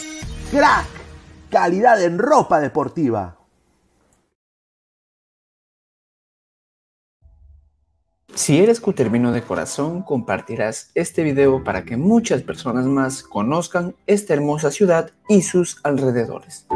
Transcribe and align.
Crack, 0.50 0.87
calidad 1.50 2.02
en 2.02 2.19
ropa 2.19 2.58
deportiva. 2.61 3.37
Si 8.35 8.58
eres 8.58 8.81
cutervino 8.81 9.31
de 9.31 9.43
corazón, 9.43 10.02
compartirás 10.02 10.90
este 10.97 11.23
video 11.23 11.62
para 11.62 11.85
que 11.85 11.97
muchas 11.97 12.43
personas 12.43 12.85
más 12.85 13.23
conozcan 13.23 13.94
esta 14.08 14.35
hermosa 14.35 14.73
ciudad 14.73 15.12
y 15.29 15.43
sus 15.43 15.79
alrededores. 15.85 16.67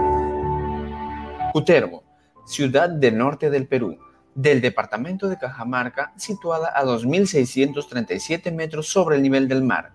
Cutervo, 1.53 2.05
ciudad 2.47 2.88
del 2.88 3.19
norte 3.19 3.50
del 3.50 3.67
Perú, 3.67 3.99
del 4.38 4.61
departamento 4.61 5.29
de 5.29 5.37
Cajamarca, 5.37 6.12
situada 6.17 6.70
a 6.73 6.85
2.637 6.85 8.52
metros 8.52 8.88
sobre 8.88 9.17
el 9.17 9.23
nivel 9.23 9.49
del 9.49 9.64
mar, 9.64 9.90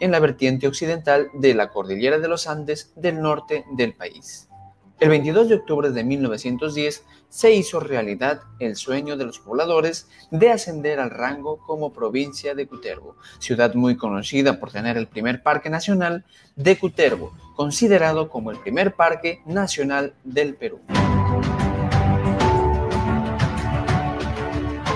en 0.00 0.10
la 0.10 0.18
vertiente 0.18 0.66
occidental 0.66 1.28
de 1.34 1.54
la 1.54 1.70
cordillera 1.70 2.18
de 2.18 2.26
los 2.26 2.48
Andes 2.48 2.92
del 2.96 3.22
norte 3.22 3.64
del 3.76 3.94
país. 3.94 4.48
El 4.98 5.10
22 5.10 5.48
de 5.48 5.54
octubre 5.54 5.90
de 5.90 6.02
1910 6.02 7.04
se 7.28 7.52
hizo 7.52 7.78
realidad 7.78 8.40
el 8.58 8.74
sueño 8.74 9.16
de 9.16 9.26
los 9.26 9.38
pobladores 9.38 10.08
de 10.32 10.50
ascender 10.50 10.98
al 10.98 11.10
rango 11.10 11.58
como 11.58 11.92
provincia 11.92 12.56
de 12.56 12.66
Cutervo, 12.66 13.16
ciudad 13.38 13.74
muy 13.74 13.96
conocida 13.96 14.58
por 14.58 14.72
tener 14.72 14.96
el 14.96 15.06
primer 15.06 15.44
parque 15.44 15.70
nacional 15.70 16.24
de 16.56 16.76
Cutervo, 16.76 17.32
considerado 17.54 18.28
como 18.28 18.50
el 18.50 18.58
primer 18.58 18.96
parque 18.96 19.40
nacional 19.46 20.14
del 20.24 20.56
Perú. 20.56 20.80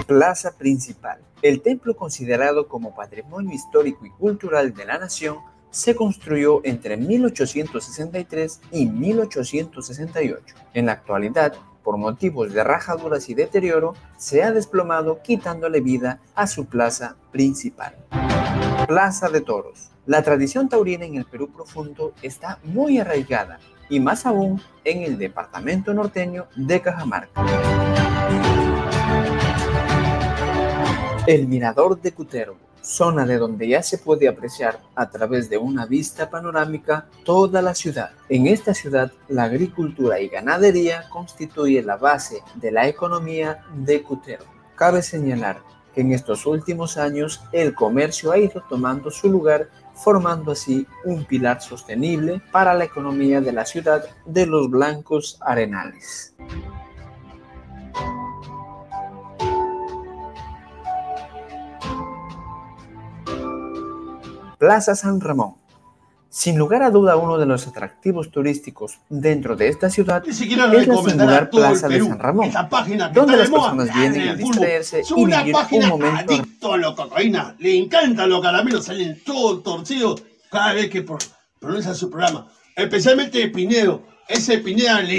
Plaza 0.08 0.56
Principal. 0.56 1.20
El 1.42 1.60
templo 1.60 1.94
considerado 1.94 2.66
como 2.66 2.94
Patrimonio 2.94 3.54
Histórico 3.54 4.06
y 4.06 4.10
Cultural 4.10 4.72
de 4.72 4.86
la 4.86 4.96
Nación 4.96 5.36
se 5.70 5.94
construyó 5.94 6.62
entre 6.64 6.96
1863 6.96 8.62
y 8.72 8.86
1868. 8.86 10.54
En 10.72 10.86
la 10.86 10.92
actualidad, 10.92 11.52
por 11.84 11.98
motivos 11.98 12.54
de 12.54 12.64
rajaduras 12.64 13.28
y 13.28 13.34
deterioro, 13.34 13.92
se 14.16 14.42
ha 14.42 14.50
desplomado 14.50 15.20
quitándole 15.22 15.82
vida 15.82 16.20
a 16.34 16.46
su 16.46 16.64
plaza 16.64 17.16
principal. 17.30 17.94
Plaza 18.86 19.28
de 19.28 19.42
Toros. 19.42 19.90
La 20.06 20.22
tradición 20.22 20.70
taurina 20.70 21.04
en 21.04 21.16
el 21.16 21.26
Perú 21.26 21.50
profundo 21.52 22.14
está 22.22 22.60
muy 22.64 22.98
arraigada 22.98 23.60
y 23.90 24.00
más 24.00 24.24
aún 24.24 24.62
en 24.84 25.02
el 25.02 25.18
departamento 25.18 25.92
norteño 25.92 26.46
de 26.56 26.80
Cajamarca. 26.80 28.67
El 31.28 31.46
Mirador 31.46 32.00
de 32.00 32.12
Cutervo, 32.12 32.56
zona 32.80 33.26
de 33.26 33.36
donde 33.36 33.68
ya 33.68 33.82
se 33.82 33.98
puede 33.98 34.28
apreciar 34.28 34.80
a 34.94 35.10
través 35.10 35.50
de 35.50 35.58
una 35.58 35.84
vista 35.84 36.30
panorámica 36.30 37.06
toda 37.22 37.60
la 37.60 37.74
ciudad. 37.74 38.12
En 38.30 38.46
esta 38.46 38.72
ciudad, 38.72 39.12
la 39.28 39.42
agricultura 39.42 40.20
y 40.20 40.28
ganadería 40.28 41.06
constituye 41.10 41.82
la 41.82 41.98
base 41.98 42.42
de 42.54 42.70
la 42.72 42.88
economía 42.88 43.62
de 43.74 44.02
Cutervo. 44.02 44.46
Cabe 44.74 45.02
señalar 45.02 45.60
que 45.94 46.00
en 46.00 46.12
estos 46.12 46.46
últimos 46.46 46.96
años 46.96 47.42
el 47.52 47.74
comercio 47.74 48.32
ha 48.32 48.38
ido 48.38 48.64
tomando 48.66 49.10
su 49.10 49.28
lugar 49.28 49.68
formando 49.92 50.52
así 50.52 50.86
un 51.04 51.26
pilar 51.26 51.60
sostenible 51.60 52.40
para 52.50 52.72
la 52.72 52.84
economía 52.84 53.42
de 53.42 53.52
la 53.52 53.66
ciudad 53.66 54.02
de 54.24 54.46
los 54.46 54.70
Blancos 54.70 55.36
Arenales. 55.42 56.34
Plaza 64.58 64.94
San 64.94 65.20
Ramón. 65.20 65.54
Sin 66.30 66.58
lugar 66.58 66.82
a 66.82 66.90
duda, 66.90 67.16
uno 67.16 67.38
de 67.38 67.46
los 67.46 67.66
atractivos 67.66 68.30
turísticos 68.30 68.98
dentro 69.08 69.56
de 69.56 69.68
esta 69.68 69.88
ciudad 69.88 70.22
Ni 70.26 70.34
siquiera 70.34 70.66
es 70.66 70.86
la 70.86 70.96
singular 70.96 71.48
Plaza 71.48 71.88
de. 71.88 72.00
San 72.00 72.18
Ramón, 72.18 72.44
Esa 72.48 72.68
página 72.68 73.10
que 73.10 73.18
donde 73.18 73.32
está 73.42 73.44
las 73.44 73.50
personas 73.62 73.94
vienen 73.94 74.28
a 74.28 74.34
distraerse 74.34 75.02
y 75.08 75.12
una 75.22 75.38
vivir 75.38 75.52
página 75.54 75.84
un 75.94 76.00
momento 76.00 76.34
adicto 76.34 76.72
a 76.74 76.76
la 76.78 76.94
cocaína. 76.94 77.54
Le 77.58 77.78
encantan 77.78 78.28
los 78.28 78.42
caramelos, 78.42 78.84
salen 78.84 79.22
todos 79.24 79.62
torcidos 79.62 80.22
cada 80.50 80.74
vez 80.74 80.90
que 80.90 81.00
pro- 81.02 81.16
pronuncia 81.58 81.94
su 81.94 82.10
programa. 82.10 82.46
Especialmente 82.76 83.48
Pinedo. 83.48 84.02
Ese 84.28 84.58
Pineda 84.58 85.00
le 85.00 85.18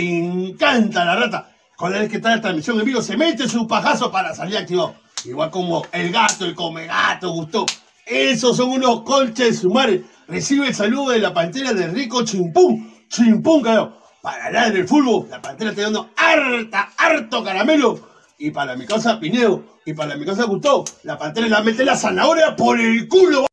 encanta 0.49 1.03
la 1.05 1.15
rata. 1.15 1.49
Cada 1.75 1.97
vez 1.99 2.09
que 2.09 2.17
está 2.17 2.35
la 2.35 2.41
transmisión 2.41 2.79
en 2.79 2.85
vivo, 2.85 3.01
se 3.01 3.17
mete 3.17 3.49
su 3.49 3.67
pajazo 3.67 4.11
para 4.11 4.35
salir 4.35 4.57
activado. 4.57 4.93
Igual 5.25 5.49
como 5.49 5.81
el 5.91 6.11
gato, 6.11 6.45
el 6.45 6.53
come 6.53 6.85
gato, 6.85 7.31
gustó. 7.31 7.65
Esos 8.09 8.57
son 8.57 8.71
unos 8.71 9.03
colches 9.03 9.45
de 9.45 9.53
su 9.53 9.69
madre. 9.69 10.03
Recibe 10.27 10.67
el 10.67 10.73
saludo 10.73 11.11
de 11.11 11.19
la 11.19 11.31
pantera 11.31 11.73
de 11.73 11.87
Rico 11.89 12.25
Chimpún. 12.25 12.91
Chimpún, 13.07 13.61
carajo. 13.61 13.93
Para 14.23 14.47
hablar 14.47 14.73
del 14.73 14.87
fútbol, 14.87 15.27
la 15.29 15.39
pantera 15.39 15.69
está 15.69 15.83
dando 15.83 16.09
harta, 16.17 16.91
harto 16.97 17.43
caramelo. 17.43 17.99
Y 18.39 18.49
para 18.49 18.75
mi 18.75 18.87
casa 18.87 19.19
Pinedo, 19.19 19.63
y 19.85 19.93
para 19.93 20.17
mi 20.17 20.25
casa 20.25 20.45
Gustavo, 20.45 20.85
la 21.03 21.19
pantera 21.19 21.47
la 21.47 21.61
mete 21.61 21.85
la 21.85 21.95
zanahoria 21.95 22.55
por 22.55 22.79
el 22.79 23.07
culo. 23.07 23.45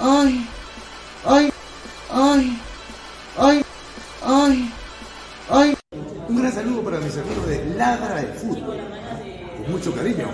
Ay, 0.00 0.44
ay, 1.24 1.50
ay, 2.10 2.58
ay, 3.38 3.64
ay, 4.22 4.70
ay. 5.48 5.76
Un 6.28 6.36
gran 6.36 6.52
saludo 6.52 6.82
para 6.82 6.98
mis 6.98 7.16
amigos 7.16 7.46
de 7.46 7.64
Ladra 7.76 8.20
el 8.20 8.32
Fútbol. 8.34 8.76
Con 9.56 9.70
mucho 9.70 9.94
cariño. 9.94 10.30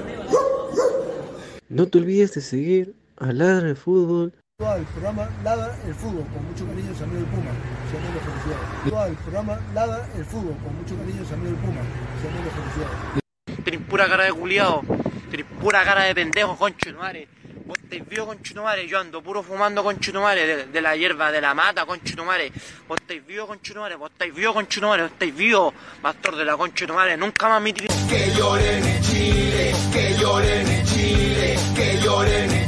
No 1.69 1.87
te 1.89 1.99
olvides 1.99 2.35
de 2.35 2.41
seguir 2.41 3.00
a 3.21 3.33
Ladra 3.33 3.69
el 3.69 3.77
Fútbol 3.77 4.33
El 4.59 4.85
programa 4.85 5.29
Ladra 5.45 5.77
el 5.87 5.95
Fútbol, 5.95 6.25
con 6.33 6.45
mucho 6.47 6.67
cariño, 6.67 6.95
su 6.97 7.05
amigo 7.05 7.21
el 7.21 7.27
Puma. 7.27 7.51
Se 7.91 7.97
llama 7.97 8.15
la 8.15 8.21
felicidad. 8.21 9.09
El 9.09 9.17
programa 9.17 9.61
Ladra 9.75 10.09
el 10.17 10.25
Fútbol, 10.25 10.57
con 10.63 10.77
mucho 10.77 10.97
cariño, 10.97 11.25
su 11.27 11.35
amigo 11.35 11.51
el 11.51 11.57
Puma. 11.57 11.81
Se 12.21 12.29
llama 12.29 12.45
la 12.45 12.53
felicidad. 12.53 13.65
Tenés 13.65 13.81
pura 13.83 14.09
cara 14.09 14.25
de 14.25 14.33
culiado, 14.33 14.83
tenés 15.31 15.47
pura 15.61 15.85
cara 15.85 16.05
de 16.05 16.15
pendejo, 16.15 16.57
concho 16.57 16.91
de 16.91 16.97
madre. 16.97 17.29
Vos 17.67 17.79
estáis 17.83 18.09
vivo, 18.09 18.27
concho 18.27 18.55
de 18.55 18.61
madre. 18.61 18.89
Yo 18.89 18.99
ando 18.99 19.23
puro 19.23 19.43
fumando, 19.43 19.83
concho 19.83 20.13
de 20.13 20.19
madre, 20.19 20.47
de, 20.47 20.67
de 20.67 20.81
la 20.81 20.97
hierba 20.97 21.31
de 21.31 21.41
la 21.41 21.55
mata, 21.55 21.85
concho 21.87 22.17
de 22.17 22.23
madre. 22.23 22.53
Vos 22.89 22.99
estáis 23.01 23.25
vivo, 23.27 23.47
concho 23.47 23.75
de 23.75 23.81
madre. 23.81 23.97
Vos 23.97 24.11
estáis 24.11 24.35
vivo, 24.35 24.55
concho 24.55 24.81
de 24.81 24.87
madre. 24.87 25.03
Vos 25.03 25.13
estáis 25.13 25.37
vivo, 25.37 25.75
pastor 26.03 26.37
de 26.37 26.45
la 26.45 26.57
concho 26.57 26.87
de 26.87 26.93
madre. 26.93 27.17
Nunca 27.17 27.49
más 27.49 27.63
mi 27.63 27.73
Que 27.73 28.33
lloren 28.37 28.85
en 28.85 29.03
Chile, 29.03 29.75
que 29.93 30.15
lloren 30.19 30.69
en 30.69 30.87
Chile, 30.87 31.59
que 31.77 31.99
lloren 32.01 32.51
en 32.51 32.51
Chile, 32.51 32.60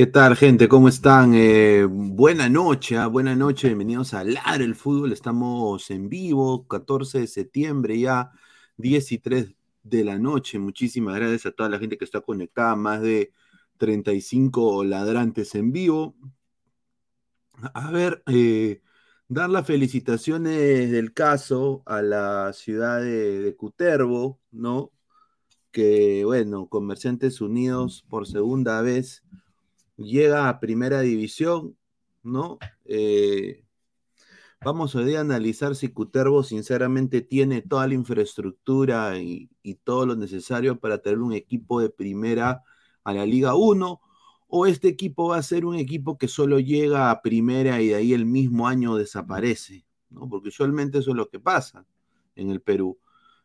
¿Qué 0.00 0.06
tal, 0.06 0.34
gente? 0.34 0.66
¿Cómo 0.66 0.88
están? 0.88 1.34
Eh, 1.34 1.84
buena 1.86 2.48
noche, 2.48 2.96
ah, 2.96 3.06
buena 3.06 3.36
noche. 3.36 3.66
Bienvenidos 3.66 4.14
a 4.14 4.24
Ladra 4.24 4.64
el 4.64 4.74
Fútbol. 4.74 5.12
Estamos 5.12 5.90
en 5.90 6.08
vivo, 6.08 6.66
14 6.66 7.20
de 7.20 7.26
septiembre, 7.26 8.00
ya 8.00 8.32
10 8.78 9.12
y 9.12 9.18
3 9.18 9.54
de 9.82 10.04
la 10.04 10.18
noche. 10.18 10.58
Muchísimas 10.58 11.16
gracias 11.16 11.44
a 11.44 11.50
toda 11.50 11.68
la 11.68 11.78
gente 11.78 11.98
que 11.98 12.06
está 12.06 12.22
conectada. 12.22 12.76
Más 12.76 13.02
de 13.02 13.34
35 13.76 14.84
ladrantes 14.84 15.54
en 15.54 15.70
vivo. 15.70 16.14
A 17.74 17.90
ver, 17.90 18.22
eh, 18.26 18.80
dar 19.28 19.50
las 19.50 19.66
felicitaciones 19.66 20.90
del 20.90 21.12
caso 21.12 21.82
a 21.84 22.00
la 22.00 22.54
ciudad 22.54 23.02
de, 23.02 23.40
de 23.40 23.54
Cutervo, 23.54 24.40
¿no? 24.50 24.92
Que, 25.70 26.24
bueno, 26.24 26.68
Comerciantes 26.68 27.42
Unidos 27.42 28.02
por 28.08 28.26
segunda 28.26 28.80
vez 28.80 29.24
llega 30.00 30.48
a 30.48 30.60
primera 30.60 31.00
división, 31.00 31.76
¿no? 32.22 32.58
Eh, 32.84 33.64
vamos 34.64 34.96
a 34.96 35.00
analizar 35.20 35.74
si 35.76 35.88
Cutervo 35.88 36.42
sinceramente 36.42 37.20
tiene 37.22 37.62
toda 37.62 37.86
la 37.86 37.94
infraestructura 37.94 39.18
y, 39.18 39.50
y 39.62 39.74
todo 39.76 40.06
lo 40.06 40.16
necesario 40.16 40.78
para 40.78 40.98
tener 40.98 41.18
un 41.18 41.32
equipo 41.32 41.80
de 41.80 41.90
primera 41.90 42.62
a 43.04 43.12
la 43.14 43.26
Liga 43.26 43.54
1 43.54 44.00
o 44.48 44.66
este 44.66 44.88
equipo 44.88 45.28
va 45.28 45.38
a 45.38 45.42
ser 45.42 45.64
un 45.64 45.76
equipo 45.76 46.18
que 46.18 46.28
solo 46.28 46.58
llega 46.58 47.10
a 47.10 47.22
primera 47.22 47.80
y 47.80 47.88
de 47.88 47.94
ahí 47.94 48.12
el 48.12 48.26
mismo 48.26 48.66
año 48.66 48.96
desaparece, 48.96 49.86
¿no? 50.10 50.28
Porque 50.28 50.48
usualmente 50.48 50.98
eso 50.98 51.10
es 51.10 51.16
lo 51.16 51.28
que 51.30 51.38
pasa 51.38 51.86
en 52.34 52.50
el 52.50 52.60
Perú. 52.60 52.98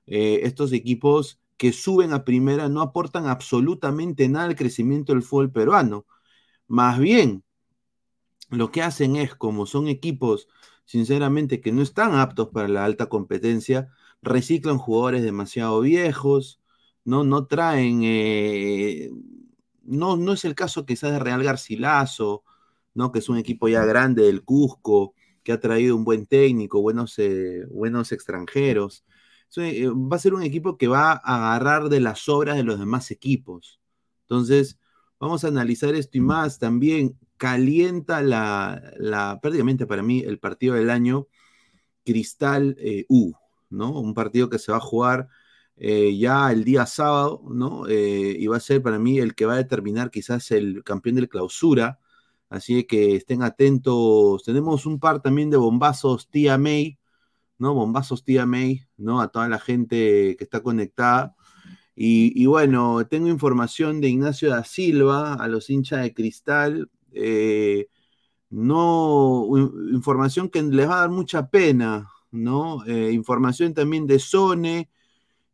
Eh, 0.07 0.41
estos 0.43 0.73
equipos 0.73 1.39
que 1.57 1.71
suben 1.71 2.11
a 2.13 2.25
primera 2.25 2.69
no 2.69 2.81
aportan 2.81 3.27
absolutamente 3.27 4.27
nada 4.27 4.45
al 4.45 4.55
crecimiento 4.55 5.13
del 5.13 5.23
fútbol 5.23 5.51
peruano. 5.51 6.05
Más 6.67 6.99
bien, 6.99 7.43
lo 8.49 8.71
que 8.71 8.81
hacen 8.81 9.15
es, 9.15 9.35
como 9.35 9.65
son 9.65 9.87
equipos, 9.87 10.47
sinceramente, 10.85 11.61
que 11.61 11.71
no 11.71 11.81
están 11.81 12.15
aptos 12.15 12.49
para 12.49 12.67
la 12.67 12.85
alta 12.85 13.07
competencia, 13.09 13.89
reciclan 14.21 14.77
jugadores 14.77 15.23
demasiado 15.23 15.81
viejos, 15.81 16.61
no, 17.03 17.23
no 17.23 17.45
traen 17.47 18.01
eh, 18.03 19.09
no, 19.83 20.17
no 20.17 20.33
es 20.33 20.45
el 20.45 20.55
caso 20.55 20.85
quizás 20.85 21.11
de 21.11 21.19
Real 21.19 21.43
Garcilaso, 21.43 22.43
¿no? 22.93 23.11
Que 23.11 23.19
es 23.19 23.29
un 23.29 23.37
equipo 23.37 23.67
ya 23.69 23.85
grande 23.85 24.23
del 24.23 24.43
Cusco, 24.43 25.13
que 25.43 25.51
ha 25.51 25.59
traído 25.59 25.95
un 25.95 26.03
buen 26.05 26.25
técnico, 26.25 26.81
buenos, 26.81 27.17
eh, 27.19 27.65
buenos 27.69 28.11
extranjeros. 28.11 29.05
Eh, 29.57 29.87
va 29.89 30.15
a 30.17 30.19
ser 30.19 30.33
un 30.33 30.43
equipo 30.43 30.77
que 30.77 30.87
va 30.87 31.11
a 31.11 31.45
agarrar 31.55 31.89
de 31.89 31.99
las 32.01 32.27
obras 32.29 32.57
de 32.57 32.63
los 32.63 32.79
demás 32.79 33.11
equipos. 33.11 33.79
Entonces, 34.21 34.79
vamos 35.25 35.43
a 35.43 35.47
analizar 35.47 35.95
esto 35.95 36.17
y 36.17 36.21
más. 36.21 36.59
También 36.59 37.17
calienta 37.37 38.21
la, 38.21 38.93
la 38.97 39.39
prácticamente 39.41 39.87
para 39.87 40.03
mí, 40.03 40.19
el 40.19 40.39
partido 40.39 40.75
del 40.75 40.91
año, 40.91 41.27
Cristal 42.03 42.75
eh, 42.79 43.05
U, 43.09 43.33
¿no? 43.69 43.99
Un 43.99 44.13
partido 44.13 44.49
que 44.49 44.59
se 44.59 44.71
va 44.71 44.77
a 44.77 44.81
jugar 44.81 45.27
eh, 45.77 46.15
ya 46.17 46.51
el 46.51 46.63
día 46.63 46.85
sábado, 46.85 47.41
¿no? 47.49 47.87
Eh, 47.87 48.35
y 48.39 48.45
va 48.47 48.57
a 48.57 48.59
ser 48.59 48.83
para 48.83 48.99
mí 48.99 49.17
el 49.17 49.33
que 49.33 49.45
va 49.47 49.53
a 49.53 49.57
determinar 49.57 50.11
quizás 50.11 50.51
el 50.51 50.83
campeón 50.83 51.15
del 51.15 51.29
clausura. 51.29 51.99
Así 52.49 52.83
que 52.85 53.15
estén 53.15 53.41
atentos. 53.41 54.43
Tenemos 54.43 54.85
un 54.85 54.99
par 54.99 55.21
también 55.21 55.49
de 55.49 55.57
bombazos 55.57 56.29
tía 56.29 56.57
May, 56.59 56.99
¿no? 57.57 57.73
Bombazos 57.73 58.23
tía 58.23 58.45
May, 58.45 58.83
¿no? 58.97 59.21
A 59.21 59.29
toda 59.29 59.49
la 59.49 59.59
gente 59.59 60.35
que 60.37 60.43
está 60.43 60.61
conectada. 60.61 61.35
Y, 61.95 62.45
bueno, 62.45 63.05
tengo 63.07 63.27
información 63.29 64.01
de 64.01 64.09
Ignacio 64.09 64.49
da 64.49 64.63
Silva, 64.63 65.35
a 65.35 65.47
los 65.47 65.69
hinchas 65.69 66.01
de 66.01 66.13
cristal. 66.13 66.89
Eh, 67.13 67.87
no, 68.49 69.47
información 69.91 70.49
que 70.49 70.61
les 70.61 70.89
va 70.89 70.97
a 70.97 70.99
dar 71.01 71.09
mucha 71.09 71.49
pena, 71.49 72.09
¿no? 72.31 72.83
información 72.87 73.73
también 73.73 74.07
de 74.07 74.19
Sone 74.19 74.89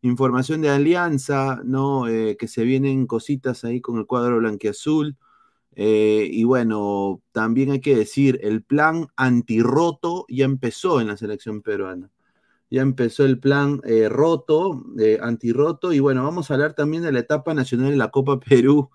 información 0.01 0.61
de 0.61 0.69
Alianza, 0.69 1.61
¿no? 1.63 2.07
Eh, 2.07 2.37
que 2.37 2.47
se 2.47 2.63
vienen 2.63 3.07
cositas 3.07 3.63
ahí 3.63 3.81
con 3.81 3.97
el 3.99 4.05
cuadro 4.05 4.37
blanquiazul. 4.37 5.17
Eh, 5.75 6.27
y 6.31 6.43
bueno, 6.43 7.21
también 7.31 7.71
hay 7.71 7.81
que 7.81 7.95
decir, 7.95 8.39
el 8.43 8.63
plan 8.63 9.07
antirroto 9.15 10.25
ya 10.29 10.45
empezó 10.45 11.01
en 11.01 11.07
la 11.07 11.17
selección 11.17 11.61
peruana. 11.61 12.09
Ya 12.71 12.81
empezó 12.81 13.25
el 13.25 13.39
plan 13.39 13.81
eh, 13.85 14.09
roto, 14.09 14.83
antirroto. 15.21 15.93
Y 15.93 15.99
bueno, 15.99 16.23
vamos 16.23 16.49
a 16.49 16.55
hablar 16.55 16.73
también 16.73 17.03
de 17.03 17.11
la 17.11 17.19
etapa 17.19 17.53
nacional 17.53 17.91
de 17.91 17.97
la 17.97 18.09
Copa 18.11 18.39
Perú, 18.49 18.89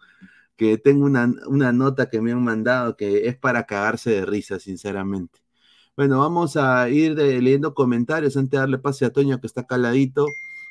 que 0.57 0.79
tengo 0.79 1.05
una, 1.07 1.33
una 1.47 1.73
nota 1.73 2.09
que 2.11 2.21
me 2.21 2.33
han 2.33 2.43
mandado 2.43 2.97
que 2.97 3.29
es 3.29 3.37
para 3.37 3.67
cagarse 3.67 4.11
de 4.11 4.27
risa, 4.27 4.59
sinceramente. 4.59 5.41
Bueno, 5.97 6.21
vamos 6.21 6.57
a 6.59 6.89
ir 6.91 7.15
leyendo 7.17 7.75
comentarios 7.75 8.37
antes 8.37 8.51
de 8.51 8.59
darle 8.59 8.79
pase 8.79 9.07
a 9.07 9.11
Toño 9.11 9.41
que 9.41 9.47
está 9.47 9.67
caladito. 9.67 10.27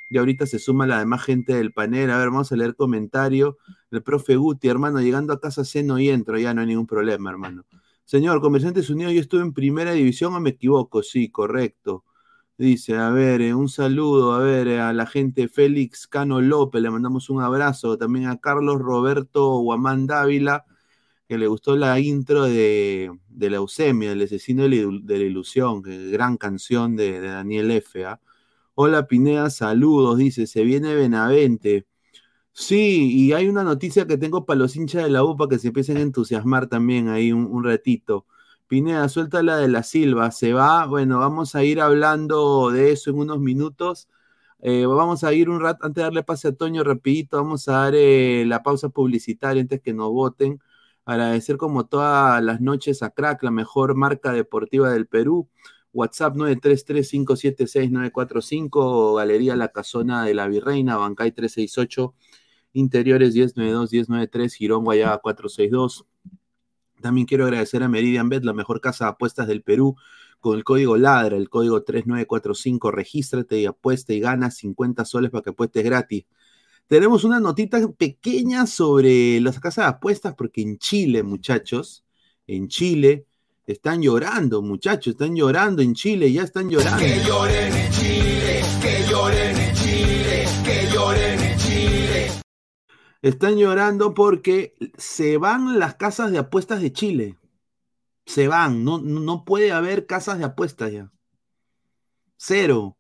Y 0.09 0.17
ahorita 0.19 0.45
se 0.45 0.59
suma 0.59 0.85
la 0.85 0.99
demás 0.99 1.23
gente 1.23 1.55
del 1.55 1.73
panel. 1.73 2.11
A 2.11 2.17
ver, 2.19 2.29
vamos 2.29 2.51
a 2.51 2.55
leer 2.55 2.75
comentario. 2.75 3.57
El 3.89 4.03
profe 4.03 4.35
Guti, 4.35 4.67
hermano, 4.67 5.01
llegando 5.01 5.33
a 5.33 5.39
casa 5.39 5.65
ceno 5.65 5.97
y 5.99 6.09
entro, 6.09 6.37
ya 6.37 6.53
no 6.53 6.61
hay 6.61 6.67
ningún 6.67 6.85
problema, 6.85 7.31
hermano. 7.31 7.65
Señor, 8.05 8.39
Comerciantes 8.39 8.89
Unidos, 8.91 9.13
yo 9.13 9.21
estuve 9.21 9.41
en 9.41 9.53
primera 9.53 9.93
división 9.93 10.35
o 10.35 10.39
me 10.39 10.51
equivoco, 10.51 11.01
sí, 11.01 11.29
correcto. 11.31 12.03
Dice, 12.57 12.95
a 12.95 13.09
ver, 13.09 13.41
eh, 13.41 13.53
un 13.53 13.67
saludo, 13.67 14.33
a 14.33 14.39
ver, 14.39 14.67
eh, 14.69 14.79
a 14.79 14.93
la 14.93 15.05
gente 15.05 15.49
Félix 15.49 16.07
Cano 16.07 16.39
López, 16.39 16.81
le 16.81 16.89
mandamos 16.89 17.29
un 17.29 17.41
abrazo. 17.41 17.97
También 17.97 18.27
a 18.27 18.37
Carlos 18.39 18.79
Roberto 18.79 19.57
Guamán 19.59 20.07
Dávila, 20.07 20.65
que 21.27 21.37
le 21.37 21.47
gustó 21.47 21.75
la 21.75 21.99
intro 21.99 22.43
de, 22.45 23.11
de 23.29 23.49
la 23.49 23.57
Leucemia, 23.57 24.11
el 24.13 24.21
asesino 24.21 24.63
de 24.63 24.69
la, 25.17 25.25
ilusión, 25.25 25.81
gran 25.81 26.37
canción 26.37 26.95
de, 26.95 27.19
Daniel 27.21 27.71
F. 27.71 28.05
¿ah? 28.05 28.21
Hola 28.75 29.07
Pineda, 29.07 29.49
saludos, 29.49 30.17
dice, 30.17 30.47
se 30.47 30.63
viene 30.63 30.95
Benavente. 30.95 31.87
Sí, 32.53 33.11
y 33.13 33.33
hay 33.33 33.49
una 33.49 33.63
noticia 33.63 34.07
que 34.07 34.17
tengo 34.17 34.45
para 34.45 34.59
los 34.59 34.75
hinchas 34.77 35.03
de 35.03 35.09
la 35.09 35.23
UPA 35.23 35.49
que 35.49 35.59
se 35.59 35.67
empiecen 35.67 35.97
a 35.97 36.01
entusiasmar 36.01 36.67
también 36.67 37.09
ahí 37.09 37.31
un, 37.33 37.63
ratito. 37.63 38.25
Pineda, 38.67 39.07
suelta 39.09 39.43
la 39.43 39.57
de 39.57 39.67
la 39.67 39.83
Silva, 39.83 40.31
se 40.31 40.53
va. 40.53 40.85
Bueno, 40.87 41.19
vamos 41.19 41.53
a 41.55 41.63
ir 41.63 41.79
hablando 41.81 42.71
de 42.71 42.91
eso 42.91 43.11
en 43.11 43.19
unos 43.19 43.39
minutos. 43.39 44.09
Eh, 44.59 44.85
vamos 44.87 45.23
a 45.23 45.33
ir 45.33 45.49
un 45.49 45.61
rato, 45.61 45.85
antes 45.85 46.01
de 46.01 46.03
darle 46.03 46.23
pase 46.23 46.47
a 46.47 46.55
Toño 46.55 46.83
rapidito, 46.83 47.37
vamos 47.37 47.67
a 47.67 47.73
dar 47.73 47.93
eh, 47.95 48.43
la 48.47 48.63
pausa 48.63 48.89
publicitaria 48.89 49.61
antes 49.61 49.81
que 49.81 49.93
nos 49.93 50.09
voten. 50.11 50.59
Agradecer 51.05 51.57
como 51.57 51.85
todas 51.85 52.41
las 52.43 52.61
noches 52.61 53.03
a 53.03 53.11
Crack, 53.11 53.43
la 53.43 53.51
mejor 53.51 53.95
marca 53.95 54.31
deportiva 54.33 54.89
del 54.91 55.07
Perú. 55.07 55.47
WhatsApp 55.93 56.35
933-576-945, 56.35 59.17
Galería 59.17 59.55
La 59.55 59.69
Casona 59.69 60.25
de 60.25 60.33
la 60.33 60.47
Virreina, 60.47 60.97
Bancay 60.97 61.31
368, 61.31 62.13
Interiores 62.73 63.35
1092-1093, 63.35 64.53
Girón 64.53 64.83
Guayaba 64.83 65.19
462. 65.19 66.05
También 67.01 67.27
quiero 67.27 67.45
agradecer 67.45 67.83
a 67.83 67.89
Meridian 67.89 68.29
Bet, 68.29 68.43
la 68.43 68.53
mejor 68.53 68.81
casa 68.81 69.05
de 69.05 69.11
apuestas 69.11 69.47
del 69.47 69.61
Perú, 69.61 69.95
con 70.39 70.57
el 70.57 70.63
código 70.63 70.97
LADRA, 70.97 71.37
el 71.37 71.49
código 71.49 71.83
3945, 71.83 72.91
regístrate 72.91 73.59
y 73.59 73.65
apuesta 73.65 74.13
y 74.13 74.19
gana 74.19 74.51
50 74.51 75.03
soles 75.05 75.31
para 75.31 75.43
que 75.43 75.49
apuestes 75.49 75.83
gratis. 75.83 76.25
Tenemos 76.87 77.23
una 77.23 77.39
notita 77.39 77.87
pequeña 77.97 78.67
sobre 78.67 79.39
las 79.41 79.59
casas 79.59 79.85
de 79.85 79.89
apuestas, 79.89 80.35
porque 80.35 80.61
en 80.61 80.77
Chile, 80.77 81.23
muchachos, 81.23 82.05
en 82.45 82.67
Chile, 82.67 83.25
están 83.65 84.01
llorando, 84.01 84.61
muchachos, 84.61 85.13
están 85.13 85.35
llorando 85.35 85.81
en 85.81 85.95
Chile, 85.95 86.31
ya 86.31 86.43
están 86.43 86.69
llorando. 86.69 86.99
Que 86.99 87.23
lloren 87.25 87.84
Están 93.25 93.57
llorando 93.57 94.13
porque 94.13 94.75
se 94.97 95.37
van 95.37 95.79
las 95.79 95.95
casas 95.95 96.31
de 96.31 96.37
apuestas 96.37 96.79
de 96.81 96.93
Chile. 96.93 97.39
Se 98.27 98.47
van, 98.47 98.83
no, 98.83 98.99
no 98.99 99.45
puede 99.45 99.71
haber 99.71 100.05
casas 100.05 100.37
de 100.37 100.45
apuestas 100.45 100.91
ya. 100.91 101.11
Cero. 102.37 102.97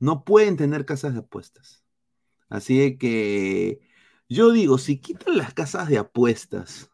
No 0.00 0.24
pueden 0.24 0.56
tener 0.56 0.84
casas 0.84 1.12
de 1.14 1.20
apuestas. 1.20 1.84
Así 2.48 2.98
que 2.98 3.80
yo 4.28 4.50
digo, 4.50 4.78
si 4.78 4.98
quitan 4.98 5.36
las 5.36 5.54
casas 5.54 5.88
de 5.88 5.98
apuestas 5.98 6.90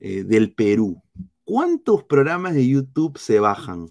eh, 0.00 0.24
del 0.24 0.54
Perú, 0.54 1.02
¿Cuántos 1.46 2.02
programas 2.02 2.54
de 2.54 2.66
YouTube 2.66 3.18
se 3.18 3.38
bajan? 3.38 3.88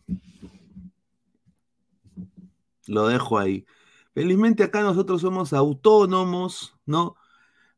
Lo 2.86 3.08
dejo 3.08 3.40
ahí. 3.40 3.66
Felizmente 4.14 4.62
acá 4.62 4.82
nosotros 4.82 5.22
somos 5.22 5.54
autónomos, 5.54 6.78
¿no? 6.86 7.16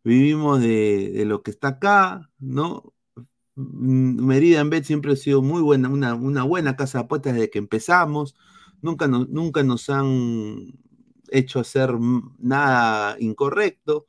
Vivimos 0.08 0.62
de, 0.62 1.24
lo 1.26 1.44
que 1.44 1.52
está 1.52 1.68
acá, 1.68 2.30
¿no? 2.40 2.94
Mm, 3.56 4.26
Meridian 4.26 4.70
Bet 4.70 4.86
siempre 4.86 5.12
ha 5.14 5.16
sido 5.18 5.42
muy 5.42 5.62
buena, 5.62 5.90
una, 5.90 6.44
buena 6.44 6.78
casa 6.78 7.00
de 7.00 7.04
apuestas 7.06 7.34
desde 7.34 7.50
que 7.50 7.60
empezamos. 7.60 8.36
Nunca, 8.82 9.08
nunca 9.08 9.64
nos 9.64 9.90
han 9.90 10.80
hecho 11.30 11.60
hacer 11.60 11.94
nada 12.40 13.18
incorrecto 13.20 14.06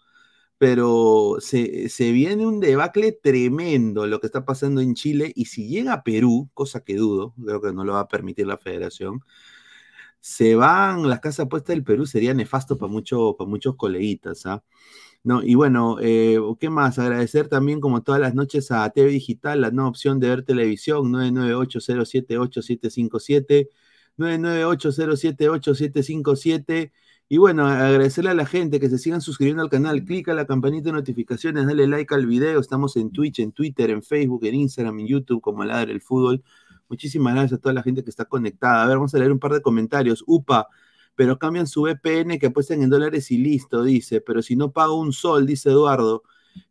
pero 0.59 1.39
se, 1.41 1.89
viene 2.13 2.47
un 2.47 2.61
debacle 2.61 3.13
tremendo 3.13 4.07
lo 4.07 4.21
que 4.21 4.27
está 4.27 4.45
pasando 4.45 4.81
en 4.81 4.95
Chile 4.95 5.33
y 5.35 5.47
si 5.47 5.69
llega 5.69 5.93
a 5.95 6.03
Perú, 6.05 6.51
cosa 6.55 6.81
que 6.81 6.97
dudo, 6.97 7.35
creo 7.45 7.61
que 7.61 7.73
no 7.73 7.85
lo 7.85 7.95
va 7.95 8.01
a 8.01 8.09
permitir 8.09 8.47
la 8.47 8.59
federación, 8.59 9.21
se 10.21 10.55
van 10.57 11.09
las 11.09 11.21
casas 11.21 11.47
puestas 11.49 11.75
del 11.75 11.85
Perú, 11.85 12.07
sería 12.07 12.35
nefasto 12.35 12.77
para 12.79 12.91
mucho, 12.91 13.37
para 13.39 13.49
muchos 13.49 13.77
coleguitas, 13.77 14.47
¿ah? 14.47 14.65
No, 15.29 15.43
y 15.43 15.55
bueno, 15.57 15.99
eh, 16.01 16.39
¿qué 16.59 16.71
más? 16.71 16.99
Agradecer 16.99 17.49
también, 17.49 17.81
como 17.81 18.03
todas 18.03 18.19
las 18.19 18.35
noches, 18.35 18.71
a 18.71 18.89
TV 18.89 19.11
Digital, 19.11 19.61
la 19.61 19.71
nueva 19.71 19.91
opción 19.91 20.19
de 20.21 20.31
ver 20.31 20.43
televisión, 20.43 21.13
998078757, 21.13 23.69
998078757. 24.17 26.93
Y 27.29 27.37
bueno, 27.37 27.67
agradecerle 27.67 28.31
a 28.31 28.35
la 28.35 28.47
gente 28.47 28.81
que 28.81 28.89
se 28.89 28.97
sigan 28.97 29.21
suscribiendo 29.21 29.63
al 29.63 29.69
canal, 29.69 30.03
clica 30.03 30.33
la 30.33 30.47
campanita 30.47 30.87
de 30.87 30.93
notificaciones, 30.95 31.67
dale 31.67 31.87
like 31.87 32.15
al 32.15 32.25
video, 32.25 32.59
estamos 32.59 32.97
en 32.97 33.13
Twitch, 33.13 33.41
en 33.41 33.53
Twitter, 33.53 33.91
en 33.91 34.03
Facebook, 34.03 34.47
en 34.47 34.55
Instagram, 34.55 34.99
en 35.01 35.09
YouTube, 35.09 35.43
como 35.43 35.63
Ladre 35.63 35.93
el 35.93 36.01
Fútbol. 36.01 36.43
Muchísimas 36.89 37.35
gracias 37.35 37.59
a 37.59 37.61
toda 37.61 37.75
la 37.75 37.83
gente 37.83 38.03
que 38.03 38.09
está 38.09 38.25
conectada. 38.25 38.83
A 38.83 38.87
ver, 38.87 38.97
vamos 38.97 39.15
a 39.15 39.19
leer 39.19 39.31
un 39.31 39.39
par 39.39 39.53
de 39.53 39.61
comentarios. 39.61 40.25
Upa, 40.27 40.69
pero 41.19 41.37
cambian 41.37 41.67
su 41.67 41.83
VPN 41.83 42.39
que 42.39 42.47
apuestan 42.47 42.81
en 42.81 42.91
dólares 42.91 43.33
y 43.33 43.39
listo, 43.39 43.83
dice. 43.83 44.21
Pero 44.21 44.41
si 44.41 44.55
no 44.55 44.71
pago 44.71 44.95
un 44.95 45.13
sol, 45.13 45.47
dice 45.47 45.71
Eduardo. 45.71 46.23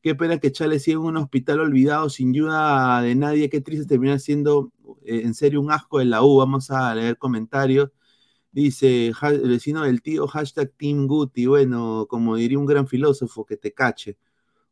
Qué 0.01 0.15
pena 0.15 0.39
que 0.39 0.53
Chale 0.53 0.79
siga 0.79 0.99
en 0.99 1.03
un 1.03 1.17
hospital 1.17 1.59
olvidado 1.59 2.09
sin 2.09 2.29
ayuda 2.29 3.01
de 3.01 3.13
nadie. 3.15 3.49
Qué 3.49 3.59
triste 3.59 3.85
terminar 3.85 4.21
siendo 4.21 4.71
eh, 5.03 5.23
en 5.25 5.33
serio 5.33 5.59
un 5.59 5.69
asco 5.69 5.99
de 5.99 6.05
la 6.05 6.23
U. 6.23 6.37
Vamos 6.37 6.71
a 6.71 6.95
leer 6.95 7.17
comentarios. 7.17 7.89
Dice 8.49 9.07
el 9.21 9.49
vecino 9.49 9.83
del 9.83 10.01
tío, 10.01 10.25
hashtag 10.27 10.71
Team 10.77 11.07
Guti. 11.07 11.45
Bueno, 11.45 12.07
como 12.09 12.37
diría 12.37 12.57
un 12.57 12.65
gran 12.65 12.87
filósofo, 12.87 13.45
que 13.45 13.57
te 13.57 13.73
cache. 13.73 14.15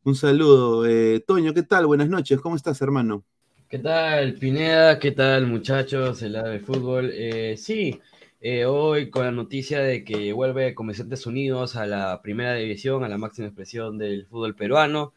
Un 0.04 0.14
saludo. 0.14 0.86
Eh, 0.86 1.22
Toño, 1.26 1.52
¿qué 1.52 1.64
tal? 1.64 1.84
Buenas 1.86 2.08
noches. 2.08 2.40
¿Cómo 2.40 2.56
estás, 2.56 2.80
hermano? 2.80 3.26
¿Qué 3.68 3.78
tal, 3.78 4.36
Pineda? 4.36 4.98
¿Qué 4.98 5.10
tal, 5.10 5.46
muchachos? 5.46 6.22
El 6.22 6.32
de 6.32 6.60
fútbol. 6.60 7.10
Eh, 7.12 7.56
sí, 7.58 8.00
eh, 8.40 8.64
hoy 8.66 9.10
con 9.10 9.24
la 9.24 9.30
noticia 9.32 9.80
de 9.80 10.04
que 10.04 10.32
vuelve 10.32 10.74
Comerciantes 10.74 11.26
Unidos 11.26 11.76
a 11.76 11.86
la 11.86 12.20
primera 12.22 12.54
división, 12.54 13.04
a 13.04 13.08
la 13.08 13.18
máxima 13.18 13.48
expresión 13.48 13.98
del 13.98 14.26
fútbol 14.26 14.54
peruano, 14.54 15.14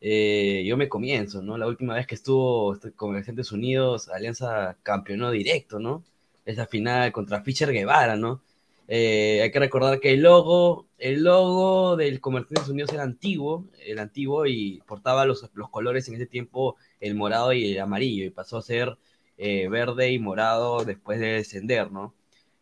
eh, 0.00 0.64
yo 0.66 0.76
me 0.76 0.88
comienzo, 0.88 1.42
¿no? 1.42 1.58
La 1.58 1.66
última 1.66 1.94
vez 1.94 2.06
que 2.06 2.14
estuvo 2.16 2.74
este, 2.74 2.92
Comerciantes 2.92 3.52
Unidos, 3.52 4.08
Alianza 4.08 4.76
campeonó 4.82 5.30
directo, 5.30 5.78
¿no? 5.78 6.04
Esa 6.44 6.66
final 6.66 7.12
contra 7.12 7.42
Fischer 7.42 7.72
Guevara, 7.72 8.16
¿no? 8.16 8.42
Eh, 8.88 9.40
hay 9.42 9.50
que 9.50 9.58
recordar 9.58 9.98
que 10.00 10.12
el 10.12 10.22
logo, 10.22 10.86
el 10.98 11.24
logo 11.24 11.96
del 11.96 12.20
Comerciantes 12.20 12.68
Unidos 12.68 12.92
era 12.92 13.02
antiguo, 13.02 13.66
el 13.84 13.98
antiguo 13.98 14.46
y 14.46 14.82
portaba 14.86 15.24
los, 15.26 15.50
los 15.54 15.70
colores 15.70 16.08
en 16.08 16.14
ese 16.16 16.26
tiempo, 16.26 16.76
el 17.00 17.14
morado 17.14 17.52
y 17.52 17.72
el 17.72 17.80
amarillo, 17.80 18.24
y 18.24 18.30
pasó 18.30 18.58
a 18.58 18.62
ser 18.62 18.96
eh, 19.38 19.68
verde 19.68 20.12
y 20.12 20.18
morado 20.18 20.84
después 20.84 21.20
de 21.20 21.28
descender, 21.28 21.90
¿no? 21.90 22.14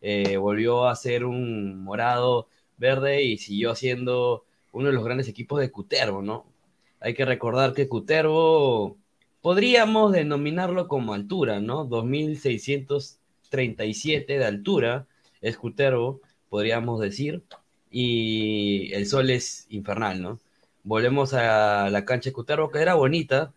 Eh, 0.07 0.37
volvió 0.37 0.87
a 0.87 0.95
ser 0.97 1.25
un 1.25 1.83
morado 1.83 2.47
verde 2.77 3.23
y 3.23 3.39
siguió 3.39 3.75
siendo 3.75 4.45
uno 4.73 4.89
de 4.89 4.93
los 4.93 5.03
grandes 5.03 5.29
equipos 5.29 5.61
de 5.61 5.71
Cutervo, 5.71 6.21
¿no? 6.21 6.45
Hay 7.01 7.15
que 7.15 7.25
recordar 7.25 7.73
que 7.73 7.89
Cutervo 7.89 8.99
podríamos 9.41 10.13
denominarlo 10.13 10.89
como 10.89 11.15
altura, 11.15 11.61
¿no? 11.61 11.87
2637 11.87 14.39
de 14.39 14.45
altura 14.45 15.07
es 15.41 15.57
Cutervo, 15.57 16.21
podríamos 16.51 17.01
decir, 17.01 17.43
y 17.91 18.93
el 18.93 19.07
sol 19.07 19.31
es 19.31 19.65
infernal, 19.71 20.21
¿no? 20.21 20.39
Volvemos 20.83 21.33
a 21.33 21.89
la 21.89 22.05
cancha 22.05 22.29
de 22.29 22.35
que 22.71 22.83
era 22.83 22.93
bonita, 22.95 23.55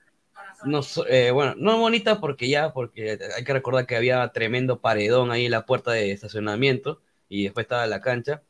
no, 0.65 0.81
eh, 1.09 1.31
bueno, 1.31 1.55
no 1.57 1.77
bonita 1.79 2.19
porque 2.19 2.49
ya, 2.49 2.73
porque 2.73 3.19
hay 3.35 3.43
que 3.43 3.53
recordar 3.53 3.85
que 3.85 3.95
había 3.95 4.27
tremendo 4.29 4.79
paredón 4.79 5.31
ahí 5.31 5.45
en 5.45 5.51
la 5.51 5.65
puerta 5.65 5.91
de 5.91 6.11
estacionamiento 6.11 7.01
y 7.29 7.43
después 7.43 7.65
estaba 7.65 7.87
la 7.87 8.01
cancha. 8.01 8.43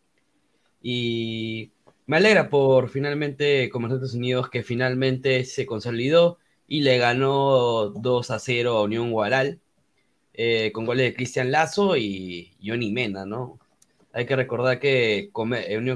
Y 0.81 1.71
me 2.05 2.17
alegra 2.17 2.49
por 2.49 2.89
finalmente 2.89 3.69
Comerciantes 3.69 4.13
Unidos 4.13 4.49
que 4.49 4.63
finalmente 4.63 5.43
se 5.45 5.65
consolidó 5.65 6.39
y 6.67 6.81
le 6.81 6.97
ganó 6.97 7.89
2 7.89 8.31
a 8.31 8.39
0 8.39 8.77
a 8.77 8.83
Unión 8.83 9.11
Guaral 9.11 9.59
eh, 10.33 10.71
con 10.71 10.85
goles 10.85 11.05
de 11.05 11.15
Cristian 11.15 11.51
Lazo 11.51 11.97
y 11.97 12.53
Johnny 12.63 12.91
Mena, 12.91 13.25
¿no? 13.25 13.59
Hay 14.13 14.25
que 14.25 14.35
recordar 14.35 14.79
que 14.79 15.17
eh, 15.17 15.31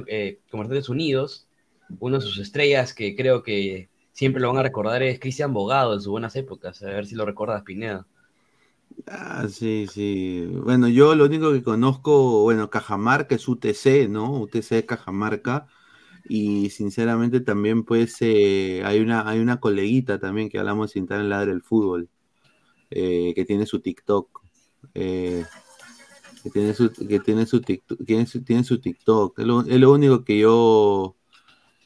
eh, 0.08 0.40
Comerciantes 0.50 0.90
Unidos, 0.90 1.48
una 2.00 2.18
de 2.18 2.24
sus 2.24 2.40
estrellas 2.40 2.94
que 2.94 3.16
creo 3.16 3.44
que 3.44 3.90
siempre 4.12 4.42
lo 4.42 4.50
van 4.50 4.58
a 4.60 4.64
recordar 4.64 5.04
es 5.04 5.20
Cristian 5.20 5.54
Bogado 5.54 5.94
en 5.94 6.02
sus 6.02 6.12
buenas 6.12 6.36
épocas. 6.36 6.82
A 6.84 6.88
ver 6.88 7.06
si 7.06 7.16
lo 7.16 7.26
recuerdas, 7.26 7.64
Pineda. 7.64 8.08
Ah, 9.08 9.48
sí, 9.50 9.88
sí. 9.92 10.46
Bueno, 10.64 10.88
yo 10.88 11.16
lo 11.16 11.26
único 11.26 11.52
que 11.52 11.64
conozco, 11.64 12.44
bueno, 12.44 12.70
Cajamarca 12.70 13.36
es 13.36 13.48
UTC, 13.48 14.08
¿no? 14.10 14.40
UTC 14.42 14.76
de 14.76 14.86
Cajamarca. 14.86 15.68
Y 16.26 16.70
sinceramente 16.70 17.42
también, 17.42 17.84
pues, 17.84 18.18
eh, 18.22 18.84
hay 18.86 19.00
una, 19.00 19.28
hay 19.30 19.40
una 19.40 19.60
coleguita 19.60 20.20
también 20.20 20.50
que 20.50 20.60
hablamos 20.60 20.92
sin 20.92 21.04
estar 21.04 21.20
en 21.20 21.30
ladre 21.30 21.52
del 21.52 21.64
fútbol, 21.64 22.10
eh, 22.92 23.34
que 23.36 23.46
tiene 23.46 23.66
su 23.66 23.82
TikTok. 23.82 24.42
eh, 24.96 25.46
que 26.44 26.50
tiene 26.50 26.74
su, 26.74 26.92
que 26.92 27.20
tiene 27.20 27.46
su 27.46 27.62
TikTok, 27.62 28.06
tiene 28.06 28.26
tiene 28.26 28.64
su 28.64 28.80
TikTok. 28.80 29.40
Es 29.40 29.46
lo 29.46 29.92
único 29.92 30.24
que 30.24 30.40
yo, 30.40 31.16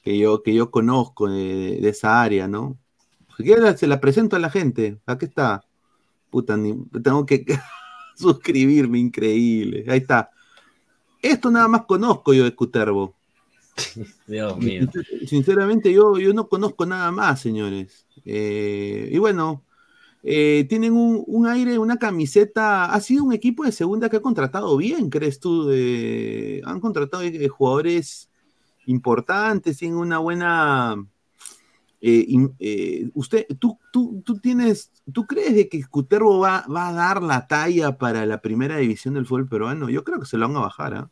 que 0.06 0.20
yo, 0.20 0.44
que 0.44 0.54
yo 0.54 0.70
conozco 0.70 1.28
de, 1.28 1.80
de 1.82 1.90
esa 1.90 2.22
área, 2.22 2.48
¿no? 2.48 2.78
Se 3.76 3.88
la 3.88 4.00
presento 4.00 4.36
a 4.36 4.40
la 4.40 4.52
gente. 4.52 5.00
Aquí 5.08 5.26
está. 5.26 5.66
Puta, 6.30 6.56
ni- 6.56 6.78
tengo 7.04 7.26
que 7.26 7.44
suscribirme, 8.16 9.00
increíble. 9.00 9.84
Ahí 9.88 9.98
está. 9.98 10.30
Esto 11.24 11.50
nada 11.50 11.68
más 11.68 11.86
conozco 11.86 12.36
yo 12.36 12.44
de 12.44 12.54
Cutervo. 12.54 13.16
Dios 14.28 14.58
mío. 14.60 14.88
Sinceramente, 15.26 15.92
yo, 15.92 16.20
yo 16.20 16.34
no 16.36 16.48
conozco 16.48 16.86
nada 16.86 17.12
más, 17.12 17.42
señores. 17.42 18.06
Eh, 18.26 19.10
y 19.12 19.18
bueno, 19.18 19.64
eh, 20.22 20.68
tienen 20.70 20.94
un, 20.94 21.24
un 21.26 21.48
aire, 21.48 21.80
una 21.80 21.98
camiseta. 21.98 22.94
Ha 22.94 23.02
sido 23.02 23.24
un 23.24 23.34
equipo 23.34 23.64
de 23.64 23.72
segunda 23.72 24.08
que 24.08 24.18
ha 24.18 24.22
contratado 24.22 24.78
bien, 24.78 25.10
¿crees 25.10 25.40
tú? 25.40 25.68
Han 26.64 26.80
contratado 26.80 27.24
eh, 27.24 27.48
jugadores 27.48 28.30
importantes, 28.88 29.78
tienen 29.78 29.98
una 29.98 30.20
buena. 30.20 30.96
eh, 32.02 32.28
eh, 32.60 33.10
usted, 33.14 33.48
tú, 33.60 33.80
tú, 33.92 34.22
tú 34.26 34.40
tienes, 34.40 34.92
¿tú 35.14 35.26
crees 35.26 35.56
de 35.56 35.70
que 35.70 35.84
Cutervo 35.86 36.40
va, 36.40 36.66
va 36.74 36.90
a 36.90 36.94
dar 36.94 37.24
la 37.24 37.48
talla 37.48 37.98
para 37.98 38.26
la 38.26 38.42
primera 38.42 38.78
división 38.78 39.16
del 39.16 39.26
fútbol 39.26 39.48
peruano? 39.48 39.90
Yo 39.90 40.04
creo 40.04 40.20
que 40.20 40.26
se 40.26 40.38
lo 40.38 40.48
van 40.48 40.58
a 40.58 40.62
bajar, 40.62 40.94
¿ah? 40.96 41.10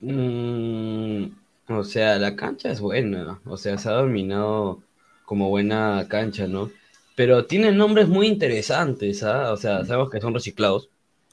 Mm, 0.00 1.24
o 1.68 1.84
sea, 1.84 2.18
la 2.18 2.36
cancha 2.36 2.70
es 2.70 2.80
buena, 2.80 3.40
o 3.46 3.56
sea, 3.56 3.78
se 3.78 3.88
ha 3.88 3.92
dominado 3.92 4.82
como 5.24 5.48
buena 5.48 6.06
cancha, 6.08 6.46
¿no? 6.46 6.70
Pero 7.16 7.46
tiene 7.46 7.72
nombres 7.72 8.08
muy 8.08 8.26
interesantes, 8.26 9.22
¿ah? 9.22 9.52
O 9.52 9.56
sea, 9.56 9.84
sabemos 9.84 10.10
que 10.10 10.20
son 10.20 10.34
reciclados, 10.34 10.90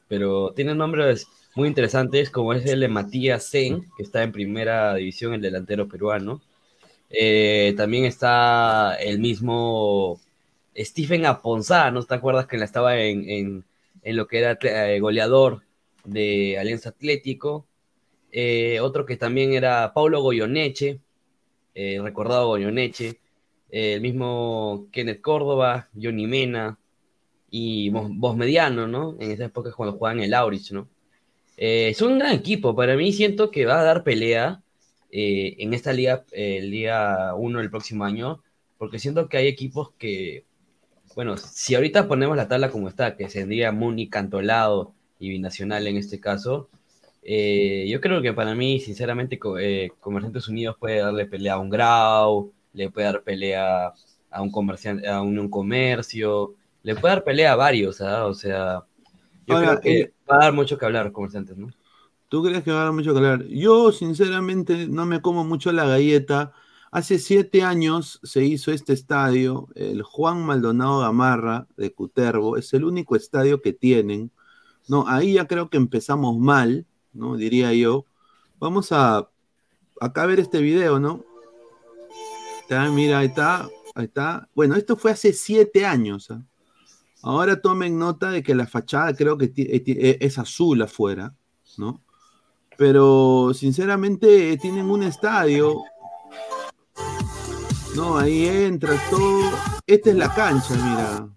pero 0.07 0.53
tienen 0.55 0.77
nombres 0.77 1.27
muy 1.55 1.67
interesantes 1.67 2.29
como 2.29 2.53
es 2.53 2.65
el 2.65 2.79
de 2.81 2.87
Matías 2.87 3.45
Sen, 3.45 3.85
que 3.97 4.03
está 4.03 4.23
en 4.23 4.31
primera 4.31 4.95
división, 4.95 5.33
el 5.33 5.41
delantero 5.41 5.87
peruano. 5.87 6.41
Eh, 7.09 7.73
también 7.77 8.05
está 8.05 8.95
el 8.95 9.19
mismo 9.19 10.19
Stephen 10.77 11.25
Aponzá, 11.25 11.91
¿no 11.91 12.03
te 12.05 12.15
acuerdas 12.15 12.47
que 12.47 12.57
estaba 12.57 12.97
en, 12.99 13.29
en- 13.29 13.65
lo 14.17 14.27
que 14.27 14.39
era 14.39 14.57
eh, 14.61 14.99
goleador 14.99 15.63
de 16.05 16.57
Alianza 16.59 16.89
Atlético? 16.89 17.67
Eh, 18.31 18.79
otro 18.81 19.05
que 19.05 19.17
también 19.17 19.53
era 19.53 19.93
Paulo 19.93 20.21
Goyoneche, 20.21 20.99
recordado 22.03 22.47
Goyoneche, 22.47 23.19
el 23.69 24.01
mismo 24.01 24.87
Kenneth 24.91 25.21
Córdoba, 25.21 25.89
Johnny 26.01 26.27
Mena 26.27 26.77
y 27.51 27.89
Vos 27.91 28.37
Mediano, 28.37 28.87
¿no? 28.87 29.17
En 29.19 29.31
esa 29.31 29.45
época 29.45 29.71
cuando 29.73 29.97
jugaban 29.97 30.21
el 30.21 30.33
Aurich, 30.33 30.71
¿no? 30.71 30.87
Eh, 31.57 31.93
son 31.95 32.13
un 32.13 32.19
gran 32.19 32.33
equipo, 32.33 32.75
para 32.75 32.95
mí 32.95 33.13
siento 33.13 33.51
que 33.51 33.65
va 33.65 33.79
a 33.79 33.83
dar 33.83 34.03
pelea 34.03 34.63
eh, 35.11 35.55
en 35.59 35.73
esta 35.73 35.93
liga, 35.93 36.25
eh, 36.31 36.61
Liga 36.61 37.35
1 37.35 37.59
el 37.61 37.69
próximo 37.69 38.03
año, 38.05 38.41
porque 38.77 38.99
siento 38.99 39.29
que 39.29 39.37
hay 39.37 39.47
equipos 39.47 39.91
que, 39.97 40.45
bueno, 41.15 41.37
si 41.37 41.75
ahorita 41.75 42.07
ponemos 42.07 42.37
la 42.37 42.47
tabla 42.47 42.71
como 42.71 42.87
está, 42.89 43.15
que 43.17 43.29
sería 43.29 43.71
Muni, 43.71 44.09
Cantolao 44.09 44.93
y 45.19 45.29
Binacional 45.29 45.87
en 45.87 45.97
este 45.97 46.19
caso, 46.19 46.69
eh, 47.23 47.87
yo 47.89 48.01
creo 48.01 48.21
que 48.21 48.33
para 48.33 48.55
mí, 48.55 48.79
sinceramente, 48.79 49.37
co- 49.39 49.57
Comerciantes 49.99 50.47
Unidos 50.47 50.77
puede 50.79 50.99
darle 50.99 51.25
pelea 51.25 51.53
a 51.53 51.59
un 51.59 51.69
Grau, 51.69 52.51
le 52.73 52.89
puede 52.89 53.07
dar 53.07 53.23
pelea 53.23 53.93
a 54.29 54.41
un 54.41 54.51
comerciante, 54.51 55.07
a 55.07 55.21
un, 55.21 55.49
comercio, 55.49 56.55
le 56.83 56.95
puede 56.95 57.15
dar 57.15 57.23
pelea 57.23 57.53
a 57.53 57.55
varios, 57.55 58.01
¿ah? 58.01 58.25
O 58.27 58.33
sea, 58.33 58.83
yo 59.45 59.55
Ahora, 59.55 59.79
creo 59.79 59.81
que 59.81 59.99
eh, 59.99 60.13
va 60.29 60.35
a 60.35 60.39
dar 60.39 60.53
mucho 60.53 60.77
que 60.77 60.85
hablar 60.85 61.11
Comerciantes, 61.11 61.57
¿no? 61.57 61.69
¿Tú 62.29 62.43
crees 62.43 62.63
que 62.63 62.71
va 62.71 62.81
a 62.81 62.83
dar 62.85 62.93
mucho 62.93 63.11
que 63.11 63.17
hablar? 63.17 63.45
Yo, 63.47 63.91
sinceramente, 63.91 64.87
no 64.87 65.05
me 65.05 65.21
como 65.21 65.43
mucho 65.43 65.71
la 65.71 65.85
galleta. 65.85 66.53
Hace 66.91 67.19
siete 67.19 67.63
años 67.63 68.19
se 68.23 68.43
hizo 68.45 68.71
este 68.71 68.93
estadio, 68.93 69.67
el 69.75 70.01
Juan 70.03 70.45
Maldonado 70.45 71.01
Gamarra 71.01 71.67
de 71.75 71.93
Cutervo. 71.93 72.57
Es 72.57 72.73
el 72.73 72.85
único 72.85 73.15
estadio 73.15 73.61
que 73.61 73.73
tienen. 73.73 74.31
No, 74.87 75.05
ahí 75.07 75.33
ya 75.33 75.47
creo 75.47 75.69
que 75.69 75.77
empezamos 75.77 76.37
mal. 76.37 76.85
¿no? 77.13 77.35
Diría 77.35 77.73
yo. 77.73 78.05
Vamos 78.59 78.91
a 78.91 79.29
acá 79.99 80.23
a 80.23 80.25
ver 80.25 80.39
este 80.39 80.61
video, 80.61 80.99
¿no? 80.99 81.23
Está, 82.61 82.89
mira, 82.89 83.19
ahí 83.19 83.27
está, 83.27 83.69
ahí 83.95 84.05
está. 84.05 84.47
Bueno, 84.55 84.75
esto 84.75 84.95
fue 84.95 85.11
hace 85.11 85.33
siete 85.33 85.85
años. 85.85 86.31
¿ah? 86.31 86.41
Ahora 87.23 87.61
tomen 87.61 87.99
nota 87.99 88.31
de 88.31 88.41
que 88.41 88.55
la 88.55 88.65
fachada 88.65 89.13
creo 89.15 89.37
que 89.37 89.45
eh, 89.55 89.83
eh, 89.85 90.17
es 90.19 90.37
azul 90.39 90.81
afuera, 90.81 91.33
¿no? 91.77 92.01
Pero 92.77 93.51
sinceramente 93.53 94.53
eh, 94.53 94.57
tienen 94.57 94.89
un 94.89 95.03
estadio. 95.03 95.75
No, 97.95 98.17
ahí 98.17 98.47
entras 98.47 98.99
todo. 99.09 99.51
Esta 99.85 100.09
es 100.09 100.15
la 100.15 100.33
cancha, 100.33 100.73
mira. 100.73 101.29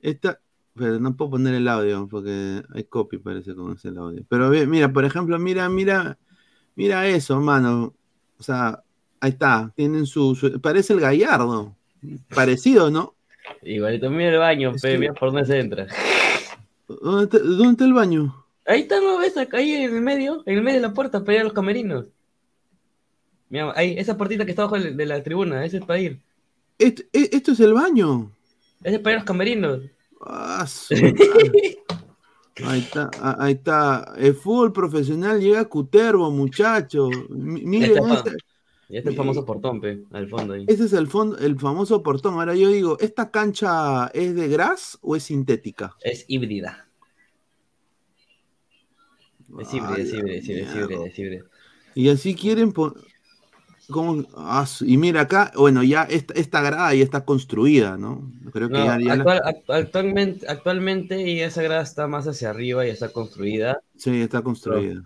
Esta, 0.00 0.40
pero 0.74 0.98
no 0.98 1.16
puedo 1.16 1.32
poner 1.32 1.54
el 1.54 1.68
audio 1.68 2.06
porque 2.08 2.62
hay 2.74 2.84
copy 2.84 3.18
parece 3.18 3.54
con 3.54 3.72
ese 3.72 3.88
audio. 3.88 4.22
Pero 4.28 4.50
mira, 4.66 4.92
por 4.92 5.04
ejemplo, 5.04 5.38
mira, 5.38 5.68
mira, 5.68 6.18
mira 6.74 7.06
eso, 7.06 7.40
mano. 7.40 7.94
O 8.38 8.42
sea, 8.42 8.82
ahí 9.20 9.30
está. 9.30 9.72
Tienen 9.74 10.04
su, 10.04 10.34
su- 10.34 10.60
parece 10.60 10.92
el 10.92 11.00
Gallardo. 11.00 11.76
Parecido, 12.34 12.90
¿no? 12.90 13.14
Igualito, 13.62 14.10
mira 14.10 14.30
el 14.30 14.38
baño, 14.38 14.72
pe, 14.72 14.92
Sí. 14.92 14.98
mira 14.98 15.12
por 15.14 15.32
dónde 15.32 15.46
se 15.46 15.58
entra. 15.60 15.86
¿Dónde 16.88 17.24
está, 17.24 17.38
dónde 17.38 17.70
está 17.72 17.84
el 17.84 17.92
baño? 17.92 18.44
Ahí 18.66 18.80
está, 18.82 19.00
¿no 19.00 19.18
ves? 19.18 19.36
Acá 19.36 19.58
ahí 19.58 19.72
en 19.74 19.94
el 19.94 20.00
medio, 20.02 20.42
en 20.46 20.56
el 20.58 20.62
medio 20.62 20.80
de 20.80 20.86
la 20.88 20.94
puerta, 20.94 21.20
para 21.20 21.34
ir 21.34 21.40
a 21.40 21.44
los 21.44 21.52
camerinos. 21.52 22.06
Mira, 23.48 23.72
ahí, 23.76 23.94
esa 23.98 24.16
puertita 24.16 24.44
que 24.44 24.50
está 24.52 24.62
abajo 24.62 24.78
de 24.78 25.06
la 25.06 25.22
tribuna, 25.22 25.64
ese 25.64 25.78
es 25.78 25.84
para 25.84 25.98
ir. 26.00 26.18
Esto, 26.78 27.02
e- 27.12 27.28
esto 27.32 27.52
es 27.52 27.60
el 27.60 27.74
baño. 27.74 28.30
Ese 28.82 28.96
es 28.96 29.00
para 29.00 29.12
ir 29.12 29.16
a 29.16 29.20
los 29.20 29.26
camerinos. 29.26 29.80
Ah. 30.24 30.66
Ahí 32.66 32.80
está, 32.80 33.10
ah, 33.18 33.36
ahí 33.40 33.54
está. 33.54 34.12
El 34.18 34.34
fútbol 34.34 34.72
profesional 34.74 35.40
llega 35.40 35.60
a 35.60 35.64
Cutervo, 35.64 36.30
muchachos. 36.30 37.08
Mi- 37.30 37.62
Ya 37.62 37.66
Miren, 37.66 38.04
pa- 38.92 38.94
ya 38.94 38.98
está 38.98 39.10
el 39.10 39.16
famoso 39.16 39.44
portón, 39.44 39.80
pe, 39.80 40.04
al 40.12 40.28
fondo 40.28 40.54
ahí. 40.54 40.64
ese 40.68 40.84
es 40.84 40.92
el 40.92 41.06
fondo, 41.06 41.38
el 41.38 41.58
famoso 41.58 42.02
portón. 42.02 42.34
Ahora 42.34 42.54
yo 42.54 42.68
digo, 42.68 42.98
¿esta 43.00 43.30
cancha 43.30 44.08
es 44.08 44.34
de 44.34 44.48
gras 44.48 44.98
o 45.02 45.16
es 45.16 45.22
sintética? 45.24 45.96
Es 46.02 46.24
híbrida. 46.28 46.88
Es 49.58 49.74
híbrida, 49.74 49.96
es 49.98 50.12
híbrida, 50.12 50.34
es 50.36 50.48
híbrida, 50.48 50.64
es 50.66 50.74
híbrida, 50.76 51.06
es 51.06 51.18
híbrida. 51.18 51.44
Y 51.94 52.08
así 52.08 52.34
quieren 52.34 52.72
pon- 52.72 52.94
¿Cómo? 53.90 54.24
Ah, 54.36 54.64
y 54.80 54.96
mira 54.96 55.22
acá, 55.22 55.52
bueno, 55.56 55.82
ya 55.82 56.04
esta, 56.04 56.32
esta 56.34 56.62
grada 56.62 56.94
ya 56.94 57.02
está 57.02 57.24
construida, 57.26 57.98
¿no? 57.98 58.32
Creo 58.52 58.68
que 58.68 58.74
No, 58.78 58.98
ya, 59.00 59.12
actual- 59.12 59.42
actualmente, 59.68 60.46
actualmente 60.48 61.28
y 61.28 61.40
esa 61.40 61.62
grada 61.62 61.82
está 61.82 62.06
más 62.06 62.26
hacia 62.26 62.48
arriba 62.50 62.86
y 62.86 62.90
está 62.90 63.12
construida. 63.12 63.82
Sí, 63.96 64.22
está 64.22 64.40
construida. 64.40 65.02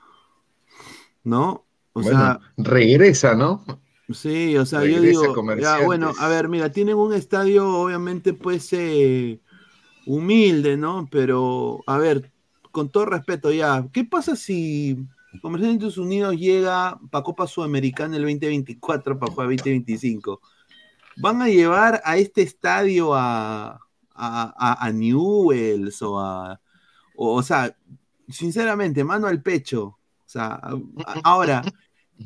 ¿No? 1.25 1.66
O 1.97 2.03
Bueno, 2.03 2.11
sea, 2.17 2.41
regresa, 2.57 3.35
¿no? 3.35 3.65
sí, 4.11 4.57
o 4.57 4.67
sea, 4.67 4.85
yo 4.85 5.01
digo, 5.03 5.43
ya, 5.53 5.79
bueno, 5.79 6.15
a 6.19 6.29
ver, 6.29 6.49
mira, 6.49 6.71
tienen 6.73 6.97
un 6.97 7.13
estadio 7.15 7.69
obviamente 7.69 8.33
pues 8.35 8.73
eh, 8.73 9.41
humilde, 10.07 10.77
¿no? 10.77 11.09
Pero, 11.11 11.85
a 11.87 11.99
ver, 11.99 12.33
con 12.73 12.91
todo 12.91 13.07
respeto 13.07 13.53
ya, 13.53 13.89
¿qué 13.93 14.05
pasa 14.05 14.37
si 14.37 14.99
Comerciantes 15.43 15.99
Unidos 15.99 16.37
llega 16.37 17.01
para 17.11 17.25
Copa 17.25 17.47
Sudamericana 17.47 18.17
el 18.17 18.23
2024 18.25 19.19
para 19.19 19.33
jugar 19.33 19.49
2025? 19.49 20.41
¿Van 21.17 21.43
a 21.43 21.49
llevar 21.49 22.03
a 22.05 22.17
este 22.19 22.43
estadio 22.43 23.15
a, 23.15 23.73
a, 23.73 23.81
a, 24.15 24.87
a 24.87 24.93
Newells 24.93 26.03
o 26.03 26.19
a... 26.21 26.61
O, 27.17 27.35
o 27.37 27.43
sea, 27.43 27.77
sinceramente, 28.29 29.05
mano 29.05 29.27
al 29.27 29.43
pecho. 29.43 29.99
Sea, 30.37 30.61
ahora, 31.25 31.63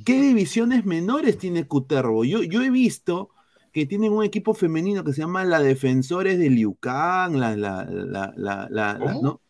¿qué 0.04 0.20
divisiones 0.20 0.84
menores 0.84 1.38
tiene 1.38 1.66
Cutervo? 1.66 2.24
Yo, 2.24 2.42
yo 2.42 2.62
he 2.62 2.70
visto 2.70 3.30
que 3.72 3.86
tienen 3.86 4.12
un 4.12 4.24
equipo 4.24 4.52
femenino 4.54 5.04
que 5.04 5.12
se 5.12 5.20
llama 5.20 5.44
la 5.44 5.60
Defensores 5.60 6.38
de 6.38 6.50
Liucán, 6.50 7.38
la, 7.38 7.56
la, 7.56 7.84
la, 7.84 8.32
la, 8.36 8.68
la- 8.68 8.68
la- 8.70 8.98
¿Cómo? 8.98 9.22
¿no? 9.22 9.40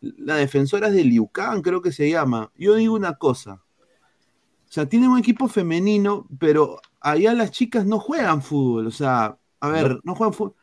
La 0.00 0.36
Defensoras 0.36 0.92
de 0.92 1.04
Liucán, 1.04 1.62
creo 1.62 1.82
que 1.82 1.92
se 1.92 2.08
llama. 2.08 2.50
Yo 2.56 2.74
digo 2.74 2.94
una 2.94 3.14
cosa. 3.14 3.62
O 4.68 4.72
sea, 4.72 4.88
tienen 4.88 5.10
un 5.10 5.18
equipo 5.18 5.48
femenino, 5.48 6.26
pero 6.38 6.80
allá 7.00 7.34
las 7.34 7.50
chicas 7.50 7.86
no 7.86 7.98
juegan 7.98 8.42
fútbol. 8.42 8.86
O 8.86 8.90
sea, 8.90 9.38
a 9.60 9.68
ver, 9.68 10.00
no, 10.04 10.14
juegan 10.14 10.32
fútbol. 10.34 10.54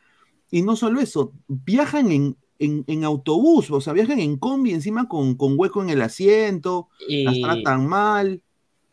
Y 0.50 0.62
no 0.62 0.76
solo 0.76 1.00
eso, 1.00 1.32
viajan 1.48 2.10
en, 2.12 2.36
en, 2.58 2.84
en 2.86 3.04
autobús, 3.04 3.70
o 3.70 3.80
sea, 3.80 3.92
viajan 3.92 4.20
en 4.20 4.36
combi 4.36 4.72
encima 4.72 5.08
con, 5.08 5.34
con 5.34 5.54
hueco 5.58 5.82
en 5.82 5.90
el 5.90 6.02
asiento, 6.02 6.88
las 7.08 7.34
Y 7.36 7.42
tratan 7.42 7.86
mal. 7.86 8.42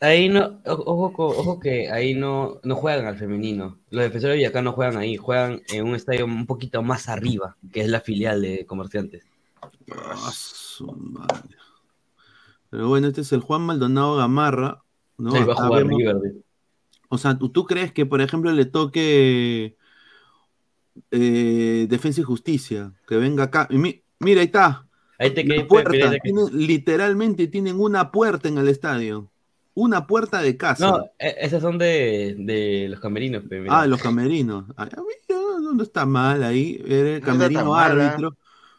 ahí 0.00 0.28
no, 0.28 0.58
ojo, 0.66 1.28
ojo 1.28 1.60
que 1.60 1.90
ahí 1.90 2.14
no, 2.14 2.58
no 2.64 2.74
juegan 2.76 3.06
al 3.06 3.16
femenino. 3.18 3.78
Los 3.90 4.02
defensores 4.04 4.38
de 4.38 4.46
acá 4.46 4.62
no 4.62 4.72
juegan 4.72 4.96
ahí, 4.96 5.16
juegan 5.16 5.62
en 5.72 5.86
un 5.86 5.94
estadio 5.94 6.24
un 6.24 6.46
poquito 6.46 6.82
más 6.82 7.08
arriba, 7.08 7.56
que 7.72 7.82
es 7.82 7.88
la 7.88 8.00
filial 8.00 8.42
de 8.42 8.66
comerciantes. 8.66 9.24
Ah, 9.92 10.30
su 10.32 10.86
madre. 10.86 11.56
Pero 12.70 12.88
bueno, 12.88 13.06
este 13.08 13.20
es 13.20 13.32
el 13.32 13.40
Juan 13.40 13.62
Maldonado 13.62 14.16
Gamarra. 14.16 14.82
¿no? 15.18 15.34
Ahí 15.34 15.44
va 15.44 15.52
a 15.52 15.56
jugar 15.56 15.84
vemos- 15.84 15.98
River. 15.98 16.16
O 17.08 17.18
sea, 17.18 17.36
¿tú, 17.38 17.50
tú 17.50 17.64
crees 17.66 17.92
que, 17.92 18.06
por 18.06 18.22
ejemplo, 18.22 18.50
le 18.52 18.64
toque 18.64 19.76
eh, 21.10 21.86
Defensa 21.88 22.20
y 22.20 22.24
Justicia? 22.24 22.92
Que 23.06 23.16
venga 23.16 23.44
acá. 23.44 23.66
Y 23.70 23.78
mi- 23.78 24.02
mira, 24.20 24.40
ahí 24.40 24.46
está. 24.46 24.86
Ahí 25.18 25.30
te 25.34 25.44
quedé, 25.44 25.64
puerta. 25.64 25.90
Tienen- 25.90 26.66
literalmente 26.66 27.46
tienen 27.48 27.78
una 27.80 28.10
puerta 28.10 28.48
en 28.48 28.58
el 28.58 28.68
estadio. 28.68 29.30
Una 29.74 30.06
puerta 30.06 30.42
de 30.42 30.56
casa. 30.56 30.86
No, 30.90 31.04
e- 31.18 31.36
esas 31.40 31.62
son 31.62 31.78
de, 31.78 32.34
de 32.38 32.88
los 32.90 33.00
camerinos, 33.00 33.42
pe, 33.48 33.60
mira. 33.60 33.80
Ah, 33.80 33.86
los 33.86 34.02
camerinos. 34.02 34.64
Ay, 34.76 34.88
a 34.96 35.00
mí, 35.00 35.06
no, 35.74 35.82
está 35.82 36.04
mal 36.04 36.42
ahí. 36.42 36.82
Era 36.86 37.16
el 37.16 37.22
camerino 37.22 37.64
mal, 37.70 38.00
¿ah? 38.00 38.08
árbitro. 38.08 38.36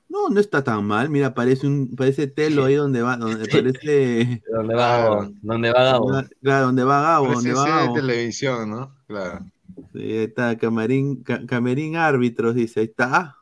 No, 0.09 0.29
no 0.29 0.39
está 0.39 0.63
tan 0.63 0.85
mal. 0.85 1.09
Mira, 1.09 1.33
parece 1.33 1.65
un, 1.65 1.95
parece 1.95 2.27
telo 2.27 2.65
ahí 2.65 2.75
donde 2.75 3.01
va, 3.01 3.17
donde 3.17 3.47
parece. 3.49 4.43
¿Dónde 4.51 4.75
va 4.75 4.97
Gabo? 4.99 5.31
¿Dónde 5.41 5.71
va 5.71 5.83
Gabo? 5.83 6.11
Claro, 6.43 6.65
donde 6.67 6.83
va 6.83 7.01
Gabo, 7.01 7.33
donde 7.33 7.53
va 7.53 7.63
de 7.65 7.69
Gabo. 7.71 7.93
televisión, 7.95 8.69
¿no? 8.69 8.95
Claro. 9.07 9.39
Sí, 9.93 9.99
ahí 10.01 10.23
está, 10.23 10.57
Camerín, 10.57 11.23
Ca- 11.23 11.45
Camerín 11.45 11.95
Árbitros, 11.95 12.55
dice, 12.55 12.79
ahí 12.81 12.85
está. 12.87 13.37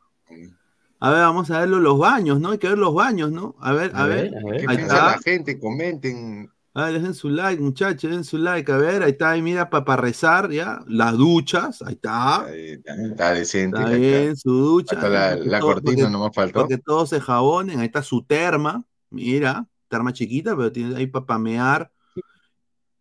A 1.00 1.10
ver, 1.10 1.20
vamos 1.20 1.50
a 1.50 1.60
verlo 1.60 1.80
los 1.80 1.98
baños, 1.98 2.38
¿no? 2.40 2.50
Hay 2.52 2.58
que 2.58 2.68
ver 2.68 2.78
los 2.78 2.94
baños, 2.94 3.32
¿no? 3.32 3.56
A 3.60 3.72
ver, 3.72 3.90
a, 3.94 4.04
A 4.04 4.06
ver. 4.06 4.30
ver, 4.30 4.44
ver. 4.44 4.60
¿Qué 4.60 4.66
Ahí 4.68 4.76
piensa 4.76 4.94
está. 4.94 5.06
la 5.12 5.18
gente? 5.18 5.58
Comenten. 5.58 6.50
A 6.74 6.84
ver, 6.84 6.94
dejen 6.94 7.12
su 7.14 7.28
like, 7.28 7.60
muchachos, 7.60 8.02
dejen 8.08 8.24
su 8.24 8.38
like. 8.38 8.70
A 8.70 8.76
ver, 8.76 9.02
ahí 9.02 9.10
está, 9.10 9.30
ahí 9.30 9.42
mira, 9.42 9.68
para 9.68 9.96
rezar, 9.96 10.50
ya. 10.50 10.80
Las 10.86 11.16
duchas, 11.18 11.82
ahí 11.82 11.94
está. 11.94 12.44
Ahí 12.46 12.68
Está, 12.70 12.94
está 12.94 13.34
decente. 13.34 13.78
Está 13.78 13.90
bien, 13.90 14.36
su 14.36 14.50
ducha. 14.52 14.94
Hasta 14.96 15.08
la, 15.08 15.36
la 15.36 15.58
todo- 15.58 15.72
cortina 15.72 15.96
porque- 16.04 16.12
nomás 16.12 16.30
faltó. 16.34 16.60
Porque 16.60 16.78
todos 16.78 17.08
se 17.10 17.20
jabonen, 17.20 17.80
ahí 17.80 17.86
está 17.86 18.02
su 18.02 18.22
terma, 18.24 18.84
mira, 19.10 19.66
terma 19.88 20.12
chiquita, 20.12 20.56
pero 20.56 20.70
tiene 20.70 20.94
ahí 20.96 21.06
para 21.08 21.26
pamear. 21.26 21.90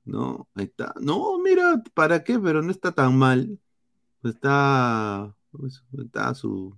No, 0.04 0.48
ahí 0.56 0.66
está. 0.66 0.94
No, 1.00 1.38
mira, 1.40 1.82
¿para 1.94 2.24
qué? 2.24 2.40
Pero 2.40 2.62
no 2.62 2.72
está 2.72 2.92
tan 2.92 3.16
mal. 3.18 3.60
Está, 4.24 5.34
pues, 5.52 5.84
está 6.04 6.34
su, 6.36 6.78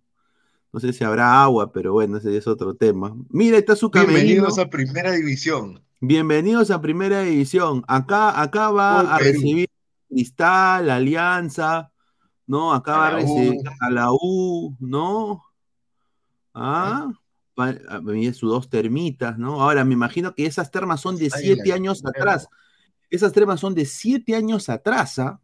no 0.72 0.80
sé 0.80 0.94
si 0.94 1.04
habrá 1.04 1.44
agua, 1.44 1.72
pero 1.72 1.94
bueno, 1.94 2.18
ese 2.18 2.36
es 2.36 2.48
otro 2.48 2.76
tema. 2.76 3.16
Mira, 3.30 3.58
está 3.58 3.76
su 3.76 3.92
camerino. 3.92 4.18
Bienvenidos 4.20 4.60
a 4.60 4.70
Primera 4.70 5.12
División. 5.12 5.82
Bienvenidos 6.00 6.72
a 6.72 6.82
Primera 6.82 7.22
División. 7.22 7.84
Acá, 7.88 8.42
acá 8.42 8.70
va 8.72 9.16
a 9.16 9.20
recibir 9.20 9.70
Cristal, 10.10 10.90
Alianza, 10.90 11.92
¿no? 12.46 12.74
Acá 12.74 12.98
va 12.98 13.08
A 13.08 13.12
recibir 13.12 13.60
U. 13.60 13.64
a 13.80 13.90
la 13.90 14.08
U, 14.12 14.76
¿no? 14.80 15.44
Ah, 16.54 17.10
va- 17.60 17.76
a 17.90 18.00
venir 18.00 18.34
sus 18.36 18.50
dos 18.52 18.70
termitas, 18.70 19.38
¿no? 19.38 19.62
Ahora, 19.62 19.84
me 19.86 19.94
imagino 19.94 20.36
que 20.36 20.46
esas 20.46 20.72
termas 20.72 21.02
son 21.02 21.18
de 21.18 21.26
Ay, 21.34 21.42
siete 21.42 21.74
años 21.74 22.04
atrás. 22.06 22.48
Esas 23.14 23.32
termas 23.32 23.60
son 23.60 23.76
de 23.76 23.86
siete 23.86 24.36
años 24.36 24.70
atrás, 24.70 25.20
¿ah? 25.20 25.40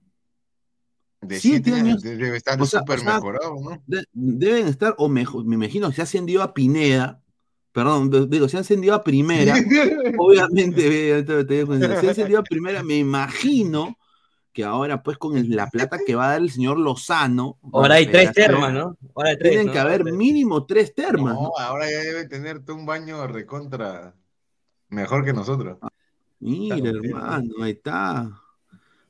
De 1.22 1.40
Siete 1.40 1.70
siete 1.70 1.80
años. 1.80 2.02
Debe 2.02 2.36
estar 2.36 2.60
O 2.60 2.66
sea, 2.66 2.80
súper 2.80 2.98
o 2.98 3.02
sea, 3.04 3.14
mejorado, 3.14 3.56
¿no? 3.62 3.84
De- 3.86 4.06
deben 4.12 4.68
estar, 4.68 4.96
o 4.98 5.08
mejor, 5.08 5.46
me 5.46 5.54
imagino 5.54 5.88
que 5.90 5.96
se 5.96 6.02
ha 6.02 6.06
ascendido 6.06 6.42
a 6.42 6.56
Pineda, 6.56 7.22
perdón, 7.72 8.10
de- 8.10 8.26
digo, 8.26 8.50
se 8.50 8.58
ha 8.58 8.62
ascendido 8.62 8.96
a 8.96 9.04
primera, 9.04 9.54
obviamente, 10.18 11.24
se 11.24 12.08
ha 12.08 12.10
ascendido 12.10 12.40
a 12.40 12.44
primera, 12.44 12.82
me 12.82 12.98
imagino 12.98 13.96
que 14.52 14.64
ahora 14.64 15.04
pues 15.04 15.20
con 15.20 15.38
el- 15.38 15.56
la 15.56 15.70
plata 15.70 16.00
que 16.04 16.16
va 16.16 16.26
a 16.26 16.32
dar 16.32 16.42
el 16.42 16.50
señor 16.50 16.80
Lozano, 16.80 17.60
Ahora 17.72 17.96
hay 17.96 18.08
tres 18.08 18.34
termas, 18.34 18.74
¿no? 18.74 18.98
Ahora 19.14 19.30
hay 19.30 19.38
tres, 19.38 19.52
Tienen 19.52 19.68
¿no? 19.68 19.74
que 19.74 19.78
haber 19.80 20.06
mínimo 20.06 20.66
tres 20.66 20.96
termas, 20.96 21.36
¿no? 21.36 21.42
No, 21.42 21.52
ahora 21.60 21.86
ya 21.86 22.00
debe 22.00 22.28
tener 22.28 22.64
un 22.70 22.88
baño 22.88 23.28
recontra 23.28 24.16
mejor 24.90 25.24
que 25.24 25.34
nosotros. 25.34 25.78
Mira, 26.40 26.78
hermano, 26.78 27.64
ahí 27.64 27.72
está. 27.72 28.32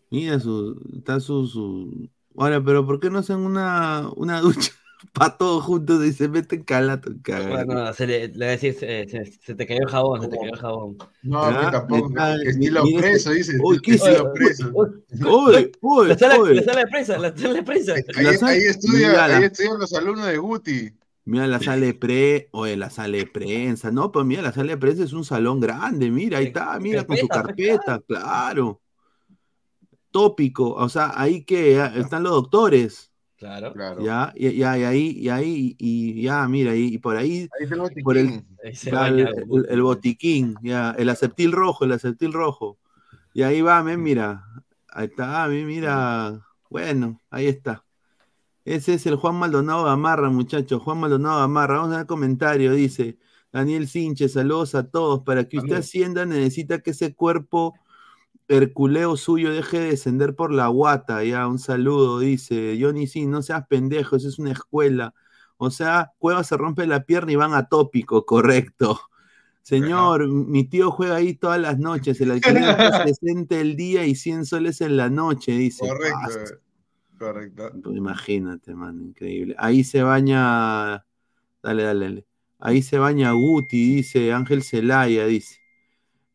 Mira 0.09 0.39
su, 0.39 0.79
está 0.97 1.19
su, 1.19 1.47
su. 1.47 2.09
Ahora, 2.37 2.63
pero 2.63 2.85
¿por 2.85 2.99
qué 2.99 3.09
no 3.09 3.19
hacen 3.19 3.37
una, 3.37 4.09
una 4.15 4.39
ducha? 4.41 4.71
para 5.13 5.37
todos 5.37 5.63
juntos 5.63 6.03
y 6.05 6.11
se 6.11 6.27
meten 6.27 6.61
calato. 6.63 7.09
Bueno, 7.25 7.93
se 7.93 8.05
le, 8.05 8.27
le 8.27 8.33
voy 8.33 8.43
a 8.47 8.49
decir, 8.49 8.73
se, 8.73 9.07
se- 9.07 9.25
se 9.25 9.55
te 9.55 9.65
cayó 9.65 9.79
el 9.83 9.87
jabón, 9.87 10.21
se 10.21 10.27
te 10.27 10.37
cayó 10.37 10.51
el 10.53 10.59
jabón. 10.59 10.97
No, 11.23 11.49
Ya, 11.49 11.59
que 11.67 11.71
tampoco. 11.71 12.09
está- 12.09 12.37
que 12.43 12.49
estilo 12.49 12.83
mira 12.83 12.99
preso, 12.99 13.31
dice. 13.31 13.57
Uy, 13.63 13.79
¿qué 13.81 13.93
estilo 13.93 14.33
es- 14.33 14.33
preso. 14.33 14.71
Uy, 14.75 15.71
uy, 15.79 16.07
La 16.09 16.17
sala, 16.17 16.39
uy. 16.41 16.53
la 16.55 16.63
sala 16.63 16.79
de 16.81 16.87
prensa, 16.87 17.17
la 17.17 17.33
sala 17.37 17.53
de 17.53 17.63
prensa. 17.63 17.93
Ahí, 17.93 18.25
ahí 18.41 18.59
estudia, 18.59 19.23
ahí 19.23 19.43
estudian 19.45 19.79
los 19.79 19.93
alumnos 19.93 20.25
de 20.27 20.37
Guti. 20.37 20.89
Mira 21.29 21.47
la 21.47 21.59
sala 21.59 21.85
de 21.85 21.93
pre, 21.93 22.49
oye, 22.51 22.75
la 22.75 22.89
sala 22.89 23.17
de 23.17 23.27
prensa, 23.27 23.91
no, 23.91 24.11
pues 24.11 24.25
mira, 24.25 24.41
la 24.41 24.51
sala 24.51 24.71
de 24.71 24.77
prensa 24.77 25.03
es 25.03 25.13
un 25.13 25.23
salón 25.23 25.59
grande, 25.59 26.09
mira, 26.09 26.39
ahí 26.39 26.45
está, 26.45 26.79
mira, 26.79 27.05
con 27.05 27.17
su 27.17 27.27
carpeta, 27.27 27.99
claro. 28.07 28.81
Tópico, 30.11 30.73
o 30.73 30.89
sea, 30.89 31.11
ahí 31.15 31.43
que 31.43 31.75
ya 31.75 31.87
están 31.87 32.23
los 32.23 32.31
doctores, 32.33 33.11
Claro. 33.37 33.71
Claro. 33.73 34.03
ya, 34.03 34.33
y, 34.35 34.57
ya, 34.57 34.77
y 34.77 34.83
ahí, 34.83 35.09
y 35.11 35.29
ahí, 35.29 35.75
y 35.77 36.21
ya, 36.23 36.47
mira, 36.47 36.75
y, 36.75 36.95
y 36.95 36.97
por 36.97 37.15
ahí, 37.15 37.47
Ahí 37.57 37.63
está 37.63 37.75
el 37.75 37.81
botiquín. 37.81 38.03
por 38.03 38.17
el, 38.17 38.43
Ahí 38.63 38.75
se 38.75 38.91
ya, 38.91 38.97
baña 38.99 39.29
el, 39.29 39.45
Guti. 39.45 39.67
el- 39.67 39.73
el 39.73 39.81
botiquín, 39.83 40.55
ya, 40.63 40.91
el 40.97 41.09
aceptil 41.09 41.51
rojo, 41.51 41.85
el 41.85 41.91
aceptil 41.93 42.33
rojo, 42.33 42.79
y 43.33 43.43
ahí 43.43 43.61
va, 43.61 43.83
men, 43.83 44.01
mira, 44.01 44.43
ahí 44.89 45.05
está, 45.07 45.47
mira, 45.47 46.41
bueno, 46.69 47.21
ahí 47.29 47.47
está. 47.47 47.85
Ese 48.69 48.93
es 48.93 49.07
el 49.07 49.15
Juan 49.15 49.33
Maldonado 49.33 49.83
Gamarra, 49.83 50.29
muchachos. 50.29 50.79
Juan 50.83 50.99
Maldonado 50.99 51.39
Gamarra. 51.39 51.79
Vamos 51.79 51.97
a 51.97 52.01
el 52.01 52.05
comentario. 52.05 52.71
Dice 52.73 53.17
Daniel 53.51 53.87
Sinche, 53.87 54.29
saludos 54.29 54.75
a 54.75 54.91
todos. 54.91 55.23
Para 55.23 55.45
que 55.45 55.57
usted 55.57 55.77
ascienda, 55.77 56.23
necesita 56.27 56.77
que 56.77 56.91
ese 56.91 57.15
cuerpo 57.15 57.73
herculeo 58.47 59.17
suyo 59.17 59.51
deje 59.51 59.79
de 59.79 59.89
descender 59.89 60.35
por 60.35 60.53
la 60.53 60.67
guata. 60.67 61.23
Ya, 61.23 61.47
un 61.47 61.57
saludo, 61.57 62.19
dice 62.19 62.77
Johnny 62.79 63.07
Sin. 63.07 63.31
No 63.31 63.41
seas 63.41 63.65
pendejo, 63.67 64.17
eso 64.17 64.27
es 64.27 64.37
una 64.37 64.51
escuela. 64.51 65.15
O 65.57 65.71
sea, 65.71 66.11
Cueva 66.19 66.43
se 66.43 66.55
rompe 66.55 66.85
la 66.85 67.05
pierna 67.05 67.31
y 67.31 67.37
van 67.37 67.55
a 67.55 67.69
tópico, 67.69 68.27
correcto. 68.27 68.99
Señor, 69.63 70.27
mi 70.27 70.63
tío 70.65 70.91
juega 70.91 71.15
ahí 71.15 71.33
todas 71.33 71.59
las 71.59 71.79
noches. 71.79 72.21
El 72.21 72.29
alquiler 72.29 72.75
60 73.03 73.55
el 73.59 73.75
día 73.75 74.05
y 74.05 74.13
100 74.13 74.45
soles 74.45 74.79
en 74.81 74.95
la 74.95 75.09
noche, 75.09 75.53
dice. 75.53 75.87
Correcto. 75.87 76.19
Basta. 76.21 76.68
Correcto. 77.19 77.71
Imagínate, 77.85 78.73
man, 78.75 79.01
increíble. 79.01 79.55
Ahí 79.57 79.83
se 79.83 80.03
baña. 80.03 81.05
Dale, 81.63 81.83
dale, 81.83 82.05
dale. 82.05 82.27
Ahí 82.59 82.81
se 82.81 82.97
baña 82.99 83.31
Guti, 83.33 83.95
dice 83.97 84.33
Ángel 84.33 84.63
Celaya, 84.63 85.25
dice. 85.25 85.57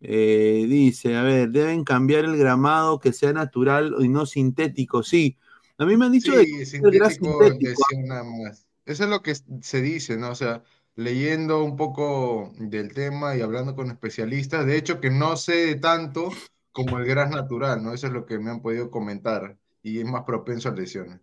Eh, 0.01 0.67
dice, 0.69 1.17
a 1.17 1.23
ver, 1.23 1.51
deben 1.51 1.85
cambiar 1.85 2.25
el 2.27 2.37
gramado 2.37 3.01
que 3.01 3.13
sea 3.13 3.33
natural 3.33 3.95
y 4.01 4.09
no 4.09 4.27
sintético. 4.27 5.03
Sí, 5.03 5.39
a 5.79 5.87
mí 5.87 5.97
me 5.97 6.07
han 6.07 6.13
dicho 6.13 6.33
de 6.37 6.47
que 6.47 6.53
Sí, 6.53 6.67
sintético 6.67 7.41
sintético. 7.41 7.83
más. 8.25 8.67
Eso 8.87 9.05
es 9.05 9.11
lo 9.11 9.23
que 9.23 9.35
se 9.63 9.83
dice, 9.83 10.17
¿no? 10.17 10.31
O 10.31 10.35
sea, 10.35 10.63
leyendo 10.95 11.65
un 11.65 11.77
poco 11.77 12.53
del 12.59 12.93
tema 12.95 13.37
y 13.37 13.41
hablando 13.41 13.75
con 13.75 13.91
especialistas, 13.91 14.67
de 14.67 14.77
hecho 14.77 15.01
que 15.01 15.11
no 15.11 15.37
sé 15.37 15.77
tanto 15.77 16.31
como 16.73 16.99
el 16.99 17.07
gras 17.07 17.31
natural, 17.31 17.83
¿no? 17.83 17.95
Eso 17.95 18.07
es 18.09 18.13
lo 18.13 18.27
que 18.27 18.39
me 18.39 18.51
han 18.51 18.61
podido 18.63 18.91
comentar 18.91 19.59
y 19.85 20.01
es 20.01 20.07
más 20.07 20.25
propenso 20.25 20.69
a 20.71 20.73
lesiones. 20.73 21.21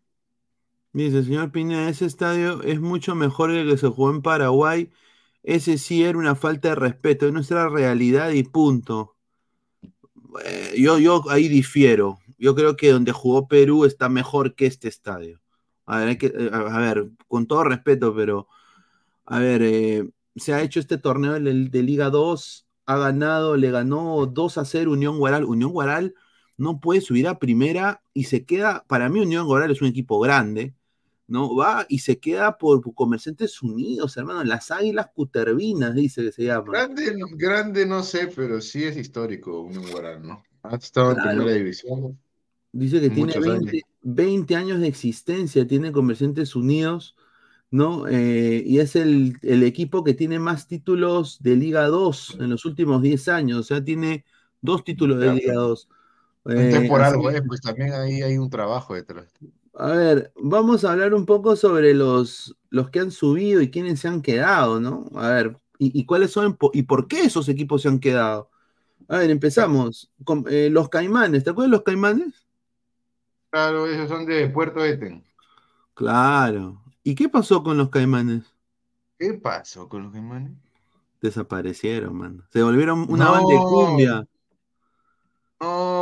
Dice, 0.94 1.24
señor 1.24 1.52
Pineda, 1.52 1.90
ese 1.90 2.06
estadio 2.06 2.62
es 2.64 2.80
mucho 2.80 3.16
mejor 3.16 3.50
que 3.50 3.62
el 3.62 3.70
que 3.70 3.78
se 3.78 3.88
jugó 3.88 4.12
en 4.12 4.22
Paraguay. 4.22 4.92
Ese 5.44 5.78
sí 5.78 6.04
era 6.04 6.18
una 6.18 6.36
falta 6.36 6.70
de 6.70 6.76
respeto, 6.76 7.26
es 7.26 7.34
nuestra 7.34 7.68
realidad 7.70 8.30
y 8.30 8.44
punto. 8.44 9.18
Eh, 10.46 10.76
yo, 10.78 11.00
yo 11.00 11.24
ahí 11.30 11.48
difiero. 11.48 12.20
Yo 12.38 12.56
creo 12.56 12.76
que 12.76 12.92
donde 12.92 13.12
jugó 13.12 13.48
Perú 13.48 13.86
está 13.86 14.10
mejor 14.10 14.54
que 14.56 14.68
este 14.68 14.88
estadio. 14.88 15.42
A 15.86 16.00
ver, 16.00 16.18
eh, 16.22 16.50
a 16.54 16.80
ver, 16.80 17.10
con 17.28 17.48
todo 17.48 17.64
respeto, 17.64 18.16
pero 18.16 18.48
a 19.26 19.40
ver, 19.40 19.62
eh, 19.64 20.10
se 20.36 20.54
ha 20.54 20.62
hecho 20.62 20.80
este 20.80 20.98
torneo 21.00 21.34
de, 21.34 21.42
de 21.70 21.84
Liga 21.84 22.10
2, 22.10 22.68
ha 22.86 22.98
ganado, 22.98 23.58
le 23.58 23.72
ganó 23.72 24.26
2 24.28 24.58
a 24.60 24.66
0 24.66 24.92
Unión 24.92 25.18
Guaral. 25.18 25.46
Unión 25.46 25.72
Guaral 25.72 26.14
no 26.62 26.80
puede 26.80 27.02
subir 27.02 27.28
a 27.28 27.40
primera 27.40 28.04
y 28.14 28.26
se 28.26 28.46
queda, 28.46 28.86
para 28.88 29.10
mí 29.10 29.20
Unión 29.20 29.48
Guaral 29.48 29.72
es 29.72 29.82
un 29.82 29.88
equipo 29.88 30.20
grande, 30.20 30.76
¿no? 31.28 31.56
Va 31.56 31.88
y 31.90 32.00
se 32.00 32.20
queda 32.20 32.60
por, 32.60 32.82
Comerciantes 32.94 33.64
Unidos, 33.64 34.16
hermano, 34.16 34.44
las 34.44 34.70
Águilas 34.70 35.08
Cutervinas, 35.12 35.96
dice 35.96 36.22
que 36.22 36.32
se 36.32 36.44
llama. 36.44 36.72
Grande, 36.72 37.18
no- 37.18 37.26
grande 37.32 37.86
no 37.88 38.04
sé, 38.04 38.28
pero 38.36 38.62
sí 38.62 38.84
es 38.84 38.96
histórico 38.96 39.62
un 39.62 39.82
Guarán, 39.90 40.22
¿no? 40.22 40.44
Ha 40.62 40.76
estado 40.76 41.12
en 41.12 41.16
Claro. 41.16 41.38
primera 41.40 41.58
división. 41.58 42.20
Dice 42.72 43.02
que 43.02 43.10
tiene 43.10 43.34
Muchos 43.34 43.44
20, 43.44 43.70
años. 43.70 43.84
20 44.04 44.56
años 44.56 44.80
de 44.82 44.88
existencia, 44.88 45.68
tiene 45.68 45.92
Comerciantes 45.92 46.56
Unidos, 46.56 47.16
¿no? 47.72 48.08
Eh, 48.08 48.62
y 48.64 48.78
es 48.78 48.96
el, 48.96 49.36
el 49.42 49.64
equipo 49.64 50.04
que 50.04 50.14
tiene 50.14 50.38
más 50.38 50.68
títulos 50.68 51.42
de 51.42 51.56
Liga 51.56 51.88
2 51.88 52.38
en 52.40 52.52
los 52.52 52.66
últimos 52.66 53.02
10 53.02 53.28
años, 53.30 53.58
o 53.58 53.64
sea, 53.64 53.84
tiene 53.84 54.26
dos 54.62 54.84
títulos 54.84 55.20
de. 55.20 55.34
Liga 55.34 55.56
2. 55.56 55.90
Eh, 56.46 56.86
por 56.90 57.02
algo, 57.02 57.30
eh, 57.30 57.42
pues 57.44 57.62
también 57.62 57.94
ahí 57.94 58.22
hay 58.22 58.38
un 58.38 58.50
trabajo 58.50 58.96
detrás. 58.96 59.28
A 59.74 59.88
ver, 59.92 60.34
vamos 60.36 60.84
a 60.84 60.92
hablar 60.92 61.14
un 61.14 61.26
poco 61.26 61.56
sobre 61.56 61.94
los, 61.94 62.56
los 62.70 62.90
que 62.90 63.00
han 63.00 63.12
subido 63.12 63.62
y 63.62 63.72
quiénes 63.72 64.00
se 64.00 64.08
han 64.08 64.22
quedado, 64.22 64.80
¿no? 64.80 65.06
A 65.16 65.30
ver, 65.30 65.58
y, 65.78 65.98
y 66.00 66.06
cuáles 66.06 66.32
son 66.32 66.58
y 66.74 66.84
por 66.84 67.08
qué 67.08 67.22
esos 67.22 67.48
equipos 67.50 67.82
se 67.82 67.88
han 67.88 68.00
quedado. 68.00 68.50
A 69.08 69.18
ver, 69.20 69.32
empezamos 69.32 70.12
con 70.24 70.46
eh, 70.50 70.70
los 70.72 70.90
Caimanes. 70.90 71.44
¿Te 71.44 71.52
acuerdas 71.52 71.72
de 71.72 71.78
los 71.78 71.84
Caimanes? 71.84 72.48
Claro, 73.50 73.86
esos 73.88 74.10
son 74.10 74.26
de 74.26 74.50
Puerto 74.50 74.84
Eten. 74.84 75.24
Claro. 75.94 76.82
¿Y 77.04 77.16
qué 77.16 77.30
pasó 77.30 77.64
con 77.64 77.78
los 77.78 77.90
Caimanes? 77.90 78.44
¿Qué 79.18 79.34
pasó 79.36 79.88
con 79.88 80.04
los 80.04 80.12
Caimanes? 80.12 80.52
Desaparecieron, 81.22 82.16
man. 82.16 82.44
Se 82.52 82.62
volvieron 82.64 83.06
una 83.10 83.26
No. 83.26 83.32
banda 83.32 83.54
de 83.54 83.60
cumbia. 83.60 84.28
No. 85.62 86.01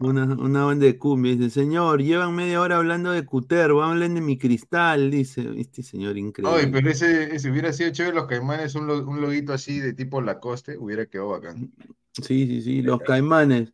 Una, 0.00 0.24
una 0.24 0.64
banda 0.64 0.86
de 0.86 0.98
cumbia. 0.98 1.32
Dice, 1.36 1.50
señor, 1.50 2.02
llevan 2.02 2.34
media 2.34 2.60
hora 2.60 2.76
hablando 2.76 3.10
de 3.12 3.24
Cutervo, 3.24 3.82
hablen 3.82 4.14
de 4.14 4.20
mi 4.20 4.36
cristal, 4.38 5.10
dice. 5.10 5.48
Este 5.56 5.82
señor 5.82 6.18
increíble. 6.18 6.60
Ay, 6.62 6.70
pero 6.72 6.90
ese, 6.90 7.34
ese 7.34 7.50
hubiera 7.50 7.72
sido 7.72 7.90
chévere 7.90 8.14
los 8.16 8.26
Caimanes, 8.26 8.74
un, 8.74 8.86
lo- 8.86 9.06
un 9.06 9.20
loguito 9.20 9.52
así 9.52 9.80
de 9.80 9.94
tipo 9.94 10.20
Lacoste, 10.20 10.76
hubiera 10.76 11.06
quedado 11.06 11.30
bacán. 11.30 11.72
Sí, 12.12 12.46
sí, 12.46 12.62
sí, 12.62 12.82
los 12.82 13.00
Caimanes. 13.00 13.72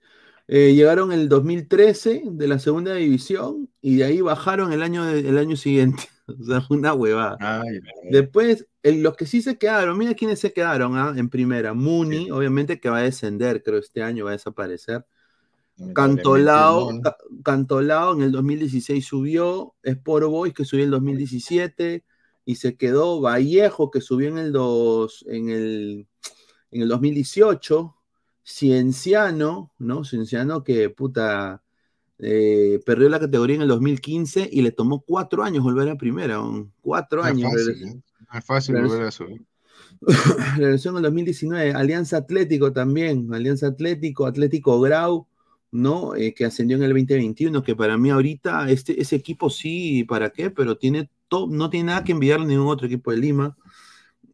Eh, 0.48 0.74
llegaron 0.74 1.12
el 1.12 1.28
2013 1.28 2.22
de 2.26 2.48
la 2.48 2.58
segunda 2.58 2.94
división 2.94 3.70
y 3.80 3.96
de 3.96 4.04
ahí 4.04 4.20
bajaron 4.20 4.72
el 4.72 4.82
año, 4.82 5.08
el 5.08 5.38
año 5.38 5.56
siguiente. 5.56 6.04
O 6.30 6.44
sea, 6.44 6.64
una 6.70 6.94
huevada. 6.94 7.36
Ay. 7.40 7.80
Después, 8.08 8.68
el- 8.82 9.02
los 9.02 9.16
que 9.16 9.26
sí 9.26 9.42
se 9.42 9.58
quedaron, 9.58 9.98
mira 9.98 10.14
quiénes 10.14 10.40
se 10.40 10.52
quedaron 10.52 10.96
ah, 10.96 11.14
en 11.16 11.28
primera. 11.30 11.74
Muni, 11.74 12.30
obviamente 12.30 12.80
que 12.80 12.88
va 12.90 12.98
a 12.98 13.02
descender, 13.02 13.62
creo 13.62 13.78
este 13.78 14.02
año 14.02 14.24
va 14.24 14.30
a 14.32 14.34
desaparecer. 14.34 15.04
Cantolao, 15.94 16.92
no. 16.92 17.02
Cantolao 17.44 18.14
en 18.14 18.22
el 18.22 18.32
2016 18.32 19.04
subió, 19.06 19.74
Sport 19.82 20.26
Boys 20.26 20.54
que 20.54 20.64
subió 20.64 20.84
en 20.84 20.88
el 20.88 20.92
2017 20.92 22.04
y 22.44 22.56
se 22.56 22.76
quedó 22.76 23.20
Vallejo 23.20 23.90
que 23.90 24.00
subió 24.00 24.28
en 24.28 24.38
el, 24.38 24.52
dos, 24.52 25.24
en 25.28 25.50
el, 25.50 26.06
en 26.70 26.82
el 26.82 26.88
2018, 26.88 27.96
Cienciano, 28.44 29.72
¿no? 29.78 30.04
Cienciano 30.04 30.64
que 30.64 30.90
puta 30.90 31.62
eh, 32.18 32.80
perdió 32.86 33.08
la 33.08 33.20
categoría 33.20 33.56
en 33.56 33.62
el 33.62 33.68
2015 33.68 34.48
y 34.50 34.62
le 34.62 34.72
tomó 34.72 35.00
cuatro 35.02 35.42
años 35.44 35.64
volver 35.64 35.88
a 35.90 35.96
primera, 35.98 36.40
cuatro 36.82 37.22
No 37.22 37.28
años. 37.28 37.52
fácil. 37.52 37.82
¿eh? 37.88 38.00
Es 38.32 38.44
fácil 38.44 38.76
volver 38.80 39.02
a 39.06 39.10
subir. 39.10 39.42
regresó 40.56 40.90
en 40.90 40.96
el 40.96 41.02
2019, 41.02 41.72
Alianza 41.72 42.18
Atlético 42.18 42.72
también, 42.72 43.32
Alianza 43.34 43.68
Atlético, 43.68 44.26
Atlético 44.26 44.80
Grau, 44.80 45.26
¿no? 45.72 46.14
Eh, 46.14 46.32
que 46.34 46.44
ascendió 46.44 46.76
en 46.76 46.82
el 46.84 46.90
2021, 46.90 47.62
que 47.62 47.76
para 47.76 47.96
mí 47.98 48.10
ahorita 48.10 48.70
este, 48.70 49.00
ese 49.00 49.16
equipo 49.16 49.50
sí, 49.50 50.04
¿para 50.04 50.30
qué? 50.30 50.50
Pero 50.50 50.76
tiene 50.78 51.10
to- 51.28 51.48
no 51.50 51.70
tiene 51.70 51.88
nada 51.88 52.04
que 52.04 52.12
enviarle 52.12 52.46
a 52.46 52.48
ningún 52.48 52.68
otro 52.68 52.86
equipo 52.86 53.10
de 53.10 53.16
Lima. 53.18 53.56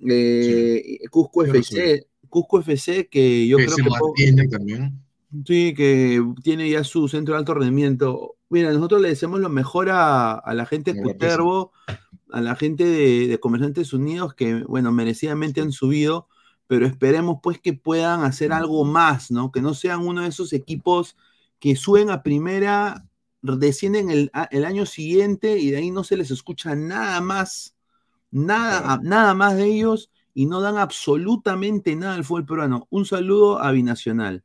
Eh, 0.06 0.98
Cusco 1.10 1.42
lo 1.44 1.54
FC, 1.54 2.06
Cusco 2.28 2.60
FC, 2.60 3.08
que 3.08 3.46
yo 3.46 3.56
Que 3.56 3.64
creo 3.64 3.76
se 3.76 3.82
que 3.82 3.88
mantiene 3.90 4.48
también. 4.48 5.00
Sí, 5.44 5.74
que 5.74 6.22
tiene 6.42 6.70
ya 6.70 6.84
su 6.84 7.08
centro 7.08 7.34
de 7.34 7.38
alto 7.40 7.54
rendimiento. 7.54 8.36
Mira, 8.48 8.72
nosotros 8.72 9.00
le 9.00 9.08
deseamos 9.08 9.40
lo 9.40 9.48
mejor 9.48 9.90
a, 9.90 10.34
a 10.34 10.54
la 10.54 10.66
gente 10.66 10.92
de 10.92 11.02
Cutervo, 11.02 11.72
a 12.36 12.40
la 12.40 12.56
gente 12.56 12.84
de, 12.84 13.28
de 13.28 13.40
Comerciantes 13.40 13.92
Unidos, 13.92 14.34
que, 14.34 14.64
bueno, 14.64 14.92
merecidamente 14.92 15.60
han 15.60 15.72
subido, 15.72 16.28
pero 16.66 16.86
esperemos 16.86 17.38
pues 17.42 17.60
que 17.60 17.72
puedan 17.72 18.22
hacer 18.24 18.52
algo 18.52 18.84
más, 18.84 19.30
¿no? 19.30 19.52
Que 19.52 19.62
no 19.62 19.74
sean 19.74 20.06
uno 20.06 20.22
de 20.22 20.28
esos 20.28 20.52
equipos 20.52 21.16
que 21.60 21.76
suben 21.76 22.10
a 22.10 22.22
primera, 22.22 23.06
descienden 23.42 24.10
el, 24.10 24.30
el 24.50 24.64
año 24.64 24.86
siguiente 24.86 25.58
y 25.58 25.70
de 25.70 25.78
ahí 25.78 25.90
no 25.90 26.04
se 26.04 26.16
les 26.16 26.30
escucha 26.30 26.74
nada 26.74 27.20
más, 27.20 27.76
nada, 28.30 29.00
nada 29.02 29.34
más 29.34 29.56
de 29.56 29.66
ellos 29.66 30.10
y 30.34 30.46
no 30.46 30.60
dan 30.60 30.76
absolutamente 30.76 31.96
nada 31.96 32.14
al 32.14 32.24
fútbol 32.24 32.46
peruano. 32.46 32.86
Un 32.90 33.06
saludo 33.06 33.62
a 33.62 33.72
Binacional. 33.72 34.44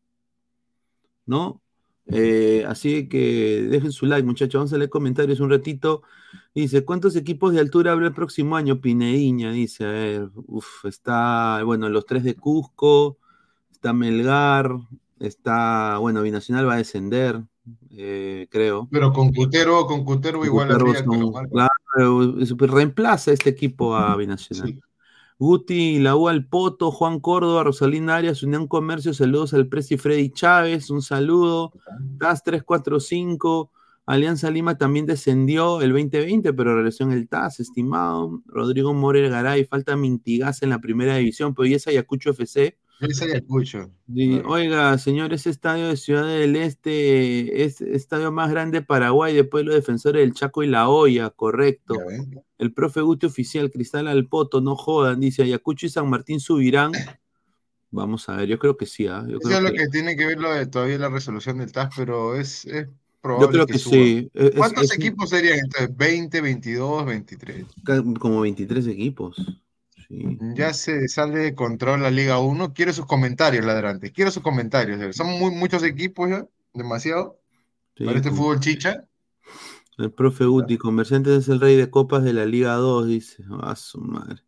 ¿no? 1.26 1.62
Eh, 2.08 2.66
así 2.68 3.08
que 3.08 3.64
dejen 3.70 3.92
su 3.92 4.06
like, 4.06 4.26
muchachos. 4.26 4.60
Vamos 4.60 4.74
a 4.74 4.78
leer 4.78 4.90
comentarios 4.90 5.40
un 5.40 5.50
ratito. 5.50 6.04
Dice, 6.54 6.84
¿cuántos 6.84 7.16
equipos 7.16 7.54
de 7.54 7.62
altura 7.62 7.94
habrá 7.94 8.08
el 8.08 8.14
próximo 8.14 8.58
año? 8.58 8.82
Pineiña, 8.82 9.52
dice, 9.52 9.86
a 9.86 9.90
ver, 9.90 10.30
uf, 10.48 10.86
está, 10.86 11.64
bueno, 11.64 11.88
los 11.88 12.06
tres 12.06 12.24
de 12.24 12.36
Cusco, 12.36 13.18
está 13.72 13.94
Melgar, 13.94 14.70
está, 15.20 15.98
bueno, 16.00 16.22
Binacional 16.22 16.68
va 16.68 16.74
a 16.74 16.78
descender, 16.78 17.42
eh, 17.92 18.48
creo. 18.52 18.90
Pero 18.92 19.14
con 19.14 19.32
Cutero, 19.34 19.86
con 19.86 20.04
Cutero 20.04 20.44
igual 20.44 20.72
habría 20.72 21.04
son- 21.06 21.32
marque. 21.32 21.52
claro, 21.52 22.36
reemplaza 22.58 23.32
este 23.32 23.50
equipo 23.50 23.96
a 23.96 24.14
Binacional. 24.18 24.82
Guti, 25.40 26.00
la 26.00 26.16
U 26.16 26.28
al 26.28 26.46
Poto, 26.46 26.92
Juan 26.92 27.20
Córdoba, 27.20 27.64
Rosalina 27.64 28.18
Arias, 28.18 28.44
Unión 28.44 28.68
Comercio, 28.68 29.12
saludos 29.14 29.54
al 29.56 29.68
Presi 29.68 29.98
Freddy 29.98 30.30
Chávez, 30.32 30.90
un 30.92 31.02
saludo. 31.02 31.72
TAS 32.20 32.44
345, 32.44 33.72
Alianza 34.12 34.52
Lima 34.52 34.78
también 34.78 35.06
descendió 35.06 35.82
el 35.82 35.92
2020, 35.92 36.54
pero 36.54 36.76
regresó 36.76 37.04
en 37.06 37.12
el 37.14 37.28
TAS, 37.28 37.60
estimado. 37.60 38.42
Rodrigo 38.46 38.94
Morel 38.94 39.30
Garay, 39.30 39.66
falta 39.66 39.96
Mintigas 39.96 40.62
en 40.64 40.70
la 40.70 40.80
primera 40.80 41.16
división, 41.16 41.54
pero 41.56 41.66
¿y 41.68 41.74
es 41.76 41.88
Ayacucho 41.88 42.32
FC? 42.32 42.78
Ese 43.00 43.26
Ayacucho. 43.26 43.90
Oiga, 44.46 44.96
señor, 44.98 45.34
ese 45.34 45.50
estadio 45.50 45.88
de 45.88 45.98
Ciudad 45.98 46.28
del 46.28 46.56
Este 46.56 47.64
es 47.64 47.82
estadio 47.82 48.32
más 48.32 48.52
grande 48.52 48.82
de 48.82 48.86
Paraguay 48.86 49.34
después 49.34 49.62
de 49.62 49.66
los 49.68 49.76
defensores 49.76 50.22
del 50.22 50.34
Chaco 50.34 50.62
y 50.62 50.68
la 50.68 50.88
Hoya, 50.90 51.30
correcto. 51.32 51.96
El 52.60 52.74
profe 52.74 53.02
Guti 53.02 53.26
oficial, 53.26 53.72
Cristal 53.72 54.08
al 54.08 54.28
Poto, 54.28 54.62
no 54.62 54.76
jodan, 54.76 55.20
dice 55.20 55.44
Ayacucho 55.44 55.86
y 55.88 55.90
San 55.90 56.10
Martín 56.10 56.40
subirán. 56.40 56.92
Vamos 57.90 58.30
a 58.30 58.38
ver, 58.38 58.48
yo 58.48 58.58
creo 58.60 58.78
que 58.78 58.86
sí, 58.86 59.08
¿ah? 59.08 59.26
Yo 59.28 59.38
Eso 59.38 59.48
creo 59.50 59.58
es 59.58 59.64
lo 59.64 59.72
que- 59.72 59.78
que 59.78 59.88
tiene 59.88 60.16
que 60.16 60.26
ver 60.26 60.40
lo 60.40 60.52
de 60.54 60.66
todavía 60.66 60.98
la 60.98 61.10
resolución 61.10 61.58
del 61.58 61.72
TAS, 61.72 61.94
pero 61.98 62.36
es, 62.36 62.66
es 62.66 62.88
probable 63.22 63.46
Yo 63.48 63.52
creo 63.52 63.66
que 63.68 63.78
suba. 63.80 63.94
sí. 63.96 64.30
Es- 64.34 64.46
es- 64.50 64.56
¿Cuántos 64.56 64.84
es- 64.86 64.94
equipos 64.96 65.30
serían 65.30 65.60
entonces? 65.60 65.96
¿20, 65.98 66.42
22, 66.42 67.06
23? 67.06 67.66
ca- 67.84 68.04
como 68.20 68.42
23 68.42 68.88
equipos. 68.88 69.36
Sí. 70.08 70.38
Ya 70.56 70.74
se 70.74 71.08
sale 71.08 71.40
de 71.40 71.56
control 71.56 72.02
la 72.02 72.12
Liga 72.12 72.40
1. 72.40 72.74
Quiero 72.74 72.92
sus 72.92 73.06
comentarios, 73.06 73.64
ladrante. 73.66 74.12
Quiero 74.12 74.30
sus 74.32 74.44
comentarios. 74.44 75.16
Son 75.16 75.28
muy, 75.40 75.52
muchos 75.52 75.84
equipos 75.84 76.30
ya, 76.30 76.46
demasiado. 76.74 77.40
Sí, 77.96 78.04
Para 78.06 78.18
este 78.18 78.32
fútbol 78.32 78.60
chicha. 78.60 79.06
El 79.98 80.12
profe 80.12 80.46
Guti, 80.46 80.78
Comerciantes 80.78 81.34
es 81.44 81.48
el 81.50 81.60
rey 81.62 81.76
de 81.78 81.90
copas 81.90 82.24
de 82.24 82.34
la 82.34 82.46
Liga 82.46 82.74
2, 82.76 83.08
dice. 83.08 83.44
A 83.62 83.76
su 83.76 84.00
madre. 84.00 84.42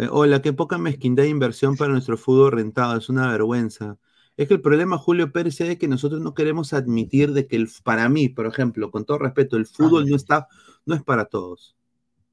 Eh, 0.00 0.08
hola, 0.10 0.42
qué 0.42 0.52
poca 0.52 0.78
mezquindad 0.78 1.22
de 1.24 1.28
inversión 1.28 1.76
para 1.76 1.92
nuestro 1.92 2.16
fútbol 2.18 2.52
rentado, 2.52 2.96
es 2.98 3.08
una 3.08 3.30
vergüenza. 3.30 3.98
Es 4.36 4.48
que 4.48 4.54
el 4.54 4.60
problema, 4.60 4.98
Julio 4.98 5.30
Pérez, 5.32 5.60
es 5.60 5.78
que 5.78 5.86
nosotros 5.88 6.20
no 6.20 6.34
queremos 6.34 6.72
admitir 6.72 7.32
de 7.32 7.46
que 7.46 7.56
el, 7.56 7.68
para 7.84 8.08
mí, 8.08 8.28
por 8.28 8.46
ejemplo, 8.46 8.90
con 8.90 9.04
todo 9.04 9.18
respeto, 9.18 9.56
el 9.56 9.66
fútbol 9.66 10.08
no 10.08 10.16
está, 10.16 10.48
no 10.86 10.94
es 10.94 11.02
para 11.04 11.26
todos. 11.26 11.76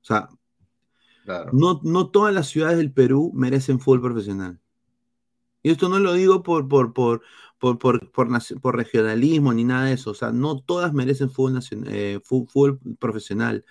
O 0.01 0.05
sea, 0.05 0.29
Claro. 1.23 1.51
no, 1.53 1.79
no 1.83 2.09
todas 2.09 2.33
las 2.33 2.47
ciudades 2.47 2.77
del 2.77 2.91
Perú 2.91 3.31
merecen 3.35 3.79
fútbol 3.79 4.01
profesional. 4.01 4.59
Y 5.63 5.69
esto 5.69 5.89
no 5.89 5.99
lo 5.99 6.13
digo 6.13 6.41
por, 6.41 6.67
por, 6.67 6.93
por, 6.93 7.21
por, 7.59 7.77
por, 7.77 8.11
por 8.11 8.29
por 8.61 8.75
regionalismo 8.75 9.53
ni 9.53 9.63
nada 9.63 9.85
de 9.85 9.93
eso. 9.93 10.11
O 10.11 10.13
sea, 10.15 10.31
no 10.31 10.59
todas 10.59 10.93
merecen 10.93 11.29
fútbol, 11.29 11.61
eh, 11.87 12.19
fútbol 12.23 12.79
profesional. 12.99 13.63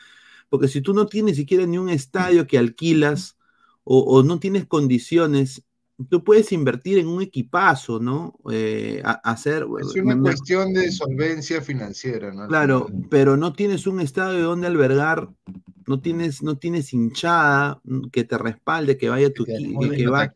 Porque 0.48 0.68
si 0.68 0.80
tú 0.80 0.94
no 0.94 1.06
tienes 1.06 1.36
siquiera 1.36 1.66
ni 1.66 1.78
un 1.78 1.88
estadio 1.88 2.46
que 2.46 2.58
alquilas 2.58 3.36
o, 3.82 4.00
o 4.00 4.22
no 4.22 4.38
tienes 4.38 4.66
condiciones, 4.66 5.64
tú 6.08 6.24
puedes 6.24 6.52
invertir 6.52 6.98
en 6.98 7.08
un 7.08 7.22
equipazo, 7.22 8.00
¿no? 8.00 8.38
Eh, 8.50 9.02
a- 9.04 9.20
hacer. 9.30 9.66
Es 9.80 9.94
me- 9.96 10.02
una 10.02 10.16
me- 10.16 10.22
cuestión 10.22 10.72
de 10.72 10.90
solvencia 10.90 11.60
financiera, 11.60 12.32
¿no? 12.32 12.48
Claro, 12.48 12.86
pero 13.10 13.36
no 13.36 13.52
tienes 13.52 13.86
un 13.86 14.00
estadio 14.00 14.42
donde 14.42 14.66
albergar, 14.66 15.28
no 15.86 16.00
tienes, 16.00 16.42
no 16.42 16.56
tienes 16.56 16.92
hinchada 16.92 17.80
mm, 17.84 18.08
que 18.10 18.24
te 18.24 18.38
respalde, 18.38 18.96
que 18.96 19.08
vaya 19.08 19.32
tu 19.32 19.44
que, 19.44 19.54
que 19.54 20.04
la 20.04 20.10
va. 20.10 20.34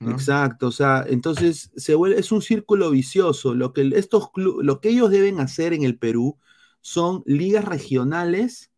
¿no? 0.00 0.10
Exacto, 0.12 0.68
o 0.68 0.72
sea, 0.72 1.04
entonces 1.08 1.70
se 1.76 1.94
vuelve, 1.94 2.20
es 2.20 2.30
un 2.32 2.42
círculo 2.42 2.90
vicioso. 2.90 3.54
Lo 3.54 3.72
que 3.72 3.90
estos 3.94 4.30
lo 4.36 4.80
que 4.80 4.90
ellos 4.90 5.10
deben 5.10 5.40
hacer 5.40 5.72
en 5.72 5.82
el 5.82 5.98
Perú 5.98 6.36
son 6.80 7.22
ligas 7.26 7.64
regionales, 7.64 8.70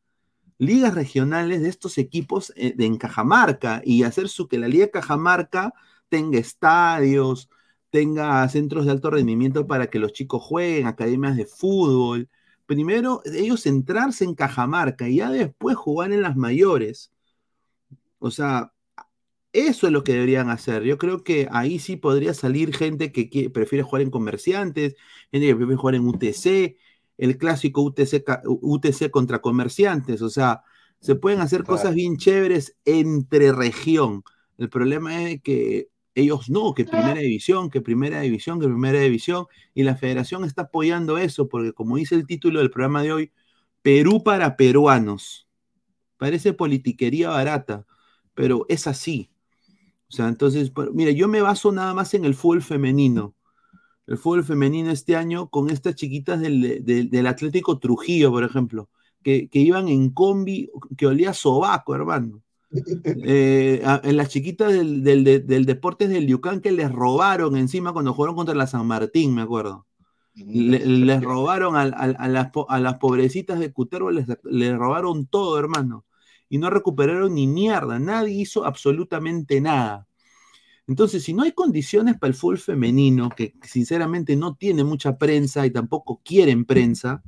ligas 0.59 0.94
regionales 0.94 1.62
de 1.62 1.68
estos 1.68 1.98
equipos 1.98 2.53
eh, 2.57 2.74
de 2.76 2.86
en 2.86 2.96
Cajamarca 2.96 3.82
y 3.84 4.03
hacer 4.05 4.28
su 4.28 4.48
que 4.48 4.59
la 4.59 4.68
Liga 4.68 4.88
Cajamarca 4.90 5.72
tenga 6.11 6.38
estadios, 6.38 7.48
tenga 7.90 8.48
centros 8.48 8.86
de 8.86 8.92
alto 8.92 9.11
rendimiento 9.11 9.66
para 9.66 9.88
que 9.88 9.98
los 9.98 10.12
chicos 10.12 10.42
jueguen, 10.42 10.86
academias 10.86 11.36
de 11.36 11.46
fútbol. 11.46 12.28
Primero, 12.66 13.22
ellos 13.24 13.62
centrarse 13.62 14.24
en 14.24 14.34
Cajamarca 14.34 15.08
y 15.08 15.16
ya 15.16 15.30
después 15.30 15.76
jugar 15.76 16.12
en 16.12 16.22
las 16.22 16.36
mayores. 16.36 17.12
O 18.18 18.30
sea, 18.30 18.72
eso 19.52 19.86
es 19.86 19.92
lo 19.92 20.04
que 20.04 20.12
deberían 20.12 20.50
hacer. 20.50 20.84
Yo 20.84 20.98
creo 20.98 21.24
que 21.24 21.48
ahí 21.50 21.78
sí 21.80 21.96
podría 21.96 22.34
salir 22.34 22.74
gente 22.76 23.12
que, 23.12 23.50
prefiere 23.50 23.82
jugar 23.82 24.02
en 24.02 24.11
comerciantes, 24.11 24.94
gente 25.32 25.46
que 25.48 25.56
prefiere 25.56 25.76
jugar 25.76 25.94
en 25.96 26.06
UTC, 26.06 26.76
el 27.18 27.38
clásico 27.38 27.82
UTC, 27.82 28.24
UTC 28.46 29.11
contra 29.11 29.40
comerciantes. 29.40 30.22
O 30.22 30.30
sea, 30.30 30.62
se 31.00 31.16
pueden 31.16 31.40
hacer 31.40 31.64
cosas 31.64 31.94
bien 31.94 32.16
chéveres 32.18 32.76
entre 32.84 33.52
región. 33.52 34.22
El 34.58 34.68
problema 34.68 35.30
es 35.30 35.42
que 35.42 35.89
ellos 36.14 36.50
no, 36.50 36.74
que 36.74 36.84
primera 36.84 37.20
división, 37.20 37.70
que 37.70 37.80
primera 37.80 38.20
división, 38.20 38.61
que 38.61 38.66
primera 38.66 39.00
división. 39.00 39.46
Y 39.74 39.82
la 39.84 39.96
federación 39.96 40.44
está 40.44 40.62
apoyando 40.62 41.18
eso, 41.18 41.48
porque 41.48 41.72
como 41.72 41.96
dice 41.96 42.14
el 42.16 42.26
título 42.26 42.61
del 42.61 42.70
programa 42.70 43.02
de 43.02 43.12
hoy, 43.12 43.32
Perú 43.82 44.22
para 44.22 44.56
peruanos. 44.56 45.48
Parece 46.18 46.52
politiquería 46.52 47.30
barata, 47.30 47.86
pero 48.34 48.66
es 48.68 48.86
así. 48.86 49.30
O 50.08 50.12
sea, 50.12 50.28
entonces, 50.28 50.70
por- 50.70 50.92
mira, 50.94 51.12
yo 51.12 51.28
me 51.28 51.40
baso 51.42 51.72
nada 51.72 51.94
más 51.94 52.14
en 52.14 52.24
el 52.24 52.34
fútbol 52.34 52.62
femenino. 52.62 53.34
El 54.06 54.18
fútbol 54.18 54.44
femenino 54.44 54.90
este 54.90 55.16
año 55.16 55.48
con 55.50 55.70
estas 55.70 55.94
chiquitas 55.94 56.40
del, 56.40 56.84
del- 56.84 57.11
del 57.11 57.26
Atlético 57.26 57.78
Trujillo, 57.78 58.30
por 58.32 58.44
ejemplo, 58.44 58.90
que, 59.22 59.48
que 59.48 59.61
iban 59.61 59.88
en 59.88 60.11
combi, 60.11 60.70
que 60.98 61.06
olía 61.06 61.32
sobaco, 61.34 61.94
hermano. 61.94 62.42
Eh, 62.72 63.82
a- 63.84 64.00
en 64.04 64.16
las 64.16 64.28
chiquitas 64.28 64.72
del, 64.72 65.02
del, 65.02 65.24
del- 65.24 65.46
del 65.46 65.66
Deportes 65.66 66.08
del 66.08 66.26
Yucán 66.26 66.60
que 66.60 66.70
les 66.72 66.90
robaron 66.90 67.56
encima 67.56 67.92
cuando 67.92 68.14
jugaron 68.14 68.36
contra 68.36 68.54
la 68.54 68.66
San 68.66 68.86
Martín, 68.86 69.34
me 69.34 69.42
acuerdo. 69.42 69.86
Le- 70.34 70.86
les 70.86 71.22
robaron 71.22 71.76
al- 71.76 71.94
a, 71.96 72.28
las, 72.28 72.50
a 72.68 72.80
las 72.80 72.98
pobrecitas 72.98 73.58
de 73.58 73.72
Cutervo, 73.72 74.10
les, 74.10 74.26
les 74.44 74.76
robaron 74.76 75.26
todo, 75.26 75.58
hermano. 75.58 76.04
Y 76.48 76.58
no 76.58 76.70
recuperaron 76.70 77.34
ni 77.34 77.46
mierda. 77.46 77.98
Nadie 77.98 78.34
hizo 78.34 78.64
absolutamente 78.64 79.60
nada. 79.60 80.06
Entonces, 80.86 81.22
si 81.22 81.34
no 81.34 81.44
hay 81.44 81.52
condiciones 81.52 82.18
para 82.18 82.28
el 82.30 82.34
fútbol 82.34 82.58
femenino, 82.58 83.28
que 83.30 83.54
sinceramente 83.62 84.36
no 84.36 84.56
tiene 84.56 84.84
mucha 84.84 85.16
prensa 85.18 85.64
y 85.66 85.70
tampoco 85.70 86.20
quieren 86.24 86.64
prensa, 86.64 87.22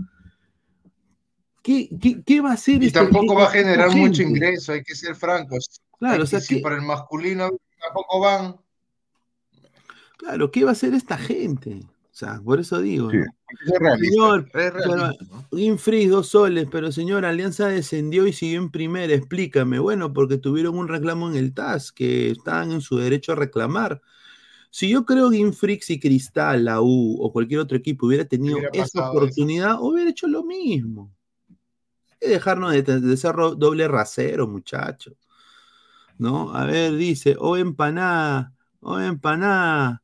¿qué, 1.63 1.89
qué- 2.01 2.23
qué 2.25 2.41
va 2.41 2.51
a 2.51 2.55
hacer 2.55 2.83
Y 2.83 2.91
tampoco 2.91 3.35
va 3.35 3.45
a 3.47 3.51
generar 3.51 3.95
mucho 3.95 4.23
ingreso, 4.23 4.73
hay 4.73 4.83
que 4.83 4.95
ser 4.95 5.15
francos. 5.15 5.81
Claro, 5.99 6.17
Hay 6.17 6.21
o 6.23 6.27
sea, 6.27 6.39
que- 6.41 6.45
si 6.45 6.55
que- 6.57 6.61
para 6.61 6.77
el 6.77 6.83
masculino 6.83 7.51
tampoco 7.81 8.21
van. 8.21 8.57
Claro, 10.19 10.51
¿qué 10.51 10.65
va 10.65 10.71
a 10.71 10.73
hacer 10.73 10.95
esta 10.95 11.17
gente? 11.19 11.81
O 11.85 12.15
sea, 12.15 12.41
por 12.45 12.61
eso 12.61 12.81
digo. 12.81 13.11
Señor, 13.11 14.47
es 14.55 14.73
realista, 14.75 15.15
Infris, 15.53 16.11
dos 16.11 16.29
soles, 16.29 16.67
pero 16.71 16.93
señor, 16.93 17.25
Alianza 17.25 17.69
descendió 17.69 18.27
y 18.27 18.33
siguió 18.33 18.59
en 18.61 18.71
primera, 18.71 19.13
explícame. 19.15 19.79
Bueno, 19.79 20.13
porque 20.13 20.39
tuvieron 20.39 20.77
un 20.79 20.89
reclamo 20.89 21.29
en 21.31 21.37
el 21.37 21.53
TAS, 21.55 21.91
que 21.93 22.31
estaban 22.31 22.71
en 22.73 22.81
su 22.81 22.97
derecho 22.99 23.33
a 23.33 23.37
reclamar. 23.37 24.01
Si 24.71 24.89
yo 24.89 25.05
creo 25.05 25.31
que 25.31 25.37
Infrix 25.39 25.91
y 25.91 26.01
Cristal, 26.01 26.65
la 26.65 26.81
U 26.81 27.17
o 27.21 27.33
cualquier 27.33 27.61
otro 27.61 27.77
equipo 27.77 28.07
hubiera 28.07 28.25
tenido 28.25 28.59
Hubiera 28.59 28.85
esa 28.85 29.11
oportunidad, 29.11 29.77
hubiera 29.81 30.11
hecho 30.11 30.29
lo 30.29 30.45
mismo. 30.45 31.11
Dejarnos 32.29 32.73
de, 32.73 32.83
de 32.83 33.17
ser 33.17 33.35
doble 33.35 33.89
rasero, 33.89 34.47
muchachos. 34.47 35.15
¿No? 36.19 36.55
A 36.55 36.65
ver, 36.67 36.95
dice, 36.97 37.37
o 37.39 37.57
empanada, 37.57 38.53
o 38.81 38.99
empanada. 39.01 40.03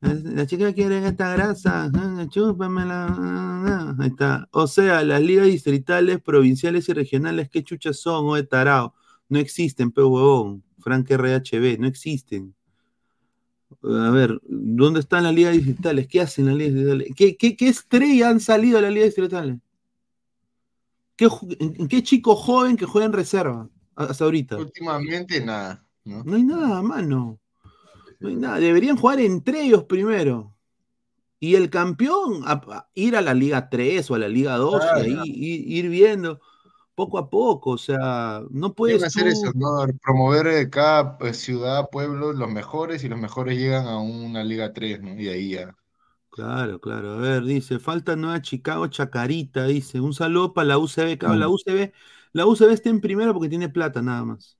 La 0.00 0.46
chica 0.46 0.72
quiere 0.72 1.06
esta 1.06 1.32
grasa, 1.32 1.90
chúpamela. 2.30 3.06
ah, 3.08 3.96
Ahí 3.98 4.08
está. 4.08 4.48
O 4.52 4.66
sea, 4.66 5.02
las 5.04 5.20
ligas 5.22 5.46
distritales, 5.46 6.20
provinciales 6.20 6.88
y 6.88 6.92
regionales, 6.92 7.48
¿qué 7.50 7.62
chuchas 7.62 7.98
son, 7.98 8.26
o 8.28 8.34
de 8.34 8.42
tarao? 8.44 8.94
No 9.28 9.38
existen, 9.38 9.90
pe 9.92 10.02
huevón. 10.02 10.64
Frank 10.80 11.10
RHB, 11.10 11.78
no 11.78 11.86
existen. 11.86 12.54
A 13.82 14.10
ver, 14.10 14.40
¿dónde 14.46 15.00
están 15.00 15.22
las 15.24 15.34
ligas 15.34 15.52
distritales? 15.54 16.08
¿Qué 16.08 16.20
hacen 16.20 16.46
las 16.46 16.56
ligas 16.56 16.74
distritales? 16.74 17.08
¿Qué, 17.16 17.36
qué, 17.36 17.56
qué 17.56 17.68
estrella 17.68 18.30
han 18.30 18.40
salido 18.40 18.76
de 18.76 18.82
las 18.82 18.92
ligas 18.92 19.08
distritales? 19.08 19.58
¿Qué, 21.20 21.28
en- 21.58 21.86
¿Qué 21.86 22.02
chico 22.02 22.34
joven 22.34 22.78
que 22.78 22.86
juega 22.86 23.04
en 23.04 23.12
reserva 23.12 23.68
hasta 23.94 24.24
ahorita? 24.24 24.56
Últimamente 24.56 25.44
nada. 25.44 25.84
¿no? 26.02 26.24
No 26.24 26.34
hay 26.34 26.44
nada, 26.44 26.80
mano. 26.80 27.38
No 28.20 28.28
hay 28.30 28.36
nada. 28.36 28.58
Deberían 28.58 28.96
jugar 28.96 29.20
entre 29.20 29.60
ellos 29.66 29.84
primero. 29.84 30.54
Y 31.38 31.56
el 31.56 31.68
campeón, 31.68 32.42
a- 32.46 32.52
a- 32.52 32.88
ir 32.94 33.16
a 33.16 33.20
la 33.20 33.34
Liga 33.34 33.68
3 33.68 34.10
o 34.10 34.14
a 34.14 34.18
la 34.18 34.28
Liga 34.28 34.56
2 34.56 34.82
y 34.82 34.98
ahí 35.00 35.18
ir, 35.26 35.84
ir 35.84 35.88
viendo 35.90 36.40
poco 36.94 37.18
a 37.18 37.28
poco. 37.28 37.72
O 37.72 37.78
sea, 37.78 38.40
no 38.50 38.72
puedes 38.74 39.02
hacer 39.04 39.24
tú- 39.24 39.28
eso, 39.28 39.52
¿no? 39.54 39.86
Promover 40.02 40.46
eh, 40.46 40.70
cada 40.70 41.18
pues, 41.18 41.36
ciudad, 41.36 41.90
pueblo, 41.92 42.32
los 42.32 42.50
mejores 42.50 43.04
y 43.04 43.10
los 43.10 43.18
mejores 43.20 43.58
llegan 43.58 43.86
a 43.86 43.98
una 44.00 44.42
Liga 44.42 44.72
3, 44.72 45.02
¿no? 45.02 45.20
Y 45.20 45.28
ahí 45.28 45.50
ya. 45.50 45.76
Claro, 46.40 46.80
claro. 46.80 47.12
A 47.12 47.16
ver, 47.18 47.44
dice, 47.44 47.78
falta 47.78 48.16
Nueva 48.16 48.40
Chicago 48.40 48.86
Chacarita, 48.86 49.66
dice. 49.66 50.00
Un 50.00 50.14
saludo 50.14 50.54
para 50.54 50.68
la 50.68 50.78
UCB. 50.78 51.18
Claro, 51.18 51.34
la 51.34 51.48
Mm. 51.48 51.52
UCB, 51.52 51.92
la 52.32 52.46
UCB 52.46 52.70
está 52.72 52.88
en 52.88 53.00
primero 53.02 53.34
porque 53.34 53.50
tiene 53.50 53.68
plata 53.68 54.00
nada 54.00 54.24
más. 54.24 54.56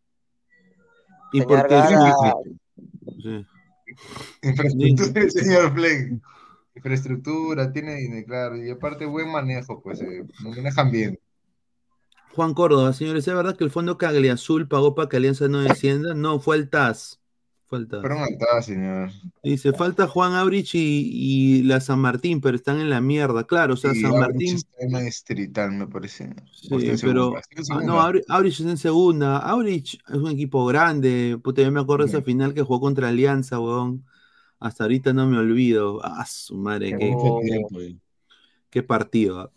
Y 1.33 1.41
Señor 1.41 1.59
porque 1.61 1.75
Gara, 1.75 2.15
Sí. 3.23 3.47
Infraestructura, 4.43 5.31
señor 5.31 5.75
Flake. 5.75 6.21
Infraestructura, 6.75 7.73
tiene 7.73 7.95
dinero, 7.97 8.27
claro. 8.27 8.57
Y 8.57 8.69
aparte, 8.71 9.07
buen 9.07 9.33
manejo, 9.33 9.81
pues, 9.83 10.03
eh, 10.03 10.25
lo 10.43 10.51
manejan 10.51 10.91
bien. 10.91 11.19
Juan 12.35 12.53
Córdoba, 12.55 12.93
señores, 12.93 13.27
¿es 13.27 13.35
verdad 13.35 13.57
que 13.57 13.65
el 13.65 13.71
Fondo 13.71 13.97
Cagliazul 13.97 14.69
pagó 14.69 14.95
para 14.95 15.09
que 15.09 15.17
Alianza 15.17 15.49
no 15.49 15.61
descienda? 15.61 16.13
No, 16.15 16.41
fue 16.41 16.57
el 16.57 16.69
TAS. 16.69 17.20
Fue 17.71 17.79
el 17.79 17.87
TAS. 17.87 18.01
Pero 18.03 18.19
no 18.19 18.27
está, 18.27 18.61
señor. 18.63 19.13
Dice, 19.45 19.73
falta 19.73 20.09
Juan 20.09 20.33
Abrich 20.33 20.75
y, 20.75 20.81
y 20.81 21.63
la 21.63 21.81
San 21.81 22.01
Martín, 22.01 22.41
pero 22.41 22.57
están 22.57 22.81
en 22.81 22.91
la 22.91 23.01
mierda. 23.01 23.45
Claro, 23.45 23.75
o 23.75 23.77
sea, 23.77 23.95
San 23.95 24.11
Martín. 24.19 24.57
está 24.57 24.77
en 24.81 24.91
la 24.91 24.99
distrital, 24.99 25.71
me 25.71 25.87
parece. 25.87 26.35
Sí, 26.51 26.69
en 26.73 26.99
pero. 27.01 27.33
ah, 27.71 27.81
no, 27.85 28.01
Aurich 28.01 28.59
es 28.59 28.67
en 28.67 28.77
segunda. 28.77 29.39
Aurich 29.39 30.01
es 30.09 30.17
un 30.17 30.33
equipo 30.33 30.67
grande. 30.67 31.39
Puta, 31.41 31.63
yo 31.63 31.71
me 31.71 31.79
acuerdo 31.79 32.07
de 32.07 32.11
esa 32.11 32.23
final 32.23 32.55
que 32.55 32.63
jugó 32.63 32.81
contra 32.81 33.07
Alianza, 33.07 33.61
weón. 33.61 34.05
Hasta 34.59 34.83
ahorita 34.83 35.13
no 35.13 35.29
me 35.29 35.39
olvido. 35.39 36.01
Ah, 36.03 36.27
su 36.27 36.57
madre, 36.57 36.97
qué, 36.99 37.11
eh. 37.13 37.97
qué 38.69 38.83
partido. 38.83 39.53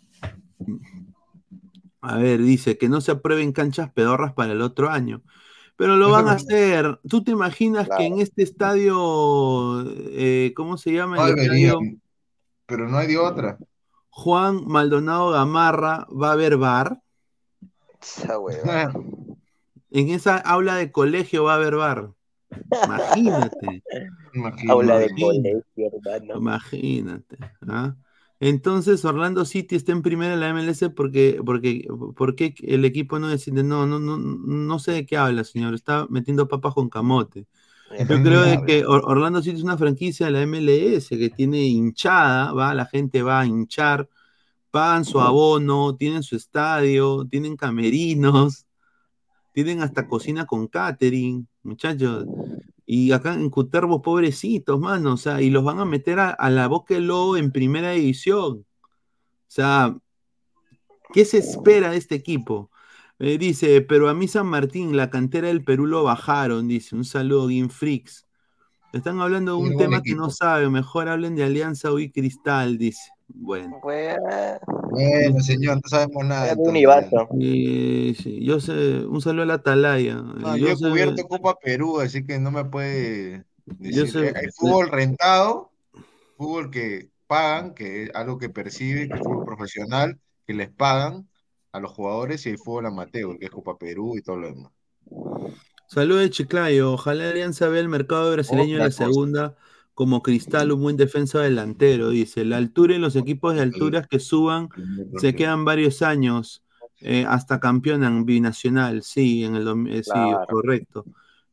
A 2.00 2.18
ver, 2.18 2.40
dice 2.40 2.78
que 2.78 2.88
no 2.88 3.00
se 3.00 3.10
aprueben 3.10 3.50
canchas 3.50 3.90
pedorras 3.90 4.34
para 4.34 4.52
el 4.52 4.62
otro 4.62 4.88
año. 4.88 5.24
Pero 5.76 5.96
lo 5.96 6.10
van 6.10 6.28
a 6.28 6.32
hacer. 6.32 7.00
¿Tú 7.08 7.24
te 7.24 7.32
imaginas 7.32 7.88
que 7.96 8.04
en 8.04 8.20
este 8.20 8.42
estadio, 8.42 9.84
eh, 10.12 10.52
¿cómo 10.54 10.76
se 10.76 10.92
llama? 10.92 11.16
No 11.16 11.26
El 11.26 11.38
estadio 11.38 11.80
pero 12.66 12.88
no 12.88 12.98
hay 12.98 13.08
de 13.08 13.18
otra. 13.18 13.58
Juan 14.08 14.66
Maldonado 14.66 15.30
Gamarra 15.30 16.06
va 16.10 16.30
a 16.30 16.32
haber 16.32 16.56
bar. 16.56 17.00
Esa 18.00 18.38
hueva. 18.38 18.92
En 19.90 20.08
esa 20.08 20.38
aula 20.38 20.74
de 20.74 20.90
colegio 20.90 21.44
va 21.44 21.52
a 21.52 21.54
haber 21.54 21.76
bar. 21.76 22.10
Imagínate. 22.84 23.84
Aula 24.68 24.98
de 24.98 25.06
Imagínate. 25.06 25.22
colegio, 25.22 26.00
hermano. 26.02 26.34
Imagínate. 26.36 27.36
¿ah? 27.68 27.94
Entonces 28.40 29.04
Orlando 29.04 29.44
City 29.44 29.76
está 29.76 29.92
en 29.92 30.02
primera 30.02 30.34
en 30.34 30.40
la 30.40 30.48
MLS 30.50 30.90
porque, 30.90 31.40
porque, 31.44 31.86
porque 32.16 32.54
el 32.62 32.84
equipo 32.84 33.18
no 33.18 33.28
decide, 33.28 33.62
no, 33.62 33.86
no, 33.86 33.98
no, 33.98 34.18
no 34.18 34.78
sé 34.78 34.92
de 34.92 35.06
qué 35.06 35.16
habla, 35.16 35.44
señor, 35.44 35.74
está 35.74 36.06
metiendo 36.10 36.48
papas 36.48 36.74
con 36.74 36.88
camote. 36.88 37.46
Yo 38.08 38.22
creo 38.22 38.44
que 38.66 38.84
Or- 38.86 39.04
Orlando 39.06 39.42
City 39.42 39.56
es 39.56 39.62
una 39.62 39.78
franquicia 39.78 40.26
de 40.26 40.32
la 40.32 40.42
MLS 40.42 41.08
que 41.10 41.30
tiene 41.30 41.64
hinchada, 41.66 42.52
va, 42.52 42.74
la 42.74 42.86
gente 42.86 43.22
va 43.22 43.40
a 43.40 43.46
hinchar, 43.46 44.08
pagan 44.70 45.04
su 45.04 45.20
abono, 45.20 45.96
tienen 45.96 46.22
su 46.22 46.36
estadio, 46.36 47.26
tienen 47.30 47.56
camerinos, 47.56 48.66
tienen 49.52 49.82
hasta 49.82 50.06
cocina 50.08 50.46
con 50.46 50.68
catering, 50.68 51.46
muchachos. 51.62 52.26
Y 52.86 53.12
acá 53.12 53.34
en 53.34 53.50
Cutervo, 53.50 54.02
pobrecitos, 54.02 54.78
mano, 54.78 55.14
o 55.14 55.16
sea, 55.16 55.40
y 55.40 55.50
los 55.50 55.64
van 55.64 55.80
a 55.80 55.84
meter 55.84 56.18
a, 56.18 56.30
a 56.30 56.50
la 56.50 56.68
Boca 56.68 56.94
del 56.94 57.06
Lobo 57.06 57.36
en 57.36 57.50
primera 57.50 57.92
división. 57.92 58.58
O 58.58 59.50
sea, 59.54 59.96
¿qué 61.12 61.24
se 61.24 61.38
espera 61.38 61.90
de 61.92 61.96
este 61.96 62.14
equipo? 62.14 62.70
Eh, 63.18 63.38
dice, 63.38 63.80
pero 63.80 64.08
a 64.08 64.14
mí 64.14 64.28
San 64.28 64.48
Martín, 64.48 64.96
la 64.96 65.08
cantera 65.08 65.48
del 65.48 65.64
Perú 65.64 65.86
lo 65.86 66.02
bajaron, 66.02 66.68
dice, 66.68 66.96
un 66.96 67.04
saludo, 67.04 67.46
Game 67.46 67.68
Freaks. 67.68 68.26
Están 68.92 69.20
hablando 69.20 69.56
de 69.56 69.62
un 69.62 69.76
tema 69.76 70.02
que 70.02 70.14
no 70.14 70.30
sabe, 70.30 70.68
mejor 70.68 71.08
hablen 71.08 71.34
de 71.34 71.44
Alianza 71.44 71.88
y 71.98 72.10
Cristal, 72.10 72.78
dice. 72.78 73.13
Bueno. 73.28 73.80
Bueno, 73.82 75.40
señor, 75.40 75.76
no 75.76 75.88
sabemos 75.88 76.24
nada. 76.24 76.54
un 76.56 76.68
universo. 76.68 77.28
Sí, 77.38 78.14
sí, 78.22 78.44
yo 78.44 78.60
sé, 78.60 79.04
un 79.06 79.20
saludo 79.20 79.42
a 79.42 79.46
la 79.46 79.54
Atalaya. 79.54 80.14
No, 80.16 80.56
yo 80.56 80.66
yo 80.66 80.72
he 80.72 80.76
sé- 80.76 80.88
cubierto 80.90 81.26
Copa 81.28 81.56
Perú, 81.62 82.00
así 82.00 82.24
que 82.24 82.38
no 82.38 82.50
me 82.50 82.64
puede 82.64 83.44
Yo 83.80 84.02
decir. 84.04 84.08
sé- 84.08 84.32
Hay 84.36 84.48
fútbol 84.54 84.88
rentado, 84.90 85.70
fútbol 86.36 86.70
que 86.70 87.10
pagan, 87.26 87.74
que 87.74 88.04
es 88.04 88.10
algo 88.14 88.38
que 88.38 88.50
percibe, 88.50 89.08
que 89.08 89.14
es 89.14 89.20
fútbol 89.20 89.44
profesional, 89.46 90.18
que 90.46 90.54
les 90.54 90.70
pagan 90.70 91.28
a 91.72 91.80
los 91.80 91.90
jugadores, 91.92 92.44
y 92.46 92.50
hay 92.50 92.56
fútbol 92.56 92.86
amateur, 92.86 93.36
que 93.38 93.46
es 93.46 93.50
Copa 93.50 93.76
Perú 93.78 94.16
y 94.16 94.22
todo 94.22 94.36
lo 94.36 94.48
demás. 94.48 94.72
Saludos 95.88 96.22
de 96.22 96.30
Chiclayo. 96.30 96.92
Ojalá 96.92 97.30
Alianza 97.30 97.68
vea 97.68 97.80
el 97.80 97.88
mercado 97.88 98.30
brasileño 98.32 98.74
en 98.74 98.78
la 98.78 98.84
cosa. 98.86 99.04
segunda 99.06 99.56
como 99.94 100.22
Cristal, 100.22 100.72
un 100.72 100.82
buen 100.82 100.96
defensa 100.96 101.40
delantero. 101.40 102.10
Dice, 102.10 102.44
la 102.44 102.56
altura 102.56 102.94
y 102.94 102.98
los 102.98 103.16
equipos 103.16 103.54
de 103.54 103.62
alturas 103.62 104.06
que 104.06 104.18
suban 104.18 104.68
se 105.16 105.34
quedan 105.34 105.64
varios 105.64 106.02
años 106.02 106.64
eh, 107.00 107.24
hasta 107.28 107.60
campeonan 107.60 108.24
binacional. 108.24 109.02
Sí, 109.02 109.44
en 109.44 109.56
el 109.56 109.68
eh, 109.88 110.02
sí, 110.02 110.10
Claro. 110.10 110.46
correcto. 110.48 111.04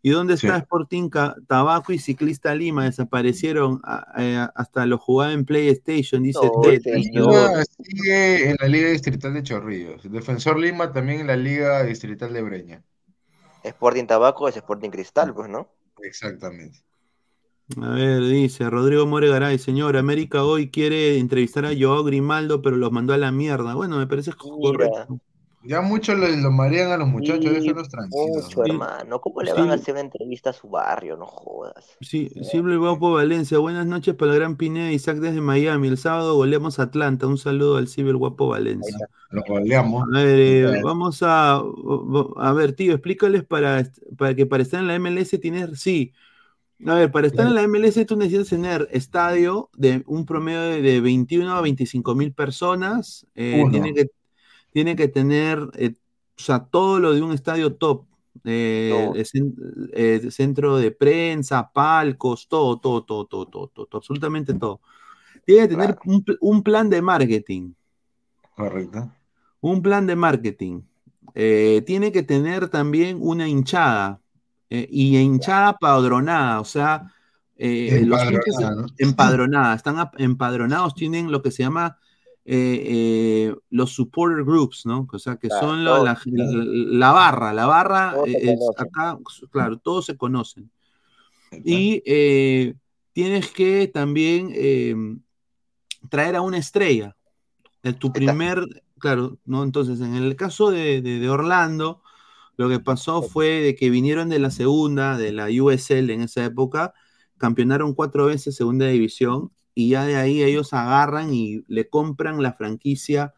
¿Y 0.04 0.10
dónde 0.10 0.34
está 0.34 0.58
Sporting 0.58 1.12
Tabaco 1.48 1.94
y 1.94 2.00
Ciclista 2.00 2.56
Lima? 2.56 2.86
Desaparecieron 2.86 3.82
eh, 4.18 4.48
hasta 4.56 4.88
los 4.88 5.00
jugaban 5.00 5.34
en 5.34 5.46
PlayStation, 5.46 6.24
dice 6.24 6.40
No, 6.42 6.62
Ted. 6.62 6.82
Lima 6.84 7.64
sigue 7.64 8.50
en 8.50 8.58
la 8.60 8.68
Liga 8.68 8.90
Distrital 8.90 9.36
de 9.36 9.44
Chorrillos. 9.44 10.12
Defensor 10.12 10.58
Lima 10.58 10.92
también 10.92 11.22
en 11.22 11.28
la 11.28 11.36
Liga 11.36 11.84
Distrital 11.84 12.34
de 12.34 12.42
Breña. 12.42 12.84
Sporting 13.64 14.06
Tabaco 14.06 14.48
es 14.48 14.58
Sporting 14.58 14.90
Cristal, 14.90 15.36
pues, 15.36 15.50
¿no? 15.50 15.70
Exactamente. 16.02 16.80
A 17.82 17.90
ver, 17.90 18.22
dice 18.24 18.70
Rodrigo 18.70 19.06
More 19.06 19.30
Garay, 19.30 19.58
señor, 19.60 19.96
América 19.98 20.44
hoy 20.44 20.70
quiere 20.72 21.18
entrevistar 21.20 21.66
a 21.66 21.72
Joao 21.78 22.04
Grimaldo, 22.04 22.62
pero 22.62 22.76
los 22.76 22.92
mandó 22.92 23.14
a 23.14 23.18
la 23.18 23.32
mierda. 23.32 23.76
Bueno, 23.76 23.98
me 23.98 24.08
parece 24.08 24.32
correcto. 24.34 25.20
Ya 25.64 25.80
mucho 25.80 26.16
lo, 26.16 26.28
lo 26.28 26.52
marean 26.52 26.92
a 26.92 26.98
los 26.98 27.08
muchachos, 27.08 27.46
Sí, 27.46 27.50
déjenlos 27.52 27.88
tranquilos. 27.88 28.46
Mucho, 28.46 28.66
hermano. 28.66 29.22
¿Cómo 29.22 29.44
le 29.44 29.52
Sí. 29.52 29.58
van 29.60 29.70
a 29.70 29.76
hacer 29.76 29.94
una 29.94 30.02
entrevista 30.02 30.50
a 30.50 30.54
su 30.54 30.68
barrio? 30.70 31.18
No 31.18 31.28
jodas. 31.28 31.86
Sí, 32.02 32.32
Silvio 32.42 32.80
Guapo 32.80 33.12
Valencia, 33.14 33.60
buenas 33.60 33.86
noches 33.86 34.16
para 34.16 34.32
el 34.34 34.40
Gran 34.40 34.58
Pineda 34.58 34.92
Isaac 34.92 35.18
desde 35.18 35.40
Miami. 35.40 35.88
El 35.88 36.00
sábado 36.00 36.34
goleamos 36.36 36.80
a 36.80 36.84
Atlanta. 36.84 37.28
Un 37.28 37.38
saludo 37.38 37.78
al 37.78 37.88
Silvio 37.88 38.18
Guapo 38.18 38.48
Valencia. 38.48 39.08
Lo 39.30 39.44
goleamos. 39.48 40.04
A 40.12 40.18
ver, 40.24 40.40
eh, 40.40 40.82
vamos 40.84 41.22
a, 41.22 41.62
a 42.38 42.54
ver, 42.54 42.74
tío, 42.74 42.94
explícales 42.94 43.44
para, 43.44 43.88
para 44.18 44.34
que 44.34 44.48
para 44.48 44.64
estar 44.64 44.80
en 44.80 44.88
la 44.88 44.96
MLS 44.96 45.38
tienes, 45.40 45.80
sí. 45.80 46.12
A 46.88 46.96
ver, 46.96 47.12
para 47.12 47.28
estar 47.28 47.46
en 47.48 47.54
la 47.56 47.62
MLS 47.64 48.06
tú 48.06 48.16
necesitas 48.18 48.50
tener 48.50 48.88
estadio 48.92 49.70
de 49.76 50.04
un 50.08 50.26
promedio 50.26 50.62
de, 50.62 50.82
de 50.82 51.02
21 51.02 51.52
a 51.54 51.62
25 51.62 52.16
mil 52.16 52.34
personas. 52.34 53.28
eh, 53.36 53.68
tiene, 53.70 53.94
que, 53.94 54.08
tiene 54.74 54.96
que 54.96 55.08
tener, 55.10 55.60
eh, 55.78 55.96
o 56.38 56.42
sea, 56.42 56.66
todo 56.66 57.00
lo 57.00 57.14
de 57.14 57.22
un 57.22 57.34
estadio 57.34 57.76
top. 57.76 58.06
eh, 58.46 59.10
No. 59.12 59.16
eh, 59.16 59.24
cen- 59.26 60.32
centro 60.32 60.78
de 60.78 60.92
prensa, 60.92 61.72
palcos, 61.74 62.48
todo, 62.48 62.80
todo, 62.80 63.04
todo, 63.04 63.26
todo, 63.28 63.46
todo, 63.48 63.68
todo, 63.70 63.86
todo, 63.88 63.98
absolutamente 64.00 64.54
todo. 64.56 64.82
Tiene 65.46 65.64
que 65.70 65.76
tener 65.76 65.98
un, 66.06 66.24
pl- 66.24 66.38
un 66.42 66.64
plan 66.64 66.90
de 66.90 67.02
marketing. 67.02 67.74
Correcto. 68.56 69.12
Un 69.62 69.82
plan 69.82 70.06
de 70.08 70.16
marketing. 70.16 70.82
Tiene 71.34 72.12
que 72.12 72.24
tener 72.24 72.70
también 72.70 73.18
una 73.22 73.48
hinchada. 73.48 74.22
Eh, 74.72 74.88
y 74.90 75.18
hinchada 75.18 75.78
padronada, 75.78 76.60
o 76.62 76.66
sea, 76.66 77.14
eh, 77.58 78.04
los 78.06 78.24
hinchas 78.24 78.48
Empadronada, 78.48 78.82
¿no? 78.82 78.88
empadronada, 78.98 79.76
están 79.76 80.10
empadronados, 80.18 80.96
tienen 80.96 81.32
lo 81.32 81.42
que 81.44 81.52
se 81.52 81.64
llama 81.64 81.98
eh, 82.46 82.82
eh, 83.52 83.56
los 83.70 83.92
supporter 83.92 84.44
groups, 84.44 84.86
¿no? 84.88 85.08
O 85.12 85.20
sea, 85.20 85.36
que 85.36 85.50
Claro, 85.50 85.68
son 85.68 85.84
lo- 85.84 86.04
la, 86.04 86.16
todos, 86.16 86.32
la- 86.34 86.66
la 87.08 87.12
barra, 87.12 87.54
la 87.54 87.66
barra, 87.68 88.16
es 88.26 88.60
acá, 88.78 89.20
claro, 89.52 89.78
todos 89.78 90.06
se 90.08 90.18
conocen. 90.18 90.72
Y 91.52 92.02
eh, 92.06 92.74
tienes 93.14 93.52
que 93.52 93.88
también 93.88 94.52
eh, 94.54 94.96
traer 96.10 96.36
a 96.36 96.42
una 96.42 96.58
estrella. 96.58 97.16
Tu 98.00 98.12
primer, 98.14 98.66
claro, 99.00 99.38
¿no? 99.46 99.64
Entonces, 99.64 100.00
en 100.02 100.16
el 100.16 100.36
caso 100.36 100.72
de, 100.72 101.02
de- 101.02 101.20
de 101.20 101.30
Orlando, 101.30 102.02
lo 102.58 102.70
que 102.70 102.80
pasó 102.80 103.22
fue 103.24 103.48
de 103.62 103.76
que 103.76 103.90
vinieron 103.90 104.30
de 104.30 104.40
la 104.40 104.52
segunda, 104.52 105.18
de 105.18 105.32
la 105.32 105.48
USL 105.62 106.14
en 106.14 106.22
esa 106.22 106.46
época, 106.46 106.94
campeonaron 107.38 107.94
cuatro 107.96 108.26
veces 108.28 108.56
segunda 108.56 108.88
división 108.88 109.52
y 109.74 109.90
ya 109.90 110.06
de 110.06 110.16
ahí 110.18 110.44
ellos 110.44 110.74
agarran 110.74 111.34
y 111.34 111.64
le 111.68 111.90
compran 111.90 112.42
la 112.44 112.54
franquicia, 112.54 113.34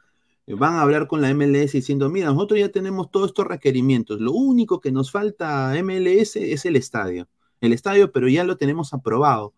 eh, 0.47 0.55
van 0.55 0.74
a 0.76 0.82
hablar 0.82 1.07
con 1.07 1.22
la 1.22 1.30
MLS 1.30 1.74
diciendo, 1.78 2.09
mira, 2.09 2.28
nosotros 2.28 2.59
ya 2.59 2.70
tenemos 2.70 3.11
todos 3.11 3.28
estos 3.28 3.47
requerimientos, 3.47 4.20
lo 4.20 4.32
único 4.34 4.80
que 4.82 4.91
nos 4.91 5.11
falta 5.11 5.70
a 5.72 5.78
MLS 5.78 6.36
es 6.53 6.66
el 6.66 6.76
estadio, 6.76 7.28
el 7.61 7.74
estadio, 7.74 8.11
pero 8.11 8.28
ya 8.28 8.43
lo 8.43 8.57
tenemos 8.57 8.93
aprobado. 8.93 9.53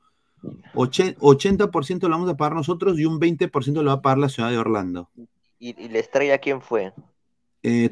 Oche- 0.76 1.16
80% 1.20 2.08
lo 2.08 2.16
vamos 2.16 2.30
a 2.30 2.38
pagar 2.38 2.56
nosotros 2.56 3.00
y 3.00 3.06
un 3.06 3.20
20% 3.20 3.84
lo 3.84 3.90
va 3.92 3.98
a 3.98 4.02
pagar 4.04 4.20
la 4.20 4.30
ciudad 4.30 4.52
de 4.52 4.58
Orlando. 4.60 5.10
¿Y, 5.60 5.76
y 5.84 5.90
la 5.90 6.00
estrella 6.00 6.38
quién 6.38 6.62
fue? 6.62 6.94
Eh, 7.64 7.90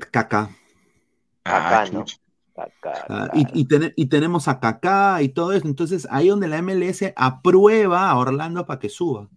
Kaká. 1.43 1.81
Acá, 1.81 1.91
¿no? 1.91 2.05
Ah, 3.09 3.29
y, 3.33 3.61
y 3.61 3.67
y 3.95 4.05
tenemos 4.05 4.47
a 4.47 4.59
Kaká 4.59 5.21
y 5.21 5.29
todo 5.29 5.53
eso. 5.53 5.67
Entonces, 5.67 6.07
ahí 6.11 6.29
donde 6.29 6.47
la 6.47 6.61
MLS 6.61 7.13
aprueba 7.15 8.09
a 8.09 8.17
Orlando 8.17 8.65
para 8.65 8.79
que 8.79 8.89
suba. 8.89 9.29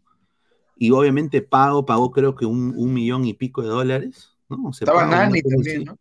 Y 0.78 0.90
obviamente 0.90 1.40
pago, 1.40 1.86
pagó 1.86 2.10
creo 2.10 2.34
que 2.34 2.44
un, 2.44 2.74
un 2.76 2.92
millón 2.92 3.24
y 3.24 3.32
pico 3.34 3.62
de 3.62 3.68
dólares. 3.68 4.36
¿no? 4.48 4.72
Se 4.72 4.84
Estaba 4.84 5.06
Nani 5.06 5.40
también. 5.42 5.84
¿no? 5.84 5.98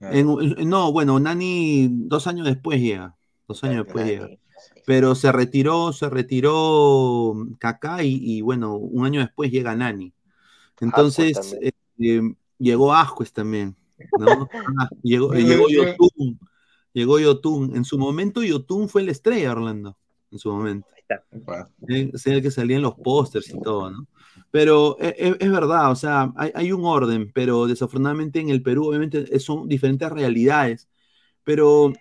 En- 0.00 0.58
en- 0.58 0.68
no, 0.68 0.92
bueno, 0.92 1.18
Nani 1.18 1.88
dos 1.90 2.26
años 2.26 2.46
después 2.46 2.80
llega. 2.80 3.16
Dos 3.48 3.62
años 3.64 3.84
después 3.84 4.06
llega. 4.06 4.28
Pero 4.86 5.14
se 5.14 5.30
retiró, 5.32 5.92
se 5.92 6.08
retiró 6.08 7.34
Kaká 7.58 8.02
y, 8.04 8.18
y, 8.20 8.40
bueno, 8.40 8.76
un 8.76 9.04
año 9.04 9.20
después 9.20 9.50
llega 9.50 9.74
Nani. 9.74 10.12
Entonces, 10.80 11.56
eh, 11.60 11.72
eh, 11.98 12.34
llegó 12.58 12.94
Ascuez 12.94 13.32
también. 13.32 13.76
¿No? 14.18 14.48
Ah, 14.78 14.88
llegó, 15.02 15.34
eh, 15.34 15.42
llegó 15.42 15.68
Yotun. 15.68 16.38
Llegó 16.92 17.18
Yotun. 17.18 17.76
En 17.76 17.84
su 17.84 17.98
momento, 17.98 18.42
Yotun 18.42 18.88
fue 18.88 19.02
la 19.02 19.12
estrella 19.12 19.42
de 19.42 19.48
Orlando. 19.48 19.96
En 20.30 20.38
su 20.38 20.52
momento. 20.52 20.86
Eh, 21.88 22.10
Es 22.12 22.26
el 22.26 22.42
que 22.42 22.50
salía 22.50 22.76
en 22.76 22.82
los 22.82 22.94
pósters 22.94 23.48
y 23.50 23.60
todo, 23.60 23.90
¿no? 23.90 24.06
Pero 24.50 24.96
e- 25.00 25.14
e- 25.18 25.36
es, 25.38 25.50
verdad, 25.50 25.90
o 25.90 25.96
sea, 25.96 26.32
hay, 26.36 26.50
hay 26.54 26.72
un 26.72 26.84
orden, 26.84 27.30
pero 27.34 27.66
desafortunadamente 27.66 28.40
en 28.40 28.48
el 28.50 28.62
Perú, 28.62 28.88
obviamente, 28.88 29.38
son 29.40 29.68
diferentes 29.68 30.10
realidades. 30.10 30.88
Pero 31.44 31.92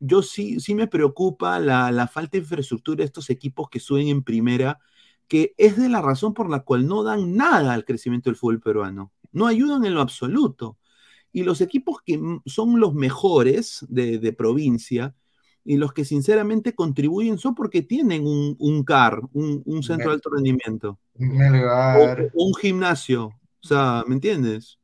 yo 0.00 0.22
sí, 0.22 0.60
sí 0.60 0.74
me 0.74 0.86
preocupa 0.86 1.58
la, 1.60 1.90
la 1.92 2.08
falta 2.08 2.32
de 2.32 2.38
infraestructura 2.38 2.98
de 2.98 3.04
estos 3.04 3.30
equipos 3.30 3.68
que 3.70 3.80
suben 3.80 4.08
en 4.08 4.22
primera, 4.22 4.78
que 5.28 5.54
es 5.56 5.76
de 5.76 5.88
la 5.88 6.02
razón 6.02 6.34
por 6.34 6.50
la 6.50 6.60
cual 6.60 6.86
no 6.86 7.02
dan 7.02 7.36
nada 7.36 7.72
al 7.72 7.84
crecimiento 7.84 8.28
del 8.28 8.36
fútbol 8.36 8.60
peruano. 8.60 9.12
No 9.30 9.46
ayudan 9.46 9.84
en 9.84 9.94
lo 9.94 10.00
absoluto. 10.00 10.76
Y 11.32 11.44
los 11.44 11.60
equipos 11.60 12.02
que 12.04 12.20
son 12.46 12.78
los 12.78 12.94
mejores 12.94 13.84
de, 13.88 14.18
de 14.18 14.32
provincia 14.32 15.14
y 15.64 15.76
los 15.76 15.92
que 15.92 16.04
sinceramente 16.04 16.74
contribuyen 16.74 17.38
son 17.38 17.54
porque 17.54 17.82
tienen 17.82 18.26
un, 18.26 18.56
un 18.58 18.84
CAR, 18.84 19.20
un, 19.32 19.62
un 19.64 19.82
centro 19.82 20.10
de 20.10 20.14
alto 20.14 20.30
rendimiento, 20.30 20.98
o, 21.14 21.22
Melgar. 21.22 22.30
o 22.34 22.46
un 22.46 22.54
gimnasio. 22.54 23.26
O 23.26 23.66
sea, 23.66 24.04
¿me 24.06 24.14
entiendes? 24.14 24.78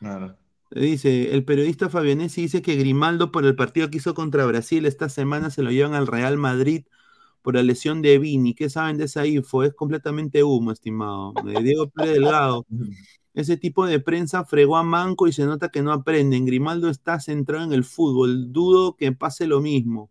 Claro. 0.00 0.36
Dice, 0.70 1.32
el 1.32 1.44
periodista 1.44 1.88
Fabianesi 1.88 2.42
dice 2.42 2.60
que 2.60 2.74
Grimaldo 2.74 3.30
por 3.30 3.44
el 3.46 3.54
partido 3.54 3.88
que 3.88 3.98
hizo 3.98 4.14
contra 4.14 4.46
Brasil 4.46 4.84
esta 4.84 5.08
semana 5.08 5.50
se 5.50 5.62
lo 5.62 5.70
llevan 5.70 5.94
al 5.94 6.08
Real 6.08 6.36
Madrid 6.38 6.86
por 7.46 7.54
la 7.54 7.62
lesión 7.62 8.02
de 8.02 8.18
Vini. 8.18 8.54
¿Qué 8.54 8.68
saben 8.68 8.98
de 8.98 9.04
esa 9.04 9.24
info? 9.24 9.62
Es 9.62 9.72
completamente 9.72 10.42
humo, 10.42 10.72
estimado. 10.72 11.32
De 11.44 11.62
Diego 11.62 11.88
Pérez 11.88 12.14
Delgado. 12.14 12.66
Ese 13.34 13.56
tipo 13.56 13.86
de 13.86 14.00
prensa 14.00 14.44
fregó 14.44 14.76
a 14.76 14.82
Manco 14.82 15.28
y 15.28 15.32
se 15.32 15.44
nota 15.44 15.68
que 15.68 15.80
no 15.80 15.92
aprenden. 15.92 16.44
Grimaldo 16.44 16.90
está 16.90 17.20
centrado 17.20 17.62
en 17.62 17.72
el 17.72 17.84
fútbol. 17.84 18.52
Dudo 18.52 18.96
que 18.96 19.12
pase 19.12 19.46
lo 19.46 19.60
mismo. 19.60 20.10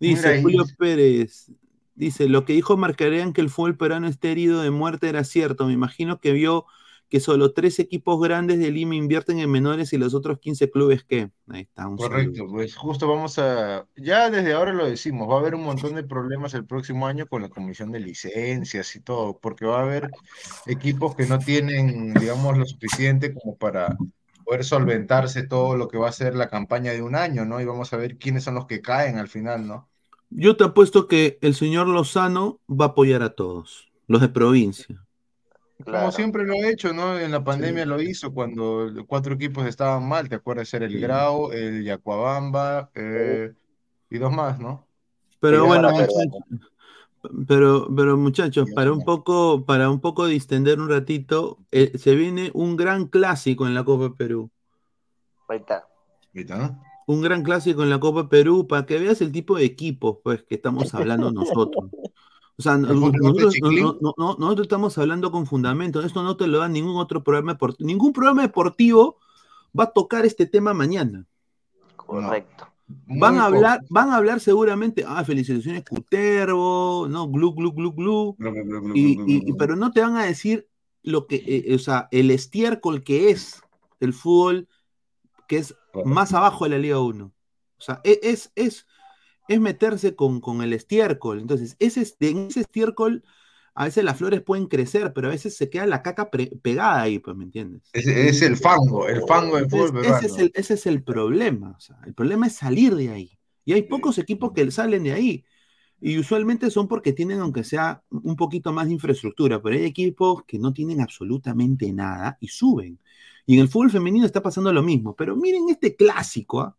Dice. 0.00 0.40
Julio 0.40 0.64
Pérez. 0.78 1.52
Dice, 1.94 2.30
lo 2.30 2.46
que 2.46 2.54
dijo 2.54 2.78
Marcarean 2.78 3.34
que 3.34 3.42
el 3.42 3.50
fútbol 3.50 3.76
peruano 3.76 4.08
está 4.08 4.28
herido 4.28 4.62
de 4.62 4.70
muerte 4.70 5.10
era 5.10 5.22
cierto. 5.24 5.66
Me 5.66 5.74
imagino 5.74 6.18
que 6.18 6.32
vio 6.32 6.64
que 7.14 7.20
solo 7.20 7.52
tres 7.52 7.78
equipos 7.78 8.20
grandes 8.20 8.58
de 8.58 8.72
Lima 8.72 8.96
invierten 8.96 9.38
en 9.38 9.48
menores 9.48 9.92
y 9.92 9.98
los 9.98 10.14
otros 10.14 10.40
15 10.40 10.68
clubes 10.68 11.04
que. 11.04 11.30
Ahí 11.46 11.60
está, 11.60 11.86
un 11.86 11.96
saludo. 11.96 12.10
Correcto, 12.10 12.46
pues 12.50 12.74
justo 12.74 13.06
vamos 13.06 13.38
a, 13.38 13.86
ya 13.94 14.30
desde 14.30 14.52
ahora 14.52 14.72
lo 14.72 14.84
decimos, 14.84 15.30
va 15.30 15.36
a 15.36 15.38
haber 15.38 15.54
un 15.54 15.62
montón 15.62 15.94
de 15.94 16.02
problemas 16.02 16.54
el 16.54 16.66
próximo 16.66 17.06
año 17.06 17.28
con 17.28 17.42
la 17.42 17.50
comisión 17.50 17.92
de 17.92 18.00
licencias 18.00 18.96
y 18.96 19.00
todo, 19.00 19.38
porque 19.38 19.64
va 19.64 19.78
a 19.78 19.82
haber 19.84 20.10
equipos 20.66 21.14
que 21.14 21.24
no 21.26 21.38
tienen, 21.38 22.14
digamos, 22.14 22.58
lo 22.58 22.66
suficiente 22.66 23.32
como 23.32 23.56
para 23.56 23.96
poder 24.44 24.64
solventarse 24.64 25.46
todo 25.46 25.76
lo 25.76 25.86
que 25.86 25.98
va 25.98 26.08
a 26.08 26.12
ser 26.12 26.34
la 26.34 26.50
campaña 26.50 26.90
de 26.90 27.02
un 27.02 27.14
año, 27.14 27.44
¿no? 27.44 27.60
Y 27.60 27.64
vamos 27.64 27.92
a 27.92 27.96
ver 27.96 28.18
quiénes 28.18 28.42
son 28.42 28.56
los 28.56 28.66
que 28.66 28.80
caen 28.82 29.18
al 29.18 29.28
final, 29.28 29.68
¿no? 29.68 29.88
Yo 30.30 30.56
te 30.56 30.64
apuesto 30.64 31.06
que 31.06 31.38
el 31.42 31.54
señor 31.54 31.86
Lozano 31.86 32.58
va 32.68 32.86
a 32.86 32.88
apoyar 32.88 33.22
a 33.22 33.36
todos, 33.36 33.92
los 34.08 34.20
de 34.20 34.30
provincia. 34.30 35.04
Como 35.82 36.12
siempre 36.12 36.44
lo 36.44 36.54
ha 36.54 36.68
hecho, 36.68 36.92
¿no? 36.92 37.18
En 37.18 37.32
la 37.32 37.42
pandemia 37.42 37.84
lo 37.84 38.00
hizo 38.00 38.32
cuando 38.32 38.90
cuatro 39.06 39.34
equipos 39.34 39.66
estaban 39.66 40.08
mal, 40.08 40.28
¿te 40.28 40.36
acuerdas? 40.36 40.72
Era 40.72 40.86
el 40.86 40.92
Sí. 40.92 41.00
Grau, 41.00 41.50
el 41.50 41.82
Yacuabamba 41.84 42.90
eh, 42.94 43.52
y 44.08 44.18
dos 44.18 44.32
más, 44.32 44.60
¿no? 44.60 44.86
Pero 45.40 45.66
bueno, 45.66 45.90
pero, 47.46 47.88
pero 47.94 48.16
muchachos, 48.16 48.70
para 48.74 48.92
un 48.92 49.02
poco, 49.02 49.64
para 49.64 49.90
un 49.90 50.00
poco 50.00 50.26
distender 50.26 50.80
un 50.80 50.88
ratito, 50.88 51.58
eh, 51.72 51.96
se 51.98 52.14
viene 52.14 52.50
un 52.54 52.76
gran 52.76 53.06
clásico 53.06 53.66
en 53.66 53.74
la 53.74 53.84
Copa 53.84 54.14
Perú. 54.14 54.50
Ahí 55.48 55.58
está. 55.58 55.86
Un 57.06 57.22
gran 57.22 57.42
clásico 57.42 57.82
en 57.82 57.90
la 57.90 58.00
Copa 58.00 58.28
Perú, 58.28 58.66
para 58.66 58.86
que 58.86 58.98
veas 58.98 59.20
el 59.20 59.32
tipo 59.32 59.56
de 59.56 59.64
equipos 59.64 60.18
pues, 60.22 60.42
que 60.44 60.54
estamos 60.54 60.94
hablando 60.94 61.32
nosotros. 61.32 61.90
O 62.56 62.62
sea, 62.62 62.76
no- 62.78 62.88
¿El 62.88 62.98
fútbol 62.98 63.12
de 63.12 63.18
nosotros, 63.42 63.54
no- 63.80 63.98
no- 64.00 64.14
no- 64.16 64.36
nosotros 64.38 64.66
estamos 64.66 64.96
hablando 64.98 65.32
con 65.32 65.46
fundamento. 65.46 66.00
Esto 66.02 66.22
no 66.22 66.36
te 66.36 66.46
lo 66.46 66.58
da 66.58 66.68
ningún 66.68 66.96
otro 66.96 67.22
programa 67.24 67.52
deportivo. 67.54 67.86
Ningún 67.86 68.12
programa 68.12 68.42
deportivo 68.42 69.18
va 69.78 69.84
a 69.84 69.90
tocar 69.92 70.24
este 70.24 70.46
tema 70.46 70.72
mañana. 70.72 71.26
Correcto. 71.96 72.68
Van 72.86 73.34
Muy 73.34 73.40
a 73.42 73.44
hablar, 73.46 73.80
poco. 73.80 73.94
van 73.94 74.10
a 74.10 74.16
hablar 74.16 74.40
seguramente, 74.40 75.04
ah, 75.08 75.24
felicitaciones 75.24 75.84
Cutervo, 75.84 77.06
no, 77.08 77.28
glu, 77.28 77.54
glu, 77.54 77.72
glu, 77.72 77.92
glu. 77.92 78.36
Y, 78.94 79.12
y- 79.26 79.42
y- 79.48 79.52
pero 79.54 79.74
no 79.74 79.90
te 79.90 80.00
van 80.02 80.16
a 80.16 80.24
decir 80.24 80.68
lo 81.02 81.26
que, 81.26 81.36
eh, 81.66 81.74
o 81.74 81.78
sea, 81.78 82.08
el 82.12 82.30
estiércol 82.30 83.02
que 83.02 83.30
es 83.30 83.62
el 84.00 84.12
fútbol, 84.12 84.68
que 85.48 85.56
es 85.58 85.74
más 86.04 86.34
abajo 86.34 86.64
de 86.64 86.70
la 86.70 86.78
Liga 86.78 87.00
1. 87.00 87.32
O 87.78 87.80
sea, 87.80 88.00
e- 88.04 88.20
es, 88.22 88.52
es, 88.54 88.86
es 89.48 89.60
meterse 89.60 90.14
con, 90.16 90.40
con 90.40 90.62
el 90.62 90.72
estiércol. 90.72 91.40
Entonces, 91.40 91.76
ese, 91.78 92.02
es- 92.02 92.16
en 92.20 92.38
ese 92.48 92.60
estiércol, 92.60 93.24
a 93.74 93.84
veces 93.86 94.04
las 94.04 94.16
flores 94.18 94.42
pueden 94.42 94.66
crecer, 94.66 95.12
pero 95.14 95.28
a 95.28 95.30
veces 95.32 95.56
se 95.56 95.70
queda 95.70 95.86
la 95.86 96.02
caca 96.02 96.30
pre- 96.30 96.52
pegada 96.62 97.02
ahí, 97.02 97.18
pues, 97.18 97.36
¿me 97.36 97.44
entiendes? 97.44 97.82
Es, 97.92 98.06
es 98.06 98.42
el 98.42 98.56
fango, 98.56 99.08
el 99.08 99.22
fango 99.22 99.56
del 99.56 99.68
fútbol 99.70 99.88
Entonces, 99.90 100.16
ese, 100.22 100.26
es 100.26 100.38
el, 100.38 100.52
ese 100.54 100.74
es 100.74 100.86
el 100.86 101.02
problema. 101.04 101.74
o 101.76 101.80
sea, 101.80 101.96
el 102.06 102.14
problema 102.14 102.46
es 102.46 102.54
salir 102.56 102.94
de 102.96 103.10
ahí. 103.10 103.38
Y 103.64 103.72
hay 103.72 103.82
pocos 103.82 104.18
equipos 104.18 104.52
que 104.52 104.70
salen 104.70 105.04
de 105.04 105.12
ahí. 105.12 105.44
Y 106.00 106.18
usualmente 106.18 106.70
son 106.70 106.88
porque 106.88 107.12
tienen, 107.14 107.40
aunque 107.40 107.64
sea 107.64 108.02
un 108.10 108.36
poquito 108.36 108.72
más 108.72 108.86
de 108.86 108.92
infraestructura, 108.94 109.62
pero 109.62 109.76
hay 109.76 109.84
equipos 109.84 110.44
que 110.46 110.58
no 110.58 110.72
tienen 110.72 111.00
absolutamente 111.00 111.92
nada 111.92 112.36
y 112.40 112.48
suben. 112.48 113.00
Y 113.46 113.54
en 113.56 113.60
el 113.62 113.68
fútbol 113.68 113.90
femenino 113.90 114.26
está 114.26 114.42
pasando 114.42 114.72
lo 114.72 114.82
mismo. 114.82 115.16
Pero 115.16 115.36
miren 115.36 115.68
este 115.70 115.96
clásico. 115.96 116.60
¿ah? 116.62 116.76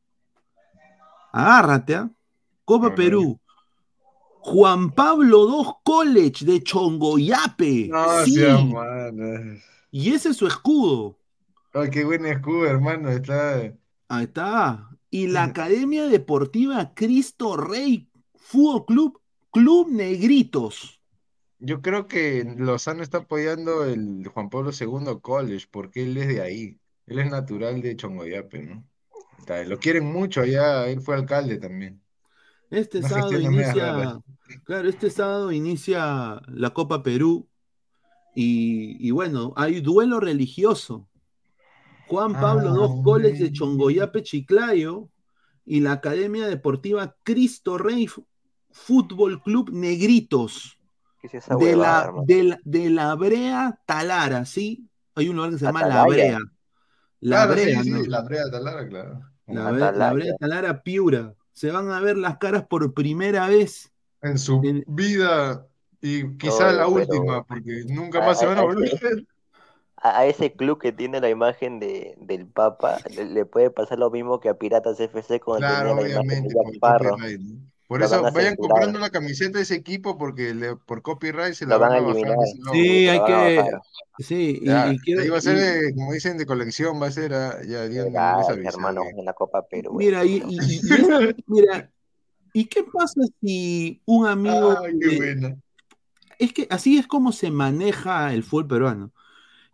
Agárrate. 1.32 1.95
¿ah? 1.95 2.09
Copa 2.66 2.95
Perú. 2.95 3.39
Juan 4.39 4.91
Pablo 4.91 5.47
II 5.49 5.72
College 5.84 6.45
de 6.45 6.61
Chongoyape. 6.61 7.88
No, 7.88 8.26
sí. 8.26 8.36
sea. 8.36 8.59
Y 9.91 10.13
ese 10.13 10.30
es 10.30 10.38
su 10.38 10.45
escudo. 10.45 11.18
Ay, 11.74 11.89
qué 11.89 12.03
buen 12.03 12.26
escudo, 12.26 12.66
hermano. 12.68 13.09
Está. 13.09 13.74
Ahí 14.07 14.24
está. 14.26 14.89
Y 15.09 15.28
la 15.28 15.43
Academia 15.45 16.07
Deportiva 16.07 16.93
Cristo 16.93 17.57
Rey 17.57 18.09
Fútbol 18.36 18.86
Club, 18.86 19.22
Club 19.51 19.91
Negritos. 19.91 21.01
Yo 21.59 21.82
creo 21.82 22.07
que 22.07 22.43
Lozano 22.57 23.01
está 23.01 23.20
apoyando 23.20 23.86
el 23.86 24.28
Juan 24.28 24.49
Pablo 24.49 24.72
II 24.80 25.20
College 25.22 25.66
porque 25.72 26.03
él 26.03 26.18
es 26.18 26.28
de 26.28 26.41
ahí. 26.41 26.80
Él 27.07 27.20
es 27.20 27.30
natural 27.32 27.82
de 27.82 27.95
Chongoyape, 27.95 28.61
¿no? 28.63 28.84
Está, 29.39 29.63
Lo 29.63 29.80
quieren 29.80 30.05
mucho 30.05 30.41
allá. 30.41 30.88
Él 30.88 31.01
fue 31.01 31.16
alcalde 31.16 31.57
también. 31.57 32.05
Este 32.76 32.99
Una 32.99 33.09
sábado 33.09 33.39
inicia, 33.39 34.19
claro, 34.65 34.89
este 34.89 35.09
sábado 35.09 35.51
inicia 35.51 36.41
la 36.47 36.71
Copa 36.71 37.01
Perú. 37.01 37.47
Y, 38.36 38.97
y 38.99 39.11
bueno, 39.11 39.53
hay 39.55 39.80
duelo 39.80 40.19
religioso. 40.19 41.07
Juan 42.07 42.34
Pablo 42.34 42.76
II 42.76 43.01
College 43.03 43.43
de 43.45 43.51
Chongoyape, 43.53 44.23
Chiclayo, 44.23 45.09
y 45.65 45.80
la 45.80 45.93
Academia 45.93 46.47
Deportiva 46.47 47.15
Cristo 47.23 47.78
Rey 47.78 48.07
Fútbol 48.71 49.41
Club 49.41 49.71
Negritos. 49.71 50.78
¿Qué 51.21 51.28
es 51.28 51.36
esa 51.36 51.55
de 51.55 51.78
la, 51.78 52.11
de, 52.26 52.43
la, 52.43 52.59
de 52.65 52.89
la 52.89 53.15
Brea 53.15 53.80
Talara, 53.86 54.45
¿sí? 54.45 54.86
Hay 55.15 55.30
un 55.30 55.38
lugar 55.38 55.51
que 55.51 55.59
se 55.59 55.65
llama 55.65 55.88
La. 55.88 56.05
Brea. 56.05 56.39
La 57.21 57.47
Claro, 57.47 57.53
Brea, 57.53 57.84
sí, 57.84 57.89
¿no? 57.89 58.01
la 58.03 58.21
Brea 58.21 58.51
Talara, 58.51 58.88
claro. 58.88 59.21
La 59.47 60.11
Brea 60.11 60.36
Talara 60.38 60.84
Piura. 60.84 61.34
Se 61.56 61.72
van 61.72 61.89
a 61.91 61.99
ver 62.01 62.18
las 62.18 62.38
caras 62.38 62.68
por 62.68 62.93
primera 62.93 63.47
vez. 63.49 63.91
En 64.22 64.38
su 64.38 64.60
vida 64.88 65.68
y 66.01 66.38
quizá 66.38 66.66
Oye, 66.68 66.74
la 66.74 66.88
última, 66.88 67.45
porque 67.45 67.84
nunca 67.88 68.20
a- 68.20 68.22
más 68.22 68.39
se 68.39 68.45
van 68.45 68.58
a 68.58 68.64
volver. 68.64 69.28
A, 69.97 70.20
a 70.20 70.26
ese 70.28 70.53
club 70.56 70.80
que 70.80 70.91
tiene 70.91 71.20
la 71.22 71.30
imagen 71.30 71.80
de, 71.80 72.16
del 72.20 72.47
Papa, 72.47 73.01
le, 73.10 73.26
le 73.26 73.45
puede 73.45 73.72
pasar 73.72 73.99
lo 73.99 74.10
mismo 74.12 74.39
que 74.39 74.49
a 74.49 74.58
Piratas 74.58 74.99
FC 74.99 75.39
cuando 75.39 75.74
Claro, 75.74 75.97
imagen 76.01 76.01
obviamente, 76.01 76.53
de 76.53 76.60
el 76.64 76.82
¿no? 76.99 77.72
Por 77.88 77.99
Lo 77.99 78.05
eso 78.07 78.21
vayan 78.21 78.33
censurar. 78.55 78.57
comprando 78.57 78.99
la 78.99 79.09
camiseta 79.11 79.57
de 79.59 79.63
ese 79.63 79.75
equipo 79.75 80.17
porque 80.17 80.53
le- 80.55 80.75
por 80.75 81.01
copyright 81.01 81.53
se 81.53 81.65
la 81.65 81.75
Lo 81.75 81.81
van 81.81 81.91
van 81.91 82.03
a 82.03 82.07
bajar. 82.07 82.38
Sí, 82.71 83.07
hay 83.07 83.23
que. 83.25 83.71
Sí, 84.19 84.59
y, 84.61 84.65
Ya, 84.65 84.91
y 84.93 84.97
quiero. 84.99 85.21
ahí 85.21 85.29
va 85.29 85.38
a 85.38 85.41
ser, 85.41 85.57
y- 85.57 85.59
de, 85.59 85.93
como 85.93 86.13
dicen, 86.13 86.38
de 86.38 86.45
colección, 86.45 87.01
va 87.01 87.07
a 87.07 87.11
ser, 87.11 87.33
ah, 87.33 87.59
ya, 87.63 87.86
ya, 87.88 88.01
hermano, 88.63 89.03
en 89.15 89.25
la 89.25 89.33
Copa 89.33 89.61
Perú. 89.67 89.93
mira, 89.93 90.23
y, 90.25 90.41
y- 90.47 90.57
y- 90.59 90.75
y 90.77 90.79
mira, 91.47 91.91
¿y 92.53 92.65
qué 92.65 92.83
pasa 92.83 93.21
si 93.41 94.01
un 94.05 94.25
amigo. 94.25 94.77
Ay, 94.81 94.93
qué 94.99 95.17
buena. 95.17 95.57
es 96.39 96.53
que 96.53 96.67
así 96.69 96.97
es 96.97 97.07
como 97.07 97.31
se 97.33 97.51
maneja 97.51 98.33
el 98.33 98.43
fútbol 98.43 98.67
peruano. 98.67 99.11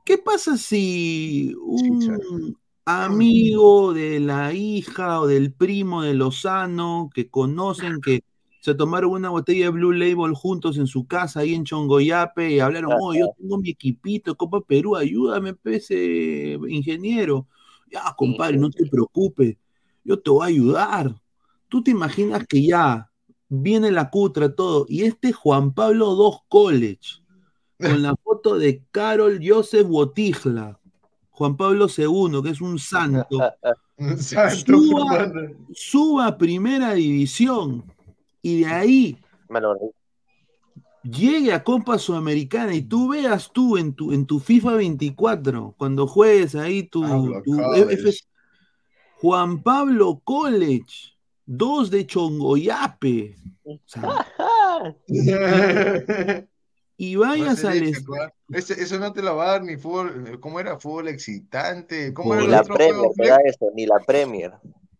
¿Qué 0.03 0.17
pasa 0.17 0.57
si 0.57 1.55
un 1.61 2.57
amigo 2.85 3.93
de 3.93 4.19
la 4.19 4.53
hija 4.53 5.21
o 5.21 5.27
del 5.27 5.53
primo 5.53 6.01
de 6.01 6.13
Lozano 6.13 7.09
que 7.13 7.29
conocen 7.29 8.01
que 8.01 8.23
se 8.61 8.75
tomaron 8.75 9.11
una 9.11 9.29
botella 9.29 9.65
de 9.65 9.71
Blue 9.71 9.91
Label 9.91 10.33
juntos 10.33 10.77
en 10.77 10.85
su 10.87 11.07
casa 11.07 11.39
ahí 11.39 11.55
en 11.55 11.63
Chongoyape 11.63 12.51
y 12.51 12.59
hablaron, 12.59 12.93
oh, 12.99 13.13
yo 13.13 13.33
tengo 13.37 13.57
mi 13.57 13.71
equipito, 13.71 14.35
Copa 14.37 14.61
Perú, 14.61 14.95
ayúdame, 14.95 15.55
pese 15.55 16.59
ingeniero. 16.69 17.47
Ya, 17.91 18.01
compadre, 18.15 18.57
no 18.57 18.69
te 18.69 18.85
preocupes, 18.85 19.57
yo 20.03 20.19
te 20.19 20.29
voy 20.29 20.43
a 20.43 20.47
ayudar. 20.47 21.15
¿Tú 21.67 21.83
te 21.83 21.91
imaginas 21.91 22.45
que 22.47 22.63
ya 22.63 23.11
viene 23.49 23.91
la 23.91 24.09
cutra, 24.09 24.53
todo, 24.55 24.85
y 24.87 25.03
este 25.03 25.33
Juan 25.33 25.73
Pablo 25.73 26.15
II 26.15 26.37
College, 26.47 27.23
con 27.79 28.01
la 28.01 28.15
foto 28.23 28.57
de 28.57 28.83
Carol 28.91 29.41
Joseph 29.43 29.87
Botijla, 29.87 30.79
Juan 31.41 31.57
Pablo 31.57 31.87
II, 31.87 32.43
que 32.43 32.51
es 32.51 32.61
un 32.61 32.77
santo, 32.77 33.39
suba, 35.73 36.27
a 36.27 36.37
primera 36.37 36.93
división 36.93 37.83
y 38.43 38.59
de 38.59 38.65
ahí 38.67 39.17
llegue 41.01 41.51
a 41.51 41.63
Copa 41.63 41.97
Sudamericana 41.97 42.75
y 42.75 42.83
tú 42.83 43.09
veas 43.09 43.51
tú 43.51 43.75
en 43.77 43.95
tu, 43.95 44.13
en 44.13 44.27
tu 44.27 44.39
FIFA 44.39 44.73
24, 44.73 45.73
cuando 45.79 46.05
juegues 46.05 46.53
ahí 46.53 46.83
tu, 46.83 47.01
Pablo 47.01 47.41
tu 47.43 47.57
College. 47.57 48.09
F- 48.09 48.19
Juan 49.15 49.63
Pablo 49.63 50.21
College, 50.23 51.17
dos 51.47 51.89
de 51.89 52.05
Chongoyape. 52.05 53.35
O 53.63 53.79
sea, 53.87 54.27
y 57.03 57.15
Va 57.39 57.45
a 57.45 57.49
vayas 57.49 57.55
ser 57.55 57.71
al 57.71 57.81
hecho, 57.83 57.89
est- 57.89 58.05
claro. 58.05 58.31
Ese- 58.51 58.81
eso 58.83 58.99
no 58.99 59.11
te 59.13 59.21
lo 59.23 59.35
va 59.37 59.45
a 59.45 59.51
dar 59.53 59.63
ni 59.63 59.77
fútbol, 59.77 60.39
¿cómo 60.39 60.59
era? 60.59 60.79
Fútbol 60.79 61.07
excitante, 61.07 62.13
¿cómo 62.13 62.33
era 62.35 62.43
Ni 62.43 62.47
el 62.47 62.53
la 62.53 62.61
otro 62.61 62.77
Premier 62.77 63.11
eso, 63.45 63.69
ni 63.75 63.85
la 63.85 63.99
Premier. 63.99 64.53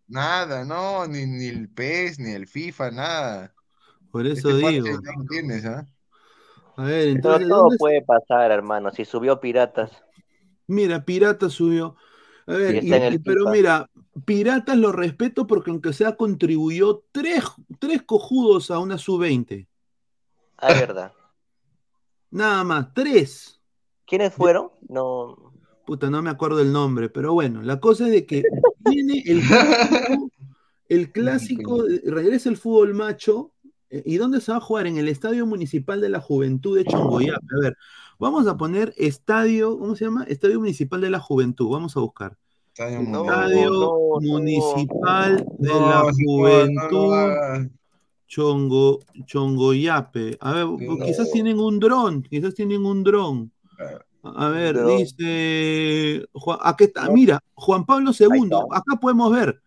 Nada, 0.08 0.64
no, 0.64 1.06
ni, 1.06 1.24
ni 1.26 1.46
el 1.48 1.68
PES, 1.70 2.18
ni 2.18 2.32
el 2.32 2.46
FIFA, 2.46 2.90
nada. 2.90 3.54
Por 4.10 4.26
eso 4.26 4.48
Este 4.48 4.56
digo. 4.56 4.90
no 5.02 5.26
tienes, 5.28 5.64
¿ah? 5.66 5.88
A 6.76 6.84
ver, 6.84 7.08
Pero 7.10 7.40
entonces, 7.40 7.46
todo 7.48 7.76
puede 7.78 8.02
pasar, 8.02 8.50
hermano. 8.50 8.90
Si 8.90 9.04
subió 9.06 9.40
Piratas, 9.40 10.02
Mira, 10.66 11.04
Pirata 11.04 11.50
subió. 11.50 11.96
A 12.46 12.52
ver, 12.54 12.78
Y 12.82 12.94
y- 13.14 13.18
pero 13.18 13.46
mira, 13.46 13.90
Piratas 14.24 14.76
lo 14.76 14.92
respeto 14.92 15.46
porque 15.46 15.70
aunque 15.70 15.92
sea 15.92 16.16
contribuyó 16.16 17.04
tres, 17.12 17.44
tres 17.78 18.02
cojudos 18.02 18.70
a 18.70 18.78
una 18.78 18.98
sub-20. 18.98 19.68
ah, 20.58 20.70
es 20.72 20.76
verdad. 20.78 21.12
Nada 22.32 22.64
más, 22.64 22.92
tres. 22.94 23.60
¿Quiénes 24.06 24.32
fueron? 24.32 24.70
No. 24.88 25.52
Puta, 25.86 26.08
no 26.08 26.22
me 26.22 26.30
acuerdo 26.30 26.60
el 26.60 26.72
nombre, 26.72 27.10
pero 27.10 27.34
bueno, 27.34 27.62
la 27.62 27.78
cosa 27.78 28.06
es 28.06 28.12
de 28.12 28.26
que 28.26 28.42
viene 28.90 29.22
el 29.26 29.42
clásico, 29.42 30.30
el 30.88 31.12
clásico, 31.12 31.84
regresa 32.06 32.48
el 32.48 32.56
fútbol 32.56 32.94
macho, 32.94 33.52
eh, 33.90 34.02
¿y 34.06 34.16
dónde 34.16 34.40
se 34.40 34.50
va 34.50 34.58
a 34.58 34.62
jugar? 34.62 34.86
En 34.86 34.96
el 34.96 35.08
Estadio 35.08 35.46
Municipal 35.46 36.00
de 36.00 36.08
la 36.08 36.20
Juventud 36.20 36.78
de 36.78 36.84
Chongoyape. 36.84 37.46
A 37.58 37.62
ver, 37.62 37.76
vamos 38.18 38.46
a 38.46 38.56
poner 38.56 38.94
Estadio, 38.96 39.78
¿cómo 39.78 39.94
se 39.94 40.06
llama? 40.06 40.24
Estadio 40.24 40.58
Municipal 40.58 41.00
de 41.02 41.10
la 41.10 41.20
Juventud, 41.20 41.68
vamos 41.68 41.96
a 41.96 42.00
buscar. 42.00 42.38
Estadio 42.68 43.02
No, 43.02 43.24
Estadio 43.24 43.70
no, 43.70 43.80
no. 44.20 44.20
Municipal 44.20 45.44
de 45.58 45.68
No, 45.68 45.80
la 45.80 45.96
no, 45.96 46.02
no 46.02 46.06
lo 46.06 46.12
Juventud. 46.24 47.70
Chongo, 48.32 49.00
Chongoyape. 49.26 50.38
A 50.40 50.52
ver, 50.54 50.64
No. 50.64 51.04
quizás 51.04 51.30
tienen 51.30 51.58
un 51.58 51.78
dron, 51.78 52.22
quizás 52.22 52.54
tienen 52.54 52.86
un 52.86 53.04
dron. 53.04 53.52
A 54.22 54.48
ver, 54.48 54.82
dice. 54.86 56.24
Juan- 56.32 56.58
aquí 56.62 56.84
está, 56.84 57.10
mira, 57.10 57.40
Juan 57.52 57.84
Pablo 57.84 58.12
II. 58.18 58.50
Acá 58.70 58.96
podemos 58.98 59.30
ver. 59.30 59.60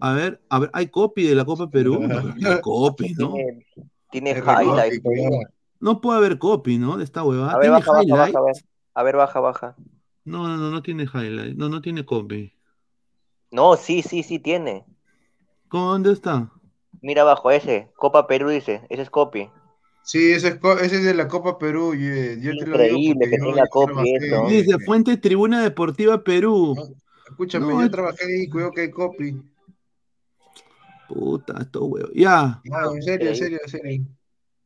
A 0.00 0.14
ver, 0.14 0.40
a 0.48 0.58
ver, 0.60 0.70
hay 0.72 0.86
copy 0.86 1.24
de 1.24 1.34
la 1.34 1.44
Copa 1.44 1.68
Perú. 1.68 2.00
Hay 2.56 2.60
copy, 2.62 3.12
¿no? 3.12 3.34
Tiene, 4.10 4.40
cuidado. 4.40 4.74
No 5.78 6.00
puede 6.00 6.16
haber 6.18 6.38
copy, 6.38 6.78
¿no? 6.78 6.96
De 6.96 7.04
esta 7.04 7.22
huevada. 7.22 7.52
A 7.52 7.58
ver, 7.58 7.64
¿Tiene 7.64 7.76
baja, 7.76 7.92
baja, 7.92 8.16
baja, 8.16 8.38
a 8.38 8.42
ver. 8.42 8.54
A 8.94 9.02
ver, 9.02 9.16
baja, 9.16 9.40
baja. 9.40 9.76
No, 10.24 10.48
no, 10.48 10.56
no, 10.56 10.70
no 10.70 10.82
tiene 10.82 11.04
highlight. 11.04 11.56
No, 11.58 11.68
no 11.68 11.82
tiene 11.82 12.06
copy. 12.06 12.54
No, 13.50 13.76
sí, 13.76 14.00
sí, 14.00 14.22
sí 14.22 14.38
tiene. 14.38 14.86
¿Cómo, 15.68 15.90
¿Dónde 15.92 16.12
está? 16.12 16.50
Mira 17.02 17.22
abajo 17.22 17.50
ese. 17.50 17.88
Copa 17.96 18.26
Perú 18.26 18.48
dice. 18.48 18.86
Ese 18.88 19.02
es 19.02 19.10
copy. 19.10 19.50
Sí, 20.04 20.32
ese 20.32 20.48
es, 20.48 20.54
ese 20.82 20.96
es 20.96 21.04
de 21.04 21.14
la 21.14 21.28
Copa 21.28 21.58
Perú. 21.58 21.94
Yo, 21.94 22.00
yo 22.40 22.56
te 22.56 22.66
lo 22.66 22.78
digo 22.78 22.96
Increíble 22.96 23.14
porque 23.14 23.30
que 23.30 23.38
yo, 23.38 23.44
tenga 23.44 23.64
yo 23.64 23.70
copy 23.70 24.14
eso. 24.14 24.46
Dice 24.48 24.78
Fuente 24.84 25.16
Tribuna 25.16 25.62
Deportiva 25.62 26.22
Perú. 26.24 26.74
Escúchame, 27.28 27.66
No, 27.66 27.82
yo 27.82 27.90
trabajé 27.90 28.24
ahí, 28.24 28.48
cuidado 28.48 28.72
que 28.72 28.80
hay 28.82 28.90
copy. 28.90 29.42
Puta, 31.08 31.58
esto 31.60 31.84
huevo. 31.84 32.08
Ya. 32.14 32.60
No, 32.64 32.94
en 32.94 33.02
serio, 33.02 33.28
en 33.30 33.36
serio, 33.36 33.58
en 33.62 33.68
serio. 33.70 34.06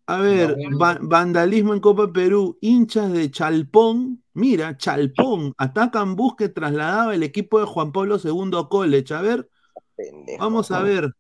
A 0.07 0.21
ver, 0.21 0.57
No. 0.71 0.79
va- 0.79 0.99
vandalismo 1.01 1.75
en 1.75 1.81
Copa 1.81 2.13
Perú, 2.13 2.57
hinchas 2.61 3.13
de 3.13 3.29
Chalpón, 3.31 4.23
mira, 4.35 4.77
Chalpón, 4.77 5.53
atacan 5.59 6.15
bus 6.15 6.37
que 6.37 6.49
trasladaba 6.49 7.15
el 7.15 7.25
equipo 7.25 7.59
de 7.59 7.67
Juan 7.67 7.91
Pablo 7.91 8.17
II 8.23 8.69
College. 8.71 9.15
A 9.15 9.21
ver, 9.21 9.49
Pendejo. 9.97 10.39
vamos 10.45 10.71
a 10.71 10.83
ver. 10.83 11.13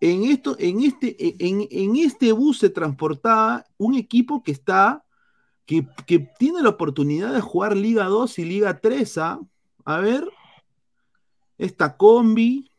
En, 0.00 0.24
esto, 0.24 0.56
en, 0.58 0.80
este, 0.82 1.14
en, 1.46 1.66
en 1.70 1.96
este 1.96 2.32
bus 2.32 2.58
se 2.58 2.70
transportaba 2.70 3.66
un 3.76 3.94
equipo 3.94 4.42
que 4.42 4.52
está, 4.52 5.04
que, 5.66 5.86
que 6.06 6.20
tiene 6.38 6.62
la 6.62 6.70
oportunidad 6.70 7.34
de 7.34 7.40
jugar 7.40 7.76
Liga 7.76 8.04
2 8.06 8.38
y 8.38 8.44
Liga 8.44 8.80
3. 8.80 9.18
¿ah? 9.18 9.40
A 9.84 9.98
ver, 9.98 10.26
esta 11.58 11.96
combi, 11.96 12.70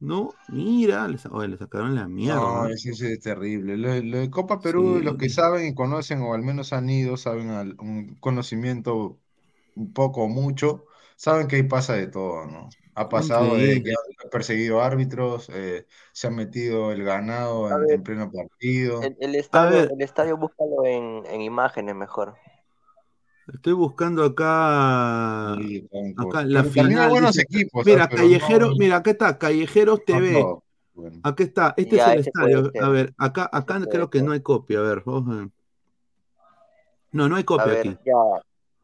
¿no? 0.00 0.34
Mira, 0.48 1.06
le, 1.08 1.18
sacaron 1.18 1.94
la 1.94 2.08
mierda. 2.08 2.40
No, 2.40 2.66
ese 2.66 2.90
es 2.90 3.20
terrible. 3.20 3.76
Lo, 3.76 3.94
lo 4.02 4.18
de 4.18 4.30
Copa 4.30 4.60
Perú, 4.60 4.96
Sí. 4.98 5.04
los 5.04 5.16
que 5.16 5.28
saben 5.28 5.66
y 5.68 5.74
conocen, 5.74 6.20
o 6.22 6.34
al 6.34 6.42
menos 6.42 6.72
han 6.72 6.90
ido, 6.90 7.16
saben 7.16 7.50
al- 7.50 7.76
un 7.78 8.16
conocimiento 8.16 9.18
un 9.76 9.92
poco 9.92 10.24
o 10.24 10.28
mucho, 10.28 10.86
saben 11.16 11.46
que 11.46 11.56
ahí 11.56 11.62
pasa 11.62 11.94
de 11.94 12.08
todo, 12.08 12.46
¿no? 12.46 12.68
Ha 12.96 13.08
pasado 13.08 13.56
de 13.56 13.82
que 13.82 13.90
han 13.90 14.30
perseguido 14.30 14.80
árbitros, 14.80 15.48
eh, 15.52 15.86
se 16.12 16.28
ha 16.28 16.30
metido 16.30 16.92
el 16.92 17.02
ganado 17.02 17.68
en, 17.70 17.80
ver, 17.80 17.90
en 17.94 18.02
pleno 18.02 18.30
partido. 18.30 19.02
El, 19.02 19.16
el 19.20 19.34
estadio, 19.34 19.80
el 19.90 20.00
estadio 20.00 20.36
búscalo 20.36 20.84
en, 20.86 21.24
en 21.26 21.40
imágenes 21.40 21.94
mejor. 21.94 22.36
Estoy 23.52 23.72
buscando 23.74 24.24
acá, 24.24 25.56
Sí, 25.60 25.86
con- 25.90 26.28
acá 26.28 26.44
la 26.44 26.64
final. 26.64 27.10
buenos 27.10 27.32
dice- 27.34 27.46
equipos, 27.50 27.84
mira, 27.84 28.08
no- 28.08 28.74
mira, 28.78 28.96
acá 28.96 29.10
está, 29.10 29.38
Callejeros 29.38 29.98
no 29.98 30.04
TV. 30.04 30.40
todos. 30.40 30.62
Bueno. 30.94 31.20
Aquí 31.24 31.42
está, 31.42 31.74
este 31.76 31.96
Ya, 31.96 32.06
es 32.06 32.12
el 32.12 32.18
estadio. 32.20 32.70
A 32.80 32.88
ver, 32.88 33.12
acá, 33.18 33.50
acá 33.52 33.80
creo 33.90 34.08
que 34.08 34.22
no 34.22 34.30
hay 34.32 34.40
copia. 34.40 34.78
A 34.78 34.82
ver, 34.82 35.02
vamos 35.04 35.34
a 35.34 35.38
ver. 35.40 35.48
No, 37.10 37.28
no 37.28 37.36
hay 37.36 37.42
A 37.42 37.46
copia 37.46 37.66
ver, 37.66 37.78
aquí. 37.80 37.98
ya. 38.06 38.12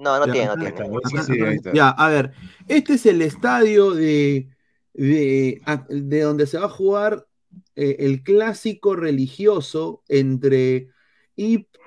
No, 0.01 0.19
no 0.19 0.27
Ya, 0.27 0.33
tiene, 0.33 0.47
no 0.47 0.57
tiene. 0.57 0.71
acá- 1.05 1.23
sí, 1.25 1.41
acá- 1.43 1.73
ya, 1.75 1.89
a 1.91 2.09
ver, 2.09 2.33
este 2.69 2.95
es 2.95 3.07
el 3.07 3.23
estadio 3.23 3.93
de, 3.93 4.49
de, 4.95 5.61
de 5.89 6.21
donde 6.23 6.47
se 6.47 6.59
va 6.59 6.67
a 6.67 6.69
jugar 6.71 7.27
eh, 7.77 7.97
el 8.01 8.23
clásico 8.23 8.97
religioso 8.97 10.03
entre 10.09 10.89
IP, 11.37 11.79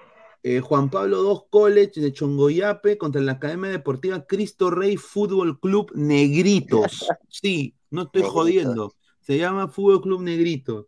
eh, 0.44 0.60
Juan 0.60 0.90
Pablo 0.90 1.24
II 1.24 1.48
College 1.50 2.02
de 2.02 2.14
Chongoyape 2.14 2.98
contra 2.98 3.22
la 3.22 3.34
Academia 3.34 3.72
Deportiva 3.72 4.26
Cristo 4.26 4.70
Rey 4.70 4.98
Fútbol 4.98 5.60
Club 5.60 5.92
Negritos. 5.96 7.08
Sí, 7.30 7.76
no 7.90 8.04
estoy 8.04 8.22
Negritos. 8.22 8.34
jodiendo. 8.34 8.94
Se 9.22 9.38
llama 9.38 9.68
Fútbol 9.68 10.02
Club 10.02 10.22
Negrito. 10.22 10.88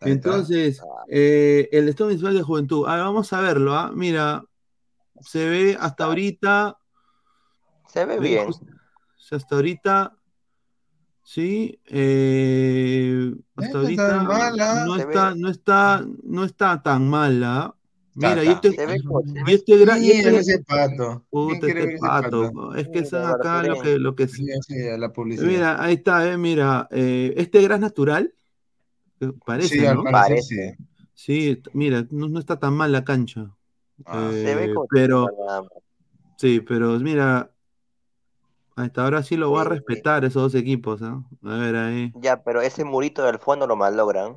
Ahí 0.00 0.12
está. 0.12 0.30
Entonces, 0.30 0.82
eh, 1.08 1.68
el 1.72 1.88
Estado 1.88 2.08
Municipal 2.08 2.34
de 2.34 2.42
Juventud. 2.42 2.86
A 2.88 2.96
ver, 2.96 3.04
vamos 3.04 3.32
a 3.32 3.40
verlo. 3.40 3.74
¿ah? 3.74 3.92
Mira, 3.94 4.44
se 5.20 5.48
ve 5.48 5.76
hasta 5.78 6.04
ahorita. 6.04 6.78
Se 7.88 8.04
ve 8.04 8.18
bien. 8.18 8.48
hasta 9.30 9.54
ahorita. 9.54 10.16
Sí, 11.22 11.80
eh, 11.86 13.34
hasta 13.56 13.78
ahorita 13.78 14.20
¿ah? 14.20 14.84
no 14.86 14.96
está, 14.96 15.34
no 15.34 15.48
está, 15.48 16.06
no 16.22 16.44
está 16.44 16.82
tan 16.82 17.08
mala. 17.08 17.74
Mira, 18.14 18.44
y 18.44 18.48
este, 18.48 18.72
se 18.72 18.96
y 18.96 19.52
este 19.52 19.76
gran, 19.76 20.02
y 20.02 20.10
este- 20.10 20.36
ese 20.38 20.58
pato. 20.60 21.26
¿Quién 21.30 21.60
puta, 21.60 21.66
este 21.66 21.98
pato, 21.98 22.74
es 22.74 22.88
que 22.88 23.00
Mira, 23.00 23.06
son 23.06 23.26
acá 23.26 23.62
lo 23.64 23.82
que, 23.82 23.98
lo 23.98 24.14
que 24.14 24.28
Sí, 24.28 24.46
la 24.96 25.12
publicidad. 25.12 25.46
Mira, 25.46 25.82
ahí 25.82 25.94
está, 25.94 26.32
eh, 26.32 26.38
mira, 26.38 26.88
eh, 26.90 27.34
este 27.36 27.66
gas 27.66 27.80
natural, 27.80 28.32
Eh, 29.20 29.32
Parece, 29.44 29.78
Sí, 29.78 29.84
parecer 30.12 30.76
sí. 31.16 31.62
Mira, 31.72 32.06
no, 32.10 32.28
no 32.28 32.38
está 32.38 32.58
tan 32.58 32.74
mal 32.74 32.92
la 32.92 33.02
cancha. 33.04 33.50
Ah. 34.04 34.28
Se 34.32 34.54
ve 34.54 34.64
Eh, 34.66 34.74
como 34.74 34.86
pero, 34.88 35.26
sí, 36.36 36.60
pero 36.60 36.98
mira, 37.00 37.50
hasta 38.76 39.04
ahora 39.04 39.22
sí 39.22 39.36
lo 39.36 39.50
va 39.52 39.62
a 39.62 39.64
respetar 39.64 40.24
esos 40.24 40.42
dos 40.52 40.54
equipos, 40.54 41.00
¿ah? 41.02 41.22
A 41.44 41.56
ver 41.56 41.76
ahí. 41.76 42.12
Ya, 42.16 42.42
pero 42.42 42.60
ese 42.60 42.84
murito 42.84 43.24
del 43.24 43.38
fondo 43.38 43.66
lo 43.66 43.74
malogran. 43.76 44.36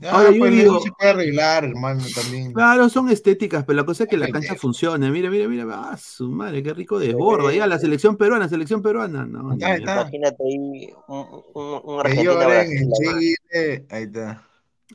Ya, 0.00 0.10
Ahora 0.10 0.32
yo 0.32 0.38
pues 0.40 0.50
digo- 0.52 0.80
se 0.80 0.90
puede 0.90 1.10
arreglar, 1.12 1.64
hermano, 1.64 2.02
también. 2.12 2.52
Claro, 2.52 2.88
son 2.88 3.10
estéticas, 3.10 3.64
pero 3.64 3.76
la 3.76 3.84
cosa 3.84 4.02
es 4.04 4.08
que 4.10 4.16
la 4.16 4.28
cancha 4.28 4.56
funcione. 4.56 5.08
Mira, 5.12 5.30
mira, 5.30 5.46
mira, 5.46 5.64
ah, 5.70 5.96
su 5.96 6.28
madre, 6.30 6.64
qué 6.64 6.74
rico 6.74 6.98
desborda. 6.98 7.52
Ya, 7.52 7.64
la 7.68 7.78
selección 7.78 8.16
peruana, 8.16 8.48
selección 8.48 8.82
peruana. 8.82 9.24
No, 9.24 9.52
está, 9.52 9.76
está. 9.76 10.00
Imagínate 10.00 10.36
ahí 10.42 10.92
un, 11.06 11.42
un, 11.54 11.80
un 11.84 11.98
Brasil. 11.98 12.28
ahí. 12.28 12.68
Chile. 12.92 13.86
Ahí 13.90 14.02
está. 14.04 14.42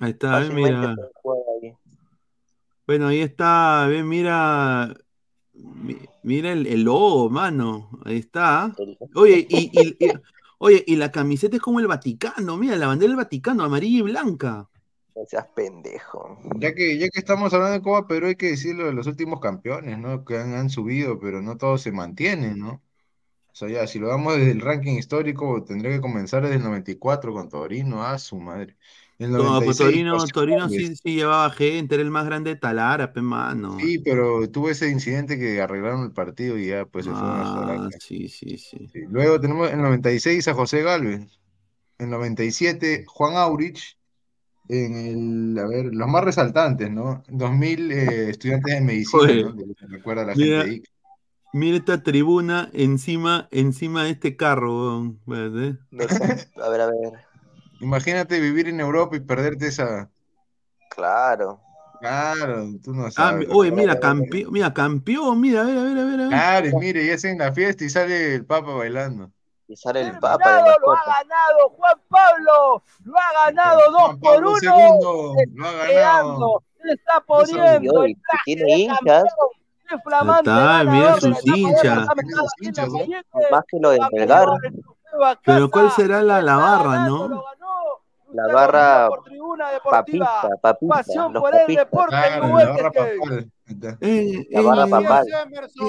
Ahí 0.02 0.12
está, 0.12 0.32
Fácilmente 0.32 0.72
mira. 0.78 0.96
ahí. 1.62 1.74
Bueno, 2.86 3.08
ahí 3.08 3.22
está, 3.22 3.88
ven, 3.88 4.08
mira. 4.08 4.94
mi- 5.54 5.98
Mira 6.24 6.54
el, 6.54 6.68
el 6.68 6.84
logo, 6.84 7.30
mano. 7.30 7.90
Ahí 8.06 8.18
está. 8.18 8.74
Oye, 9.16 9.46
y, 9.50 9.70
y- 9.74 9.98
y- 10.06 10.14
oye, 10.58 10.84
y 10.88 10.96
la 10.96 11.12
camiseta 11.12 11.58
es 11.58 11.62
como 11.62 11.80
el 11.82 11.88
Vaticano, 11.88 12.58
mira, 12.58 12.76
la 12.78 12.88
bandera 12.88 13.10
del 13.10 13.18
Vaticano, 13.18 13.64
amarilla 13.64 14.00
y 14.00 14.02
blanca. 14.04 14.70
No 15.16 15.26
seas 15.28 15.48
pendejo. 15.56 16.40
Ya 16.60 16.74
que, 16.74 16.98
ya 16.98 17.08
que 17.10 17.20
estamos 17.20 17.54
hablando 17.54 17.74
de 17.78 17.84
Copa 17.84 18.08
Perú, 18.08 18.28
hay 18.28 18.36
que 18.36 18.48
decirlo 18.52 18.86
de 18.88 18.94
los 18.94 19.06
últimos 19.08 19.40
campeones, 19.42 20.00
¿no? 20.00 20.26
Que 20.26 20.38
han, 20.38 20.54
han 20.56 20.70
subido, 20.70 21.20
pero 21.20 21.42
no 21.42 21.58
todos 21.58 21.82
se 21.82 21.92
mantienen, 21.92 22.58
¿no? 22.60 22.82
O 23.52 23.56
sea, 23.56 23.70
ya, 23.70 23.86
si 23.88 24.00
lo 24.00 24.08
damos 24.08 24.36
desde 24.38 24.52
el 24.52 24.62
ranking 24.62 24.94
histórico, 24.98 25.64
tendría 25.64 25.92
que 25.92 26.02
comenzar 26.02 26.42
desde 26.44 26.56
el 26.58 26.64
94 26.64 27.34
con 27.34 27.50
Torino, 27.50 28.04
a 28.04 28.18
su 28.20 28.38
madre. 28.40 28.78
El 29.20 29.32
No, 29.32 29.38
pues 29.62 29.80
96, 29.80 29.80
Torino, 29.80 30.26
Torino 30.28 30.70
sí, 30.70 30.96
sí 30.96 31.16
llevaba 31.16 31.50
gente, 31.52 31.96
era 31.96 32.04
el 32.04 32.10
más 32.12 32.26
grande 32.26 32.52
de 32.52 32.60
Talara, 32.60 33.14
pe 33.14 33.22
mano. 33.22 33.78
Sí, 33.80 34.00
pero 34.00 34.50
tuvo 34.50 34.70
ese 34.70 34.90
incidente 34.90 35.38
que 35.38 35.62
arreglaron 35.62 36.04
el 36.04 36.12
partido 36.12 36.58
y 36.58 36.68
ya, 36.68 36.86
pues 36.86 37.06
se 37.06 37.12
fueron 37.12 37.30
a 37.32 37.74
Ah, 37.74 37.90
sí, 38.00 38.28
sí, 38.28 38.58
sí. 38.58 38.90
Sí. 38.92 39.00
Luego 39.10 39.40
tenemos 39.40 39.70
en 39.70 39.76
el 39.76 39.84
96 39.84 40.48
a 40.48 40.54
José 40.54 40.82
Galvez. 40.82 41.22
En 42.00 42.06
el 42.06 42.10
97, 42.10 43.06
Juan 43.08 43.36
Aurich. 43.36 43.98
En 44.70 44.96
el, 44.96 45.60
a 45.60 45.68
ver, 45.68 45.94
los 45.94 46.08
más 46.08 46.24
resaltantes, 46.24 46.90
¿no? 46.90 47.22
2000 47.28 47.92
eh, 47.92 48.30
estudiantes 48.30 48.74
de 48.74 48.82
medicina, 48.82 49.24
Oye, 49.24 49.44
¿no? 49.44 49.56
Que 49.56 49.88
recuerda 49.88 50.24
a 50.24 50.26
la 50.26 50.34
gente 50.34 50.46
Mira, 50.46 50.62
ahí. 50.62 50.84
mira 51.52 51.78
esta 51.78 52.02
tribuna 52.02 52.70
encima, 52.74 53.50
encima 53.52 54.06
de 54.06 54.12
este 54.12 54.38
carro, 54.38 55.16
sa- 56.08 56.66
A 56.66 56.70
ver, 56.70 56.82
a 56.82 56.86
ver. 56.88 57.33
Imagínate 57.84 58.40
vivir 58.40 58.70
en 58.70 58.80
Europa 58.80 59.16
y 59.16 59.20
perderte 59.20 59.68
esa. 59.68 60.10
Claro. 60.90 61.60
Claro, 62.00 62.66
tú 62.84 62.94
no 62.94 63.06
Ah, 63.06 63.12
sabes. 63.12 63.48
oye, 63.50 63.70
que 63.70 63.76
mira, 63.78 64.00
campeón, 64.00 64.52
mira, 64.52 64.74
campeón, 64.74 65.40
mira, 65.40 65.62
a 65.62 65.64
ver, 65.66 65.78
a 65.78 65.84
ver, 65.84 65.98
a 65.98 66.04
ver, 66.04 66.14
a 66.14 66.24
ver. 66.24 66.28
Claro, 66.28 66.68
y 66.68 66.76
mire, 66.76 67.06
ya 67.06 67.30
en 67.30 67.38
la 67.38 67.54
fiesta 67.54 67.84
y 67.86 67.90
sale 67.90 68.36
el 68.36 68.46
Papa 68.46 68.74
bailando. 68.74 69.32
Y 69.68 69.76
sale 69.78 70.02
el 70.02 70.20
Papa 70.20 70.50
de 70.50 70.62
Ganado, 70.62 70.80
lo 70.82 70.92
ha 70.92 71.04
ganado 71.06 71.70
Juan 71.70 72.02
Pablo, 72.10 72.84
lo 73.06 73.16
ha 73.18 73.46
ganado 73.46 73.80
dos 73.92 74.02
Juan 74.02 74.20
por 74.20 74.34
Pablo 74.34 74.50
uno. 74.52 75.34
II, 75.38 75.54
lo 75.56 75.68
ha 75.68 75.72
ganado. 75.72 76.64
se 76.82 76.94
está 76.94 77.18
Y 77.18 77.22
poniendo 77.26 78.04
el 78.04 78.16
traje 78.16 78.44
tiene 78.46 78.72
hinchas, 78.78 79.24
Está, 79.94 80.84
mira 80.86 81.20
sus 81.20 81.46
hinchas. 81.46 82.00
Más 83.52 83.64
que 83.68 83.80
lo 83.80 83.90
de 83.92 84.00
Melgar, 84.12 84.48
Pero 85.46 85.70
¿cuál 85.70 85.92
será 85.92 86.22
la, 86.22 86.42
la 86.42 86.58
barra, 86.58 87.08
no? 87.08 87.44
La 88.34 88.48
barra 88.54 89.08
por 89.10 89.24
Tribuna 89.24 89.72
Deportiva, 89.72 90.26
papista, 90.26 90.58
papista, 90.62 90.96
pasión 90.96 91.34
los 91.34 91.42
por 91.42 91.54
el 91.56 91.62
papistas. 91.62 91.86
deporte 91.86 92.10
Claro, 92.16 92.32
la 92.32 92.46
uruguayo. 92.46 92.70
barra 92.74 92.92
papal. 92.92 93.52
Ahí 93.66 93.74
está. 93.74 93.98
En, 94.02 94.48
La 94.52 94.62
barra 94.62 94.84
en- 94.84 94.90
papal. 94.90 95.28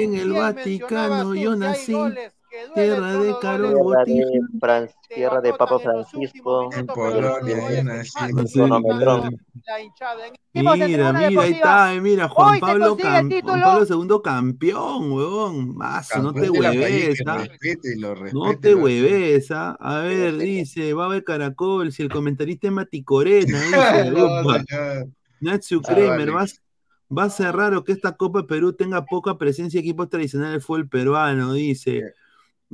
en 0.01 0.15
el 0.15 0.33
Vaticano 0.33 1.35
yo 1.35 1.57
nací, 1.57 1.97
tierra 2.75 3.13
de 3.13 3.35
Carol 3.41 4.05
de. 4.07 4.41
Fran- 4.61 4.91
tierra 5.09 5.41
de 5.41 5.53
Papa 5.53 5.79
Francisco, 5.79 6.71
En 6.73 6.87
Polonia. 6.87 7.49
En- 10.57 10.65
Mira, 10.87 11.13
mira, 11.13 11.41
ahí 11.43 11.53
está, 11.53 11.95
eh, 11.95 12.01
mira, 12.01 12.29
Juan 12.29 12.61
Pablo, 12.61 12.97
el 12.99 13.03
Juan. 13.43 13.61
Pablo 13.61 14.07
II 14.09 14.21
campeón, 14.23 15.13
huevón. 15.13 15.77
Mazo, 15.77 16.23
no 16.23 16.33
te 16.33 16.43
de 16.43 16.51
hueves, 16.51 17.23
¿ah? 17.27 17.45
No 18.33 18.59
te 18.59 18.75
hueves, 18.75 19.51
¿ah? 19.51 19.77
A 19.81 19.99
ver, 20.01 20.37
dice, 20.37 20.95
va 20.95 21.07
a 21.07 21.09
ver 21.09 21.25
Caracol, 21.25 21.91
si 21.93 22.03
el 22.05 22.09
comentarista 22.09 22.69
es 22.69 22.73
Mati 22.73 23.03
Corena, 23.03 23.61
dice. 23.61 24.13
Natsu 25.41 25.81
Ah, 25.85 25.89
Kramer, 25.89 26.31
vale. 26.31 26.31
va, 26.33 26.43
a- 26.43 27.15
va 27.19 27.25
a 27.25 27.31
ser 27.31 27.55
raro 27.55 27.83
que 27.85 27.93
esta 27.93 28.13
Copa 28.13 28.43
de 28.43 28.45
Perú 28.47 28.73
tenga 28.73 29.05
poca 29.05 29.37
presencia 29.37 29.79
de 29.81 29.87
equipos 29.87 30.09
tradicionales 30.09 30.53
del 30.53 30.63
fútbol 30.63 30.89
peruano, 30.89 31.53
dice. 31.53 32.15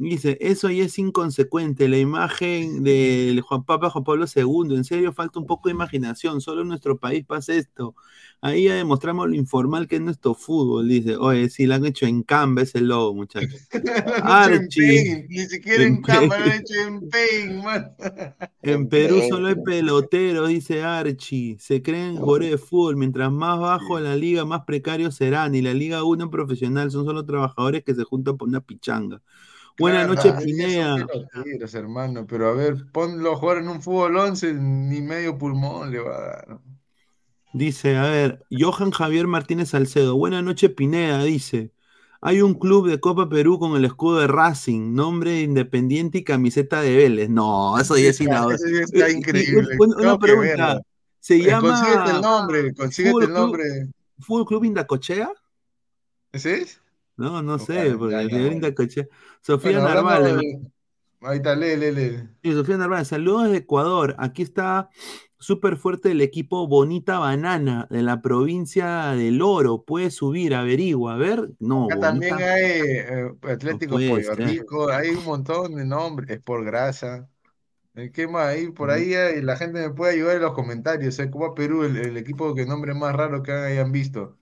Dice, 0.01 0.38
eso 0.40 0.70
ya 0.70 0.84
es 0.84 0.98
inconsecuente, 0.98 1.86
la 1.86 1.98
imagen 1.98 2.82
del 2.82 3.42
Juan 3.42 3.64
Papa 3.64 3.90
Juan 3.90 4.03
Pablo 4.03 4.24
II, 4.34 4.74
en 4.74 4.84
serio 4.84 5.12
falta 5.12 5.38
un 5.38 5.46
poco 5.46 5.68
de 5.68 5.74
imaginación, 5.74 6.40
solo 6.40 6.62
en 6.62 6.68
nuestro 6.68 6.96
país 6.96 7.26
pasa 7.26 7.53
esto. 7.53 7.94
Ahí 8.40 8.64
ya 8.64 8.76
demostramos 8.76 9.28
lo 9.28 9.34
informal 9.34 9.86
que 9.86 9.96
es 9.96 10.01
nuestro 10.01 10.34
fútbol, 10.34 10.88
dice. 10.88 11.16
Oye, 11.16 11.51
sí, 11.51 11.66
lo 11.66 11.74
han 11.74 11.84
hecho 11.84 12.07
en 12.07 12.22
Canva 12.22 12.62
ese 12.62 12.80
logo, 12.80 13.14
muchachos. 13.14 13.68
Archie. 14.22 15.26
Ni 15.28 15.44
siquiera 15.44 15.84
En 15.84 15.96
en 15.96 16.01
cámara, 16.01 16.46
lo 16.46 16.51
han 16.51 16.59
hecho 16.61 16.74
en 16.80 17.11
Paint, 17.11 17.62
man. 17.62 17.92
En 18.62 18.88
Perú 18.88 19.20
solo 19.28 19.48
hay 19.48 19.57
peloteros, 19.57 20.48
dice 20.48 20.82
Archie. 20.82 21.59
Se 21.61 21.82
creen 21.82 22.16
jugadores 22.16 22.53
de 22.53 22.59
fútbol. 22.59 22.96
Mientras 22.96 23.30
más 23.30 23.61
bajo 23.61 24.01
la 24.01 24.16
liga, 24.16 24.46
más 24.46 24.62
precarios 24.64 25.16
serán. 25.16 25.55
Y 25.55 25.61
la 25.61 25.74
Liga 25.74 26.05
1 26.05 26.30
profesional 26.30 26.90
son 26.90 27.05
solo 27.05 27.26
trabajadores 27.26 27.84
que 27.84 27.94
se 27.94 28.05
juntan 28.05 28.38
por 28.38 28.48
una 28.48 28.62
pichanga. 28.62 29.20
Buenas 29.80 30.06
noches, 30.06 30.32
Pinea. 30.44 31.06
peloteros, 31.06 31.74
hermano, 31.74 32.26
pero 32.26 32.48
a 32.48 32.52
ver, 32.52 32.86
ponlo 32.92 33.32
a 33.32 33.36
jugar 33.36 33.58
en 33.58 33.68
un 33.68 33.82
fútbol 33.82 34.16
11, 34.16 34.54
ni 34.54 35.00
medio 35.00 35.36
pulmón 35.38 35.90
le 35.90 35.98
va 36.00 36.16
a 36.16 36.20
dar. 36.20 36.58
Dice, 37.52 37.96
a 37.96 38.02
ver, 38.08 38.44
Johan 38.50 38.90
Javier 38.92 39.26
Martínez 39.26 39.70
Salcedo. 39.70 40.16
Buenas 40.16 40.44
noches, 40.44 40.70
Pineda, 40.70 41.24
dice. 41.24 41.72
Hay 42.20 42.42
un 42.42 42.54
club 42.54 42.88
de 42.88 43.00
Copa 43.00 43.28
Perú 43.28 43.58
con 43.58 43.76
el 43.76 43.84
escudo 43.86 44.20
de 44.20 44.26
Racing, 44.26 44.94
nombre 44.94 45.32
de 45.32 45.40
Independiente 45.40 46.18
y 46.18 46.24
camiseta 46.24 46.82
de 46.82 46.94
Vélez. 46.94 47.30
No, 47.30 47.78
eso 47.78 47.96
ya 47.96 48.10
es 48.10 48.20
inaudito. 48.20 48.62
Eso 48.62 48.68
ya 48.76 48.80
está 48.82 49.08
Y- 49.08 49.12
y- 49.12 49.16
increíble. 49.16 49.68
una- 49.78 50.18
pregunta. 50.18 50.80
Se 51.18 51.36
Eh, 51.36 51.44
llama 51.44 51.70
Consíguete 51.80 52.10
el 52.16 52.20
nombre, 52.20 52.74
consíguete 52.74 53.18
el 53.20 53.24
Club- 53.26 53.36
nombre. 53.38 53.64
¿Fútbol 54.20 54.44
Club 54.46 54.64
Indacochea? 54.64 55.30
¿Ese 56.32 56.60
es? 56.62 56.80
No, 57.20 57.42
no 57.42 57.58
sé, 57.58 57.94
porque 57.98 58.16
el. 58.16 58.52
Indacochea. 58.54 59.06
Sofía 59.42 59.78
Bueno, 59.80 60.22
de- 60.22 60.60
Ahí 61.22 61.36
está, 61.36 61.54
lee, 61.54 61.76
lee, 61.76 61.92
lee. 61.92 62.18
Sí, 62.42 62.52
Sofía 62.52 62.78
Narváez, 62.78 63.08
saludos 63.08 63.44
desde 63.44 63.58
Ecuador. 63.58 64.16
Aquí 64.18 64.42
está 64.42 64.88
súper 65.38 65.76
fuerte 65.76 66.12
el 66.12 66.22
equipo 66.22 66.66
Bonita 66.66 67.18
Banana 67.18 67.86
de 67.90 68.02
la 68.02 68.22
provincia 68.22 69.10
del 69.10 69.42
Oro. 69.42 69.82
Puede 69.84 70.10
subir, 70.10 70.54
averigua. 70.54 71.14
A 71.14 71.16
ver, 71.18 71.50
no, 71.58 71.84
Acá 71.86 72.00
también 72.00 72.36
Bonita. 72.36 72.54
hay 72.54 72.64
eh, 72.64 73.30
Atlético 73.42 73.96
Pollo. 73.96 74.34
Rico, 74.34 74.88
hay 74.90 75.10
un 75.10 75.24
montón 75.24 75.76
de 75.76 75.84
nombres, 75.84 76.30
es 76.30 76.40
por 76.42 76.64
grasa. 76.64 77.28
Eh, 77.96 78.10
¿Qué 78.12 78.26
más? 78.28 78.46
Ahí, 78.48 78.70
por 78.70 78.90
ahí 78.90 79.12
eh, 79.14 79.42
la 79.42 79.56
gente 79.56 79.80
me 79.80 79.90
puede 79.94 80.14
ayudar 80.14 80.36
en 80.36 80.42
los 80.42 80.54
comentarios. 80.54 81.18
¿eh? 81.18 81.30
Copa 81.30 81.54
Perú, 81.54 81.84
el, 81.84 81.98
el 81.98 82.16
equipo 82.16 82.54
que 82.54 82.66
nombre 82.66 82.94
más 82.94 83.14
raro 83.14 83.42
que 83.42 83.52
hayan 83.52 83.92
visto. 83.92 84.39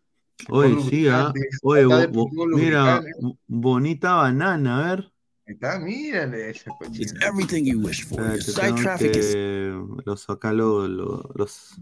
Oye, 0.50 0.80
sí, 0.88 1.08
ah. 1.08 1.32
Oye, 1.62 1.84
bo- 1.84 2.08
bo- 2.08 2.46
mira, 2.56 3.02
Bonita 3.46 4.14
Banana, 4.16 4.78
a 4.78 4.94
ver. 4.96 5.12
Está, 5.46 5.78
mírale 5.78 6.50
esa 6.50 6.70
cochina. 6.78 7.20
Everything 7.26 7.64
you 7.64 7.80
wish 7.80 8.04
for. 8.04 8.18
Tengo 8.18 8.82
traffic 8.82 9.16
is 9.16 9.34
que... 9.34 10.02
Los 10.04 10.28
acá 10.30 10.52
lo- 10.52 10.86
lo- 10.86 11.30
los... 11.34 11.80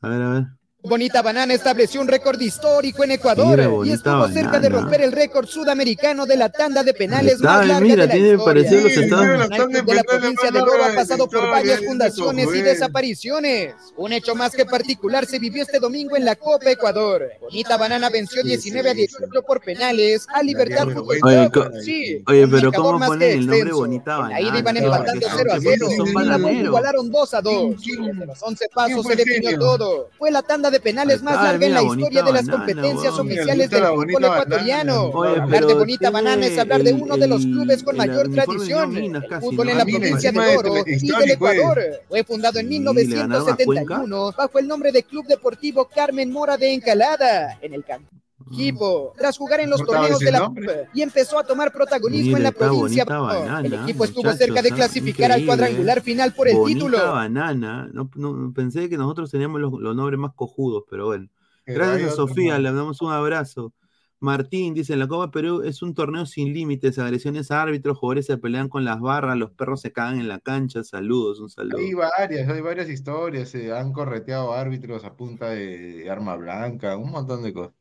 A 0.00 0.08
ver, 0.08 0.22
a 0.22 0.30
ver. 0.32 0.46
Bonita 0.86 1.22
Banana 1.22 1.54
estableció 1.54 2.02
un 2.02 2.08
récord 2.08 2.38
histórico 2.38 3.04
en 3.04 3.12
Ecuador 3.12 3.56
Mira, 3.56 3.70
y 3.86 3.92
estuvo 3.94 4.28
cerca 4.28 4.58
de 4.60 4.68
Banana. 4.68 4.82
romper 4.82 5.00
el 5.00 5.12
récord 5.12 5.46
sudamericano 5.46 6.26
de 6.26 6.36
la 6.36 6.50
tanda 6.50 6.82
de 6.82 6.92
penales 6.92 7.36
Está, 7.36 7.56
más 7.56 7.66
larga 7.66 7.80
mira, 7.80 8.02
de 8.02 8.06
la 8.06 8.12
tiene 8.12 8.28
historia. 8.34 8.62
los 8.82 8.92
Estados- 8.92 9.26
de 9.72 9.82
de 9.82 9.94
la 9.94 10.02
provincia 10.04 10.44
más 10.44 10.52
del 10.52 10.62
Oro 10.62 10.72
larga 10.72 10.86
ha 10.86 10.90
de 10.90 10.94
pasado 10.96 11.26
por 11.30 11.48
varias 11.48 11.80
fundaciones 11.86 12.48
y 12.54 12.60
desapariciones. 12.60 13.74
Un 13.96 14.12
hecho 14.12 14.34
más 14.34 14.52
que 14.54 14.66
particular 14.66 15.24
se 15.24 15.38
vivió 15.38 15.62
este 15.62 15.78
domingo 15.78 16.16
en 16.18 16.26
la 16.26 16.36
Copa 16.36 16.70
Ecuador. 16.70 17.30
Bonita 17.40 17.78
Banana 17.78 18.10
venció 18.10 18.42
19 18.42 18.90
a 18.90 18.94
18 18.94 19.42
por 19.46 19.62
penales 19.62 20.26
a 20.34 20.42
Libertad 20.42 20.84
Fútbol 20.88 21.16
Oye, 21.22 21.50
Sí, 21.82 22.22
oye, 22.26 22.46
pero 22.46 22.70
¿cómo 22.72 23.00
ponen 23.06 23.38
el 23.38 23.46
nombre. 23.46 23.72
Bonita 23.72 24.18
Banana? 24.18 24.38
iban 24.40 24.62
Porque 24.64 24.78
empatando 24.80 25.28
son- 25.28 25.36
0 25.38 25.50
a 25.50 25.54
porque 25.54 25.68
0 25.78 25.86
son 25.86 25.92
y 25.94 25.96
luego 26.12 26.12
bananeros. 26.12 26.64
igualaron 26.66 27.10
2 27.10 27.32
a 27.34 27.40
2. 27.40 27.74
Desde 27.80 28.26
los 28.26 28.42
11 28.42 28.68
pasos 28.74 29.06
se 29.06 29.16
definió 29.16 29.58
todo. 29.58 30.10
Fue 30.18 30.30
la 30.30 30.42
tanda 30.42 30.70
de 30.70 30.73
de 30.74 30.80
penales 30.80 31.22
más 31.22 31.34
larga 31.42 31.66
en 31.66 31.72
la 31.74 31.82
historia 31.82 32.22
de 32.22 32.32
las 32.32 32.46
banana, 32.46 32.66
competencias 32.66 33.18
oficiales 33.18 33.70
del 33.70 33.84
fútbol 33.86 34.24
ecuatoriano. 34.24 35.02
Oye, 35.10 35.40
hablar 35.40 35.66
de 35.66 35.74
bonita 35.74 36.10
banana 36.10 36.46
es 36.46 36.58
hablar 36.58 36.82
de 36.82 36.90
el- 36.90 37.02
uno 37.02 37.16
de 37.16 37.26
los 37.28 37.44
el- 37.44 37.50
clubes 37.52 37.82
con 37.82 37.94
el 37.94 37.98
mayor 38.08 38.28
tradición. 38.30 38.92
de 38.94 39.00
Minas 39.00 39.22
El 39.24 39.28
casi, 39.30 39.46
fútbol 39.46 39.66
¿no? 39.66 39.72
en 39.72 39.78
la 39.78 39.84
provincia 39.84 40.32
de 40.32 40.56
Oro 40.56 40.74
y 40.86 40.98
del. 41.08 41.30
Ecuador. 41.30 41.80
Fue 42.08 42.24
fundado 42.24 42.58
en 42.58 42.68
Sí, 42.68 42.78
le 42.78 42.84
ganaron 42.84 43.48
a 43.48 43.56
1971 43.56 44.32
bajo 44.36 44.58
el 44.58 44.68
nombre 44.68 44.92
de 44.92 45.02
Club 45.04 45.26
Deportivo 45.26 45.88
Carmen 45.94 46.30
Mora 46.32 46.56
de 46.56 46.74
Encalada 46.74 47.58
en 47.62 47.74
el 47.74 47.84
campo. 47.84 48.10
Equipo, 48.50 49.12
tras 49.16 49.36
jugar 49.38 49.60
en 49.60 49.70
los 49.70 49.80
¿No 49.80 49.84
estaba 49.84 50.08
torneos 50.08 50.22
de 50.22 50.30
la 50.32 50.40
nombre? 50.40 50.88
Y 50.92 51.02
empezó 51.02 51.38
a 51.38 51.44
tomar 51.44 51.72
protagonismo 51.72 52.36
Mira, 52.36 52.38
en 52.38 52.42
la 52.42 52.52
provincia. 52.52 53.04
banana, 53.04 53.60
el 53.62 53.72
equipo 53.74 54.04
estuvo 54.04 54.32
muchachos, 54.32 54.38
cerca 54.38 54.62
de 54.62 54.72
clasificar 54.72 55.32
al 55.32 55.42
increíble. 55.42 55.46
cuadrangular 55.46 56.02
final 56.02 56.32
por 56.34 56.48
el 56.48 56.58
Bonita 56.58 56.86
título. 56.86 56.98
banana. 57.12 57.88
No, 57.92 58.10
no, 58.14 58.52
pensé 58.54 58.88
que 58.88 58.96
nosotros 58.98 59.30
teníamos 59.30 59.60
los, 59.60 59.72
los 59.80 59.96
nombres 59.96 60.18
más 60.18 60.32
cojudos, 60.34 60.84
pero 60.88 61.06
bueno. 61.06 61.28
Gracias 61.66 62.12
a 62.12 62.16
Sofía, 62.16 62.58
le 62.58 62.72
damos 62.72 63.00
un 63.02 63.12
abrazo. 63.12 63.72
Martín 64.20 64.74
dice, 64.74 64.96
la 64.96 65.06
Copa 65.08 65.30
Perú 65.30 65.62
es 65.62 65.82
un 65.82 65.94
torneo 65.94 66.26
sin 66.26 66.52
límites, 66.54 66.98
agresiones 66.98 67.50
a 67.50 67.62
árbitros, 67.62 67.98
jugadores 67.98 68.26
se 68.26 68.38
pelean 68.38 68.68
con 68.68 68.84
las 68.84 69.00
barras, 69.00 69.36
los 69.36 69.50
perros 69.52 69.80
se 69.82 69.92
cagan 69.92 70.20
en 70.20 70.28
la 70.28 70.40
cancha, 70.40 70.82
saludos, 70.84 71.40
un 71.40 71.50
saludo. 71.50 71.78
Hay 71.78 71.92
varias, 71.94 72.48
hay 72.48 72.60
varias 72.60 72.88
historias. 72.88 73.50
Se 73.50 73.72
han 73.72 73.92
correteado 73.92 74.52
árbitros 74.52 75.04
a 75.04 75.14
punta 75.16 75.50
de 75.50 76.08
arma 76.10 76.36
blanca, 76.36 76.96
un 76.96 77.10
montón 77.10 77.42
de 77.42 77.52
cosas. 77.52 77.74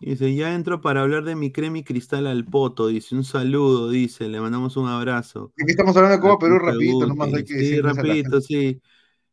Dice, 0.00 0.34
ya 0.34 0.54
entro 0.54 0.80
para 0.80 1.00
hablar 1.02 1.24
de 1.24 1.34
mi 1.34 1.50
crema 1.50 1.78
y 1.78 1.84
cristal 1.84 2.26
al 2.26 2.44
poto, 2.44 2.88
dice, 2.88 3.14
un 3.14 3.24
saludo, 3.24 3.88
dice, 3.88 4.28
le 4.28 4.40
mandamos 4.40 4.76
un 4.76 4.88
abrazo. 4.88 5.52
Aquí 5.58 5.70
estamos 5.70 5.96
hablando 5.96 6.16
de 6.16 6.20
Copa 6.20 6.38
Perú 6.46 6.58
rapidito, 6.58 7.06
nomás 7.06 7.32
hay 7.32 7.44
que 7.44 7.64
Sí, 7.64 7.80
rapidito, 7.80 8.40
sí. 8.40 8.80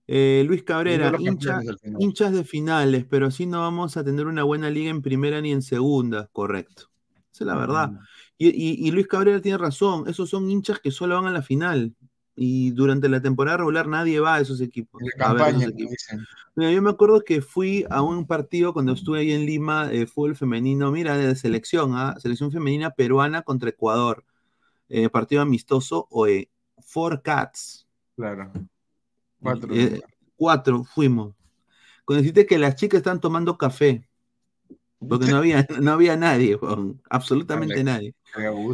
Eh, 0.07 0.43
Luis 0.47 0.63
Cabrera, 0.63 1.11
hincha- 1.19 1.61
hinchas 1.99 2.33
de 2.33 2.43
finales, 2.43 3.05
pero 3.09 3.27
así 3.27 3.45
no 3.45 3.61
vamos 3.61 3.97
a 3.97 4.03
tener 4.03 4.27
una 4.27 4.43
buena 4.43 4.69
liga 4.69 4.89
en 4.91 5.01
primera 5.01 5.41
ni 5.41 5.51
en 5.51 5.61
segunda, 5.61 6.27
correcto. 6.31 6.89
Esa 7.33 7.43
es 7.43 7.47
la 7.47 7.55
verdad. 7.55 7.91
Y, 8.37 8.49
y- 8.49 8.87
y 8.87 8.91
Luis 8.91 9.07
Cabrera 9.07 9.41
tiene 9.41 9.57
razón, 9.57 10.07
esos 10.07 10.29
son 10.29 10.49
hinchas 10.49 10.79
que 10.79 10.91
solo 10.91 11.15
van 11.15 11.27
a 11.27 11.31
la 11.31 11.41
final. 11.41 11.95
Y 12.35 12.71
durante 12.71 13.09
la 13.09 13.21
temporada 13.21 13.57
regular 13.57 13.87
nadie 13.87 14.19
va 14.19 14.35
a 14.35 14.39
esos 14.39 14.61
equipos. 14.61 14.99
De 14.99 15.07
esos 15.07 15.19
campaña, 15.19 15.59
que 15.59 15.65
equipos. 15.65 15.91
dicen. 15.91 16.25
Mira, 16.55 16.71
yo 16.71 16.81
me 16.81 16.89
acuerdo 16.89 17.21
que 17.21 17.41
fui 17.41 17.85
a 17.89 18.01
un 18.01 18.25
partido 18.25 18.73
cuando 18.73 18.93
estuve 18.93 19.19
ahí 19.19 19.31
en 19.31 19.45
Lima, 19.45 19.87
de 19.87 20.07
fútbol 20.07 20.35
femenino, 20.35 20.91
mira, 20.91 21.17
de 21.17 21.35
selección, 21.35 21.95
¿ah? 21.95 22.15
selección 22.19 22.51
femenina 22.51 22.91
peruana 22.91 23.41
contra 23.41 23.69
Ecuador. 23.69 24.23
Eh, 24.89 25.09
partido 25.09 25.41
amistoso, 25.41 26.07
o 26.09 26.27
Four 26.81 27.21
Cats. 27.21 27.87
Claro. 28.17 28.51
Cuatro. 29.41 29.73
Eh, 29.73 30.01
cuatro 30.35 30.83
fuimos. 30.83 31.33
Con 32.03 32.17
decirte 32.17 32.45
que 32.45 32.57
las 32.57 32.75
chicas 32.75 32.97
están 32.97 33.21
tomando 33.21 33.57
café. 33.57 34.05
Porque 35.07 35.27
no 35.27 35.37
había, 35.37 35.65
no 35.81 35.91
había 35.91 36.15
nadie, 36.17 36.59
absolutamente 37.09 37.81
Alex, 37.81 37.85
nadie. 37.85 38.13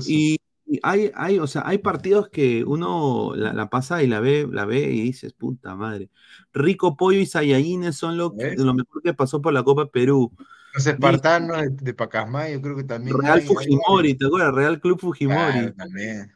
y 0.08 0.38
hay, 0.84 1.12
hay, 1.16 1.40
o 1.40 1.48
sea, 1.48 1.64
hay 1.66 1.78
partidos 1.78 2.30
que 2.30 2.64
uno 2.64 3.34
la, 3.36 3.54
la 3.54 3.70
pasa 3.70 4.04
y 4.04 4.08
la 4.08 4.20
ve, 4.20 4.48
la 4.52 4.66
ve 4.66 4.82
y 4.92 5.02
dices, 5.02 5.34
puta 5.34 5.76
madre. 5.76 6.10
Rico 6.54 6.98
Pollo 6.98 7.20
y 7.20 7.26
Sayayines 7.26 7.96
son 7.96 8.18
lo, 8.18 8.36
que- 8.36 8.44
¿Ves? 8.52 8.60
lo 8.60 8.74
mejor 8.74 9.02
que 9.02 9.14
pasó 9.14 9.42
por 9.42 9.54
la 9.54 9.64
Copa 9.64 9.90
Perú. 9.90 10.32
Los 10.74 10.86
espartanos 10.86 11.58
de, 11.62 11.70
de 11.70 11.94
Pacasmayo, 11.94 12.62
creo 12.62 12.76
que 12.76 12.84
también. 12.84 13.18
Real 13.18 13.40
hay- 13.40 13.46
Fujimori, 13.46 14.14
¿te 14.16 14.26
acuerdas? 14.28 14.54
Real 14.54 14.80
Club 14.80 15.00
Fujimori. 15.00 15.52
Claro, 15.54 15.74
también. 15.74 16.34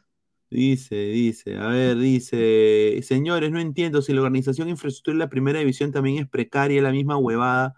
Dice, 0.50 0.96
dice, 0.96 1.56
a 1.56 1.68
ver, 1.68 1.96
dice, 1.96 3.00
señores, 3.02 3.50
no 3.50 3.58
entiendo 3.58 4.02
si 4.02 4.12
la 4.12 4.20
organización 4.20 4.68
infraestructura 4.68 5.14
de 5.14 5.18
la 5.20 5.30
primera 5.30 5.60
división 5.60 5.92
también 5.92 6.18
es 6.22 6.28
precaria, 6.28 6.82
la 6.82 6.90
misma 6.92 7.16
huevada. 7.16 7.74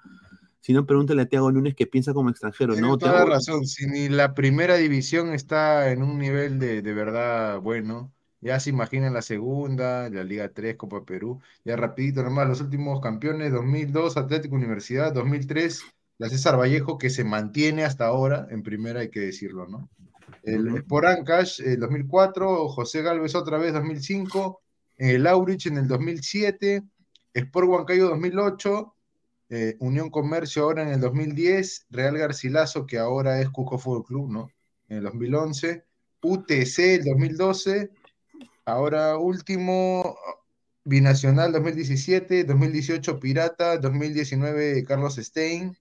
Si 0.65 0.73
no, 0.73 0.87
pregúntale 0.87 1.21
a 1.21 1.27
Tiago 1.27 1.51
Lunes 1.51 1.75
que 1.75 1.87
piensa 1.87 2.15
como 2.15 2.31
extranjero. 2.31 2.73
Tienes 2.73 2.91
No, 2.91 2.97
toda 2.97 3.13
Thiago- 3.19 3.29
razón. 3.29 3.67
Si 3.67 3.87
ni 3.87 4.09
la 4.09 4.33
primera 4.33 4.77
división 4.77 5.35
está 5.35 5.91
en 5.91 6.03
un 6.03 6.19
nivel 6.19 6.59
de, 6.59 6.81
de 6.81 6.93
verdad 6.95 7.61
bueno, 7.61 8.11
ya 8.41 8.59
se 8.59 8.71
imagina 8.71 9.11
la 9.11 9.21
segunda, 9.21 10.09
la 10.09 10.25
Liga 10.25 10.49
3, 10.49 10.77
Copa 10.77 11.05
Perú. 11.05 11.39
Ya 11.67 11.77
rapidito 11.77 12.23
nomás, 12.23 12.49
los 12.49 12.63
últimos 12.63 13.03
campeones, 13.03 13.53
2002 13.53 14.17
Atlético 14.17 14.55
Universidad, 14.57 15.13
2003 15.13 15.83
la 16.17 16.31
César 16.31 16.59
Vallejo, 16.59 16.97
que 16.97 17.11
se 17.11 17.25
mantiene 17.25 17.85
hasta 17.85 18.07
ahora 18.07 18.47
en 18.51 18.63
primera, 18.63 19.01
hay 19.01 19.11
que 19.11 19.21
decirlo, 19.21 19.67
¿no? 19.67 19.91
El. 20.45 20.69
Sport 20.77 21.07
Ancash, 21.09 21.61
el 21.61 21.79
2004, 21.79 22.69
José 22.71 23.03
Galvez 23.03 23.35
otra 23.35 23.59
vez, 23.59 23.75
2005, 23.75 24.63
el 24.97 25.27
Aurich 25.27 25.67
en 25.67 25.77
el 25.77 25.89
2007, 25.89 26.83
Sport 27.35 27.69
Huancayo 27.69 28.09
2008, 28.09 28.94
eh, 29.49 29.77
Unión 29.81 30.11
Comercio 30.11 30.63
ahora 30.63 30.83
en 30.83 30.89
el 30.89 31.01
2010, 31.01 31.87
Real 31.91 32.17
Garcilaso, 32.19 32.87
que 32.87 32.99
ahora 32.99 33.41
es 33.41 33.51
Cusco 33.51 33.79
Fútbol 33.79 34.05
Club, 34.05 34.31
¿no? 34.31 34.51
En 34.89 34.99
el 34.99 35.05
2011, 35.05 35.85
UTC 36.23 36.79
el 36.79 37.05
2012, 37.05 37.91
ahora 38.65 39.19
último, 39.19 40.17
Binacional 40.85 41.53
2017, 41.53 42.45
2018 42.45 43.19
Pirata, 43.19 43.79
2019 43.79 44.85
Carlos 44.85 45.17
Stein, 45.17 45.77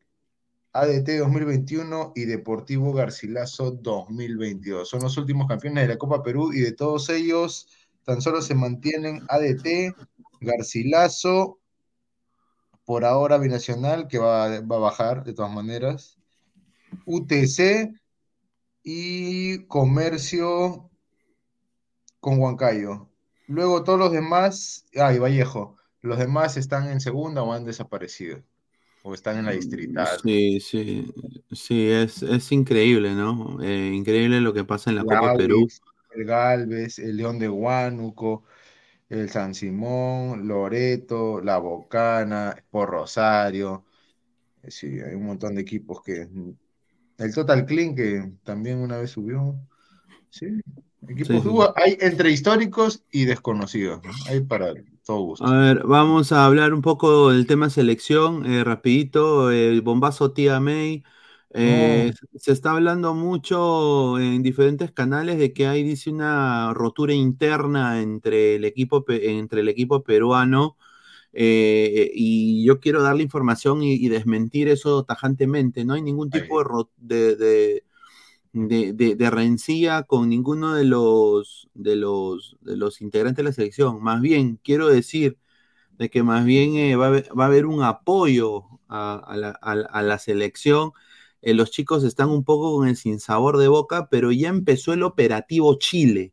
ADT 0.71 1.19
2021 1.19 2.13
y 2.15 2.25
Deportivo 2.25 2.93
Garcilaso 2.93 3.71
2022. 3.71 4.87
Son 4.89 5.01
los 5.01 5.17
últimos 5.17 5.47
campeones 5.47 5.87
de 5.87 5.93
la 5.93 5.99
Copa 5.99 6.23
Perú 6.23 6.51
y 6.53 6.61
de 6.61 6.71
todos 6.71 7.09
ellos 7.09 7.67
tan 8.05 8.21
solo 8.21 8.41
se 8.41 8.55
mantienen 8.55 9.21
ADT, 9.29 9.95
Garcilaso, 10.41 11.59
por 12.85 13.05
ahora 13.05 13.37
Binacional, 13.37 14.07
que 14.07 14.17
va, 14.17 14.59
va 14.61 14.75
a 14.75 14.79
bajar 14.79 15.23
de 15.23 15.33
todas 15.33 15.51
maneras, 15.51 16.17
UTC 17.05 17.93
y 18.83 19.65
Comercio 19.65 20.89
con 22.19 22.39
Huancayo. 22.39 23.09
Luego 23.47 23.83
todos 23.83 23.99
los 23.99 24.11
demás, 24.11 24.85
ah, 24.95 25.13
y 25.13 25.19
Vallejo, 25.19 25.77
los 26.01 26.17
demás 26.17 26.57
están 26.57 26.89
en 26.89 26.99
segunda 26.99 27.43
o 27.43 27.53
han 27.53 27.65
desaparecido, 27.65 28.41
o 29.03 29.13
están 29.13 29.37
en 29.37 29.45
la 29.45 29.51
distrital. 29.51 30.07
Sí, 30.23 30.59
sí, 30.59 31.13
sí, 31.51 31.89
es, 31.89 32.23
es 32.23 32.51
increíble, 32.51 33.13
¿no? 33.13 33.61
Eh, 33.61 33.91
increíble 33.93 34.41
lo 34.41 34.53
que 34.53 34.63
pasa 34.63 34.89
en 34.89 34.97
la 34.97 35.03
Copa 35.03 35.35
Perú. 35.35 35.67
El 36.15 36.25
Galvez, 36.25 36.99
el 36.99 37.17
León 37.17 37.39
de 37.39 37.49
Huánuco, 37.49 38.43
el 39.21 39.29
San 39.29 39.53
Simón, 39.55 40.47
Loreto, 40.47 41.41
La 41.41 41.57
Bocana, 41.59 42.55
por 42.71 42.89
Rosario. 42.89 43.85
Eh, 44.63 44.71
Sí, 44.71 44.87
hay 45.01 45.15
un 45.15 45.25
montón 45.27 45.55
de 45.55 45.61
equipos 45.61 46.01
que. 46.03 46.27
El 47.17 47.33
Total 47.33 47.65
Clean, 47.65 47.95
que 47.95 48.31
también 48.43 48.79
una 48.79 48.97
vez 48.97 49.11
subió. 49.11 49.55
Sí, 50.29 50.47
equipos 51.07 51.27
Sí, 51.37 51.41
sí. 51.41 51.49
hubo- 51.49 51.73
hay 51.77 51.97
entre 52.01 52.31
históricos 52.31 53.03
y 53.11 53.25
desconocidos, 53.25 54.01
¿no? 54.03 54.11
Hay 54.27 54.41
para 54.41 54.73
todo 55.05 55.21
gusto. 55.21 55.45
A 55.45 55.51
ver, 55.57 55.83
vamos 55.85 56.31
a 56.31 56.45
hablar 56.45 56.73
un 56.73 56.81
poco 56.81 57.31
del 57.31 57.47
tema 57.47 57.69
selección, 57.69 58.45
eh, 58.45 58.63
rapidito, 58.63 59.51
el 59.51 59.81
bombazo 59.81 60.31
tía 60.31 60.59
May. 60.59 61.03
Eh, 61.55 62.11
Se 62.35 62.51
está 62.51 62.71
hablando 62.71 63.13
mucho 63.13 64.17
en 64.19 64.41
diferentes 64.41 64.91
canales 64.91 65.37
de 65.37 65.53
que 65.53 65.67
hay, 65.67 65.83
dice, 65.83 66.09
una 66.09 66.73
rotura 66.73 67.13
interna 67.13 68.01
entre 68.01 68.55
el 68.55 68.65
equipo, 68.65 69.05
entre 69.09 69.61
el 69.61 69.69
equipo 69.69 70.03
peruano. 70.03 70.77
eh, 71.33 72.11
y 72.15 72.65
yo 72.65 72.79
quiero 72.79 73.03
darle 73.03 73.23
información 73.23 73.83
y, 73.83 73.93
y 73.95 74.09
desmentir 74.09 74.69
eso 74.69 75.03
tajantemente. 75.05 75.85
No 75.85 75.93
hay 75.95 76.01
ningún 76.03 76.31
tipo 76.31 76.63
de, 76.97 77.35
de, 78.93 79.15
de, 79.15 79.29
rencilla 79.31 80.03
con 80.03 80.29
ninguno 80.29 80.73
de 80.75 80.85
los, 80.85 81.69
de, 81.73 81.95
los, 81.95 82.57
de 82.61 82.77
los 82.77 83.01
integrantes 83.01 83.37
de 83.37 83.43
la 83.43 83.51
selección. 83.53 84.01
Más 84.03 84.21
bien, 84.21 84.59
quiero 84.63 84.87
decir 84.87 85.37
de 85.97 86.09
que 86.09 86.23
más 86.23 86.45
bien 86.45 86.75
eh, 86.77 86.95
va, 86.95 87.05
a 87.05 87.09
haber, 87.09 87.29
va 87.39 87.45
a 87.45 87.47
haber 87.47 87.65
un 87.67 87.83
apoyo 87.83 88.65
a, 88.89 89.15
a 89.17 89.37
la, 89.37 89.51
a 89.51 89.75
la- 89.75 89.87
a 89.87 90.03
la 90.03 90.19
selección. 90.19 90.91
Eh, 91.45 91.53
los 91.53 91.69
chicos 91.71 92.03
están 92.05 92.29
un 92.29 92.43
poco 92.43 92.75
con 92.77 92.87
el 92.87 92.95
sinsabor 92.95 93.57
de 93.57 93.67
boca, 93.67 94.07
pero 94.09 94.31
ya 94.31 94.49
empezó 94.49 94.93
el 94.93 95.03
operativo 95.03 95.77
Chile 95.77 96.31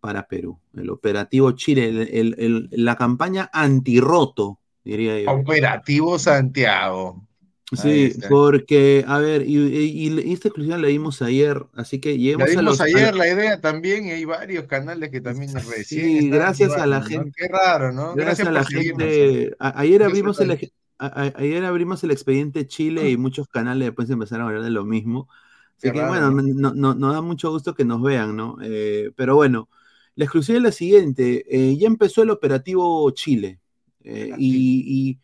para 0.00 0.26
Perú. 0.26 0.58
El 0.74 0.90
operativo 0.90 1.52
Chile, 1.52 1.88
el- 1.88 2.08
el- 2.08 2.34
el- 2.38 2.68
la 2.72 2.96
campaña 2.96 3.50
antirroto, 3.52 4.58
diría 4.84 5.20
yo. 5.20 5.30
Operativo 5.30 6.18
Santiago. 6.18 7.24
Sí, 7.70 8.14
porque, 8.30 9.04
a 9.06 9.18
ver, 9.18 9.42
y, 9.46 9.58
y- 9.58 10.08
y 10.08 10.32
esta 10.32 10.48
exclusión 10.48 10.80
la 10.80 10.88
vimos 10.88 11.20
ayer, 11.20 11.62
así 11.74 12.00
que 12.00 12.12
La 12.12 12.16
lleguemos 12.16 12.56
a 12.56 12.62
los... 12.62 12.80
ayer 12.80 13.14
la- 13.14 13.26
la 13.26 13.30
idea 13.34 13.60
también 13.60 14.06
y 14.06 14.12
hay 14.12 14.24
varios 14.24 14.64
canales 14.64 15.10
que 15.10 15.20
también 15.20 15.52
recién 15.52 15.84
Sí, 15.84 16.14
están 16.16 16.30
gracias 16.30 16.72
a 16.72 16.86
la 16.86 17.02
gente. 17.02 17.30
Qué 17.36 17.48
raro, 17.48 17.92
¿no? 17.92 18.14
Gracias, 18.14 18.48
a 18.48 18.52
la 18.52 18.64
gente. 18.64 19.42
¿eh? 19.42 19.50
ayer, 19.58 20.02
abrimos 20.02 20.40
el, 20.40 20.72
a- 20.98 21.06
a- 21.06 21.32
ayer 21.38 21.64
abrimos 21.64 22.02
el 22.04 22.10
expediente 22.10 22.66
Chile 22.66 23.10
y 23.10 23.16
muchos 23.16 23.48
canales 23.48 23.88
después 23.88 24.10
empezaron 24.10 24.44
a 24.46 24.48
hablar 24.48 24.64
de 24.64 24.70
lo 24.70 24.84
mismo. 24.84 25.28
Así 25.76 25.82
Qué 25.88 25.92
que 25.92 26.00
raro, 26.00 26.08
bueno, 26.08 26.30
¿no? 26.74 26.94
no- 26.94 27.12
da 27.12 27.22
mucho 27.22 27.50
gusto 27.50 27.74
que 27.74 27.84
nos 27.84 28.02
vean, 28.02 28.36
¿no? 28.36 28.56
Eh, 28.62 29.12
pero 29.16 29.36
bueno, 29.36 29.68
la 30.16 30.24
exclusiva 30.24 30.58
es 30.58 30.62
la 30.64 30.72
siguiente. 30.72 31.44
eh, 31.48 31.76
ya 31.78 31.86
empezó 31.86 32.22
el 32.22 32.30
operativo 32.30 33.10
Chile. 33.12 33.60
eh, 34.04 34.34
y, 34.38 35.10
y- 35.12 35.20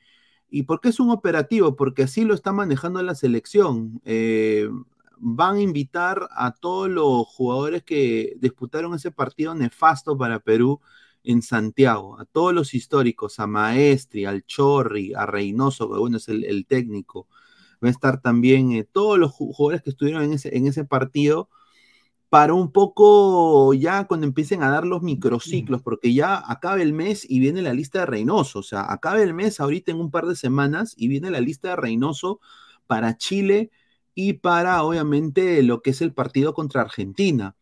¿Y 0.50 0.62
por 0.64 0.80
qué 0.80 0.90
es 0.90 1.00
un 1.00 1.10
operativo? 1.10 1.74
Porque 1.76 2.04
así 2.04 2.24
lo 2.24 2.34
está 2.34 2.52
manejando 2.52 3.02
la 3.02 3.14
selección. 3.16 4.00
Van 5.18 5.56
a 5.56 5.60
invitar 5.60 6.28
a 6.32 6.52
todos 6.52 6.88
los 6.90 7.26
jugadores 7.26 7.82
que 7.84 8.34
disputaron 8.40 8.94
ese 8.94 9.10
partido 9.10 9.54
nefasto 9.54 10.18
para 10.18 10.40
Perú 10.40 10.80
en 11.24 11.42
Santiago, 11.42 12.18
a 12.20 12.24
todos 12.26 12.54
los 12.54 12.74
históricos, 12.74 13.40
a 13.40 13.46
Maestri, 13.46 14.24
al 14.26 14.44
Chorri, 14.46 15.14
a 15.14 15.26
Reynoso, 15.26 15.90
que 15.90 15.98
bueno 15.98 16.18
es 16.18 16.28
el, 16.28 16.44
el 16.44 16.66
técnico. 16.66 17.28
Va 17.84 17.88
a 17.88 17.90
estar 17.92 18.20
también 18.22 18.72
eh, 18.72 18.84
todos 18.84 19.18
los 19.18 19.32
ju- 19.32 19.52
jugadores 19.54 19.82
que 19.82 19.90
estuvieron 19.90 20.22
en 20.24 20.34
ese, 20.34 20.56
en 20.56 20.66
ese 20.66 20.84
partido 20.84 21.50
para 22.28 22.54
un 22.54 22.72
poco 22.72 23.72
ya 23.74 24.04
cuando 24.06 24.26
empiecen 24.26 24.62
a 24.62 24.70
dar 24.70 24.84
los 24.86 25.02
microciclos, 25.02 25.82
porque 25.82 26.12
ya 26.14 26.42
acaba 26.50 26.82
el 26.82 26.92
mes 26.92 27.24
y 27.28 27.38
viene 27.38 27.62
la 27.62 27.72
lista 27.74 28.00
de 28.00 28.06
Reynoso, 28.06 28.58
o 28.60 28.62
sea, 28.62 28.90
acaba 28.92 29.22
el 29.22 29.34
mes 29.34 29.60
ahorita 29.60 29.92
en 29.92 30.00
un 30.00 30.10
par 30.10 30.26
de 30.26 30.34
semanas 30.36 30.94
y 30.96 31.08
viene 31.08 31.30
la 31.30 31.40
lista 31.40 31.68
de 31.70 31.76
Reynoso 31.76 32.40
para 32.86 33.16
Chile 33.16 33.70
y 34.14 34.34
para 34.34 34.82
obviamente 34.82 35.62
lo 35.62 35.80
que 35.82 35.90
es 35.90 36.00
el 36.02 36.12
partido 36.12 36.54
contra 36.54 36.82
Argentina. 36.82 37.56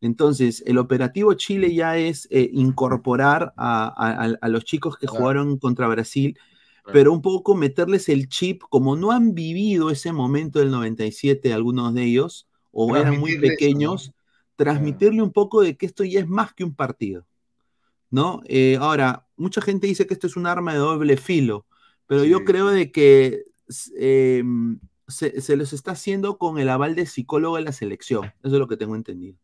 Entonces, 0.00 0.62
el 0.66 0.78
operativo 0.78 1.34
Chile 1.34 1.74
ya 1.74 1.96
es 1.96 2.28
eh, 2.30 2.50
incorporar 2.52 3.52
a, 3.56 3.86
a- 3.88 4.24
a- 4.26 4.34
a 4.40 4.48
los 4.48 4.64
chicos 4.64 4.96
que 4.98 5.06
Claro. 5.06 5.18
jugaron 5.20 5.58
contra 5.58 5.88
Brasil, 5.88 6.34
Claro. 6.82 6.92
pero 6.92 7.12
un 7.12 7.22
poco 7.22 7.54
meterles 7.56 8.08
el 8.08 8.28
chip, 8.28 8.62
como 8.68 8.96
no 8.96 9.10
han 9.12 9.34
vivido 9.34 9.90
ese 9.90 10.12
momento 10.12 10.58
del 10.60 10.70
97, 10.70 11.52
algunos 11.52 11.94
de 11.94 12.04
ellos, 12.04 12.46
o 12.72 12.94
eran 12.96 13.18
muy 13.18 13.32
eso, 13.32 13.40
pequeños, 13.40 14.12
transmitirle 14.56 15.22
un 15.22 15.32
poco 15.32 15.62
de 15.62 15.76
que 15.76 15.86
esto 15.86 16.04
ya 16.04 16.20
es 16.20 16.28
más 16.28 16.52
que 16.54 16.64
un 16.64 16.74
partido. 16.74 17.26
¿No? 18.10 18.40
Eh, 18.46 18.76
ahora, 18.80 19.26
mucha 19.36 19.60
gente 19.60 19.86
dice 19.88 20.06
que 20.06 20.14
esto 20.14 20.26
es 20.28 20.36
un 20.36 20.46
arma 20.46 20.72
de 20.72 20.78
doble 20.78 21.16
filo, 21.16 21.66
pero 22.06 22.24
yo 22.24 22.44
creo 22.44 22.68
de 22.68 22.92
que 22.92 23.44
eh, 23.98 24.44
se, 25.08 25.40
se 25.40 25.56
los 25.56 25.72
está 25.72 25.92
haciendo 25.92 26.38
con 26.38 26.58
el 26.58 26.68
aval 26.68 26.94
de 26.94 27.06
psicólogo 27.06 27.56
de 27.56 27.62
la 27.62 27.72
selección. 27.72 28.26
Eso 28.26 28.54
es 28.54 28.60
lo 28.60 28.68
que 28.68 28.76
tengo 28.76 28.94
entendido. 28.94 29.36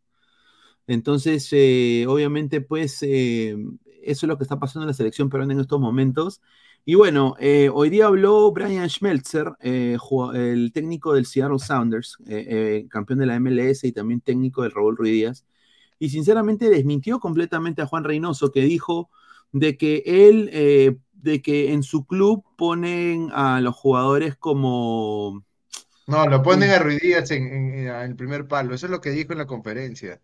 Entonces, 0.87 1.49
eh, 1.53 2.07
obviamente, 2.09 2.61
pues 2.61 2.99
eh, 3.03 3.57
eso 4.03 4.27
es 4.27 4.29
lo 4.29 4.37
que 4.39 4.45
está 4.45 4.59
pasando 4.59 4.85
en 4.85 4.89
la 4.89 4.95
selección 4.95 5.29
peruana 5.31 5.53
en 5.55 5.61
estos 5.61 5.81
momentos. 5.81 6.41
Y 6.85 6.97
bueno, 6.97 7.37
eh, 7.39 7.71
hoy 7.73 7.91
día 7.91 8.07
habló 8.07 8.51
Brian 8.53 8.89
Schmelzer, 8.91 9.53
eh, 9.61 9.97
el 10.35 10.73
técnico 10.73 11.15
del 11.15 11.27
Seattle 11.27 11.59
Sounders, 11.61 12.17
eh, 12.27 12.87
campeón 12.91 13.21
de 13.21 13.27
la 13.27 13.37
MLS 13.37 13.85
y 13.87 13.93
también 13.93 14.21
técnico 14.21 14.63
del 14.63 14.73
Raúl 14.73 14.97
Ruiz 14.97 15.13
Díaz, 15.13 15.47
y 15.99 16.09
sinceramente 16.11 16.69
desmintió 16.71 17.21
completamente 17.21 17.83
a 17.83 17.87
Juan 17.87 18.03
Reynoso, 18.05 18.51
que 18.51 18.63
dijo 18.63 19.11
de 19.53 19.77
que 19.77 20.03
él, 20.07 20.51
eh, 20.53 20.97
de 21.13 21.41
que 21.43 21.73
en 21.73 21.83
su 21.85 22.05
club 22.07 22.45
ponen 22.57 23.31
a 23.33 23.61
los 23.61 23.77
jugadores 23.77 24.37
como... 24.37 25.45
No, 26.07 26.27
lo 26.29 26.43
ponen 26.43 26.71
a 26.71 26.79
Ruiz 26.79 27.01
Díaz 27.01 27.31
en, 27.33 27.45
en- 27.49 27.75
en 27.75 27.89
el 27.89 28.17
primer 28.17 28.47
palo. 28.49 28.75
Eso 28.75 28.87
es 28.87 28.91
lo 28.93 29.01
que 29.01 29.11
dijo 29.11 29.33
en 29.33 29.39
la 29.39 29.47
conferencia. 29.47 30.21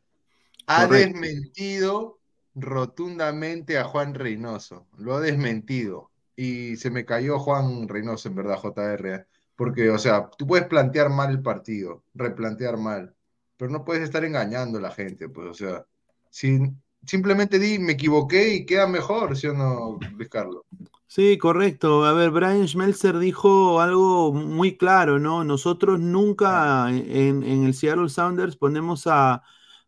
Ha 0.69 0.87
Correcto. 0.87 1.21
desmentido 1.21 2.19
rotundamente 2.55 3.79
a 3.79 3.85
Juan 3.85 4.15
Reynoso. 4.15 4.87
Lo 4.99 5.17
ha 5.17 5.21
desmentido. 5.21 6.11
Y 6.37 6.77
se 6.77 6.91
me 6.91 7.05
cayó 7.05 7.39
Juan 7.39 7.89
Reynoso, 7.89 8.29
en 8.29 8.35
verdad, 8.37 8.59
JR. 8.63 9.15
¿eh? 9.15 9.25
Porque, 9.57 9.91
o 9.91 9.99
sea, 9.99 10.31
tú 10.39 10.47
puedes 10.47 10.67
plantear 10.69 11.11
mal 11.11 11.31
el 11.31 11.43
partido, 11.43 12.05
replantear 12.15 12.77
mal, 12.77 13.15
pero 13.57 13.71
no 13.73 13.85
puedes 13.85 14.05
estar 14.05 14.25
engañando 14.25 14.79
a 14.79 14.83
la 14.83 14.93
gente, 14.93 15.29
pues, 15.29 15.49
o 15.49 15.55
sea, 15.55 15.85
sin, 16.31 16.81
simplemente 17.05 17.59
di, 17.59 17.79
me 17.81 17.93
equivoqué 17.93 18.55
y 18.55 18.67
queda 18.67 18.87
mejor, 18.87 19.37
¿sí 19.37 19.49
o 19.49 19.55
no, 19.55 19.99
Luis 20.17 20.29
Carlos? 20.29 20.63
Sí, 21.07 21.39
correcto. 21.39 22.05
A 22.05 22.13
ver, 22.13 22.31
Brian 22.31 22.69
Schmelzer 22.69 23.19
dijo 23.19 23.81
algo 23.81 24.33
muy 24.33 24.77
claro, 24.77 25.19
¿no? 25.19 25.43
Nosotros 25.45 25.99
nunca 26.01 26.91
en, 26.91 27.43
en 27.43 27.65
el 27.65 27.75
Seattle 27.75 28.09
Sounders 28.11 28.57
ponemos 28.57 29.07
a, 29.07 29.43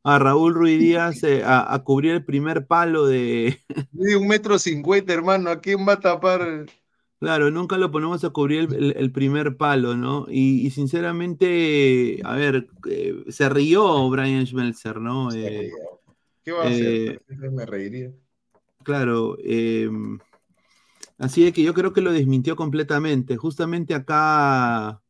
a 0.05 0.19
Raúl 0.19 0.55
Ruiz 0.55 0.79
Díaz 0.81 1.23
eh, 1.25 1.43
a, 1.45 1.73
a 1.75 1.85
cubrir 1.85 2.13
el 2.13 2.25
primer 2.25 2.67
palo 2.67 3.07
de... 3.07 3.61
Mide 3.93 4.17
un 4.17 4.27
metro 4.27 4.59
cincuenta, 4.59 5.13
hermano, 5.13 5.49
¿a 5.51 5.61
quién 5.61 5.87
va 5.87 5.93
a 5.95 6.01
tapar? 6.01 6.67
Claro, 7.19 7.51
nunca 7.51 7.77
lo 7.77 7.91
ponemos 7.91 8.25
a 8.25 8.31
cubrir 8.31 8.61
el, 8.61 8.75
el- 8.75 8.97
el 8.97 9.13
primer 9.13 9.57
palo, 9.59 9.95
¿no? 9.95 10.27
Y, 10.31 10.67
y 10.67 10.71
sinceramente, 10.71 12.19
a 12.25 12.35
ver, 12.35 12.69
eh, 12.89 13.25
se 13.29 13.49
rió 13.51 14.09
Brian 14.09 14.47
Schmelzer, 14.47 15.01
¿no? 15.01 15.31
Eh, 15.35 15.71
¿Qué 16.45 16.53
va 16.53 16.67
a 16.67 16.69
hacer? 16.69 16.95
eh, 17.09 17.21
Me 17.53 17.67
reiría. 17.67 18.13
Claro, 18.83 19.37
eh, 19.43 19.89
así 21.19 21.45
de 21.45 21.53
que 21.53 21.63
yo 21.63 21.75
creo 21.75 21.93
que 21.93 22.01
lo 22.01 22.13
desmintió 22.13 22.57
completamente. 22.57 23.37
Justamente 23.37 23.95
acá 23.95 25.03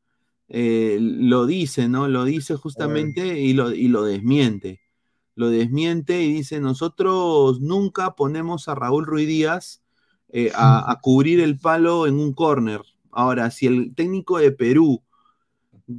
eh, 0.51 0.98
lo 1.01 1.46
dice, 1.46 1.88
¿no? 1.88 2.09
Lo 2.09 2.24
dice 2.24 2.57
justamente 2.57 3.38
y 3.40 3.53
lo, 3.53 3.72
y 3.72 3.86
lo 3.88 4.05
desmiente. 4.05 4.80
Lo 5.36 5.48
desmiente 5.48 6.22
y 6.22 6.32
dice, 6.32 6.61
nosotros 6.61 7.61
nunca 7.61 8.16
ponemos 8.16 8.68
a 8.68 8.74
Raúl 8.74 9.07
Ruiz 9.07 9.28
Díaz 9.28 9.82
eh, 10.28 10.51
a, 10.55 10.90
a 10.90 11.01
cubrir 11.01 11.40
el 11.40 11.59
palo 11.59 12.07
en 12.09 12.18
un 12.18 12.34
córner. 12.34 12.82
Ahora, 13.12 13.51
si 13.53 13.66
el 13.66 13.94
técnico 13.94 14.38
de 14.38 14.51
Perú 14.51 15.03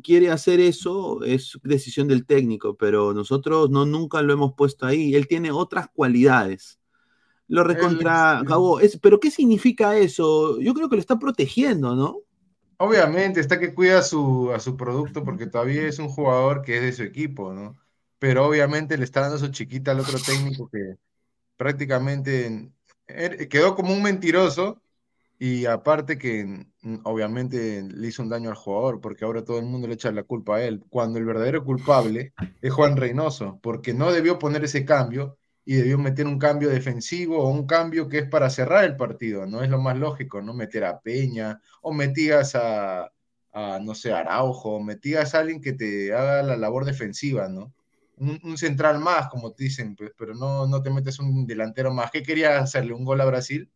quiere 0.03 0.31
hacer 0.31 0.59
eso, 0.59 1.23
es 1.23 1.57
decisión 1.63 2.09
del 2.09 2.25
técnico, 2.25 2.75
pero 2.75 3.13
nosotros 3.13 3.69
no 3.69 3.85
nunca 3.85 4.21
lo 4.21 4.33
hemos 4.33 4.53
puesto 4.53 4.85
ahí. 4.85 5.15
Él 5.15 5.27
tiene 5.27 5.51
otras 5.51 5.87
cualidades. 5.93 6.77
Lo 7.47 7.63
recontra 7.63 8.43
Cagó. 8.47 8.79
Es, 8.79 8.97
pero 8.97 9.19
¿qué 9.19 9.31
significa 9.31 9.97
eso? 9.97 10.59
Yo 10.59 10.73
creo 10.73 10.89
que 10.89 10.95
lo 10.95 11.01
está 11.01 11.19
protegiendo, 11.19 11.95
¿no? 11.95 12.19
Obviamente, 12.83 13.39
está 13.39 13.59
que 13.59 13.73
cuida 13.75 13.99
a 13.99 14.01
su, 14.01 14.51
a 14.53 14.59
su 14.59 14.75
producto 14.75 15.23
porque 15.23 15.45
todavía 15.47 15.83
es 15.87 15.99
un 15.99 16.09
jugador 16.09 16.63
que 16.63 16.77
es 16.77 16.83
de 16.83 16.93
su 16.93 17.03
equipo, 17.03 17.53
¿no? 17.53 17.77
Pero 18.17 18.45
obviamente 18.47 18.97
le 18.97 19.03
está 19.03 19.21
dando 19.21 19.37
su 19.37 19.49
chiquita 19.49 19.91
al 19.91 19.99
otro 19.99 20.23
técnico 20.23 20.67
que 20.69 20.95
prácticamente 21.57 22.71
er- 23.07 23.49
quedó 23.49 23.75
como 23.75 23.93
un 23.93 24.03
mentiroso 24.03 24.81
y 25.39 25.65
aparte 25.67 26.17
que 26.19 26.45
mm, 26.83 26.99
obviamente 27.05 27.83
le 27.83 28.07
hizo 28.09 28.23
un 28.23 28.29
daño 28.29 28.49
al 28.51 28.55
jugador 28.57 29.01
porque 29.01 29.25
ahora 29.25 29.43
todo 29.45 29.59
el 29.59 29.65
mundo 29.67 29.87
le 29.87 29.95
echa 29.95 30.11
la 30.13 30.23
culpa 30.23 30.57
a 30.57 30.63
él, 30.65 30.83
cuando 30.89 31.19
el 31.19 31.25
verdadero 31.25 31.65
culpable 31.65 32.33
es 32.61 32.73
Juan 32.73 32.97
Reynoso, 32.97 33.59
porque 33.63 33.93
no 33.93 34.11
debió 34.13 34.39
poner 34.39 34.63
ese 34.65 34.85
cambio 34.85 35.39
y 35.65 35.75
debió 35.75 35.97
meter 35.97 36.25
un 36.27 36.39
cambio 36.39 36.69
defensivo 36.69 37.39
o 37.39 37.49
un 37.49 37.67
cambio 37.67 38.09
que 38.09 38.19
es 38.19 38.29
para 38.29 38.49
cerrar 38.49 38.83
el 38.83 38.95
partido, 38.95 39.45
no 39.45 39.63
es 39.63 39.69
lo 39.69 39.79
más 39.79 39.97
lógico, 39.97 40.41
¿no? 40.41 40.53
Meter 40.53 40.85
a 40.85 40.99
Peña 40.99 41.61
o 41.81 41.93
metías 41.93 42.55
a, 42.55 43.11
a, 43.53 43.79
no 43.79 43.95
sé, 43.95 44.11
Araujo, 44.13 44.75
o 44.75 44.83
metías 44.83 45.35
a 45.35 45.39
alguien 45.39 45.61
que 45.61 45.73
te 45.73 46.13
haga 46.13 46.43
la 46.43 46.57
labor 46.57 46.85
defensiva, 46.85 47.47
¿no? 47.47 47.73
Un, 48.17 48.39
un 48.43 48.57
central 48.57 48.99
más, 48.99 49.29
como 49.29 49.51
te 49.53 49.63
dicen, 49.65 49.95
pues, 49.95 50.11
pero 50.17 50.35
no, 50.35 50.67
no 50.67 50.81
te 50.81 50.91
metes 50.91 51.19
un 51.19 51.47
delantero 51.47 51.91
más. 51.91 52.11
¿Qué 52.11 52.21
querías 52.21 52.61
hacerle? 52.61 52.93
¿Un 52.93 53.03
gol 53.03 53.21
a 53.21 53.25
Brasil? 53.25 53.69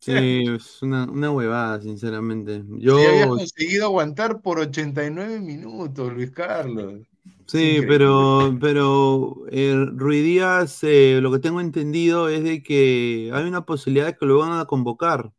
Sí, 0.00 0.44
es 0.56 0.80
una, 0.82 1.04
una 1.04 1.30
huevada, 1.30 1.80
sinceramente. 1.82 2.62
Sí, 2.62 2.78
Yo, 2.78 2.96
habías 2.96 3.26
conseguido 3.26 3.84
aguantar 3.84 4.40
por 4.40 4.58
89 4.58 5.40
minutos, 5.40 6.10
Luis 6.12 6.30
Carlos. 6.30 7.06
Sí, 7.50 7.80
pero, 7.86 8.56
pero 8.60 9.44
eh, 9.50 9.74
Ruiz 9.92 10.22
Díaz, 10.24 10.82
eh, 10.84 11.18
lo 11.20 11.32
que 11.32 11.38
tengo 11.38 11.60
entendido 11.60 12.28
es 12.28 12.44
de 12.44 12.62
que 12.62 13.30
hay 13.32 13.44
una 13.44 13.64
posibilidad 13.66 14.06
de 14.06 14.16
que 14.16 14.26
lo 14.26 14.38
van 14.38 14.58
a 14.60 14.66
convocar. 14.66 15.32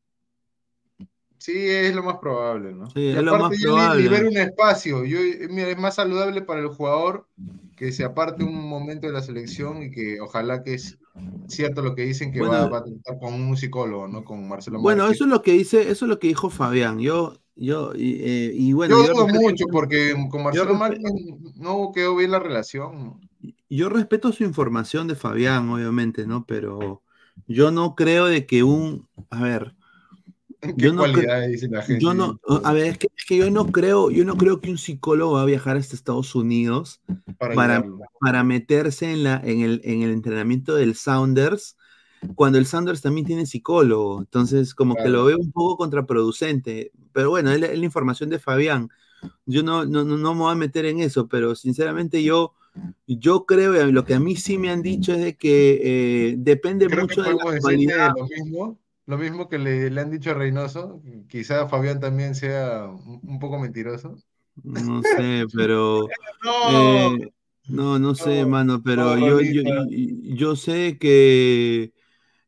Sí, 1.42 1.54
es 1.58 1.96
lo 1.96 2.04
más 2.04 2.18
probable, 2.18 2.72
¿no? 2.74 2.89
Sí, 2.92 3.00
Y 3.00 3.10
es 3.10 3.24
lo 3.24 3.34
aparte 3.36 3.56
más 3.56 3.62
probable. 3.64 4.04
libera 4.04 4.28
un 4.30 4.38
espacio. 4.38 5.04
Yo, 5.06 5.18
mira, 5.50 5.70
es 5.70 5.78
más 5.78 5.96
saludable 5.96 6.42
para 6.44 6.60
el 6.62 6.68
jugador 6.68 7.28
que 7.76 7.92
se 7.92 8.04
aparte 8.04 8.44
un 8.44 8.54
momento 8.70 9.08
de 9.08 9.14
la 9.14 9.22
selección 9.24 9.82
y 9.82 9.89
que 9.89 10.22
ojalá 10.22 10.62
que 10.64 10.76
es 10.76 11.00
cierto 11.48 11.82
lo 11.82 11.96
que 11.96 12.04
dicen 12.04 12.32
que 12.32 12.42
va, 12.42 12.48
Bueno. 12.50 12.70
va 12.70 12.78
a 12.78 12.84
tratar 12.84 13.20
con 13.20 13.34
un 13.34 13.58
psicólogo, 13.58 14.08
¿no? 14.08 14.24
Con 14.24 14.48
Marcelo 14.48 14.80
Bueno, 14.80 15.08
eso 15.10 15.24
es 15.24 15.30
lo 15.32 15.42
que 15.42 15.54
dice, 15.54 15.82
eso 15.89 16.06
es 16.06 16.10
lo 16.10 16.20
que 16.20 16.28
dijo 16.28 16.52
Fabián. 16.52 17.00
Yo, 17.00 17.34
yo, 17.56 17.94
y, 17.96 18.22
eh, 18.22 18.52
y 18.54 18.74
bueno, 18.74 18.98
Yo 18.98 19.08
yo 19.08 19.14
dudo 19.14 19.26
respeto- 19.26 19.42
mucho 19.42 19.66
porque 19.72 20.14
con 20.30 20.44
Marcelo 20.44 20.76
Márquez 20.76 21.12
no 21.56 21.92
quedó 21.92 22.16
bien 22.18 22.32
la 22.32 22.39
relación. 22.39 23.20
Yo 23.68 23.89
respeto 23.89 24.32
su 24.32 24.44
información 24.44 25.08
de 25.08 25.16
Fabián, 25.16 25.70
obviamente, 25.70 26.28
¿no? 26.28 26.46
Pero 26.46 27.02
yo 27.48 27.72
no 27.72 27.96
creo 27.96 28.26
de 28.26 28.46
que 28.46 28.64
un, 28.64 29.08
a 29.32 29.42
ver, 29.42 29.76
¿Qué 30.78 30.88
yo 30.88 30.93
no, 30.93 31.05
dice 31.47 31.68
la 31.70 31.82
gente? 31.82 32.03
yo 32.03 32.14
no, 32.14 32.39
a 32.64 32.74
ver, 32.74 32.86
es 32.88 32.97
que, 32.99 33.07
es 33.16 33.26
que 33.26 33.38
yo 33.38 33.49
no 33.51 33.72
creo, 33.72 34.12
yo 34.12 34.26
no 34.26 34.38
creo 34.38 34.62
que 34.62 34.70
un 34.70 34.78
psicólogo 34.78 35.34
va 35.34 35.41
a 35.43 35.45
viajar 35.45 35.78
hasta 35.78 35.95
Estados 35.95 36.36
Unidos 36.36 37.01
Para 37.38 37.55
para, 37.55 37.84
para 38.20 38.43
meterse 38.43 39.12
en 39.12 39.24
la, 39.24 39.41
en 39.43 39.62
el, 39.62 39.82
en 39.84 40.03
el 40.03 40.12
entrenamiento 40.12 40.76
del 40.76 40.95
Sounders, 40.95 41.78
cuando 42.36 42.59
el 42.59 42.66
Sounders 42.68 43.01
también 43.01 43.26
tiene 43.26 43.45
psicólogo. 43.47 44.20
Entonces, 44.22 44.76
como 44.76 44.95
que 44.95 45.03
Claro. 45.03 45.18
lo 45.20 45.26
veo 45.26 45.38
un 45.39 45.51
poco 45.51 45.78
contraproducente. 45.78 46.91
Pero 47.14 47.32
bueno, 47.32 47.51
es 47.51 47.59
la, 47.59 47.68
es 47.68 47.80
la 47.80 47.86
información 47.86 48.30
de 48.30 48.39
Fabián. 48.39 48.89
Yo 49.45 49.64
no, 49.64 49.86
no, 49.86 50.03
no 50.03 50.34
me 50.36 50.39
voy 50.41 50.51
a 50.51 50.55
meter 50.55 50.86
en 50.86 50.99
eso, 50.99 51.28
pero 51.28 51.55
sinceramente 51.55 52.24
yo, 52.24 52.53
yo 53.07 53.45
creo, 53.45 53.86
lo 53.91 54.05
que 54.05 54.16
a 54.16 54.20
mí 54.20 54.36
sí 54.36 54.57
me 54.57 54.70
han 54.72 54.82
dicho 54.82 55.14
es 55.14 55.20
de 55.22 55.38
que 55.38 56.30
eh, 56.32 56.36
depende 56.38 56.89
Creo 56.89 57.07
que 57.07 57.16
mucho 57.16 57.24
de 57.24 57.34
la 57.36 57.59
cualidad. 57.62 58.14
lo 58.18 58.28
mismo. 58.28 58.81
Lo 59.12 59.18
mismo 59.18 59.49
que 59.49 59.57
le, 59.57 59.89
le 59.89 59.99
han 59.99 60.09
dicho 60.09 60.32
a 60.32 60.36
Reynoso, 60.36 61.01
quizá 61.28 61.68
Fabián 61.68 61.99
también 61.99 62.34
sea 62.34 62.86
un, 62.86 63.39
poco 63.39 63.59
mentiroso. 63.59 64.16
No 64.64 65.01
sé, 65.03 65.45
pero. 65.53 66.07
No. 66.43 66.72
eh, 66.72 67.34
no, 67.68 67.99
no 67.99 68.16
sé, 68.16 68.45
mano, 68.45 68.82
pero 68.82 69.18
yo, 69.18 69.41
yo, 69.41 69.62
yo 69.89 70.55
sé 70.55 70.97
que 70.97 71.91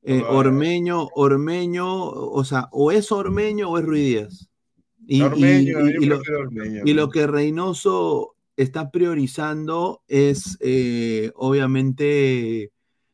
eh, 0.03 0.23
Ormeño, 0.29 1.09
Ormeño, 1.15 2.05
o 2.07 2.43
sea, 2.45 2.69
o 2.71 2.91
es 2.93 3.11
Ormeño 3.11 3.69
o 3.69 3.77
es 3.77 3.85
Ruiz 3.85 4.05
Díaz. 4.05 4.49
Y, 5.05 5.21
Ormeño, 5.21 5.89
y- 5.89 6.03
y 6.03 6.05
lo, 6.05 6.21
y 6.85 6.93
lo 6.93 7.09
que 7.09 7.27
Reynoso 7.27 8.35
está 8.55 8.89
priorizando 8.89 10.01
es, 10.07 10.57
eh, 10.61 11.31
obviamente, 11.35 12.71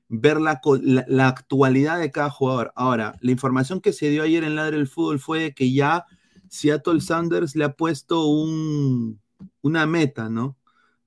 ver 0.10 0.42
la, 0.42 0.60
la- 0.82 1.06
la 1.08 1.28
actualidad 1.28 2.00
de 2.00 2.12
cada 2.12 2.30
jugador. 2.30 2.72
Ahora, 2.76 3.16
la 3.22 3.32
información 3.32 3.80
que 3.82 3.94
se 3.94 4.10
dio 4.10 4.24
ayer 4.24 4.44
en 4.44 4.56
Ladre 4.56 4.78
del 4.78 4.88
Fútbol 4.88 5.20
fue 5.20 5.40
de 5.42 5.54
que 5.54 5.72
ya 5.72 6.06
Seattle 6.50 7.00
Sanders 7.02 7.56
le 7.56 7.66
ha 7.66 7.74
puesto 7.74 8.26
un, 8.28 9.20
una 9.62 9.86
meta, 9.86 10.30
¿no? 10.30 10.58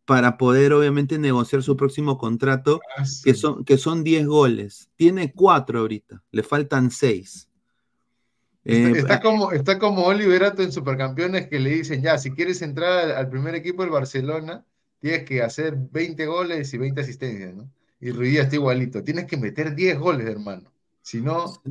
Para 0.05 0.37
poder, 0.39 0.73
obviamente, 0.73 1.19
negociar 1.19 1.63
su 1.63 1.77
próximo 1.77 2.19
contrato, 2.19 2.81
Ah, 2.97 3.05
que 3.25 3.35
son, 3.35 3.65
que 3.65 3.77
son 3.79 4.03
10 4.05 4.27
goles. 4.27 4.89
Tiene 4.97 5.33
4 5.33 5.81
ahorita, 5.81 6.23
le 6.31 6.43
faltan 6.43 6.91
6. 6.91 7.49
Está, 8.65 8.99
está 8.99 9.21
como, 9.21 9.51
está 9.53 9.79
como 9.79 10.05
Oliverato 10.05 10.63
en 10.63 10.71
Supercampeones 10.71 11.49
que 11.49 11.59
le 11.59 11.71
dicen, 11.71 12.03
ya, 12.03 12.19
si 12.19 12.31
quieres 12.31 12.63
entrar 12.63 12.93
al, 13.01 13.13
al 13.13 13.29
primer 13.29 13.55
equipo 13.57 13.83
del 13.83 13.91
Barcelona, 13.91 14.65
tienes 15.01 15.25
que 15.25 15.43
hacer 15.43 15.77
20 15.77 16.27
goles 16.27 16.73
y 16.73 16.79
20 16.79 17.01
asistencias, 17.01 17.55
¿no? 17.55 17.69
Y 18.03 18.11
Ruiz 18.13 18.33
Díaz 18.33 18.45
está 18.47 18.57
igualito, 18.57 19.05
tienes 19.05 19.27
que 19.27 19.39
meter 19.39 19.75
10 19.77 19.99
goles, 19.99 20.29
hermano. 20.29 20.73
Si 21.03 21.21
no, 21.23 21.63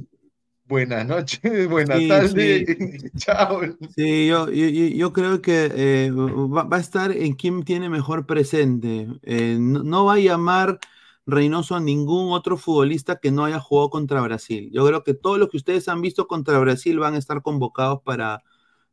buenas 0.65 1.07
noches, 1.07 1.41
buenas 1.69 2.07
Sí, 2.33 2.65
tardes, 2.65 2.65
chao. 3.17 3.61
Sí, 3.95 4.27
yo, 4.27 4.49
yo, 4.49 4.67
yo- 4.69 5.13
creo 5.13 5.41
que 5.41 5.69
eh, 5.75 6.11
va, 6.11 6.63
va 6.63 6.77
a 6.77 6.79
estar 6.79 7.11
en 7.11 7.33
quién 7.33 7.63
tiene 7.63 7.89
mejor 7.89 8.25
presente. 8.25 9.07
Eh, 9.23 9.57
no, 9.59 9.83
no 9.83 10.05
va 10.05 10.13
a 10.13 10.19
llamar 10.19 10.79
Reynoso 11.25 11.75
a 11.75 11.79
ningún 11.81 12.31
otro 12.31 12.57
futbolista 12.57 13.17
que 13.19 13.31
no 13.31 13.43
haya 13.45 13.59
jugado 13.59 13.89
contra 13.89 14.21
Brasil. 14.21 14.69
Yo 14.73 14.85
creo 14.87 15.03
que 15.03 15.13
todos 15.13 15.37
los 15.39 15.49
que 15.49 15.57
ustedes 15.57 15.87
han 15.89 16.01
visto 16.01 16.27
contra 16.27 16.57
Brasil 16.59 16.99
van 16.99 17.15
a 17.15 17.17
estar 17.17 17.41
convocados 17.41 18.01
para 18.03 18.43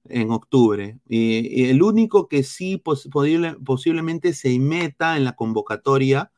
en 0.05 0.31
octubre. 0.33 0.99
Y, 1.09 1.63
y 1.65 1.71
el 1.71 1.83
único 1.83 2.29
que 2.29 2.43
sí 2.43 2.79
pos- 2.79 3.09
posible- 3.11 3.57
posiblemente 3.65 4.33
se 4.35 4.59
meta 4.59 5.17
en 5.17 5.25
la 5.25 5.37
convocatoria, 5.37 6.33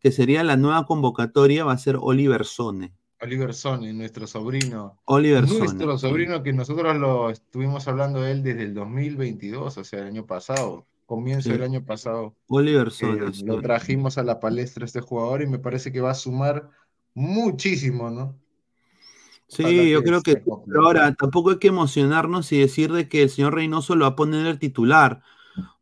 que 0.00 0.12
sería 0.12 0.44
la 0.44 0.56
nueva 0.56 0.86
convocatoria, 0.86 1.64
va 1.64 1.72
a 1.72 1.78
ser 1.78 1.96
Oliver 2.00 2.44
Sone. 2.44 2.92
Oliver 3.20 3.52
Sone, 3.52 3.92
nuestro 3.92 4.26
sobrino. 4.28 5.00
Oliver 5.06 5.42
Nuestro 5.48 5.98
Sone. 5.98 5.98
sobrino 5.98 6.42
que 6.42 6.52
nosotros 6.52 6.96
lo 6.96 7.30
estuvimos 7.30 7.88
hablando 7.88 8.20
de 8.22 8.30
él 8.32 8.42
desde 8.44 8.62
el 8.62 8.74
2022, 8.74 9.76
o 9.76 9.84
sea, 9.84 10.00
el 10.00 10.06
año 10.06 10.24
pasado, 10.26 10.86
comienzo 11.04 11.44
Sí. 11.48 11.50
del 11.50 11.62
año 11.64 11.84
pasado. 11.84 12.36
Oliver 12.48 12.88
Eh, 12.88 12.90
Sone. 12.92 13.32
sí. 13.34 13.44
lo 13.44 13.60
trajimos 13.60 14.18
a 14.18 14.22
la 14.22 14.38
palestra 14.38 14.84
este 14.84 15.00
jugador 15.00 15.42
y 15.42 15.46
me 15.48 15.58
parece 15.58 15.90
que 15.90 16.00
va 16.00 16.12
a 16.12 16.14
sumar 16.14 16.70
muchísimo, 17.14 18.08
¿no? 18.10 18.38
Sí, 19.48 19.90
yo 19.90 20.02
creo 20.02 20.22
que 20.22 20.36
pero 20.36 20.84
ahora 20.84 21.14
tampoco 21.14 21.50
hay 21.50 21.58
que 21.58 21.68
emocionarnos 21.68 22.52
y 22.52 22.58
decir 22.60 22.92
de 22.92 23.08
que 23.08 23.22
el 23.22 23.30
señor 23.30 23.54
Reynoso 23.54 23.96
lo 23.96 24.04
va 24.04 24.10
a 24.10 24.16
poner 24.16 24.44
de 24.44 24.58
titular. 24.58 25.22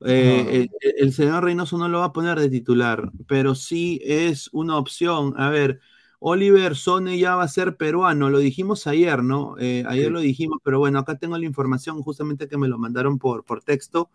Eh, 0.05 0.45
No. 0.45 0.51
el, 0.51 0.71
el 0.99 1.13
señor 1.13 1.45
Reynoso 1.45 1.79
no 1.79 1.89
lo 1.89 2.01
va 2.01 2.07
a 2.07 2.13
poner 2.13 2.39
de 2.39 2.49
titular, 2.51 3.11
pero 3.27 3.55
sí 3.55 4.01
es 4.05 4.49
una 4.53 4.77
opción. 4.79 5.35
A 5.37 5.51
ver, 5.51 5.81
Oliver 6.19 6.77
Sone 6.77 7.19
ya 7.19 7.37
va 7.37 7.45
a 7.45 7.49
ser 7.49 7.77
peruano, 7.77 8.31
lo 8.31 8.39
dijimos 8.39 8.87
ayer, 8.87 9.23
¿no? 9.23 9.57
Eh, 9.59 9.85
ayer 9.89 10.07
Sí. 10.07 10.11
lo 10.13 10.21
dijimos, 10.21 10.59
pero 10.65 10.79
bueno, 10.79 10.99
acá 10.99 11.17
tengo 11.19 11.37
la 11.39 11.45
información 11.47 12.03
justamente 12.03 12.49
que 12.49 12.57
me 12.59 12.69
lo 12.69 12.79
mandaron 12.79 13.19
por, 13.19 13.45
por 13.45 13.63
texto. 13.63 14.11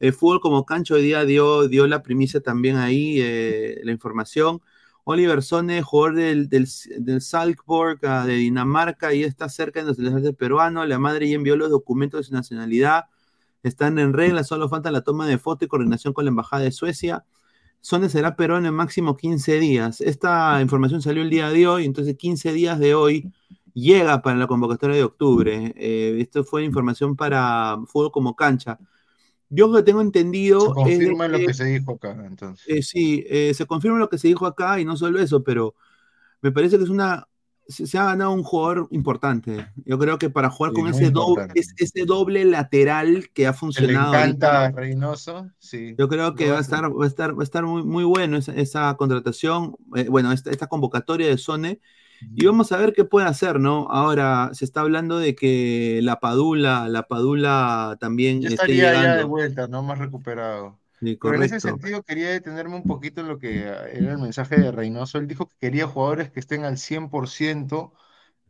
Eh, 0.00 0.12
Fútbol 0.12 0.40
como 0.40 0.64
cancho 0.66 0.94
hoy 0.94 1.02
día 1.02 1.24
dio, 1.24 1.68
dio 1.68 1.86
la 1.86 2.02
primicia 2.02 2.40
también 2.40 2.76
ahí, 2.76 3.18
eh, 3.20 3.80
la 3.84 3.92
información. 3.92 4.60
Oliver 5.04 5.42
Sone, 5.42 5.82
jugador 5.82 6.16
del, 6.16 6.48
del, 6.48 6.66
del 6.98 7.20
Salzburg 7.20 7.98
ah, 8.06 8.26
de 8.26 8.34
Dinamarca 8.34 9.12
y 9.14 9.22
está 9.22 9.48
cerca 9.48 9.80
de 9.80 9.86
nacionalidad 9.90 10.34
peruano. 10.34 10.84
La 10.86 10.98
madre 10.98 11.28
ya 11.28 11.36
envió 11.36 11.56
los 11.56 11.70
documentos 11.70 12.20
de 12.20 12.24
su 12.24 12.32
nacionalidad. 12.34 13.04
Están 13.64 13.98
en 13.98 14.12
regla, 14.12 14.44
solo 14.44 14.68
falta 14.68 14.90
la 14.92 15.00
toma 15.02 15.26
de 15.26 15.38
foto 15.38 15.64
y 15.64 15.68
coordinación 15.68 16.12
con 16.14 16.24
la 16.24 16.28
Embajada 16.30 16.62
de 16.62 16.70
Suecia. 16.70 17.24
Sone 17.80 18.08
será 18.08 18.36
peruano 18.36 18.68
en 18.68 18.74
máximo 18.74 19.16
15 19.16 19.58
días. 19.58 20.00
Esta 20.00 20.60
información 20.62 21.02
salió 21.02 21.22
el 21.22 21.30
día 21.30 21.50
de 21.50 21.66
hoy, 21.66 21.84
entonces 21.84 22.16
15 22.16 22.52
días 22.52 22.78
de 22.78 22.94
hoy 22.94 23.32
llega 23.72 24.22
para 24.22 24.36
la 24.36 24.46
convocatoria 24.46 24.96
de 24.96 25.02
octubre. 25.04 25.72
Eh, 25.76 26.16
esto 26.20 26.44
fue 26.44 26.62
información 26.64 27.16
para 27.16 27.76
fútbol 27.86 28.12
como 28.12 28.36
cancha. 28.36 28.78
Yo 29.50 29.68
lo 29.68 29.76
que 29.78 29.82
tengo 29.82 30.00
Se 30.00 30.06
entendido 30.06 30.60
es 30.60 30.66
de 30.68 30.74
confirma 30.74 31.28
lo 31.28 31.38
que- 31.38 31.46
que 31.46 31.54
se 31.54 31.64
dijo 31.64 31.92
acá, 31.92 32.24
entonces. 32.26 32.64
eh, 32.68 32.82
sí, 32.82 33.24
eh, 33.28 33.52
se 33.54 33.66
confirma 33.66 33.98
lo 33.98 34.08
que 34.08 34.18
se 34.18 34.28
dijo 34.28 34.46
acá 34.46 34.80
y 34.80 34.84
no 34.84 34.96
solo 34.96 35.18
eso, 35.20 35.42
pero 35.42 35.74
me 36.42 36.52
parece 36.52 36.76
que 36.78 36.84
es 36.84 36.90
una. 36.90 37.26
Se, 37.68 37.86
se 37.86 37.98
ha 37.98 38.04
ganado 38.04 38.32
un 38.32 38.42
jugador 38.42 38.88
importante. 38.90 39.66
Yo 39.84 39.98
creo 39.98 40.18
que 40.18 40.30
para 40.30 40.50
jugar 40.50 40.72
Sí, 40.72 40.74
con 40.74 40.88
ese 40.88 41.10
doble, 41.10 41.48
ese 41.54 42.04
doble 42.06 42.44
lateral 42.44 43.30
que 43.32 43.46
ha 43.46 43.52
Que 43.74 43.86
le 43.86 43.98
funcionado. 43.98 44.14
encanta 44.14 44.66
ahorita, 44.66 44.72
Reynoso, 44.72 45.50
sí. 45.58 45.94
yo 45.98 46.08
creo 46.08 46.34
que 46.34 46.50
va 46.50 46.58
a 46.58 46.60
estar, 46.60 46.84
va 46.90 47.04
a 47.04 47.08
estar, 47.08 47.36
va 47.38 47.42
a 47.42 47.44
estar 47.44 47.64
muy, 47.64 47.82
muy 47.84 48.04
bueno 48.04 48.36
esa, 48.36 48.52
esa 48.54 48.94
contratación, 48.96 49.76
eh, 49.96 50.08
bueno, 50.08 50.32
esta, 50.32 50.50
esta 50.50 50.66
convocatoria 50.66 51.28
de 51.28 51.38
Sone. 51.38 51.80
Y 52.34 52.46
vamos 52.46 52.72
a 52.72 52.78
ver 52.78 52.92
qué 52.94 53.04
puede 53.04 53.26
hacer, 53.26 53.60
¿no? 53.60 53.88
Ahora 53.90 54.50
se 54.54 54.64
está 54.64 54.80
hablando 54.80 55.18
de 55.18 55.34
que 55.34 56.00
la 56.02 56.20
Padula, 56.20 56.88
la 56.88 57.04
Padula 57.08 57.96
también 58.00 58.40
Ya 58.40 58.48
esté 58.48 58.54
estaría 58.54 58.92
ya 58.94 59.16
de 59.16 59.24
vuelta, 59.24 59.68
¿no? 59.68 59.82
Más 59.82 59.98
recuperado. 59.98 60.78
Sí, 61.04 61.18
Pero 61.20 61.36
en 61.36 61.42
ese 61.42 61.60
sentido 61.60 62.02
quería 62.02 62.30
detenerme 62.30 62.76
un 62.76 62.86
poquito 62.86 63.20
en 63.20 63.28
lo 63.28 63.38
que 63.38 63.60
era 63.60 63.86
el 63.90 64.18
mensaje 64.18 64.56
de 64.58 64.72
Reynoso. 64.72 65.18
Él 65.18 65.26
dijo 65.28 65.48
que 65.48 65.56
quería 65.60 65.86
jugadores 65.86 66.30
que 66.30 66.40
estén 66.40 66.64
al 66.64 66.78
100%, 66.78 67.92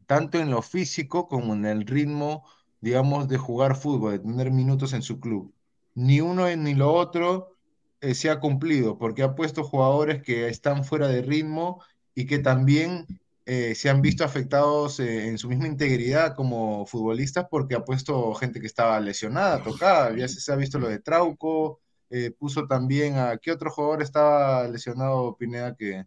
tanto 0.07 0.39
en 0.39 0.51
lo 0.51 0.63
físico 0.63 1.27
como 1.29 1.55
en 1.55 1.67
el 1.67 1.87
ritmo, 1.87 2.45
digamos, 2.81 3.29
de 3.29 3.39
jugar 3.39 3.77
fútbol, 3.77 4.13
de 4.13 4.19
tener 4.21 4.53
minutos 4.53 4.93
en 4.93 5.03
su 5.03 5.19
club. 5.19 5.53
Ni 5.95 6.21
uno 6.21 6.47
ni 6.57 6.75
lo 6.75 6.93
otro 6.93 7.57
eh, 8.01 8.15
se 8.15 8.31
ha 8.31 8.39
cumplido, 8.41 8.99
porque 8.99 9.23
ha 9.25 9.35
puesto 9.35 9.65
jugadores 9.65 10.23
que 10.23 10.49
están 10.49 10.85
fuera 10.85 11.09
de 11.09 11.23
ritmo 11.23 11.83
y 12.15 12.27
que 12.27 12.39
también 12.39 13.07
eh, 13.47 13.75
se 13.75 13.91
han 13.91 14.01
visto 14.03 14.25
afectados 14.25 15.01
eh, 15.01 15.27
en 15.29 15.39
su 15.39 15.49
misma 15.49 15.67
integridad 15.67 16.35
como 16.37 16.87
futbolistas 16.87 17.47
porque 17.51 17.75
ha 17.75 17.85
puesto 17.85 18.33
gente 18.35 18.61
que 18.61 18.67
estaba 18.67 19.01
lesionada, 19.01 19.63
tocada. 19.63 20.17
Ya 20.17 20.29
se, 20.29 20.41
se 20.41 20.53
ha 20.53 20.57
visto 20.57 20.79
lo 20.79 20.89
de 20.89 21.01
Trauco, 21.01 21.81
eh, 22.17 22.31
puso 22.31 22.67
también 22.67 23.17
a... 23.19 23.39
¿Qué 23.39 23.51
otro 23.51 23.71
jugador 23.71 24.03
estaba 24.03 24.69
lesionado, 24.69 25.37
Pineda, 25.37 25.75
que, 25.75 26.07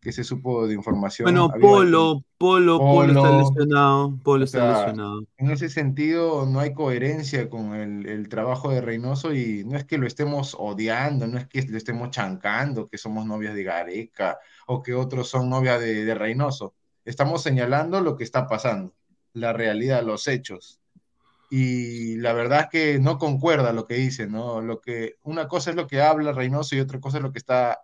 que 0.00 0.12
se 0.12 0.22
supo 0.22 0.68
de 0.68 0.74
información? 0.74 1.26
Bueno, 1.26 1.48
Polo, 1.60 2.24
Polo, 2.38 2.78
Polo 2.78 3.12
está 3.12 3.36
lesionado, 3.36 4.18
Polo 4.22 4.42
O 4.42 4.44
está 4.44 4.58
sea, 4.58 4.78
lesionado. 4.86 5.24
en 5.38 5.50
ese 5.50 5.68
sentido 5.68 6.46
no 6.46 6.60
hay 6.60 6.74
coherencia 6.74 7.50
con 7.50 7.74
el, 7.74 8.06
el 8.06 8.28
trabajo 8.28 8.70
de 8.70 8.80
Reynoso 8.80 9.34
y 9.34 9.64
no 9.64 9.76
es 9.76 9.84
que 9.84 9.98
lo 9.98 10.06
estemos 10.06 10.54
odiando, 10.58 11.26
no 11.26 11.38
es 11.38 11.46
que 11.48 11.62
lo 11.62 11.76
estemos 11.76 12.10
chancando, 12.10 12.88
que 12.88 12.98
somos 12.98 13.26
novias 13.26 13.54
de 13.54 13.64
Gareca 13.64 14.38
o 14.66 14.82
que 14.82 14.94
otros 14.94 15.28
son 15.28 15.48
novias 15.50 15.80
de, 15.80 16.04
de 16.04 16.14
Reynoso. 16.14 16.74
Estamos 17.04 17.42
señalando 17.42 18.00
lo 18.00 18.16
que 18.16 18.24
está 18.24 18.46
pasando, 18.46 18.92
la 19.32 19.52
realidad, 19.52 20.04
los 20.04 20.28
hechos. 20.28 20.81
Y 21.54 22.16
la 22.16 22.32
verdad 22.32 22.60
es 22.60 22.66
que 22.70 22.98
no 22.98 23.18
concuerda 23.18 23.74
lo 23.74 23.86
que 23.86 23.96
dice, 23.96 24.26
¿no? 24.26 24.62
Lo 24.62 24.80
que, 24.80 25.16
una 25.22 25.48
cosa 25.48 25.68
es 25.68 25.76
lo 25.76 25.86
que 25.86 26.00
habla 26.00 26.32
Reynoso 26.32 26.74
y 26.74 26.80
otra 26.80 26.98
cosa 26.98 27.18
es 27.18 27.22
lo 27.22 27.30
que 27.30 27.40
está, 27.40 27.82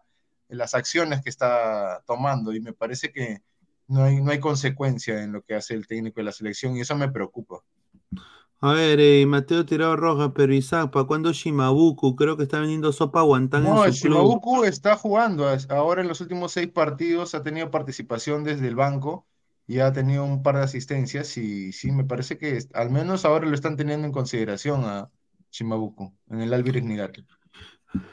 las 0.49 0.73
acciones 0.73 1.21
que 1.21 1.29
está 1.29 2.03
tomando. 2.07 2.55
Y 2.55 2.63
me 2.63 2.73
parece 2.73 3.13
que 3.13 3.43
no 3.87 4.05
hay, 4.05 4.23
no 4.23 4.31
hay 4.31 4.41
consecuencia 4.41 5.23
en 5.23 5.33
lo 5.33 5.43
que 5.43 5.55
hace 5.55 5.75
el 5.75 5.87
técnico 5.87 6.19
de 6.21 6.25
la 6.25 6.33
selección 6.33 6.79
y 6.79 6.81
eso 6.81 6.97
me 6.97 7.11
preocupa. 7.11 7.59
A 8.63 8.73
ver, 8.73 9.01
eh, 9.01 9.27
Mateo 9.27 9.67
Tirado 9.67 9.97
Roja, 9.97 10.33
pero 10.33 10.55
Isaac, 10.55 10.91
¿para 10.91 11.05
cuándo 11.05 11.31
Shimabuku? 11.31 12.17
Creo 12.17 12.39
que 12.39 12.45
está 12.45 12.61
vendiendo 12.61 12.91
sopa 12.91 13.21
guantán 13.21 13.65
No, 13.65 13.85
en 13.85 13.93
su 13.93 14.07
club. 14.07 14.15
Shimabuku 14.15 14.65
está 14.65 14.97
jugando. 14.97 15.47
Ahora 15.69 16.01
en 16.01 16.09
los 16.09 16.23
últimos 16.23 16.53
seis 16.53 16.69
partidos 16.69 17.35
ha 17.35 17.43
tenido 17.43 17.71
participación 17.71 18.45
desde 18.45 18.67
el 18.67 18.77
banco 18.77 19.27
y 19.69 19.81
ha 19.81 19.93
tenido 19.95 20.25
un 20.25 20.43
par 20.43 20.57
de 20.57 20.63
asistencias 20.65 21.37
y 21.39 21.73
sí, 21.73 21.93
me 21.93 22.05
parece 22.05 22.39
que 22.39 22.59
es- 22.59 22.71
al 22.75 22.91
menos 22.91 23.27
ahora 23.27 23.47
lo 23.49 23.55
están 23.55 23.77
teniendo 23.77 24.07
en 24.09 24.13
consideración 24.15 24.85
a 24.87 25.11
Shimabuku 25.53 26.15
en 26.31 26.43
el 26.43 26.55
Albirex 26.55 26.87
Niigata. 26.87 27.23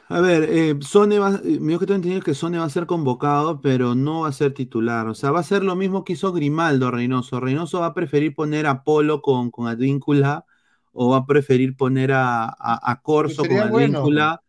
A 0.08 0.22
ver, 0.22 0.44
eh, 0.50 0.76
Sone 0.82 1.20
va, 1.20 1.42
yo 1.44 1.80
que 1.80 1.86
tengo 1.86 1.96
entendido 1.96 2.22
que 2.22 2.34
Sone 2.34 2.58
va 2.60 2.66
a 2.66 2.70
ser 2.70 2.86
convocado, 2.86 3.60
pero 3.62 3.96
no 3.96 4.22
va 4.22 4.30
a 4.30 4.32
ser 4.32 4.54
titular. 4.54 5.08
O 5.08 5.16
sea, 5.16 5.32
va 5.32 5.40
a 5.42 5.44
ser 5.44 5.64
lo 5.64 5.76
mismo 5.76 6.04
que 6.04 6.14
hizo 6.14 6.32
Grimaldo 6.32 6.92
Reynoso. 6.92 7.40
Reynoso 7.40 7.80
va 7.82 7.88
a 7.88 7.94
preferir 7.94 8.36
poner 8.36 8.68
a 8.68 8.84
Polo 8.84 9.22
con, 9.22 9.52
con 9.52 9.68
Advíncula 9.68 10.46
o 10.94 11.10
va 11.10 11.18
a 11.18 11.26
preferir 11.26 11.76
poner 11.76 12.12
a, 12.14 12.46
a, 12.46 12.92
a 12.92 13.02
Corso 13.02 13.42
con 13.42 13.48
sería 13.48 13.66
bueno, 13.68 14.00
Advíncula 14.00 14.42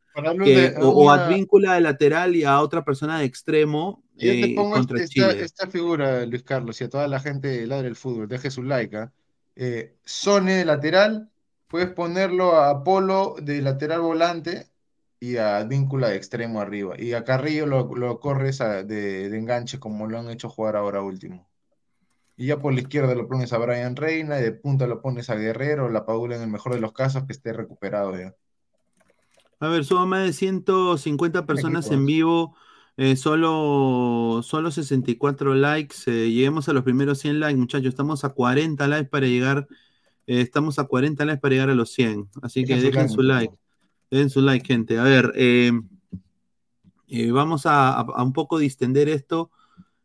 o, 0.82 1.10
Advíncula 1.10 1.74
de 1.74 1.80
lateral 1.80 2.36
y 2.36 2.44
a 2.44 2.60
otra 2.60 2.84
persona 2.84 3.18
de 3.18 3.24
extremo 3.24 4.04
Yo 4.18 4.38
te 4.38 4.48
eh, 4.48 4.54
pongo 4.54 4.72
contra 4.72 4.98
esta, 4.98 5.30
Chile. 5.30 5.44
esta 5.44 5.66
figura, 5.68 6.24
Luis 6.26 6.42
Carlos, 6.42 6.80
y 6.80 6.84
a 6.84 6.88
toda 6.88 7.08
la 7.08 7.20
gente 7.20 7.48
de 7.48 7.66
Ladra 7.66 7.86
el 7.88 7.96
Fútbol, 7.96 8.28
deje 8.28 8.50
su 8.50 8.62
like. 8.62 8.96
¿ah? 8.96 9.12
Eh, 9.56 9.96
Sone 10.04 10.54
de 10.54 10.64
lateral, 10.64 11.30
puedes 11.68 11.90
ponerlo 11.90 12.56
a 12.56 12.82
Polo 12.84 13.36
de 13.42 13.60
lateral 13.62 14.00
volante 14.00 14.70
y 15.20 15.36
a 15.36 15.62
Víncula 15.64 16.08
de 16.08 16.16
extremo 16.16 16.60
arriba. 16.60 16.94
Y 16.98 17.12
a 17.12 17.24
Carrillo 17.24 17.66
lo, 17.66 17.94
lo 17.94 18.20
corres 18.20 18.60
a- 18.60 18.82
de, 18.84 19.28
de 19.28 19.38
enganche 19.38 19.78
como 19.78 20.06
lo 20.06 20.18
han 20.18 20.30
hecho 20.30 20.48
jugar 20.48 20.76
ahora 20.76 21.02
último. 21.02 21.48
Y 22.36 22.46
ya 22.48 22.58
por 22.60 22.74
la 22.74 22.80
izquierda 22.80 23.14
lo 23.14 23.28
pones 23.28 23.52
a 23.52 23.58
Brian 23.58 23.96
Reina, 23.96 24.38
y 24.40 24.42
de 24.44 24.52
punta 24.52 24.86
lo 24.86 25.02
pones 25.02 25.30
a 25.30 25.36
Guerrero, 25.36 25.90
la 25.90 26.06
Padula 26.06 26.36
en 26.36 26.42
el 26.42 26.48
mejor 26.50 26.74
de 26.74 26.80
los 26.80 26.92
casos 26.92 27.24
que 27.26 27.32
esté 27.34 27.52
recuperado 27.52 28.18
ya. 28.18 28.34
A 29.60 29.68
ver, 29.68 29.84
somos 29.84 30.06
más 30.06 30.24
de 30.26 30.32
150 30.32 31.46
personas 31.46 31.90
en 31.90 32.04
vivo, 32.06 32.54
eh, 32.96 33.16
solo, 33.16 34.40
solo 34.42 34.70
64 34.70 35.54
likes. 35.54 35.96
eh, 36.06 36.30
lleguemos 36.30 36.68
a 36.68 36.72
los 36.72 36.82
primeros 36.84 37.18
100 37.18 37.40
likes, 37.40 37.58
muchachos. 37.58 37.88
Estamos 37.88 38.24
a 38.24 38.30
40 38.30 38.86
likes 38.88 39.08
para 39.10 39.26
llegar. 39.26 39.66
eh, 40.26 40.40
estamos 40.40 40.78
a 40.78 40.84
40 40.84 41.24
likes 41.24 41.40
para 41.40 41.52
llegar 41.54 41.70
a 41.70 41.74
los 41.74 41.92
100. 41.92 42.28
Así 42.42 42.64
que 42.64 42.76
Dejen 42.76 43.08
su 43.08 43.22
like. 43.22 43.54
Dejen 44.10 44.30
su 44.30 44.40
like, 44.40 44.66
gente. 44.66 44.98
A 44.98 45.04
ver, 45.04 45.32
eh, 45.36 45.72
eh, 47.08 47.30
vamos 47.30 47.62
a, 47.66 48.04
un 48.22 48.32
poco 48.32 48.58
distender 48.58 49.08
esto. 49.08 49.50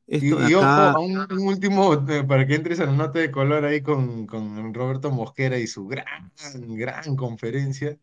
Y, 0.07 0.15
Esto 0.17 0.35
de 0.41 0.51
y 0.51 0.53
ojo, 0.55 0.65
acá. 0.65 0.99
un, 0.99 1.17
un 1.17 1.47
último, 1.47 2.05
para 2.27 2.45
que 2.45 2.55
entres 2.55 2.79
a 2.81 2.85
la 2.85 2.91
nota 2.91 3.19
de 3.19 3.31
color 3.31 3.63
ahí 3.65 3.81
con, 3.81 4.27
con 4.27 4.73
Roberto 4.73 5.09
Mosquera 5.11 5.57
y 5.57 5.67
su 5.67 5.87
gran, 5.87 6.31
gran 6.75 7.15
conferencia. 7.15 7.97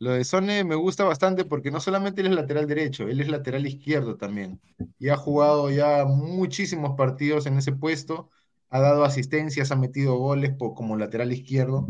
Lo 0.00 0.12
de 0.12 0.24
Sone 0.24 0.64
me 0.64 0.74
gusta 0.76 1.04
bastante 1.04 1.44
porque 1.46 1.70
no 1.70 1.80
solamente 1.80 2.22
él 2.22 2.28
es 2.28 2.34
lateral 2.34 2.66
derecho, 2.66 3.08
él 3.08 3.20
es 3.20 3.28
lateral 3.28 3.66
izquierdo 3.66 4.16
también. 4.16 4.60
Y 4.98 5.10
ha 5.10 5.16
jugado 5.16 5.70
ya 5.70 6.04
muchísimos 6.06 6.96
partidos 6.96 7.46
en 7.46 7.58
ese 7.58 7.72
puesto, 7.72 8.30
ha 8.70 8.80
dado 8.80 9.04
asistencias, 9.04 9.70
ha 9.72 9.76
metido 9.76 10.16
goles 10.16 10.54
po- 10.56 10.74
como 10.74 10.96
lateral 10.96 11.32
izquierdo. 11.32 11.86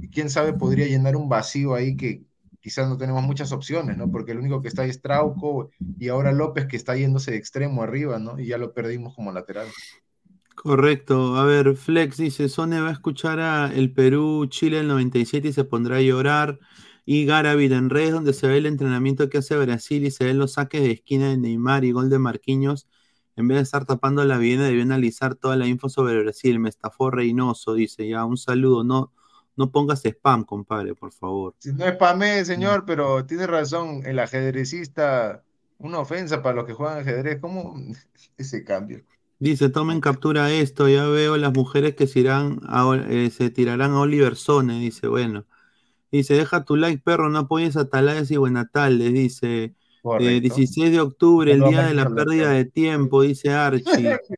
Y 0.00 0.10
quién 0.10 0.30
sabe, 0.30 0.54
podría 0.54 0.86
llenar 0.88 1.16
un 1.16 1.28
vacío 1.30 1.74
ahí 1.74 1.96
que 1.96 2.24
quizás 2.60 2.88
no 2.88 2.98
tenemos 2.98 3.22
muchas 3.24 3.52
opciones, 3.52 3.96
¿no? 3.96 4.10
Porque 4.10 4.32
el 4.32 4.38
único 4.40 4.60
que 4.62 4.68
está 4.68 4.82
ahí 4.82 4.90
es 4.90 5.02
Trauco 5.02 5.70
y 5.98 6.08
ahora 6.08 6.32
López 6.32 6.66
que 6.66 6.76
está 6.76 6.96
yéndose 6.96 7.32
de 7.32 7.36
extremo 7.38 7.82
arriba, 7.82 8.18
¿no? 8.18 8.38
Y 8.40 8.46
ya 8.48 8.58
lo 8.58 8.74
perdimos 8.74 9.14
como 9.14 9.32
lateral. 9.32 9.76
Correcto. 10.54 11.36
A 11.36 11.44
ver, 11.44 11.74
Flex 11.76 12.18
dice, 12.18 12.48
Sone 12.48 12.80
va 12.80 12.88
a 12.90 12.92
escuchar 12.92 13.40
a 13.40 13.72
el 13.74 13.92
Perú-Chile 13.92 14.80
el 14.80 14.88
97 14.88 15.48
y 15.48 15.52
se 15.52 15.64
pondrá 15.64 15.96
a 15.96 16.00
llorar. 16.02 16.58
Y 17.04 17.24
Garavit 17.26 17.72
en 17.72 17.90
redes 17.90 18.12
donde 18.12 18.32
se 18.32 18.46
ve 18.46 18.58
el 18.58 18.66
entrenamiento 18.66 19.28
que 19.28 19.38
hace 19.38 19.56
Brasil 19.56 20.04
y 20.04 20.10
se 20.10 20.24
ven 20.24 20.38
los 20.38 20.52
saques 20.52 20.82
de 20.82 20.92
esquina 20.92 21.28
de 21.30 21.36
Neymar 21.36 21.84
y 21.84 21.92
gol 21.92 22.10
de 22.10 22.18
Marquinhos. 22.18 22.86
En 23.34 23.48
vez 23.48 23.56
de 23.56 23.62
estar 23.62 23.84
tapando 23.86 24.24
la 24.24 24.38
vivienda, 24.38 24.66
debió 24.66 24.82
analizar 24.82 25.34
toda 25.34 25.56
la 25.56 25.66
info 25.66 25.88
sobre 25.88 26.22
Brasil. 26.22 26.58
Me 26.60 26.68
estafó 26.68 27.10
Reynoso, 27.10 27.74
dice 27.74 28.06
ya. 28.08 28.24
Un 28.24 28.36
saludo. 28.36 28.84
No, 28.84 29.12
no 29.56 29.70
pongas 29.70 30.04
spam, 30.04 30.44
compadre, 30.44 30.94
por 30.94 31.12
favor. 31.12 31.54
Si 31.58 31.72
no 31.72 31.84
es 31.86 31.96
Pamé, 31.96 32.44
señor, 32.44 32.84
pero 32.86 33.24
tiene 33.26 33.46
razón, 33.46 34.02
el 34.04 34.18
ajedrecista, 34.18 35.42
una 35.78 35.98
ofensa 35.98 36.42
para 36.42 36.56
los 36.56 36.66
que 36.66 36.74
juegan 36.74 36.98
ajedrez, 36.98 37.40
¿cómo 37.40 37.74
ese 38.36 38.64
cambio? 38.64 39.02
Dice, 39.38 39.68
tomen 39.70 40.00
captura 40.00 40.52
esto, 40.52 40.88
ya 40.88 41.06
veo 41.06 41.36
las 41.36 41.52
mujeres 41.52 41.96
que 41.96 42.06
se, 42.06 42.20
irán 42.20 42.60
a 42.68 42.84
eh, 43.08 43.28
se 43.30 43.50
tirarán 43.50 43.90
a 43.90 44.00
Oliver 44.00 44.36
Sone, 44.36 44.78
dice, 44.78 45.08
bueno. 45.08 45.46
Dice, 46.12 46.34
deja 46.34 46.64
tu 46.64 46.76
like, 46.76 47.02
perro, 47.02 47.30
no 47.30 47.40
apoyes 47.40 47.76
a 47.76 47.88
Talayas 47.88 48.30
y 48.30 48.36
Buenatales, 48.36 49.12
dice. 49.12 49.64
eh, 49.64 49.74
Correcto. 50.02 50.40
16 50.56 50.92
de 50.92 51.00
octubre, 51.00 51.52
el 51.52 51.62
día 51.62 51.82
de 51.86 51.94
la 51.94 52.08
pérdida 52.10 52.50
de 52.50 52.64
tiempo, 52.66 53.22
dice 53.22 53.50
Archie. 53.50 54.18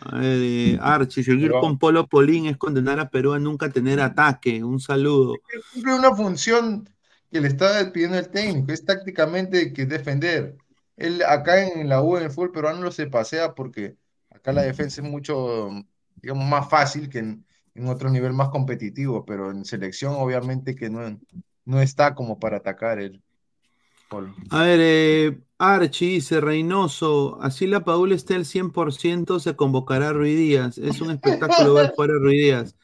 A 0.00 0.18
ver, 0.18 0.38
eh, 0.42 0.78
Archie, 0.80 1.22
seguir 1.22 1.48
Pero- 1.48 1.60
con 1.60 1.78
Polo 1.78 2.06
Polín 2.08 2.46
es 2.46 2.56
condenar 2.56 2.98
a 2.98 3.08
Perú 3.10 3.32
a 3.32 3.38
nunca 3.38 3.68
tener 3.70 4.00
ataque. 4.00 4.62
Un 4.64 4.80
saludo. 4.80 5.36
Cumple 5.72 5.94
una 5.94 6.14
función 6.14 6.88
que 7.30 7.40
le 7.40 7.46
está 7.48 7.92
pidiendo 7.92 8.18
el 8.18 8.28
técnico, 8.28 8.72
es 8.72 8.84
tácticamente 8.84 9.72
que 9.72 9.86
defender. 9.86 10.56
Él 10.96 11.22
acá 11.26 11.64
en 11.66 11.88
la 11.88 12.02
U, 12.02 12.16
en 12.16 12.24
el 12.24 12.30
fútbol 12.30 12.50
peruano, 12.52 12.82
lo 12.82 12.90
se 12.90 13.06
pasea 13.06 13.54
porque 13.54 13.96
acá 14.30 14.52
la 14.52 14.62
defensa 14.62 15.00
es 15.00 15.08
mucho, 15.08 15.70
digamos, 16.16 16.44
más 16.48 16.68
fácil 16.68 17.08
que 17.08 17.20
en, 17.20 17.46
en 17.74 17.88
otro 17.88 18.10
nivel 18.10 18.32
más 18.32 18.50
competitivo, 18.50 19.24
pero 19.24 19.50
en 19.50 19.64
selección 19.64 20.14
obviamente 20.16 20.74
que 20.74 20.90
no, 20.90 21.20
no 21.64 21.80
está 21.80 22.14
como 22.14 22.38
para 22.38 22.58
atacar 22.58 22.98
el 23.00 23.22
Polo. 24.08 24.38
A 24.50 24.62
ver, 24.62 24.78
eh, 24.82 25.40
Archie 25.58 26.08
dice, 26.14 26.40
Reynoso, 26.40 27.38
así 27.42 27.66
la 27.66 27.84
Paula 27.84 28.14
esté 28.14 28.34
al 28.34 28.44
100%, 28.44 29.40
se 29.40 29.56
convocará 29.56 30.10
a 30.10 30.12
Ruiz 30.12 30.36
Díaz. 30.36 30.78
Es 30.78 31.00
un 31.00 31.10
espectáculo 31.10 31.74
ver 31.74 31.92
fuera 31.96 32.14
a 32.14 32.18
Ruiz 32.18 32.38
Díaz. 32.42 32.76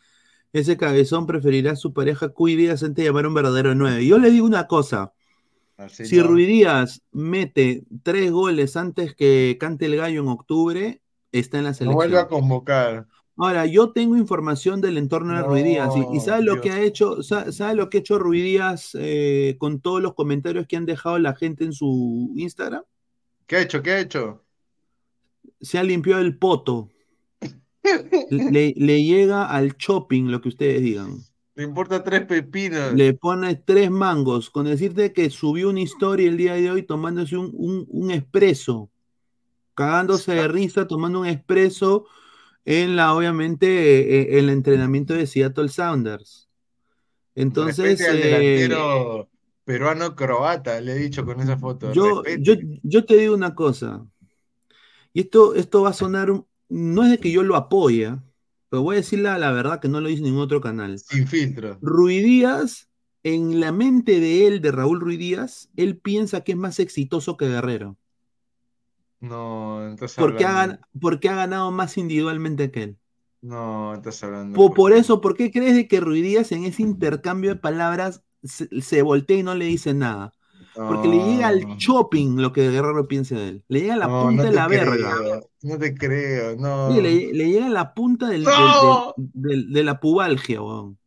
Ese 0.53 0.77
cabezón 0.77 1.27
preferirá 1.27 1.73
a 1.73 1.77
su 1.77 1.93
pareja 1.95 2.31
Cuy 2.31 2.57
Díaz 2.57 2.83
antes 2.83 2.97
de 3.05 3.11
llamar 3.11 3.27
a 3.27 3.29
un 3.29 3.35
verdadero 3.35 3.75
9. 3.75 4.07
Yo 4.07 4.19
le 4.19 4.31
digo 4.31 4.47
una 4.47 4.67
cosa, 4.69 5.13
Al 5.77 5.91
si. 5.91 6.21
Ruiz 6.23 6.49
Díaz 6.49 7.03
mete 7.13 7.85
tres 8.03 8.31
goles 8.33 8.77
antes 8.77 9.15
que 9.15 9.57
cante 9.61 9.87
el 9.87 9.97
gallo 9.97 10.23
en 10.23 10.29
octubre, 10.29 11.03
está 11.33 11.59
en 11.59 11.65
la 11.65 11.75
Lo 11.79 11.93
vuelve 11.93 12.19
selección. 12.19 12.19
a 12.19 12.29
convocar. 12.29 13.07
Ahora, 13.41 13.67
yo 13.67 13.91
tengo 13.93 14.17
información 14.17 14.81
del 14.81 14.99
entorno 14.99 15.35
de 15.35 15.43
Ruiz 15.43 15.65
Díaz 15.65 15.91
y, 15.97 16.01
y 16.01 16.19
No, 16.19 16.21
¿sabe 16.21 16.43
lo 16.43 16.61
que 16.61 16.71
ha 16.71 16.81
hecho? 16.83 17.23
sa- 17.23 17.51
¿Sabe 17.53 17.75
lo 17.75 17.89
que 17.89 17.99
ha 17.99 18.01
hecho 18.01 18.19
Ruiz 18.19 18.43
Díaz 18.45 18.91
eh, 18.95 19.57
con 19.59 19.81
todos 19.81 20.03
los 20.03 20.15
comentarios 20.15 20.67
que 20.67 20.77
han 20.77 20.87
dejado 20.87 21.19
la 21.19 21.35
gente 21.35 21.65
en 21.65 21.73
su 21.73 22.33
Instagram? 22.37 22.83
¿Qué 23.47 23.57
ha 23.57 23.63
hecho? 23.63 23.83
¿Qué 23.83 23.91
ha 23.93 24.01
hecho? 24.01 24.45
Se 25.61 25.79
ha 25.79 25.83
limpiado 25.83 26.21
el 26.21 26.37
poto. 26.37 26.91
Le, 28.31 28.75
le 28.77 29.03
llega 29.05 29.47
al 29.47 29.77
shopping, 29.77 30.25
lo 30.31 30.41
que 30.41 30.51
ustedes 30.51 30.83
digan. 30.83 31.19
Le 31.55 31.65
importa 31.65 32.05
tres 32.05 32.27
pepinos. 32.27 32.93
Le 32.95 33.15
pone 33.15 33.55
tres 33.57 33.91
mangos. 33.91 34.51
Con 34.51 34.67
decirte 34.67 35.13
que 35.13 35.31
subió 35.31 35.71
una 35.71 35.81
historia 35.81 36.29
el 36.29 36.37
día 36.37 36.55
de 36.55 36.71
hoy 36.71 36.83
tomándose 36.83 37.37
un, 37.37 37.51
un, 37.55 37.87
un 37.89 38.11
expreso. 38.11 38.91
Cagándose 39.75 40.33
de 40.33 40.49
risa, 40.49 40.87
tomando 40.87 41.21
un 41.21 41.27
expreso 41.27 42.05
en 42.71 42.95
la, 42.95 43.13
obviamente, 43.15 43.67
eh, 43.67 44.39
el 44.39 44.49
entrenamiento 44.49 45.13
de 45.15 45.27
Seattle 45.27 45.69
Sounders. 45.69 46.49
Entonces, 47.35 48.01
al 48.09 48.21
eh, 48.23 49.27
peruano-croata, 49.65 50.81
le 50.81 50.93
he 50.93 50.99
dicho 50.99 51.25
con 51.25 51.41
esa 51.41 51.59
foto. 51.59 51.93
yo, 51.93 52.23
yo, 52.39 52.55
yo 52.85 53.05
te 53.05 53.17
digo 53.17 53.35
una 53.35 53.57
cosa. 53.57 54.07
Y 55.13 55.23
esto, 55.23 55.57
esto 55.57 55.83
va 55.83 55.91
a 55.91 55.95
sonar, 55.95 56.33
no 56.69 57.03
es 57.03 57.11
de 57.11 57.19
que 57.19 57.33
yo 57.33 57.43
lo 57.43 57.57
apoye, 57.57 58.17
pero 58.69 58.83
voy 58.83 58.95
a 58.95 58.99
decir 58.99 59.19
la, 59.19 59.37
la 59.37 59.51
verdad 59.51 59.81
que 59.81 59.89
no 59.89 60.01
lo 60.01 60.09
dice 60.09 60.23
ningún 60.23 60.43
otro 60.43 60.61
canal. 60.61 60.97
Sin 61.01 61.27
filtro. 61.27 61.77
Ruiz 61.83 62.23
Díaz, 62.23 62.89
en 63.25 63.59
la 63.59 63.73
mente 63.73 64.21
de 64.21 64.47
él, 64.47 64.61
de 64.61 64.71
Raúl 64.71 65.01
Ruiz 65.01 65.19
Díaz, 65.19 65.71
él 65.75 65.99
piensa 65.99 66.43
que 66.43 66.53
es 66.53 66.59
más 66.59 66.79
exitoso 66.79 67.37
que 67.37 67.49
Guerrero. 67.49 67.97
No, 69.21 69.87
entonces 69.87 70.17
Porque 70.19 70.45
ha, 70.45 70.63
hablando. 70.63 70.83
gan- 70.83 71.01
porque 71.01 71.29
ha 71.29 71.35
ganado 71.37 71.71
más 71.71 71.97
individualmente 71.99 72.71
que 72.71 72.83
él. 72.85 72.99
No, 73.43 73.95
estás 73.95 74.23
hablando. 74.25 74.57
Po- 74.57 74.73
Por, 74.75 74.93
eso, 74.93 75.21
¿por 75.21 75.37
qué 75.37 75.51
crees 75.51 75.75
de 75.75 75.89
que 75.89 76.01
Ruiz 76.01 76.23
Díaz 76.23 76.53
en 76.53 76.65
ese 76.65 76.83
intercambio 76.83 77.51
de 77.51 77.57
palabras 77.57 78.23
se, 78.43 78.69
se 78.81 79.03
voltea 79.03 79.39
y 79.39 79.43
no 79.43 79.55
le 79.55 79.67
dice 79.67 79.95
nada? 79.95 80.33
Porque 80.75 81.09
le 81.09 81.17
llega 81.25 81.49
al 81.49 81.61
shopping 81.79 82.37
lo 82.41 82.53
que 82.53 82.71
Guerrero 82.71 83.09
piensa 83.09 83.35
de 83.35 83.49
él. 83.49 83.65
Le 83.69 83.81
llega 83.81 83.95
a 83.95 83.99
la 83.99 84.07
No, 84.07 84.23
punta 84.23 84.43
no 84.45 84.49
de 84.51 84.55
la 84.55 84.69
verga. 84.69 85.41
No 85.63 85.79
te 85.79 85.95
creo, 85.95 86.57
no. 86.57 86.95
Sí, 86.95 87.01
le, 87.01 87.33
le 87.35 87.51
llega 87.51 87.67
a 87.67 87.71
la 87.71 87.93
punta 87.93 88.29
del, 88.29 88.45
del- 88.45 88.55
¡No! 88.55 89.15
del- 89.17 89.31
del- 89.35 89.73
de 89.73 89.85
la 89.85 90.01
pubalgia, 90.01 90.63
weón. 90.63 90.99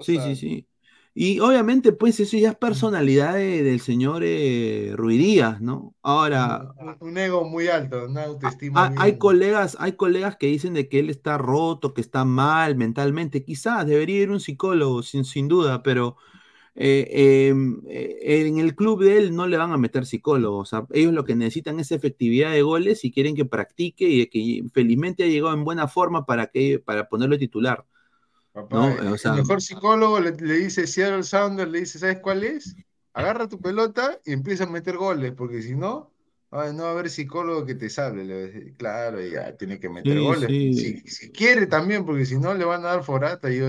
Sí, 0.00 0.18
sí, 0.20 0.36
sí. 0.36 0.66
Y 1.14 1.40
obviamente, 1.40 1.92
pues 1.92 2.20
eso 2.20 2.36
ya 2.38 2.50
es 2.50 2.56
personalidad 2.56 3.34
de- 3.34 3.62
del 3.62 3.80
señor 3.80 4.22
eh, 4.24 4.94
¿no? 5.60 5.94
Ahora, 6.02 6.74
Un, 6.80 6.96
un 7.00 7.18
ego 7.18 7.44
muy 7.44 7.68
alto, 7.68 8.04
una 8.06 8.24
autoestima 8.24 8.84
hay, 8.84 8.90
muy 8.90 8.98
hay 8.98 9.18
colegas, 9.18 9.76
hay 9.80 9.92
colegas 9.92 10.36
que 10.36 10.46
dicen 10.46 10.74
de 10.74 10.88
que 10.88 10.98
él 11.00 11.10
está 11.10 11.38
roto, 11.38 11.92
que 11.94 12.00
está 12.00 12.24
mal 12.24 12.76
mentalmente. 12.76 13.44
Quizás 13.44 13.86
debería 13.86 14.20
ir 14.22 14.30
un 14.30 14.40
psicólogo, 14.40 15.02
sin, 15.02 15.24
sin 15.24 15.48
duda, 15.48 15.82
pero 15.82 16.16
eh, 16.74 17.08
eh, 17.10 17.54
eh, 17.88 18.46
en 18.48 18.58
el 18.58 18.74
club 18.76 19.02
de 19.04 19.18
él 19.18 19.36
no 19.36 19.46
le 19.48 19.56
van 19.58 19.72
a 19.72 19.78
meter 19.78 20.06
psicólogos. 20.06 20.74
O 20.74 20.78
sea, 20.78 20.86
ellos 20.92 21.12
lo 21.14 21.24
que 21.24 21.36
necesitan 21.36 21.80
es 21.80 21.92
efectividad 21.92 22.52
de 22.52 22.62
goles 22.62 23.04
y 23.04 23.12
quieren 23.12 23.36
que 23.36 23.44
practique 23.46 24.08
y 24.08 24.26
que 24.28 24.64
felizmente 24.72 25.24
ha 25.24 25.28
llegado 25.28 25.54
en 25.54 25.64
buena 25.64 25.88
forma 25.88 26.26
para, 26.26 26.48
que, 26.48 26.78
para 26.80 27.08
ponerlo 27.08 27.38
titular. 27.38 27.84
Papá, 28.52 28.76
¿no? 28.76 29.12
O 29.12 29.18
sea, 29.18 29.32
el 29.32 29.32
mejor 29.32 29.62
psicólogo 29.62 30.20
le, 30.20 30.32
le 30.32 30.54
dice 30.54 30.86
Seattle 30.86 31.22
Sounders, 31.22 31.70
le 31.70 31.80
dice, 31.80 31.98
¿sabes 31.98 32.18
cuál 32.20 32.44
es? 32.44 32.76
Agarra 33.14 33.48
tu 33.48 33.60
pelota 33.60 34.18
y 34.24 34.32
empieza 34.32 34.64
a 34.64 34.66
meter 34.66 34.96
goles, 34.96 35.32
porque 35.32 35.62
si 35.62 35.74
no, 35.74 36.12
ay, 36.50 36.74
no 36.74 36.82
va 36.84 36.90
a 36.90 36.92
haber 36.92 37.08
psicólogo 37.10 37.64
que 37.64 37.74
te 37.74 37.88
salve. 37.88 38.24
Le 38.24 38.34
decir, 38.34 38.76
claro, 38.76 39.20
ya 39.22 39.56
tiene 39.56 39.80
que 39.80 39.88
meter 39.88 40.18
Sí, 40.18 40.24
goles. 40.24 40.48
sí. 40.48 40.74
Si, 40.74 40.98
si 41.08 41.32
quiere 41.32 41.66
también, 41.66 42.04
porque 42.04 42.26
si 42.26 42.38
no 42.38 42.52
le 42.54 42.64
van 42.64 42.84
a 42.84 42.88
dar 42.88 43.04
forata, 43.04 43.50
yo 43.50 43.66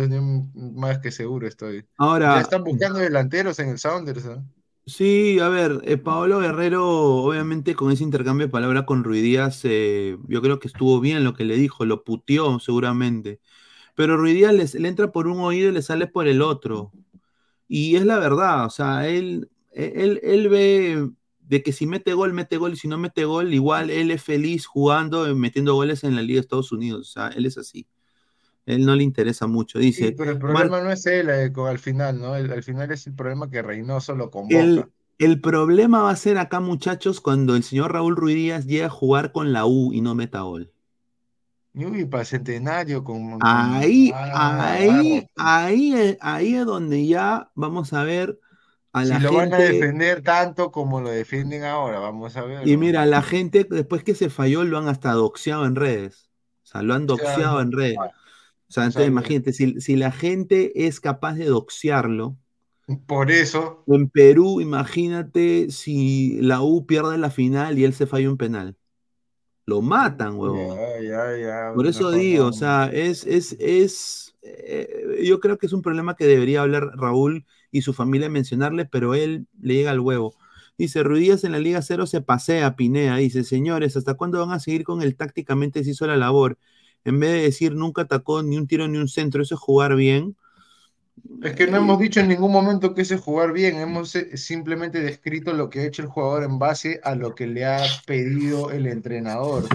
más 0.53 0.99
que 0.99 1.11
seguro 1.11 1.47
estoy. 1.47 1.85
Ahora- 1.97 2.35
Ya 2.35 2.41
están 2.41 2.63
buscando 2.63 2.99
delanteros 2.99 3.59
en 3.59 3.69
el 3.69 3.79
Sounders, 3.79 4.25
¿no? 4.25 4.45
Sí, 4.85 5.39
a 5.39 5.47
ver, 5.47 5.79
eh, 5.85 5.97
Paolo 5.97 6.39
Guerrero, 6.39 6.85
obviamente 7.23 7.73
con 7.73 7.89
ese 7.91 8.03
intercambio 8.03 8.47
de 8.47 8.51
palabras 8.51 8.83
con 8.83 9.03
Ruidíaz, 9.05 9.61
eh, 9.63 10.17
yo 10.27 10.41
creo 10.41 10.59
que 10.59 10.67
estuvo 10.67 10.99
bien 10.99 11.23
lo 11.23 11.33
que 11.33 11.45
le 11.45 11.55
dijo, 11.55 11.85
lo 11.85 12.03
puteó 12.03 12.59
seguramente. 12.59 13.39
Pero 13.95 14.17
Ruidíaz 14.17 14.53
les- 14.53 14.75
le 14.75 14.87
entra 14.87 15.11
por 15.11 15.27
un 15.27 15.39
oído 15.39 15.69
y 15.69 15.73
le 15.73 15.81
sale 15.81 16.07
por 16.07 16.27
el 16.27 16.41
otro. 16.41 16.91
Y 17.67 17.95
es 17.95 18.05
la 18.05 18.19
verdad, 18.19 18.65
o 18.65 18.69
sea, 18.69 19.07
él, 19.07 19.49
él, 19.73 20.19
él 20.23 20.49
ve 20.49 21.09
de 21.41 21.63
que 21.63 21.73
si 21.73 21.87
mete 21.87 22.13
gol, 22.13 22.33
mete 22.33 22.57
gol, 22.57 22.73
y 22.73 22.77
si 22.77 22.87
no 22.87 22.97
mete 22.97 23.25
gol, 23.25 23.53
igual 23.53 23.89
él 23.89 24.11
es 24.11 24.23
feliz 24.23 24.65
jugando, 24.67 25.29
y 25.29 25.35
metiendo 25.35 25.75
goles 25.75 26.03
en 26.03 26.15
la 26.15 26.21
Liga 26.21 26.35
de 26.37 26.41
Estados 26.41 26.71
Unidos. 26.71 27.01
O 27.09 27.13
sea, 27.13 27.27
él 27.29 27.45
es 27.45 27.57
así. 27.57 27.87
Él 28.65 28.85
no 28.85 28.95
le 28.95 29.03
interesa 29.03 29.47
mucho. 29.47 29.79
Dice, 29.79 30.07
Sí, 30.07 30.11
pero 30.11 30.31
el 30.31 30.37
Mar- 30.37 30.39
problema 30.39 30.81
no 30.81 30.91
es 30.91 31.05
él 31.05 31.29
eh, 31.29 31.51
al 31.67 31.79
final, 31.79 32.19
¿no? 32.19 32.35
El- 32.35 32.51
al 32.51 32.63
final 32.63 32.91
es 32.91 33.07
el 33.07 33.15
problema 33.15 33.49
que 33.49 33.61
Reynoso 33.61 34.15
lo 34.15 34.29
convoca. 34.31 34.59
El, 34.59 34.91
el 35.19 35.41
problema 35.41 36.01
va 36.03 36.11
a 36.11 36.15
ser 36.15 36.37
acá, 36.37 36.59
muchachos, 36.59 37.21
cuando 37.21 37.55
el 37.55 37.63
señor 37.63 37.93
Raúl 37.93 38.15
Ruiz 38.15 38.35
Díaz 38.35 38.65
llegue 38.65 38.85
a 38.85 38.89
jugar 38.89 39.31
con 39.31 39.53
la 39.53 39.65
U 39.65 39.93
y 39.93 40.01
no 40.01 40.15
meta 40.15 40.41
gol. 40.41 40.72
Uy, 41.75 42.05
para 42.05 42.25
Centenario 42.25 43.03
con, 43.03 43.31
Ahí, 43.39 44.13
Ah, 44.33 44.73
ahí, 44.73 45.27
ahí, 45.35 45.93
es- 45.93 46.17
ahí 46.21 46.55
es 46.55 46.65
donde 46.65 47.05
ya 47.07 47.51
vamos 47.55 47.91
a 47.93 48.03
ver 48.03 48.39
a 48.93 49.03
si 49.03 49.17
la 49.17 49.19
lo 49.19 49.33
van 49.33 49.53
a 49.53 49.59
gente. 49.59 49.61
defender 49.61 50.23
tanto 50.23 50.71
como 50.71 50.99
lo 51.01 51.09
defienden 51.11 51.63
ahora, 51.63 51.99
vamos 51.99 52.35
a 52.37 52.43
ver. 52.43 52.63
Y 52.63 52.77
mira, 52.77 53.05
la 53.05 53.21
gente, 53.21 53.65
después 53.69 54.03
que 54.03 54.15
se 54.15 54.29
falló, 54.29 54.63
lo 54.63 54.77
han 54.77 54.87
hasta 54.87 55.11
doxeado 55.13 55.65
en 55.65 55.75
redes. 55.75 56.29
O 56.63 56.67
sea, 56.67 56.81
lo 56.81 56.93
han 56.93 57.05
O 57.05 57.13
sea, 57.15 57.37
doxeado 57.37 57.61
en 57.61 57.71
redes. 57.71 58.05
O 58.69 58.73
sea, 58.73 58.85
entonces 58.85 59.09
imagínate, 59.09 59.53
si, 59.53 59.81
si 59.81 59.95
la 59.97 60.11
gente 60.11 60.87
es 60.87 60.99
capaz 61.01 61.35
de 61.35 61.45
doxearlo, 61.47 62.37
Por 63.07 63.29
eso, 63.31 63.87
en 63.87 64.09
Perú, 64.09 64.61
imagínate 64.61 65.69
si 65.71 66.39
la 66.41 66.61
U 66.61 66.85
pierde 66.85 67.17
la 67.17 67.29
final 67.31 67.77
y 67.79 67.83
él 67.85 67.93
se 67.93 68.07
falla 68.07 68.29
un 68.29 68.37
penal. 68.37 68.77
Lo 69.65 69.81
matan, 69.81 70.35
huevón. 70.35 70.87
Por 71.73 71.87
eso 71.87 72.11
digo, 72.11 72.47
o 72.47 72.53
sea, 72.53 72.89
es, 72.93 73.25
es, 73.25 73.55
es, 73.59 74.35
eh, 74.43 75.21
yo 75.23 75.39
creo 75.39 75.57
que 75.57 75.65
es 75.65 75.73
un 75.73 75.81
problema 75.81 76.15
que 76.15 76.27
debería 76.27 76.61
hablar 76.61 76.91
Raúl 76.95 77.45
y 77.71 77.81
su 77.81 77.93
familia 77.93 78.29
mencionarle, 78.29 78.85
pero 78.85 79.15
él 79.15 79.47
le 79.59 79.73
llega 79.75 79.91
al 79.91 79.99
huevo. 79.99 80.35
Dice, 80.77 81.03
Ruidías 81.03 81.43
en 81.43 81.51
la 81.53 81.59
Liga 81.59 81.81
Cero 81.81 82.05
se 82.07 82.21
pasea, 82.21 82.75
Pinea. 82.75 83.17
Dice, 83.17 83.43
señores, 83.43 83.97
¿hasta 83.97 84.15
cuándo 84.15 84.39
van 84.39 84.51
a 84.51 84.59
seguir 84.59 84.83
con 84.83 85.01
el 85.01 85.15
tácticamente 85.15 85.83
se 85.83 85.91
hizo 85.91 86.07
la 86.07 86.17
labor? 86.17 86.57
En 87.05 87.19
vez 87.19 87.31
de 87.33 87.41
decir 87.43 87.75
nunca 87.75 88.03
atacó 88.03 88.43
ni 88.43 88.57
un 88.57 88.67
tiro 88.67 88.87
ni 88.87 88.97
un 88.97 89.07
centro, 89.07 89.41
eso 89.41 89.55
es 89.55 89.61
jugar 89.61 89.95
bien. 89.95 90.37
Es 91.43 91.55
que 91.55 91.67
no 91.67 91.77
hemos 91.77 91.99
dicho 91.99 92.19
en 92.19 92.29
ningún 92.29 92.51
momento 92.51 92.93
que 92.93 93.01
ese 93.01 93.17
jugar 93.17 93.51
bien, 93.51 93.75
hemos 93.77 94.15
eh, 94.15 94.35
simplemente 94.37 94.99
descrito 95.01 95.53
lo 95.53 95.69
que 95.69 95.81
ha 95.81 95.85
hecho 95.85 96.01
el 96.01 96.07
jugador 96.07 96.43
en 96.43 96.57
base 96.57 96.99
a 97.03 97.15
lo 97.15 97.35
que 97.35 97.47
le 97.47 97.65
ha 97.65 97.81
pedido 98.05 98.71
el 98.71 98.87
entrenador. 98.87 99.67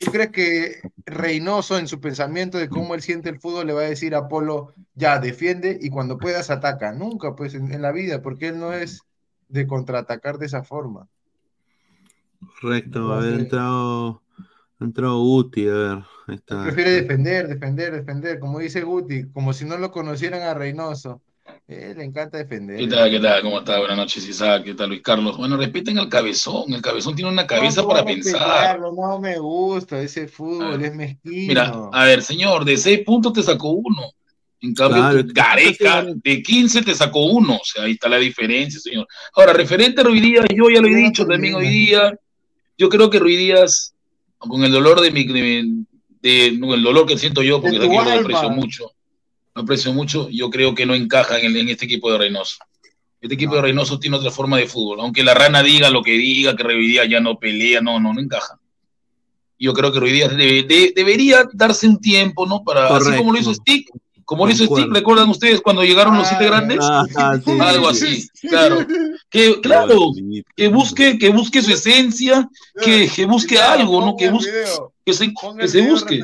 ¿Tú 0.00 0.10
crees 0.10 0.30
que 0.30 0.80
Reynoso 1.04 1.78
en 1.78 1.88
su 1.88 2.00
pensamiento 2.00 2.58
de 2.58 2.68
cómo 2.68 2.94
él 2.94 3.02
siente 3.02 3.28
el 3.28 3.40
fútbol 3.40 3.66
le 3.66 3.72
va 3.72 3.82
a 3.82 3.88
decir 3.88 4.14
a 4.14 4.28
Polo, 4.28 4.74
ya, 4.94 5.18
defiende 5.18 5.78
y 5.80 5.90
cuando 5.90 6.18
puedas 6.18 6.50
ataca? 6.50 6.92
Nunca, 6.92 7.34
pues, 7.34 7.54
en, 7.54 7.72
en 7.72 7.82
la 7.82 7.92
vida, 7.92 8.22
porque 8.22 8.48
él 8.48 8.58
no 8.58 8.72
es 8.72 9.02
de 9.48 9.66
contraatacar 9.66 10.38
de 10.38 10.46
esa 10.46 10.62
forma. 10.64 11.08
Correcto, 12.60 13.00
Entonces- 13.00 13.40
entrado, 13.40 14.22
entrado 14.80 15.18
Guti, 15.20 15.68
a 15.68 15.72
ver, 15.72 15.98
ahí 16.26 16.34
está. 16.34 16.62
Prefiere 16.64 16.90
defender, 17.02 17.48
defender, 17.48 17.92
defender, 17.92 18.38
como 18.38 18.58
dice 18.58 18.82
Guti, 18.82 19.24
como 19.32 19.52
si 19.52 19.64
no 19.64 19.78
lo 19.78 19.90
conocieran 19.90 20.42
a 20.42 20.54
Reynoso. 20.54 21.22
Eh, 21.68 21.94
le 21.96 22.04
encanta 22.04 22.38
defender. 22.38 22.76
¿Qué 22.78 22.86
tal? 22.86 23.10
¿Qué 23.10 23.18
tal? 23.20 23.42
¿Cómo 23.42 23.58
está? 23.58 23.78
Buenas 23.78 23.96
noches, 23.96 24.28
Isaac. 24.28 24.64
¿Qué 24.64 24.74
tal, 24.74 24.88
Luis 24.90 25.02
Carlos? 25.02 25.36
Bueno, 25.36 25.56
respeten 25.56 25.98
al 25.98 26.08
cabezón. 26.08 26.72
El 26.72 26.82
cabezón 26.82 27.16
tiene 27.16 27.30
una 27.30 27.46
cabeza 27.46 27.82
No 27.82 27.88
para 27.88 28.04
pensar. 28.04 28.32
pelearlo, 28.40 28.92
No 28.92 29.18
me 29.20 29.38
gusta 29.38 30.00
ese 30.00 30.28
fútbol, 30.28 30.84
es 30.84 30.94
mezquino. 30.94 31.48
Mira, 31.48 31.72
a 31.92 32.04
ver, 32.04 32.22
señor, 32.22 32.64
de 32.64 32.76
seis 32.76 33.00
puntos 33.04 33.32
te 33.32 33.42
sacó 33.42 33.70
uno. 33.70 34.12
En 34.60 34.74
cambio, 34.74 35.02
Claro, 35.02 35.22
Gareca, 35.32 36.06
de 36.22 36.42
15 36.42 36.82
te 36.82 36.94
sacó 36.94 37.26
uno. 37.26 37.56
O 37.56 37.64
sea, 37.64 37.84
ahí 37.84 37.92
está 37.92 38.08
la 38.08 38.18
diferencia, 38.18 38.78
señor. 38.80 39.06
Ahora, 39.34 39.52
referente 39.52 40.00
a 40.00 40.04
Ruiz 40.04 40.22
Díaz, 40.22 40.46
yo 40.54 40.70
ya 40.70 40.80
lo 40.80 40.88
he 40.88 40.94
dicho 40.94 41.26
también 41.26 41.54
hoy 41.56 41.68
día. 41.68 42.16
Yo 42.78 42.88
creo 42.88 43.10
que 43.10 43.18
Ruiz 43.18 43.38
Díaz, 43.38 43.94
con 44.38 44.64
el 44.64 44.72
dolor 44.72 45.00
de 45.00 45.10
mi. 45.10 45.24
de- 45.24 45.64
de- 46.22 46.52
no, 46.52 46.74
el 46.74 46.82
dolor 46.82 47.06
que 47.06 47.16
siento 47.18 47.42
yo, 47.42 47.60
porque 47.60 47.76
aquí 47.76 47.86
lo 47.86 48.00
aprecio 48.00 48.50
mucho. 48.50 48.92
Lo 49.54 49.62
aprecio 49.62 49.92
mucho. 49.92 50.28
Yo 50.30 50.50
creo 50.50 50.74
que 50.74 50.84
no 50.86 50.94
encaja 50.94 51.38
en, 51.38 51.46
el- 51.46 51.56
en 51.56 51.68
este 51.68 51.84
equipo 51.86 52.10
de 52.12 52.18
Reynoso. 52.18 52.56
Este 53.20 53.34
equipo 53.34 53.54
de 53.56 53.62
Reynoso 53.62 53.98
tiene 53.98 54.16
otra 54.16 54.30
forma 54.30 54.58
de 54.58 54.66
fútbol. 54.66 55.00
Aunque 55.00 55.22
la 55.24 55.34
rana 55.34 55.62
diga 55.62 55.88
lo 55.90 56.02
que 56.02 56.12
diga, 56.12 56.54
que 56.56 56.62
Ruiz 56.62 56.88
Díaz 56.88 57.08
ya 57.08 57.20
no 57.20 57.38
pelea, 57.38 57.80
no, 57.80 57.98
no, 58.00 58.12
no 58.12 58.20
encaja. 58.20 58.58
Yo 59.58 59.72
creo 59.72 59.90
que 59.92 60.00
Ruiz 60.00 60.12
Díaz 60.12 60.32
debe- 60.36 60.64
de- 60.64 60.92
debería 60.94 61.48
darse 61.52 61.88
un 61.88 61.98
tiempo, 61.98 62.44
¿no? 62.46 62.62
Para, 62.62 62.88
así 62.88 63.16
como 63.16 63.32
lo 63.32 63.38
hizo 63.38 63.52
Correcto. 63.52 63.62
Stick, 63.72 63.90
como 64.26 64.44
lo 64.44 64.52
hizo 64.52 64.66
Concuerdo. 64.66 64.92
¿recuerdan 64.92 65.30
ustedes 65.30 65.60
cuando 65.62 65.82
llegaron 65.82 66.18
los 66.18 66.28
siete 66.28 66.44
grandes? 66.46 66.78
Ah, 66.82 67.04
sí, 67.44 67.58
Algo 67.58 67.94
sí. 67.94 68.28
así, 68.34 68.48
claro. 68.48 68.86
Que, 69.30 69.60
claro, 69.60 70.10
que 70.54 70.68
busque, 70.68 71.16
que 71.18 71.30
busque 71.30 71.62
su 71.62 71.72
esencia, 71.72 72.48
que, 72.82 73.08
que 73.08 73.24
busque 73.24 73.58
algo, 73.58 74.04
¿no? 74.04 74.16
Que 74.16 74.28
busque, 74.30 74.50
que 75.04 75.14
se, 75.14 75.32
que 75.58 75.68
se 75.68 75.82
busque. 75.88 76.20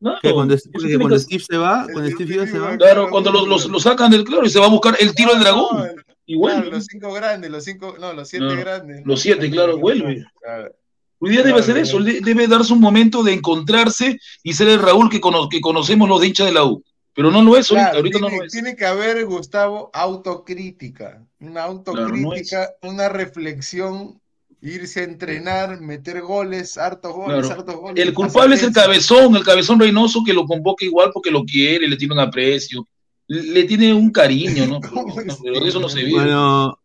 Claro, 0.00 0.18
Que 0.20 0.32
cuando, 0.32 0.54
que 0.54 1.18
Steve 1.18 1.44
se 1.48 1.56
va, 1.56 1.86
cuando 1.90 2.10
Steve 2.10 2.34
Iba 2.34 2.46
se 2.46 2.58
va. 2.58 2.76
Claro, 2.76 3.08
cuando 3.10 3.32
los, 3.32 3.48
los, 3.48 3.66
los 3.66 3.82
sacan 3.82 4.10
del 4.10 4.24
claro 4.24 4.44
y 4.44 4.50
se 4.50 4.58
va 4.58 4.66
a 4.66 4.70
buscar 4.70 4.94
el 5.00 5.14
tiro 5.14 5.32
del 5.32 5.40
dragón. 5.40 5.88
Y 6.26 6.38
Claro, 6.38 6.56
vuelve. 6.60 6.70
los 6.70 6.84
cinco 6.86 7.12
grandes, 7.12 7.50
los 7.50 7.64
cinco, 7.64 7.96
no, 7.98 8.12
los 8.12 8.28
siete 8.28 8.56
grandes. 8.56 9.02
Los 9.06 9.20
siete, 9.20 9.50
claro, 9.50 9.78
vuelve. 9.78 10.26
Claro. 10.42 10.74
Hoy 11.20 11.30
día 11.30 11.42
debe 11.42 11.60
hacer 11.60 11.78
eso, 11.78 11.98
debe 12.00 12.46
darse 12.48 12.72
un 12.72 12.80
momento 12.80 13.22
de 13.22 13.32
encontrarse 13.32 14.18
y 14.42 14.52
ser 14.52 14.68
el 14.68 14.80
Raúl 14.80 15.08
que, 15.08 15.20
cono- 15.20 15.48
que 15.48 15.60
conocemos 15.60 16.08
los 16.08 16.20
de 16.20 16.26
hincha 16.28 16.44
de 16.44 16.52
la 16.52 16.64
U. 16.64 16.82
Pero 17.14 17.30
no 17.30 17.42
lo 17.42 17.56
es 17.56 17.70
ahorita, 17.70 17.84
Claro, 17.90 17.96
ahorita 17.98 18.18
no 18.18 18.26
tiene, 18.26 18.38
lo 18.40 18.46
es. 18.46 18.52
tiene 18.52 18.76
que 18.76 18.84
haber, 18.86 19.24
Gustavo, 19.24 19.90
autocrítica. 19.94 21.24
Una 21.40 21.62
autocrítica, 21.64 22.70
una 22.82 23.08
reflexión, 23.08 24.20
irse 24.60 25.00
a 25.00 25.04
entrenar, 25.04 25.80
meter 25.80 26.22
goles, 26.22 26.76
hartos 26.76 27.12
goles, 27.14 27.46
Claro. 27.46 27.60
hartos 27.60 27.76
goles. 27.76 28.04
El 28.04 28.14
culpable 28.14 28.56
es 28.56 28.62
el 28.64 28.72
cabezón, 28.72 29.36
el 29.36 29.44
cabezón 29.44 29.78
Reynoso 29.78 30.22
que 30.24 30.32
lo 30.32 30.44
convoca 30.44 30.84
igual 30.84 31.10
porque 31.14 31.30
lo 31.30 31.44
quiere, 31.44 31.86
le 31.88 31.96
tiene 31.96 32.14
un 32.14 32.20
aprecio, 32.20 32.86
le 33.28 33.64
tiene 33.64 33.94
un 33.94 34.10
cariño, 34.10 34.66
¿no? 34.66 34.80
Pero, 35.14 35.24
no, 35.24 35.36
pero 35.42 35.60
de 35.60 35.68
eso 35.68 35.80
no 35.80 35.88
se 35.88 36.00
vive. 36.02 36.12
Bueno, 36.20 36.78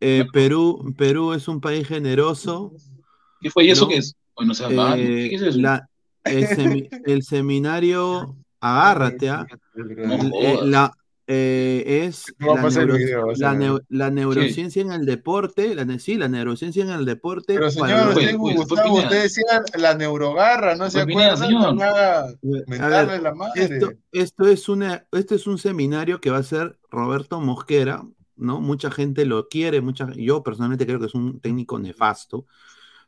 eh, 0.00 0.24
Perú, 0.32 0.94
Perú 0.96 1.32
es 1.32 1.46
un 1.46 1.60
país 1.60 1.86
generoso. 1.86 2.72
¿Qué 3.40 3.50
fue? 3.50 3.64
¿Y 3.64 3.70
eso 3.70 3.82
¿no? 3.84 3.88
qué 3.88 3.96
es? 3.96 4.14
Bueno, 4.36 4.52
o 4.52 4.54
sea, 4.54 4.68
mal, 4.70 4.98
Eh, 5.00 5.28
¿qué 5.30 5.36
es 5.36 5.42
eso? 5.42 5.58
la- 5.58 5.86
el, 6.24 6.46
semi- 6.48 6.88
el 7.06 7.22
seminario, 7.22 8.36
agárrate, 8.60 9.30
¿ah? 9.30 9.46
Eh, 9.76 10.58
la, 10.64 10.92
eh, 11.26 12.02
es 12.06 12.34
No 12.38 12.54
la, 12.56 12.62
neuro- 12.70 12.94
video, 12.96 13.26
la 13.36 13.80
la 13.88 14.10
neurociencia 14.10 14.82
en 14.82 14.92
el 14.92 15.06
deporte, 15.06 15.74
la, 15.74 15.84
ne- 15.84 15.98
sí, 16.00 16.16
la 16.16 16.28
neurociencia 16.28 16.82
en 16.82 16.90
el 16.90 17.04
deporte. 17.04 17.54
Pero 17.54 17.70
para 17.78 18.12
señor, 18.12 18.18
usted, 18.18 18.36
Gustavo, 18.36 18.94
usted 18.98 19.22
decía 19.22 19.62
la 19.78 19.94
neurogarra, 19.94 20.74
¿no 20.76 20.90
se 20.90 20.98
Fue 20.98 21.06
Pineda, 21.06 21.34
acuerda? 21.34 21.46
señor. 21.46 21.62
No 21.62 21.74
me 21.74 21.84
haga 21.84 22.20
A 22.28 22.32
mentarle 22.66 23.12
ver, 23.12 23.22
la 23.22 23.34
madre. 23.34 23.62
esto, 23.64 23.92
esto 24.12 24.48
es 24.48 24.68
una, 24.68 25.06
esto 25.12 25.34
es 25.34 25.46
un 25.46 25.58
seminario 25.58 26.20
que 26.20 26.30
va 26.30 26.38
a 26.38 26.40
hacer 26.40 26.78
Roberto 26.90 27.40
Mosquera, 27.40 28.02
¿no? 28.36 28.60
Mucha 28.60 28.90
gente 28.90 29.24
lo 29.24 29.48
quiere, 29.48 29.80
mucha, 29.80 30.12
yo 30.16 30.42
personalmente 30.42 30.84
creo 30.86 30.98
que 30.98 31.06
es 31.06 31.14
un 31.14 31.40
técnico 31.40 31.78
nefasto, 31.78 32.46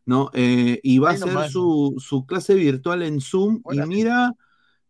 ¿no? 0.04 0.30
Eh, 0.34 0.80
y 0.82 0.98
va 0.98 1.10
a 1.10 1.12
hacer 1.12 1.50
su, 1.50 1.94
su 1.98 2.26
clase 2.26 2.54
virtual 2.54 3.02
en 3.02 3.20
Zoom 3.20 3.62
y 3.72 3.78
mira 3.86 4.34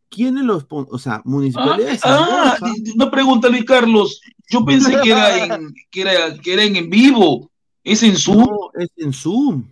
quiénes 0.09 0.45
los, 0.45 0.67
o 0.69 0.99
sea, 0.99 1.23
municipalidades. 1.25 1.87
de 1.95 1.99
San 1.99 2.13
Ah, 2.13 2.57
Borja, 2.61 2.75
di- 2.83 2.91
una 2.93 3.11
pregunta, 3.11 3.49
Luis 3.49 3.65
Carlos. 3.65 4.21
Yo 4.51 4.65
pensé 4.65 4.99
que 5.03 5.11
era 5.11 5.45
en, 5.57 5.75
que 5.91 6.01
era, 6.03 6.39
que 6.39 6.53
era 6.53 6.65
en, 6.65 6.77
en 6.77 6.91
vivo. 6.91 7.51
¿Es 7.85 8.03
en 8.03 8.17
Zoom? 8.17 8.39
no, 8.39 8.71
es 8.79 8.91
en 8.97 9.13
Zoom. 9.13 9.65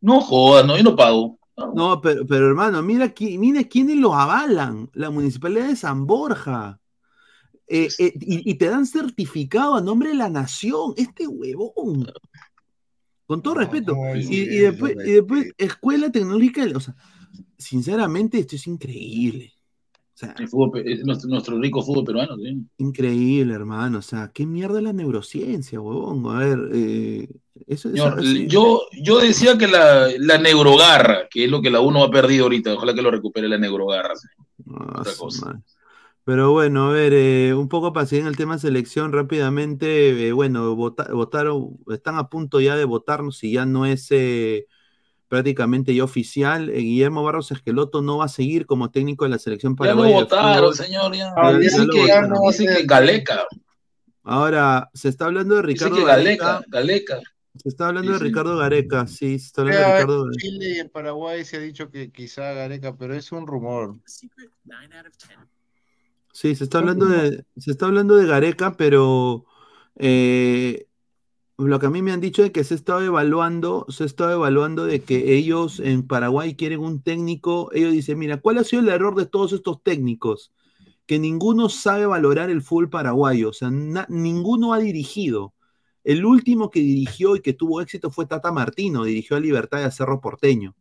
No 0.00 0.20
jodas, 0.20 0.66
no, 0.66 0.76
yo 0.76 0.82
no 0.82 0.96
pago. 0.96 1.38
No, 1.74 2.00
pero, 2.00 2.26
pero 2.26 2.48
hermano, 2.48 2.82
mira, 2.82 3.14
qui- 3.14 3.38
mira 3.38 3.62
quiénes 3.64 3.96
lo 3.96 4.14
avalan. 4.14 4.90
La 4.92 5.10
municipalidad 5.10 5.68
de 5.68 5.76
San 5.76 6.06
Borja. 6.06 6.78
Eh, 7.66 7.88
eh, 7.98 8.12
y, 8.20 8.50
y 8.50 8.54
te 8.54 8.66
dan 8.68 8.86
certificado 8.86 9.74
a 9.74 9.80
nombre 9.80 10.10
de 10.10 10.16
la 10.16 10.28
nación. 10.28 10.94
Este 10.96 11.26
huevón. 11.26 12.10
Con 13.26 13.42
todo 13.42 13.54
respeto. 13.54 13.94
¿cómo 13.94 14.14
Y, 14.16 14.46
después, 14.58 14.96
y 15.04 15.12
después, 15.12 15.52
Escuela 15.56 16.10
Tecnológica. 16.10 16.66
O 16.74 16.80
sea, 16.80 16.94
sinceramente, 17.58 18.38
esto 18.38 18.56
es 18.56 18.66
increíble. 18.66 19.52
O 20.14 20.16
sea, 20.16 20.34
El 20.38 20.46
fútbol 20.48 20.70
pe- 20.70 20.92
es 20.92 21.04
nuestro, 21.04 21.28
nuestro 21.28 21.58
rico 21.58 21.82
fútbol 21.82 22.04
peruano, 22.04 22.36
sí. 22.36 22.64
increíble, 22.78 23.54
hermano. 23.54 23.98
O 23.98 24.02
sea, 24.02 24.30
qué 24.32 24.46
mierda 24.46 24.78
es 24.78 24.84
la 24.84 24.92
neurociencia, 24.92 25.80
huevón. 25.80 26.24
A 26.36 26.38
ver, 26.38 26.70
eh, 26.72 27.28
eso 27.66 27.88
es. 27.90 28.48
Yo, 28.48 28.82
yo 29.02 29.18
decía 29.18 29.58
que 29.58 29.66
la, 29.66 30.08
la 30.18 30.38
neurogarra, 30.38 31.28
que 31.28 31.46
es 31.46 31.50
lo 31.50 31.60
que 31.60 31.70
la 31.70 31.80
uno 31.80 32.04
ha 32.04 32.10
perdido 32.10 32.44
ahorita, 32.44 32.74
ojalá 32.74 32.94
que 32.94 33.02
lo 33.02 33.10
recupere 33.10 33.48
la 33.48 33.58
neurogarra. 33.58 34.14
sí. 34.14 34.28
Ah, 34.70 35.00
Otra 35.00 35.12
cosa. 35.18 35.62
Pero 36.24 36.52
bueno, 36.52 36.88
a 36.88 36.92
ver, 36.92 37.12
eh, 37.12 37.52
un 37.54 37.68
poco 37.68 37.92
para 37.92 38.06
seguir 38.06 38.22
en 38.22 38.28
el 38.28 38.36
tema 38.36 38.58
selección 38.58 39.12
rápidamente, 39.12 40.28
eh, 40.28 40.32
bueno, 40.32 40.74
vota- 40.74 41.12
votaron, 41.12 41.76
están 41.92 42.16
a 42.16 42.30
punto 42.30 42.60
ya 42.60 42.76
de 42.76 42.84
votarnos 42.86 43.36
si 43.36 43.52
ya 43.52 43.66
no 43.66 43.84
es 43.84 44.06
eh, 44.10 44.66
prácticamente 45.28 45.94
ya 45.94 46.02
oficial. 46.02 46.70
Eh, 46.70 46.78
Guillermo 46.78 47.22
Barros 47.24 47.50
Esqueloto 47.50 48.00
no 48.00 48.18
va 48.18 48.24
a 48.24 48.28
seguir 48.28 48.64
como 48.64 48.90
técnico 48.90 49.24
de 49.26 49.30
la 49.32 49.38
selección 49.38 49.76
Ya 49.76 49.84
lo 49.92 49.96
paraguaya. 49.98 50.14
votaron, 50.14 50.74
señor. 50.74 51.14
Ya. 51.14 51.34
Ya- 51.36 51.60
ya 51.60 51.68
que, 51.90 52.00
votaron. 52.00 52.32
dicen 52.48 52.68
que 52.74 52.82
Galeca. 52.86 53.46
Ahora, 54.22 54.88
se 54.94 55.10
está 55.10 55.26
hablando 55.26 55.56
de 55.56 55.62
Ricardo 55.62 55.96
que 55.96 56.04
Galeca, 56.04 56.46
Gareca. 56.46 56.66
Galeca. 56.70 57.20
Se 57.62 57.68
está 57.68 57.88
hablando 57.88 58.12
de 58.12 58.18
Sí. 58.18 58.24
Ricardo 58.24 58.56
Gareca, 58.56 59.06
sí, 59.06 59.38
se 59.38 59.46
está 59.46 59.60
hablando 59.60 59.80
de 59.82 59.86
Ya, 59.88 59.94
Ricardo 59.98 60.24
en 60.26 60.32
Chile 60.38 60.68
y 60.70 60.78
en 60.78 60.88
Paraguay 60.88 61.44
se 61.44 61.58
ha 61.58 61.60
dicho 61.60 61.90
que 61.90 62.10
quizá 62.10 62.52
Gareca, 62.54 62.96
pero 62.96 63.14
es 63.14 63.30
un 63.30 63.46
rumor. 63.46 63.96
Sí, 66.34 66.54
se 66.56 66.64
está 66.64 66.78
hablando 66.78 67.06
de, 67.06 67.46
se 67.56 67.70
está 67.70 67.86
hablando 67.86 68.16
de 68.16 68.26
Gareca, 68.26 68.76
pero 68.76 69.46
eh, 69.96 70.88
lo 71.58 71.78
que 71.80 71.86
a 71.86 71.90
mí 71.90 72.02
me 72.02 72.12
han 72.12 72.20
dicho 72.20 72.44
es 72.44 72.52
que 72.52 72.64
se 72.64 72.74
estado 72.76 73.02
evaluando, 73.02 73.86
se 73.90 74.04
estado 74.04 74.32
evaluando 74.32 74.86
de 74.86 75.02
que 75.04 75.34
ellos 75.36 75.80
en 75.80 76.06
Paraguay 76.06 76.56
quieren 76.56 76.80
un 76.80 77.02
técnico. 77.02 77.70
Ellos 77.74 77.92
dicen, 77.92 78.18
mira, 78.18 78.40
¿cuál 78.40 78.58
ha 78.58 78.64
sido 78.64 78.82
el 78.82 78.88
error 78.90 79.16
de 79.16 79.26
todos 79.26 79.52
estos 79.54 79.82
técnicos? 79.82 80.52
Que 81.06 81.18
ninguno 81.20 81.68
sabe 81.70 82.06
valorar 82.06 82.50
el 82.50 82.62
fútbol 82.62 82.90
paraguayo, 82.90 83.50
o 83.50 83.52
sea, 83.54 83.70
na- 83.70 84.06
ninguno 84.10 84.74
ha 84.74 84.78
dirigido. 84.80 85.54
El 86.04 86.24
último 86.26 86.70
que 86.70 86.80
dirigió 86.80 87.36
y 87.36 87.42
que 87.42 87.54
tuvo 87.54 87.80
éxito 87.82 88.10
fue 88.12 88.26
Tata 88.26 88.52
Martino, 88.52 89.04
dirigió 89.04 89.36
a 89.36 89.40
Libertad 89.40 89.82
de 89.84 89.90
Cerro 89.92 90.20
Porteño. 90.20 90.76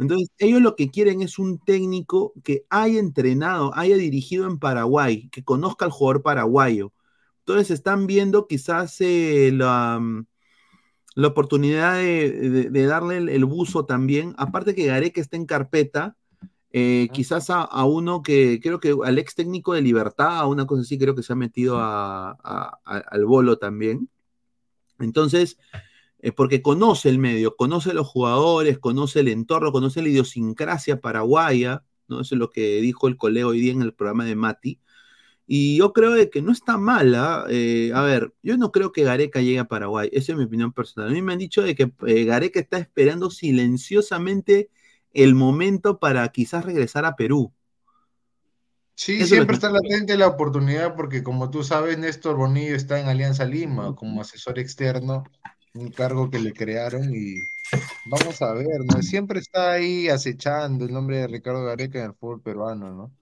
Entonces, 0.00 0.28
ellos 0.38 0.60
lo 0.60 0.76
que 0.76 0.90
quieren 0.90 1.22
es 1.22 1.38
un 1.38 1.58
técnico 1.58 2.32
que 2.42 2.64
haya 2.70 2.98
entrenado, 2.98 3.72
haya 3.74 3.96
dirigido 3.96 4.46
en 4.46 4.58
Paraguay, 4.58 5.28
que 5.30 5.44
conozca 5.44 5.84
al 5.86 5.90
jugador 5.92 6.22
paraguayo. 6.22 6.92
Entonces, 7.40 7.70
están 7.70 8.06
viendo 8.06 8.46
quizás 8.46 9.00
eh, 9.00 9.50
la, 9.54 9.98
mm, 10.00 10.26
la 11.16 11.28
oportunidad 11.28 11.94
de, 11.96 12.30
de- 12.32 12.70
de 12.70 12.86
darle 12.86 13.18
el, 13.18 13.28
el 13.28 13.44
buzo 13.44 13.84
también. 13.86 14.34
Aparte 14.38 14.74
que 14.74 14.86
Gareca 14.86 15.20
está 15.20 15.36
en 15.36 15.46
carpeta, 15.46 16.16
eh, 16.72 17.08
quizás 17.12 17.50
a, 17.50 17.62
a 17.62 17.84
uno 17.84 18.22
que 18.22 18.60
creo 18.62 18.80
que 18.80 18.96
al 19.04 19.18
ex 19.18 19.34
técnico 19.36 19.74
de 19.74 19.82
Libertad, 19.82 20.38
a 20.40 20.46
una 20.46 20.66
cosa 20.66 20.82
así, 20.82 20.98
creo 20.98 21.14
que 21.14 21.22
se 21.22 21.32
ha 21.32 21.36
metido 21.36 21.78
a- 21.78 22.32
a- 22.42 22.78
a- 22.84 22.98
al 23.10 23.26
bolo 23.26 23.58
también. 23.58 24.08
Entonces, 24.98 25.58
eh, 26.24 26.32
porque 26.32 26.62
conoce 26.62 27.10
el 27.10 27.18
medio, 27.18 27.54
conoce 27.54 27.92
los 27.92 28.06
jugadores, 28.06 28.78
conoce 28.78 29.20
el 29.20 29.28
entorno, 29.28 29.72
conoce 29.72 30.00
la 30.00 30.08
idiosincrasia 30.08 30.98
paraguaya, 30.98 31.84
¿no? 32.08 32.22
Eso 32.22 32.34
es 32.34 32.38
lo 32.38 32.48
que 32.48 32.80
dijo 32.80 33.08
el 33.08 33.18
colega 33.18 33.46
hoy 33.46 33.60
día 33.60 33.72
en 33.72 33.82
el 33.82 33.92
programa 33.92 34.24
de 34.24 34.34
Mati. 34.34 34.80
Y 35.46 35.76
yo 35.76 35.92
creo 35.92 36.12
de 36.12 36.30
que 36.30 36.40
no 36.40 36.50
está 36.50 36.78
mala. 36.78 37.44
eh, 37.50 37.92
a 37.94 38.00
ver, 38.00 38.32
yo 38.42 38.56
no 38.56 38.72
creo 38.72 38.90
que 38.90 39.04
Gareca 39.04 39.42
llegue 39.42 39.58
a 39.58 39.66
Paraguay. 39.66 40.08
Esa 40.12 40.32
es 40.32 40.38
mi 40.38 40.44
opinión 40.44 40.72
personal. 40.72 41.10
A 41.10 41.12
mí 41.12 41.20
me 41.20 41.34
han 41.34 41.38
dicho 41.38 41.60
de 41.60 41.74
que 41.74 41.92
eh, 42.06 42.24
Gareca 42.24 42.58
está 42.58 42.78
esperando 42.78 43.30
silenciosamente 43.30 44.70
el 45.12 45.34
momento 45.34 45.98
para 45.98 46.26
quizás 46.30 46.64
regresar 46.64 47.04
a 47.04 47.16
Perú. 47.16 47.52
Sí, 48.94 49.16
Eso 49.16 49.34
siempre 49.34 49.56
está 49.56 49.70
latente 49.70 50.16
la 50.16 50.28
oportunidad 50.28 50.96
porque 50.96 51.22
como 51.22 51.50
tú 51.50 51.62
sabes, 51.64 51.98
Néstor 51.98 52.36
Bonillo 52.36 52.76
está 52.76 52.98
en 52.98 53.08
Alianza 53.08 53.44
Lima 53.44 53.94
como 53.94 54.22
asesor 54.22 54.58
externo, 54.58 55.24
un 55.74 55.90
cargo 55.90 56.30
que 56.30 56.38
le 56.38 56.52
crearon 56.52 57.12
y 57.14 57.34
vamos 58.06 58.40
a 58.42 58.52
ver, 58.52 58.80
¿no? 58.84 59.02
Siempre 59.02 59.40
está 59.40 59.72
ahí 59.72 60.08
acechando 60.08 60.84
el 60.84 60.92
nombre 60.92 61.18
de 61.18 61.26
Ricardo 61.26 61.64
Gareca 61.64 61.98
en 61.98 62.06
el 62.06 62.14
fútbol 62.14 62.40
peruano, 62.40 62.90
¿no? 62.92 63.12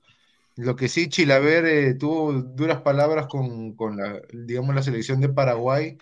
Lo 0.56 0.76
que 0.76 0.88
sí, 0.90 1.08
Chilaver 1.08 1.64
eh, 1.64 1.94
tuvo 1.94 2.30
duras 2.34 2.82
palabras 2.82 3.26
con, 3.26 3.72
con 3.74 3.96
la, 3.96 4.20
digamos, 4.34 4.74
la 4.74 4.82
selección 4.82 5.20
de 5.22 5.30
Paraguay, 5.30 5.96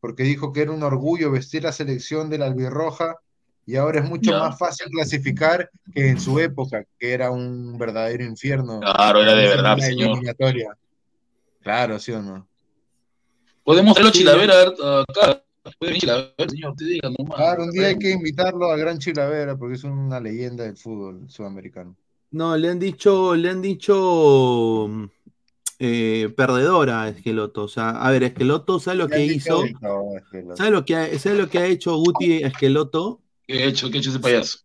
porque 0.00 0.24
dijo 0.24 0.52
que 0.52 0.62
era 0.62 0.72
un 0.72 0.82
orgullo 0.82 1.30
vestir 1.30 1.62
la 1.62 1.70
selección 1.72 2.28
de 2.28 2.38
la 2.38 2.46
albirroja 2.46 3.14
y 3.64 3.76
ahora 3.76 4.00
es 4.00 4.08
mucho 4.08 4.32
Ya. 4.32 4.40
más 4.40 4.58
fácil 4.58 4.88
clasificar 4.90 5.70
que 5.94 6.08
en 6.08 6.18
su 6.20 6.40
época, 6.40 6.84
que 6.98 7.12
era 7.12 7.30
un 7.30 7.78
verdadero 7.78 8.24
infierno. 8.24 8.80
Claro, 8.80 9.22
era 9.22 9.34
de 9.34 9.46
verdad, 9.46 9.78
señor. 9.78 10.10
eliminatoria. 10.10 10.76
Claro, 11.62 12.00
¿sí 12.00 12.10
o 12.10 12.20
no? 12.20 12.48
Podemos 13.62 13.96
Sí, 13.96 14.10
Chilaver 14.10 14.50
a 14.50 14.56
ver, 14.56 14.74
acá. 15.08 15.44
Puede 15.62 15.92
venir 15.92 16.00
Chilaver, 16.00 16.50
señor, 16.50 16.74
te 16.76 16.84
diga 16.84 17.10
nomás. 17.16 17.36
Claro, 17.36 17.64
un 17.64 17.70
día 17.70 17.86
hay 17.88 17.98
que 17.98 18.10
invitarlo 18.10 18.70
al 18.70 18.80
Gran 18.80 18.98
Chilavera 18.98 19.56
porque 19.56 19.76
es 19.76 19.84
una 19.84 20.18
leyenda 20.18 20.64
del 20.64 20.76
fútbol 20.76 21.28
sudamericano. 21.28 21.96
No, 22.32 22.56
le 22.56 22.68
han 22.68 22.78
dicho, 22.78 23.36
le 23.36 23.50
han 23.50 23.62
dicho 23.62 24.88
mm, 24.88 25.04
eh, 25.78 26.32
perdedora 26.36 27.02
a 27.02 27.08
Esqueloto. 27.10 27.64
O 27.64 27.68
sea, 27.68 27.90
a 27.90 28.10
ver, 28.10 28.24
Esqueloto, 28.24 28.80
¿sabe 28.80 28.96
lo 28.98 29.08
que 29.08 29.24
hizo? 29.24 29.64
¿Sabe 30.54 30.70
lo 30.70 30.84
que 30.84 30.96
ha, 30.96 31.18
sabe 31.18 31.36
lo 31.36 31.48
que 31.48 31.58
ha 31.58 31.66
hecho 31.66 31.96
Guti 31.96 32.42
Esqueloto? 32.42 33.20
¿Qué 33.46 33.62
ha 33.62 33.66
hecho? 33.66 33.88
¿Qué 33.90 33.98
ha 33.98 34.00
hecho 34.00 34.10
ese 34.10 34.18
payaso? 34.18 34.58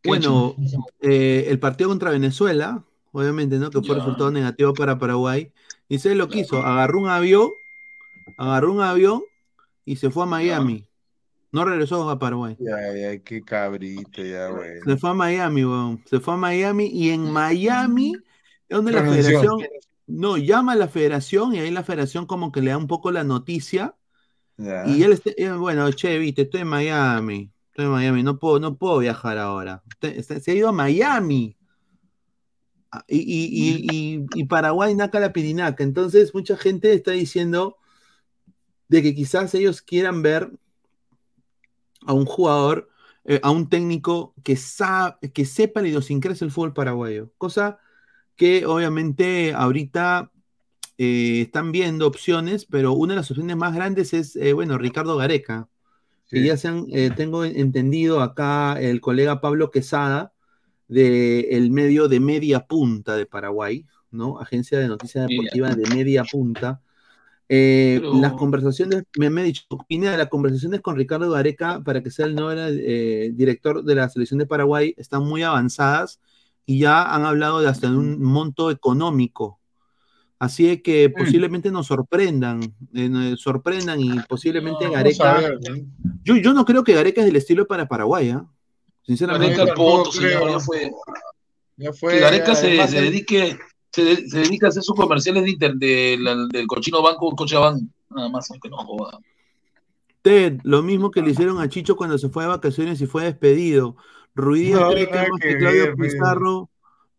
¿Qué 0.00 0.08
ha 0.08 0.12
Bueno, 0.12 0.54
eh, 1.02 1.46
el 1.48 1.58
partido 1.58 1.90
contra 1.90 2.10
Venezuela, 2.10 2.82
obviamente, 3.12 3.58
¿no? 3.58 3.68
Que 3.70 3.80
fue 3.80 3.90
Ya. 3.90 3.94
resultado 3.96 4.30
negativo 4.30 4.72
para 4.72 4.98
Paraguay. 4.98 5.52
Y 5.88 5.98
¿sabe 5.98 6.14
lo 6.14 6.28
que 6.28 6.40
hizo? 6.40 6.62
Agarró 6.62 7.00
un 7.00 7.08
avión, 7.08 7.50
agarró 8.38 8.72
un 8.72 8.80
avión 8.80 9.22
y 9.84 9.96
se 9.96 10.10
fue 10.10 10.24
a 10.24 10.26
Miami. 10.26 10.88
No 11.52 11.64
regresó 11.64 12.08
a 12.10 12.18
Paraguay. 12.18 12.56
Ya, 12.58 12.76
ya, 12.94 13.18
qué 13.22 13.42
cabrito, 13.42 14.22
ya, 14.24 14.48
bueno. 14.50 14.80
Se 14.84 14.96
fue 14.96 15.10
a 15.10 15.14
Miami, 15.14 15.64
weón. 15.64 16.02
Se 16.06 16.18
fue 16.18 16.34
a 16.34 16.36
Miami 16.36 16.86
y 16.86 17.10
en 17.10 17.30
Miami 17.30 18.12
es 18.68 18.76
donde 18.76 18.90
la 18.92 19.02
federación 19.22 19.60
no 20.06 20.36
llama 20.36 20.72
a 20.72 20.76
la 20.76 20.88
federación 20.88 21.54
y 21.54 21.60
ahí 21.60 21.70
la 21.70 21.84
federación 21.84 22.26
como 22.26 22.50
que 22.50 22.60
le 22.60 22.70
da 22.70 22.76
un 22.76 22.88
poco 22.88 23.10
la 23.12 23.22
noticia 23.24 23.94
y 24.88 25.02
él 25.02 25.12
está, 25.12 25.30
eh, 25.36 25.52
bueno, 25.52 25.90
che, 25.92 26.18
viste, 26.18 26.42
estoy 26.42 26.62
en 26.62 26.68
Miami, 26.68 27.50
estoy 27.70 27.84
en 27.86 27.90
Miami, 27.92 28.22
no 28.22 28.38
puedo, 28.38 28.58
no 28.60 28.76
puedo 28.76 28.98
viajar 28.98 29.38
ahora. 29.38 29.82
Se 30.00 30.22
se 30.40 30.50
ha 30.50 30.54
ido 30.54 30.68
a 30.68 30.72
Miami. 30.72 31.56
Ah, 32.90 33.04
Y, 33.08 33.18
y- 33.18 33.48
y- 33.52 33.86
y- 33.90 34.26
y 34.34 34.44
Paraguay 34.44 34.94
naca 34.94 35.18
la 35.20 35.32
pirinaca. 35.32 35.82
Entonces, 35.82 36.34
mucha 36.34 36.56
gente 36.56 36.92
está 36.92 37.10
diciendo 37.12 37.76
de 38.88 39.02
que 39.02 39.14
quizás 39.14 39.54
ellos 39.54 39.82
quieran 39.82 40.22
ver 40.22 40.50
a 42.06 42.12
un 42.12 42.26
jugador, 42.26 42.88
eh, 43.24 43.40
a 43.42 43.50
un 43.50 43.68
técnico 43.68 44.34
que, 44.42 44.56
sa- 44.56 45.18
que 45.32 45.44
sepa 45.44 45.80
la 45.82 45.88
idiosincrasia 45.88 46.44
del 46.44 46.52
fútbol 46.52 46.74
paraguayo. 46.74 47.32
Cosa 47.38 47.78
que 48.36 48.66
obviamente 48.66 49.54
ahorita 49.54 50.30
eh, 50.98 51.42
están 51.42 51.72
viendo 51.72 52.06
opciones, 52.06 52.66
pero 52.66 52.92
una 52.92 53.14
de 53.14 53.20
las 53.20 53.30
opciones 53.30 53.56
más 53.56 53.74
grandes 53.74 54.12
es, 54.12 54.36
eh, 54.36 54.52
bueno, 54.52 54.78
Ricardo 54.78 55.16
Gareca. 55.16 55.68
Que 56.30 56.42
ya 56.42 56.56
se 56.56 56.66
han, 56.68 56.86
eh, 56.90 57.10
tengo 57.14 57.44
entendido 57.44 58.20
acá 58.20 58.80
el 58.80 59.00
colega 59.00 59.40
Pablo 59.40 59.70
Quesada, 59.70 60.32
del 60.88 61.70
medio 61.70 62.08
de 62.08 62.18
Media 62.18 62.66
Punta 62.66 63.14
de 63.14 63.24
Paraguay, 63.24 63.86
¿no? 64.10 64.40
Agencia 64.40 64.78
de 64.78 64.88
Noticias. 64.88 65.28
Deportivas 65.28 65.76
de 65.76 65.94
Media 65.94 66.24
Punta. 66.24 66.80
Eh, 67.48 67.98
Pero- 68.00 68.14
Las 68.20 68.32
conversaciones, 68.34 69.04
me, 69.18 69.28
me 69.30 69.42
ha 69.42 69.44
dicho, 69.44 69.64
Pineda, 69.86 70.16
las 70.16 70.28
conversaciones 70.28 70.80
con 70.80 70.96
Ricardo 70.96 71.30
Gareca 71.30 71.82
para 71.84 72.02
que 72.02 72.10
sea 72.10 72.26
el 72.26 72.34
nuevo 72.34 72.52
eh, 72.58 73.30
director 73.34 73.84
de 73.84 73.94
la 73.94 74.08
selección 74.08 74.38
de 74.38 74.46
Paraguay 74.46 74.94
están 74.96 75.24
muy 75.24 75.42
avanzadas 75.42 76.20
y 76.64 76.78
ya 76.80 77.02
han 77.14 77.24
hablado 77.26 77.60
de 77.60 77.68
hasta 77.68 77.88
un 77.88 78.22
monto 78.22 78.70
económico. 78.70 79.60
Así 80.38 80.68
es 80.68 80.82
que 80.82 81.10
posiblemente 81.10 81.70
nos 81.70 81.86
sorprendan, 81.86 82.60
eh, 82.94 83.08
nos 83.08 83.40
sorprendan 83.40 84.00
y 84.00 84.18
posiblemente 84.28 84.84
Vamos 84.84 84.96
a 84.96 84.98
Gareca. 84.98 85.34
ver, 85.40 85.58
¿no? 85.70 85.76
Yo, 86.24 86.36
yo 86.36 86.52
no 86.54 86.64
creo 86.64 86.82
que 86.82 86.92
Gareca 86.94 87.20
es 87.20 87.26
del 87.26 87.36
estilo 87.36 87.66
para 87.66 87.86
Paraguay, 87.88 88.30
¿ah? 88.30 88.44
Sinceramente. 89.06 89.54
Gareca 89.56 89.74
ya 90.50 90.60
fue. 90.60 90.90
Ya 91.76 91.92
fue, 91.92 92.14
Que 92.14 92.20
Gareca 92.20 92.54
se, 92.54 92.86
se 92.88 93.00
dedique, 93.02 93.58
se, 93.94 94.04
de- 94.04 94.28
se 94.28 94.38
dedica 94.40 94.66
a 94.66 94.70
hacer 94.70 94.82
sus 94.82 94.96
comerciales 94.96 95.44
de 95.44 95.50
inter, 95.50 95.74
de 95.74 96.16
la- 96.18 96.46
del 96.48 96.66
cochino 96.66 97.00
banco 97.02 97.30
Cochabamba. 97.36 97.80
Nada 98.10 98.28
más, 98.28 98.50
aunque 98.50 98.68
no 98.68 98.76
joda. 98.78 99.18
Ted, 100.22 100.58
lo 100.62 100.82
mismo 100.82 101.10
que 101.10 101.20
le 101.22 101.30
hicieron 101.32 101.60
a 101.60 101.68
Chicho 101.68 101.96
cuando 101.96 102.16
se 102.18 102.28
fue 102.28 102.44
de 102.44 102.48
vacaciones 102.48 103.00
y 103.00 103.06
fue 103.06 103.24
despedido. 103.24 103.96
Ruidías 104.34 104.80
No, 104.80 104.90
cree 104.90 105.08
que 105.08 105.16
más 105.16 105.40
Claudio. 105.58 105.94
Pizarro 105.96 106.70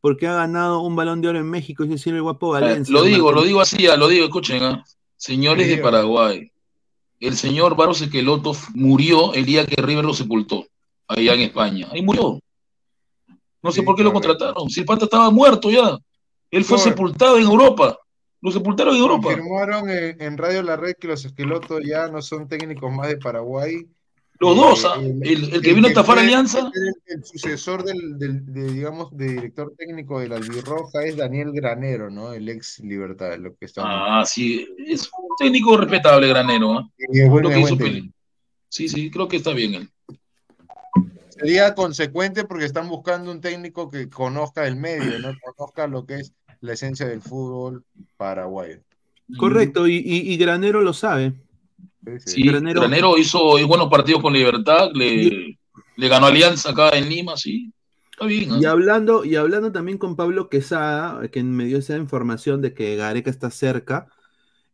porque 0.01 0.27
ha 0.27 0.33
ganado 0.35 0.81
un 0.81 0.95
balón 0.95 1.21
de 1.21 1.29
oro 1.29 1.39
en 1.39 1.49
México 1.49 1.83
y 1.83 1.87
decir 1.87 2.13
el 2.13 2.21
guapo 2.21 2.55
Eh, 2.57 2.61
Valencia. 2.61 2.93
Lo 2.93 3.03
digo, 3.03 3.31
lo 3.31 3.43
digo 3.43 3.61
así, 3.61 3.87
ah, 3.87 3.95
lo 3.95 4.07
digo, 4.07 4.25
escuchen, 4.25 4.61
ah. 4.63 4.83
señores 5.17 5.67
de. 5.67 5.77
Paraguay, 5.77 6.51
el 7.19 7.35
señor 7.37 7.75
Barros 7.75 8.01
Esqueloto 8.01 8.53
murió 8.73 9.33
el 9.33 9.45
día 9.45 9.65
que 9.65 9.81
River 9.81 10.05
lo 10.05 10.13
sepultó, 10.13 10.65
allá 11.07 11.33
en 11.33 11.41
España. 11.41 11.87
Ahí 11.91 12.01
murió. 12.03 12.39
No 13.63 13.71
sé 13.71 13.79
Sí, 13.79 13.85
por 13.85 13.95
qué 13.95 14.03
lo 14.03 14.13
contrataron. 14.13 14.69
Si 14.69 14.81
el 14.81 14.85
pata 14.85 15.05
estaba 15.05 15.31
muerto 15.31 15.71
ya. 15.71 15.97
Él 16.51 16.63
fue 16.63 16.77
Por- 16.77 16.83
sepultado 16.83 17.37
en 17.37 17.43
Europa. 17.43 17.97
Lo 18.41 18.51
sepultaron 18.51 18.95
en 18.95 19.01
Europa. 19.01 19.29
Confirmaron 19.29 19.89
en, 19.89 20.21
en 20.21 20.37
Radio 20.37 20.61
La 20.61 20.75
Red 20.77 20.95
que 20.99 21.07
los 21.07 21.25
Esquelotos 21.25 21.81
ya 21.83 22.07
no 22.07 22.21
son 22.21 22.47
técnicos 22.47 22.91
más 22.93 23.07
de 23.07 23.17
Paraguay 23.17 23.87
Los 24.39 24.55
dos, 24.55 24.85
¿ah? 24.85 24.99
el, 25.01 25.25
El, 25.25 25.53
el 25.55 25.61
que 25.61 25.73
vino 25.73 25.87
a 25.87 25.89
estafar 25.89 26.19
Alianza. 26.19 26.59
El, 26.59 26.93
el 27.17 27.23
sucesor 27.25 27.83
del, 27.83 28.19
del- 28.19 28.45
de, 28.53 28.71
digamos, 28.71 29.15
de 29.17 29.29
director 29.29 29.73
técnico 29.77 30.19
del 30.19 30.33
Albirroja 30.33 31.03
es 31.05 31.15
Daniel 31.17 31.51
Granero, 31.53 32.09
¿no? 32.11 32.33
El 32.33 32.47
ex 32.49 32.79
Libertad, 32.81 33.37
lo 33.39 33.55
que 33.55 33.65
está. 33.65 33.81
Ah, 33.83 34.25
sí, 34.25 34.67
es 34.85 35.03
un 35.17 35.29
técnico 35.37 35.75
respetable, 35.77 36.27
Granero. 36.27 36.91
Y 36.97 37.21
es 37.21 37.29
buen- 37.29 37.45
Creo 37.45 37.57
es 37.65 37.67
que 37.77 37.87
hizo 37.87 38.05
Sí, 38.69 38.89
sí, 38.89 39.09
creo 39.09 39.27
que 39.27 39.37
está 39.37 39.51
bien 39.53 39.73
él. 39.75 39.89
Sería 41.37 41.75
consecuente 41.75 42.45
porque 42.45 42.65
están 42.65 42.87
buscando 42.87 43.31
un 43.31 43.41
técnico 43.41 43.89
que 43.89 44.09
conozca 44.09 44.67
el 44.67 44.75
medio, 44.77 45.19
¿no? 45.19 45.33
Conozca 45.55 45.87
lo 45.87 46.05
que 46.05 46.15
es 46.21 46.33
la 46.61 46.73
esencia 46.73 47.07
del 47.07 47.21
fútbol 47.21 47.83
paraguayo. 48.17 48.79
Correcto, 49.37 49.87
y, 49.87 49.95
y- 49.97 50.33
y 50.33 50.37
Granero 50.37 50.81
lo 50.81 50.93
sabe. 50.93 51.33
Sí, 52.25 52.43
Granero- 52.43 52.81
Granero, 52.81 53.17
hizo 53.17 53.39
buenos 53.67 53.89
partidos 53.89 54.21
con 54.21 54.33
Libertad, 54.33 54.89
le, 54.93 55.57
le 55.97 56.07
ganó 56.07 56.27
Alianza 56.27 56.69
acá 56.71 56.89
en 56.91 57.09
Lima, 57.09 57.35
sí. 57.35 57.71
Está 58.11 58.27
bien. 58.27 58.61
Y 58.61 58.65
hablando, 58.65 59.25
y 59.25 59.35
hablando 59.35 59.71
también 59.71 59.97
con 59.97 60.15
Pablo 60.15 60.47
Quesada, 60.47 61.27
que 61.29 61.43
me 61.43 61.65
dio 61.65 61.79
esa 61.79 61.97
información 61.97 62.61
de 62.61 62.73
que 62.73 62.95
Gareca 62.95 63.29
está 63.29 63.49
cerca, 63.51 64.07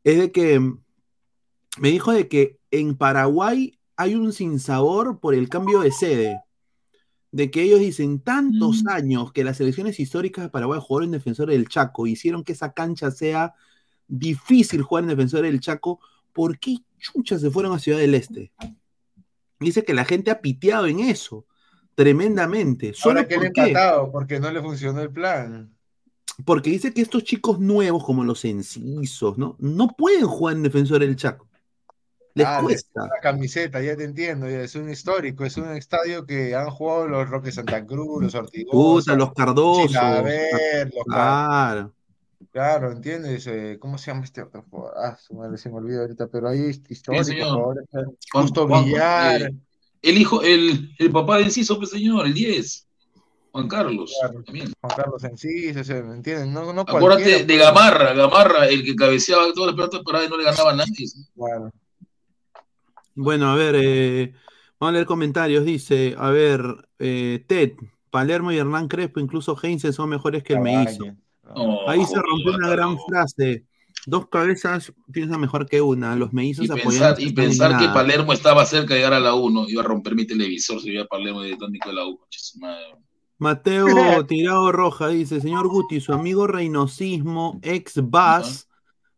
es 0.04 0.20
de 0.20 0.32
que 0.32 0.60
me 0.60 1.90
dijo 1.90 2.12
de 2.12 2.28
que 2.28 2.58
en 2.70 2.96
Paraguay 2.96 3.80
hay 3.96 4.16
un 4.16 4.34
sinsabor 4.34 5.20
por 5.20 5.34
el 5.34 5.48
cambio 5.50 5.80
de 5.82 5.92
sede. 5.92 6.40
De 7.32 7.50
que 7.50 7.64
ellos 7.64 7.80
dicen 7.80 8.20
tantos 8.20 8.86
años 8.88 9.32
que 9.32 9.44
las 9.44 9.58
selecciones 9.58 10.00
históricas 10.00 10.44
de 10.44 10.50
Paraguay 10.50 10.80
jugaron 10.82 11.08
en 11.08 11.12
Defensor 11.14 11.50
del 11.50 11.70
Chaco, 11.70 12.06
hicieron 12.06 12.44
que 12.44 12.52
esa 12.52 12.74
cancha 12.74 13.10
sea 13.10 13.56
difícil 14.08 14.82
jugar 14.82 15.06
en 15.06 15.10
Defensor 15.12 15.44
del 15.44 15.62
Chaco, 15.62 16.02
¿por 16.34 16.60
qué 16.60 16.78
chuchas 17.00 17.42
se 17.42 17.50
fueron 17.50 17.74
a 17.74 17.80
Ciudad 17.80 18.00
del 18.00 18.16
Este? 18.16 18.52
Dice 19.60 19.86
que 19.86 19.94
la 19.94 20.06
gente 20.06 20.32
ha 20.32 20.42
piteado 20.42 20.88
en 20.88 21.00
eso, 21.00 21.46
tremendamente. 21.96 22.94
¿Solo 22.94 23.20
Ahora 23.20 23.28
que 23.28 23.38
le 23.38 23.46
por 23.48 23.54
qué? 23.54 23.62
empatado 23.68 24.12
porque 24.12 24.40
no 24.40 24.52
le 24.52 24.62
funcionó 24.62 25.02
el 25.02 25.12
plan. 25.12 25.74
Porque 26.46 26.72
dice 26.72 26.94
que 26.94 27.02
estos 27.02 27.24
chicos 27.24 27.60
nuevos, 27.60 28.04
como 28.04 28.24
los 28.24 28.44
encisos, 28.46 29.38
¿no? 29.38 29.56
No 29.60 29.90
pueden 29.90 30.26
jugar 30.26 30.56
en 30.56 30.64
Defensor 30.64 31.00
del 31.00 31.16
Chaco. 31.16 31.48
Les 32.34 32.46
Ah, 32.48 32.60
cuesta. 32.64 33.02
La 33.02 33.20
camiseta, 33.22 33.82
ya 33.82 33.96
te 33.98 34.04
entiendo, 34.06 34.48
ya 34.50 34.62
es 34.62 34.76
un 34.76 34.90
histórico, 34.90 35.44
es 35.46 35.58
un 35.58 35.70
estadio 35.76 36.26
que 36.26 36.56
han 36.56 36.70
jugado 36.70 37.08
los 37.08 37.30
Roques 37.30 37.56
Santa 37.56 37.86
Cruz, 37.86 38.24
los 38.24 38.36
Ortigosa, 38.36 39.16
los 39.16 39.34
Cardoso. 39.34 39.88
Chilaver, 39.88 40.92
los 40.96 41.04
Claro. 41.06 41.94
Claro, 42.52 42.92
¿entiendes? 42.92 43.48
Eh, 43.48 43.78
¿cómo 43.80 43.98
se 43.98 44.12
llama 44.12 44.24
este 44.26 44.42
otro 44.42 44.66
jugador? 44.70 44.94
Ah, 44.98 45.18
su 45.18 45.34
madre, 45.36 45.58
se 45.58 45.70
me 45.70 45.76
olvidó 45.78 46.02
ahorita, 46.02 46.28
pero 46.28 46.50
ahí 46.50 46.66
es 46.70 46.82
histórico, 46.90 47.24
eh, 47.32 47.44
Juan- 48.32 48.44
Justo 48.44 48.68
Juan- 48.68 48.86
Villar, 48.86 49.42
eh, 49.44 49.56
el 50.02 50.18
hijo, 50.18 50.42
el, 50.42 50.90
el 50.98 51.12
papá 51.12 51.38
de 51.38 51.44
Enciso, 51.44 51.78
pues 51.78 51.92
señor, 51.92 52.26
el 52.26 52.34
10, 52.34 52.88
Juan 53.52 53.68
Carlos. 53.68 54.14
Claro. 54.20 54.44
también. 54.44 54.72
Juan 54.82 54.94
Carlos 54.98 55.24
Enciso, 55.24 55.80
ese, 55.82 56.02
¿me 56.04 56.16
entiendes? 56.16 56.48
No, 56.48 56.74
no 56.74 56.82
Acuérdate 56.82 57.40
de 57.40 57.46
pues. 57.46 57.60
Gamarra, 57.60 58.14
Gamarra, 58.14 58.68
el 58.68 58.84
que 58.84 58.96
cabeceaba 58.96 59.44
todas 59.54 59.68
las 59.68 59.76
pelotas 59.76 60.02
paradas 60.04 60.28
y 60.28 60.32
no 60.32 60.38
le 60.38 60.44
ganaba 60.46 60.72
a 60.72 60.76
nadie. 60.76 61.06
Claro. 61.36 61.72
Bueno, 63.16 63.52
a 63.52 63.56
ver, 63.56 63.76
eh, 63.78 64.34
vamos 64.80 64.92
a 64.92 64.94
leer 64.94 65.06
comentarios. 65.06 65.66
Dice, 65.66 66.16
a 66.18 66.30
ver, 66.30 66.62
eh, 67.00 67.44
Ted, 67.48 67.74
Palermo 68.10 68.52
y 68.52 68.58
Hernán 68.58 68.88
Crespo, 68.88 69.20
incluso 69.20 69.58
Heinze 69.62 69.94
son 69.94 70.10
mejores 70.10 70.44
que 70.44 70.54
el 70.54 70.62
Meizo. 70.62 71.06
No, 71.56 71.90
Ahí 71.90 72.00
se 72.00 72.16
joder, 72.16 72.24
rompió 72.24 72.56
una 72.56 72.70
gran 72.70 72.98
frase. 73.00 73.66
Dos 74.06 74.28
cabezas 74.30 74.92
piensan 75.12 75.42
mejor 75.42 75.68
que 75.68 75.82
una. 75.82 76.16
Los 76.16 76.34
mellizos 76.34 76.66
Y 76.66 76.72
apoyan 76.72 77.16
pensar, 77.16 77.20
y 77.20 77.34
pensar 77.34 77.78
que 77.78 77.88
Palermo 77.90 78.34
estaba 78.34 78.66
cerca 78.66 78.94
de 78.94 79.02
llegar 79.02 79.14
a 79.14 79.20
la 79.20 79.36
1, 79.36 79.70
iba 79.70 79.82
a 79.82 79.86
romper 79.86 80.16
mi 80.16 80.26
televisor 80.26 80.82
si 80.82 80.90
veía 80.90 81.04
a 81.04 81.06
Palermo 81.06 81.42
de 81.42 81.56
técnico 81.56 81.90
de 81.90 81.96
la 81.96 82.06
1. 82.06 82.18
Mateo 83.38 83.86
Tirado 84.28 84.72
Roja 84.72 85.10
dice, 85.10 85.42
señor 85.42 85.68
Guti, 85.68 86.00
su 86.00 86.14
amigo 86.14 86.48
Reynosismo, 86.48 87.60
ex 87.62 87.94
Bas, 88.10 88.68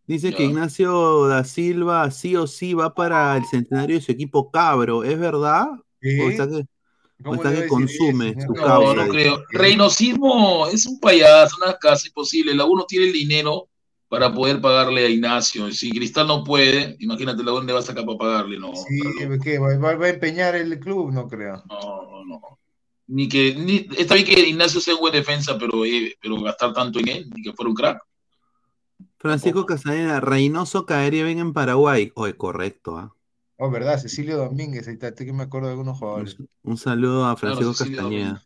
dice 0.07 0.33
que. 0.33 0.43
Ignacio 0.43 1.27
da 1.27 1.43
Silva 1.43 2.09
sí 2.11 2.35
o 2.35 2.47
sí 2.47 2.73
va 2.73 2.93
para 2.93 3.37
el 3.37 3.45
centenario 3.45 3.95
de 3.97 4.01
su 4.01 4.11
equipo 4.11 4.49
cabro. 4.51 5.03
¿Es 5.03 5.17
verdad? 5.19 5.67
¿O 5.71 6.29
está 6.29 6.47
que, 6.47 6.55
o 6.55 6.65
¿Cómo 7.23 7.35
está 7.35 7.49
le 7.49 7.55
que 7.55 7.61
va 7.69 7.77
a 7.77 7.79
decir 7.79 7.87
consume 7.87 8.29
eso, 8.29 8.47
su? 8.47 8.53
No, 8.53 8.93
no 8.93 9.03
dice? 9.03 9.09
creo. 9.09 9.43
Reynosismo 9.51 10.67
es 10.67 10.85
un 10.85 10.99
payaso, 10.99 11.55
una 11.63 11.77
casa 11.77 12.07
imposible. 12.07 12.53
La 12.55 12.65
1 12.65 12.85
tiene 12.87 13.07
el 13.07 13.13
dinero 13.13 13.69
para 14.09 14.31
poder 14.31 14.61
pagarle 14.61 15.05
a 15.05 15.09
Ignacio. 15.09 15.71
Si 15.71 15.89
Cristal 15.91 16.27
no 16.27 16.43
puede, 16.43 16.95
imagínate 16.99 17.43
la 17.43 17.51
dónde 17.51 17.73
va 17.73 17.79
a 17.79 17.83
sacar 17.83 18.05
para 18.05 18.17
pagarle. 18.17 18.59
No, 18.59 18.71
Sí, 18.75 18.99
¿qué? 19.43 19.57
¿Va, 19.57 19.75
va- 19.77 19.95
va 19.95 20.05
a 20.05 20.09
empeñar 20.09 20.55
el 20.55 20.79
club? 20.79 21.11
No 21.11 21.27
creo. 21.27 21.63
no, 21.67 21.79
no, 21.79 22.25
no. 22.25 22.41
Ni 23.07 23.27
que, 23.27 23.53
ni, 23.55 23.87
está 23.97 24.15
bien 24.15 24.25
que 24.27 24.39
Ignacio 24.49 24.79
sea 24.79 24.93
un 24.95 25.01
buen 25.01 25.13
defensa, 25.13 25.57
pero, 25.57 25.83
eh, 25.85 26.15
pero 26.21 26.39
gastar 26.41 26.73
tanto 26.73 26.99
en 26.99 27.07
él, 27.09 27.29
ni 27.33 27.41
que 27.41 27.53
fuera 27.53 27.69
un 27.69 27.75
crack. 27.75 27.99
Francisco 29.23 29.65
Casanera, 29.65 30.19
Reynoso 30.19 30.85
caería 30.85 31.23
bien 31.23 31.39
en 31.39 31.53
Paraguay. 31.53 32.11
Oye, 32.13 32.35
correcto, 32.35 32.97
¿ah? 32.97 33.15
Oh, 33.57 33.71
verdad, 33.71 33.97
Cecilio 33.97 34.35
Domínguez, 34.35 34.85
ahí 34.89 34.95
está, 34.95 35.07
estoy 35.07 35.27
que 35.27 35.31
me 35.33 35.43
acuerdo 35.43 35.67
de 35.67 35.73
algunos 35.73 35.97
jugadores. 35.97 36.35
Un 36.63 36.77
saludo 36.77 37.25
a 37.25 37.37
Francisco 37.37 37.73
Cecilio 37.73 37.99
Castañeda. 37.99 38.43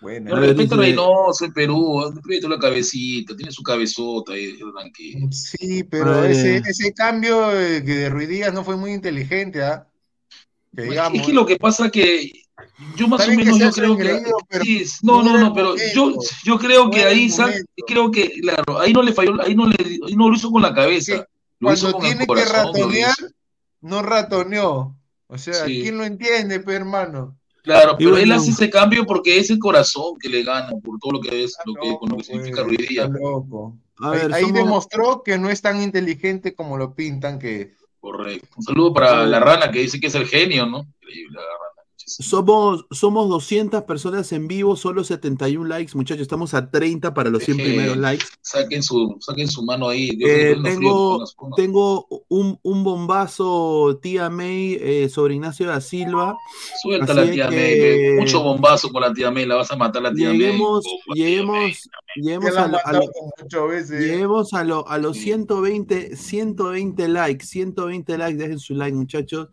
Bueno, 0.00 0.30
No, 0.30 0.40
respeto 0.40 0.74
a 0.74 0.78
Reynoso, 0.78 1.44
el 1.44 1.52
Perú, 1.52 2.12
respeto 2.12 2.48
la 2.48 2.58
cabecita, 2.58 3.36
tiene 3.36 3.52
su 3.52 3.62
cabezota 3.62 4.32
ahí, 4.32 4.58
tranquilo. 4.58 5.28
Sí, 5.30 5.84
pero 5.84 6.24
ese, 6.24 6.56
ese 6.56 6.92
cambio 6.92 7.52
eh, 7.52 7.84
que 7.84 7.94
de 7.94 8.08
Ruiz 8.08 8.28
Díaz 8.28 8.52
no 8.52 8.64
fue 8.64 8.76
muy 8.76 8.92
inteligente, 8.92 9.62
¿ah? 9.62 9.86
Digamos. 10.72 11.20
Es 11.20 11.26
que 11.26 11.32
lo 11.32 11.46
que 11.46 11.56
pasa 11.56 11.88
que 11.90 12.32
yo 12.96 13.08
más 13.08 13.26
o 13.26 13.30
que 13.30 13.36
menos 13.36 13.58
yo 13.58 13.70
creo 13.72 13.96
que 13.96 14.22
pero 14.48 14.64
sí, 14.64 14.84
no, 15.02 15.22
no 15.22 15.38
no, 15.38 15.46
el 15.48 15.52
pero 15.52 15.74
yo, 15.94 16.12
yo 16.44 16.58
creo 16.58 16.84
No 16.84 16.90
que 16.90 17.02
el 17.02 17.08
ahí 17.08 17.28
sal- 17.30 17.64
creo 17.86 18.10
que 18.10 18.30
claro, 18.40 18.78
ahí 18.80 18.92
no 18.92 19.02
le 19.02 19.12
falló, 19.12 19.40
ahí 19.42 19.54
no 19.54 19.66
le 19.66 19.76
ahí 20.06 20.16
no 20.16 20.28
lo 20.28 20.36
hizo 20.36 20.50
con 20.50 20.62
la 20.62 20.74
cabeza, 20.74 21.26
lo 21.58 21.72
hizo 21.72 21.90
Cuando 21.92 21.98
con 21.98 22.06
el 22.06 22.10
tiene 22.12 22.20
que 22.20 22.26
corazón, 22.26 22.66
lo 22.66 22.72
ratonear, 22.72 23.14
no 23.82 24.02
ratoneó. 24.02 24.96
O 25.26 25.38
sea, 25.38 25.54
Sí. 25.66 25.82
¿quién 25.82 25.96
lo 25.98 26.04
entiende, 26.04 26.60
pe, 26.60 26.72
hermano? 26.74 27.36
Claro, 27.62 27.94
pero 27.98 28.16
él 28.16 28.32
hace 28.32 28.50
ese 28.50 28.70
cambio 28.70 29.04
porque 29.06 29.38
es 29.38 29.50
el 29.50 29.58
corazón 29.58 30.16
que 30.18 30.28
le 30.28 30.42
gana 30.42 30.70
por 30.82 30.98
todo 30.98 31.12
lo 31.12 31.20
que 31.20 31.44
es, 31.44 31.56
lo 31.66 31.74
que, 31.74 31.96
con 31.98 32.08
lo 32.10 32.16
que 32.16 32.24
significa 32.24 32.62
Ruiz 32.62 32.80
Está 32.80 32.90
Díaz. 32.90 33.10
loco. 33.10 33.76
A 34.00 34.10
Ahí, 34.12 34.18
ver, 34.18 34.32
ahí 34.34 34.42
somos- 34.44 34.56
demostró 34.56 35.22
que 35.22 35.36
no 35.38 35.50
es 35.50 35.60
tan 35.60 35.80
inteligente 35.82 36.54
como 36.54 36.78
lo 36.78 36.94
pintan 36.94 37.38
que 37.38 37.60
es. 37.60 37.68
Correcto. 38.00 38.48
Un 38.56 38.62
saludo 38.64 38.94
para 38.94 39.26
la 39.26 39.38
rana 39.40 39.70
que 39.70 39.80
dice 39.80 40.00
que 40.00 40.06
es 40.06 40.14
el 40.14 40.26
genio, 40.26 40.64
¿no? 40.64 40.78
Increíble 41.02 41.34
la 41.36 41.42
rana. 41.42 41.69
Somos, 42.18 42.86
somos 42.90 43.28
200 43.28 43.82
personas 43.84 44.32
en 44.32 44.48
vivo, 44.48 44.74
solo 44.76 45.04
71 45.04 45.68
likes, 45.68 45.96
muchachos. 45.96 46.22
Estamos 46.22 46.54
a 46.54 46.70
30 46.70 47.14
para 47.14 47.30
los 47.30 47.44
100 47.44 47.60
Eh, 47.60 47.62
primeros 47.64 47.96
likes. 47.96 48.26
Saquen 48.42 48.82
su, 48.82 49.16
saquen 49.20 49.48
su 49.48 49.62
mano 49.64 49.88
ahí. 49.88 50.10
Dios 50.16 50.30
Eh, 50.30 50.34
dé 50.34 50.54
frío, 50.56 50.64
tengo 50.76 51.24
tengo 51.56 52.06
un, 52.28 52.58
un 52.62 52.84
bombazo, 52.84 53.98
tía 54.02 54.28
May, 54.30 54.74
eh, 54.80 55.08
sobre 55.08 55.34
Ignacio 55.34 55.66
da 55.66 55.80
Silva. 55.80 56.36
Suelta 56.82 57.14
la 57.14 57.30
tía 57.30 57.48
que 57.48 57.56
May, 58.16 58.20
mucho 58.20 58.42
bombazo 58.42 58.90
con 58.90 59.02
la 59.02 59.12
tía 59.12 59.30
May, 59.30 59.46
la 59.46 59.56
vas 59.56 59.70
a 59.70 59.76
matar 59.76 60.02
la 60.02 60.12
tía 60.12 60.28
May. 60.30 60.38
Lleguemos, 60.38 60.84
Bomba, 60.84 61.14
lleguemos, 61.14 61.90
lleguemos 62.16 62.56
a, 62.56 62.68
lo- 62.68 62.78
lleguemos 64.00 64.54
a, 64.54 64.64
lo- 64.64 64.88
a 64.88 64.98
los 64.98 65.16
120, 65.16 66.16
120 66.16 67.08
likes, 67.08 67.46
120 67.46 68.18
likes, 68.18 68.36
dejen 68.38 68.58
su 68.58 68.74
like, 68.74 68.96
muchachos. 68.96 69.48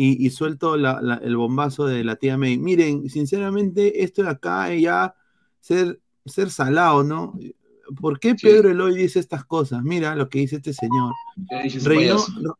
Y, 0.00 0.24
y 0.24 0.30
suelto 0.30 0.76
la- 0.76 1.00
la- 1.02 1.16
el 1.24 1.36
bombazo 1.36 1.84
de 1.86 2.04
la 2.04 2.14
tía 2.14 2.38
May. 2.38 2.56
Miren, 2.56 3.10
sinceramente, 3.10 4.04
esto 4.04 4.22
de 4.22 4.28
acá 4.30 4.72
es 4.72 4.82
ya 4.82 5.12
ser, 5.58 5.98
ser 6.24 6.50
salado, 6.50 7.02
¿no? 7.02 7.36
¿Por 8.00 8.20
qué 8.20 8.36
Pedro 8.36 8.70
Eloy 8.70 8.94
dice 8.94 9.18
estas 9.18 9.44
cosas? 9.44 9.82
Mira 9.82 10.14
lo 10.14 10.28
que 10.28 10.38
dice 10.38 10.56
este 10.56 10.72
señor. 10.72 11.14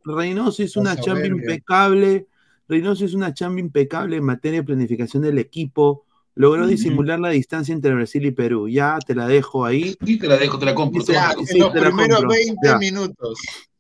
Reynoso 0.05 0.63
hizo 0.63 0.83
La 0.83 0.93
una 0.95 1.01
chamba 1.01 1.27
impecable. 1.27 2.27
Reynoso 2.69 3.05
hizo 3.05 3.17
una 3.17 3.33
chamba 3.33 3.61
impecable 3.61 4.17
en 4.17 4.25
materia 4.25 4.61
de 4.61 4.65
planificación 4.67 5.23
del 5.23 5.39
equipo. 5.39 6.05
Logró 6.35 6.67
disimular 6.67 7.19
la 7.21 7.31
distancia 7.31 7.73
entre 7.73 7.95
Brasil 7.95 8.25
y 8.27 8.31
Perú. 8.31 8.69
Ya 8.69 8.99
te 9.05 9.15
la 9.15 9.27
dejo 9.29 9.65
ahí. 9.65 9.97
Sí, 10.05 10.19
te 10.19 10.27
la 10.29 10.37
dejo, 10.37 10.59
te 10.59 10.67
la 10.67 10.75
compro. 10.75 11.01
Dice, 11.01 11.13
te 11.13 11.19
la 11.19 11.29
Ya, 11.31 11.35
compro. 11.35 11.47
sí, 11.53 11.57
en 11.59 11.63
los 11.65 11.73
te 11.73 11.81
la 11.81 11.87
primeros 11.87 12.19
compro. 12.19 12.31
20 12.37 12.57
Ya. 12.69 12.79
minutos. 12.79 13.39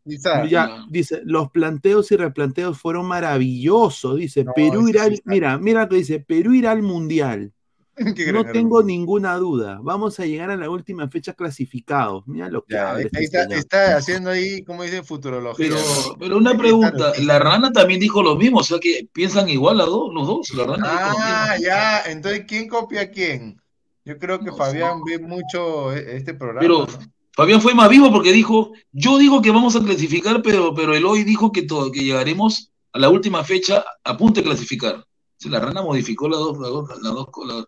Quizás. 0.08 0.48
Ya, 0.48 0.84
dice, 0.88 1.20
los 1.24 1.50
planteos 1.50 2.10
y 2.12 2.16
replanteos 2.16 2.78
fueron 2.78 3.06
maravillosos. 3.06 4.16
Dice, 4.16 4.44
No, 4.44 4.52
Perú 4.54 4.88
irá 4.88 5.04
al, 5.04 5.20
mira, 5.24 5.58
mira 5.58 5.82
lo 5.82 5.88
que 5.88 5.96
dice, 5.96 6.20
Perú 6.20 6.54
irá 6.54 6.72
al 6.72 6.82
mundial. 6.82 7.52
No 8.32 8.44
tengo 8.44 8.82
ninguna 8.82 9.34
duda. 9.36 9.80
Vamos 9.82 10.20
a 10.20 10.24
llegar 10.26 10.50
a 10.50 10.56
la 10.56 10.70
última 10.70 11.08
fecha 11.08 11.32
clasificados. 11.32 12.26
Mira 12.26 12.48
lo 12.48 12.64
que 12.64 12.74
Ya, 12.74 12.94
ahí 12.94 13.08
está, 13.50 13.96
haciendo 13.96 14.30
ahí, 14.30 14.62
como 14.62 14.84
dicen, 14.84 15.04
futurología. 15.04 15.66
Pero, 15.68 15.76
¿no? 15.76 16.16
pero 16.18 16.36
una 16.38 16.56
pregunta, 16.56 17.12
la 17.22 17.38
rana 17.38 17.72
también 17.72 18.00
dijo 18.00 18.22
lo 18.22 18.36
mismo, 18.36 18.58
o 18.58 18.62
sea 18.64 18.78
que 18.78 19.08
piensan 19.12 19.48
igual 19.48 19.78
dos, 19.78 20.14
los 20.14 20.26
dos, 20.26 20.54
la 20.54 20.64
rana 20.64 20.84
Ah, 20.86 21.56
ya, 21.60 22.02
entonces, 22.06 22.44
¿quién 22.46 22.68
copia 22.68 23.02
a 23.02 23.10
quién? 23.10 23.60
Yo 24.04 24.16
creo 24.18 24.38
que 24.38 24.46
No. 24.46 24.56
Fabián 24.56 25.02
ve 25.04 25.18
mucho 25.18 25.92
e- 25.92 26.16
este 26.16 26.34
programa. 26.34 26.60
Pero 26.60 26.86
¿no? 26.86 27.17
Fabián 27.38 27.62
fue 27.62 27.72
más 27.72 27.88
vivo 27.88 28.10
porque 28.10 28.32
dijo, 28.32 28.72
yo 28.90 29.16
digo 29.16 29.40
que 29.40 29.52
vamos 29.52 29.76
a 29.76 29.80
clasificar, 29.80 30.42
pero, 30.42 30.74
pero 30.74 30.92
Eloy 30.96 31.22
dijo 31.22 31.52
que, 31.52 31.62
todo, 31.62 31.92
que 31.92 32.02
llegaremos 32.02 32.72
a 32.92 32.98
la 32.98 33.10
última 33.10 33.44
fecha 33.44 33.84
a 34.02 34.16
punto 34.16 34.40
de 34.40 34.46
clasificar. 34.46 35.04
La 35.44 35.60
rana 35.60 35.80
modificó 35.82 36.28
las 36.28 36.40
dos, 36.40 36.58
las 36.58 36.68
dos, 36.68 36.88
las 37.00 37.12
dos, 37.14 37.28
las- 37.46 37.64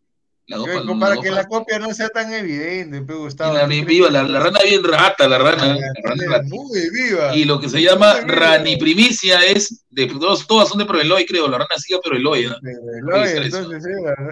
las 0.48 0.59
dos- 0.59 0.68
Oye, 0.70 0.84
las 0.84 0.98
Para 0.98 1.20
que 1.20 1.30
la 1.30 1.47
copia 1.47 1.78
no 1.78 1.94
sea 1.94 2.09
tan 2.09 2.32
evidente, 2.32 3.01
pe, 3.02 3.12
y 3.14 3.16
Gustavo. 3.16 3.55
la, 3.55 3.66
viva, 3.66 4.10
la, 4.10 4.24
la 4.24 4.40
rana 4.40 4.59
bien 4.64 4.82
rata, 4.82 5.28
la 5.28 5.38
rana. 5.38 5.66
la 5.76 5.78
rana. 6.02 6.42
Muy 6.48 6.90
viva. 6.90 7.36
Y 7.36 7.44
lo 7.44 7.60
que 7.60 7.68
se 7.68 7.80
llama 7.80 8.14
raniprimicia 8.22 9.38
es, 9.44 9.84
de, 9.88 10.06
todas, 10.06 10.44
todas 10.48 10.68
son 10.68 10.78
de 10.78 10.84
Proeloy, 10.84 11.24
creo, 11.26 11.47
la 11.47 11.59
rana 11.59 11.70
sigue 11.78 11.97
a 11.97 12.01
Proeloy. 12.01 12.47
¿no? 12.48 12.56
No, 13.05 13.24
entonces 13.24 13.84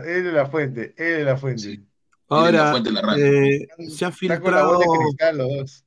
él, 0.05 0.27
es 0.27 0.32
la 0.35 0.47
fuente, 0.47 0.94
él 0.97 1.20
es 1.20 1.24
la 1.24 1.36
fuente. 1.36 1.81
Ahora, 2.29 2.75
eh, 3.17 3.67
se 3.89 4.05
ha 4.05 4.13
filtrado, 4.13 4.79
de 4.79 4.87
cristal 4.87 5.39
los 5.39 5.49
dos. 5.49 5.85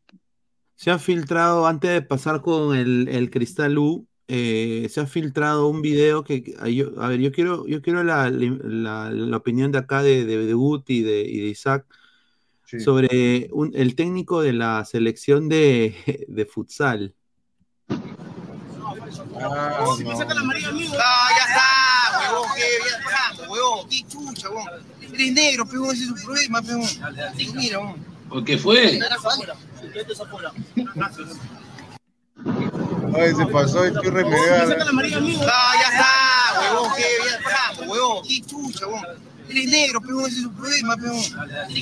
se 0.75 0.89
ha 0.91 0.97
filtrado, 0.99 1.67
antes 1.67 1.91
de 1.91 2.01
pasar 2.01 2.41
con 2.41 2.75
el, 2.75 3.07
el 3.09 3.29
Cristal 3.29 3.77
U, 3.77 4.07
eh, 4.27 4.87
se 4.89 5.01
ha 5.01 5.05
filtrado 5.05 5.67
un 5.67 5.81
video 5.81 6.23
que, 6.23 6.55
a, 6.59 6.67
yo- 6.69 6.99
a 7.01 7.07
ver, 7.09 7.19
yo 7.19 7.31
quiero, 7.31 7.67
yo 7.67 7.81
quiero 7.81 8.03
la, 8.03 8.29
la- 8.31 9.11
la 9.11 9.37
opinión 9.37 9.71
de 9.71 9.77
acá 9.79 10.01
de, 10.01 10.25
de, 10.25 10.45
de 10.45 10.53
Guti 10.53 10.99
y 10.99 11.03
de, 11.03 11.21
y 11.21 11.39
de 11.41 11.47
Isaac 11.49 11.85
sobre 12.79 13.49
un- 13.51 13.71
el 13.75 13.95
técnico 13.95 14.41
de 14.41 14.53
la 14.53 14.83
selección 14.85 15.47
de, 15.49 15.93
de 16.27 16.45
futsal. 16.45 17.13
Ah, 19.39 19.85
Si 19.97 20.03
qué. 25.11 25.23
Eres 25.23 25.33
negro, 25.33 25.65
pegón, 25.65 25.95
ese 25.95 26.03
es 26.03 26.09
su 26.09 26.25
problema, 26.25 26.61
pegón. 26.61 26.87
Mira. 27.55 27.79
¿Por 28.29 28.43
qué 28.43 28.57
fue? 28.57 28.99
Oye, 33.13 33.35
se 33.35 33.45
pasó 33.47 33.83
el 33.83 33.97
amarilla, 33.97 35.17
amigo. 35.17 35.41
Ah, 35.43 35.73
ya 35.81 35.89
está, 35.89 36.61
huevón, 36.61 36.91
que 36.95 37.03
ya 37.29 37.37
está, 37.37 37.91
huevón, 37.91 38.23
qué 38.27 38.41
chucha, 38.41 38.87
huevón. 38.87 39.05
Eres 39.49 39.69
negro, 39.69 40.01
pegón, 40.01 40.25
ese 40.25 40.37
es 40.37 40.43
su 40.43 40.53
problema, 40.53 40.95
pegón. 40.95 41.19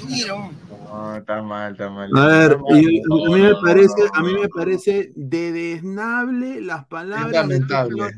Mira, 0.08 0.36
huevón. 0.36 0.70
No, 0.92 1.16
está 1.16 1.44
mal, 1.44 1.74
está 1.74 1.90
mal. 1.90 2.10
A 2.16 2.26
ver, 2.26 2.54
a 2.54 2.74
mí 2.74 3.42
me 3.42 3.56
parece, 3.62 4.10
a 4.12 4.24
mí 4.24 4.34
me 4.34 4.50
parece 4.50 5.12
de 5.16 5.80
las 6.62 6.86
palabras 6.88 7.28
de 7.28 7.38
lamentable. 7.38 7.92
señor. 7.92 8.14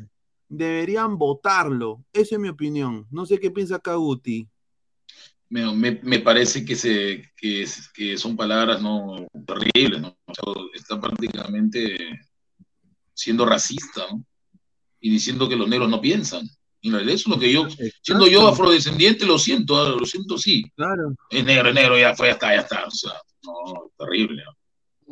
Deberían 0.47 1.17
votarlo. 1.17 2.03
Esa 2.13 2.35
es 2.35 2.41
mi 2.41 2.49
opinión. 2.49 3.07
No 3.11 3.25
sé 3.25 3.39
qué 3.39 3.51
piensa 3.51 3.77
acá 3.77 3.95
Guti. 3.95 4.49
Me, 5.53 5.69
me, 5.75 5.99
me 6.01 6.19
parece 6.19 6.63
que, 6.63 6.75
se, 6.77 7.29
que, 7.35 7.63
es- 7.63 7.89
que 7.93 8.17
son 8.17 8.37
palabras 8.37 8.81
no 8.81 9.27
terribles, 9.45 9.99
¿no? 10.01 10.17
O 10.25 10.33
sea, 10.53 10.63
está 10.73 10.99
prácticamente 10.99 11.97
siendo 13.13 13.45
racista, 13.45 14.05
¿no? 14.09 14.23
Y 15.01 15.09
diciendo 15.11 15.49
que 15.49 15.57
los 15.57 15.67
negros 15.67 15.89
no 15.89 15.99
piensan. 15.99 16.47
Y 16.79 16.87
en 16.87 16.93
realidad 16.95 17.15
eso 17.15 17.29
es 17.29 17.35
lo 17.35 17.39
que 17.39 17.51
yo, 17.51 17.67
siendo 18.01 18.27
yo 18.27 18.47
afrodescendiente, 18.47 19.25
lo 19.25 19.37
siento, 19.37 19.75
ah, 19.77 19.89
lo 19.89 20.05
siento, 20.05 20.37
sí. 20.37 20.63
Claro. 20.75 21.13
Es 21.29 21.43
negro, 21.43 21.69
es 21.69 21.75
negro, 21.75 21.99
ya 21.99 22.15
fue, 22.15 22.27
ya 22.27 22.33
está, 22.33 22.55
ya 22.55 22.61
está. 22.61 22.85
O 22.85 22.91
sea, 22.91 23.11
no, 23.43 23.91
terrible, 23.99 24.43
¿no? 24.45 24.51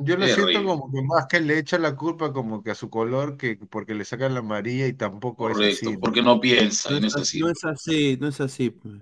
Yo 0.06 0.16
lo 0.16 0.26
Terrible. 0.26 0.52
siento 0.54 0.64
como 0.70 0.90
que 0.94 1.02
más 1.02 1.26
que 1.28 1.42
le 1.42 1.60
echa 1.60 1.78
la 1.78 1.98
culpa 1.98 2.32
como 2.32 2.64
que 2.64 2.72
a 2.72 2.76
su 2.76 2.90
color 2.90 3.36
que 3.36 3.58
porque 3.70 3.94
le 3.94 4.06
sacan 4.06 4.34
la 4.34 4.40
amarilla 4.40 4.88
y 4.88 4.94
tampoco 4.94 5.50
es 5.50 5.58
Correcto, 5.58 5.90
así. 5.90 5.98
porque 5.98 6.22
no 6.22 6.40
piensa, 6.40 6.90
no 6.98 7.06
es 7.06 7.14
No 7.16 7.22
así. 7.22 7.40
no 7.42 7.50
es 7.50 7.66
así, 7.66 8.18
no 8.18 8.28
es 8.30 8.40
así. 8.40 8.70
pues. 8.70 8.94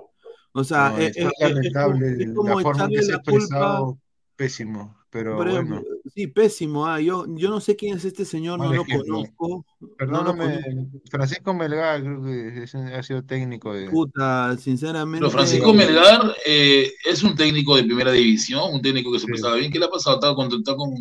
O 0.59 0.63
sea, 0.63 0.89
No, 0.89 0.97
eh, 0.97 1.11
eh, 1.15 1.23
eh, 1.23 1.29
es, 1.39 1.49
lamentable 1.49 2.23
es 2.23 2.31
como 2.33 2.49
la 2.55 2.61
forma 2.63 2.83
en 2.85 2.89
que 2.89 2.95
echarle 2.95 3.03
se 3.05 3.13
ha 3.13 3.15
expresado, 3.17 3.99
pésimo, 4.35 4.97
pero 5.11 5.35
bueno. 5.35 5.83
sí, 6.15 6.25
pésimo. 6.25 6.87
ah, 6.87 6.99
Yo, 6.99 7.25
yo 7.35 7.49
no 7.51 7.59
sé 7.59 7.75
quién 7.75 7.95
es 7.95 8.05
este 8.05 8.25
señor, 8.25 8.57
no 8.57 8.73
lo 8.73 8.83
conozco. 8.83 9.63
No 9.79 9.87
lo 9.87 9.95
Perdóname. 9.95 10.89
Francisco 11.11 11.53
Melgar 11.53 12.01
creo 12.01 12.23
que 12.23 12.63
es- 12.63 12.73
ha 12.73 13.03
sido 13.03 13.23
técnico 13.23 13.71
de... 13.71 13.87
Puta, 13.87 14.57
sinceramente. 14.57 15.19
Pero 15.19 15.29
Francisco 15.29 15.73
Melgar 15.73 16.35
eh, 16.45 16.91
es 17.05 17.21
un 17.21 17.35
técnico 17.35 17.75
de 17.75 17.83
primera 17.83 18.11
división, 18.11 18.73
un 18.73 18.81
técnico 18.81 19.11
que 19.13 19.19
se 19.19 19.27
prestaba 19.27 19.57
bien. 19.57 19.71
¿Qué 19.71 19.77
le 19.77 19.85
ha 19.85 19.89
pasado? 19.89 20.15
¿Está 20.15 20.33
con, 20.33 20.51
está 20.51 20.75
con, 20.75 20.95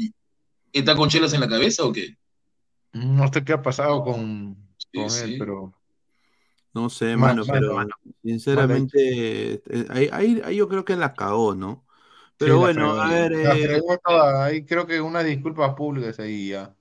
está 0.71 0.95
con 0.97 1.09
chelas 1.09 1.33
en 1.33 1.41
la 1.41 1.49
cabeza 1.49 1.83
o 1.85 1.93
qué? 1.93 2.15
No 2.93 3.33
sé 3.33 3.43
qué 3.43 3.55
ha 3.55 3.63
pasado 3.63 4.05
con, 4.05 4.55
con 4.95 5.05
él, 5.05 5.11
sí. 5.11 5.37
pero 5.39 5.73
No 6.77 6.91
sé, 6.91 7.17
mano, 7.17 7.47
mal, 7.47 7.65
pero 7.71 7.71
mal. 7.71 7.95
sinceramente, 8.23 9.55
eh, 9.55 9.87
ahí, 9.91 10.09
ahí, 10.13 10.41
ahí 10.45 10.57
yo 10.57 10.69
creo 10.69 10.85
que 10.85 10.97
la 10.97 11.15
cagó, 11.15 11.55
¿no? 11.55 11.87
Pero 12.37 12.59
Sí, 12.59 12.61
bueno, 12.61 12.93
fregó. 12.95 13.01
a 13.01 13.09
ver, 13.09 13.33
eh, 13.35 13.83
toda, 14.05 14.45
ahí 14.45 14.65
creo 14.65 14.87
que 14.87 15.01
unas 15.01 15.25
disculpas 15.25 15.75
públicas 15.75 16.19
ahí 16.21 16.49
ya. 16.51 16.77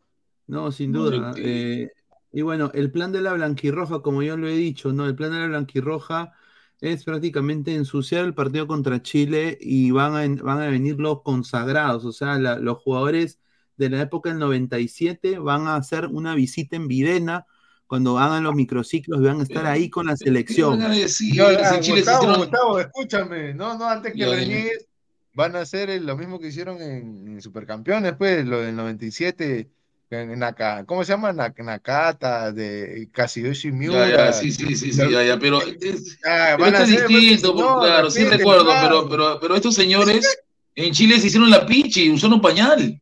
no, 0.47 0.71
sin 0.71 0.91
duda. 0.93 1.35
eh, 1.39 1.89
y 2.31 2.41
bueno, 2.41 2.71
el 2.73 2.91
plan 2.91 3.11
de 3.11 3.21
la 3.21 3.33
blanquirroja, 3.33 4.01
como 4.01 4.21
yo 4.23 4.37
lo 4.37 4.47
he 4.47 4.53
dicho, 4.55 4.91
¿no? 4.93 5.05
El 5.05 5.15
plan 5.15 5.31
de 5.31 5.39
la 5.39 5.47
blanquirroja 5.47 6.33
es 6.81 7.03
prácticamente 7.05 7.73
ensuciar 7.75 8.25
el 8.25 8.33
partido 8.35 8.67
contra 8.67 9.01
Chile 9.01 9.57
y 9.61 9.91
van 9.91 10.15
a, 10.39 10.43
van 10.43 10.61
a 10.61 10.67
venir 10.67 10.99
los 10.99 11.21
consagrados, 11.23 12.03
o 12.05 12.11
sea, 12.11 12.37
la- 12.37 12.59
los 12.59 12.77
jugadores 12.79 13.39
de 13.77 13.89
la 13.89 14.01
época 14.01 14.29
del 14.29 14.39
97 14.39 15.39
van 15.39 15.67
a 15.67 15.75
hacer 15.77 16.07
una 16.07 16.35
visita 16.35 16.75
en 16.75 16.87
Videna 16.87 17.45
cuando 17.87 18.17
hagan 18.17 18.43
los 18.43 18.55
microciclos 18.55 19.19
y 19.21 19.23
van 19.25 19.39
a 19.39 19.43
estar 19.43 19.65
ahí 19.65 19.89
con 19.89 20.07
la 20.07 20.17
selección. 20.17 20.79
No, 20.79 20.87
ah, 20.87 21.79
Gustavo, 21.95 22.35
Gustavo, 22.37 22.79
escúchame, 22.79 23.53
no, 23.53 23.77
no, 23.77 23.87
antes 23.87 24.13
que 24.13 24.25
reniegues, 24.25 24.87
van 25.33 25.55
a 25.55 25.61
hacer 25.61 25.89
el- 25.89 26.05
lo 26.05 26.15
mismo 26.17 26.39
que 26.39 26.47
hicieron 26.47 26.81
en, 26.81 27.27
en 27.27 27.41
Supercampeones, 27.41 28.13
pues, 28.17 28.45
lo 28.45 28.61
del 28.61 28.75
97, 28.75 29.69
en 30.11 30.39
Naka- 30.39 30.85
¿cómo 30.85 31.03
se 31.03 31.11
llama? 31.11 31.33
Nak- 31.33 31.61
Nakata, 31.63 32.51
de 32.51 33.09
Kazuyoshi 33.11 33.71
Miura. 33.71 34.07
Ya, 34.09 34.15
ya, 34.27 34.33
sí, 34.33 34.51
sí, 34.51 34.75
sí, 34.75 34.93
sí, 34.93 35.01
ya, 35.11 35.23
ya, 35.23 35.37
pero, 35.37 35.61
es- 35.61 36.17
Ah, 36.25 36.55
pero 36.57 36.67
esto 36.77 36.83
es 36.83 37.01
pues, 37.03 37.07
distinto, 37.09 37.53
porque, 37.53 37.61
señor, 37.69 37.85
claro, 37.85 38.11
sí 38.11 38.23
recuerdo, 38.25 38.65
claro. 38.65 38.87
pero, 38.87 39.09
pero, 39.09 39.39
pero 39.41 39.55
estos 39.55 39.75
señores 39.75 40.37
en 40.75 40.93
Chile 40.93 41.19
se 41.19 41.27
hicieron 41.27 41.49
la 41.49 41.65
pichi, 41.65 42.09
usaron 42.09 42.39
pañal. 42.41 43.01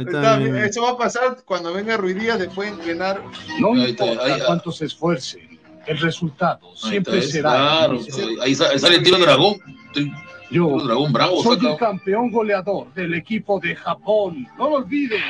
Está 0.00 0.36
bien, 0.38 0.56
Eso 0.56 0.82
va 0.82 0.90
a 0.90 0.96
pasar 0.96 1.36
cuando 1.44 1.72
venga 1.72 1.96
Ruidías 1.96 2.38
después 2.38 2.68
de 2.70 2.76
entrenar. 2.76 3.22
No 3.60 3.74
importa 3.76 4.24
ahí- 4.24 4.40
cuánto 4.46 4.72
se 4.72 4.86
esfuercen, 4.86 5.58
el 5.86 5.98
resultado 5.98 6.74
siempre 6.76 7.18
está, 7.18 7.32
será. 7.32 7.50
claro, 7.50 7.92
el 7.94 8.40
ahí, 8.40 8.54
sa- 8.54 8.68
ahí 8.70 8.78
sale 8.78 8.96
el 8.96 9.02
tiro 9.02 9.18
dragón. 9.18 9.56
Yo 9.94 10.66
tiro 10.66 10.80
dragón 10.84 11.12
bravo, 11.12 11.42
soy 11.42 11.56
saca. 11.56 11.70
el 11.72 11.78
campeón 11.78 12.30
goleador 12.30 12.92
del 12.94 13.14
equipo 13.14 13.60
de 13.60 13.76
Japón. 13.76 14.46
No 14.58 14.68
lo 14.70 14.76
olviden. 14.76 15.22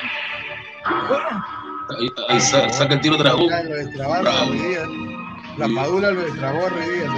Ahí, 0.84 2.09
ahí 2.28 2.40
sa- 2.40 2.68
saca 2.72 2.94
el 2.94 3.01
tiro 3.01 3.16
dragón. 3.16 3.48
Bravo. 3.48 4.52
La 5.59 5.68
Padula 5.74 6.10
lo 6.12 6.22
destrabó 6.22 6.66
a 6.66 6.68
Ruidías. 6.70 7.10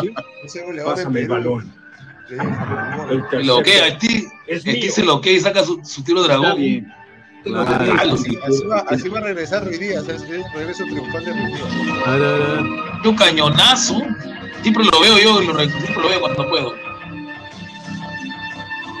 Sí. 0.00 0.14
Ese 0.44 0.64
goleador 0.64 0.96
de 0.96 1.02
Pásame 1.02 1.20
el 1.20 1.28
balón. 1.28 1.77
Sí, 2.28 2.34
el 3.32 3.46
loquea, 3.46 3.86
el 3.86 3.98
ti, 3.98 4.26
Es 4.46 4.66
el 4.66 4.80
ti 4.80 4.90
se 4.90 5.04
loquea 5.04 5.32
y 5.32 5.40
saca 5.40 5.64
su, 5.64 5.80
su 5.84 6.02
tiro 6.04 6.22
dragón. 6.22 6.56
Claro, 7.44 8.16
sí, 8.16 8.30
sí. 8.30 8.38
Así 8.42 8.66
va, 8.66 8.78
así 8.88 9.08
va 9.08 9.18
a 9.20 9.22
regresar 9.22 9.64
Ruidías. 9.64 10.06
Es 10.08 10.22
es 10.22 10.28
un 10.28 10.52
regreso 10.52 10.84
ver, 12.16 12.22
a 12.22 12.36
ver. 12.36 13.06
Un 13.06 13.16
cañonazo. 13.16 14.02
Siempre 14.62 14.84
lo 14.84 15.00
veo 15.00 15.18
yo, 15.18 15.40
lo 15.40 15.58
siempre 15.58 16.02
lo 16.02 16.08
veo 16.08 16.20
cuando 16.20 16.48
puedo. 16.48 16.74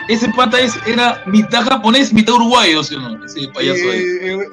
Ese 0.08 0.30
pata 0.30 0.58
es, 0.60 0.78
era 0.86 1.22
mitad 1.26 1.64
japonés, 1.64 2.14
mitad 2.14 2.34
uruguayo, 2.34 2.82
¿sí 2.82 2.94
o 2.94 3.00
no? 3.00 3.24
Ese 3.26 3.48
payaso 3.48 3.90
ahí. 3.90 4.04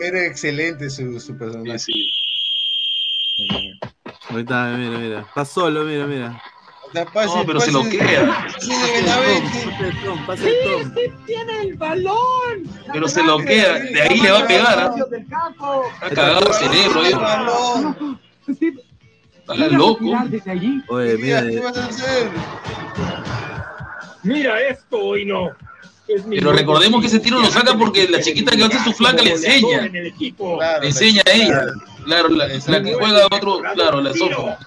Era 0.02 0.26
excelente 0.26 0.90
su, 0.90 1.18
su 1.20 1.38
personaje. 1.38 1.94
Ahorita, 4.30 4.76
mira, 4.78 4.98
mira. 4.98 5.20
Está 5.22 5.46
solo, 5.46 5.86
mira, 5.86 6.06
mira. 6.08 6.42
No, 6.94 7.46
pero 7.46 7.60
se. 7.60 7.72
Pase 7.72 8.00
pase 10.26 10.50
el 10.50 10.64
tom. 10.64 10.94
tiene 11.26 11.62
el 11.62 11.74
balón. 11.76 12.64
Pero 12.92 13.08
se 13.08 13.24
loquea. 13.24 13.74
De 13.74 14.02
ahí 14.02 14.20
le 14.20 14.32
va 14.32 14.40
a 14.40 14.48
pegar. 14.48 14.80
¿ah? 14.80 14.96
Está 16.04 16.10
cagado 16.16 16.48
el 16.48 16.54
cerebro. 16.54 17.02
Está 19.38 19.68
loco. 19.70 20.06
Oye, 20.90 21.18
mira. 21.18 21.44
Mira 24.24 24.62
esto 24.62 25.18
y 25.18 25.26
no. 25.26 25.52
Pero 26.08 26.52
recordemos 26.52 27.02
que 27.02 27.08
ese 27.08 27.20
tiro 27.20 27.40
lo 27.40 27.48
saca 27.48 27.76
porque 27.78 28.08
la 28.08 28.22
chiquita 28.22 28.56
que 28.56 28.64
hace 28.64 28.84
su 28.84 28.94
flaca 28.94 29.24
le 29.24 29.32
enseña. 29.32 29.86
en 29.86 29.96
el 29.96 30.08
equipo. 30.08 30.60
Le 30.82 30.88
enseña 30.88 31.24
a 31.26 31.32
ella. 31.32 31.66
Claro, 32.06 32.30
la, 32.30 32.48
la 32.48 32.84
que 32.84 32.94
juega 32.94 33.26
otro, 33.26 33.62
claro, 33.74 34.02
la 34.02 34.14
sopa. 34.14 34.60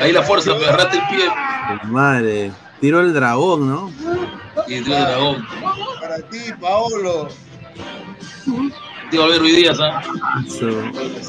Ahí 0.00 0.12
la 0.12 0.22
fuerza, 0.22 0.54
me 0.54 0.64
agarraste 0.64 0.96
el 0.98 1.02
pie. 1.16 1.24
Madre, 1.84 2.52
tiró 2.80 3.00
el 3.00 3.12
dragón, 3.12 3.68
¿no? 3.68 3.90
Y 4.66 4.82
tiro 4.82 4.96
el 4.96 5.02
dragón. 5.04 5.46
Para 6.00 6.18
ti, 6.28 6.38
Paolo. 6.60 7.28
Tío 9.10 9.24
Albert 9.24 9.40
Ruidías, 9.40 9.78
¿ah? 9.80 10.00
Eso. 10.46 10.70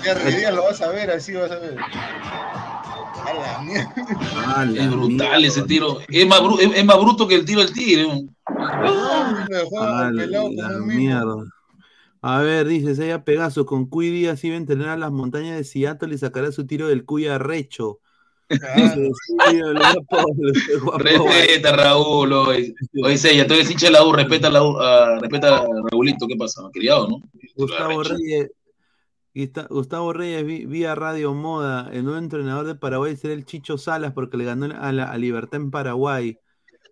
Si 0.02 0.08
a 0.10 0.14
Ruidías 0.14 0.54
lo 0.54 0.64
vas 0.64 0.82
a 0.82 0.90
ver, 0.90 1.12
así 1.12 1.34
vas 1.34 1.52
a 1.52 1.58
ver. 1.60 1.78
A 1.80 3.34
la 3.34 3.62
mierda. 3.62 3.94
La 4.66 4.84
Es 4.84 4.90
brutal 4.92 5.10
mierda. 5.18 5.48
ese 5.48 5.62
tiro. 5.64 5.98
Es 6.08 6.28
más, 6.28 6.40
bru- 6.42 6.60
es, 6.60 6.72
es 6.78 6.86
más 6.86 6.98
bruto 7.00 7.28
que 7.28 7.36
el 7.36 7.46
tiro 7.46 7.62
del 7.62 7.74
tigre. 7.74 8.08
A 12.24 12.38
ver, 12.40 12.68
dice 12.68 12.96
Seiya 12.96 13.24
Pegaso, 13.24 13.66
con 13.66 13.88
Cuy 13.88 14.10
Díaz 14.12 14.44
iba 14.44 14.54
a 14.56 14.58
entrenar 14.58 14.90
a 14.90 14.98
las 14.98 15.12
montañas 15.12 15.58
de 15.58 15.64
Seattle 15.64 16.14
y 16.14 16.18
sacará 16.18 16.52
su 16.52 16.68
tiro 16.68 16.88
del 16.88 17.04
Cuy 17.06 17.28
arrecho. 17.28 18.00
Respeta, 20.98 21.72
Raúl. 21.76 22.34
Oye, 22.34 22.74
oye 23.04 23.18
Sella, 23.18 23.48
tú 23.48 23.54
eres 23.54 23.72
hincha 23.72 23.88
de 23.88 23.94
la 23.94 24.06
U, 24.06 24.12
respeta 24.14 24.48
a, 24.48 24.52
la 24.52 24.64
U, 24.64 24.78
ah, 24.80 25.18
respeta 25.20 25.58
a 25.58 25.66
Raulito, 25.92 26.28
¿qué 26.28 26.36
pasa? 26.36 26.62
Criado, 26.74 27.08
¿no? 27.08 27.22
Gustavo 27.56 28.04
Reyes, 28.04 28.52
Gustavo 29.70 30.14
Reyes, 30.14 30.68
vía 30.68 30.96
Radio 30.96 31.34
Moda, 31.34 31.90
el 31.94 32.04
nuevo 32.04 32.20
entrenador 32.20 32.66
de 32.66 32.76
Paraguay 32.76 33.16
será 33.16 33.34
el 33.34 33.46
Chicho 33.46 33.78
Salas 33.78 34.14
porque 34.14 34.38
le 34.38 34.46
ganó 34.46 34.66
a, 34.66 34.92
la, 34.92 35.12
a 35.12 35.18
Libertad 35.18 35.62
en 35.62 35.72
Paraguay. 35.72 36.38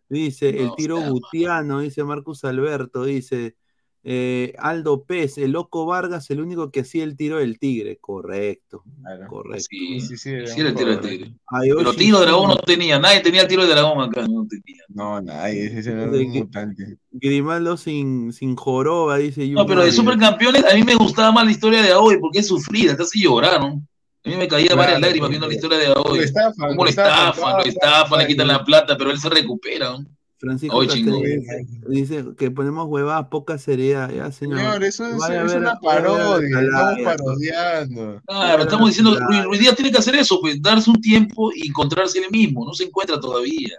Dice, 0.07 0.49
el 0.49 0.71
tiro 0.75 0.97
sea, 0.97 1.09
gutiano, 1.09 1.81
dice 1.81 2.03
Marcus 2.03 2.43
Alberto, 2.43 3.03
dice 3.03 3.55
eh, 4.03 4.53
Aldo 4.57 5.03
Pez, 5.03 5.37
el 5.37 5.51
loco 5.51 5.85
Vargas, 5.85 6.29
el 6.29 6.39
único 6.41 6.71
que 6.71 6.81
hacía 6.81 7.03
el 7.03 7.17
tiro 7.17 7.37
del 7.37 7.59
tigre. 7.59 7.97
Correcto, 7.97 8.83
correcto. 9.27 9.65
Sí, 9.69 9.99
sí, 9.99 10.17
sí, 10.17 10.31
sí 10.45 10.59
era 10.59 10.69
el 10.69 10.75
tiro 10.75 10.89
del 10.91 10.99
tigre. 11.01 11.33
Ayoshi 11.47 11.77
Pero 11.77 11.93
tiro 11.93 12.19
de 12.19 12.25
dragón 12.25 12.49
no 12.49 12.57
tenía, 12.57 12.99
nadie 12.99 13.19
tenía 13.19 13.41
el 13.41 13.47
tiro 13.47 13.63
de 13.65 13.69
dragón 13.73 14.01
acá, 14.01 14.27
no 14.27 14.47
tenía. 14.47 14.83
No, 14.87 15.21
nadie, 15.21 15.65
ese 15.77 15.91
era 15.91 16.09
un 16.09 16.29
mutante. 16.31 16.97
Grimaldo 17.11 17.75
sin, 17.77 18.31
sin 18.31 18.55
joroba, 18.55 19.17
dice 19.17 19.47
No, 19.49 19.65
pero 19.65 19.83
de 19.83 19.91
supercampeones, 19.91 20.63
a 20.65 20.75
mí 20.75 20.83
me 20.83 20.95
gustaba 20.95 21.31
más 21.31 21.45
la 21.45 21.51
historia 21.51 21.81
de 21.81 21.91
Aoi 21.91 22.19
porque 22.19 22.39
es 22.39 22.47
sufrida, 22.47 22.95
te 22.95 23.03
hace 23.03 23.19
llorar, 23.19 23.59
¿no? 23.59 23.81
A 24.25 24.29
mí 24.29 24.35
me 24.35 24.47
caía 24.47 24.75
varias 24.75 24.97
Claro, 24.97 25.01
lágrimas 25.01 25.29
viendo 25.29 25.47
la 25.47 25.53
historia 25.53 25.77
de 25.77 25.87
Lo 25.87 25.97
Aoi. 25.97 26.19
estafan, 26.19 26.53
Cómo 26.69 26.75
lo 26.75 26.83
lo 26.83 26.89
estafan, 26.89 27.29
estafan, 27.29 27.53
lo 27.57 27.63
estafan, 27.63 28.19
le 28.19 28.27
quitan 28.27 28.47
la 28.47 28.63
plata, 28.63 28.97
pero 28.97 29.11
él 29.11 29.19
se 29.19 29.29
recupera, 29.29 29.91
¿no? 29.91 30.05
Francisco. 30.39 30.79
Castells 30.79 31.81
dice 31.87 32.25
que 32.37 32.49
ponemos 32.49 32.87
huevadas, 32.87 33.27
poca 33.29 33.57
seriedad. 33.57 34.09
Ya, 34.09 34.31
señor. 34.31 34.59
Señor, 34.59 34.83
eso 34.83 35.05
es, 35.05 35.13
es 35.15 35.29
ver- 35.29 35.57
una 35.57 35.73
ver 35.73 35.79
parodia, 35.83 36.61
estamos 36.61 36.99
parodiando. 37.03 38.21
Claro, 38.25 38.63
estamos 38.63 38.89
diciendo, 38.89 39.19
Ruiz, 39.19 39.43
Ruiz 39.43 39.59
Díaz 39.59 39.75
tiene 39.75 39.91
que 39.91 39.97
hacer 39.97 40.15
eso, 40.15 40.39
pues, 40.39 40.61
darse 40.61 40.89
un 40.89 41.01
tiempo 41.01 41.51
y 41.53 41.67
encontrarse 41.67 42.19
él 42.19 42.31
mismo, 42.31 42.65
no 42.65 42.73
se 42.73 42.85
encuentra 42.85 43.19
todavía. 43.19 43.77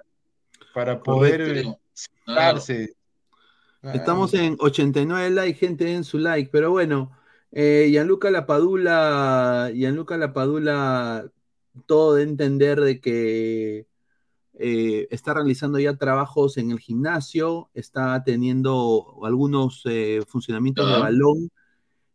Para 0.75 1.03
poder 1.03 1.65
darse. 2.27 2.95
Estamos 3.95 4.35
en 4.35 4.57
89 4.61 5.31
likes, 5.31 5.59
gente, 5.59 5.91
en 5.93 6.05
su 6.05 6.19
like. 6.19 6.51
Pero 6.53 6.71
bueno, 6.71 7.11
eh, 7.53 7.89
Gianluca 7.91 8.31
Lapadula, 8.31 9.71
Gianluca 9.75 10.19
Lapadula, 10.19 11.25
todo 11.87 12.17
de 12.17 12.25
entender 12.25 12.81
de 12.81 13.01
que 13.01 13.87
eh, 14.61 15.09
está 15.11 15.35
realizando 15.35 15.79
ya 15.81 15.97
trabajos 15.97 16.59
en 16.59 16.71
el 16.71 16.81
gimnasio, 16.81 17.71
está 17.75 18.23
teniendo 18.25 19.19
algunos 19.25 19.83
eh, 19.87 20.23
funcionamientos 20.29 20.87
de 20.89 20.99
balón 20.99 21.51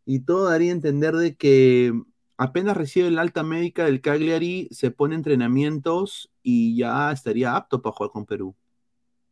y 0.06 0.20
todo 0.20 0.46
daría 0.50 0.70
a 0.72 0.74
entender 0.74 1.14
de 1.16 1.36
que 1.36 1.92
apenas 2.38 2.76
recibe 2.76 3.08
el 3.08 3.18
alta 3.18 3.42
médica 3.42 3.84
del 3.86 4.00
Cagliari, 4.00 4.68
se 4.72 4.90
pone 4.90 5.14
entrenamientos 5.16 6.30
y 6.42 6.76
ya 6.76 7.12
estaría 7.12 7.56
apto 7.56 7.82
para 7.82 7.94
jugar 7.96 8.12
con 8.12 8.26
Perú. 8.26 8.56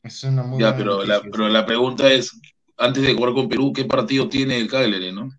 Es 0.05 0.23
una 0.23 0.45
muy 0.45 0.59
Ya, 0.61 0.71
buena 0.71 0.77
pero 0.77 1.05
la, 1.05 1.15
noticia. 1.17 1.31
pero 1.31 1.49
la 1.49 1.67
pregunta 1.67 2.13
es, 2.13 2.41
antes 2.77 3.03
de 3.03 3.15
jugar 3.15 3.35
con 3.35 3.49
Perú, 3.49 3.73
¿qué 3.73 3.85
partido 3.85 4.29
tiene 4.29 4.57
el 4.59 4.69
Cagliari, 4.69 5.13
no? 5.13 5.31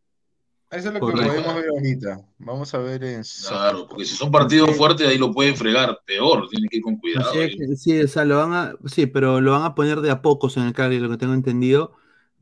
Eso 0.75 0.87
es 0.89 0.93
lo 0.93 0.99
Correcto. 0.99 1.23
que 1.23 1.27
podemos 1.27 1.55
ver 1.55 1.69
ahorita. 1.69 2.21
Vamos 2.39 2.73
a 2.73 2.77
ver 2.79 3.03
en 3.03 3.23
Claro, 3.47 3.87
porque 3.87 4.05
si 4.05 4.15
son 4.15 4.31
partidos 4.31 4.75
fuertes, 4.75 5.07
ahí 5.07 5.17
lo 5.17 5.31
pueden 5.31 5.55
fregar 5.55 5.99
peor, 6.05 6.47
tienen 6.49 6.69
que 6.69 6.77
ir 6.77 6.83
con 6.83 6.97
cuidado. 6.97 7.31
Sí, 7.31 7.37
ahí. 7.39 7.57
que- 7.57 7.75
sí, 7.75 8.01
o 8.01 8.07
sea, 8.07 8.25
lo 8.25 8.37
van 8.37 8.53
a, 8.53 8.75
sí, 8.85 9.05
pero 9.05 9.39
lo 9.41 9.51
van 9.51 9.63
a 9.63 9.75
poner 9.75 10.01
de 10.01 10.11
a 10.11 10.21
pocos 10.21 10.57
en 10.57 10.63
el 10.63 10.73
Cali, 10.73 10.99
lo 10.99 11.09
que 11.09 11.17
tengo 11.17 11.33
entendido. 11.33 11.93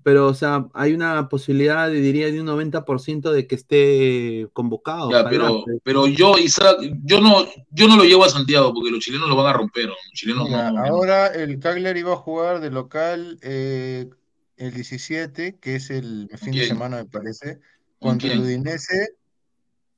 Pero, 0.04 0.28
o 0.28 0.34
sea, 0.34 0.68
hay 0.74 0.94
una 0.94 1.30
posibilidad, 1.30 1.90
diría, 1.90 2.30
de 2.30 2.40
un 2.42 2.46
90% 2.46 3.32
de 3.32 3.48
que 3.48 3.56
esté 3.56 4.50
convocado. 4.52 5.10
Ya, 5.12 5.24
pero, 5.30 5.64
pero 5.82 6.08
yo, 6.08 6.38
Isaac, 6.38 6.78
yo 7.06 7.22
no, 7.22 7.46
yo 7.72 7.88
no 7.88 7.96
lo 7.96 8.04
llevo 8.04 8.26
a 8.26 8.30
Santiago 8.30 8.74
porque 8.74 8.92
los 8.92 9.00
chilenos 9.00 9.30
lo 9.30 9.36
van 9.38 9.48
a 9.48 9.54
romper. 9.54 9.86
¿no? 9.86 9.92
Los 9.94 10.12
chilenos 10.14 10.44
Mira, 10.50 10.72
no, 10.72 10.80
no- 10.80 10.86
ahora 10.88 11.28
el 11.28 11.58
Cagliari 11.60 12.02
va 12.04 12.14
a 12.14 12.18
jugar 12.18 12.60
de 12.60 12.70
local 12.70 13.40
eh, 13.44 14.10
el 14.58 14.74
17, 14.74 15.58
que 15.60 15.76
es 15.78 15.90
el 15.90 16.30
fin 16.38 16.52
de 16.52 16.60
quién? 16.60 16.68
semana, 16.68 16.98
me 16.98 17.06
parece, 17.06 17.56
¿Con 17.56 17.62
contra 18.04 18.32
el? 18.34 18.40
Udinese. 18.42 19.16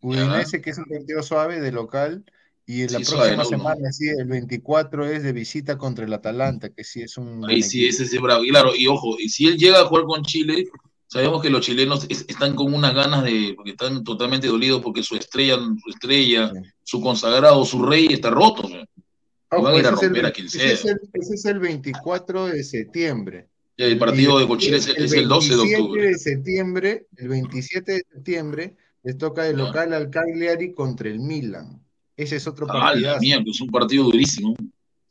Udinese, 0.01 0.61
que 0.61 0.69
es 0.69 0.77
un 0.77 0.85
partido 0.85 1.23
suave 1.23 1.59
de 1.59 1.71
local. 1.71 2.23
Y 2.67 2.81
en 2.81 2.93
la 2.93 2.99
Sí, 2.99 3.05
próxima 3.11 3.45
semana, 3.45 3.91
sí, 3.91 4.07
el 4.09 4.25
24 4.25 5.05
es 5.05 5.21
de 5.23 5.33
visita 5.33 5.77
contra 5.77 6.03
el 6.05 6.13
Atalanta, 6.13 6.69
que 6.69 6.83
sí 6.83 7.01
es 7.01 7.15
un 7.17 7.47
Ahí 7.47 7.61
sí, 7.61 7.85
ese 7.87 8.05
sí 8.07 8.15
es 8.15 8.21
bravo. 8.21 8.43
Y 8.43 8.49
claro, 8.49 8.75
y 8.75 8.87
ojo, 8.87 9.17
y 9.19 9.29
si 9.29 9.47
él 9.47 9.57
llega 9.57 9.81
a 9.81 9.85
jugar 9.85 10.05
con 10.05 10.23
Chile, 10.23 10.65
sabemos 11.07 11.43
que 11.43 11.51
los 11.51 11.61
chilenos 11.63 12.07
es- 12.09 12.25
están 12.27 12.55
con 12.55 12.73
unas 12.73 12.95
ganas 12.95 13.23
de, 13.23 13.53
porque 13.55 13.71
están 13.71 14.03
totalmente 14.03 14.47
dolidos 14.47 14.81
porque 14.81 15.03
su 15.03 15.15
estrella, 15.15 15.57
su 15.57 15.89
estrella, 15.91 16.51
su 16.83 16.99
consagrado, 17.01 17.63
su 17.65 17.83
rey 17.85 18.07
está 18.09 18.31
roto. 18.31 18.67
van 19.51 19.67
a 19.67 19.77
ir 19.77 19.85
a 19.85 19.89
ese 19.91 19.95
es 19.95 20.01
el, 20.01 20.07
romper 20.09 20.25
a 20.25 20.31
quien 20.31 20.47
ese 20.47 20.57
sea. 20.59 20.71
es 20.73 20.85
el, 20.85 20.99
ese 21.13 21.33
es 21.35 21.45
el 21.45 21.59
24 21.59 22.47
de 22.47 22.63
septiembre. 22.63 23.47
El 23.77 23.97
partido 23.97 24.39
de 24.39 24.57
Chile 24.57 24.77
es, 24.77 24.87
es 24.87 25.11
el 25.13 25.27
12 25.27 25.49
de 25.49 25.55
27 25.57 25.81
octubre. 25.81 26.07
de 26.07 26.17
septiembre, 26.17 27.07
el 27.17 27.27
27 27.27 27.91
de 27.91 28.05
septiembre, 28.13 28.75
les 29.03 29.17
toca 29.17 29.43
de 29.43 29.53
local 29.53 29.93
al 29.93 30.09
Cagliari 30.09 30.73
contra 30.73 31.09
el 31.09 31.19
Milan. 31.19 31.81
Ese 32.15 32.37
es 32.37 32.47
otro 32.47 32.65
Ah, 32.69 32.73
la 32.75 32.79
partidazo. 32.85 33.19
mía, 33.21 33.43
es 33.45 33.61
un 33.61 33.69
partido 33.69 34.03
durísimo. 34.05 34.55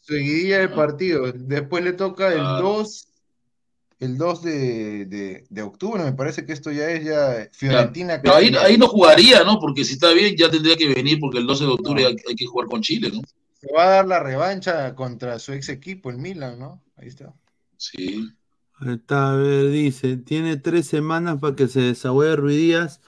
Seguidilla 0.00 0.58
de 0.60 0.68
partidos. 0.70 1.34
Después 1.36 1.84
le 1.84 1.92
toca 1.92 2.32
el 2.32 2.40
Ah. 2.40 2.58
2, 2.62 3.08
el 4.00 4.16
2 4.18 4.42
de, 4.42 5.06
de, 5.06 5.44
de 5.48 5.62
octubre, 5.62 6.02
me 6.02 6.12
parece 6.14 6.44
que 6.46 6.52
esto 6.54 6.72
ya 6.72 6.90
es 6.90 7.04
ya 7.04 7.48
Fiorentina 7.52 8.20
Pero 8.22 8.34
ahí, 8.34 8.54
ahí 8.58 8.76
no 8.78 8.88
jugaría, 8.88 9.44
¿no? 9.44 9.58
Porque 9.60 9.84
si 9.84 9.94
está 9.94 10.12
bien, 10.12 10.34
ya 10.36 10.50
tendría 10.50 10.76
que 10.76 10.88
venir 10.88 11.18
porque 11.20 11.38
el 11.38 11.46
12 11.46 11.64
de 11.64 11.70
octubre 11.70 12.06
hay, 12.06 12.16
hay 12.28 12.34
que 12.34 12.46
jugar 12.46 12.66
con 12.68 12.80
Chile, 12.80 13.10
¿no? 13.12 13.20
Se 13.60 13.72
va 13.72 13.84
a 13.84 13.90
dar 13.90 14.06
la 14.06 14.20
revancha 14.20 14.94
contra 14.94 15.38
su 15.38 15.52
ex 15.52 15.68
equipo, 15.68 16.10
el 16.10 16.18
Milan, 16.18 16.58
¿no? 16.58 16.82
Ahí 16.96 17.08
está. 17.08 17.32
Sí. 17.76 18.28
Ahí 18.76 18.94
Está, 18.94 19.32
a 19.32 19.36
ver, 19.36 19.70
dice, 19.70 20.16
tiene 20.16 20.56
tres 20.56 20.86
semanas 20.86 21.38
para 21.40 21.54
que 21.54 21.68
se 21.68 21.80
desahogue 21.80 22.36
Ruiz 22.36 22.56
Díaz. 22.56 23.00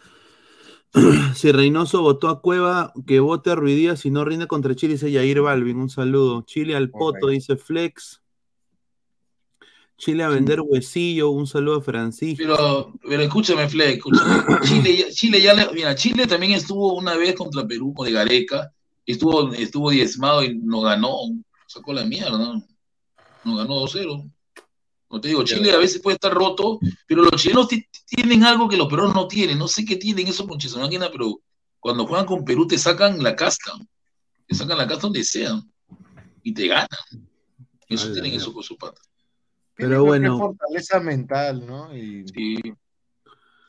si 1.35 1.53
Reynoso 1.53 2.03
votó 2.03 2.29
a 2.29 2.41
Cueva, 2.41 2.93
que 3.07 3.21
vote 3.21 3.51
a 3.51 3.55
Ruiz 3.55 3.77
Díaz, 3.77 4.01
si 4.01 4.11
no 4.11 4.25
rinde 4.25 4.47
contra 4.47 4.75
Chile, 4.75 4.95
dice 4.95 5.11
Yair 5.11 5.41
Balvin, 5.41 5.77
un 5.79 5.91
saludo. 5.91 6.43
Chile 6.43 6.77
al 6.77 6.91
poto, 6.91 7.29
dice 7.29 7.57
Flex. 7.57 8.23
Chile 9.99 10.25
a 10.25 10.29
vender 10.29 10.61
huesillo, 10.61 11.31
un 11.31 11.47
saludo 11.47 11.77
a 11.79 11.83
Francisco. 11.83 12.37
Pero, 12.43 12.93
pero 13.09 13.23
escúchame, 13.23 13.69
Fleck, 13.69 13.97
escúchame. 13.97 14.45
Chile, 14.63 14.97
ya- 14.97 15.11
Chile 15.11 15.41
ya 15.43 15.55
le- 15.55 15.73
mira, 15.73 15.95
Chile 15.95 16.27
también 16.27 16.53
estuvo 16.53 16.95
una 16.95 17.17
vez 17.17 17.35
contra 17.35 17.67
Perú 17.67 17.95
con 17.95 18.07
de 18.07 18.13
Gareca, 18.13 18.73
estuvo, 19.07 19.53
estuvo 19.55 19.91
diezmado 19.91 20.45
y 20.45 20.57
nos 20.59 20.85
ganó, 20.85 21.17
sacó 21.67 21.93
la 21.95 22.05
mierda, 22.05 22.37
¿no? 22.39 22.63
nos 23.45 23.59
ganó 23.59 23.81
2-0. 23.81 24.31
Como 25.09 25.21
te 25.21 25.29
digo, 25.29 25.45
Chile 25.45 25.71
a 25.73 25.79
veces 25.79 26.03
puede 26.03 26.15
estar 26.17 26.33
roto, 26.33 26.81
pero 27.07 27.23
los 27.23 27.41
chilenos 27.41 27.69
ti- 27.69 27.87
tienen 28.07 28.43
algo 28.45 28.69
que 28.69 28.77
los 28.77 28.89
peruanos 28.89 29.15
no 29.15 29.29
tienen, 29.29 29.57
no 29.59 29.69
sé 29.69 29.85
qué 29.85 29.97
tienen 29.97 30.27
eso 30.27 30.47
con 30.47 30.59
máquina, 30.81 31.09
pero 31.13 31.41
cuando 31.79 32.07
juegan 32.07 32.27
con 32.27 32.45
Perú 32.45 32.67
te 32.67 32.77
sacan 32.77 33.23
la 33.23 33.37
casta, 33.37 33.73
te 34.47 34.55
sacan 34.55 34.79
la 34.79 34.87
casta 34.87 35.03
donde 35.03 35.23
sea 35.23 35.61
y 36.43 36.53
te 36.53 36.67
ganan. 36.67 36.89
Eso 37.89 38.13
tienen 38.13 38.33
eso 38.35 38.53
con 38.53 38.65
su 38.65 38.77
pata. 38.77 39.01
Pero 39.77 40.05
bueno. 40.05 40.39
fortaleza 40.39 40.99
mental, 41.01 41.65
¿no? 41.65 41.95
Y, 41.97 42.25
Sí. 42.27 42.57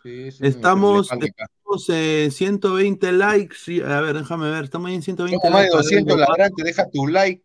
sí, 0.03 0.30
Estamos, 0.39 1.11
estamos 1.11 1.89
en 1.89 2.31
120 2.31 3.11
likes. 3.11 3.55
sí, 3.64 3.81
A 3.81 4.01
ver, 4.01 4.18
déjame 4.18 4.49
ver. 4.49 4.64
Estamos 4.64 4.88
ahí 4.88 4.95
en 4.95 5.01
120 5.03 5.38
Somos 5.47 5.51
más 5.51 5.61
de 5.64 5.69
likes. 5.69 5.84
200 5.84 6.18
ladrantes, 6.18 6.65
deja 6.65 6.89
tu 6.89 7.07
like. 7.07 7.43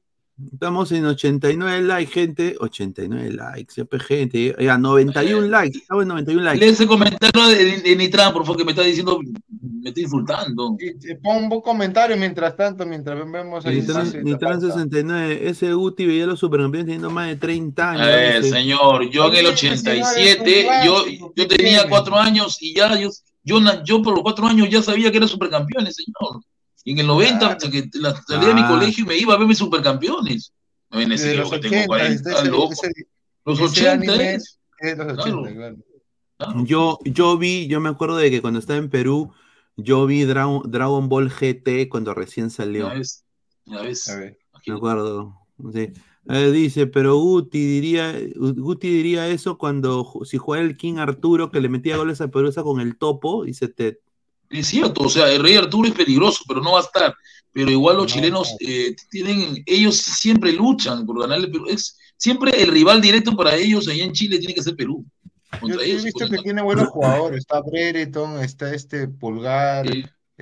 Estamos 0.52 0.90
en 0.92 1.04
89 1.06 1.82
likes, 1.82 2.12
gente. 2.12 2.56
89 2.58 3.32
likes, 3.32 3.74
ya, 3.76 3.84
pues, 3.84 4.02
gente. 4.02 4.56
Ya, 4.58 4.78
91 4.78 5.46
likes. 5.48 5.78
Estamos 5.78 6.02
en 6.02 6.08
91 6.08 6.42
likes. 6.42 6.64
Lee 6.64 6.72
ese 6.72 6.86
comentario 6.86 7.46
de, 7.48 7.80
de 7.80 7.96
Nitran, 7.96 8.32
por 8.32 8.42
favor, 8.42 8.56
que 8.58 8.64
me 8.64 8.72
está 8.72 8.82
diciendo, 8.82 9.20
me 9.60 9.90
está 9.90 10.00
insultando. 10.00 10.76
Y, 10.80 11.10
y 11.10 11.14
pon 11.16 11.44
un 11.52 11.60
comentario 11.60 12.16
mientras 12.16 12.56
tanto, 12.56 12.84
mientras 12.86 13.18
vemos 13.30 13.64
ahí. 13.66 13.80
Nitran, 13.82 14.10
Nitran 14.24 14.60
pauta. 14.60 14.66
69. 14.74 15.48
Ese 15.48 15.72
Guti 15.74 16.06
veía 16.06 16.26
los 16.26 16.40
supercampeones 16.40 16.86
teniendo 16.86 17.10
más 17.10 17.28
de 17.28 17.36
30 17.36 17.90
años. 17.90 18.02
A 18.02 18.06
ver, 18.06 18.44
señor, 18.44 19.10
yo 19.10 19.28
en 19.28 19.36
el 19.36 19.46
87, 19.46 20.66
yo, 20.84 21.04
yo 21.36 21.46
tenía 21.48 21.88
cuatro 21.88 22.16
años 22.16 22.56
y 22.60 22.74
ya, 22.74 22.98
yo, 22.98 23.10
yo, 23.44 23.60
na- 23.60 23.82
yo 23.84 24.02
por 24.02 24.14
los 24.14 24.22
cuatro 24.22 24.46
años 24.46 24.68
ya 24.70 24.82
sabía 24.82 25.10
que 25.10 25.18
era 25.18 25.28
supercampeones, 25.28 25.94
señor. 25.94 26.42
Y 26.84 26.92
en 26.92 26.98
el 27.00 27.06
90, 27.06 27.46
hasta 27.48 27.70
que 27.70 27.88
la, 27.94 28.14
salía 28.22 28.48
de 28.48 28.54
mi 28.54 28.60
Ah. 28.62 28.68
colegio 28.68 29.04
y 29.04 29.08
me 29.08 29.16
iba 29.18 29.34
a 29.34 29.38
ver 29.38 29.46
mis 29.46 29.58
supercampeones. 29.58 30.52
No 30.90 31.00
ese 31.00 31.36
los 31.36 31.50
que 31.50 31.58
tengo 31.58 31.74
80, 31.76 31.86
40, 31.86 32.30
ese- 32.40 32.50
loco. 32.50 32.72
ese- 32.72 32.92
Los 33.44 33.58
ese 33.60 33.64
80 33.88 34.12
anime 34.12 34.34
es. 34.34 34.58
es 34.80 34.98
los 34.98 35.18
80, 35.18 35.54
claro. 35.54 35.76
Yo, 36.64 36.98
yo 37.04 37.38
vi, 37.38 37.66
yo 37.68 37.80
me 37.80 37.88
acuerdo 37.88 38.16
de 38.16 38.30
que 38.30 38.40
cuando 38.42 38.58
estaba 38.58 38.78
en 38.78 38.90
Perú, 38.90 39.32
yo 39.76 40.06
vi 40.06 40.24
Dragon, 40.24 40.62
Dragon 40.70 41.08
Ball 41.08 41.30
GT 41.30 41.88
cuando 41.88 42.14
recién 42.14 42.50
salió. 42.50 42.88
Ya 42.88 42.94
ves, 42.94 43.24
ya 43.64 43.80
ves. 43.82 44.10
Me 44.66 44.74
acuerdo. 44.74 45.34
sí. 45.72 45.88
Eh, 46.28 46.52
dice, 46.52 46.86
pero 46.86 47.16
Guti 47.16 47.58
diría, 47.64 48.14
Guti 48.36 48.88
diría 48.88 49.26
eso 49.28 49.58
cuando 49.58 50.08
si 50.24 50.38
jugara 50.38 50.62
el 50.62 50.76
King 50.76 50.98
Arturo 50.98 51.50
que 51.50 51.60
le 51.60 51.68
metía 51.68 51.96
goles 51.96 52.20
a 52.20 52.28
Perusa 52.28 52.62
con 52.62 52.80
el 52.80 52.96
topo, 52.96 53.44
dice 53.44 53.66
Ted. 53.68 53.96
Es 54.52 54.66
cierto, 54.68 55.04
o 55.04 55.08
sea, 55.08 55.30
el 55.32 55.42
Rey 55.42 55.56
Arturo 55.56 55.88
es 55.88 55.94
peligroso, 55.94 56.44
pero 56.46 56.60
no 56.60 56.72
va 56.72 56.80
a 56.80 56.82
estar. 56.82 57.14
Pero 57.52 57.70
igual 57.70 57.96
los 57.96 58.06
chilenos 58.06 58.54
eh, 58.60 58.94
tienen, 59.10 59.62
ellos 59.66 59.96
siempre 59.96 60.52
luchan 60.52 61.04
por 61.04 61.20
ganarle 61.20 61.48
Perú. 61.48 61.66
Es 61.68 61.98
siempre 62.16 62.62
el 62.62 62.68
rival 62.68 63.00
directo 63.00 63.34
para 63.36 63.56
ellos 63.56 63.88
allá 63.88 64.04
en 64.04 64.12
Chile 64.12 64.38
tiene 64.38 64.54
que 64.54 64.62
ser 64.62 64.76
Perú. 64.76 65.04
Yo 65.62 65.80
he 65.80 65.96
visto 65.96 66.28
que 66.28 66.38
tiene 66.38 66.62
buenos 66.62 66.88
jugadores. 66.88 67.40
Está 67.40 67.60
Brereton, 67.60 68.42
está 68.42 68.74
este 68.74 69.08
Pulgar, 69.08 69.86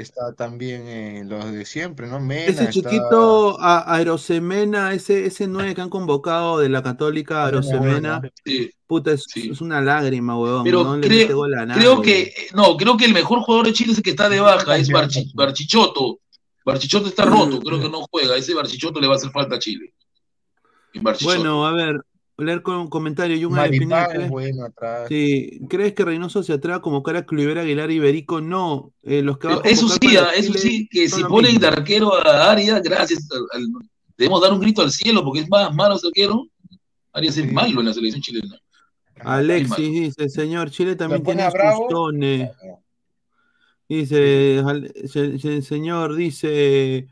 está 0.02 0.32
también 0.34 0.82
eh, 0.86 1.22
los 1.26 1.52
de 1.52 1.64
siempre, 1.64 2.06
¿no? 2.06 2.20
Mena, 2.20 2.42
Ese 2.44 2.64
está- 2.64 2.70
chiquito 2.70 3.60
a- 3.60 3.94
Aerosemena, 3.94 4.92
ese, 4.94 5.26
ese 5.26 5.46
9 5.46 5.74
que 5.74 5.80
han 5.80 5.90
convocado 5.90 6.58
de 6.58 6.68
la 6.68 6.82
Católica, 6.82 7.44
Aerosemena, 7.46 8.20
Sí. 8.44 8.70
puta, 8.86 9.12
es, 9.12 9.24
es 9.34 9.60
una 9.60 9.80
lágrima, 9.80 10.38
huevón. 10.38 10.64
Pero 10.64 10.84
no 10.84 10.96
le 10.96 11.06
creo- 11.06 11.18
mete 11.20 11.32
gol 11.34 11.54
a 11.54 11.66
nadie. 11.66 11.80
Creo 11.82 12.02
que, 12.02 12.32
no, 12.54 12.76
creo 12.76 12.96
que 12.96 13.04
el 13.04 13.12
mejor 13.14 13.40
jugador 13.40 13.66
de 13.66 13.72
Chile 13.72 13.92
es 13.92 13.98
el 13.98 14.04
que 14.04 14.10
está 14.10 14.28
de 14.28 14.40
baja, 14.40 14.76
es 14.76 14.88
Barchi- 14.90 15.30
Barchichotto. 15.34 16.18
Barchichotto 16.64 17.08
está 17.08 17.24
roto, 17.24 17.60
creo 17.64 17.80
que 17.80 17.88
no 17.88 18.02
juega. 18.10 18.36
Ese 18.36 18.54
Barchichotto 18.54 19.00
le 19.00 19.06
va 19.06 19.14
a 19.14 19.16
hacer 19.16 19.30
falta 19.30 19.56
a 19.56 19.58
Chile. 19.58 19.92
Bueno, 21.22 21.66
a 21.66 21.72
ver, 21.72 22.00
leer 22.42 22.62
con 22.62 22.88
comentario. 22.88 23.50
Maripán 23.50 23.64
Alpineda, 23.74 24.02
es 24.04 24.08
¿crees- 24.14 24.30
bueno 24.30 24.64
atrás. 24.64 25.06
Sí, 25.08 25.60
¿crees 25.68 25.92
que 25.94 26.04
Reynoso 26.04 26.42
se 26.42 26.52
atreva 26.52 26.76
a 26.78 26.80
convocar 26.82 27.16
a 27.16 27.24
Cluiver 27.26 27.58
Aguilar 27.58 27.90
y 27.90 27.94
Iberico? 27.96 28.40
No, 28.40 28.92
eh, 29.02 29.22
los 29.22 29.38
que 29.38 29.48
va 29.48 29.54
a 29.54 29.62
Pero 29.62 29.74
eso 29.74 29.88
sí, 29.88 30.16
ah, 30.16 30.30
eso 30.36 30.52
sí, 30.54 30.88
que 30.90 31.08
si 31.08 31.22
ponen 31.24 31.58
de 31.58 31.66
arquero 31.66 32.14
a 32.14 32.50
Arias, 32.52 32.82
gracias. 32.82 33.28
al- 33.30 33.46
al- 33.60 33.68
debemos 34.16 34.40
dar 34.42 34.52
un 34.52 34.60
grito 34.60 34.82
al 34.82 34.90
cielo 34.90 35.24
porque 35.24 35.40
es 35.40 35.48
más 35.48 35.74
malo 35.74 35.96
ese 35.96 36.06
arquero. 36.08 36.46
Arias 37.12 37.36
es 37.38 37.52
malo 37.52 37.80
en 37.80 37.86
la 37.86 37.92
selección 37.94 38.22
chilena. 38.22 38.58
Alexis 39.22 39.76
dice, 39.92 40.28
señor, 40.28 40.70
Chile 40.70 40.96
también 40.96 41.22
tiene 41.22 41.42
sus. 41.50 42.14
Dice, 43.88 44.62
se- 45.06 45.62
señor, 45.62 46.14
dice, 46.14 47.08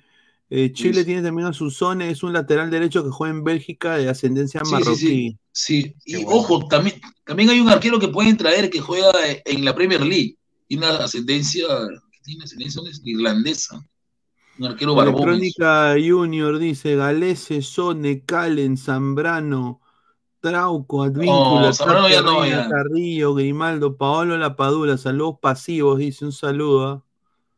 eh, 0.50 0.72
Chile 0.72 1.04
tiene 1.04 1.22
también 1.22 1.48
a 1.48 1.52
sus 1.52 1.76
zones, 1.76 2.10
es 2.10 2.22
un 2.22 2.32
lateral 2.32 2.70
derecho 2.70 3.04
que 3.04 3.10
juega 3.10 3.34
en 3.34 3.44
Bélgica 3.44 3.96
de 3.96 4.08
ascendencia 4.08 4.60
Sí, 4.60 4.66
sí, 4.66 4.72
marroquí. 4.72 4.96
sí. 4.96 5.38
Sí, 5.50 5.94
y 6.04 6.24
ojo, 6.24 6.68
también, 6.68 7.00
también 7.24 7.50
hay 7.50 7.58
un 7.60 7.68
arquero 7.68 7.98
que 7.98 8.08
pueden 8.08 8.36
traer 8.36 8.70
que 8.70 8.80
juega 8.80 9.10
en 9.44 9.64
la 9.64 9.74
Premier 9.74 10.00
League. 10.00 10.36
Tiene 10.68 10.86
una 10.86 11.04
ascendencia, 11.04 11.66
tiene 12.22 12.44
ascendencia 12.44 12.82
irlandesa. 13.04 13.84
Un 14.58 14.66
arquero 14.66 14.94
barbón. 14.94 15.14
Electrónica 15.34 15.94
Junior 16.00 16.58
dice, 16.58 16.94
Galese, 16.94 17.60
Sone, 17.62 18.24
Calen, 18.24 18.76
Zambrano, 18.76 19.80
Trauco, 20.40 21.02
Advíncula, 21.02 21.72
ya 22.08 22.22
no. 22.22 22.38
Carrillo, 22.70 23.34
Grimaldo, 23.34 23.96
Paolo 23.96 24.38
Lapadula, 24.38 24.96
saludos 24.96 25.36
pasivos, 25.42 25.98
dice 25.98 26.24
un 26.24 26.32
saludo. 26.32 27.04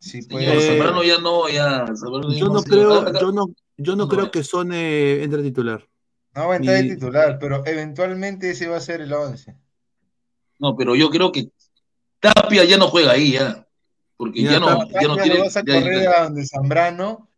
¿Ah? 0.01 0.05
Señor, 0.05 0.43
Eh, 0.57 0.61
Zambrano 0.67 1.03
ya 1.05 1.19
no, 1.19 1.49
ya. 1.49 1.87
Zambrano 1.95 2.33
ya 2.33 2.39
Yo 2.39 2.49
no 2.49 2.63
creo, 2.63 2.95
acá- 3.01 3.21
yo 3.21 3.33
no, 3.33 3.55
yo 3.77 3.97
no 3.97 4.05
no, 4.05 4.09
creo 4.09 4.25
ya. 4.27 4.31
que 4.31 4.43
Sone 4.43 5.23
entre 5.23 5.43
titular. 5.43 5.87
No 6.35 6.49
va 6.49 6.55
a 6.55 6.57
entrar 6.57 6.77
de 6.83 6.95
titular, 6.95 7.39
pero 7.41 7.63
eventualmente 7.67 8.51
ese 8.51 8.69
va 8.69 8.77
a 8.77 8.81
ser 8.81 9.01
el 9.01 9.13
11. 9.13 9.57
No, 10.59 10.77
pero 10.77 10.95
yo 10.95 11.11
creo 11.11 11.33
que 11.33 11.49
Tapia 12.21 12.65
ya 12.65 12.77
no 12.79 12.87
juega 12.89 13.13
ahí, 13.13 13.33
ya. 13.33 13.67
Porque 14.17 14.43
ya, 14.43 14.53
Ya, 14.53 14.61
no, 14.61 14.67
Tapia 14.79 15.01
ya 15.03 15.09
no 15.09 15.17
tiene. 15.17 15.39
vas 15.41 15.57
a 15.57 15.65
ya- 15.65 15.75
correr 15.81 16.09
a 16.09 16.25
donde 16.25 16.47
Zambrano 16.47 17.29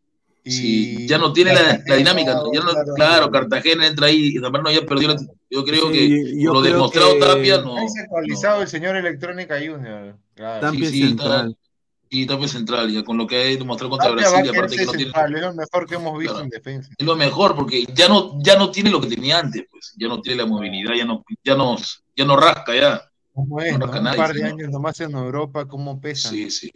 y 0.45 0.51
sí, 0.51 1.07
ya 1.09 1.19
no 1.19 1.33
tiene 1.33 1.55
la, 1.55 1.81
la 1.87 1.97
dinámica. 1.97 2.43
Ya 2.53 2.61
no, 2.61 2.73
claro, 2.97 3.31
Cartagena 3.31 3.87
entra 3.87 4.09
ahí 4.09 4.33
y 4.37 4.39
Zambrano 4.39 4.71
ya 4.71 4.83
perdió. 4.85 5.09
la- 5.09 5.17
yo 5.51 5.65
creo 5.65 5.87
Sí, 5.91 5.93
que 5.93 6.41
yo 6.43 6.53
lo 6.53 6.61
creo 6.61 6.73
demostrado 6.75 7.13
que- 7.15 7.21
Tapia 7.21 7.59
no. 7.63 7.77
Ahí 7.79 7.89
se 7.89 8.01
actualizado 8.03 8.63
el 8.63 8.69
señor 8.69 8.97
Electrónica 8.97 9.55
Junior. 9.59 10.17
Claro. 10.35 10.61
Tapia 10.61 10.89
Sí, 10.91 10.93
sí, 11.01 11.09
central. 11.09 11.51
está- 11.51 11.62
y 12.15 12.27
Tapia 12.27 12.47
central, 12.47 12.91
ya 12.93 13.03
con 13.03 13.17
lo 13.17 13.27
que 13.27 13.37
ha 13.37 13.45
demostrado 13.59 13.89
contra 13.91 14.11
Tapia 14.11 14.27
va 14.27 14.33
Brasil, 14.33 14.49
a 14.49 14.53
aparte 14.59 14.77
que 14.77 14.85
no 14.85 14.93
tiene. 14.93 15.11
es 15.11 15.41
lo 15.41 15.55
mejor 15.55 15.87
que 15.89 15.95
hemos 15.95 16.19
visto 16.19 16.35
Claro. 16.35 16.45
en 16.45 16.51
defensa. 16.51 16.91
Es 16.99 17.07
lo 17.07 17.17
mejor 17.17 17.57
porque 17.57 17.87
ya 17.95 18.07
no, 18.09 18.39
ya 18.43 18.59
no 18.59 18.71
tiene 18.71 18.91
lo 18.91 19.01
que 19.01 19.07
tenía 19.09 19.39
antes, 19.39 19.65
pues. 19.71 19.95
Ya 19.97 20.09
no 20.09 20.21
tiene 20.21 20.43
la 20.43 20.47
movilidad, 20.47 20.95
ya 20.95 21.07
no, 21.07 21.25
ya 21.43 21.55
no, 21.57 21.77
ya 22.15 22.25
no 22.27 22.37
rasca 22.37 22.75
ya. 22.75 23.03
¿Cómo 23.33 23.61
es? 23.63 23.79
No 23.79 23.87
Un 23.87 24.03
nadie, 24.05 24.17
par 24.19 24.35
de 24.35 24.45
años 24.45 24.69
nomás 24.71 25.01
en 25.01 25.13
Europa, 25.13 25.67
¿cómo 25.67 25.99
pesa? 25.99 26.29
Sí, 26.29 26.51
sí. 26.51 26.71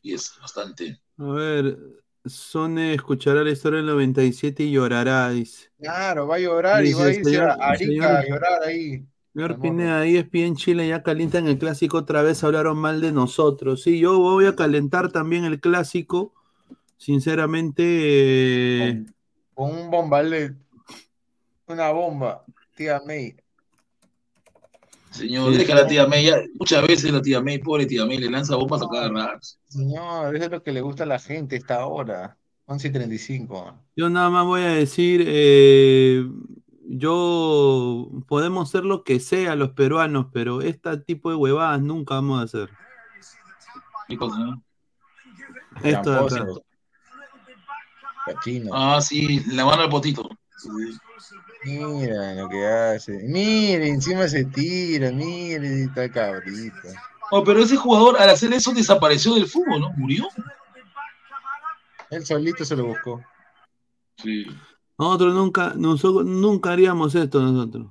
Y 0.00 0.14
es 0.14 0.32
bastante. 0.40 0.98
A 1.18 1.24
ver, 1.24 1.76
Sone 2.24 2.94
escuchará 2.94 3.44
la 3.44 3.50
historia 3.50 3.78
del 3.78 3.86
97 3.88 4.62
y 4.62 4.70
llorará, 4.72 5.28
dice. 5.28 5.68
Claro, 5.78 6.26
va 6.26 6.36
a 6.36 6.38
llorar 6.38 6.86
y 6.86 6.94
va 6.94 7.04
a 7.04 7.08
irse 7.10 7.24
señor- 7.24 7.50
a 7.50 7.54
Arica 7.70 7.84
señor- 7.84 8.16
a 8.16 8.26
llorar 8.26 8.62
ahí. 8.64 9.04
Señor 9.38 9.60
Pineda, 9.60 10.00
ahí 10.00 10.16
es 10.16 10.26
en 10.32 10.56
Chile 10.56 10.88
ya 10.88 11.04
calientan 11.04 11.46
el 11.46 11.58
clásico 11.58 11.98
otra 11.98 12.22
vez, 12.22 12.42
hablaron 12.42 12.76
mal 12.76 13.00
de 13.00 13.12
nosotros. 13.12 13.84
Sí, 13.84 14.00
yo 14.00 14.18
voy 14.18 14.46
a 14.46 14.56
calentar 14.56 15.12
también 15.12 15.44
el 15.44 15.60
clásico. 15.60 16.34
Sinceramente, 16.96 17.84
eh, 18.88 19.06
Con 19.54 19.70
un 19.78 19.90
bombalet. 19.92 20.56
Una 21.68 21.92
bomba. 21.92 22.44
Tía 22.74 23.00
May. 23.06 23.36
Señor, 25.12 25.52
Sí. 25.52 25.58
deja 25.58 25.72
a 25.74 25.76
la 25.76 25.86
tía 25.86 26.06
May. 26.08 26.24
ya- 26.24 26.42
muchas 26.58 26.84
veces 26.84 27.12
la 27.12 27.22
tía 27.22 27.40
May, 27.40 27.58
pobre 27.58 27.86
tía 27.86 28.04
May, 28.06 28.18
le 28.18 28.30
lanza 28.30 28.56
bombas 28.56 28.82
a 28.82 28.88
cada 28.88 29.08
rato. 29.08 29.46
Señor, 29.68 30.34
eso 30.34 30.44
es 30.46 30.50
lo 30.50 30.62
que 30.64 30.72
le 30.72 30.80
gusta 30.80 31.04
a 31.04 31.06
la 31.06 31.20
gente 31.20 31.54
esta 31.54 31.86
hora. 31.86 32.36
11 32.66 32.88
y 32.88 32.90
35. 32.92 33.72
yo 33.96 34.10
nada 34.10 34.28
más 34.30 34.44
voy 34.44 34.62
a 34.62 34.70
decir, 34.72 35.22
eh, 35.26 36.26
yo 36.90 38.08
podemos 38.26 38.70
ser 38.70 38.84
lo 38.84 39.04
que 39.04 39.20
sea 39.20 39.54
los 39.56 39.70
peruanos, 39.70 40.28
pero 40.32 40.62
este 40.62 40.96
tipo 40.98 41.28
de 41.28 41.36
huevadas 41.36 41.82
nunca 41.82 42.14
vamos 42.14 42.40
a 42.40 42.44
hacer. 42.44 42.70
¿Qué 44.08 44.16
cosa, 44.16 44.38
no? 44.38 44.62
Esto 45.82 46.10
de 46.10 46.40
acá. 46.40 46.46
Cochino. 48.24 48.70
Ah, 48.72 49.00
sí, 49.02 49.40
la 49.52 49.66
mano 49.66 49.82
al 49.82 49.90
potito. 49.90 50.28
Mira 51.64 52.34
lo 52.34 52.48
que 52.48 52.66
hace. 52.66 53.12
Mire, 53.24 53.88
encima 53.88 54.26
se 54.26 54.46
tira. 54.46 55.10
Mire, 55.10 55.84
está 55.84 56.10
cabrito. 56.10 56.88
No, 57.30 57.44
pero 57.44 57.60
ese 57.60 57.76
jugador 57.76 58.16
al 58.18 58.30
hacer 58.30 58.52
eso 58.54 58.72
desapareció 58.72 59.34
del 59.34 59.46
fútbol, 59.46 59.82
¿no? 59.82 59.90
Murió. 59.96 60.26
Él 62.10 62.24
solito 62.24 62.64
se 62.64 62.76
lo 62.76 62.86
buscó. 62.86 63.22
Sí. 64.16 64.46
Nosotros 64.98 65.34
nunca, 65.34 65.74
nosotros 65.76 66.26
nunca 66.26 66.72
haríamos 66.72 67.14
esto 67.14 67.40
nosotros. 67.40 67.86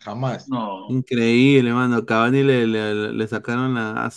Jamás. 0.00 0.48
No. 0.48 0.86
Increíble, 0.90 1.72
mano. 1.72 1.96
A 1.96 2.06
Cavani 2.06 2.42
le, 2.42 2.66
le- 2.66 3.12
le 3.12 3.28
sacaron 3.28 3.74
la. 3.74 4.10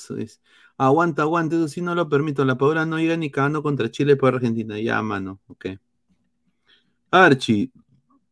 Aguanta, 0.78 1.22
aguanta, 1.22 1.56
eso 1.56 1.68
sí 1.68 1.82
no 1.82 1.96
lo 1.96 2.10
permito. 2.10 2.44
La 2.46 2.58
Padula 2.58 2.86
no 2.86 2.98
llega 2.98 3.16
ni 3.18 3.30
cagando 3.30 3.62
contra 3.64 3.90
Chile 3.92 4.16
por 4.16 4.34
Argentina. 4.36 4.80
Ya, 4.80 5.02
mano, 5.02 5.40
ok. 5.48 5.68
Archie, 7.12 7.72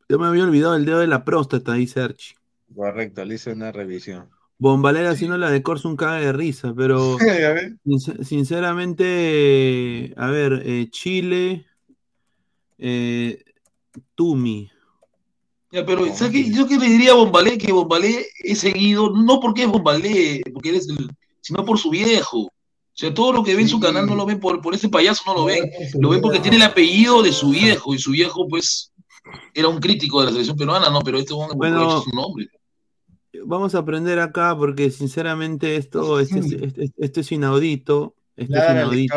yo 0.09 0.19
me 0.19 0.27
había 0.27 0.43
olvidado 0.43 0.75
el 0.75 0.85
dedo 0.85 0.99
de 0.99 1.07
la 1.07 1.23
próstata, 1.23 1.73
dice 1.73 2.01
Archie. 2.01 2.35
Correcto, 2.75 3.23
le 3.23 3.35
hice 3.35 3.53
una 3.53 3.71
revisión. 3.71 4.29
Bombalera 4.57 5.11
haciendo 5.11 5.37
la 5.37 5.49
de 5.49 5.61
Corso 5.63 5.89
un 5.89 5.95
caga 5.95 6.19
de 6.19 6.33
risa, 6.33 6.73
pero 6.75 7.17
A 7.21 7.53
ver. 7.53 7.77
sincer- 7.85 8.23
sinceramente, 8.23 10.13
a 10.17 10.27
ver, 10.27 10.61
eh, 10.65 10.87
Chile, 10.89 11.65
eh, 12.77 13.43
Tumi. 14.15 14.69
Ya, 15.71 15.85
pero 15.85 16.05
¿sabes 16.13 16.33
qué? 16.33 16.51
yo 16.51 16.67
que 16.67 16.77
le 16.77 16.87
diría 16.87 17.13
a 17.13 17.15
Bombalé 17.15 17.57
que 17.57 17.71
Bombalé 17.71 18.27
es 18.43 18.59
seguido, 18.59 19.11
no 19.11 19.39
porque 19.39 19.63
es 19.63 19.69
Bombalé, 19.69 20.43
porque 20.53 20.69
eres 20.69 20.87
el, 20.87 21.09
sino 21.41 21.65
por 21.65 21.79
su 21.79 21.89
viejo. 21.89 22.41
O 22.41 22.95
sea, 22.95 23.11
todo 23.11 23.33
lo 23.33 23.43
que 23.43 23.53
ven 23.55 23.61
en 23.61 23.69
su 23.69 23.79
canal 23.79 24.05
no 24.05 24.13
lo 24.13 24.25
ven 24.25 24.39
por, 24.39 24.61
por 24.61 24.75
ese 24.75 24.87
payaso, 24.87 25.23
no 25.25 25.33
lo 25.33 25.45
ven. 25.45 25.67
Lo 25.99 26.09
ven 26.09 26.21
porque 26.21 26.39
tiene 26.39 26.57
el 26.57 26.63
apellido 26.63 27.23
de 27.23 27.31
su 27.31 27.49
viejo, 27.49 27.95
y 27.95 27.97
su 27.97 28.11
viejo, 28.11 28.47
pues, 28.47 28.91
era 29.55 29.67
un 29.67 29.79
crítico 29.79 30.19
de 30.19 30.25
la 30.27 30.31
selección 30.31 30.57
peruana, 30.57 30.91
no, 30.91 31.01
pero 31.01 31.17
este 31.17 31.33
hombre 31.33 31.57
Bueno, 31.57 31.77
aprovecha 31.77 32.03
su 32.03 32.15
nombre. 32.15 32.47
Vamos 33.45 33.73
a 33.73 33.79
aprender 33.79 34.19
acá 34.19 34.55
porque 34.55 34.91
sinceramente 34.91 35.75
esto, 35.75 36.19
este 36.19 36.37
es, 36.39 36.51
este- 36.51 36.91
esto 36.97 37.19
es 37.21 37.31
inaudito. 37.31 38.13
Es 38.35 38.47
la 38.49 38.73
inaudito. 38.73 39.15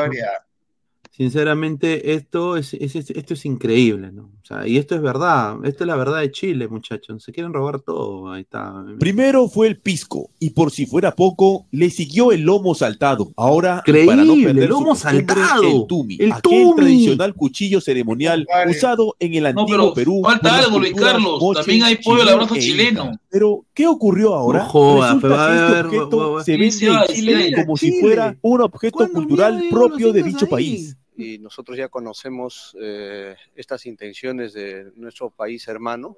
Sinceramente, 1.17 2.13
esto 2.13 2.57
es, 2.59 2.75
es- 2.75 2.95
es- 2.95 3.11
esto 3.11 3.33
es 3.35 3.47
increíble, 3.47 4.13
¿no? 4.13 4.25
O 4.25 4.45
sea, 4.47 4.67
y 4.69 4.77
esto 4.77 4.95
es 4.95 5.01
verdad. 5.01 5.57
Esto 5.65 5.85
es 5.85 5.89
la 5.89 5.97
verdad 5.97 6.21
de 6.21 6.31
Chile, 6.31 6.69
muchachos. 6.69 7.23
Se 7.25 7.33
quieren 7.33 7.53
robar 7.55 7.81
todo. 7.81 8.31
Ahí 8.31 8.43
está. 8.43 8.85
Primero 8.99 9.49
fue 9.49 9.67
el 9.67 9.81
pisco, 9.81 10.29
y 10.39 10.51
por 10.51 10.71
si 10.71 10.85
fuera 10.87 11.13
poco, 11.17 11.67
le 11.73 11.89
siguió 11.91 12.33
el 12.33 12.43
lomo 12.43 12.75
saltado. 12.75 13.31
Ahora, 13.37 13.83
y 13.87 13.93
para 14.05 14.17
no 14.17 14.35
Increíble, 14.35 14.47
perder 14.55 14.69
su 14.69 14.75
lomo 14.81 14.95
saltado. 14.95 15.63
el 15.63 15.87
tumi, 15.89 16.17
El 16.21 16.33
aquel 16.33 16.43
tumi. 16.43 16.77
tradicional 16.77 17.35
cuchillo 17.35 17.81
ceremonial 17.81 18.47
Vale. 18.53 18.71
usado 18.73 19.17
en 19.19 19.35
el 19.35 19.43
No, 19.43 19.49
antiguo 19.63 19.67
pero 19.67 19.95
Perú. 19.95 20.21
falta 20.23 20.59
algo, 20.59 20.79
Luis 20.79 20.93
Carlos. 20.95 21.41
moche, 21.41 21.61
También 21.61 21.83
hay 21.85 21.97
pollo 21.97 22.23
al 22.23 22.29
abrazo 22.29 22.55
e 22.57 22.59
chileno. 22.61 23.13
Pero, 23.31 23.65
¿qué 23.75 23.87
ocurrió 23.87 24.35
ahora? 24.35 24.61
No 24.61 24.65
jodas, 24.67 25.15
Resulta 25.15 25.47
que 25.49 25.55
este 25.55 25.73
ver, 25.75 25.87
objeto 25.87 26.17
va- 26.19 26.29
va- 26.37 26.45
se 26.45 26.53
vende 26.53 26.67
en 26.67 27.15
Chile 27.15 27.53
como 27.65 27.77
si 27.77 28.01
fuera 28.01 28.37
un 28.43 28.61
objeto 28.61 28.99
¿Cuándo 28.99 29.15
cultural 29.15 29.65
propio 29.71 30.13
de 30.13 30.23
dicho 30.23 30.45
ahí? 30.45 30.51
país. 30.51 30.97
Y 31.17 31.39
nosotros 31.39 31.77
ya 31.79 31.89
conocemos 31.89 32.77
eh, 32.81 33.35
estas 33.55 33.87
intenciones 33.87 34.53
de 34.53 34.93
nuestro 34.97 35.31
país 35.31 35.67
hermano, 35.69 36.17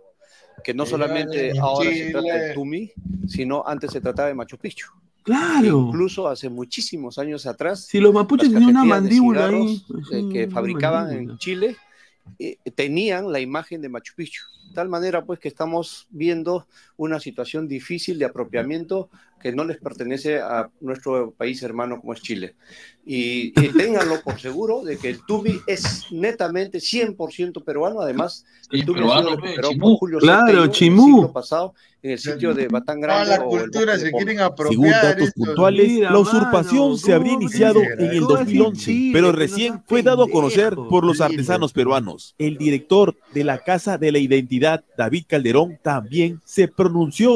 que 0.65 0.75
no 0.75 0.87
solamente 0.87 1.53
ahora 1.59 1.91
se 1.91 2.11
trata 2.11 2.35
de 2.35 2.55
Tumi, 2.55 2.93
sino 3.27 3.63
antes 3.67 3.93
se 3.93 4.01
trataba 4.01 4.29
de 4.29 4.35
Machu 4.35 4.59
Picchu. 4.59 4.89
Claro. 5.23 5.87
Incluso 5.89 6.27
hace 6.27 6.49
muchísimos 6.49 7.19
años 7.19 7.47
atrás. 7.47 7.85
Si 7.85 8.01
los 8.01 8.15
mapuches 8.15 8.51
tenían 8.51 8.71
una 8.71 8.85
mandíbula 8.85 9.49
ahí, 9.49 9.85
eh, 10.13 10.23
que 10.33 10.49
fabricaban 10.49 11.07
mandíbula. 11.09 11.33
en 11.33 11.39
Chile 11.39 11.77
eh, 12.39 12.57
tenían 12.75 13.31
la 13.31 13.41
imagen 13.41 13.81
de 13.83 13.89
Machu 13.89 14.15
Picchu. 14.17 14.43
De 14.69 14.75
tal 14.75 14.89
manera, 14.89 15.25
pues, 15.25 15.39
que 15.39 15.49
estamos 15.49 16.07
viendo 16.11 16.67
una 16.99 17.19
situación 17.21 17.67
difícil 17.69 18.19
de 18.19 18.27
apropiamiento 18.27 19.09
que 19.41 19.53
no 19.53 19.65
les 19.65 19.79
pertenece 19.79 20.41
a 20.41 20.69
nuestro 20.81 21.33
país 21.33 21.63
hermano 21.63 22.01
como 22.01 22.13
es 22.13 22.21
Chile. 22.23 22.57
Y, 23.07 23.55
y 23.59 23.69
ténganlo 23.73 24.21
por 24.23 24.39
seguro 24.41 24.83
de 24.85 24.99
que 24.99 25.09
el 25.11 25.25
Tumi 25.25 25.63
es 25.67 26.07
netamente 26.11 26.79
100% 26.79 27.65
peruano. 27.65 28.01
Además, 28.03 28.45
el 28.71 28.85
sido 28.85 28.95
peruano, 28.95 29.37
pe, 29.41 29.57
recuperado 29.57 29.73
Chimú. 29.73 29.89
por 29.91 29.97
Julio 29.97 30.19
Claro, 30.19 30.41
Cetelo 30.47 30.65
en 30.65 30.71
el 30.71 30.71
Chimú. 30.71 31.07
siglo 31.07 31.33
pasado 31.33 31.75
en 32.03 32.11
el 32.13 32.19
sitio 32.19 32.55
de 32.55 32.69
Batán 32.69 33.01
Grande. 33.01 33.39
la 33.39 33.43
o 33.43 33.59
el 33.61 33.71
cultura 33.71 33.97
de 33.97 33.99
se 33.99 34.13
quieren 34.15 34.41
Según 34.67 34.93
apropiar. 34.93 35.01
datos 35.01 35.31
esto. 35.31 35.35
puntuales, 35.35 35.87
Mira, 35.87 36.11
la 36.11 36.21
mano, 36.21 36.21
usurpación 36.21 36.99
se 36.99 37.15
¿cómo 37.15 37.15
habría 37.15 37.33
iniciado 37.35 37.93
en 37.97 38.13
el 38.13 38.27
¿Cómo 38.27 38.39
es 38.39 38.51
2011, 38.51 38.73
Chile? 38.73 39.13
pero 39.13 39.33
recién 39.33 39.83
fue 39.87 40.03
dado 40.03 40.25
a 40.25 40.27
pendejo. 40.27 40.31
conocer 40.31 40.81
por 40.89 41.05
los 41.05 41.21
artesanos 41.21 41.73
peruanos. 41.73 42.35
El 42.39 42.57
director 42.59 43.17
de 43.35 43.45
la 43.45 43.63
Casa 43.63 43.99
de 43.99 44.13
la 44.13 44.19
Identidad, 44.19 44.85
David 44.97 45.25
Calderón, 45.29 45.79
también 45.83 46.41
se 46.45 46.69
pronunció 46.69 46.88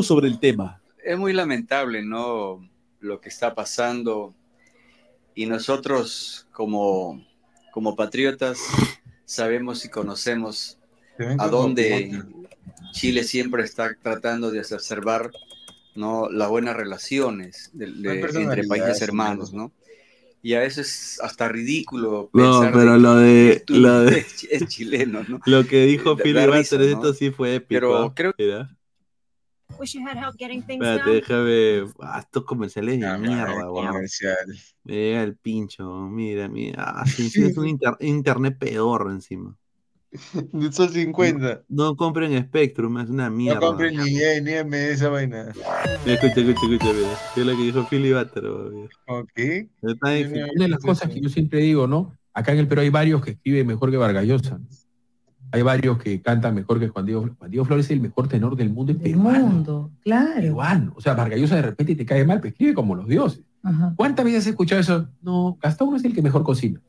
sobre 0.03 0.29
el 0.29 0.39
tema. 0.39 0.81
es 1.05 1.19
muy 1.19 1.33
lamentable, 1.33 2.03
¿no? 2.03 2.69
Lo 3.01 3.21
que 3.21 3.29
está 3.29 3.55
pasando. 3.55 4.35
Y 5.35 5.47
nosotros, 5.47 6.47
como, 6.53 7.25
como 7.73 7.97
patriotas, 7.97 8.59
sabemos 9.25 9.85
y 9.85 9.89
conocemos 9.89 10.79
a 11.39 11.49
dónde 11.49 12.23
Chile 12.93 13.25
siempre 13.25 13.63
está 13.65 13.97
tratando 14.03 14.51
de 14.51 14.61
exacerbar 14.61 15.31
¿no? 15.95 16.29
las 16.31 16.49
buenas 16.49 16.77
relaciones 16.77 17.71
de- 17.73 17.87
de- 17.93 18.11
Hay 18.11 18.43
entre 18.43 18.65
países 18.65 19.03
hermanos, 19.03 19.53
¿no? 19.53 19.73
Y 20.43 20.55
a 20.55 20.61
veces 20.61 20.89
es 20.89 21.21
hasta 21.23 21.49
ridículo 21.49 22.31
No, 22.33 22.61
pensar 22.61 22.75
pero 22.75 22.93
de 22.95 22.99
lo 23.01 23.15
que 23.17 23.23
de, 23.25 23.65
lo 23.69 24.01
de 24.01 24.19
es, 24.51 24.67
chileno, 24.69 25.25
¿no? 25.29 25.41
lo 25.47 25.67
que 25.67 25.85
dijo 25.87 26.17
¿no? 26.79 26.95
esto 26.95 27.15
sí 27.15 27.31
fue 27.31 27.55
épico. 27.57 27.81
Pero 27.81 28.13
creo 28.15 28.35
Mira, 28.39 28.77
Wish 29.83 29.95
you 29.97 30.07
had 30.07 30.17
help 30.17 30.37
getting 30.39 30.63
things 30.63 30.81
espérate, 30.87 31.05
done. 31.05 31.15
déjame. 31.21 31.93
Ah, 32.01 32.21
estos 32.21 32.45
comerciales 32.45 33.01
de 33.01 33.07
Ah, 33.07 33.19
mierda, 33.19 33.69
weón. 33.69 33.89
comercial. 33.89 34.37
Me 34.85 34.93
llega 34.95 35.23
el 35.25 35.37
pincho, 35.37 35.85
mira, 36.09 36.49
mira. 36.49 36.85
Ah, 37.01 37.05
sí, 37.05 37.29
sí, 37.29 37.43
es 37.43 37.57
un 37.57 37.67
inter- 37.69 37.97
internet 37.99 38.57
pedorro 38.61 39.11
encima. 39.11 39.57
Son 40.73 40.89
50. 40.89 41.65
No 41.69 41.97
compren 41.97 42.41
Spectrum, 42.45 42.99
es 43.01 43.09
una 43.11 43.29
No 43.29 43.37
mierda. 43.37 43.59
compren 43.61 43.97
ni 43.97 44.19
E, 44.23 44.41
ni 44.41 44.53
M 44.53 44.91
esa 44.91 45.09
vaina. 45.09 45.53
Mira, 46.05 46.15
Escucha, 46.15 46.41
escucha, 46.41 46.67
escucha, 46.75 46.93
mira. 46.93 47.19
Es 47.35 47.45
lo 47.47 47.57
que 47.57 47.63
dijo 47.65 47.87
Philly 47.89 48.13
Butter. 48.13 48.47
Ok. 49.07 49.41
Una 49.83 50.65
de 50.65 50.69
las 50.69 50.79
cosas 50.79 51.11
que 51.11 51.21
yo 51.21 51.29
siempre 51.29 51.59
digo, 51.59 51.89
¿no? 51.89 52.17
Acá 52.35 52.53
en 52.53 52.59
el 52.61 52.69
Perú 52.69 52.83
hay 52.83 52.91
varios 52.91 53.21
que 53.25 53.33
escriben 53.33 53.67
mejor 53.67 53.91
que 53.91 53.97
Vargas 53.97 54.25
Llosa. 54.27 54.61
Hay 55.53 55.61
varios 55.63 55.99
que 55.99 56.21
cantan 56.23 56.55
mejor 56.55 56.81
que 56.81 56.89
Juan 56.89 57.05
Diego, 57.05 57.29
Juan 57.39 57.51
Diego 57.51 57.65
Flores 57.67 57.85
es 57.87 57.91
el 57.91 58.01
mejor 58.01 58.27
tenor 58.27 58.57
del 58.57 58.71
mundo, 58.71 58.93
es 58.93 58.99
peruano. 58.99 59.47
mundo, 59.47 59.91
claro. 60.01 60.35
Peruano. 60.41 60.93
O 60.97 61.01
sea, 61.01 61.13
Vargas 61.15 61.39
Llosa 61.39 61.57
de 61.57 61.63
repente 61.63 61.95
te 61.95 62.07
cae 62.07 62.25
mal, 62.25 62.41
pero 62.41 62.53
escribe 62.53 62.73
como 62.75 62.95
los 62.95 63.07
dioses. 63.07 63.43
Ajá. 63.63 63.93
¿Cuántas 63.95 64.25
veces 64.25 64.41
has 64.41 64.47
escuchado 64.49 64.81
eso? 64.81 65.09
No, 65.21 65.57
Gastón 65.63 65.91
no 65.91 65.97
es 65.97 66.05
el 66.05 66.15
que 66.15 66.23
mejor 66.23 66.43
cocina. 66.43 66.81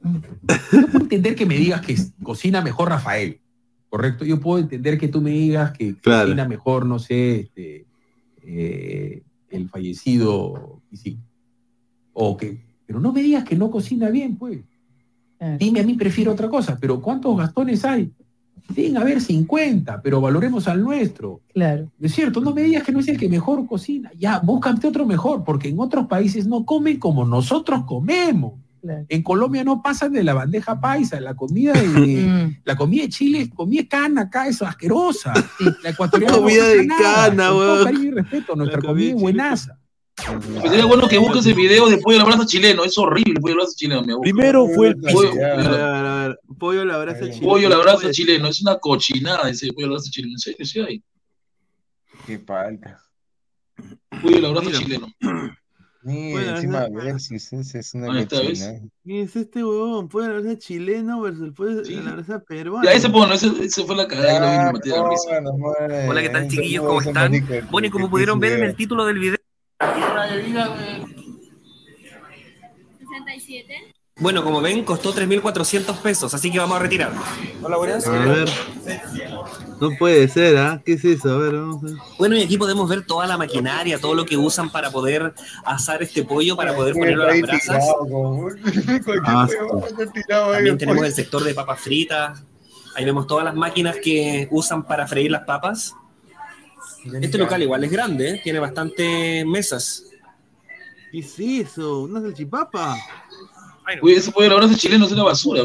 Yo 0.72 0.88
puedo 0.88 1.02
entender 1.02 1.36
que 1.36 1.46
me 1.46 1.56
digas 1.58 1.82
que 1.82 1.96
cocina 2.24 2.62
mejor 2.62 2.90
Rafael, 2.90 3.42
¿correcto? 3.90 4.24
Yo 4.26 4.40
puedo 4.40 4.60
entender 4.64 4.98
que 4.98 5.10
tú 5.10 5.22
me 5.22 5.32
digas 5.32 5.72
que 5.74 5.96
Claro. 5.96 6.28
cocina 6.30 6.48
mejor, 6.48 6.86
no 6.86 7.00
sé, 7.00 7.42
este, 7.42 7.86
eh, 8.44 9.22
el 9.50 9.70
fallecido 9.70 10.80
sí. 10.94 11.20
O 12.14 12.38
que, 12.38 12.64
pero 12.86 13.00
no 13.00 13.12
me 13.12 13.22
digas 13.22 13.44
que 13.44 13.56
no 13.58 13.70
cocina 13.70 14.10
bien, 14.10 14.38
pues. 14.38 14.62
Dime, 15.60 15.82
a 15.82 15.84
mí 15.84 15.96
prefiero 15.96 16.32
otra 16.32 16.48
cosa, 16.50 16.78
pero 16.80 17.02
¿cuántos 17.02 17.38
Gastones 17.38 17.84
hay? 17.84 18.10
Deben 18.70 18.98
haber 18.98 19.20
50, 19.22 20.02
pero 20.02 20.22
valoremos 20.22 20.68
al 20.68 20.82
nuestro. 20.84 21.42
Claro. 21.54 21.92
Es 22.00 22.14
cierto, 22.14 22.40
no 22.42 22.54
me 22.54 22.64
digas 22.64 22.84
que 22.84 22.92
no 22.92 23.00
es 23.00 23.08
el 23.08 23.18
que 23.20 23.30
mejor 23.30 23.68
cocina. 23.68 24.10
Ya, 24.18 24.40
búscate 24.40 24.88
otro 24.88 25.06
mejor, 25.06 25.44
porque 25.44 25.68
en 25.70 25.80
otros 25.80 26.08
países 26.08 26.48
no 26.48 26.66
comen 26.66 26.98
como 26.98 27.26
nosotros 27.26 27.84
comemos. 27.86 28.54
Claro. 28.82 29.06
En 29.08 29.22
Colombia 29.24 29.64
no 29.64 29.82
pasan 29.82 30.12
de 30.12 30.24
la 30.24 30.34
bandeja 30.34 30.80
paisa, 30.82 31.20
la 31.22 31.36
comida 31.36 31.72
de, 31.74 32.58
la 32.66 32.76
comida 32.76 33.04
de 33.04 33.10
Chile 33.10 33.40
es 33.42 33.50
comida 33.50 33.84
cana 33.88 34.24
acá, 34.24 34.48
es 34.48 34.62
asquerosa. 34.62 35.34
La 35.84 35.92
ecuatoriana 35.92 36.36
no 36.36 36.42
Comida 36.42 36.60
pasa 36.64 36.74
de 36.76 36.86
nada. 36.88 37.02
cana, 37.30 37.48
Con 37.48 37.58
todo 37.58 37.74
weón. 37.76 37.84
cariño 37.86 38.04
y 38.04 38.12
respeto, 38.12 38.56
nuestra 38.56 38.82
comida 38.82 39.10
es 39.10 39.16
buenaza. 39.22 39.78
Pues 40.16 40.70
sería 40.72 40.86
bueno 40.86 41.08
que 41.08 41.18
busques 41.18 41.46
el 41.48 41.56
video 41.56 41.90
de 41.90 41.98
pollo 41.98 42.18
a 42.18 42.20
la 42.20 42.26
brasa 42.26 42.46
chileno. 42.46 42.84
Es 42.84 42.98
horrible 42.98 43.34
el 43.36 43.42
pollo 43.42 43.56
a 43.56 43.58
la 43.58 43.64
brasa 43.64 43.76
chileno. 43.76 44.02
Me 44.04 44.14
gusta. 44.14 44.22
Primero 44.24 44.68
fue 44.68 44.88
el 44.90 44.96
Pollo- 44.98 45.32
pisco. 45.32 45.46
A 45.46 45.48
ver, 45.56 45.68
a 45.68 45.72
ver, 45.72 46.06
a 46.06 46.28
ver. 46.28 46.40
Pollo 46.60 46.84
chileno. 47.32 47.48
Pollo 47.50 47.68
a 47.68 47.70
la 47.72 47.78
brasa 47.78 48.12
chileno. 48.12 48.48
Es 48.48 48.62
una 48.62 48.78
cochinada 48.78 49.50
ese 49.50 49.74
pollo 49.74 49.88
a 49.88 49.90
la 49.90 49.94
brasa 49.96 50.12
chileno. 50.12 50.34
En 50.34 50.40
serio, 50.40 50.66
sí 50.66 50.80
hay. 50.80 51.04
Qué 52.28 52.40
falta. 52.40 53.00
Pollo 54.22 54.38
a 54.38 54.42
la 54.42 54.50
brasa 54.50 54.68
Mira. 54.68 54.80
chileno. 54.80 55.08
Bueno, 56.06 56.58
encima 56.58 56.86
versus, 56.90 57.54
esa 57.54 57.80
es 57.80 57.94
una 57.94 58.12
Ahí 58.12 58.24
está, 58.24 58.36
¿ves? 58.42 58.60
cochina. 58.60 58.90
¿Quién 59.06 59.18
es 59.24 59.36
este 59.38 59.64
huevón? 59.64 60.10
Pollo 60.10 60.36
a 60.36 60.40
la 60.42 60.58
chileno 60.58 61.22
versus 61.22 61.44
el 61.46 61.54
pollo 61.54 61.80
a 61.80 61.82
la. 61.82 62.84
Ya, 62.84 62.92
ese, 62.92 63.08
bueno, 63.08 63.34
ese, 63.34 63.50
fue 63.86 63.96
la 63.96 64.06
cagada. 64.06 64.42
lo 64.42 64.52
vi, 64.52 64.66
me 64.66 64.72
maté 64.74 64.90
de 64.90 64.98
la 64.98 65.10
risa. 65.10 66.10
Hola, 66.10 66.22
¿qué 66.22 66.28
tal, 66.30 66.48
chiquillos? 66.50 66.86
¿Cómo 66.86 67.00
están? 67.00 67.32
Bueno, 67.72 67.88
y 67.88 67.90
como 67.90 68.10
pudieron 68.10 68.38
ver 68.38 68.52
en 68.52 68.64
el 68.66 68.76
título 68.76 69.06
del 69.06 69.18
video. 69.18 69.38
Bueno, 74.18 74.44
como 74.44 74.62
ven, 74.62 74.84
costó 74.84 75.14
3.400 75.14 75.98
pesos, 75.98 76.34
así 76.34 76.52
que 76.52 76.60
vamos 76.60 76.78
a 76.78 76.80
retirar. 76.80 77.12
Hola, 77.62 77.78
buenas. 77.78 78.06
A 78.08 78.12
ver. 78.12 78.50
No 79.82 79.90
puede 79.98 80.28
ser, 80.28 80.56
¿ah? 80.58 80.82
¿Qué 80.86 80.94
es 80.94 81.04
eso? 81.04 81.34
A 81.34 81.38
ver, 81.40 81.54
vamos 81.54 81.84
a 81.84 81.88
ver. 81.88 81.96
Bueno, 82.20 82.36
y 82.36 82.44
aquí 82.44 82.58
podemos 82.58 82.88
ver 82.88 83.06
toda 83.06 83.26
la 83.26 83.38
maquinaria, 83.38 84.00
todo 84.00 84.14
lo 84.14 84.26
que 84.26 84.38
usan 84.38 84.72
para 84.72 84.92
poder 84.92 85.34
asar 85.66 86.04
este 86.04 86.24
pollo, 86.24 86.56
para 86.56 86.76
poder 86.76 86.94
ponerlo 86.94 87.24
a 87.24 87.28
las 87.28 87.42
brasas. 87.42 87.84
Ah, 89.26 89.48
También 90.54 90.78
tenemos 90.78 91.04
el 91.06 91.14
sector 91.14 91.44
de 91.44 91.54
papas 91.54 91.80
fritas. 91.82 92.44
Ahí 92.96 93.06
vemos 93.06 93.26
todas 93.26 93.44
las 93.44 93.56
máquinas 93.56 93.96
que 94.02 94.48
usan 94.52 94.84
para 94.84 95.08
freír 95.08 95.32
las 95.32 95.44
papas. 95.44 95.96
Este 97.22 97.38
local 97.38 97.62
igual 97.62 97.84
es 97.84 97.92
grande, 97.92 98.30
¿eh? 98.30 98.42
tiene 98.44 98.60
bastantes 98.60 99.46
mesas. 99.46 100.06
¿Qué 101.12 101.20
es 101.20 101.40
eso? 101.40 102.02
¿Una 102.02 102.22
salchipapa? 102.22 102.98
Uy, 104.02 104.14
ese 104.14 104.32
pollo 104.32 104.48
a 104.48 104.50
la 104.52 104.56
brasa 104.56 104.78
chileno 104.78 105.06
es 105.06 105.12
una 105.12 105.24
basura. 105.24 105.64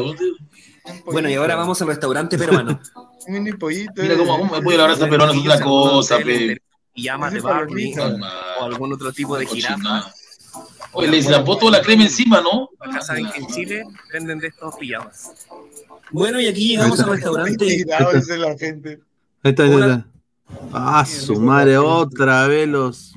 Bueno, 1.05 1.29
y 1.29 1.35
ahora 1.35 1.55
vamos 1.55 1.81
al 1.81 1.87
restaurante 1.87 2.37
peruano. 2.37 2.79
Un 3.27 3.33
mini 3.33 3.53
pollito. 3.53 4.01
Mira 4.01 4.15
eh. 4.15 4.17
cómo 4.17 4.37
cómo 4.37 4.55
el 4.55 4.63
pollo 4.63 4.75
a 4.75 4.81
la 4.81 4.87
brasa 4.87 5.09
peruana 5.09 5.33
es 5.33 5.39
otra 5.39 5.59
cosa, 5.61 6.17
pe. 6.17 6.61
Pijamas 6.93 7.33
de 7.33 7.39
Barney 7.39 7.93
o 7.97 8.63
algún 8.65 8.93
otro 8.93 9.11
tipo 9.13 9.37
de 9.37 9.45
jirafa. 9.45 10.13
Oye, 10.91 11.07
le 11.07 11.21
zapó 11.21 11.57
toda 11.57 11.73
la 11.77 11.81
crema 11.81 12.03
encima, 12.03 12.41
¿no? 12.41 12.69
Acá 12.79 13.01
saben 13.01 13.29
que 13.31 13.39
en 13.39 13.47
Chile 13.47 13.83
venden 14.11 14.39
de 14.39 14.47
estos 14.47 14.75
pijamas. 14.75 15.31
Bueno, 16.11 16.39
y 16.39 16.47
aquí 16.47 16.69
llegamos 16.69 16.99
al 16.99 17.11
restaurante. 17.11 17.85
La 18.37 18.57
gente. 18.57 18.99
Ahí 19.43 19.51
está, 19.51 19.63
ahí 19.63 19.73
está. 19.73 20.05
Ah, 20.73 21.05
su 21.05 21.39
madre, 21.39 21.77
otra 21.77 22.47
vez 22.47 22.67
los. 22.67 23.13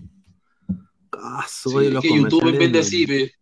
Ah, 1.13 1.45
su 1.49 1.71
Sí, 1.81 1.91
los 1.91 2.03
que 2.03 2.09
YouTube 2.17 2.45
vende 2.45 2.69
de- 2.69 2.79
así, 2.81 3.07
pe. 3.07 3.33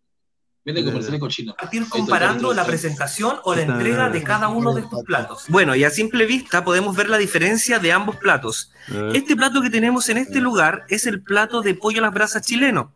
Vende 0.63 0.85
comerciales 0.85 1.19
cochinos. 1.19 1.55
Partir 1.55 1.89
comparando 1.89 2.53
la 2.53 2.63
presentación 2.63 3.37
o 3.45 3.55
la 3.55 3.63
entrega 3.63 4.09
de 4.11 4.21
cada 4.21 4.47
uno 4.47 4.75
de 4.75 4.81
estos 4.81 5.01
platos. 5.03 5.45
Bueno, 5.47 5.75
y 5.75 5.83
a 5.83 5.89
simple 5.89 6.27
vista 6.27 6.63
podemos 6.63 6.95
ver 6.95 7.09
la 7.09 7.17
diferencia 7.17 7.79
de 7.79 7.91
ambos 7.91 8.17
platos. 8.17 8.71
Este 9.15 9.35
plato 9.35 9.59
que 9.63 9.71
tenemos 9.71 10.07
en 10.09 10.17
este 10.19 10.39
lugar 10.39 10.83
es 10.87 11.07
el 11.07 11.23
plato 11.23 11.63
de 11.63 11.73
pollo 11.73 11.97
a 11.97 12.01
las 12.03 12.13
brasas 12.13 12.45
chileno. 12.45 12.93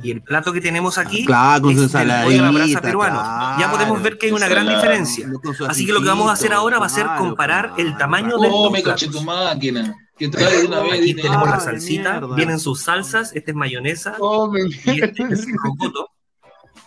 Y 0.00 0.12
el 0.12 0.22
plato 0.22 0.52
que 0.52 0.60
tenemos 0.60 0.96
aquí 0.96 1.24
Claro, 1.24 1.62
con 1.62 1.74
su 1.74 1.84
es 1.86 1.92
del 1.92 2.08
pollo 2.22 2.38
a 2.38 2.42
la 2.44 2.50
brasa 2.52 2.80
peruano. 2.80 3.20
ya 3.58 3.68
podemos 3.68 4.00
ver 4.00 4.16
que 4.16 4.26
hay 4.26 4.32
una 4.32 4.46
gran 4.46 4.68
diferencia. 4.68 5.28
con 5.42 5.68
Así 5.68 5.84
que 5.86 5.92
lo 5.92 6.00
que 6.00 6.06
vamos 6.06 6.28
a 6.30 6.34
hacer 6.34 6.52
ahora 6.52 6.78
va 6.78 6.86
a 6.86 6.88
ser 6.88 7.02
claro, 7.04 7.18
comparar 7.24 7.72
el 7.78 7.96
tamaño 7.96 8.38
de 8.38 8.48
Come, 8.48 8.80
platos. 8.80 9.02
caché 9.02 9.10
tu 9.12 9.24
máquina. 9.24 9.92
Que 10.18 10.28
trae 10.28 10.58
de 10.62 10.66
una 10.66 10.80
vez. 10.80 10.94
Aquí 11.00 11.14
tenemos 11.14 11.48
la 11.48 11.54
Ah, 11.56 11.60
salsita, 11.60 12.20
vienen 12.34 12.58
sus 12.58 12.80
salsas, 12.80 13.34
este 13.34 13.52
es 13.52 13.56
mayonesa 13.56 14.14
Come. 14.18 14.60
y 14.84 15.02
este 15.02 15.22
es 15.22 15.46
el 15.46 15.54
rocoto. 15.62 16.08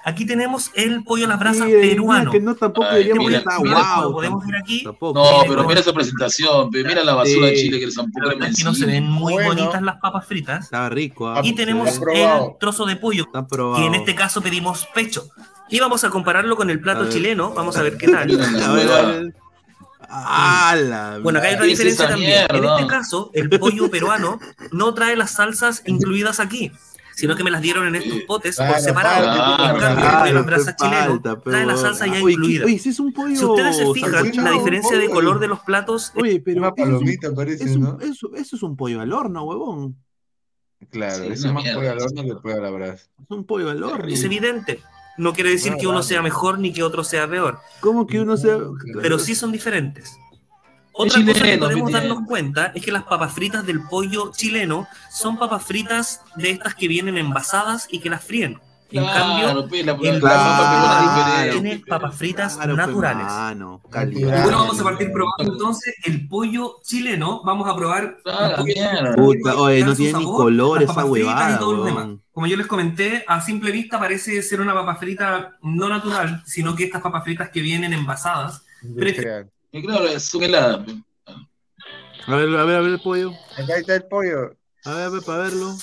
Aquí 0.03 0.25
tenemos 0.25 0.71
el 0.73 1.03
pollo 1.03 1.25
a 1.25 1.27
las 1.29 1.39
brasas 1.39 1.67
Sí, 1.67 1.73
mira 1.73 1.81
peruano. 1.89 2.31
que 2.31 2.39
no 2.39 2.55
tampoco 2.55 2.87
Ay, 2.89 3.11
mira, 3.13 3.37
está 3.37 3.59
mira, 3.59 4.01
podemos 4.11 4.43
ver 4.47 4.55
aquí, 4.55 4.83
Tampoco. 4.83 5.19
No, 5.23 5.43
pero 5.47 5.63
mira 5.67 5.79
esa 5.79 5.93
presentación. 5.93 6.69
Mira 6.71 7.03
la 7.03 7.13
basura 7.13 7.47
de. 7.47 7.55
Chile 7.55 7.79
que 7.79 7.85
le 7.85 7.91
zampó 7.91 8.19
la 8.19 8.25
crema 8.29 8.33
verdad 8.39 8.49
es 8.49 8.57
que 8.57 8.63
no 8.63 8.73
se 8.73 8.85
ven 8.87 9.03
muy 9.03 9.33
Bueno. 9.33 9.49
bonitas 9.49 9.81
las 9.83 9.97
papas 9.97 10.25
fritas. 10.25 10.63
Estaba 10.65 10.89
rico, 10.89 11.29
¿ah? 11.29 11.41
Y 11.43 11.53
tenemos 11.53 11.89
Está 11.89 12.39
el 12.39 12.57
trozo 12.59 12.85
de 12.87 12.95
pollo, 12.95 13.25
Está 13.25 13.45
que 13.47 13.85
en 13.85 13.93
este 13.93 14.15
caso 14.15 14.41
pedimos 14.41 14.87
pecho. 14.93 15.27
Y 15.69 15.79
vamos 15.79 16.03
a 16.03 16.09
compararlo 16.09 16.55
con 16.55 16.71
el 16.71 16.81
plato 16.81 17.07
chileno. 17.07 17.53
Vamos 17.53 17.77
a 17.77 17.83
ver 17.83 17.95
qué 17.97 18.07
tal. 18.11 19.33
Ah, 20.13 20.75
la 20.77 21.19
Bueno, 21.19 21.39
acá 21.39 21.47
hay 21.47 21.53
otra 21.55 21.65
¿qué 21.65 21.71
es 21.71 21.77
diferencia 21.79 22.07
también. 22.09 22.45
En 22.49 22.63
este 22.65 22.87
caso, 22.87 23.31
el 23.33 23.49
pollo 23.49 23.89
peruano 23.89 24.39
no 24.71 24.93
trae 24.93 25.15
las 25.15 25.31
salsas 25.31 25.83
incluidas 25.85 26.39
aquí, 26.39 26.71
sino 27.15 27.35
que 27.35 27.43
me 27.43 27.51
las 27.51 27.61
dieron 27.61 27.87
en 27.87 27.95
estos 27.95 28.19
potes 28.27 28.57
por 28.57 28.79
separado. 28.79 29.25
falta, 29.25 29.73
En 29.73 29.79
cambio, 29.79 30.05
el 30.05 30.11
claro, 30.11 30.43
brasa 30.43 30.75
chileno 30.75 31.21
falta, 31.21 31.39
trae 31.39 31.65
la 31.65 31.77
salsa 31.77 32.07
ya 32.07 32.13
Oye, 32.13 32.23
¿qué- 32.25 32.31
incluida. 32.33 32.65
oye, 32.65 32.75
ese 32.75 32.89
es 32.89 32.99
un 32.99 33.13
pollo 33.13 33.35
Si 33.35 33.45
ustedes 33.45 33.77
se 33.77 33.93
fijan, 33.93 34.31
la 34.43 34.51
diferencia 34.51 34.97
de 34.97 35.09
color 35.09 35.39
de 35.39 35.47
los 35.47 35.59
platos 35.61 36.11
Oye, 36.15 36.41
pero 36.41 36.61
eso 36.61 36.67
es 36.67 36.71
un- 36.71 36.75
palomita 36.91 37.33
parece, 37.33 37.63
es 37.63 37.75
un- 37.75 37.81
¿no? 37.81 37.99
Eso, 38.01 38.31
eso 38.35 38.55
es 38.57 38.63
un 38.63 38.75
pollo 38.75 38.99
al 39.01 39.13
horno, 39.13 39.43
huevón. 39.43 39.95
Claro, 40.89 41.23
Sí, 41.25 41.31
es 41.33 41.43
una 41.43 41.53
más 41.53 41.63
mierda, 41.63 41.79
pollo 41.79 41.91
al 41.91 41.99
horno 42.01 42.23
que 42.23 42.35
pollo 42.41 42.55
a 42.57 42.59
la 42.61 42.69
brasa. 42.71 43.03
Es 43.21 43.29
un 43.29 43.45
pollo 43.45 43.69
al 43.69 43.83
horno. 43.83 44.11
es 44.11 44.23
evidente. 44.23 44.81
No 45.17 45.33
quiere 45.33 45.51
decir 45.51 45.73
No, 45.73 45.77
que 45.77 45.87
uno 45.87 45.95
vale. 45.95 46.07
sea 46.07 46.21
mejor 46.21 46.59
ni 46.59 46.71
que 46.73 46.83
otro 46.83 47.03
sea 47.03 47.27
peor. 47.29 47.59
¿Cómo 47.79 48.07
que 48.07 48.19
uno 48.19 48.37
sea.? 48.37 48.57
Pero 49.01 49.19
sí 49.19 49.35
son 49.35 49.51
diferentes. 49.51 50.17
Otra 50.93 51.23
cosa 51.25 51.45
que 51.45 51.57
podemos 51.57 51.91
darnos 51.91 52.19
cuenta 52.27 52.67
es 52.75 52.83
que 52.83 52.91
las 52.91 53.03
papas 53.03 53.33
fritas 53.33 53.65
del 53.65 53.81
pollo 53.83 54.31
chileno 54.35 54.87
son 55.09 55.37
papas 55.37 55.63
fritas 55.63 56.21
de 56.35 56.51
estas 56.51 56.75
que 56.75 56.87
vienen 56.87 57.17
envasadas 57.17 57.87
y 57.89 57.99
que 57.99 58.09
las 58.09 58.23
fríen. 58.23 58.59
En 58.93 59.03
Claro, 59.03 59.19
cambio, 59.23 59.47
la- 59.47 59.77
el 59.79 59.85
la 59.85 59.97
pollo 59.97 60.19
papa 60.21 60.69
peruana 60.71 60.99
es 60.99 61.09
chileno 61.09 61.25
diferente. 61.31 61.51
tiene 61.61 61.83
papas 61.87 62.15
fritas 62.17 62.55
Claro, 62.55 62.75
pues, 62.75 62.87
naturales. 62.87 63.25
mano, 63.25 63.81
bueno, 63.89 64.57
vamos 64.57 64.79
a 64.79 64.83
partir 64.83 65.11
probando 65.13 65.53
entonces 65.53 65.95
el 66.03 66.27
pollo 66.27 66.75
chileno. 66.83 67.41
Vamos 67.43 67.69
a 67.69 67.75
probar. 67.75 68.17
Ah. 68.25 68.63
Puta, 69.15 69.55
oye, 69.55 69.83
no 69.85 69.95
tiene 69.95 70.19
ni 70.19 70.25
color 70.25 70.83
esa 70.83 71.05
huevada. 71.05 71.59
Como 72.33 72.47
yo 72.47 72.57
les 72.57 72.67
comenté, 72.67 73.23
a 73.27 73.39
simple 73.41 73.71
vista 73.71 73.97
parece 73.99 74.41
ser 74.41 74.59
una 74.61 74.73
papa 74.73 74.95
frita 74.95 75.57
no 75.61 75.87
natural, 75.89 76.41
sino 76.45 76.75
que 76.75 76.83
estas 76.85 77.01
papas 77.01 77.23
fritas 77.23 77.49
que 77.49 77.61
vienen 77.61 77.93
envasadas. 77.93 78.63
Yo 78.83 78.95
creo 78.95 79.47
que 80.39 80.45
heladas. 80.45 80.79
A 82.27 82.35
ver, 82.35 82.49
a 82.57 82.65
ver, 82.65 82.75
a 82.75 82.81
ver 82.81 82.91
el 82.91 82.99
pollo. 83.01 83.31
Acá 83.57 83.77
está 83.77 83.95
el 83.95 84.03
pollo. 84.03 84.55
A 84.85 84.93
ver, 84.93 85.03
a 85.05 85.09
ver, 85.09 85.21
para 85.23 85.43
verlo. 85.43 85.73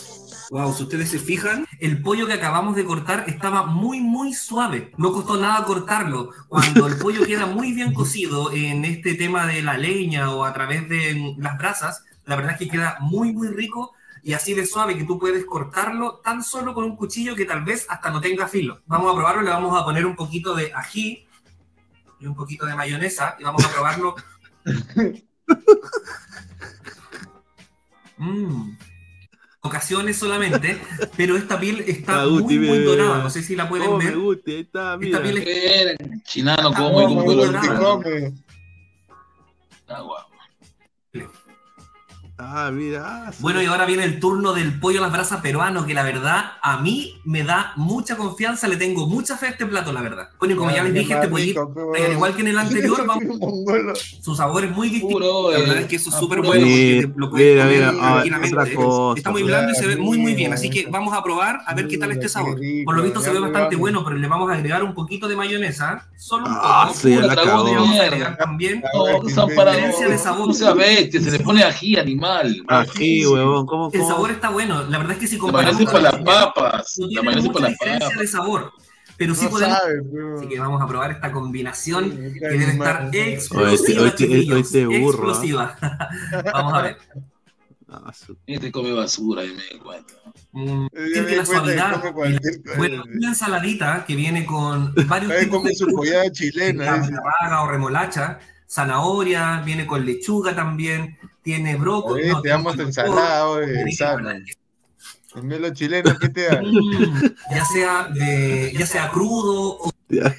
Wow, 0.51 0.73
si 0.73 0.85
ustedes 0.85 1.11
se 1.11 1.19
fijan, 1.19 1.67
el 1.79 2.01
pollo 2.01 2.27
que 2.27 2.33
acabamos 2.33 2.75
de 2.75 2.85
cortar 2.85 3.25
estaba 3.27 3.67
muy, 3.67 4.01
muy 4.01 4.33
suave. 4.33 4.93
No 4.97 5.13
costó 5.13 5.37
nada 5.37 5.63
cortarlo. 5.65 6.31
Cuando 6.49 6.87
el 6.87 6.97
pollo 6.97 7.27
queda 7.27 7.45
muy 7.45 7.73
bien 7.73 7.93
cocido 7.93 8.51
en 8.53 8.87
este 8.87 9.15
tema 9.15 9.47
de 9.47 9.61
la 9.63 9.77
leña 9.77 10.31
o 10.31 10.45
a 10.45 10.55
través 10.55 10.89
de 10.89 11.35
las 11.37 11.59
brasas, 11.59 12.03
la 12.25 12.37
verdad 12.37 12.53
es 12.53 12.59
que 12.59 12.69
queda 12.69 12.97
muy, 13.01 13.33
muy 13.33 13.49
rico 13.49 13.93
y 14.23 14.33
así 14.33 14.55
de 14.55 14.65
suave 14.65 14.97
que 14.97 15.05
tú 15.05 15.19
puedes 15.19 15.45
cortarlo 15.45 16.21
tan 16.25 16.43
solo 16.43 16.73
con 16.73 16.85
un 16.85 16.97
cuchillo 16.97 17.37
que 17.37 17.45
tal 17.45 17.63
vez 17.63 17.87
hasta 17.91 18.11
no 18.11 18.21
tenga 18.21 18.49
filo. 18.49 18.81
Vamos 18.87 19.13
a 19.13 19.17
probarlo, 19.17 19.43
le 19.43 19.51
vamos 19.51 19.79
a 19.79 19.85
poner 19.85 20.07
un 20.07 20.17
poquito 20.17 20.55
de 20.55 20.73
ají 20.75 21.27
y 22.21 22.27
un 22.27 22.35
poquito 22.35 22.65
de 22.65 22.75
mayonesa 22.75 23.37
y 23.39 23.45
vamos 23.45 23.65
a 23.65 23.71
probarlo. 23.71 24.15
Mm. 28.21 28.73
Ocasiones 29.61 30.17
solamente, 30.17 30.81
pero 31.17 31.37
esta 31.37 31.59
piel 31.59 31.81
está 31.87 32.27
muy, 32.27 32.59
muy 32.59 32.79
dorada. 32.85 33.23
No 33.23 33.31
sé 33.31 33.43
si 33.43 33.57
la 33.57 33.69
pueden 33.69 33.89
Come, 33.89 34.05
ver. 34.05 34.17
Guti, 34.17 34.53
ahí 34.53 34.61
está, 34.61 34.95
Esta 34.95 34.97
mira. 34.99 35.23
piel 35.23 35.39
es 35.39 35.47
Era, 35.49 35.97
Chinano, 36.25 36.73
como 36.73 37.03
y 37.03 37.07
muy 37.15 37.25
como 37.25 37.33
dorada. 37.35 38.33
Ah. 42.41 42.67
Ah, 42.69 42.71
mira. 42.71 43.03
ah, 43.27 43.33
sí. 43.33 43.39
Bueno, 43.41 43.61
y 43.63 43.67
ahora 43.67 43.85
viene 43.85 44.05
el 44.05 44.21
turno 44.21 44.53
del 44.53 44.79
pollo 44.81 44.99
a 44.99 45.03
las 45.03 45.13
brasas 45.13 45.41
peruano, 45.41 45.85
que 45.87 45.93
la 45.95 46.03
verdad 46.03 46.53
a 46.63 46.79
mí 46.79 47.21
me 47.25 47.43
da 47.45 47.73
mucha 47.77 48.17
confianza, 48.17 48.69
le 48.69 48.77
tengo 48.77 49.07
mucha 49.07 49.37
fe 49.37 49.47
a 49.47 49.51
este 49.51 49.67
plato, 49.67 49.93
la 49.93 50.01
verdad. 50.03 50.29
Bueno, 50.39 50.55
y 50.55 50.57
como 50.57 50.71
ya 50.71 50.83
les 50.85 50.95
dije, 50.95 51.15
este 51.15 51.29
pollito, 51.29 51.73
al 51.97 52.13
igual 52.13 52.35
que 52.35 52.43
en 52.43 52.49
el 52.49 52.59
anterior, 52.59 53.05
vamos- 53.07 53.25
su 54.23 54.35
sabor 54.35 54.65
es 54.65 54.71
muy 54.71 54.89
distinto. 54.89 55.51
La 55.53 55.59
verdad 55.59 55.79
es 55.79 55.87
que 55.87 55.97
eso 55.97 56.11
es 56.11 56.17
súper 56.17 56.41
bueno 56.41 56.65
Sí, 56.67 57.01
porque 57.03 57.13
te 57.15 57.21
lo 57.21 57.31
puedes 57.31 57.53
mira, 57.55 57.65
comer 57.65 57.77
mira, 57.79 57.89
ah, 58.01 58.23
tranquilamente. 58.25 58.75
cosa, 58.77 59.19
Está 59.19 59.31
muy 59.31 59.43
blando 59.43 59.73
y 59.73 59.75
se 59.75 59.87
ve 59.87 59.97
muy, 59.97 60.19
muy 60.19 60.35
bien. 60.35 60.53
Así 60.53 60.71
que 60.71 60.87
vamos 60.91 61.17
a 61.17 61.23
probar 61.23 61.61
a 61.67 61.75
ver 61.75 61.89
qué 61.89 61.99
tal 61.99 62.11
este 62.13 62.29
sabor. 62.29 62.59
Por 62.85 62.97
lo 62.97 63.03
visto 63.03 63.21
se 63.21 63.31
ve 63.31 63.41
bastante 63.41 63.77
bueno, 63.77 64.05
pero 64.05 64.17
le 64.17 64.29
vamos 64.29 64.51
a 64.51 64.55
agregar 64.55 64.83
un 64.85 64.95
poquito 64.95 65.27
de 65.29 65.37
mayonesa. 65.37 66.07
Solo 66.17 66.47
un 66.47 66.53
Ah, 66.57 66.85
poco. 66.89 66.99
sí, 67.01 67.11
ya 67.11 67.21
la 67.21 67.29
Pura 67.29 67.35
cagó. 67.37 67.47
dragón 67.47 67.67
de 67.67 67.73
Vamos 67.75 67.89
a 67.89 67.93
mierda. 67.93 68.07
agregar 68.09 68.37
también 68.39 68.83
diferencia 69.77 70.09
de 70.09 70.19
sabor. 70.19 70.55
Se 70.55 71.31
le 71.31 71.39
pone 71.41 71.63
ají 71.63 71.97
animal. 71.97 72.28
Ají, 72.69 73.27
huevón, 73.27 73.67
¿cómo, 73.67 73.91
El 73.93 74.01
cómo? 74.01 74.11
sabor 74.13 74.31
está 74.31 74.51
bueno. 74.51 74.85
La 74.85 74.99
verdad 74.99 75.15
es 75.15 75.19
que 75.19 75.27
si 75.27 75.37
La 75.37 75.41
comparamos 75.41 75.75
mayonesa 75.75 75.93
para 75.93 76.03
las 76.03 76.13
con- 76.13 76.25
papas. 76.25 76.95
no 76.99 77.05
La 77.07 77.09
tiene 77.09 77.23
mayonesa 77.25 77.49
mucha 77.49 77.59
para 77.61 77.69
diferencia 77.71 78.09
papas. 78.09 78.21
de 78.21 78.27
sabor. 78.29 78.73
Pero 79.17 79.35
sí 79.35 79.45
No 79.47 79.51
podemos. 79.51 79.79
sabe, 79.79 79.95
Así 80.37 80.49
que 80.49 80.61
vamos 80.61 80.81
a 80.81 80.87
probar 80.87 81.11
esta 81.11 81.33
combinación 81.33 82.11
que 82.11 82.33
qué 82.39 82.49
debe 82.49 82.65
estar 82.73 83.11
explosiva, 83.13 83.73
este- 83.73 84.07
este- 84.07 84.17
chiquillos, 84.29 84.59
este 84.61 84.87
burro, 84.87 85.29
¿ah? 85.29 85.33
explosiva. 85.33 85.77
vamos 86.55 86.75
a 86.75 86.83
ver. 86.83 86.99
Ah, 87.91 88.13
su- 88.13 88.37
Este 88.47 88.71
come 88.71 88.93
basura, 88.93 89.45
y 89.45 89.49
me 89.49 89.63
di 89.73 89.79
cuenta. 89.83 90.13
Mm, 90.53 90.87
tiene 90.89 91.21
la 91.37 91.43
que 91.43 91.47
suavidad. 91.47 92.03
Bueno, 92.77 93.03
una 93.13 93.29
ensaladita 93.29 94.05
que 94.07 94.15
viene 94.15 94.45
con 94.47 94.95
varios 95.07 95.33
Ahí 95.33 95.45
tipos 95.47 95.65
de 95.65 95.75
su 95.75 95.85
frutas, 95.87 95.97
pollada 95.97 96.31
chilena. 96.33 96.93
betarraga 96.97 97.63
o 97.63 97.71
remolacha, 97.71 98.39
zanahoria, 98.69 99.63
viene 99.65 99.87
con 99.87 100.05
lechuga 100.05 100.55
también, 100.55 101.19
tiene 101.43 101.77
brócoli. 101.77 102.23
Oye, 102.25 102.33
no, 102.33 102.43
te 102.43 102.49
damos 102.51 102.79
ensalada, 102.79 103.49
oye, 103.49 103.73
tiene- 103.73 103.93
sana. 103.93 104.39
El 105.35 105.43
melo 105.43 105.71
chileno, 105.75 106.17
¿qué 106.19 106.29
te 106.29 106.43
da? 106.47 106.63
Mm, 107.49 107.55
ya 107.55 107.65
sea 107.67 108.09
de, 108.13 108.73
ya 108.77 108.87
sea 108.87 109.11
crudo 109.11 109.77
o 109.79 109.91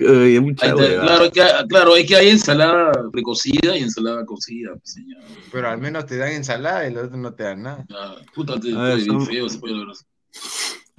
oye, 0.09 0.39
mucha 0.41 0.75
hueva. 0.75 1.03
claro, 1.03 1.31
que, 1.31 1.43
claro, 1.69 1.95
es 1.95 2.07
que 2.07 2.15
hay 2.15 2.29
ensalada 2.29 2.91
precocida 3.11 3.77
y 3.77 3.83
ensalada 3.83 4.25
cocida, 4.25 4.71
pues, 4.73 4.93
señor. 4.93 5.21
Pero 5.51 5.69
al 5.69 5.77
menos 5.77 6.05
te 6.07 6.17
dan 6.17 6.31
ensalada 6.31 6.83
y 6.85 6.87
el 6.87 6.97
otro 6.97 7.17
no 7.17 7.33
te 7.33 7.43
dan 7.43 7.61
nada. 7.63 7.85
Ah, 7.91 8.15
Puta, 8.33 8.59
te 8.59 8.73
ver, 8.73 9.01
son- 9.05 9.25
feo 9.25 9.45
ese 9.45 9.59
pollo, 9.59 9.85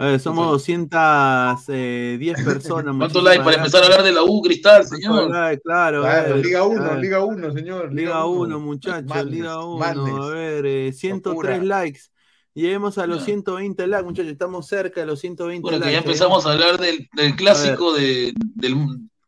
ver, 0.05 0.20
somos 0.20 0.47
210 0.51 2.44
personas. 2.44 2.97
¿Cuántos 2.97 3.22
likes 3.22 3.44
para 3.44 3.56
empezar 3.56 3.82
a 3.82 3.86
hablar 3.86 4.02
de 4.02 4.12
la 4.12 4.22
U, 4.22 4.40
Cristal, 4.43 4.86
señor? 4.86 5.31
Like, 5.31 5.62
claro, 5.62 6.02
Claro, 6.02 6.35
ver, 6.36 6.44
Liga 6.44 6.60
a 6.60 6.64
1, 6.64 6.82
ver. 6.85 6.98
Liga 6.98 7.24
1, 7.24 7.52
señor. 7.52 7.93
Liga 7.93 8.24
1, 8.27 8.60
muchachos, 8.60 9.05
Madness, 9.09 9.32
Liga 9.35 9.64
1. 9.64 9.78
madness. 9.78 10.14
A 10.14 10.27
ver, 10.28 10.66
eh, 10.66 10.93
103 10.93 11.59
Locura. 11.59 11.81
likes. 11.82 12.01
Lleguemos 12.55 12.98
a 12.98 13.06
los 13.06 13.18
Ya. 13.20 13.24
120 13.27 13.86
likes, 13.86 14.05
muchachos. 14.05 14.32
Estamos 14.32 14.66
cerca 14.66 15.01
de 15.01 15.06
los 15.06 15.20
120 15.20 15.62
Bueno, 15.62 15.78
que 15.78 15.85
likes. 15.85 15.93
ya 15.93 15.98
empezamos 15.98 16.47
a 16.47 16.52
hablar 16.52 16.78
del, 16.78 17.09
del 17.14 17.36
clásico 17.36 17.94
A 17.94 17.98
de, 17.98 18.32
del, 18.55 18.74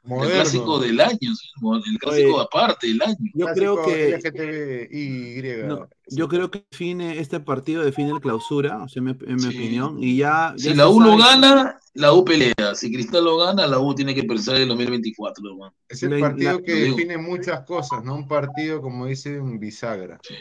Moderno. 0.05 0.35
clásico 0.35 0.79
del 0.81 1.01
año, 1.01 1.19
el 1.23 1.99
clásico 1.99 2.35
Oye, 2.35 2.43
aparte 2.45 2.87
del 2.89 3.03
año. 3.03 3.17
Yo 3.35 3.47
creo 3.55 3.85
que 3.85 5.65
no, 5.67 5.89
yo 6.09 6.29
creo 6.29 6.51
que 6.51 6.65
define 6.71 7.19
este 7.21 7.41
partido 7.41 7.85
define 7.85 8.11
el 8.11 8.21
clausura, 8.21 8.83
o 8.83 8.89
sea, 8.89 9.01
en 9.01 9.05
mi, 9.07 9.41
Sí. 9.41 9.49
opinión, 9.49 9.97
y 10.03 10.17
ya, 10.17 10.55
ya 10.57 10.71
Si 10.71 10.77
la 10.77 10.89
U 10.89 11.01
lo 11.01 11.17
gana, 11.17 11.79
la 11.95 12.13
U 12.13 12.25
pelea. 12.25 12.75
Si 12.75 12.93
Cristal 12.93 13.25
lo 13.25 13.37
gana, 13.39 13.67
la 13.67 13.79
U 13.79 13.95
tiene 13.95 14.15
que 14.15 14.25
pensar 14.25 14.57
en 14.57 14.63
el 14.63 14.69
2024, 14.69 15.49
hermano. 15.49 15.75
Es 15.89 16.03
el 16.03 16.11
La- 16.11 16.21
partido 16.21 16.53
la- 16.55 16.63
que 16.63 16.73
define 16.75 17.19
muchas 17.19 17.61
cosas, 17.65 18.03
¿no? 18.05 18.15
Un 18.17 18.27
partido, 18.27 18.81
como 18.83 19.07
dice, 19.07 19.39
un 19.41 19.59
bisagra. 19.61 20.19
Sí. 20.27 20.35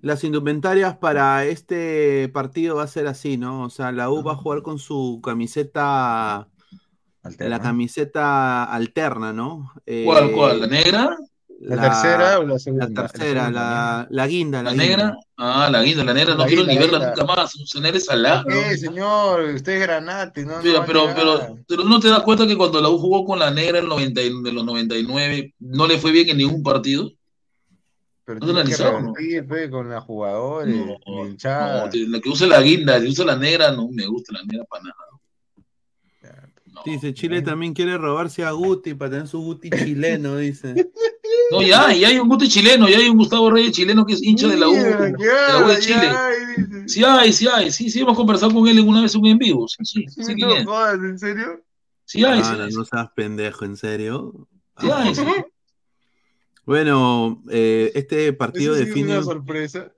Las 0.00 0.24
indumentarias 0.24 0.96
para 0.96 1.44
este 1.44 2.28
partido 2.30 2.74
va 2.76 2.82
a 2.82 2.88
ser 2.88 3.06
así, 3.06 3.36
¿no? 3.36 3.62
O 3.62 3.70
sea, 3.70 3.92
la 3.92 4.10
U 4.10 4.22
va 4.24 4.32
a 4.32 4.36
jugar 4.36 4.62
con 4.62 4.80
su 4.80 5.20
camiseta, 5.22 6.48
la 7.38 7.60
camiseta 7.60 8.64
alterna, 8.64 9.32
¿no? 9.32 9.72
Eh, 9.86 10.02
¿Cuál, 10.04 10.32
cuál? 10.32 10.60
¿La 10.60 10.66
negra? 10.66 11.16
¿La 11.60 11.80
tercera 11.80 12.40
o 12.40 12.42
la 12.42 12.58
segunda? 12.58 12.88
La 12.88 13.06
tercera, 13.06 13.44
La 13.44 13.50
la, 13.50 14.06
la 14.10 14.26
guinda, 14.26 14.62
la, 14.64 14.70
¿La 14.70 14.76
negra? 14.76 15.16
Ah, 15.36 15.68
la 15.70 15.82
guinda, 15.82 16.02
la 16.02 16.12
negra, 16.12 16.34
no 16.34 16.44
quiero 16.44 16.64
ni 16.64 16.74
la 16.74 16.80
verla 16.80 16.98
nunca 17.06 17.24
más. 17.24 17.54
Esa 17.54 17.78
negra 17.78 17.98
es 17.98 18.04
salada. 18.04 18.44
¿Qué, 18.48 18.76
señor? 18.76 19.42
Usted 19.42 19.74
es 19.74 19.80
granate, 19.82 20.44
¿no? 20.44 20.60
Mira, 20.60 20.84
pero, 20.84 21.10
pero, 21.14 21.56
pero 21.68 21.84
no 21.84 22.00
te 22.00 22.08
das 22.08 22.22
cuenta 22.24 22.48
que 22.48 22.56
cuando 22.56 22.80
la 22.80 22.88
U 22.88 22.98
jugó 22.98 23.24
con 23.24 23.38
la 23.38 23.52
negra 23.52 23.78
en, 23.78 23.86
90 23.86 24.20
y- 24.22 24.42
de 24.42 24.52
los 24.52 24.64
99, 24.64 25.54
no 25.60 25.86
le 25.86 25.98
fue 25.98 26.10
bien 26.10 26.30
en 26.30 26.38
ningún 26.38 26.64
partido. 26.64 27.12
Pero 28.24 28.40
¿No 28.40 28.46
tiene 28.46 28.64
que 28.64 28.82
no? 28.82 28.90
revertir, 28.98 29.46
pe, 29.46 29.70
con 29.70 29.88
los 29.88 30.02
jugadores, 30.04 30.74
No, 30.74 30.96
la 31.06 31.28
hinchada. 31.28 31.86
No, 31.86 31.90
la 32.08 32.20
que 32.20 32.28
use 32.28 32.46
la 32.48 32.60
guinda, 32.60 33.00
que 33.00 33.08
use 33.08 33.24
la 33.24 33.36
negra, 33.36 33.70
no 33.70 33.88
me 33.88 34.06
gusta 34.06 34.32
la 34.32 34.42
negra 34.44 34.64
para 34.64 34.82
nada. 34.84 34.96
No, 36.84 36.92
Dice, 36.92 37.14
Chile 37.14 37.42
también 37.42 37.74
quiere 37.74 37.96
robarse 37.98 38.44
a 38.44 38.50
Guti 38.52 38.94
para 38.94 39.10
tener 39.12 39.28
su 39.28 39.40
Guti 39.40 39.70
chileno, 39.70 40.36
dice. 40.36 40.90
No, 41.50 41.62
ya, 41.62 41.94
y 41.94 42.04
hay 42.04 42.18
un 42.18 42.28
Guti 42.28 42.48
chileno, 42.48 42.88
y 42.88 42.94
hay 42.94 43.08
un 43.08 43.16
Gustavo 43.16 43.50
Reyes 43.50 43.72
chileno 43.72 44.04
que 44.06 44.14
es 44.14 44.22
hincha 44.22 44.48
de 44.48 44.56
la 44.56 44.68
U, 44.68 44.72
de 44.74 45.14
¿qué 45.18 45.26
la 45.26 45.64
U 45.64 45.68
de 45.68 45.74
hay? 45.74 45.80
Chile. 45.80 46.12
Dice. 46.56 46.88
Sí 46.88 47.04
hay, 47.04 47.32
sí 47.32 47.46
hay, 47.48 47.70
sí, 47.70 47.90
sí 47.90 48.00
hemos 48.00 48.16
conversado 48.16 48.52
con 48.52 48.66
él 48.68 48.78
alguna 48.78 49.02
vez 49.02 49.14
en 49.14 49.20
un 49.20 49.26
en 49.28 49.38
vivo, 49.38 49.68
sí, 49.68 49.76
sí, 49.84 50.04
sí, 50.08 50.34
No 50.36 50.54
es. 50.56 50.64
jodas, 50.64 50.94
¿en 50.98 51.18
serio? 51.18 51.62
Sí 52.04 52.24
hay, 52.24 52.40
Ah, 52.40 52.44
sí 52.44 52.56
no, 52.56 52.64
hay, 52.64 52.72
no 52.72 52.84
seas 52.84 53.08
pendejo, 53.14 53.64
¿en 53.64 53.76
serio? 53.76 54.48
sí 54.80 54.90
hay, 54.90 55.14
sí. 55.14 55.22
Bueno, 56.64 57.42
eh, 57.50 57.90
este 57.94 58.32
partido 58.32 58.74
sí 58.74 58.82
es 58.82 58.88
define, 58.88 59.14
una 59.14 59.22
sorpresa. 59.22 59.92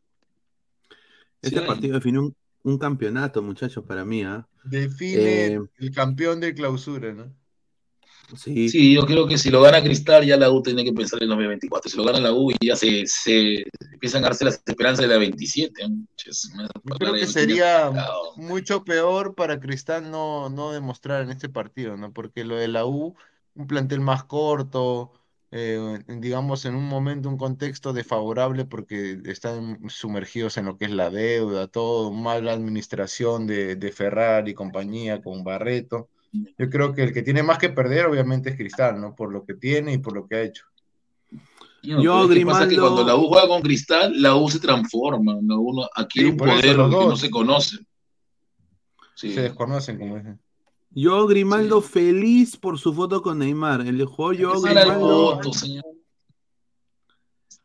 este 1.42 1.60
Sí. 1.60 1.66
partido 1.66 1.94
define 1.94 2.18
un, 2.20 2.36
un 2.64 2.78
campeonato, 2.78 3.42
muchachos, 3.42 3.84
para 3.84 4.04
mí, 4.04 4.24
¿ah? 4.24 4.46
Define 4.64 5.52
Eh, 5.52 5.58
el 5.78 5.90
campeón 5.92 6.40
de 6.40 6.54
clausura, 6.54 7.12
¿no? 7.14 7.34
Sí. 8.36 8.68
Sí, 8.68 8.94
yo 8.94 9.04
creo 9.06 9.26
que 9.28 9.38
si 9.38 9.50
lo 9.50 9.60
gana 9.62 9.82
Cristal, 9.82 10.24
ya 10.26 10.36
la 10.36 10.50
U 10.50 10.62
tiene 10.62 10.84
que 10.84 10.92
pensar 10.92 11.22
en 11.22 11.28
2024. 11.28 11.90
Si 11.90 11.96
lo 11.96 12.04
gana 12.04 12.20
la 12.20 12.32
U, 12.32 12.50
ya 12.60 12.74
se, 12.74 13.06
se 13.06 13.64
empiezan 13.92 14.24
a 14.24 14.28
darse 14.28 14.44
las 14.44 14.62
esperanzas 14.66 15.06
de 15.06 15.08
la 15.12 15.18
27. 15.18 15.88
¿no? 15.88 16.06
Ches, 16.16 16.50
me- 16.56 16.66
Yo 16.82 16.98
creo 16.98 17.16
que 17.16 17.26
sería 17.26 17.98
mucho 18.34 18.84
peor 18.84 19.34
para 19.34 19.58
Cristal 19.60 20.10
no, 20.10 20.50
no 20.50 20.72
demostrar 20.72 21.22
en 21.22 21.30
este 21.30 21.48
partido, 21.48 21.96
¿no? 21.96 22.12
Porque 22.12 22.44
lo 22.44 22.56
de 22.56 22.68
la 22.68 22.84
U, 22.86 23.16
un 23.54 23.66
plantel 23.66 24.00
más 24.00 24.24
corto, 24.24 25.12
eh, 25.56 26.00
digamos 26.08 26.64
en 26.64 26.74
un 26.74 26.88
momento, 26.88 27.28
un 27.28 27.36
contexto 27.38 27.92
desfavorable 27.92 28.64
porque 28.64 29.20
están 29.26 29.78
sumergidos 29.88 30.56
en 30.56 30.64
lo 30.64 30.76
que 30.76 30.86
es 30.86 30.90
la 30.90 31.10
deuda, 31.10 31.68
todo, 31.68 32.10
mala 32.12 32.52
administración 32.52 33.46
de, 33.46 33.76
de 33.76 33.92
Ferrari 33.92 34.50
y 34.50 34.54
compañía 34.54 35.22
con 35.22 35.44
Barreto. 35.44 36.08
Yo 36.58 36.68
creo 36.68 36.92
que 36.92 37.04
el 37.04 37.12
que 37.12 37.22
tiene 37.22 37.44
más 37.44 37.58
que 37.58 37.68
perder, 37.68 38.06
obviamente, 38.06 38.50
es 38.50 38.56
Cristal, 38.56 39.00
¿no? 39.00 39.14
Por 39.14 39.32
lo 39.32 39.44
que 39.44 39.54
tiene 39.54 39.92
y 39.92 39.98
por 39.98 40.12
lo 40.14 40.26
que 40.26 40.34
ha 40.34 40.42
hecho. 40.42 40.64
Yo, 41.82 42.28
que 42.28 42.44
pasa 42.44 42.66
que 42.66 42.76
cuando 42.76 43.04
la 43.04 43.14
U 43.14 43.28
juega 43.28 43.46
con 43.46 43.62
Cristal, 43.62 44.20
la 44.20 44.34
U 44.34 44.50
se 44.50 44.58
transforma. 44.58 45.34
La 45.40 45.54
U 45.56 45.72
no- 45.72 45.88
adquiere 45.94 46.30
Sí, 46.30 46.32
un 46.32 46.36
poder 46.38 46.62
que 46.62 46.74
no 46.74 47.14
se 47.14 47.30
conoce. 47.30 47.78
Sí. 49.14 49.32
Se 49.32 49.42
desconocen, 49.42 49.98
como 49.98 50.16
dicen. 50.16 50.40
Yo 50.94 51.26
Grimaldo 51.26 51.80
feliz 51.80 52.56
por 52.56 52.78
su 52.78 52.94
foto 52.94 53.20
con 53.20 53.40
Neymar. 53.40 53.80
El 53.80 54.04
jugador 54.04 54.36
yo 54.36 54.60
Grimaldo 54.60 55.40
señor. 55.52 55.84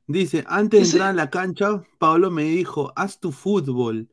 dice, 0.08 0.44
antes 0.48 0.80
de 0.80 0.86
entrar 0.86 1.10
a 1.10 1.14
la 1.14 1.30
cancha, 1.30 1.84
Pablo 2.00 2.32
me 2.32 2.44
dijo, 2.44 2.92
haz 2.96 3.20
tu 3.20 3.32
fútbol. 3.32 4.10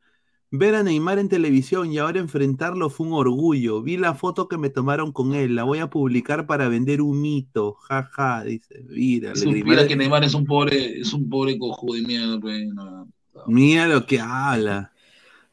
Ver 0.51 0.74
a 0.74 0.82
Neymar 0.82 1.18
en 1.18 1.28
televisión 1.28 1.93
y 1.93 1.98
ahora 1.98 2.20
enfrentarlo 2.20 2.90
fue 2.90 3.06
un 3.06 3.14
orgullo. 3.14 3.82
Vi 3.82 3.97
la 3.97 4.14
foto 4.14 4.48
que 4.48 4.59
me 4.59 4.68
tomaron 4.68 5.12
con 5.12 5.34
él, 5.34 5.56
la 5.56 5.64
voy 5.64 5.78
a 5.78 5.90
publicar 5.90 6.47
para 6.47 6.68
vender 6.68 7.01
un 7.01 7.20
mito. 7.20 7.74
Jaja, 7.74 8.44
dice. 8.44 8.84
Mira, 8.88 9.34
supiera 9.34 9.88
que 9.88 9.97
Neymar 9.97 10.24
es 10.24 10.34
un 10.34 10.44
pobre, 10.44 11.01
es 11.01 11.12
un 11.14 11.28
pobre 11.28 11.59
cojudo 11.59 11.94
de 11.94 12.02
mierda, 12.02 12.38
pues, 12.38 12.68
no. 12.68 13.09
mira 13.47 13.88
lo 13.88 14.05
que 14.05 14.20
habla. 14.20 14.93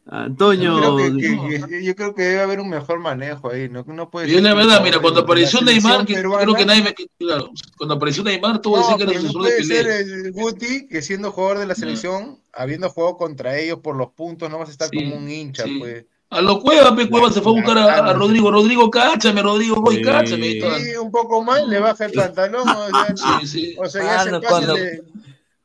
Antonio, 0.06 0.82
Yo 0.82 0.96
creo 0.98 0.98
que, 0.98 1.18
que- 1.62 1.68
que- 1.68 1.84
yo 1.86 1.96
creo 1.96 2.14
que 2.14 2.24
debe 2.24 2.42
haber 2.42 2.60
un 2.60 2.70
mejor 2.70 3.00
manejo 3.00 3.50
ahí, 3.52 3.70
¿no? 3.70 3.86
No 3.88 4.10
puede 4.10 4.28
Y 4.30 4.36
es 4.36 4.42
la 4.44 4.50
que 4.50 4.56
verdad, 4.58 4.82
mira, 4.84 5.00
cuando 5.00 5.22
apareció 5.22 5.62
Neymar, 5.62 6.06
que 6.06 6.14
peruana- 6.16 6.44
creo 6.44 6.56
que 6.56 6.66
nadie 6.66 6.84
me, 6.84 6.94
que- 6.94 7.08
claro, 7.18 7.50
cuando 7.78 7.96
apareció 7.96 8.22
Neymar, 8.24 8.60
todo 8.60 8.76
No, 8.76 8.82
decía 8.82 8.98
que 8.98 9.04
era 9.04 9.12
pero 9.14 9.22
no 9.22 9.28
asesor 9.30 9.44
de 9.44 9.50
puede 9.50 9.64
ser 9.64 9.88
el 9.88 10.32
Guti 10.34 10.88
que 10.88 11.02
siendo 11.02 11.32
jugador 11.32 11.60
de 11.60 11.68
la 11.68 11.76
selección, 11.76 12.38
habiendo 12.52 12.90
jugado 12.90 13.18
contra 13.18 13.58
ellos 13.58 13.80
por 13.80 13.96
los 13.96 14.10
puntos, 14.12 14.50
no 14.50 14.60
vas 14.60 14.68
a 14.70 14.72
estar 14.74 14.90
como 14.92 15.16
un 15.16 15.30
hincha, 15.30 15.64
sí. 15.64 15.78
pues. 15.80 16.06
A 16.30 16.42
lo 16.42 16.60
Cueva, 16.62 16.96
pe 16.96 17.08
Cueva 17.10 17.32
se 17.32 17.42
fue 17.42 17.52
a 17.54 17.56
buscar 17.62 17.78
a, 17.78 18.10
a 18.10 18.14
Rodrigo. 18.14 18.50
Rodrigo, 18.52 18.90
cáchame, 18.90 19.42
Rodrigo, 19.44 19.76
voy, 19.82 20.02
cáchame. 20.02 20.48
y. 20.48 20.62
Sí, 20.62 20.96
un 21.00 21.12
poco 21.12 21.44
más, 21.44 21.66
le 21.68 21.80
baja 21.80 22.06
el 22.06 22.12
pantalón, 22.12 22.68
o 22.68 22.88
sea, 23.16 23.40
Sí, 23.42 23.48
sí. 23.48 23.76
o 23.78 23.86
sea, 23.88 24.04
ya 24.04 24.20
Ah, 24.20 24.24
se 24.24 24.32
no, 24.32 24.42
cuando- 24.42 24.74
de, 24.74 25.02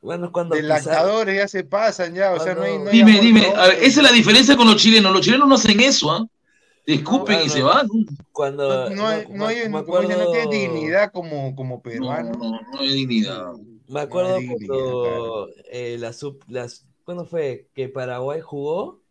Bueno, 0.01 0.31
cuando 0.31 0.55
de 0.55 0.63
lactadores, 0.63 1.35
ya 1.35 1.47
se 1.47 1.63
pasan, 1.63 2.13
ya, 2.13 2.31
o 2.31 2.39
sea, 2.39 2.55
no 2.55 2.63
hay, 2.63 2.77
no 2.77 2.89
hay 2.89 2.97
Dime, 2.97 3.11
amor 3.11 3.23
dime, 3.23 3.41
ver, 3.41 3.83
esa 3.83 4.01
es 4.01 4.03
la 4.03 4.11
diferencia 4.11 4.55
con 4.55 4.67
los 4.67 4.77
chilenos. 4.77 5.11
Los 5.11 5.21
chilenos 5.21 5.47
no 5.47 5.55
hacen 5.55 5.79
eso, 5.81 6.11
¿ah? 6.11 6.25
Te 6.85 6.93
escupen 6.93 7.41
y 7.45 7.49
se 7.49 7.61
van. 7.61 7.87
Cuando 8.31 8.89
No 8.89 9.07
hay, 9.07 9.25
no 9.29 9.45
hay, 9.47 9.69
no 9.69 9.83
tiene 9.83 10.47
dignidad 10.49 11.11
como, 11.11 11.55
como 11.55 11.81
peruano. 11.81 12.31
No, 12.31 12.51
no 12.51 12.79
hay 12.79 12.93
dignidad. 12.93 13.53
Me 13.87 14.01
acuerdo 14.01 14.35
Ay, 14.37 14.47
cuando 14.47 15.49
eh, 15.71 15.97
la 15.99 16.13
sub, 16.13 16.43
las, 16.47 16.85
¿cuándo 17.03 17.25
fue? 17.25 17.67
Que 17.73 17.89
Paraguay 17.89 18.39
jugó 18.39 19.01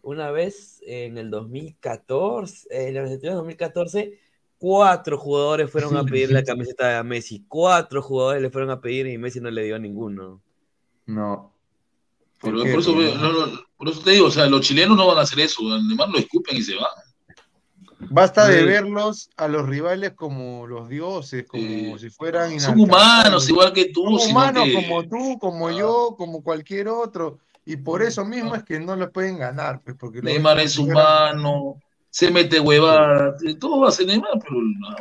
una 0.00 0.30
vez 0.30 0.80
en 0.86 1.18
el 1.18 1.30
2014, 1.30 2.68
eh, 2.70 2.88
en 2.88 2.96
el 2.96 3.02
Argentina 3.04 3.34
2014, 3.34 4.18
cuatro 4.62 5.18
jugadores 5.18 5.68
fueron 5.68 5.96
a 5.96 6.04
pedir 6.04 6.30
la 6.30 6.44
camiseta 6.44 7.00
a 7.00 7.02
Messi, 7.02 7.44
cuatro 7.48 8.00
jugadores 8.00 8.40
le 8.40 8.48
fueron 8.48 8.70
a 8.70 8.80
pedir 8.80 9.08
y 9.08 9.18
Messi 9.18 9.40
no 9.40 9.50
le 9.50 9.64
dio 9.64 9.74
a 9.74 9.78
ninguno. 9.80 10.40
No. 11.06 11.52
Por, 12.40 12.52
¿Por 12.56 12.66
eso, 12.68 12.94
no, 12.94 13.32
no, 13.32 13.60
por 13.76 13.88
eso 13.88 14.00
te 14.02 14.12
digo, 14.12 14.26
o 14.26 14.30
sea, 14.30 14.46
los 14.46 14.60
chilenos 14.60 14.96
no 14.96 15.08
van 15.08 15.18
a 15.18 15.22
hacer 15.22 15.40
eso. 15.40 15.62
Además 15.68 16.08
lo 16.10 16.18
escupen 16.20 16.56
y 16.56 16.62
se 16.62 16.76
van. 16.76 16.86
Basta 18.08 18.46
de 18.46 18.60
Sí. 18.60 18.64
verlos 18.66 19.30
a 19.36 19.48
los 19.48 19.68
rivales 19.68 20.12
como 20.14 20.66
los 20.68 20.88
dioses, 20.88 21.44
como 21.48 21.98
si 21.98 22.10
fueran 22.10 22.58
Son 22.60 22.78
humanos, 22.78 23.48
igual 23.48 23.72
que 23.72 23.86
tú. 23.86 24.16
Son 24.18 24.30
humanos 24.30 24.64
que- 24.64 24.74
como 24.74 25.02
tú, 25.08 25.38
como 25.40 25.70
yo, 25.72 26.14
como 26.16 26.40
cualquier 26.42 26.86
otro. 26.88 27.38
Y 27.64 27.76
por 27.78 28.00
eso 28.02 28.24
mismo 28.24 28.54
es 28.54 28.62
que 28.62 28.78
no 28.78 28.94
los 28.94 29.10
pueden 29.10 29.38
ganar, 29.38 29.80
pues, 29.84 29.96
porque 29.98 30.22
Neymar 30.22 30.60
es 30.60 30.78
humano, 30.78 31.80
se 32.12 32.30
mete 32.30 32.60
huevada, 32.60 33.34
todo 33.58 33.80
va 33.80 33.88
a 33.88 33.92
ser 33.92 34.06
Neymar, 34.06 34.38
pero 34.42 34.60
no. 34.62 34.96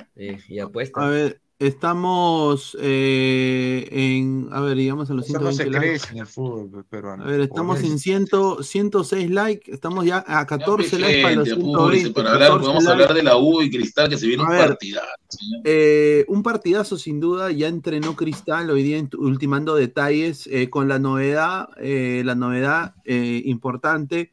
y 0.48 0.60
apuesta. 0.60 1.02
a 1.02 1.10
ver, 1.10 1.42
estamos 1.60 2.76
eh, 2.82 3.88
en, 3.92 4.48
a 4.52 4.62
ver, 4.62 4.78
llegamos 4.78 5.12
a 5.12 5.14
los 5.14 5.28
Eso 5.28 5.40
no 5.40 5.52
se 5.52 5.66
120 5.66 5.70
likes. 5.70 5.88
crece 5.90 6.14
en 6.14 6.20
el 6.20 6.28
fútbol 6.28 6.86
peruano. 6.86 7.24
A 7.24 7.28
ver, 7.28 7.42
estamos 7.42 7.84
en 7.84 7.96
eso. 7.96 7.98
100, 7.98 8.28
106 8.64 9.30
likes, 9.30 9.72
estamos 9.72 10.06
ya 10.06 10.24
a 10.28 10.46
14 10.48 10.98
Ya, 10.98 11.00
likes 11.00 11.22
para 11.22 11.36
los 11.36 11.50
gente, 11.50 11.52
apúrense, 11.52 12.12
120. 12.12 12.14
para 12.14 12.32
hablar, 12.34 12.50
14 12.54 12.68
vamos 12.68 12.88
a 12.88 12.90
likes. 12.90 13.04
hablar 13.04 13.14
de 13.14 13.24
la 13.24 13.38
U 13.38 13.62
y 13.62 13.70
Cristal, 13.70 14.10
que 14.10 14.18
se 14.18 14.28
viene 14.28 14.44
A 14.44 14.46
un 14.48 14.52
ver. 14.54 14.68
partidazo. 14.70 15.08
señor. 15.30 15.62
Eh, 15.66 16.26
un 16.30 16.44
partidazo 16.44 16.98
sin 16.98 17.20
duda, 17.20 17.52
ya 17.52 17.68
entrenó 17.68 18.16
Cristal 18.16 18.70
hoy 18.72 18.84
día 18.84 19.06
ultimando 19.18 19.76
detalles 19.76 20.48
eh, 20.48 20.70
con 20.70 20.88
la 20.88 21.00
novedad, 21.00 21.70
eh, 21.78 22.24
la 22.26 22.36
novedad 22.36 22.96
eh, 23.06 23.42
importante 23.46 24.32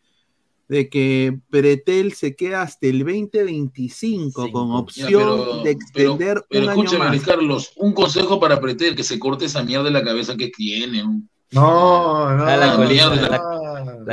de 0.69 0.89
que 0.90 1.39
Pretel 1.51 2.12
se 2.12 2.36
queda 2.36 2.62
hasta 2.62 2.86
el 2.89 2.99
2025 2.99 4.51
con 4.53 4.69
Ya, 4.69 4.74
opción 4.74 5.23
pero- 5.40 5.62
de 5.62 5.70
extender 5.70 6.45
Pero 6.49 6.65
un 6.65 6.70
año 6.70 6.81
escúchame, 6.82 7.05
más. 7.05 7.11
Luis 7.11 7.23
Carlos, 7.27 7.73
un 7.77 7.93
consejo 7.93 8.39
para 8.39 8.61
Pretel, 8.61 8.95
que 8.95 9.03
se 9.05 9.19
corte 9.19 9.47
esa 9.47 9.62
mierda 9.62 9.85
de 9.85 9.90
la 9.93 10.05
cabeza 10.05 10.36
que 10.36 10.49
tiene. 10.49 11.03
¿no? 11.03 11.23
No, 11.51 12.36
no, 12.36 12.45
la 12.45 12.77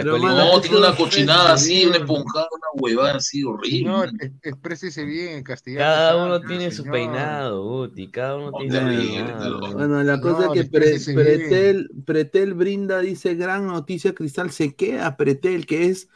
No, 0.04 0.62
tiene 0.62 0.78
una 0.78 0.96
cochinada 0.96 1.54
así, 1.54 1.86
una 1.86 1.98
esponjada, 1.98 2.48
una 2.52 2.82
huevada 2.82 3.16
así 3.18 3.44
horrible. 3.44 3.92
Ex- 4.22 4.34
exprésese 4.44 5.04
bien 5.04 5.38
en 5.38 5.44
castellano. 5.44 5.84
Cada 5.86 6.26
uno 6.26 6.42
tiene 6.42 6.72
su 6.72 6.84
peinado, 6.86 7.64
Guti, 7.64 8.08
cada 8.10 8.38
uno 8.38 8.52
tiene 8.58 9.28
su. 9.44 9.74
Bueno, 9.74 10.02
la 10.04 10.22
cosa 10.22 10.46
No, 10.46 10.54
es 10.54 10.62
que 10.64 10.70
Pre-. 10.70 11.00
Pretel, 11.14 11.90
Pretel 12.06 12.54
brinda, 12.54 13.00
dice, 13.00 13.36
gran 13.36 13.68
noticia, 13.68 14.14
Cristal 14.16 14.52
se 14.52 14.74
queda 14.76 15.18
Pretel, 15.18 15.66
que 15.66 15.88
es 15.88 16.08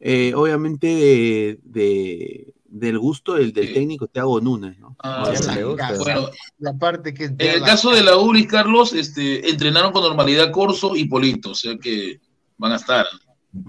eh, 0.00 0.32
obviamente 0.34 0.86
de, 0.86 1.58
de- 1.64 2.52
del 2.68 2.98
gusto 2.98 3.34
del, 3.34 3.52
del 3.54 3.72
técnico 3.72 4.06
Thiago 4.06 4.38
Núñez, 4.40 4.78
¿no? 4.78 4.96
Ah, 5.02 5.32
sí. 5.34 5.48
Bueno, 5.98 6.28
La 6.58 6.76
parte 6.76 7.14
que 7.14 7.24
en 7.24 7.36
el 7.40 7.60
la- 7.60 7.66
caso 7.66 7.90
de 7.90 8.02
la 8.02 8.16
U, 8.18 8.32
Luis 8.32 8.46
Carlos, 8.46 8.92
este, 8.92 9.48
entrenaron 9.48 9.92
con 9.92 10.02
normalidad 10.02 10.50
Corso 10.50 10.94
y 10.94 11.06
Polito, 11.06 11.50
o 11.52 11.54
sea 11.54 11.76
que 11.78 12.20
van 12.58 12.72
a 12.72 12.76
estar. 12.76 13.06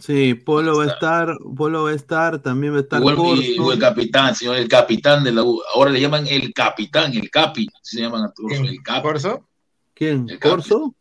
Sí, 0.02 0.34
Polo 0.34 0.78
va 0.80 0.84
a 0.84 0.88
estar, 0.88 1.38
Polo 1.56 1.84
va 1.84 1.92
a 1.92 1.96
estar, 1.96 2.42
también 2.42 2.74
va 2.74 2.80
a 2.80 2.82
estar 2.82 3.02
Corso. 3.02 3.24
o 3.62 3.72
el 3.72 3.80
capitán, 3.80 4.36
señor, 4.36 4.58
el 4.58 4.68
capitán 4.68 5.24
de 5.24 5.32
la 5.32 5.44
U. 5.44 5.62
Ahora 5.76 5.92
le 5.92 6.02
llaman 6.02 6.28
el 6.28 6.54
capitán, 6.54 7.14
el 7.16 7.30
capi, 7.30 7.68
se 7.82 8.02
llaman 8.02 8.24
a 8.26 8.32
todos, 8.34 8.52
el 8.52 8.82
capi. 8.84 9.02
¿Corso? 9.04 9.48
¿Quién? 9.94 10.28
El 10.30 10.40
Capi. 10.40 10.50
¿Corso? 10.56 10.94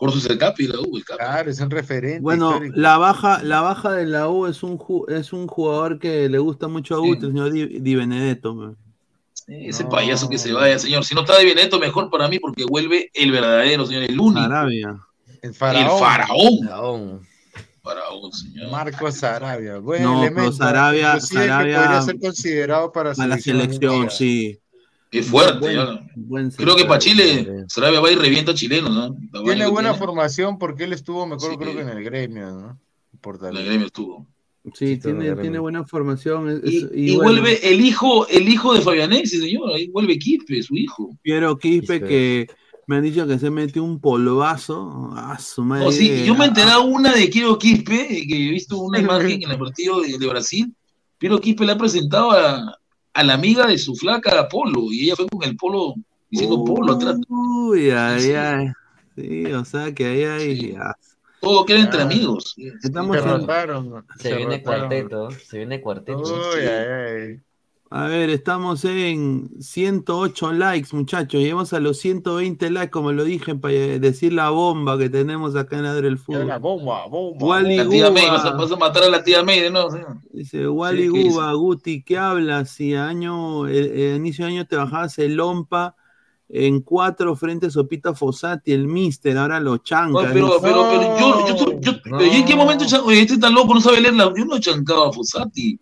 Corso 0.00 0.18
es 0.18 0.24
el 0.30 0.38
capi 0.38 0.66
la 0.66 0.80
U, 0.80 0.96
el 0.96 1.04
capi. 1.04 1.18
Claro, 1.18 1.50
es 1.50 1.60
un 1.60 1.70
referente. 1.70 2.20
Bueno, 2.20 2.52
histórico. 2.52 2.74
la 2.78 2.96
baja, 2.98 3.42
la 3.42 3.60
baja 3.60 3.92
de 3.92 4.06
la 4.06 4.28
U 4.30 4.46
es 4.46 4.62
un 4.62 4.78
ju- 4.78 5.08
es 5.10 5.32
un 5.34 5.46
jugador 5.46 5.98
que 5.98 6.28
le 6.28 6.38
gusta 6.38 6.68
mucho 6.68 6.94
a 6.94 6.98
Guti, 6.98 7.26
el 7.26 7.32
señor 7.32 7.52
Di, 7.52 7.66
Di 7.80 7.94
Benedetto. 7.94 8.54
man. 8.54 8.76
Ese 9.46 9.84
payaso 9.84 10.28
que 10.28 10.38
se 10.38 10.52
vaya, 10.52 10.78
señor. 10.78 11.04
Si 11.04 11.14
no 11.14 11.20
está 11.22 11.36
de 11.38 11.44
Benedetto, 11.44 11.78
mejor 11.78 12.08
para 12.10 12.28
mí, 12.28 12.38
porque 12.38 12.64
vuelve 12.64 13.10
el 13.14 13.30
verdadero, 13.30 13.84
señor, 13.84 14.04
el 14.04 14.18
único. 14.18 14.38
Arabia. 14.40 14.96
El 15.42 15.50
El 15.50 15.54
faraón. 15.54 15.98
faraón. 16.00 17.20
Faraón, 17.82 18.32
señor. 18.32 18.70
Marcos 18.70 19.14
Sarabia. 19.16 19.78
Buen 19.78 20.02
No, 20.02 20.22
elemento. 20.22 20.52
Sarabia- 20.52 21.14
Inclusive 21.14 21.40
que 21.42 21.48
Sarabia- 21.48 21.82
podría 21.82 22.02
ser 22.02 22.18
considerado 22.20 22.92
para 22.92 23.10
A 23.12 23.26
la 23.26 23.38
selección, 23.38 24.10
sí. 24.10 24.58
Qué 25.10 25.22
fuerte. 25.24 25.76
Buen- 26.14 26.50
Creo 26.52 26.76
que 26.76 26.84
para. 26.84 27.00
Chile, 27.00 27.64
Sarabia 27.68 28.00
va 28.00 28.10
y 28.12 28.14
revienta 28.14 28.52
a 28.52 28.54
chilenos, 28.54 28.90
¿no? 28.94 29.16
La 29.32 29.42
Tiene 29.42 29.66
buena 29.66 29.90
tiene. 29.90 29.98
formación 30.06 30.58
porque 30.58 30.84
él 30.84 30.92
estuvo, 30.92 31.26
me 31.26 31.34
acuerdo, 31.34 31.54
Sí. 31.56 31.58
creo 31.60 31.74
que 31.74 31.82
en 31.82 31.88
el 31.88 32.04
gremio, 32.04 32.50
¿no? 32.52 32.80
Por 33.20 33.38
En 33.44 33.56
el 33.56 33.64
gremio 33.64 33.86
estuvo. 33.86 34.26
Sí, 34.74 34.98
tiene, 34.98 35.58
buena 35.58 35.84
formación. 35.84 36.48
es- 36.50 36.60
Y, 36.72 36.76
es- 36.76 36.90
y 36.94 37.16
bueno, 37.16 37.32
vuelve 37.42 37.72
el 37.72 37.80
hijo, 37.80 38.28
el 38.28 38.48
hijo 38.48 38.74
de 38.74 38.82
Fabianesi, 38.82 39.40
señor. 39.40 39.72
Ahí 39.74 39.88
vuelve 39.88 40.18
Quispe, 40.18 40.62
su 40.62 40.76
hijo. 40.76 41.10
Piero 41.22 41.58
Quispe, 41.58 42.00
que 42.00 42.46
me 42.86 42.96
han 42.96 43.02
dicho 43.02 43.26
que 43.26 43.38
se 43.38 43.50
metió 43.50 43.82
un 43.82 43.98
polvazo. 44.00 45.10
A 45.16 45.38
su 45.38 45.64
madre. 45.64 45.86
Oh, 45.86 45.92
sí, 45.92 46.24
yo 46.24 46.34
me 46.36 46.44
enteré 46.46 46.76
una 46.78 47.12
de 47.12 47.28
Quiero 47.30 47.58
Quispe, 47.58 48.06
que 48.28 48.48
he 48.48 48.50
visto 48.50 48.78
una 48.78 48.98
imagen 49.32 49.42
en 49.42 49.50
el 49.50 49.58
partido 49.58 50.02
de, 50.02 50.18
de 50.18 50.26
Brasil. 50.28 50.72
Piero 51.18 51.40
Quispe 51.40 51.64
le 51.66 51.72
ha 51.72 51.78
presentado 51.78 52.30
a, 52.30 52.78
a 53.12 53.22
la 53.24 53.34
amiga 53.34 53.66
de 53.66 53.76
su 53.78 53.94
flaca 53.94 54.48
Polo, 54.48 54.92
y 54.92 55.04
ella 55.04 55.16
fue 55.16 55.26
con 55.28 55.42
el 55.44 55.56
polo, 55.56 55.94
diciendo 56.30 56.64
Polo 56.64 56.94
atrás. 56.94 57.16
Uy, 57.28 57.90
ay, 57.90 58.20
Sí. 58.20 58.32
ay. 58.32 58.68
Sí, 59.16 59.44
o 59.52 59.64
sea 59.64 59.92
que 59.92 60.06
ahí 60.06 60.22
hay. 60.24 60.76
ah, 60.80 60.94
Todo 61.40 61.64
queda 61.64 61.80
entre 61.80 62.00
Ah. 62.00 62.04
amigos. 62.04 62.54
Estamos 62.82 63.16
Se 63.16 63.22
en- 63.22 63.28
rotaron. 63.28 64.04
Se 64.18 64.36
viene 64.36 64.58
rotaron. 64.58 64.80
cuarteto, 64.88 65.30
se 65.30 65.56
viene 65.58 65.80
cuarteto. 65.80 66.18
Uy, 66.22 66.60
ay, 66.60 66.68
ay. 66.68 67.40
A 67.92 68.06
ver, 68.06 68.30
estamos 68.30 68.84
en 68.84 69.50
108 69.58 70.52
likes, 70.52 70.90
muchachos. 70.92 71.40
Llegamos 71.40 71.72
a 71.72 71.80
los 71.80 71.98
120 71.98 72.70
likes, 72.70 72.90
como 72.90 73.10
lo 73.10 73.24
dije, 73.24 73.56
para 73.56 73.74
decir 73.74 74.32
la 74.32 74.50
bomba 74.50 74.96
que 74.96 75.10
tenemos 75.10 75.56
acá 75.56 75.76
en 75.80 75.86
Adre 75.86 76.06
el 76.06 76.16
Fútbol. 76.16 76.46
La 76.46 76.58
bomba, 76.58 77.08
bomba. 77.08 77.44
Wally 77.44 77.76
La 77.78 77.88
tía 77.88 78.10
May, 78.12 78.28
vas 78.28 78.44
a, 78.44 78.52
vas 78.52 78.70
a 78.70 78.76
matar 78.76 79.02
a 79.02 79.08
la 79.08 79.24
tía 79.24 79.42
May 79.42 79.58
señor. 79.58 80.18
Dice 80.32 80.68
Wally 80.68 81.08
Sí, 81.10 81.30
Guti, 81.56 82.02
¿qué 82.04 82.16
hablas? 82.16 82.70
Si 82.70 82.94
a 82.94 83.08
año, 83.08 83.66
el, 83.66 83.74
el 83.90 84.16
inicio 84.18 84.44
de 84.44 84.52
año 84.52 84.66
te 84.68 84.76
bajabas 84.76 85.18
el 85.18 85.34
Lompa 85.34 85.96
en 86.48 86.82
cuatro 86.82 87.34
frente 87.34 87.66
a 87.66 87.70
Sopita 87.70 88.14
Fossati, 88.14 88.70
el 88.70 88.86
Mister, 88.86 89.36
ahora 89.36 89.58
lo 89.58 89.78
chanca. 89.78 90.22
No, 90.22 90.32
pero, 90.32 90.58
pero, 90.62 90.86
pero 90.88 91.18
yo, 91.18 91.46
yo, 91.48 91.56
yo, 91.56 91.80
yo- 91.80 91.92
pero 92.04 92.24
¿y 92.24 92.36
en 92.36 92.44
qué 92.44 92.54
momento 92.54 92.84
oye, 93.04 93.22
este 93.22 93.34
está 93.34 93.50
loco, 93.50 93.74
no 93.74 93.80
sabe 93.80 94.00
leer 94.00 94.14
la. 94.14 94.32
Yo 94.36 94.44
no 94.44 94.60
chancaba 94.60 95.08
a 95.08 95.12
Fossati. 95.12 95.76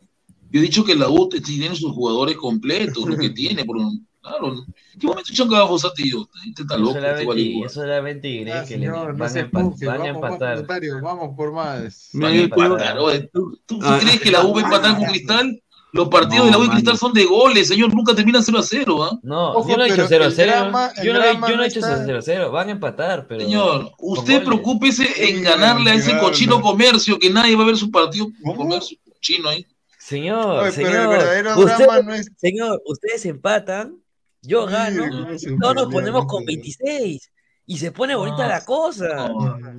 Yo 0.51 0.61
he 0.61 0.62
dicho 0.62 0.85
que 0.85 0.95
la 0.95 1.09
U 1.09 1.29
tiene 1.29 1.75
sus 1.77 1.93
jugadores 1.93 2.37
completos, 2.37 3.05
lo 3.07 3.16
que 3.16 3.31
tiene, 3.31 3.65
por 3.65 3.77
un- 3.77 4.07
claro. 4.20 4.53
¿En 4.95 5.01
qué 5.01 5.07
momento 5.07 5.31
chancaba 5.33 5.65
a 5.65 5.69
Fossati 5.69 6.11
yo? 6.11 6.29
Este 6.49 6.62
está 6.62 6.77
loco, 6.77 6.99
este 6.99 7.61
yo 7.61 7.69
solamente 7.69 8.29
diré 8.29 8.51
Ya, 8.51 8.65
que 8.65 8.77
le 8.77 8.87
señor, 8.87 9.12
no 9.15 9.19
van, 9.25 9.37
a 9.37 9.41
empa- 9.41 9.53
van 9.53 9.66
a 9.66 9.69
vamos, 9.69 9.81
más 9.81 10.07
empatar. 10.09 10.55
comentarios, 10.55 11.01
vamos 11.03 11.37
por 11.37 11.53
más. 11.53 12.11
A 12.20 12.35
empatar, 12.35 12.99
oye, 12.99 13.31
¿Tú, 13.33 13.59
tú- 13.66 13.79
tú 13.79 13.87
Ah, 13.87 13.99
crees 14.01 14.20
que 14.20 14.31
la 14.31 14.45
U 14.45 14.53
va 14.55 14.61
a 14.61 14.65
empatar 14.65 14.97
con 14.97 15.05
Cristal? 15.12 15.62
Los 15.91 16.09
partidos 16.09 16.41
No, 16.41 16.45
de 16.47 16.51
la 16.51 16.59
U 16.59 16.65
y. 16.65 16.69
Cristal 16.69 16.99
son 16.99 17.12
de 17.15 17.25
goles, 17.25 17.69
señor. 17.69 17.95
Nunca 17.95 18.15
terminan 18.15 18.43
0 18.43 18.59
a 18.59 18.62
0, 18.62 19.05
¿ah? 19.05 19.19
No, 19.23 19.53
Ojo, 19.53 19.70
yo 19.70 19.77
no 19.79 19.85
he 19.85 19.89
pero 19.89 20.07
0 20.07 20.25
el 20.27 20.33
0. 20.33 20.53
drama- 20.53 20.93
Yo 21.03 21.12
no, 21.15 21.25
yo 21.25 21.39
no 21.39 21.57
no 21.57 21.62
he 21.62 21.66
hecho 21.66 21.79
está- 21.79 22.05
0 22.05 22.19
0. 22.23 22.51
Van 22.53 22.69
a 22.69 22.73
empatar, 22.73 23.27
pero. 23.27 23.41
Señor, 23.41 23.93
usted 23.99 24.45
preocúpese 24.45 25.07
en 25.31 25.43
ganarle 25.43 25.91
a 25.93 25.95
ese 25.95 26.11
claro. 26.11 26.27
cochino 26.27 26.61
comercio 26.61 27.19
que 27.19 27.31
nadie 27.31 27.57
va 27.57 27.62
a 27.62 27.66
ver 27.69 27.77
su 27.79 27.91
partido 27.91 28.27
comercio 28.55 28.99
chino 29.20 29.49
ahí. 29.49 29.65
Señor, 30.09 30.47
Oye, 30.47 30.56
pero 30.56 30.66
el 30.66 30.72
señor, 30.72 31.09
verdadero 31.10 31.59
usted- 31.59 31.76
drama 31.85 32.02
no 32.02 32.14
es- 32.14 32.30
señor, 32.39 32.82
ustedes 32.86 33.26
empatan, 33.26 34.02
yo 34.40 34.64
gano, 34.64 35.05
y 35.35 35.59
todos 35.59 35.74
nos 35.74 35.93
ponemos 35.93 36.24
con 36.26 36.40
se- 36.40 36.47
26. 36.47 37.30
Y 37.66 37.76
se 37.76 37.93
pone 37.93 38.14
bonita 38.14 38.48
la 38.48 38.64
cosa. 38.64 39.30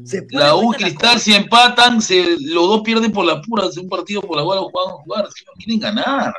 Se 0.03 0.21
pone 0.21 0.43
La 0.45 0.55
U 0.55 0.69
Cristal, 0.73 1.19
si 1.19 1.33
empatan, 1.33 1.99
se, 2.03 2.37
los 2.41 2.67
dos 2.67 2.81
pierden 2.81 3.11
por 3.11 3.25
la 3.25 3.41
pura, 3.41 3.63
un 3.81 3.89
partido 3.89 4.21
por 4.21 4.37
la 4.37 4.43
cual 4.43 4.59
juegan 4.59 4.91
a 4.93 4.97
jugar, 5.03 5.27
señor, 5.31 5.55
quieren 5.57 5.79
ganar. 5.79 6.33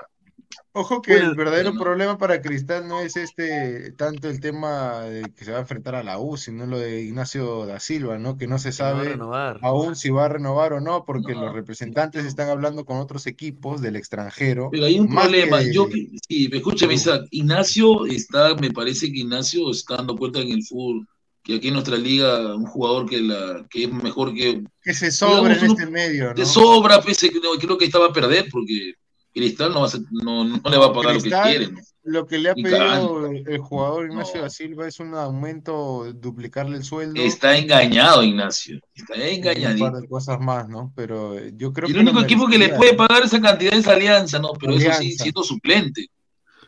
Ojo 0.72 1.02
que 1.02 1.12
Bueno, 1.14 1.30
el 1.30 1.34
verdadero 1.36 1.70
bueno. 1.70 1.82
problema 1.84 2.16
para 2.18 2.40
Cristal 2.40 2.86
no 2.86 3.00
es 3.00 3.16
este 3.16 3.90
tanto 3.92 4.28
el 4.28 4.38
tema 4.40 5.00
de 5.00 5.22
que 5.36 5.44
se 5.44 5.50
va 5.50 5.58
a 5.58 5.62
enfrentar 5.62 5.96
a 5.96 6.04
la 6.04 6.18
U, 6.20 6.36
sino 6.36 6.64
lo 6.66 6.78
de 6.78 7.02
Ignacio 7.02 7.66
da 7.66 7.80
Silva, 7.80 8.18
¿no? 8.18 8.36
Que 8.38 8.46
no 8.46 8.58
se 8.58 8.68
no 8.68 8.72
sabe 8.72 9.18
aún 9.62 9.96
si 9.96 10.10
va 10.10 10.26
a 10.26 10.28
renovar 10.28 10.72
o 10.72 10.80
no, 10.80 11.04
porque 11.04 11.34
los 11.34 11.52
representantes 11.52 12.24
están 12.24 12.48
hablando 12.50 12.84
con 12.84 12.98
otros 12.98 13.26
equipos 13.26 13.80
del 13.82 13.96
extranjero. 13.96 14.68
Pero 14.70 14.84
hay 14.86 15.00
un 15.00 15.08
problema. 15.08 15.58
que- 15.58 15.72
Yo, 15.72 15.88
sí, 16.28 16.48
escúchame, 16.52 16.94
Isaac. 16.94 17.22
Ignacio 17.32 18.06
está, 18.06 18.54
me 18.54 18.70
parece 18.70 19.10
que 19.12 19.20
Ignacio 19.20 19.70
está 19.72 19.96
dando 19.96 20.16
cuenta 20.16 20.38
en 20.38 20.50
el 20.52 20.62
fútbol 20.64 21.06
que 21.42 21.56
aquí 21.56 21.68
en 21.68 21.74
nuestra 21.74 21.96
liga 21.96 22.54
un 22.54 22.66
jugador 22.66 23.08
que 23.08 23.20
la 23.20 23.66
que 23.70 23.84
es 23.84 23.92
mejor 23.92 24.34
que 24.34 24.62
que 24.82 24.94
se 24.94 25.10
sobra 25.10 25.54
en 25.54 25.58
digamos, 25.60 25.62
uno- 25.70 25.72
este 25.80 25.90
medio, 25.90 26.34
¿no? 26.34 26.44
sobra, 26.46 27.00
pese 27.02 27.30
que 27.30 27.40
no, 27.40 27.50
creo 27.58 27.76
que 27.78 27.86
estaba 27.86 28.06
a 28.06 28.12
perder 28.12 28.46
porque 28.52 28.92
Cristal 29.32 29.72
no, 29.72 29.80
va 29.80 29.86
a 29.86 29.90
ser- 29.90 30.00
no, 30.10 30.44
no 30.44 30.70
le 30.70 30.76
va 30.76 30.86
a 30.86 30.92
pagar 30.92 31.12
Cristal, 31.18 31.30
lo 31.40 31.44
que 31.44 31.50
quiere. 31.58 31.72
¿no? 31.72 31.80
Lo 32.02 32.26
que 32.26 32.38
le 32.38 32.50
ha 32.50 32.54
pedido 32.54 33.26
el, 33.26 33.44
el 33.46 33.58
jugador 33.58 34.06
Ignacio 34.10 34.40
da 34.40 34.48
Silva 34.50 34.88
es 34.88 34.98
un 35.00 35.14
aumento, 35.14 36.10
duplicarle 36.14 36.78
el 36.78 36.82
sueldo. 36.84 37.20
Está 37.20 37.56
engañado, 37.58 38.22
Ignacio. 38.22 38.80
Está 38.94 39.14
un 39.14 39.20
engañadito. 39.22 39.84
par 39.92 40.00
de 40.00 40.08
cosas 40.08 40.40
más, 40.40 40.68
¿no? 40.68 40.92
Pero 40.96 41.38
eh, 41.38 41.52
yo 41.56 41.72
creo 41.72 41.88
Y 41.88 41.92
el 41.92 41.96
que 41.98 42.02
único 42.04 42.20
equipo 42.22 42.48
que 42.48 42.58
le 42.58 42.70
puede 42.70 42.94
pagar 42.94 43.22
esa 43.22 43.40
cantidad 43.40 43.74
es 43.74 43.86
Alianza, 43.86 44.38
¿no? 44.38 44.52
Pero 44.58 44.72
eso 44.72 44.90
sí, 44.94 45.12
siendo 45.12 45.42
suplente. 45.44 46.06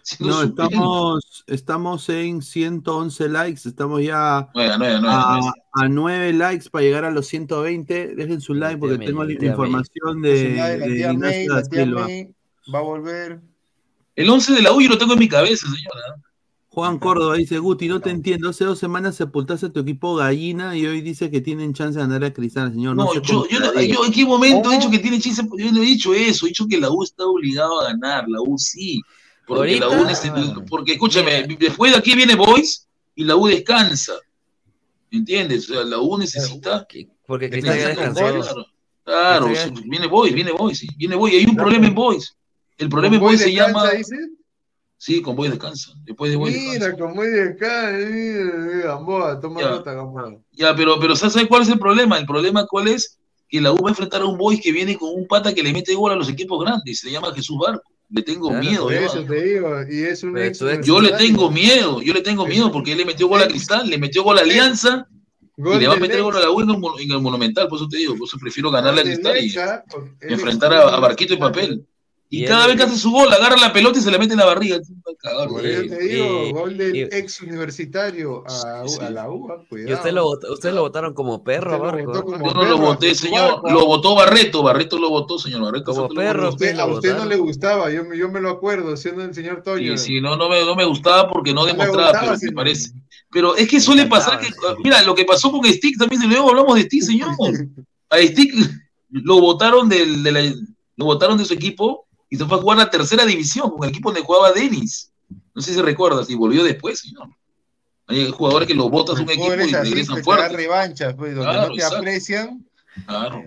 Siendo 0.03 0.35
No, 0.35 0.41
suplente. 0.43 0.63
estamos, 0.75 1.45
estamos 1.47 2.09
en 2.11 2.43
111 2.43 3.29
likes, 3.31 3.69
estamos 3.69 4.03
ya 4.03 4.39
a, 4.39 4.51
nueve. 4.79 5.01
a 5.73 5.89
9 5.89 6.33
likes 6.35 6.69
para 6.71 6.85
llegar 6.85 7.05
a 7.07 7.11
los 7.11 7.27
120. 7.27 8.15
Dejen 8.17 8.41
su 8.43 8.53
like 8.53 8.77
porque 8.77 8.99
tengo 8.99 9.25
la 9.25 9.35
May. 9.39 9.49
información 9.49 10.21
de, 10.21 10.55
May, 10.59 11.11
Ignacio 11.11 11.55
da 11.55 11.65
Silva. 11.65 12.05
May 12.05 12.35
va 12.73 12.79
a 12.81 12.83
volver. 12.83 13.41
El 14.17 14.29
11 14.29 14.53
de 14.55 14.63
la 14.63 14.73
U 14.73 14.81
yo 14.81 14.89
lo 14.91 14.99
tengo 14.99 15.15
en 15.15 15.19
mi 15.19 15.29
cabeza, 15.29 15.67
señora. 15.67 16.23
Juan 16.69 16.99
Córdoba 16.99 17.37
dice, 17.37 17.59
Guti, 17.59 17.87
no 17.87 18.01
te 18.01 18.09
entiendo. 18.11 18.49
Hace 18.49 18.65
dos 18.65 18.79
semanas 18.79 19.17
sepultaste 19.17 19.67
a 19.67 19.73
tu 19.73 19.81
equipo 19.81 20.17
gallina 20.17 20.75
y 20.77 20.87
hoy 20.87 21.03
dice 21.03 21.31
que 21.31 21.43
tienen 21.43 21.75
chance 21.75 21.99
de 21.99 22.05
ganar 22.07 22.25
a 22.25 22.33
Cristal, 22.33 22.73
señor. 22.73 22.97
No, 22.97 23.05
No, 23.05 23.13
sé 23.13 23.21
yo, 23.23 23.47
yo, 23.49 23.61
no- 23.61 23.79
yo 23.83 24.05
en 24.07 24.13
qué 24.13 24.25
momento 24.25 24.73
he 24.73 24.77
dicho 24.77 24.91
que 24.91 24.99
tiene 24.99 25.21
chance, 25.21 25.43
yo 25.59 25.71
no 25.73 25.83
he 25.83 25.87
dicho 25.87 26.15
eso, 26.15 26.47
he 26.47 26.49
dicho 26.49 26.67
que 26.67 26.79
la 26.81 26.91
U 26.91 27.03
está 27.03 27.27
obligado 27.27 27.81
a 27.81 27.89
ganar, 27.89 28.25
la 28.27 28.41
U 28.41 28.57
sí, 28.59 29.03
porque 29.47 29.79
la 29.79 29.89
U 29.89 29.93
Ahorita- 29.93 30.09
necesita, 30.09 30.65
porque 30.69 30.93
escúchame, 30.93 31.47
después 31.59 31.93
de 31.93 31.99
aquí 31.99 32.15
viene 32.15 32.35
Boys 32.37 32.89
y 33.15 33.25
la 33.25 33.37
U 33.37 33.47
descansa, 33.49 34.15
¿entiendes? 35.11 35.69
O 35.71 35.75
sea, 35.75 35.85
la 35.85 35.99
U 35.99 36.17
necesita, 36.19 36.87
Porque 37.27 37.51
Cristal 37.51 37.79
ya 37.79 37.89
descansó. 37.89 38.67
claro, 39.05 39.49
viene 39.85 40.07
Boys, 40.07 40.33
viene 40.35 40.53
Boys, 40.53 40.79
sí, 40.79 40.89
viene 40.97 41.17
Boys, 41.17 41.35
y 41.35 41.37
hay 41.39 41.45
un 41.45 41.57
problema 41.57 41.87
en 41.87 41.95
Boys, 41.95 42.35
el 42.79 42.89
problema 42.89 43.17
en 43.17 43.21
¿Con 43.21 43.29
Boys 43.29 43.41
Boy 43.41 43.45
se 43.51 43.51
descansa, 43.55 43.79
llama, 43.87 43.91
dice? 43.99 44.17
sí, 44.97 45.23
con 45.23 45.37
Boys 45.37 45.51
descansa, 45.51 45.93
después 46.05 46.31
de 46.31 46.37
Boys 46.37 46.55
descansa. 46.55 46.87
Mira, 46.87 46.99
como 47.07 47.23
de 47.23 47.43
acá, 47.51 47.93
mira, 47.93 48.55
mira, 48.59 48.87
Gamboa, 48.87 49.41
toma 49.41 49.61
Ya. 49.61 49.71
nota, 49.71 49.93
Gamboa. 49.95 50.39
Ya, 50.53 50.75
pero, 50.75 50.99
pero 51.01 51.17
¿sabes 51.17 51.47
cuál 51.49 51.63
es 51.63 51.69
el 51.69 51.79
problema? 51.79 52.19
El 52.19 52.27
problema 52.27 52.67
cuál 52.67 52.89
es 52.89 53.19
que 53.49 53.61
la 53.61 53.73
U 53.73 53.77
va 53.83 53.89
a 53.89 53.93
enfrentar 53.93 54.23
a 54.23 54.27
un 54.27 54.39
Boys 54.39 54.61
que 54.61 54.73
viene 54.73 54.97
con 54.97 55.11
un 55.15 55.27
pata 55.27 55.55
que 55.55 55.63
le 55.63 55.73
mete 55.73 55.95
gol 55.95 56.13
a 56.13 56.17
los 56.17 56.29
equipos 56.29 56.63
grandes, 56.65 57.01
se 57.01 57.11
llama 57.11 57.33
Jesús 57.35 57.59
Barco. 57.59 57.91
Le 58.11 58.23
tengo 58.23 58.49
Claro, 58.49 58.63
miedo. 58.63 58.91
Eso 58.91 59.25
te 59.25 59.43
digo, 59.43 59.71
y 59.91 60.03
es 60.03 60.23
un 60.23 60.37
ex 60.37 60.61
es- 60.61 60.87
Yo 60.87 61.01
le 61.01 61.13
tengo 61.13 61.51
miedo, 61.51 62.03
yo 62.03 62.13
le 62.13 62.21
tengo 62.21 62.47
miedo 62.47 62.71
porque 62.71 62.93
él 62.93 62.99
le 62.99 63.05
metió 63.07 63.27
gol 63.29 63.43
a 63.43 63.49
Cristal, 63.49 63.89
le 63.89 63.97
metió 63.97 64.23
gol 64.23 64.39
a 64.39 64.43
Alianza 64.43 65.07
y 65.57 65.63
Gol 65.63 65.79
le 65.81 65.87
va 65.89 65.95
a 65.95 65.99
meter 65.99 66.23
gol 66.23 66.37
a 66.37 66.41
la 66.41 66.51
U 66.51 66.61
en 66.61 66.71
el, 66.71 66.79
Mon- 66.79 66.99
en 67.01 67.11
el 67.11 67.21
Monumental, 67.21 67.69
por 67.69 67.79
eso 67.79 67.89
te 67.89 67.97
digo, 67.99 68.17
por 68.17 68.27
eso 68.27 68.37
prefiero 68.39 68.71
ganarle 68.71 69.01
a 69.01 69.05
Cristal 69.05 69.39
y 69.39 69.47
es 69.49 69.57
enfrentar 70.29 70.73
a, 70.75 70.95
a 70.95 71.01
Barquito 71.01 71.35
y. 71.35 71.37
Papel. 71.39 71.87
Y, 72.35 72.45
Y 72.45 72.47
cada 72.47 72.65
él- 72.65 72.69
vez 72.71 72.77
que 72.79 72.83
hace 72.85 72.99
su 72.99 73.11
gol, 73.11 73.31
agarra 73.31 73.57
la 73.59 73.75
pelota 73.75 73.99
y 73.99 74.03
se 74.03 74.11
la 74.11 74.17
mete 74.17 74.33
en 74.33 74.39
la 74.39 74.47
barriga. 74.47 74.77
Es 74.77 74.89
un 74.89 75.03
cagador, 75.19 75.51
Por 75.51 75.67
eso 75.67 75.83
te 75.95 75.99
digo, 76.03 76.45
y- 76.47 76.53
gol 76.53 76.79
del 76.79 76.97
y- 76.97 77.03
ex 77.03 77.43
universitario 77.43 78.43
a, 78.47 78.85
Sí, 78.89 78.95
sí. 78.97 79.05
a 79.05 79.11
la 79.11 79.29
U, 79.31 79.51
ah, 79.53 79.63
Y 79.71 79.93
usted 79.93 80.13
lo, 80.13 80.25
vot- 80.25 80.51
usted 80.51 80.73
lo 80.73 80.81
votaron 80.81 81.13
como 81.13 81.45
perro, 81.45 81.79
como 81.79 82.47
Yo 82.49 82.55
no 82.55 82.65
lo 82.65 82.79
voté, 82.79 83.15
señor. 83.15 83.61
Lo 83.71 83.85
votó 83.85 84.15
Barreto. 84.15 84.63
Barreto 84.63 84.99
lo 84.99 85.11
votó, 85.11 85.39
señor. 85.39 85.61
Barreto 85.63 85.93
Como 85.93 86.09
perro, 86.09 86.41
lo 86.41 86.47
A 86.47 86.51
usted, 86.53 86.75
lo 86.75 86.83
a 86.83 86.87
usted 86.87 87.17
no 87.19 87.27
le 87.27 87.37
gustaba, 87.37 87.91
yo, 87.91 88.03
me- 88.05 88.17
yo 88.17 88.31
me 88.31 88.41
lo 88.41 88.49
acuerdo, 88.49 88.97
siendo 88.97 89.23
el 89.23 89.35
señor 89.35 89.63
Toño. 89.63 89.99
Sí, 89.99 90.07
sí, 90.15 90.21
no, 90.23 90.35
no 90.39 90.49
me, 90.49 90.65
no 90.65 90.75
me 90.75 90.87
gustaba 90.87 91.29
porque 91.29 91.53
no 91.53 91.67
demostraba, 91.67 92.13
gustaba, 92.13 92.21
pero 92.21 92.33
me 92.33 92.39
señor. 92.39 92.55
parece. 92.55 92.93
Pero 93.31 93.57
es 93.57 93.69
que 93.69 93.79
suele 93.79 94.07
pasar 94.07 94.41
que, 94.41 94.49
mira, 94.83 95.03
lo 95.03 95.15
que 95.15 95.27
pasó 95.27 95.53
con 95.53 95.63
Stick 95.67 95.99
también, 95.99 96.23
si 96.23 96.29
luego 96.29 96.49
hablamos 96.49 96.77
de 96.77 96.83
Stick, 96.85 97.03
señor. 97.03 97.29
A 98.09 98.17
Stick 98.17 98.55
lo 99.11 99.39
votaron 99.39 99.91
del, 99.91 100.23
de 100.23 100.33
la- 100.33 100.55
lo 100.97 101.05
votaron 101.05 101.37
de 101.37 101.45
su 101.45 101.53
equipo 101.53 102.07
y 102.33 102.37
se 102.39 102.47
fue 102.47 102.57
a 102.57 102.61
jugar 102.63 102.79
la 102.79 102.89
tercera 102.89 103.27
división 103.27 103.69
con 103.69 103.85
el 103.85 103.91
equipo 103.91 104.09
donde 104.11 104.25
jugaba 104.25 104.53
Denis. 104.53 105.13
No 105.55 105.61
sé 105.61 105.75
si 105.75 105.83
recuerdas, 105.83 106.31
y 106.31 106.35
volvió 106.35 106.65
después, 106.65 107.01
señor. 107.01 107.29
Hay 108.07 108.31
jugadores 108.31 108.67
que 108.67 108.75
los 108.75 108.91
votas 108.91 109.17
de 109.17 109.25
un 109.25 109.31
equipo 109.31 109.53
y 109.53 109.57
regresan 109.57 110.17
te 110.17 110.21
da 110.21 110.25
fuertes. 110.25 110.53
revanchas, 110.53 111.15
pues, 111.15 111.35
donde 111.35 111.51
Claro, 111.51 111.69
no 111.69 111.69
te 111.69 111.75
exacto. 111.75 111.97
aprecian. 111.99 112.67
Claro. 113.07 113.45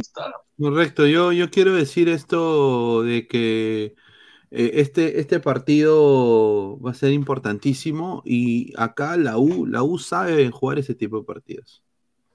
Está. 0.00 0.32
Correcto, 0.58 1.06
yo, 1.06 1.32
yo 1.32 1.50
quiero 1.50 1.74
decir 1.74 2.08
esto 2.08 3.02
de 3.02 3.26
que 3.26 3.94
eh, 4.50 4.70
este, 4.76 5.20
este 5.20 5.40
partido 5.40 6.80
va 6.80 6.92
a 6.92 6.94
ser 6.94 7.12
importantísimo 7.12 8.22
y 8.24 8.72
acá 8.78 9.18
la 9.18 9.36
U, 9.36 9.66
la 9.66 9.82
U 9.82 9.98
sabe 9.98 10.50
jugar 10.50 10.78
ese 10.78 10.94
tipo 10.94 11.18
de 11.18 11.24
partidos. 11.24 11.82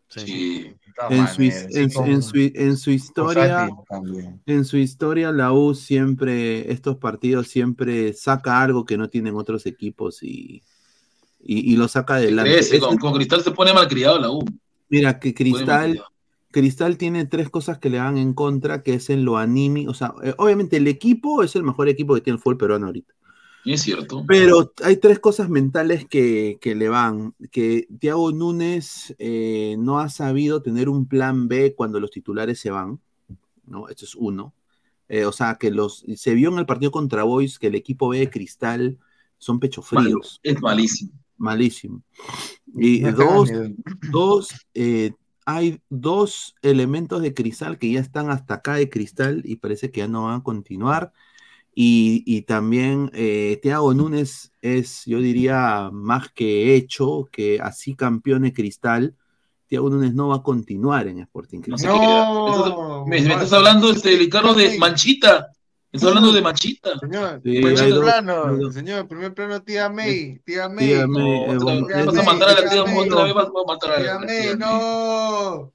Sí. 0.09 0.73
En 1.09 1.27
su, 1.27 1.41
his- 1.43 1.67
en, 1.75 1.91
su- 1.91 2.03
en 2.03 2.23
su- 2.23 2.51
en 2.55 2.77
su 2.77 2.91
historia, 2.91 3.69
en 4.45 4.65
su 4.65 4.77
historia, 4.77 5.31
la 5.31 5.51
U 5.53 5.75
siempre, 5.75 6.71
estos 6.71 6.97
partidos 6.97 7.47
siempre 7.47 8.13
saca 8.13 8.61
algo 8.61 8.85
que 8.85 8.97
no 8.97 9.09
tienen 9.09 9.35
otros 9.35 9.65
equipos 9.65 10.23
y, 10.23 10.63
y, 11.39 11.73
y 11.73 11.75
lo 11.75 11.87
saca 11.87 12.15
adelante. 12.15 12.59
Es 12.59 12.71
con, 12.79 13.13
Cristal 13.13 13.43
se 13.43 13.51
pone 13.51 13.73
malcriado 13.73 14.19
la 14.19 14.31
U. 14.31 14.43
Mira, 14.89 15.19
que 15.19 15.33
Cristal. 15.33 16.01
Cristal 16.49 16.97
tiene 16.97 17.25
tres 17.25 17.49
cosas 17.49 17.77
que 17.77 17.89
le 17.89 17.99
van 17.99 18.17
en 18.17 18.33
contra, 18.33 18.81
que 18.81 18.95
es 18.95 19.09
en 19.09 19.25
lo 19.25 19.37
anímico. 19.37 19.91
O 19.91 19.93
sea, 19.93 20.13
eh, 20.23 20.33
obviamente 20.37 20.77
el 20.77 20.87
equipo 20.87 21.43
es 21.43 21.55
el 21.55 21.63
mejor 21.63 21.89
equipo 21.89 22.15
que 22.15 22.21
tiene 22.21 22.37
el 22.37 22.41
fútbol 22.41 22.57
peruano 22.57 22.87
ahorita. 22.87 23.13
Y 23.63 23.73
es 23.73 23.81
cierto. 23.81 24.23
Pero 24.27 24.71
hay 24.83 24.97
tres 24.97 25.19
cosas 25.19 25.49
mentales 25.49 26.05
que, 26.07 26.57
que 26.61 26.75
le 26.75 26.89
van. 26.89 27.33
Que 27.51 27.87
Thiago 27.99 28.31
Núñez 28.31 29.15
eh, 29.19 29.75
no 29.77 29.99
ha 29.99 30.09
sabido 30.09 30.61
tener 30.61 30.87
un 30.87 31.07
plan 31.07 31.47
B 31.47 31.73
cuando 31.75 31.99
los 31.99 32.11
titulares 32.11 32.59
se 32.59 32.71
van. 32.71 32.99
¿no? 33.65 33.89
Esto 33.89 34.05
es 34.05 34.15
uno. 34.15 34.53
Eh, 35.09 35.25
o 35.25 35.31
sea, 35.31 35.55
que 35.55 35.71
los 35.71 36.03
se 36.15 36.33
vio 36.33 36.49
en 36.49 36.59
el 36.59 36.65
partido 36.65 36.91
contra 36.91 37.23
Boys 37.23 37.59
que 37.59 37.67
el 37.67 37.75
equipo 37.75 38.09
B 38.09 38.19
de 38.19 38.29
Cristal 38.29 38.97
son 39.37 39.59
pecho 39.59 39.81
fríos. 39.81 40.39
es 40.43 40.61
malísimo. 40.61 41.11
Malísimo. 41.37 42.01
Y 42.75 43.01
No 43.01 43.11
dos, 43.11 43.49
dos 44.11 44.49
eh, 44.73 45.11
hay 45.45 45.79
dos 45.89 46.55
elementos 46.61 47.21
de 47.21 47.33
cristal 47.33 47.77
que 47.77 47.91
ya 47.91 47.99
están 47.99 48.29
hasta 48.29 48.55
acá 48.55 48.73
de 48.75 48.89
cristal 48.89 49.43
y 49.45 49.57
parece 49.57 49.91
que 49.91 50.01
ya 50.01 50.07
no 50.07 50.23
van 50.23 50.41
a 50.41 50.43
continuar. 50.43 51.13
Y, 51.79 52.23
y 52.25 52.41
también 52.41 53.11
eh, 53.13 53.59
Thiago 53.61 53.93
Núñez 53.93 54.51
es, 54.63 55.03
yo 55.05 55.19
diría, 55.19 55.91
más 55.93 56.31
que 56.31 56.73
hecho, 56.73 57.29
que 57.31 57.59
así 57.61 57.93
campeón 57.95 58.41
de 58.41 58.51
cristal, 58.51 59.13
Thiago 59.67 59.87
Núñez 59.91 60.15
no 60.15 60.29
va 60.29 60.37
a 60.37 60.41
continuar 60.41 61.07
en 61.07 61.19
Sporting 61.19 61.59
Cristal. 61.61 61.91
No, 61.95 63.05
me, 63.05 63.21
me 63.21 63.33
estás 63.33 63.53
hablando, 63.53 63.91
este, 63.91 64.17
Ricardo, 64.17 64.55
de 64.55 64.75
Manchita. 64.79 65.49
Me 65.91 65.97
estás 65.97 66.07
hablando 66.09 66.33
de 66.33 66.41
Manchita. 66.41 66.97
Señor, 66.99 67.41
Sí, 67.43 67.61
primer 67.61 67.89
dos- 67.91 68.03
plano, 68.03 68.71
señor, 68.71 69.07
primer 69.07 69.33
plano, 69.35 69.61
tía 69.61 69.87
May, 69.87 70.39
tía 70.43 70.67
May. 70.69 70.87
Tía 70.87 71.05
May, 71.05 71.21
no, 71.21 71.53
eh, 71.53 71.57
bueno, 71.59 71.85
tía 71.85 72.05
Vas 72.05 72.07
a 72.07 72.23
May, 72.23 72.25
matar 72.25 72.49
a 72.49 72.53
la 72.53 72.61
tía 72.61 72.69
tía 72.71 72.83
May, 72.85 73.07
otra 73.09 73.23
vez, 73.23 73.33
vas 73.35 73.47
a 73.49 73.67
matar 73.67 73.91
a 73.91 73.95
Tía 73.97 74.13
la 74.15 74.19
May, 74.21 74.41
tía 74.41 74.55
no. 74.55 75.73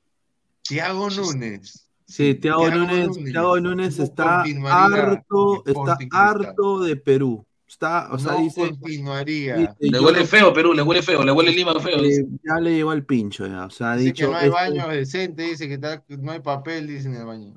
Thiago 0.63 1.11
Núñez. 1.11 1.82
Sí, 2.13 2.35
Thiago 2.35 2.71
Núñez. 2.71 3.09
Thiago 3.25 3.59
Núñez 3.61 3.99
está 3.99 4.43
harto, 4.71 5.63
está 5.67 5.97
harto 6.13 6.81
de 6.81 6.97
Perú. 6.97 7.47
Está, 7.67 8.13
o 8.13 8.19
sea, 8.19 8.33
no 8.33 8.41
dice, 8.41 8.69
continuaría. 8.79 9.57
dice, 9.57 9.73
Le 9.81 9.99
huele 9.99 10.27
feo, 10.27 10.53
Perú, 10.53 10.75
le 10.75 10.83
huele 10.83 11.01
feo, 11.03 11.25
le 11.25 11.33
huele 11.33 11.53
Lima 11.53 11.73
feo. 11.81 12.05
eh, 12.05 12.27
ya 12.45 12.61
le 12.61 12.75
llegó 12.75 12.91
al 12.91 13.07
pincho 13.07 13.47
ya, 13.47 13.65
o 13.65 13.71
sea, 13.71 13.93
ha 13.93 13.97
Dice 13.97 14.09
dicho 14.13 14.27
que 14.27 14.33
no 14.33 14.37
hay 14.39 14.49
este- 14.49 14.55
baño 14.79 14.89
decente, 14.89 15.43
dice 15.45 15.69
que 15.69 15.75
está- 15.75 16.05
no 16.21 16.33
hay 16.33 16.41
papel, 16.41 16.87
dice 16.87 17.09
en 17.09 17.15
el 17.17 17.25
baño. 17.25 17.55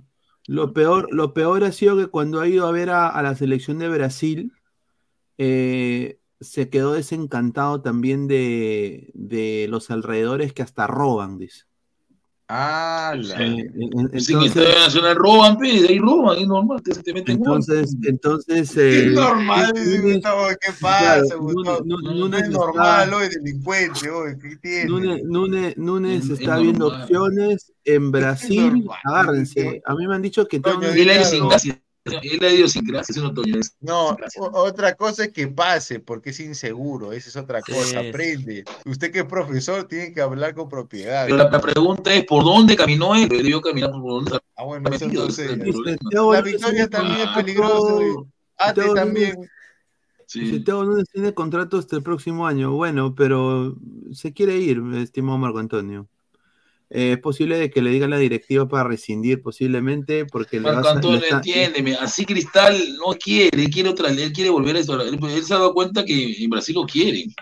Lo 0.48 0.72
peor, 0.72 1.10
lo 1.12 1.34
peor 1.34 1.66
ha 1.66 1.74
sido 1.74 1.98
que 1.98 2.08
cuando 2.08 2.40
ha 2.40 2.48
ido 2.48 2.66
a 2.66 2.72
ver 2.72 2.92
a, 2.92 3.10
a 3.10 3.22
la 3.24 3.36
selección 3.36 3.78
de 3.78 3.90
Brasil, 3.90 4.54
eh, 5.38 6.20
se 6.40 6.70
quedó 6.70 6.94
desencantado 6.94 7.82
también 7.82 8.28
de, 8.30 9.12
de 9.16 9.68
los 9.70 9.92
alrededores 9.92 10.54
que 10.54 10.62
hasta 10.64 10.88
roban, 10.88 11.38
dice. 11.40 11.64
Ah, 12.48 13.16
la- 13.18 13.42
Eh, 13.42 13.58
en- 13.58 13.92
entonces, 14.14 14.30
Estadio 14.30 14.70
Nacional 14.80 15.16
roban, 15.16 15.58
pe, 15.58 15.68
ahí 15.68 15.98
roban, 15.98 16.38
ahí 16.38 16.46
normal, 16.46 16.80
te, 16.84 16.92
te 17.02 17.12
meten 17.14 17.40
gol. 17.40 17.60
entonces, 18.04 18.78
eh, 18.78 19.08
normal, 19.12 19.74
¿qué 19.74 20.20
claro, 20.20 21.24
pasa, 21.24 21.36
Gustavo? 21.38 21.82
No 21.86 21.98
Núñez 21.98 22.42
es 22.42 22.48
está- 22.50 22.58
normal, 22.60 23.14
hoy 23.16 23.30
delincuente, 23.30 24.10
hoy, 24.12 24.38
¿qué 24.40 24.56
tiene? 24.58 24.86
Núñez, 24.86 25.22
Núñez- 25.24 25.76
Núñez 25.78 26.24
Es- 26.26 26.30
es 26.30 26.40
está 26.40 26.58
viendo 26.60 26.86
normal. 26.90 27.02
opciones 27.04 27.72
en 27.84 28.12
Brasil. 28.12 28.88
Agárrense. 29.04 29.82
A 29.84 29.96
mí 29.96 30.08
me 30.08 30.14
han 30.16 30.22
dicho 30.22 30.48
que 30.48 30.60
tengo 30.60 30.82
sin 31.26 31.48
gracia. 31.50 31.82
Él 32.24 32.40
ha 32.44 32.54
ido 32.54 32.68
sin 32.68 32.86
gracia, 32.86 33.14
eso 33.14 33.22
no 33.24 33.34
Toño, 33.34 33.60
es- 33.60 33.76
No, 33.82 34.16
otra 34.54 34.96
cosa 34.96 35.26
es 35.26 35.32
que 35.32 35.48
pase, 35.48 36.00
porque 36.00 36.30
es 36.30 36.40
inseguro, 36.40 37.12
esa 37.12 37.30
es 37.30 37.36
otra 37.36 37.62
cosa, 37.62 38.02
Sí. 38.02 38.08
aprende. 38.10 38.64
Usted 38.86 39.12
que 39.12 39.20
es 39.20 39.26
profesor 39.26 39.88
tiene 39.88 40.14
que 40.14 40.22
hablar 40.22 40.54
con 40.54 40.70
propiedad. 40.70 41.26
Pero 41.26 41.38
la, 41.38 41.50
la 41.50 41.60
pregunta 41.62 42.14
es, 42.14 42.24
¿por 42.26 42.44
dónde 42.44 42.76
caminó 42.76 43.16
él? 43.16 43.28
Debió 43.28 43.60
caminar 43.62 43.92
por 43.92 44.02
donde 44.02 44.40
Ah, 44.56 44.64
bueno, 44.64 44.90
eso 44.90 45.08
no 45.08 45.26
es 45.26 45.36
sé. 45.36 45.58
La 45.58 46.42
victoria 46.42 46.88
también 46.88 47.22
es 47.22 47.28
peligrosa. 47.30 47.94
Ate 48.58 48.74
Thiago 48.82 48.94
también. 48.94 49.36
Sí. 50.28 50.40
dice, 50.40 50.60
Thiago 50.62 50.84
Núñez 50.86 51.06
tiene 51.12 51.34
contrato 51.34 51.78
hasta 51.78 51.96
el 51.98 52.04
próximo 52.04 52.48
año. 52.48 52.72
Bueno, 52.72 53.14
pero 53.14 53.76
se 54.12 54.34
quiere 54.34 54.58
ir, 54.58 54.82
estimado 54.96 55.38
Marco 55.38 55.60
Antonio. 55.60 56.08
Eh, 56.90 57.14
es 57.14 57.18
posible 57.20 57.58
de 57.58 57.70
que 57.72 57.82
le 57.82 57.90
diga 57.90 58.08
la 58.08 58.18
directiva 58.18 58.68
para 58.68 58.84
rescindir, 58.88 59.42
posiblemente, 59.42 60.26
porque 60.26 60.58
le 60.58 60.64
Marco 60.64 60.82
vas 60.82 60.88
a- 60.88 60.94
le 60.94 60.96
Antonio, 60.98 61.20
está- 61.24 61.36
entiéndeme, 61.38 61.96
así 61.96 62.26
Cristal 62.26 62.78
no 62.98 63.14
quiere, 63.14 63.64
él 63.64 63.70
quiere 63.70 63.90
otra, 63.90 64.10
él 64.10 64.32
quiere 64.32 64.50
volver 64.52 64.76
a 64.76 64.80
eso. 64.80 65.02
Él, 65.02 65.20
él 65.22 65.44
se 65.44 65.54
ha 65.54 65.58
dado 65.58 65.74
cuenta 65.74 66.06
que 66.06 66.44
en 66.44 66.50
Brasil 66.50 66.76
lo 66.76 66.86
quieren. 66.86 67.34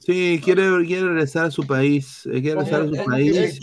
Sí, 0.00 0.40
quiere, 0.44 0.62
quiere 0.86 1.02
regresar 1.08 1.46
a 1.46 1.50
su 1.50 1.66
país. 1.66 2.26
eh, 2.26 2.40
Quiere 2.40 2.54
regresar 2.62 2.82
a 2.82 2.86
su 2.86 3.04
país. 3.10 3.60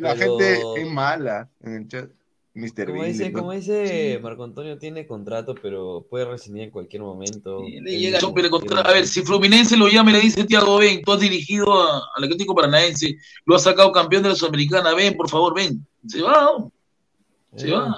La 0.00 0.14
gente 0.14 0.62
es 0.76 0.86
mala 0.86 1.50
en 1.62 1.72
el 1.72 1.88
chat. 1.88 2.10
Mr. 2.56 2.86
Como 2.86 3.00
Bean, 3.02 3.12
dice, 3.12 3.30
¿no? 3.30 3.38
como 3.38 3.52
dice 3.52 4.18
Marco 4.22 4.42
Antonio, 4.44 4.78
tiene 4.78 5.06
contrato, 5.06 5.54
pero 5.60 6.06
puede 6.08 6.24
rescindir 6.24 6.62
en 6.64 6.70
cualquier 6.70 7.02
momento. 7.02 7.60
Le 7.62 7.76
Él 7.76 7.84
llega 8.00 8.16
mismo 8.18 8.32
pero 8.34 8.48
quiere 8.48 8.50
contra- 8.50 8.80
a 8.80 8.92
ver, 8.94 9.06
si 9.06 9.20
Fluminense 9.22 9.76
lo 9.76 9.88
llama 9.88 10.10
y 10.10 10.14
le 10.14 10.20
dice, 10.20 10.44
Tiago, 10.44 10.78
ven, 10.78 11.02
tú 11.02 11.12
has 11.12 11.20
dirigido 11.20 11.70
a- 11.82 12.00
al 12.16 12.24
Atlético 12.24 12.54
Paranaense, 12.54 13.16
lo 13.44 13.56
has 13.56 13.62
sacado 13.62 13.92
campeón 13.92 14.22
de 14.22 14.30
la 14.30 14.34
Sudamericana, 14.34 14.94
ven, 14.94 15.14
por 15.16 15.28
favor, 15.28 15.54
ven. 15.54 15.86
Se 16.08 16.22
va, 16.22 16.42
¿no? 16.42 16.72
se 17.56 17.70
va. 17.70 17.96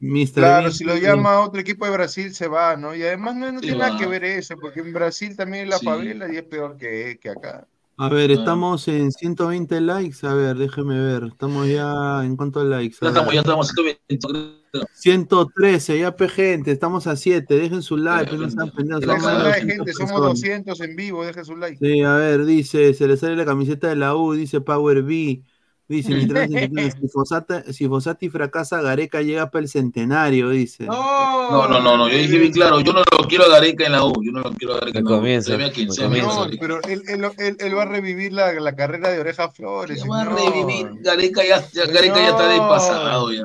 Mr. 0.00 0.32
Claro, 0.34 0.62
Bean, 0.64 0.72
si 0.74 0.84
lo 0.84 0.96
llama 0.98 1.34
a 1.36 1.40
otro 1.40 1.60
equipo 1.60 1.86
de 1.86 1.92
Brasil 1.92 2.34
se 2.34 2.46
va, 2.46 2.76
¿no? 2.76 2.94
Y 2.94 3.02
además 3.02 3.36
no, 3.36 3.58
tiene 3.60 3.78
nada 3.78 3.96
que 3.98 4.06
ver 4.06 4.24
eso, 4.24 4.54
porque 4.60 4.80
en 4.80 4.92
Brasil 4.92 5.34
también 5.34 5.70
la 5.70 5.78
Sí. 5.78 5.86
favela 5.86 6.30
y 6.30 6.36
es 6.36 6.42
peor 6.42 6.76
que, 6.76 7.18
que 7.18 7.30
acá. 7.30 7.66
A 7.96 8.08
ver, 8.08 8.32
estamos 8.32 8.88
en 8.88 9.12
120 9.12 9.80
likes. 9.80 10.26
A 10.26 10.34
ver, 10.34 10.56
déjeme 10.56 10.98
ver. 10.98 11.24
Estamos 11.24 11.68
ya 11.68 12.24
en 12.24 12.36
cuántos 12.36 12.64
likes. 12.64 12.96
Ya 13.00 13.08
estamos, 13.08 13.32
ya 13.34 13.40
estamos, 13.40 13.68
120. 13.68 14.64
113, 14.94 15.98
ya 16.00 16.16
pe 16.16 16.28
gente, 16.28 16.72
estamos 16.72 17.06
a 17.06 17.14
7, 17.14 17.54
dejen 17.54 17.82
su 17.82 17.96
like, 17.96 18.36
no 18.36 18.50
sean 18.50 18.70
pendejos, 18.70 19.06
La 19.06 19.20
somos 19.20 19.32
más 19.32 19.44
de 19.44 19.50
cantidad 19.52 19.68
de 19.68 19.76
200 19.76 19.76
gente, 19.76 19.92
somos 19.92 20.10
personas. 20.10 20.40
200 20.40 20.80
en 20.80 20.96
vivo, 20.96 21.24
deje 21.24 21.44
su 21.44 21.56
like. 21.56 21.78
Sí, 21.78 22.02
a 22.02 22.16
ver, 22.16 22.44
dice, 22.44 22.92
se 22.94 23.06
le 23.06 23.16
sale 23.16 23.36
la 23.36 23.44
camiseta 23.44 23.88
de 23.88 23.96
la 23.96 24.16
U, 24.16 24.32
dice 24.32 24.60
Power 24.60 25.02
B, 25.02 25.42
dice, 25.88 26.14
mientras 26.14 26.50
si 26.50 27.08
Fosata- 27.08 27.72
si 27.72 27.86
Fosati 27.88 28.28
fracasa, 28.30 28.80
Gareca 28.80 29.20
llega 29.22 29.50
para 29.50 29.62
el 29.62 29.68
centenario, 29.68 30.50
dice. 30.50 30.84
No, 30.86 31.68
no, 31.68 31.80
no, 31.80 31.96
no, 31.96 32.08
yo 32.08 32.16
dije 32.16 32.38
bien 32.38 32.52
claro, 32.52 32.80
yo 32.80 32.92
no 32.92 33.00
lo 33.00 33.28
quiero 33.28 33.44
a 33.44 33.48
Gareca 33.48 33.84
en 33.86 33.92
la 33.92 34.04
U, 34.04 34.12
yo 34.24 34.32
no 34.32 34.40
lo 34.40 34.52
quiero 34.52 34.74
a 34.74 34.80
Gareca 34.80 34.98
en 35.00 35.04
la 35.04 35.10
U. 35.10 35.14
comienzo, 35.16 35.50
Se 35.50 35.56
ve 35.56 35.64
a 35.66 35.70
quien 35.72 35.88
al 35.88 35.94
sea, 35.94 36.04
comienzo. 36.06 36.46
No, 36.48 36.50
pero 36.58 36.82
él, 36.84 37.02
él, 37.08 37.24
él, 37.38 37.56
él 37.58 37.76
va 37.76 37.82
a 37.82 37.86
revivir 37.86 38.32
la, 38.32 38.52
la 38.54 38.74
carrera 38.74 39.10
de 39.10 39.20
Oreja 39.20 39.50
Flores. 39.50 40.02
Va 40.10 40.22
a 40.22 40.24
revivir, 40.24 40.88
Gareca 41.00 41.42
ya, 41.46 41.62
ya- 41.72 41.86
Gareca 41.86 42.16
ya 42.16 42.28
está 42.30 42.48
desfasado 42.48 43.32
ya. 43.32 43.42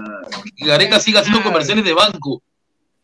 Y 0.56 0.66
Gareca 0.66 0.99
sigue 0.99 1.18
haciendo 1.20 1.44
comerciales 1.44 1.84
de 1.84 1.94
banco. 1.94 2.41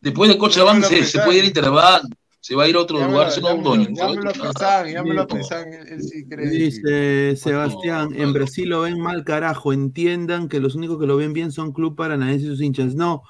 Después 0.01 0.29
de 0.29 0.37
Cochabamba 0.37 0.87
Llámelo 0.87 1.05
se, 1.05 1.19
puede 1.21 1.37
ir 1.39 1.43
a 1.45 1.47
Interbank, 1.47 2.03
se 2.45 2.53
va 2.55 2.65
a 2.65 2.67
ir 2.69 2.75
a 2.75 2.81
otro 2.81 3.03
lugar, 3.03 3.31
se 3.31 3.41
va 3.41 3.49
a 3.49 3.53
un 3.55 3.63
doño. 3.63 3.87
Llámelo 3.89 4.29
a 4.29 4.33
Pesán, 4.33 4.87
llámelo 4.87 5.21
a 5.23 5.27
Pesán, 5.27 5.73
él, 5.73 5.87
él 5.87 6.03
sí 6.03 6.25
cree. 6.29 6.47
Dice 6.47 7.35
Sebastián, 7.37 8.09
en 8.15 8.33
Brasil 8.33 8.69
lo 8.69 8.81
ven 8.81 8.99
mal 8.99 9.23
carajo, 9.23 9.73
entiendan 9.73 10.47
que 10.47 10.59
los 10.59 10.75
únicos 10.75 10.99
que 10.99 11.07
lo 11.07 11.17
ven 11.17 11.33
bien 11.33 11.51
son 11.51 11.71
Club 11.71 11.95
Paranaense 11.95 12.45
y 12.45 12.49
sus 12.49 12.61
hinchas. 12.61 12.93
No, 12.93 13.23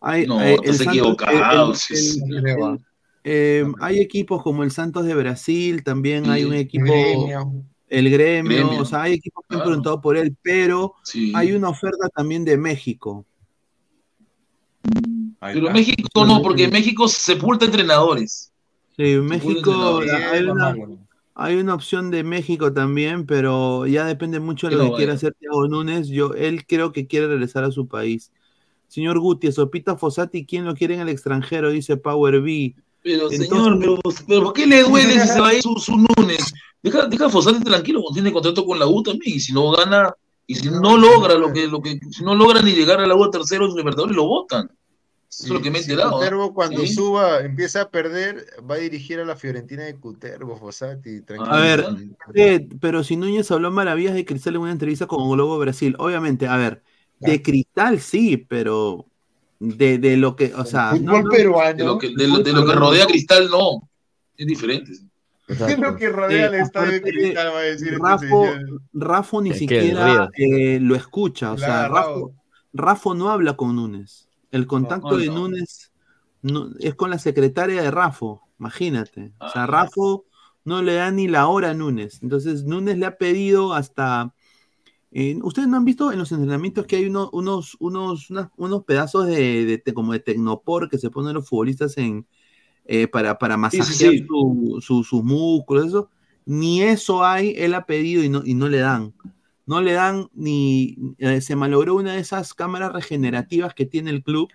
hay, 0.00 0.24
No, 0.28 0.40
eh, 0.40 0.56
Santos- 0.72 1.90
el- 1.90 2.32
el- 2.36 2.46
el- 2.46 2.78
eh, 3.24 3.64
hay 3.80 3.98
equipos 3.98 4.40
como 4.40 4.62
el 4.62 4.70
Santos 4.70 5.04
de 5.04 5.16
Brasil, 5.16 5.82
también 5.82 6.30
hay 6.30 6.44
un 6.44 6.54
equipo, 6.54 6.84
Gremio. 6.84 7.64
el 7.88 8.08
gremio, 8.08 8.56
Gremio. 8.66 8.82
o 8.82 8.84
sea, 8.84 9.02
hay 9.02 9.14
equipos 9.14 9.42
que 9.48 9.56
han 9.56 9.58
Claro. 9.62 9.68
preguntado 9.70 10.00
por 10.00 10.16
él, 10.16 10.36
pero 10.42 10.94
Sí. 11.02 11.32
hay 11.34 11.50
una 11.54 11.70
oferta 11.70 12.08
también 12.14 12.44
de 12.44 12.56
México. 12.56 13.26
Pero. 15.40 15.70
México 15.72 16.24
no, 16.24 16.40
porque 16.40 16.68
México 16.68 17.08
sepulta 17.08 17.64
entrenadores. 17.64 18.49
Sí, 19.00 19.16
México, 19.16 20.00
Bien, 20.00 20.14
hay 20.14 20.44
una, 20.44 20.64
vamos. 20.74 20.98
hay 21.34 21.56
una 21.56 21.74
opción 21.74 22.10
de 22.10 22.22
México 22.22 22.72
también, 22.72 23.24
pero 23.24 23.86
ya 23.86 24.04
depende 24.04 24.40
mucho 24.40 24.68
de 24.68 24.76
lo 24.76 24.90
que 24.90 24.96
quiera 24.98 25.14
hacer 25.14 25.34
Thiago 25.40 25.66
Núñez. 25.68 26.08
Yo, 26.08 26.34
él 26.34 26.66
creo 26.66 26.92
que 26.92 27.06
quiere 27.06 27.28
regresar 27.28 27.64
a 27.64 27.70
su 27.70 27.88
país. 27.88 28.30
Señor 28.88 29.18
Guti, 29.18 29.50
Sopita 29.52 29.96
Fossati, 29.96 30.44
¿quién 30.44 30.66
lo 30.66 30.74
quiere 30.74 30.96
en 30.96 31.00
el 31.00 31.08
extranjero? 31.08 31.70
Dice 31.70 31.96
Power 31.96 32.42
B. 32.42 32.74
Pero 33.02 33.30
Entonces- 33.30 33.48
señor, 33.48 33.78
pero, 33.78 33.98
pero 34.28 34.42
¿por 34.44 34.52
qué 34.52 34.66
le 34.66 34.82
duele 34.82 35.18
si 35.18 35.28
se 35.28 35.40
va 35.40 35.48
a 35.48 35.54
ir 35.54 35.62
su, 35.62 35.74
su 35.76 35.92
Núñez? 35.96 36.52
Deja, 36.82 37.06
deja 37.06 37.26
a 37.26 37.30
Fossati 37.30 37.62
tranquilo, 37.64 38.02
cuando 38.02 38.14
tiene 38.14 38.32
contrato 38.32 38.66
con 38.66 38.78
la 38.78 38.86
U 38.86 39.02
también, 39.02 39.36
y 39.36 39.40
si 39.40 39.54
no 39.54 39.70
gana, 39.70 40.12
y 40.46 40.56
si 40.56 40.68
no 40.68 40.98
logra 40.98 41.34
lo 41.36 41.52
que, 41.52 41.66
lo 41.68 41.80
que, 41.80 41.98
si 42.10 42.22
no 42.22 42.34
logra 42.34 42.60
ni 42.60 42.72
llegar 42.72 43.00
a 43.00 43.06
la 43.06 43.14
U 43.14 43.24
a 43.24 43.30
tercero 43.30 43.64
en 43.64 43.74
Libertadores, 43.74 44.14
lo 44.14 44.26
votan. 44.26 44.70
Eso 45.30 45.44
es 45.44 45.50
lo 45.50 45.62
que 45.62 45.70
me 45.70 45.78
he 45.78 45.82
enterado. 45.82 46.10
¿ah? 46.10 46.12
Cutervo 46.18 46.52
cuando 46.52 46.80
Sí. 46.80 46.88
suba, 46.94 47.40
empieza 47.40 47.82
a 47.82 47.88
perder, 47.90 48.46
va 48.68 48.74
a 48.74 48.78
dirigir 48.78 49.20
a 49.20 49.24
la 49.24 49.36
Fiorentina 49.36 49.84
de 49.84 49.94
Cutervo, 49.94 50.56
Fossati. 50.56 51.20
tranquilo. 51.22 51.52
A 51.54 51.60
ver, 51.60 51.84
eh, 52.34 52.68
pero 52.80 53.04
si 53.04 53.16
Núñez 53.16 53.48
habló 53.52 53.70
maravillas 53.70 54.14
de 54.14 54.24
Cristal 54.24 54.56
en 54.56 54.62
una 54.62 54.72
entrevista 54.72 55.06
con 55.06 55.30
Globo 55.30 55.56
Brasil, 55.58 55.94
obviamente, 55.98 56.48
a 56.48 56.56
ver, 56.56 56.82
de 57.20 57.40
Cristal 57.42 58.00
sí, 58.00 58.38
pero 58.38 59.06
de, 59.60 59.98
de 59.98 60.16
lo 60.16 60.34
que, 60.34 60.52
o 60.54 60.64
sea, 60.64 60.92
no, 60.92 60.98
Fútbol 60.98 61.24
no, 61.24 61.30
peruano. 61.30 61.76
De 61.78 61.84
lo 61.84 61.98
que, 61.98 62.08
de 62.16 62.26
lo, 62.26 62.38
de 62.38 62.52
lo 62.52 62.66
que 62.66 62.72
rodea 62.72 63.04
a 63.04 63.06
Cristal, 63.06 63.48
no. 63.50 63.88
Es 64.36 64.46
diferente. 64.46 64.90
¿Qué 65.46 65.72
es 65.72 65.78
lo 65.78 65.96
que 65.96 66.08
rodea 66.08 66.46
al 66.46 66.54
Eh, 66.54 66.60
estadio 66.60 66.92
de 66.92 67.02
Cristal? 67.02 67.48
Va 67.54 67.58
a 67.58 67.62
decir 67.62 67.88
este 67.92 67.98
Rafo, 68.02 68.44
señor. 68.46 68.80
Rafo 68.94 69.42
ni 69.42 69.52
siquiera 69.54 70.30
eh, 70.36 70.78
lo 70.80 70.96
escucha, 70.96 71.52
o 71.52 71.58
sea. 71.58 71.86
Rafo, 71.88 72.32
Rafo 72.72 73.14
no 73.14 73.30
habla 73.30 73.54
con 73.56 73.76
Núñez. 73.76 74.26
El 74.50 74.66
contacto 74.66 75.16
de. 75.16 75.26
Núñez 75.28 75.92
no- 76.42 76.70
es 76.80 76.94
con 76.94 77.10
la 77.10 77.18
secretaria 77.18 77.82
de 77.82 77.90
Rafo, 77.90 78.42
imagínate. 78.58 79.32
O 79.40 79.48
sea, 79.50 79.64
Ah. 79.64 79.66
Rafo 79.66 80.24
no 80.64 80.82
le 80.82 80.94
da 80.94 81.10
ni 81.10 81.28
la 81.28 81.46
hora 81.48 81.70
a 81.70 81.74
Núñez. 81.74 82.22
Entonces, 82.22 82.64
Núñez 82.64 82.98
le 82.98 83.06
ha 83.06 83.16
pedido 83.16 83.72
hasta. 83.74 84.34
eh, 85.12 85.38
Ustedes 85.42 85.66
no 85.66 85.76
han 85.76 85.84
visto 85.84 86.12
en 86.12 86.18
los 86.20 86.30
entrenamientos 86.30 86.86
que 86.86 86.96
hay 86.96 87.06
uno- 87.06 87.30
unos, 87.32 87.76
unos, 87.80 88.30
unas- 88.30 88.48
unos 88.56 88.84
pedazos 88.84 89.26
de, 89.26 89.82
como 89.92 90.12
de 90.12 90.20
tecnopor 90.20 90.88
que 90.88 90.98
se 90.98 91.10
ponen 91.10 91.34
los 91.34 91.48
futbolistas 91.48 91.96
en 91.98 92.26
eh, 92.86 93.06
para, 93.08 93.38
para 93.38 93.54
sí, 93.70 93.78
masajear 93.78 94.12
sí. 94.12 94.26
su- 94.28 94.78
su- 94.80 95.04
sus 95.04 95.22
músculos, 95.24 95.86
eso. 95.86 96.10
Ni 96.46 96.82
eso 96.82 97.22
hay, 97.24 97.54
él 97.56 97.74
ha 97.74 97.86
pedido 97.86 98.22
y 98.24 98.28
no, 98.28 98.42
y 98.44 98.54
no 98.54 98.68
le 98.68 98.78
dan. 98.78 99.12
No 99.70 99.80
le 99.80 99.92
dan 99.92 100.28
ni. 100.34 100.96
eh, 101.18 101.40
se 101.40 101.54
malogró 101.54 101.94
una 101.94 102.14
de 102.14 102.18
esas 102.20 102.54
cámaras 102.54 102.92
regenerativas 102.92 103.72
que 103.72 103.86
tiene 103.86 104.10
el 104.10 104.24
club. 104.24 104.48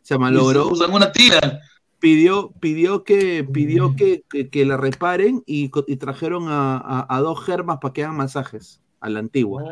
Se 0.00 0.16
malogró. 0.16 0.68
Usan 0.68 0.92
una 0.94 1.12
tira. 1.12 1.60
Pidió, 1.98 2.52
pidió 2.58 3.04
que, 3.04 3.44
pidió 3.44 3.94
que, 3.96 4.24
que, 4.30 4.48
que 4.48 4.64
la 4.64 4.76
reparen 4.78 5.42
y, 5.46 5.68
trajeron 5.98 6.48
a, 6.48 6.76
a- 6.78 7.06
a 7.08 7.20
dos 7.20 7.44
germas 7.44 7.78
para 7.82 7.92
que 7.92 8.02
hagan 8.04 8.16
masajes 8.16 8.80
a 9.00 9.10
la 9.10 9.18
antigua. 9.18 9.62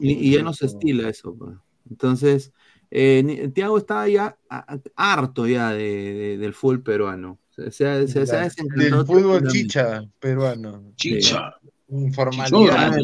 y, 0.00 0.12
y 0.12 0.32
ya 0.32 0.42
no 0.42 0.52
se 0.54 0.66
estila 0.66 1.08
eso. 1.10 1.34
pues. 1.34 1.54
Entonces, 1.90 2.52
eh, 2.90 3.50
Thiago 3.54 3.76
está 3.76 4.08
ya 4.08 4.36
a- 4.48 4.74
a- 4.74 5.12
harto 5.14 5.46
ya 5.46 5.72
de, 5.72 6.14
de- 6.14 6.38
del 6.38 6.54
fútbol 6.54 6.82
peruano. 6.82 7.38
Se, 7.50 7.70
se- 7.70 8.08
se- 8.08 8.26
se 8.26 8.36
ha 8.36 8.48
Del 8.76 9.04
fútbol 9.06 9.46
chicha 9.48 10.04
peruano. 10.18 10.92
Chicha. 10.96 11.54
Informalidad. 11.88 12.76
A 12.76 12.90
ver, 12.90 13.02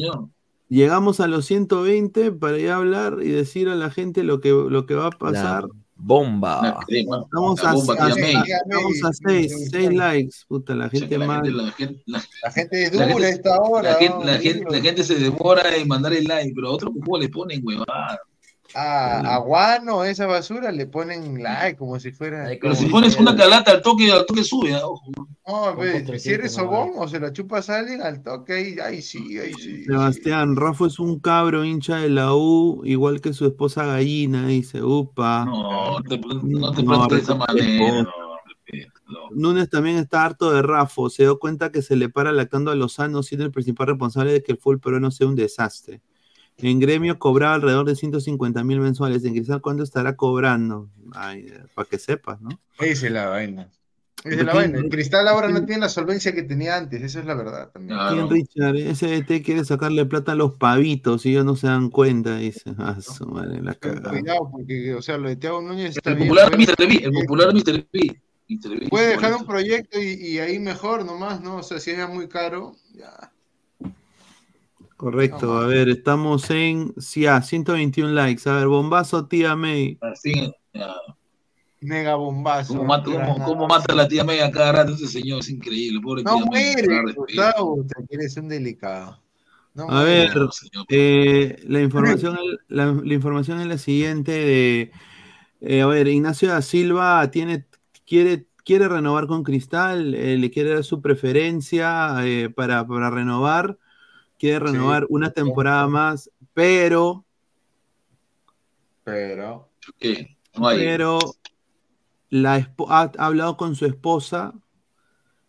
Llegamos 0.71 1.19
a 1.21 1.27
los 1.27 1.45
120 1.47 2.31
para 2.33 2.57
ya 2.57 2.77
hablar 2.77 3.19
y 3.23 3.29
decir 3.29 3.69
a 3.69 3.75
la 3.75 3.91
gente 3.91 4.23
lo 4.23 4.41
que, 4.41 4.51
lo 4.51 4.87
que 4.87 4.95
va 4.95 5.09
a 5.09 5.11
pasar. 5.11 5.67
Bomba. 6.03 6.79
Estamos 6.89 7.63
La 7.63 7.71
a, 7.71 7.75
bomba 7.75 7.95
a- 7.99 8.09
llamé. 8.09 8.33
estamos 8.33 9.05
a 9.05 9.13
6, 9.13 9.69
6 9.71 9.93
likes. 9.93 10.37
Puta, 10.49 10.75
la 10.75 10.89
gente 10.89 11.19
la 11.19 11.27
más. 11.27 11.43
gente- 11.43 11.51
la 11.63 11.73
gente- 11.73 12.03
la- 12.07 12.23
La 12.45 12.51
gente 12.53 12.83
es 12.85 12.95
La 12.95 13.07
dura 13.09 13.15
gente- 13.27 13.29
esta 13.31 13.61
hora. 13.61 13.91
La 13.93 13.99
gente, 13.99 14.19
¿no? 14.19 14.25
la, 14.25 14.39
gente, 14.39 14.65
la 14.71 14.81
gente 14.81 15.05
se 15.05 15.15
demora 15.17 15.77
en 15.77 15.89
mandar 15.89 16.13
el 16.15 16.25
like, 16.25 16.53
pero 16.55 16.69
a 16.69 16.71
otros 16.71 16.93
juego 16.95 17.19
le 17.19 17.29
ponen 17.29 17.61
huevada. 17.67 18.19
A, 18.75 19.35
a 19.35 19.39
Guano, 19.39 20.05
esa 20.05 20.27
basura, 20.27 20.71
le 20.71 20.87
ponen 20.87 21.43
like 21.43 21.77
como 21.77 21.99
si 21.99 22.13
fuera. 22.13 22.49
Pero 22.61 22.75
si 22.75 22.87
pones 22.87 23.17
una 23.17 23.35
calata 23.35 23.73
al 23.73 23.83
toque, 23.83 24.11
al 24.11 24.25
toque 24.27 24.45
sube, 24.45 24.75
ah, 24.75 24.87
ojo. 24.87 25.11
No, 25.47 25.75
Con 25.75 25.85
si 25.85 25.91
eres 25.91 26.07
300 26.07 26.53
sobón 26.53 26.93
o 26.97 27.09
se 27.09 27.19
la 27.19 27.33
chupas 27.33 27.69
a 27.71 27.79
alguien 27.79 28.03
al 28.03 28.23
toque, 28.23 28.53
ahí, 28.53 28.79
ahí 28.79 29.03
sí, 29.03 29.39
ahí 29.39 29.53
sí. 29.55 29.85
Sebastián, 29.85 30.57
Rafa 30.57 30.87
es 30.87 30.99
un 30.99 31.19
cabro 31.19 31.65
hincha 31.65 31.97
de 31.97 32.11
la 32.11 32.35
U, 32.35 32.83
igual 32.85 33.21
que 33.21 33.33
su 33.33 33.47
esposa 33.47 33.85
gallina, 33.87 34.47
dice, 34.47 34.83
upa. 34.83 35.45
No, 35.45 35.99
no 35.99 36.03
te, 36.03 36.19
no 36.19 36.73
te 36.73 36.83
No, 36.83 37.07
de 37.09 37.19
esa 37.19 37.35
manera. 37.35 38.07
Núñez 39.33 39.69
también 39.69 39.97
está 39.97 40.25
harto 40.25 40.53
de 40.53 40.63
Rafa, 40.63 41.03
se 41.11 41.25
dio 41.25 41.39
cuenta 41.39 41.73
que 41.73 41.83
se 41.83 41.97
le 41.97 42.09
para 42.09 42.33
lactando 42.33 42.71
a 42.71 42.75
Lozano, 42.75 43.23
siendo 43.23 43.45
el 43.45 43.53
principal 43.53 43.89
responsable 43.89 44.33
de 44.33 44.43
que 44.43 44.53
el 44.53 44.59
fútbol 44.59 44.81
peruano 44.81 45.11
sea 45.11 45.27
un 45.27 45.37
desastre. 45.37 46.01
En 46.63 46.81
gremio 46.81 47.19
cobraba 47.19 47.55
alrededor 47.55 47.87
de 47.87 47.97
150 47.97 48.63
mil 48.65 48.81
mensuales. 48.81 49.25
En 49.25 49.35
Cristal, 49.35 49.61
¿cuánto 49.61 49.83
estará 49.83 50.17
cobrando? 50.17 50.89
Ay, 51.13 51.47
para 51.75 51.89
que 51.89 51.99
sepas, 51.99 52.41
¿no? 52.41 52.51
Esa 52.79 53.07
es 53.07 53.13
la 53.13 53.29
vaina. 53.29 53.63
Esa 54.23 54.29
es 54.29 54.35
¿Quién- 54.35 54.47
la 54.47 54.55
vaina. 54.55 54.79
El 54.79 54.89
cristal 54.91 55.27
ahora 55.29 55.49
no 55.49 55.65
tiene 55.65 55.81
la 55.81 55.89
solvencia 55.89 56.35
que 56.35 56.43
tenía 56.43 56.77
antes, 56.77 57.01
esa 57.03 57.21
es 57.21 57.25
la 57.25 57.33
verdad 57.35 57.71
también. 57.73 57.99
¿Quién, 58.11 58.29
Richard? 58.29 58.77
SDT 58.77 59.43
quiere 59.43 59.65
sacarle 59.65 60.05
plata 60.05 60.33
a 60.33 60.35
los 60.35 60.57
pavitos 60.57 61.25
y 61.25 61.31
ellos 61.31 61.47
no 61.47 61.57
se 61.57 61.69
dan 61.69 61.89
cuenta, 61.89 62.37
dice. 62.37 62.75
Ah, 62.77 62.99
su 63.01 63.27
madre, 63.27 63.63
la 63.63 63.75
cagada. 63.75 64.11
Cuidado, 64.11 64.51
porque, 64.53 64.95
o 64.95 65.01
sea, 65.01 65.17
lo 65.17 65.29
de 65.31 65.37
Thiago 65.37 65.63
Núñez 65.63 65.97
está 65.97 66.11
El 66.11 66.17
bien, 66.17 66.29
popular 66.29 66.51
pero- 66.51 66.63
Mr. 66.63 66.87
B, 66.89 67.01
el 67.05 67.13
popular 67.13 67.55
Mr. 67.55 67.87
B. 67.91 68.21
Mr. 68.51 68.81
B, 68.81 68.89
Puede 68.91 69.07
dejar 69.09 69.35
un 69.37 69.47
proyecto 69.47 69.99
y, 69.99 70.09
y 70.13 70.39
ahí 70.39 70.59
mejor 70.59 71.07
nomás, 71.07 71.41
¿no? 71.41 71.57
O 71.57 71.63
sea, 71.63 71.79
si 71.79 71.93
es 71.93 71.97
ya 71.97 72.07
muy 72.07 72.29
caro, 72.29 72.75
ya. 72.95 73.30
Correcto, 75.01 75.57
a 75.57 75.67
ver, 75.67 75.89
estamos 75.89 76.51
en 76.51 76.93
sí, 76.99 77.25
ah, 77.25 77.41
121 77.41 78.13
likes. 78.13 78.47
A 78.51 78.53
ver, 78.57 78.67
bombazo, 78.67 79.27
tía 79.27 79.57
May. 79.57 79.97
Así, 80.03 80.53
ya. 80.75 80.93
Mega 81.81 82.17
bombazo. 82.17 82.75
¿Cómo 82.75 82.85
mata, 82.85 83.11
cómo- 83.11 83.43
cómo 83.43 83.67
mata 83.67 83.95
a 83.95 83.97
la 83.97 84.07
tía 84.07 84.25
May 84.25 84.41
a 84.41 84.51
cada 84.51 84.73
rato 84.73 84.93
ese 84.93 85.09
señor? 85.09 85.41
Es 85.41 85.49
increíble, 85.49 86.01
pobre 86.03 86.23
No 86.23 86.35
tía 86.37 86.45
May. 86.51 86.73
muere, 86.75 86.87
Claro, 86.87 87.15
Gustavo, 87.15 87.87
te 88.09 88.15
eres 88.15 88.37
un 88.37 88.49
delicado. 88.49 89.19
No 89.73 89.85
A 89.85 90.03
muere. 90.03 90.29
ver, 90.35 90.49
eh, 90.91 91.57
la, 91.67 91.81
información, 91.81 92.37
la, 92.69 92.93
la 92.93 93.15
información 93.15 93.59
es 93.63 93.69
la 93.69 93.79
siguiente 93.79 94.33
de, 94.33 94.93
eh, 95.63 95.81
a 95.81 95.87
ver, 95.87 96.09
Ignacio 96.09 96.51
da 96.51 96.61
Silva 96.61 97.31
tiene, 97.31 97.65
quiere, 98.07 98.49
quiere 98.67 98.87
renovar 98.87 99.27
con 99.29 99.45
Cristal, 99.45 100.15
eh, 100.15 100.37
le 100.37 100.51
quiere 100.51 100.75
dar 100.75 100.85
su 100.85 101.01
preferencia 101.01 102.17
eh, 102.27 102.51
para, 102.51 102.87
para 102.87 103.09
renovar, 103.09 103.79
quiere 104.41 104.59
renovar 104.59 105.07
una 105.11 105.31
temporada 105.31 105.87
más, 105.87 106.31
pero, 106.55 107.25
Pero. 109.05 109.69
¿Qué? 109.99 110.37
No 110.57 110.67
hay. 110.67 110.79
pero 110.79 111.19
la 112.31 112.55
ha, 112.55 113.01
ha 113.19 113.27
hablado 113.27 113.57
con 113.57 113.77
su 113.77 113.85
esposa 113.85 114.55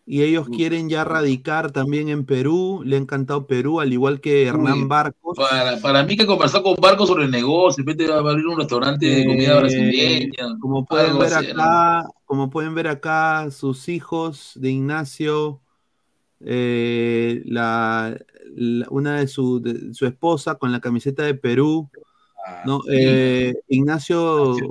y 0.05 0.23
ellos 0.23 0.49
quieren 0.49 0.89
ya 0.89 1.05
radicar 1.05 1.71
también 1.71 2.09
en 2.09 2.25
Perú, 2.25 2.81
le 2.83 2.97
ha 2.97 2.99
encantado 2.99 3.47
Perú, 3.47 3.79
al 3.79 3.93
igual 3.93 4.19
que 4.19 4.45
Hernán 4.45 4.81
Uy, 4.81 4.87
Barcos. 4.87 5.37
Para, 5.37 5.77
para 5.79 6.03
mí 6.03 6.17
que 6.17 6.25
conversar 6.25 6.63
con 6.63 6.75
Barco 6.75 7.05
sobre 7.05 7.25
el 7.25 7.31
negocio, 7.31 7.83
de 7.83 7.91
repente 7.93 8.11
va 8.11 8.17
a 8.17 8.31
abrir 8.31 8.45
un 8.45 8.57
restaurante 8.57 9.05
de 9.05 9.25
comida 9.25 9.55
Eh, 9.55 9.59
brasileña. 9.59 10.57
Como 10.59 10.85
pueden 10.85 11.17
ver 11.17 11.33
acá, 11.33 12.05
como 12.25 12.49
pueden 12.49 12.75
ver 12.75 12.89
acá, 12.89 13.51
sus 13.51 13.87
hijos 13.87 14.51
de 14.55 14.71
Ignacio, 14.71 15.61
eh, 16.41 17.43
la- 17.45 18.17
una 18.89 19.19
de 19.19 19.27
su, 19.27 19.61
de 19.61 19.93
su 19.93 20.05
esposa 20.05 20.55
con 20.55 20.71
la 20.71 20.79
camiseta 20.81 21.23
de 21.23 21.35
Perú. 21.35 21.89
¿no? 22.65 22.81
Eh, 22.91 23.53
Ignacio 23.67 24.55
se 24.55 24.63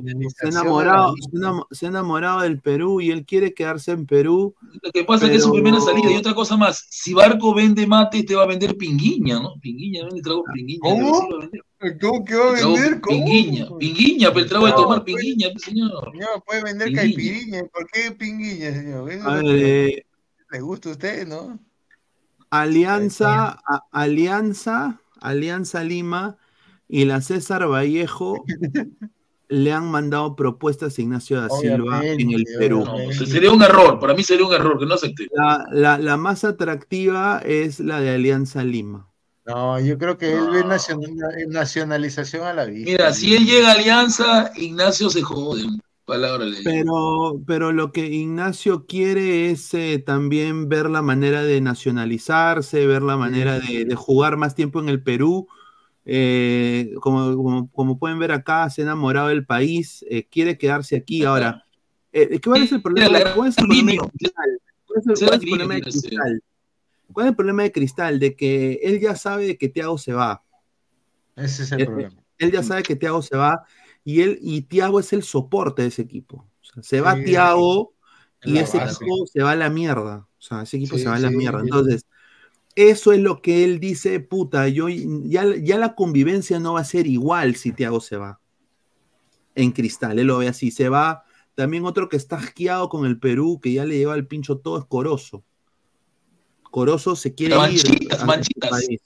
ha, 0.44 0.48
enamorado, 0.48 1.14
se, 1.16 1.36
ha 1.36 1.40
enamo- 1.40 1.66
se 1.70 1.86
ha 1.86 1.88
enamorado 1.88 2.40
del 2.40 2.60
Perú 2.60 3.00
y 3.00 3.10
él 3.12 3.24
quiere 3.24 3.54
quedarse 3.54 3.92
en 3.92 4.06
Perú. 4.06 4.54
Lo 4.82 4.90
que 4.90 5.04
pasa 5.04 5.24
es 5.26 5.30
que 5.30 5.36
es 5.36 5.44
su 5.44 5.52
primera 5.52 5.80
salida. 5.80 6.10
Y 6.10 6.16
otra 6.16 6.34
cosa 6.34 6.56
más, 6.56 6.84
si 6.90 7.14
Barco 7.14 7.54
vende 7.54 7.86
mate, 7.86 8.24
te 8.24 8.34
va 8.34 8.42
a 8.42 8.46
vender 8.46 8.76
pinguiña, 8.76 9.40
¿no? 9.40 9.54
Pinguiña, 9.60 10.04
vende 10.04 10.20
trago 10.20 10.42
pinguiña. 10.52 10.80
¿Cómo? 10.82 11.06
algo 11.06 11.18
así 11.20 11.28
va 11.30 11.36
a 11.36 11.40
vender. 11.40 12.00
¿Cómo 12.00 12.24
que 12.24 12.34
va 12.34 12.48
a 12.48 12.52
vender? 12.52 13.00
¿Cómo? 13.00 13.24
Pinguiña, 13.24 13.68
pinguiña, 13.78 14.28
pero 14.30 14.40
el 14.40 14.48
trago 14.48 14.66
de 14.66 14.70
No, 14.72 14.76
tomar 14.76 15.04
pues. 15.04 15.16
pinguiña, 15.16 15.48
pues, 15.52 15.62
señor. 15.64 16.10
Señor, 16.12 16.42
puede 16.44 16.64
vender 16.64 16.88
Pinguiña. 16.88 17.62
¿Por 17.72 17.86
qué 17.86 18.10
pinguiña, 18.10 18.74
señor? 18.74 19.12
A 19.24 19.34
ver, 19.36 19.44
eh, 19.46 20.06
le 20.50 20.60
gusta 20.60 20.88
a 20.88 20.92
usted, 20.92 21.26
¿no? 21.26 21.58
Alianza, 22.50 23.58
a- 23.66 23.84
Alianza, 23.92 25.00
Alianza 25.20 25.84
Lima 25.84 26.36
y 26.88 27.04
la 27.04 27.20
César 27.20 27.66
Vallejo 27.68 28.44
le 29.48 29.72
han 29.72 29.90
mandado 29.90 30.36
propuestas 30.36 30.96
a 30.98 31.02
Ignacio 31.02 31.40
da 31.40 31.48
Silva 31.50 32.04
en 32.04 32.30
el 32.32 32.44
Perú. 32.58 32.84
No, 32.84 33.12
sería 33.26 33.52
un 33.52 33.62
error, 33.62 33.98
para 33.98 34.14
mí 34.14 34.22
sería 34.22 34.46
un 34.46 34.52
error 34.52 34.78
que 34.78 34.86
no 34.86 34.94
acepte. 34.94 35.26
La, 35.32 35.64
la- 35.72 35.98
la 35.98 36.16
más 36.16 36.44
atractiva 36.44 37.40
es 37.44 37.80
la 37.80 38.00
de 38.00 38.10
Alianza 38.10 38.62
Lima. 38.64 39.06
No, 39.46 39.80
yo 39.80 39.98
creo 39.98 40.16
que 40.18 40.32
él 40.32 40.50
ve 40.50 40.64
nacional- 40.64 41.16
nacionalización 41.48 42.46
a 42.46 42.52
la 42.52 42.64
vista. 42.66 42.90
Mira, 42.90 43.12
si 43.12 43.34
él 43.34 43.44
llega 43.46 43.70
a 43.70 43.72
Alianza, 43.74 44.52
Ignacio 44.56 45.10
se 45.10 45.22
jode. 45.22 45.64
Palabra 46.10 46.44
Pero, 46.64 47.40
pero 47.46 47.70
lo 47.70 47.92
que 47.92 48.06
Ignacio 48.06 48.84
quiere 48.86 49.50
es 49.52 49.72
eh, 49.74 50.02
también 50.04 50.68
ver 50.68 50.90
la 50.90 51.02
manera 51.02 51.44
de 51.44 51.60
nacionalizarse, 51.60 52.84
ver 52.84 53.02
la 53.02 53.16
manera 53.16 53.60
de, 53.60 53.84
de 53.84 53.94
jugar 53.94 54.36
más 54.36 54.56
tiempo 54.56 54.80
en 54.80 54.88
el 54.88 55.00
Perú. 55.00 55.46
Eh, 56.04 56.92
como, 57.00 57.36
como, 57.36 57.70
como 57.70 57.98
pueden 58.00 58.18
ver 58.18 58.32
acá, 58.32 58.68
se 58.70 58.82
ha 58.82 58.84
enamorado 58.84 59.28
del 59.28 59.46
país, 59.46 60.04
eh, 60.10 60.26
quiere 60.28 60.58
quedarse 60.58 60.96
aquí. 60.96 61.24
Ahora, 61.24 61.64
eh, 62.12 62.40
¿cuál 62.40 62.64
es 62.64 62.72
el 62.72 62.82
problema? 62.82 63.20
¿Cuál 63.36 63.48
es 63.48 63.56
el 63.58 63.66
problema 63.66 63.92
de 63.92 63.98
Cristal? 64.18 64.60
¿Cuál 64.86 64.98
es 64.98 65.06
el- 65.06 65.26
cuál 65.28 65.34
es 65.34 65.46
problema 65.48 65.74
de 65.74 65.82
Cristal? 65.82 66.42
¿Cuál 67.12 67.26
es 67.26 67.30
el 67.30 67.36
problema 67.36 67.62
de 67.62 67.72
Cristal? 67.72 68.18
De 68.18 68.34
que 68.34 68.80
él 68.82 68.98
ya 68.98 69.14
sabe 69.14 69.46
de 69.46 69.56
que 69.56 69.68
Thiago 69.68 69.96
se 69.96 70.12
va. 70.12 70.42
Ese 71.36 71.62
es 71.62 71.70
el 71.70 71.86
problema. 71.86 72.16
Él 72.38 72.50
ya 72.50 72.62
sabe 72.64 72.82
que 72.82 72.96
Thiago 72.96 73.22
se 73.22 73.36
va 73.36 73.64
y 74.04 74.22
él 74.22 74.38
y 74.42 74.62
Thiago 74.62 75.00
es 75.00 75.12
el 75.12 75.22
soporte 75.22 75.82
de 75.82 75.88
ese 75.88 76.02
equipo. 76.02 76.46
O 76.60 76.64
sea, 76.64 76.82
se 76.82 77.00
va 77.00 77.14
Sí, 77.14 77.22
es 77.22 77.28
y 78.44 78.58
ese 78.58 78.78
base. 78.78 78.94
equipo 79.04 79.26
se 79.26 79.42
va 79.42 79.50
a 79.52 79.56
la 79.56 79.70
mierda. 79.70 80.26
O 80.38 80.42
sea, 80.42 80.62
ese 80.62 80.76
equipo 80.78 80.96
Sí, 80.96 81.02
se 81.02 81.08
va 81.08 81.16
a 81.16 81.18
la 81.20 81.28
sí, 81.28 81.36
mierda. 81.36 81.60
Entonces, 81.60 82.06
eso 82.74 83.12
es 83.12 83.20
lo 83.20 83.42
que 83.42 83.64
él 83.64 83.80
dice, 83.80 84.20
puta, 84.20 84.68
yo 84.68 84.88
ya, 84.88 85.44
ya 85.56 85.78
la 85.78 85.94
convivencia 85.94 86.58
no 86.60 86.74
va 86.74 86.80
a 86.80 86.84
ser 86.84 87.06
igual 87.06 87.56
si 87.56 87.72
Thiago 87.72 88.00
se 88.00 88.16
va. 88.16 88.40
En 89.54 89.72
cristal, 89.72 90.18
él 90.18 90.28
lo 90.28 90.38
ve 90.38 90.48
así, 90.48 90.70
se 90.70 90.88
va. 90.88 91.24
También 91.54 91.84
otro 91.84 92.08
que 92.08 92.16
está 92.16 92.36
asqueado 92.36 92.88
con 92.88 93.04
el 93.04 93.18
Perú, 93.18 93.60
que 93.60 93.72
ya 93.72 93.84
le 93.84 93.98
lleva 93.98 94.14
el 94.14 94.26
pincho 94.26 94.58
todo, 94.58 94.78
es 94.78 94.84
Corozo. 94.86 95.44
Corozo 96.70 97.16
se 97.16 97.34
quiere 97.34 97.56
Manchitas, 97.56 98.20
ir. 98.20 98.26
manchitas. 98.26 98.70
país. 98.70 99.00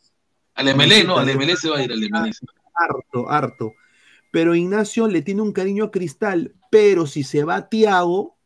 Al 0.54 0.68
MLE, 0.76 1.04
no, 1.04 1.16
al 1.18 1.26
Manchitas. 1.26 1.46
MLE 1.46 1.56
se 1.56 1.70
va 1.70 1.78
a 1.78 1.82
ir, 1.82 1.90
al 1.92 1.98
MLE. 1.98 2.30
harto, 2.74 3.30
harto. 3.30 3.72
Pero 4.34 4.54
Ignacio 4.56 5.08
le 5.08 5.22
tiene 5.22 5.42
un 5.42 5.52
cariño 5.52 5.84
a 5.86 5.90
Cristal, 5.92 6.54
pero 6.70 7.06
si 7.06 7.24
se 7.24 7.44
va 7.44 7.68
Tiago, 7.70 8.38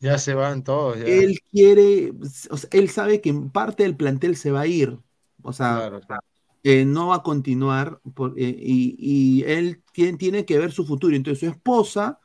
Ya 0.00 0.18
se 0.18 0.34
van 0.34 0.64
todos. 0.64 0.98
Ya. 0.98 1.04
él 1.04 1.40
quiere, 1.50 2.12
o 2.50 2.56
sea, 2.56 2.68
él 2.72 2.90
sabe 2.90 3.20
que 3.20 3.30
en 3.30 3.50
parte 3.50 3.82
del 3.84 3.96
plantel 3.96 4.36
se 4.36 4.50
va 4.50 4.62
a 4.62 4.66
ir. 4.66 4.98
O 5.42 5.52
sea, 5.52 5.76
Claro, 5.76 6.00
claro. 6.00 6.22
eh, 6.64 6.84
no 6.84 7.08
va 7.08 7.16
a 7.16 7.22
continuar 7.22 8.00
por- 8.14 8.34
eh, 8.38 8.56
y, 8.58 8.96
y 8.98 9.44
él 9.44 9.82
tiene, 9.92 10.18
tiene 10.18 10.44
que 10.46 10.58
ver 10.58 10.72
su 10.72 10.86
futuro. 10.86 11.16
Entonces 11.16 11.40
su 11.40 11.46
esposa 11.48 12.20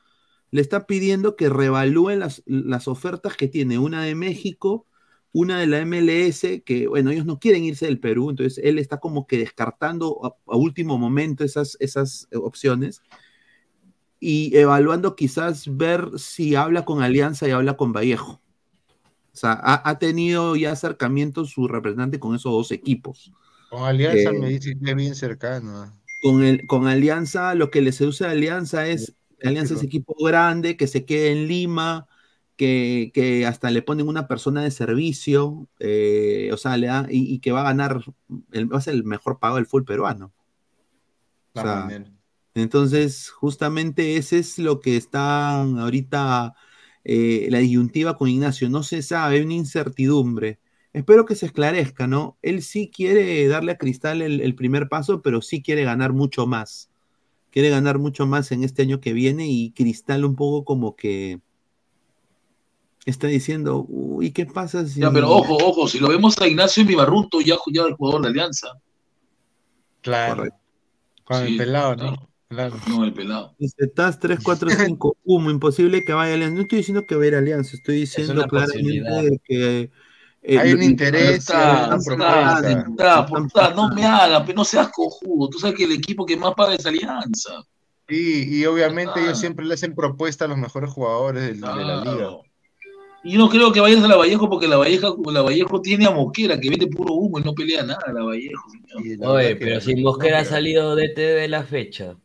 le 0.52 0.62
está 0.62 0.88
pidiendo 0.88 1.36
que 1.38 1.50
revalúe 1.50 2.12
las, 2.18 2.44
las 2.48 2.88
ofertas 2.88 3.38
que 3.38 3.48
tiene, 3.50 3.80
una 3.80 4.04
de 4.04 4.16
México, 4.16 4.88
una 5.34 5.60
de 5.60 5.68
la 5.68 5.84
MLS, 5.84 6.62
que 6.64 6.88
bueno, 6.88 7.10
ellos 7.10 7.26
no 7.26 7.40
quieren 7.40 7.64
irse 7.64 7.88
del 7.88 8.00
Perú, 8.00 8.30
entonces 8.30 8.64
él 8.64 8.78
está 8.78 9.00
como 9.00 9.26
que 9.26 9.40
descartando 9.40 10.20
a, 10.24 10.54
a 10.54 10.56
último 10.56 10.98
momento 10.98 11.44
esas, 11.44 11.76
esas 11.80 12.28
eh, 12.32 12.38
opciones 12.38 13.02
y 14.20 14.56
evaluando 14.56 15.16
quizás 15.16 15.76
ver 15.76 16.08
si 16.18 16.56
habla 16.56 16.86
con 16.86 17.02
Alianza 17.02 17.48
y 17.48 17.52
habla 17.52 17.76
con 17.76 17.92
Vallejo. 17.92 18.42
O 19.34 19.36
sea, 19.36 19.54
ha, 19.54 19.90
ha 19.90 20.00
tenido 20.00 20.56
ya 20.56 20.72
acercamientos 20.72 21.50
su 21.50 21.68
representante 21.68 22.20
con 22.20 22.36
esos 22.36 22.52
dos 22.52 22.72
equipos. 22.72 23.34
Con 23.70 23.84
Alianza 23.84 24.30
Eh, 24.30 24.40
me 24.40 24.50
dice 24.50 24.78
que 24.80 24.92
es 24.92 24.96
bien 24.96 25.16
cercano. 25.16 26.00
Con, 26.22 26.44
el, 26.44 26.68
con 26.68 26.88
Alianza, 26.88 27.56
lo 27.56 27.72
que 27.72 27.82
le 27.82 27.92
seduce 27.92 28.24
a 28.24 28.32
Alianza 28.32 28.88
es, 28.88 29.16
Alianza 29.44 29.74
es 29.74 29.84
equipo 29.84 30.16
grande, 30.24 30.78
que 30.78 30.88
se 30.88 31.04
quede 31.04 31.32
en 31.32 31.48
Lima, 31.48 32.08
que, 32.58 33.12
que 33.14 33.46
hasta 33.46 33.72
le 33.72 33.82
ponen 33.82 34.08
una 34.08 34.28
persona 34.28 34.64
de 34.64 34.72
servicio, 34.72 35.70
eh, 35.80 36.50
o 36.54 36.58
sea, 36.58 36.78
le 36.78 36.88
da, 36.88 37.08
y, 37.10 37.34
y 37.34 37.40
que 37.40 37.52
va 37.52 37.62
a 37.62 37.64
ganar, 37.66 38.02
el, 38.52 38.72
va 38.72 38.78
a 38.80 38.82
ser 38.82 38.96
el 38.96 39.04
mejor 39.04 39.40
pago 39.40 39.56
del 39.58 39.66
fútbol 39.66 39.86
peruano. 39.86 40.34
O 41.56 41.60
La 41.62 41.64
sea, 41.64 41.76
manera. 41.86 42.12
entonces, 42.56 43.30
justamente 43.30 44.18
ese 44.18 44.40
es 44.40 44.60
lo 44.60 44.80
que 44.82 44.98
están 44.98 45.80
ahorita, 45.80 46.56
eh, 47.04 47.48
la 47.52 47.60
disyuntiva 47.60 48.18
con 48.18 48.30
Ignacio. 48.30 48.70
No 48.70 48.84
se 48.84 49.02
sabe, 49.02 49.38
hay 49.38 49.42
una 49.44 49.54
incertidumbre. 49.56 50.60
Espero 50.94 51.26
que 51.26 51.36
se 51.36 51.48
esclarezca, 51.48 52.08
¿no? 52.08 52.38
Él 52.44 52.62
sí 52.64 52.92
quiere 52.94 53.48
darle 53.48 53.74
a 53.74 53.78
Cristal 53.78 54.22
el, 54.22 54.42
el 54.42 54.56
primer 54.56 54.90
paso, 54.90 55.22
pero 55.24 55.42
sí 55.42 55.62
quiere 55.64 55.84
ganar 55.84 56.14
mucho 56.14 56.46
más. 56.48 56.92
Quiere 57.52 57.70
ganar 57.70 58.00
mucho 58.00 58.28
más 58.28 58.52
en 58.52 58.64
este 58.64 58.84
año 58.84 59.00
que 59.02 59.14
viene 59.14 59.48
y 59.50 59.72
Cristal 59.74 60.26
un 60.26 60.36
poco 60.36 60.66
como 60.66 60.96
que 60.96 61.42
está 63.06 63.28
diciendo, 63.28 63.86
uy, 63.88 64.32
¿qué 64.32 64.46
pasa 64.46 64.86
si... 64.88 65.02
Ya, 65.02 65.12
pero 65.12 65.30
ojo, 65.30 65.58
ojo, 65.58 65.88
si 65.88 66.00
lo 66.00 66.08
vemos 66.10 66.40
a 66.40 66.48
Ignacio 66.48 66.86
Mibarruto, 66.86 67.42
ya, 67.42 67.56
ya 67.72 67.84
el 67.84 67.94
jugador 67.96 68.22
de 68.24 68.28
Alianza. 68.30 68.70
Claro. 70.02 70.46
Con 71.24 71.44
el 71.44 71.58
pelado, 71.58 71.96
¿no? 71.96 72.30
Claro. 72.50 72.76
No, 72.88 73.04
el 73.04 73.14
pelado. 73.14 73.56
Dice 73.58 73.88
TAS 73.88 74.20
345, 74.20 75.18
humo, 75.24 75.50
imposible 75.50 76.04
que 76.04 76.14
vaya 76.14 76.34
Alianza. 76.36 76.56
No 76.56 76.62
estoy 76.62 76.78
diciendo 76.80 77.06
que 77.06 77.16
va 77.16 77.24
a 77.24 77.28
ir 77.28 77.36
Alianza, 77.36 77.76
estoy 77.76 77.96
diciendo 78.02 78.34
una 78.34 78.48
claramente 78.48 79.10
de 79.10 79.40
que. 79.44 79.92
eh, 80.44 80.60
Hay 80.60 80.74
un 80.74 80.84
interés, 80.84 81.38
Está, 81.40 81.96
está, 81.96 83.26
está, 83.46 83.74
no 83.74 83.90
me 83.90 84.06
hagan, 84.06 84.46
pero 84.46 84.58
no 84.58 84.66
seas 84.66 84.90
cojudo. 84.90 85.50
Tú 85.50 85.58
sabes 85.60 85.76
que 85.76 85.86
el 85.86 85.94
equipo 85.94 86.26
que 86.26 86.38
más 86.38 86.54
paga 86.54 86.76
es 86.76 86.86
Alianza. 86.86 87.64
Sí, 88.08 88.46
y 88.50 88.66
obviamente 88.66 89.14
Ah. 89.16 89.24
ellos 89.24 89.40
siempre 89.40 89.66
le 89.66 89.74
hacen 89.76 89.96
propuesta 89.96 90.46
a 90.46 90.50
los 90.50 90.58
mejores 90.58 90.92
jugadores 90.92 91.44
del- 91.44 91.62
de 91.62 91.68
la 91.86 92.04
liga. 92.04 92.30
Y 93.24 93.32
yo 93.32 93.40
no 93.40 93.50
creo 93.50 93.72
que 93.72 93.80
vayas 93.80 94.04
a 94.04 94.08
la 94.08 94.18
Vallejo 94.18 94.50
porque 94.50 94.68
la 94.68 94.78
Vallejo, 94.78 95.18
la 95.32 95.42
Vallejo 95.42 95.82
tiene 95.82 96.06
a 96.06 96.12
Mosquera 96.12 96.60
que 96.60 96.70
vende 96.70 96.88
puro 96.88 97.14
humo 97.14 97.40
y 97.40 97.44
no 97.44 97.54
pelea 97.54 97.84
nada 97.84 98.12
la 98.14 98.22
Vallejo. 98.22 98.70
señor. 98.70 99.30
Oye, 99.30 99.56
pero 99.56 99.80
si 99.80 99.96
Mosquera 99.96 100.40
ha 100.40 100.46
salido 100.46 100.96
DT 100.96 101.18
de 101.18 101.48
la 101.48 101.64
fecha. 101.64 102.16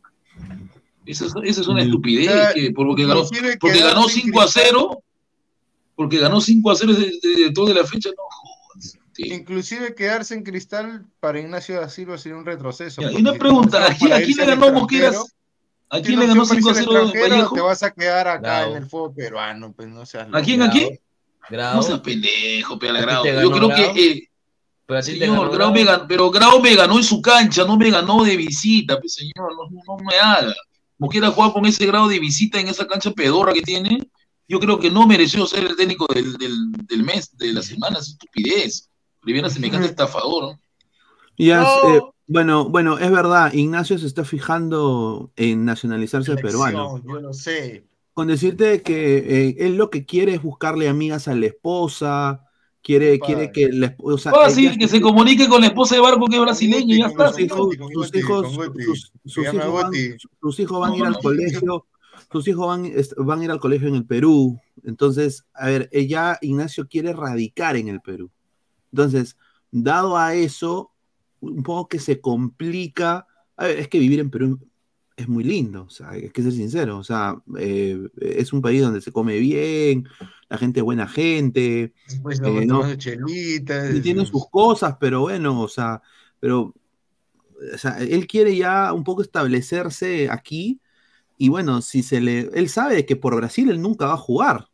Eso 1.06 1.26
es, 1.26 1.32
eso 1.42 1.60
es 1.62 1.68
una 1.68 1.82
estupidez, 1.82 2.52
que 2.52 2.70
porque 2.72 3.06
ganó, 3.06 3.22
porque 3.60 3.80
ganó 3.80 4.02
en 4.02 4.08
5 4.10 4.40
a 4.42 4.46
0, 4.46 5.02
porque 5.94 6.18
ganó 6.18 6.40
5 6.40 6.70
a 6.70 6.74
0 6.74 6.92
de, 6.92 7.44
de, 7.44 7.52
toda 7.54 7.72
la 7.72 7.84
fecha, 7.84 8.10
no 8.10 8.22
jodas. 8.28 8.98
Inclusive 9.16 9.94
quedarse 9.94 10.34
en 10.34 10.42
cristal 10.42 11.06
para 11.18 11.40
Ignacio 11.40 11.80
da 11.80 11.88
Silva 11.88 12.18
sería 12.18 12.36
un 12.36 12.44
retroceso. 12.44 13.00
Y 13.00 13.04
porque 13.04 13.20
una 13.22 13.32
pregunta, 13.34 13.86
¿a 13.86 13.94
quién, 13.94 14.12
a 14.12 14.18
quién 14.18 14.36
le 14.36 14.46
ganó 14.46 14.72
Mosqueras? 14.72 15.34
¿A 15.90 15.96
si 15.98 16.02
quién 16.02 16.14
no 16.16 16.20
le 16.22 16.26
ganó 16.28 16.42
opción 16.42 16.62
para 16.62 16.62
5 16.62 16.68
a 16.68 16.72
irse 16.72 16.84
0 16.84 16.90
al 16.90 17.02
extranjero, 17.06 17.34
Vallejo? 17.36 17.54
Te 17.54 17.60
vas 17.62 17.82
a 17.82 17.90
quedar 17.92 18.28
acá 18.28 18.40
Grau. 18.60 18.70
en 18.70 18.76
el 18.76 18.86
fútbol 18.88 19.14
peruano, 19.14 19.72
pues 19.72 19.88
no 19.88 20.04
seas 20.06 20.28
¿A 20.32 20.42
quién, 20.42 20.62
a 20.62 20.70
quién? 20.70 20.98
No 21.50 21.82
seas 21.82 22.00
pendejo, 22.00 22.78
pela 22.78 22.98
¿A 22.98 23.22
ti 23.22 23.28
Grau. 23.28 23.42
Yo 23.42 23.50
creo 23.50 23.68
Grau? 23.68 23.94
que, 23.94 24.06
eh, 24.06 24.28
Pero 24.86 25.02
señor, 25.02 25.50
ganó 25.50 25.50
Grau 25.50 25.72
me 25.72 25.84
Grau. 25.84 25.96
ganó, 25.96 26.08
pero 26.08 26.30
Grau 26.30 26.60
me 26.60 26.74
ganó 26.74 26.96
en 26.98 27.04
su 27.04 27.22
cancha, 27.22 27.64
no 27.64 27.76
me 27.76 27.90
ganó 27.90 28.22
de 28.24 28.36
visita, 28.36 28.98
pues 29.00 29.14
señor, 29.14 29.54
no, 29.56 29.68
no 29.70 29.96
me 30.04 30.16
haga. 30.18 30.54
Mosquera 30.98 31.30
jugar 31.30 31.52
con 31.52 31.64
ese 31.64 31.86
grado 31.86 32.08
de 32.08 32.18
visita 32.18 32.58
en 32.58 32.68
esa 32.68 32.86
cancha 32.86 33.12
pedorra 33.12 33.52
que 33.52 33.62
tiene, 33.62 34.10
yo 34.48 34.58
creo 34.58 34.78
que 34.80 34.90
no 34.90 35.06
mereció 35.06 35.46
ser 35.46 35.64
el 35.64 35.76
técnico 35.76 36.06
del, 36.12 36.36
del, 36.38 36.72
del 36.72 37.02
mes, 37.04 37.36
de 37.36 37.52
la 37.52 37.62
semana, 37.62 37.98
es 37.98 38.08
estupidez. 38.08 38.88
Rivera 39.22 39.48
semejante 39.48 39.86
estafador, 39.88 40.42
¿no? 40.44 40.60
Ya, 41.36 41.62
eh, 41.62 42.00
bueno, 42.28 42.68
bueno, 42.68 42.98
es 42.98 43.10
verdad, 43.10 43.52
Ignacio 43.54 43.98
se 43.98 44.06
está 44.06 44.24
fijando 44.24 45.32
en 45.34 45.64
nacionalizarse 45.64 46.36
peruano. 46.36 46.90
Selección, 46.98 47.14
Yo 47.14 47.20
lo 47.20 47.32
sé. 47.32 47.84
Con 48.12 48.28
decirte 48.28 48.82
que 48.82 49.18
eh, 49.48 49.56
él 49.60 49.76
lo 49.76 49.90
que 49.90 50.04
quiere 50.04 50.34
es 50.34 50.42
buscarle 50.42 50.88
amigas 50.88 51.26
a 51.26 51.34
la 51.34 51.46
esposa, 51.46 52.44
quiere, 52.82 53.18
quiere 53.18 53.50
que 53.50 53.68
la 53.72 53.86
esposa. 53.86 54.30
o 54.30 54.34
sea, 54.34 54.42
Fácil, 54.44 54.66
ella- 54.68 54.76
que 54.78 54.88
se 54.88 55.00
comunique 55.00 55.48
con 55.48 55.60
la 55.62 55.68
esposa 55.68 55.94
de 55.94 56.00
Barco 56.02 56.26
que 56.26 56.36
es 56.36 56.42
brasileña 56.42 56.94
y 56.94 56.98
ya 56.98 57.06
está. 57.06 57.30
sus 57.30 57.40
hijos, 57.40 57.76
sus 57.92 58.14
hijos, 58.14 58.52
sus, 58.84 59.12
sus 59.24 59.44
llama 59.44 59.58
hijos 59.64 59.72
van, 59.74 59.86
Guti. 59.86 60.08
sus 60.40 60.60
hijos 60.60 60.80
van 60.80 60.92
a 60.92 60.96
ir 60.96 61.04
al 61.04 61.18
colegio, 61.18 61.86
sus 62.30 62.48
hijos 62.48 62.66
van, 62.66 62.92
van 63.24 63.40
a 63.40 63.44
ir 63.44 63.50
al 63.50 63.60
colegio 63.60 63.88
en 63.88 63.94
el 63.94 64.04
Perú. 64.04 64.60
Entonces, 64.84 65.44
a 65.54 65.66
ver, 65.66 65.88
ella, 65.92 66.38
Ignacio 66.42 66.88
quiere 66.88 67.12
radicar 67.12 67.76
en 67.76 67.88
el 67.88 68.00
Perú. 68.00 68.30
Entonces, 68.92 69.36
dado 69.70 70.16
a 70.18 70.34
eso, 70.34 70.90
un 71.40 71.62
poco 71.62 71.88
que 71.88 71.98
se 71.98 72.20
complica. 72.20 73.26
A 73.56 73.66
ver, 73.66 73.78
es 73.78 73.88
que 73.88 73.98
vivir 73.98 74.20
en 74.20 74.30
Perú 74.30 74.58
es 75.16 75.28
muy 75.28 75.42
lindo, 75.42 75.82
o 75.82 75.90
sea, 75.90 76.10
hay 76.10 76.30
que 76.30 76.42
ser 76.42 76.52
sincero, 76.52 76.96
o 76.98 77.02
sea, 77.02 77.42
eh, 77.58 77.98
es 78.20 78.52
un 78.52 78.62
país 78.62 78.82
donde 78.82 79.00
se 79.00 79.10
come 79.10 79.36
bien, 79.38 80.06
la 80.48 80.56
gente 80.58 80.78
es 80.78 80.84
buena 80.84 81.08
gente, 81.08 81.92
Pues 82.22 82.40
eh, 82.40 82.64
¿no? 82.64 82.94
chelitas. 82.94 83.92
y 83.96 84.00
tiene 84.00 84.24
sus 84.24 84.48
cosas, 84.48 84.96
pero 85.00 85.22
bueno, 85.22 85.60
o 85.60 85.66
sea, 85.66 86.00
pero 86.38 86.72
o 87.74 87.78
sea, 87.78 87.98
él 87.98 88.28
quiere 88.28 88.56
ya 88.56 88.92
un 88.92 89.02
poco 89.02 89.22
establecerse 89.22 90.30
aquí 90.30 90.80
y 91.36 91.48
bueno, 91.48 91.82
si 91.82 92.02
se 92.02 92.20
le, 92.20 92.50
él 92.54 92.68
sabe 92.68 93.06
que 93.06 93.16
por 93.16 93.34
Brasil 93.36 93.70
él 93.70 93.80
nunca 93.80 94.06
va 94.06 94.14
a 94.14 94.18
jugar. 94.18 94.68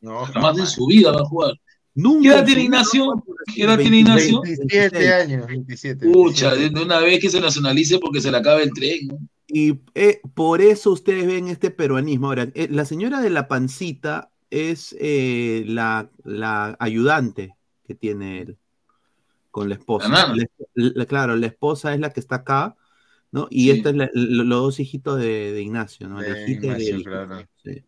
No, 0.00 0.24
Jamás 0.26 0.58
en 0.58 0.66
su 0.66 0.86
vida 0.86 1.12
va 1.12 1.20
a 1.20 1.24
jugar. 1.24 1.52
Nunca 1.94 2.22
¿Qué 2.22 2.28
edad 2.28 2.38
en 2.40 2.46
tiene 2.46 2.62
Ignacio? 2.62 3.24
¿Qué 3.54 3.62
edad 3.62 3.78
tiene 3.78 3.98
Ignacio? 3.98 4.40
27 4.42 5.12
años, 5.14 5.46
27. 5.46 6.10
Pucha, 6.10 6.54
de 6.54 6.70
de 6.70 6.82
una 6.82 6.98
vez 7.00 7.20
que 7.20 7.30
se 7.30 7.40
nacionalice 7.40 7.98
porque 8.00 8.20
se 8.20 8.30
le 8.30 8.36
acaba 8.36 8.60
el 8.62 8.72
tren. 8.72 9.08
¿no? 9.08 9.18
Y 9.46 9.78
eh, 9.94 10.20
por 10.34 10.60
eso 10.60 10.90
ustedes 10.90 11.26
ven 11.26 11.48
este 11.48 11.70
peruanismo. 11.70 12.26
Ahora, 12.28 12.48
eh, 12.54 12.66
la 12.70 12.84
señora 12.84 13.20
de 13.20 13.30
la 13.30 13.46
pancita 13.46 14.30
es 14.50 14.96
eh, 14.98 15.64
la, 15.68 16.10
la 16.24 16.76
ayudante 16.80 17.54
que 17.86 17.94
tiene 17.94 18.40
él 18.42 18.56
con 19.52 19.68
la 19.68 19.76
esposa. 19.76 20.08
La. 20.08 20.34
La- 20.34 20.92
la- 20.94 21.06
claro, 21.06 21.36
la 21.36 21.46
esposa 21.46 21.94
es 21.94 22.00
la 22.00 22.10
que 22.10 22.18
está 22.18 22.36
acá, 22.36 22.74
¿no? 23.30 23.46
Y 23.50 23.64
Sí. 23.64 23.70
esta 23.70 23.90
es 23.90 23.96
la- 23.96 24.10
lo- 24.14 24.42
los 24.44 24.62
dos 24.62 24.80
hijitos 24.80 25.20
de, 25.20 25.52
de 25.52 25.62
Ignacio, 25.62 26.08
¿no? 26.08 26.20
De 26.20 26.50
Ignacio, 26.50 26.96
hijo, 26.98 27.10
claro. 27.10 27.46
sí. 27.62 27.82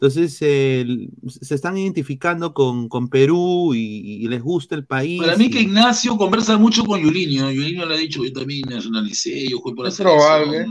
Entonces, 0.00 0.38
eh, 0.40 0.86
se 1.28 1.54
están 1.54 1.76
identificando 1.76 2.54
con, 2.54 2.88
con 2.88 3.08
Perú 3.08 3.74
y, 3.74 4.24
y 4.24 4.28
les 4.28 4.42
gusta 4.42 4.74
el 4.74 4.86
país. 4.86 5.20
Para 5.20 5.36
mí 5.36 5.44
y- 5.44 5.50
que 5.50 5.60
Ignacio 5.60 6.16
conversa 6.16 6.56
mucho 6.56 6.84
con 6.86 7.00
Yulinho. 7.02 7.50
Yulinho 7.50 7.84
le 7.84 7.94
ha 7.94 7.98
dicho, 7.98 8.24
yo 8.24 8.32
también 8.32 8.62
nacionalicé, 8.68 9.46
yo 9.48 9.58
jugué 9.58 9.74
por 9.76 9.84
la 9.84 9.90
Es 9.90 9.96
probable. 9.98 10.66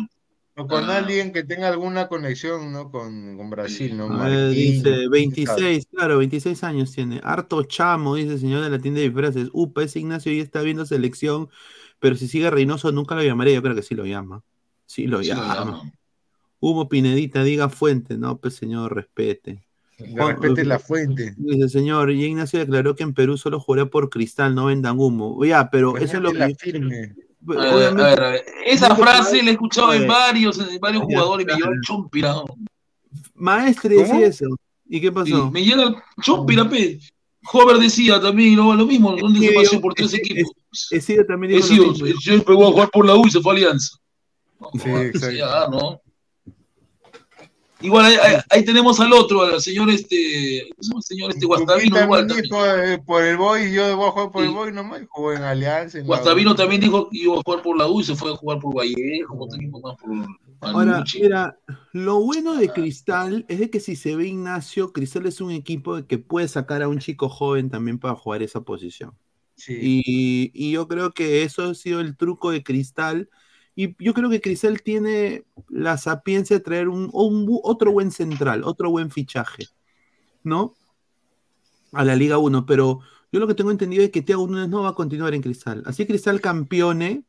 O 0.56 0.68
con 0.68 0.84
Ah. 0.90 0.98
alguien 0.98 1.32
que 1.32 1.44
tenga 1.44 1.70
alguna 1.70 2.08
conexión, 2.10 2.74
¿no? 2.74 2.92
Con, 2.92 3.38
con 3.38 3.50
Brasil, 3.50 3.96
¿no? 3.96 4.10
Marquinhos, 4.10 4.52
dice 4.52 4.82
¿sabe? 4.82 5.08
26, 5.10 5.86
claro, 5.92 6.18
26 6.18 6.64
años 6.64 6.92
tiene. 6.92 7.22
Harto 7.24 7.64
chamo, 7.64 8.16
dice 8.16 8.34
el 8.34 8.40
señor 8.40 8.64
de 8.64 8.70
la 8.70 8.80
tienda 8.80 9.00
de 9.00 9.06
disfraces. 9.10 9.50
Upa, 9.54 9.84
ese 9.84 10.00
Ignacio 10.00 10.34
ya 10.34 10.42
está 10.44 10.62
viendo 10.62 10.86
selección, 10.86 11.50
pero 12.00 12.16
si 12.16 12.28
sigue 12.28 12.50
Reynoso 12.50 12.92
nunca 12.92 13.16
lo 13.16 13.24
llamaré. 13.24 13.54
Yo 13.54 13.62
creo 13.62 13.76
que 13.76 13.84
sí 13.84 13.96
lo 13.96 14.06
llama. 14.06 14.44
Sí 14.86 15.06
lo 15.08 15.22
Sí 15.24 15.30
lo 15.30 15.36
llama. 15.36 15.94
Humo 16.60 16.90
Pinedita, 16.90 17.44
diga 17.44 17.70
fuente. 17.70 18.18
No, 18.18 18.38
pues 18.38 18.56
señor, 18.56 18.96
respete. 18.96 19.64
Juan- 19.98 20.42
respete 20.42 20.66
la 20.66 20.80
fuente. 20.80 21.34
Dice, 21.38 21.70
señor, 21.70 22.12
y 22.12 22.24
Ignacio 22.24 22.60
declaró 22.60 22.96
que 22.96 23.04
en 23.04 23.14
Perú 23.14 23.38
solo 23.38 23.60
jugará 23.60 23.86
por 23.86 24.10
cristal, 24.10 24.56
no 24.56 24.66
vendan 24.66 24.98
humo. 25.00 25.44
Ya, 25.46 25.70
pero 25.70 25.92
Pues 25.92 26.04
eso 26.04 26.18
es 26.18 26.24
lo 26.24 26.32
que. 26.32 26.38
la 26.40 26.50
firme. 26.58 27.16
A 27.58 27.76
ver, 27.76 27.96
ver. 27.96 28.46
Esa 28.66 28.90
Yo 28.90 28.96
frase 28.98 29.42
la 29.44 29.50
he 29.50 29.54
escuchado 29.54 29.94
en 29.94 30.00
Oye, 30.02 30.08
varios, 30.08 30.60
en 30.60 30.80
varios 30.80 31.04
jugadores 31.04 31.46
y 31.46 31.48
me 31.52 31.56
lleva 31.58 31.72
el 31.74 31.82
chompira. 31.82 32.34
¿no? 32.34 32.46
Maestre 33.36 33.96
¿Cómo? 33.96 34.08
decía 34.08 34.28
eso. 34.28 34.46
¿Y 34.88 35.00
qué 35.02 35.08
Sí, 35.08 35.14
pasó? 35.14 35.52
me 35.52 35.64
llega 35.64 35.84
el 35.84 35.96
chompira, 36.22 36.70
pe. 36.70 37.00
Hover 37.54 37.78
decía 37.78 38.20
también 38.20 38.58
lo, 38.58 38.76
lo 38.76 38.86
mismo, 38.86 39.16
¿dónde 39.16 39.40
se 39.40 39.54
pasó 39.54 39.74
yo- 39.76 39.82
por 39.82 39.94
tres 39.94 40.14
es- 40.14 40.20
equipos? 40.20 40.52
Ese 40.92 41.24
también 41.24 41.54
He 41.54 41.56
dijo 41.58 41.68
sido, 41.68 41.86
lo 41.86 41.92
mismo. 41.94 42.20
siempre 42.22 42.54
voy 42.54 42.68
a 42.68 42.72
jugar 42.72 42.90
por 42.92 43.06
la 43.06 43.16
U 43.16 43.26
y 43.26 43.32
se 43.32 43.40
fue 43.40 43.54
a 43.54 43.56
Alianza. 43.56 43.98
No, 44.60 44.70
Sí, 44.74 44.90
exacto. 44.90 45.32
ya, 45.32 45.68
¿no? 45.72 46.02
Igual 47.82 48.06
ahí, 48.08 48.16
ahí- 48.22 48.42
ahí 48.50 48.66
tenemos 48.66 49.00
al 49.00 49.14
otro, 49.14 49.42
al 49.44 49.62
señor 49.62 49.90
este, 49.90 50.68
¿cómo 50.90 51.02
se 51.02 51.16
llama 51.16 51.28
el 51.28 51.32
señor 51.32 51.32
este 51.32 51.46
Guastavino 51.46 52.02
igual 52.04 52.24
me 52.26 52.28
también. 52.28 52.44
dijo, 52.44 52.66
eh, 52.66 53.02
por 53.06 53.24
el 53.24 53.38
Boy, 53.38 53.72
yo 53.74 53.96
voy 53.96 54.08
a 54.08 54.12
jugar 54.12 54.32
por 54.32 54.44
el 54.44 54.50
Sí. 54.50 54.56
Boy 54.56 54.72
nomás, 54.74 55.02
jugó 55.08 55.34
en 55.34 55.44
Alianza. 55.44 56.00
en 56.00 56.06
Guastavino 56.06 56.56
también 56.56 56.82
dijo 56.82 57.10
que 57.10 57.18
iba 57.20 57.36
a 57.38 57.42
jugar 57.42 57.62
por 57.62 57.78
la 57.78 57.88
U 57.88 58.02
y 58.02 58.04
se 58.04 58.16
fue 58.16 58.34
a 58.34 58.36
jugar 58.36 58.60
por 58.60 58.76
Vallejo, 58.76 59.36
otro 59.40 59.56
equipo 59.56 59.80
más 59.80 59.96
por, 59.96 60.10
Ahora, 60.62 61.06
mira, 61.16 61.58
lo 61.94 62.20
bueno 62.20 62.56
de 62.56 62.68
Cristal 62.68 63.46
es 63.48 63.60
de 63.60 63.70
que 63.70 63.80
si 63.80 63.96
se 63.96 64.14
ve 64.18 64.28
Ignacio, 64.28 64.92
Cristal 64.92 65.26
es 65.26 65.40
un 65.40 65.52
equipo 65.52 66.06
que 66.06 66.18
puede 66.18 66.50
sacar 66.50 66.82
a 66.84 66.90
un 66.90 67.00
chico 67.00 67.30
joven 67.30 67.70
también 67.70 67.98
para 67.98 68.14
jugar 68.16 68.44
esa 68.44 68.60
posición. 68.60 69.14
Y, 69.68 70.52
y 70.54 70.72
yo 70.72 70.88
creo 70.90 71.12
que 71.12 71.44
eso 71.44 71.64
ha 71.64 71.74
sido 71.76 72.02
el 72.02 72.18
truco 72.18 72.52
de 72.52 72.62
Cristal. 72.64 73.30
Y 73.80 73.96
yo 73.98 74.14
creo 74.14 74.30
que 74.30 74.42
Cristal 74.42 74.82
tiene 74.82 75.46
la 75.70 75.98
sapiencia 75.98 76.58
de 76.58 76.62
traer 76.62 76.90
un, 76.90 77.10
otro 77.64 77.94
buen 77.94 78.12
central, 78.12 78.66
otro 78.66 78.92
buen 78.92 79.10
fichaje, 79.10 79.68
¿no? 80.44 80.76
A 81.94 82.04
la 82.04 82.18
Liga 82.18 82.38
1. 82.40 82.66
Pero 82.66 83.00
yo 83.32 83.40
lo 83.40 83.48
que 83.48 83.54
tengo 83.54 83.72
entendido 83.72 84.04
es 84.04 84.12
que 84.12 84.22
Thiago 84.22 84.46
Núñez 84.48 84.68
no 84.68 84.82
va 84.82 84.90
a 84.90 84.96
continuar 84.96 85.34
en 85.34 85.42
Cristal. 85.42 85.82
Así 85.86 86.06
Cristal 86.06 86.42
campeone, 86.42 87.24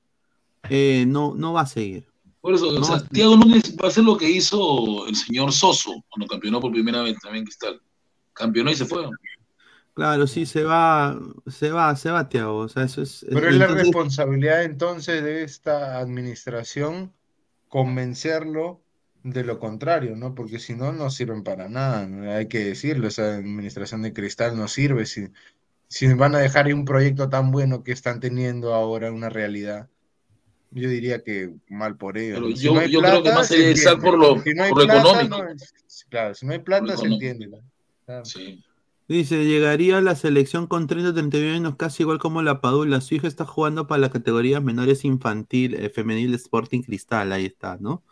eh, 0.68 1.04
no, 1.06 1.36
no 1.36 1.52
va 1.52 1.60
a 1.60 1.66
seguir. 1.66 2.08
Por 2.40 2.54
eso, 2.54 2.72
No, 2.72 2.80
o 2.80 2.84
sea. 2.84 2.98
Thiago 3.06 3.36
Núñez 3.36 3.76
va 3.76 3.84
a 3.84 3.88
hacer 3.90 4.02
lo 4.02 4.16
que 4.16 4.28
hizo 4.28 5.06
el 5.06 5.14
señor 5.14 5.52
Soso 5.52 6.04
cuando 6.08 6.26
campeonó 6.26 6.58
por 6.58 6.72
primera 6.72 7.00
vez 7.02 7.16
también 7.22 7.44
Cristal. 7.44 7.80
Campeonó 8.32 8.72
y 8.72 8.74
se 8.74 8.86
fue. 8.86 9.08
Claro, 10.00 10.26
sí, 10.26 10.46
se 10.46 10.64
va, 10.64 11.20
se 11.46 11.70
va, 11.70 11.94
se 11.94 12.10
va 12.10 12.26
Thiago. 12.26 12.56
O 12.56 12.68
sea, 12.70 12.84
eso 12.84 13.02
es. 13.02 13.26
Pero 13.28 13.50
es 13.50 13.56
la 13.56 13.66
responsabilidad 13.66 14.64
entonces 14.64 15.22
de 15.22 15.42
esta 15.42 15.98
administración 15.98 17.12
convencerlo 17.68 18.80
de 19.24 19.44
lo 19.44 19.58
contrario, 19.58 20.16
¿no? 20.16 20.34
Porque 20.34 20.58
si 20.58 20.74
no, 20.74 20.94
no 20.94 21.10
sirven 21.10 21.44
para 21.44 21.68
nada, 21.68 22.06
¿no? 22.06 22.32
Hay 22.32 22.46
que 22.48 22.64
decirlo, 22.64 23.08
esa 23.08 23.34
administración 23.36 24.00
de 24.00 24.14
cristal 24.14 24.56
no 24.56 24.68
sirve 24.68 25.04
si, 25.04 25.28
si 25.86 26.10
van 26.14 26.34
a 26.34 26.38
dejar 26.38 26.64
ahí 26.64 26.72
un 26.72 26.86
proyecto 26.86 27.28
tan 27.28 27.50
bueno 27.50 27.84
que 27.84 27.92
están 27.92 28.20
teniendo 28.20 28.72
ahora 28.72 29.12
una 29.12 29.28
realidad. 29.28 29.90
Yo 30.70 30.88
diría 30.88 31.22
que 31.22 31.52
mal 31.68 31.98
por. 31.98 32.16
Si 32.16 32.30
yo- 32.56 32.72
no 32.72 32.80
creo 32.80 33.22
que 33.22 33.32
más 33.32 33.48
sería 33.48 33.96
por 33.98 34.16
lo- 34.16 34.40
Si 34.40 34.54
no 34.54 34.62
hay 34.62 34.70
por 34.70 34.78
lo 34.78 34.84
plata, 34.86 35.00
económico. 35.10 35.44
no 35.44 35.50
es- 35.50 36.06
claro, 36.08 36.34
si 36.34 36.46
no 36.46 36.52
hay 36.52 36.60
plata, 36.60 36.96
se 36.96 37.06
entiende. 37.06 37.50
Claro. 38.06 38.24
Dice, 39.10 39.44
llegaría 39.44 39.98
a 39.98 40.00
la 40.00 40.14
selección 40.14 40.68
con 40.68 40.86
30 40.86 41.12
31 41.12 41.56
años, 41.56 41.74
casi 41.76 42.04
igual 42.04 42.20
como 42.20 42.42
la 42.42 42.60
Padula. 42.60 43.00
Su 43.00 43.16
hija 43.16 43.26
está 43.26 43.44
jugando 43.44 43.88
para 43.88 44.00
las 44.00 44.10
categorías 44.10 44.62
menores 44.62 45.04
infantil, 45.04 45.74
eh, 45.74 45.90
femenil 45.90 46.32
Sporting 46.34 46.82
Cristal, 46.82 47.32
ahí 47.32 47.46
está, 47.46 47.76
¿no? 47.80 48.04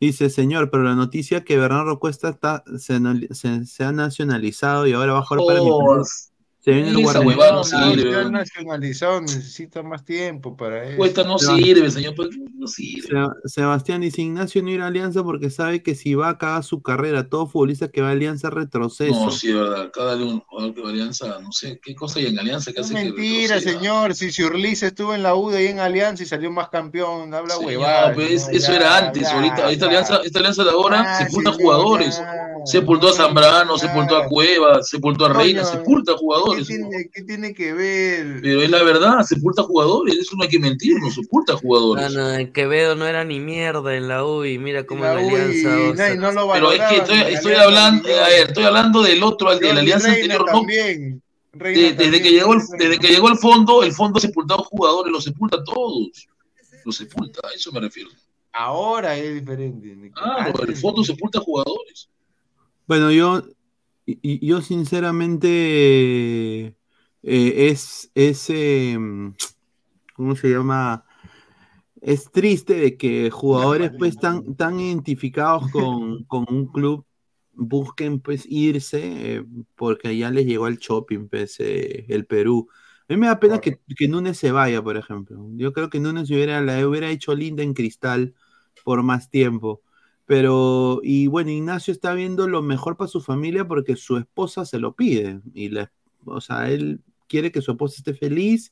Dice, 0.00 0.30
señor, 0.30 0.70
pero 0.70 0.84
la 0.84 0.94
noticia 0.96 1.44
que 1.44 1.58
Bernardo 1.58 2.00
Cuesta 2.00 2.30
está, 2.30 2.64
se, 2.78 3.00
se- 3.34 3.66
se 3.66 3.84
ha 3.84 3.92
nacionalizado 3.92 4.86
y 4.86 4.92
ahora 4.94 5.14
va 5.14 5.20
a 5.20 5.22
jugar 5.24 5.44
para 5.46 5.60
Oh. 5.62 6.04
Se 6.62 6.72
viene 6.72 6.90
el 6.90 6.94
esa 7.00 7.02
guardián. 7.20 7.26
huevada 7.26 7.50
no 7.52 7.56
No, 7.58 7.64
sirve. 7.94 8.10
ya 8.12 8.24
nacionalizado 8.28 9.20
necesita 9.22 9.82
más 9.82 10.04
tiempo 10.04 10.56
para 10.58 10.84
eso. 10.84 10.96
Cuesta 10.98 11.24
no 11.24 11.38
sirve, 11.38 11.90
señor, 11.90 12.14
pues, 12.14 12.28
no 12.54 12.66
sirve. 12.66 13.08
Seba- 13.08 13.34
Sebastián 13.46 14.02
dice, 14.02 14.20
Ignacio 14.20 14.62
no 14.62 14.68
irá 14.70 14.84
a 14.84 14.88
Alianza 14.88 15.22
porque 15.24 15.48
sabe 15.48 15.82
que 15.82 15.94
si 15.94 16.14
va 16.14 16.26
a 16.26 16.30
acabar 16.32 16.62
su 16.62 16.82
carrera, 16.82 17.28
todo 17.30 17.46
futbolista 17.46 17.88
que 17.88 18.02
va 18.02 18.08
a 18.08 18.12
Alianza 18.12 18.50
retroceso. 18.50 19.14
No, 19.24 19.30
sí, 19.30 19.48
es 19.48 19.54
verdad. 19.54 19.90
Cada 19.90 20.16
de 20.16 20.24
un 20.24 20.40
jugador 20.40 20.74
que 20.74 20.82
va 20.82 20.88
a 20.88 20.92
Alianza, 20.92 21.38
no 21.40 21.50
sé, 21.50 21.80
¿qué 21.82 21.94
cosa 21.94 22.18
hay 22.18 22.26
en 22.26 22.38
Alianza 22.38 22.72
que 22.74 22.80
hace 22.80 22.94
que 22.94 23.04
mentira, 23.04 23.58
señor. 23.60 24.14
Si 24.14 24.30
Siurlis 24.30 24.82
estuvo 24.82 25.14
en 25.14 25.22
la 25.22 25.34
UDA 25.34 25.62
y 25.62 25.66
en 25.68 25.78
Alianza 25.80 26.24
y 26.24 26.26
salió 26.26 26.50
más 26.50 26.68
campeón, 26.68 27.32
habla 27.32 27.56
huevada. 27.58 28.12
pues, 28.12 28.42
señor, 28.42 28.56
eso 28.56 28.72
ya, 28.72 28.76
era 28.76 28.98
antes, 28.98 29.22
ya, 29.22 29.34
ahorita, 29.34 29.70
esta 29.70 29.84
ya. 29.84 29.86
alianza, 29.86 30.20
esta 30.24 30.38
alianza 30.40 30.64
de 30.64 30.70
ahora 30.70 31.00
Ah, 31.06 31.24
sepulta 31.24 31.52
jugadores. 31.52 32.18
ya. 32.18 32.36
Sepultó 32.66 33.08
a 33.08 33.12
Zambrano, 33.14 33.78
sepultó 33.78 34.16
a 34.18 34.26
Cueva, 34.28 34.82
sepultó 34.82 35.24
a 35.24 35.32
Reina, 35.32 35.64
sepulta 35.64 36.12
¿Qué 36.12 36.18
jugadores. 36.58 36.66
tiene, 36.66 37.10
qué 37.12 37.22
tiene 37.22 37.54
que 37.54 37.72
ver? 37.72 38.40
Pero 38.42 38.62
es 38.62 38.70
la 38.70 38.82
verdad, 38.82 39.22
sepulta 39.22 39.62
jugadores, 39.62 40.16
eso 40.16 40.36
no 40.36 40.42
hay 40.44 40.48
que 40.48 40.58
sepulta 41.10 41.52
No, 41.54 41.58
jugadores. 41.58 42.12
no, 42.14 42.34
en 42.34 42.52
Quevedo 42.52 42.96
no 42.96 43.06
era 43.06 43.24
ni 43.24 43.40
mierda 43.40 43.94
en 43.96 44.08
la 44.08 44.24
U 44.24 44.44
y 44.44 44.58
mira 44.58 44.84
cómo 44.84 45.04
La 45.04 45.14
la 45.14 45.20
Alianza. 45.20 45.68
o 45.76 45.90
no, 45.90 45.96
sea, 45.96 46.14
y 46.14 46.18
no 46.18 46.32
lo 46.32 46.52
Pero 46.52 46.72
es 46.72 46.80
que 46.88 46.96
estoy, 46.96 47.52
hablando, 47.54 48.08
ni 48.08 48.14
a 48.14 48.28
ver, 48.28 48.48
estoy 48.48 48.64
hablando 48.64 49.02
del 49.02 49.22
otro, 49.22 49.48
al 49.48 49.58
de 49.58 49.74
la 49.74 49.80
alianza 49.80 50.08
Reina 50.08 50.22
anterior, 50.34 50.46
no. 50.46 50.58
también. 50.58 51.22
De- 51.52 51.70
desde 51.72 51.94
también, 51.94 52.22
que 52.22 52.30
llegó 52.30 52.54
el, 52.54 52.60
desde 52.78 52.98
que 52.98 53.08
llegó 53.08 53.28
el 53.28 53.36
fondo, 53.38 53.82
el 53.82 53.92
fondo 53.92 54.18
ha 54.18 54.20
sepultado 54.20 54.62
jugadores, 54.64 55.12
los 55.12 55.24
sepulta 55.24 55.56
a 55.56 55.64
todos. 55.64 56.28
Los 56.84 56.96
sepulta, 56.96 57.40
a 57.46 57.52
eso 57.54 57.72
me 57.72 57.80
refiero. 57.80 58.08
Ahora 58.52 59.16
es 59.16 59.34
diferente. 59.34 60.10
Ah, 60.16 60.52
el 60.66 60.76
fondo 60.76 61.04
sepulta 61.04 61.40
jugadores. 61.40 62.08
Bueno, 62.86 63.10
yo, 63.12 63.42
y- 64.10 64.18
y- 64.22 64.46
yo 64.46 64.60
sinceramente 64.62 66.66
eh, 66.66 66.74
es, 67.22 68.10
es 68.14 68.46
eh, 68.50 68.98
¿cómo 70.14 70.36
se 70.36 70.48
llama? 70.50 71.04
Es 72.00 72.30
triste 72.32 72.74
de 72.74 72.96
que 72.96 73.30
jugadores 73.30 73.92
pues 73.98 74.18
tan, 74.18 74.56
tan 74.56 74.80
identificados 74.80 75.68
con, 75.68 76.24
con 76.24 76.46
un 76.50 76.66
club 76.68 77.04
busquen 77.52 78.20
pues 78.20 78.46
irse 78.48 79.36
eh, 79.38 79.44
porque 79.76 80.16
ya 80.16 80.30
les 80.30 80.46
llegó 80.46 80.66
el 80.68 80.78
shopping 80.78 81.28
pues 81.28 81.56
eh, 81.60 82.06
el 82.08 82.26
Perú. 82.26 82.68
A 83.08 83.12
mí 83.12 83.18
me 83.18 83.26
da 83.26 83.38
pena 83.40 83.60
que, 83.60 83.80
que 83.96 84.08
Núñez 84.08 84.38
se 84.38 84.52
vaya, 84.52 84.82
por 84.82 84.96
ejemplo. 84.96 85.46
Yo 85.56 85.72
creo 85.72 85.90
que 85.90 86.00
Núñez 86.00 86.30
hubiera, 86.30 86.60
la 86.62 86.86
hubiera 86.86 87.10
hecho 87.10 87.34
linda 87.34 87.62
en 87.62 87.74
cristal 87.74 88.34
por 88.84 89.02
más 89.02 89.28
tiempo. 89.30 89.82
Pero, 90.30 91.00
y 91.02 91.26
bueno, 91.26 91.50
Ignacio 91.50 91.90
está 91.92 92.14
viendo 92.14 92.46
lo 92.46 92.62
mejor 92.62 92.96
para 92.96 93.08
su 93.08 93.20
familia 93.20 93.66
porque 93.66 93.96
su 93.96 94.16
esposa 94.16 94.64
se 94.64 94.78
lo 94.78 94.94
pide. 94.94 95.40
Y 95.54 95.70
la, 95.70 95.90
o 96.24 96.40
sea, 96.40 96.70
él 96.70 97.00
quiere 97.26 97.50
que 97.50 97.60
su 97.60 97.72
esposa 97.72 97.96
esté 97.98 98.14
feliz 98.14 98.70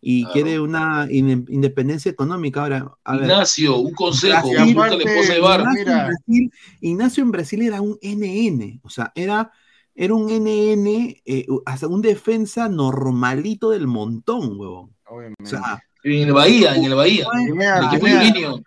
y 0.00 0.22
Claro. 0.22 0.32
quiere 0.32 0.58
una 0.60 1.06
independencia 1.10 2.10
económica. 2.10 2.62
Ahora, 2.62 2.92
a 3.04 3.12
ver, 3.16 3.24
Ignacio, 3.24 3.76
un 3.76 3.92
consejo, 3.92 4.48
Brasil- 4.50 4.74
la 4.74 4.86
esposa 4.96 5.34
de 5.34 5.40
Bar. 5.40 5.60
Ignacio, 5.60 5.82
en 5.82 6.06
Brasil, 6.06 6.52
Ignacio 6.80 7.22
en 7.24 7.30
Brasil 7.30 7.60
era 7.62 7.80
un 7.82 7.98
NN, 8.00 8.80
o 8.82 8.88
sea, 8.88 9.12
era, 9.14 9.52
era 9.94 10.14
un 10.14 10.30
NN, 10.30 11.20
eh, 11.26 11.46
hasta 11.66 11.88
un 11.88 12.00
defensa 12.00 12.70
normalito 12.70 13.68
del 13.68 13.86
montón, 13.86 14.58
huevón. 14.58 14.96
O 15.10 15.44
sea, 15.44 15.78
En 16.02 16.22
el 16.28 16.32
Bahía, 16.32 16.74
en 16.74 16.84
el 16.84 16.94
Bahía. 16.94 17.26
Mira, 17.52 17.80
El 17.80 17.84
equipo 17.84 18.06
mira, 18.06 18.18
de 18.20 18.24
Linio. 18.24 18.54
o- 18.54 18.62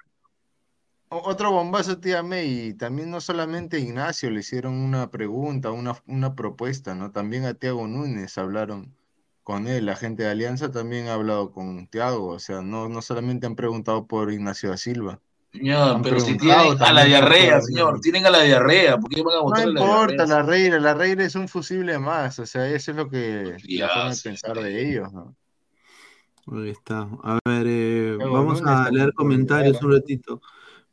Otro 1.11 1.51
bombazo, 1.51 1.99
tía 1.99 2.21
May, 2.21 2.67
y 2.69 2.73
también 2.75 3.09
no 3.09 3.19
solamente 3.19 3.77
a 3.77 3.79
Ignacio 3.79 4.29
le 4.29 4.41
hicieron 4.41 4.73
una 4.75 5.09
pregunta, 5.09 5.71
una, 5.71 5.95
una 6.05 6.35
propuesta, 6.35 6.93
¿no? 6.95 7.11
También 7.11 7.45
a 7.45 7.55
Tiago 7.55 7.87
Núñez 7.87 8.37
hablaron 8.37 8.95
con 9.43 9.67
él, 9.67 9.85
la 9.87 9.95
gente 9.95 10.23
de 10.23 10.29
Alianza 10.29 10.69
también 10.71 11.07
ha 11.07 11.13
hablado 11.15 11.51
con 11.51 11.87
Tiago, 11.87 12.27
o 12.27 12.39
sea, 12.39 12.61
no, 12.61 12.89
no 12.89 13.01
solamente 13.01 13.47
han 13.47 13.55
preguntado 13.55 14.05
por 14.07 14.31
Ignacio 14.31 14.69
da 14.69 14.77
Silva. 14.77 15.19
Señor, 15.51 15.95
Han 15.95 16.03
pero 16.03 16.19
si 16.19 16.35
preguntado 16.35 16.37
tienen 16.37 16.77
a 16.81 16.91
la 16.93 17.05
también 17.05 17.31
por 17.35 17.39
diarrea, 17.39 17.61
señor, 17.61 17.99
Núñez. 17.99 18.01
tienen 18.01 18.25
a 18.25 18.29
la 18.31 18.41
diarrea, 18.43 18.97
¿por 18.99 19.11
qué 19.11 19.21
van 19.23 19.37
a 19.37 19.41
No 19.43 19.43
votar 19.43 19.67
a 19.67 19.71
la 19.71 19.81
importa, 19.81 20.25
diarrea? 20.25 20.27
la 20.27 20.43
Reina, 20.43 20.79
la 20.79 20.93
Reina 20.93 21.23
es 21.25 21.35
un 21.35 21.47
fusible 21.47 21.99
más, 21.99 22.39
o 22.39 22.45
sea, 22.45 22.67
eso 22.69 22.91
es 22.91 22.97
lo 22.97 23.09
que 23.09 23.61
Ya, 23.63 23.85
la 23.85 23.89
forma 23.89 24.11
de 24.11 24.15
sí, 24.15 24.21
pensar 24.21 24.59
de 24.61 24.89
ellos, 24.89 25.11
¿no? 25.13 25.35
Ahí 26.51 26.69
está. 26.69 27.01
A 27.23 27.39
ver, 27.45 27.65
eh, 27.67 28.17
vamos 28.25 28.61
Núñez 28.61 28.65
a 28.65 28.89
también 28.89 28.91
leer 28.91 29.13
por 29.13 29.13
comentarios 29.13 29.81
un 29.81 29.91
ratito. 29.93 30.41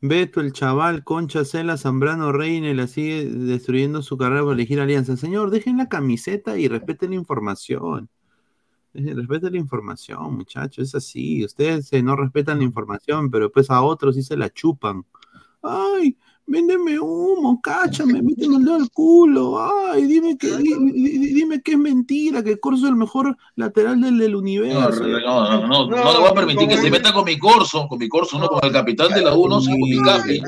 Beto, 0.01 0.41
el 0.41 0.53
chaval, 0.53 1.03
Concha, 1.03 1.43
Cela, 1.43 1.77
Zambrano, 1.77 2.31
Reina, 2.31 2.69
y 2.69 2.73
la 2.75 2.87
sigue 2.87 3.25
destruyendo 3.25 4.03
su 4.03 4.17
carrera 4.17 4.43
por 4.43 4.53
elegir 4.53 4.79
alianza. 4.79 5.17
Señor, 5.17 5.49
dejen 5.49 5.77
la 5.77 5.89
camiseta 5.89 6.57
y 6.57 6.67
respeten 6.67 7.11
la 7.11 7.15
información. 7.15 8.09
Respeten 8.93 9.53
la 9.53 9.59
información, 9.59 10.35
muchachos, 10.35 10.89
es 10.89 10.95
así. 10.95 11.45
Ustedes 11.45 11.91
eh, 11.93 12.03
no 12.03 12.15
respetan 12.15 12.59
la 12.59 12.63
información, 12.63 13.29
pero 13.31 13.51
pues 13.51 13.69
a 13.69 13.81
otros 13.81 14.15
sí 14.15 14.23
se 14.23 14.37
la 14.37 14.49
chupan. 14.51 15.05
Ay, 15.61 16.17
véndeme 16.47 16.97
humo, 16.99 17.59
cáchame, 17.61 18.21
méteme 18.21 18.55
el 18.57 18.63
dedo 18.65 18.75
al 18.75 18.89
culo. 18.89 19.59
Ay, 19.91 20.03
dime 20.05 20.37
que, 20.37 20.55
di- 20.57 20.73
di- 20.93 21.17
di- 21.19 21.33
dime 21.33 21.61
que 21.61 21.73
es 21.73 21.77
mentira, 21.77 22.41
que 22.43 22.57
Corso 22.59 22.85
es 22.85 22.89
el 22.91 22.95
mejor 22.95 23.35
lateral 23.55 23.99
del, 24.01 24.17
del 24.17 24.31
No, 24.31 24.39
universo. 24.39 25.05
no, 25.07 25.19
no, 25.19 25.67
no, 25.67 25.87
no 25.87 26.13
le 26.13 26.19
voy 26.19 26.29
a 26.29 26.33
permitir 26.33 26.67
que 26.69 26.77
se 26.77 26.89
meta 26.89 27.13
con 27.13 27.25
mi 27.25 27.37
corso, 27.37 27.87
con 27.87 27.99
mi 27.99 28.07
corso, 28.09 28.39
no 28.39 28.47
con 28.47 28.59
el 28.63 28.71
capitán 28.71 29.09
de 29.13 29.21
la 29.21 29.35
1, 29.35 29.61
sino 29.61 29.77
con 29.77 29.89
mi 29.89 30.01
capi. 30.01 30.41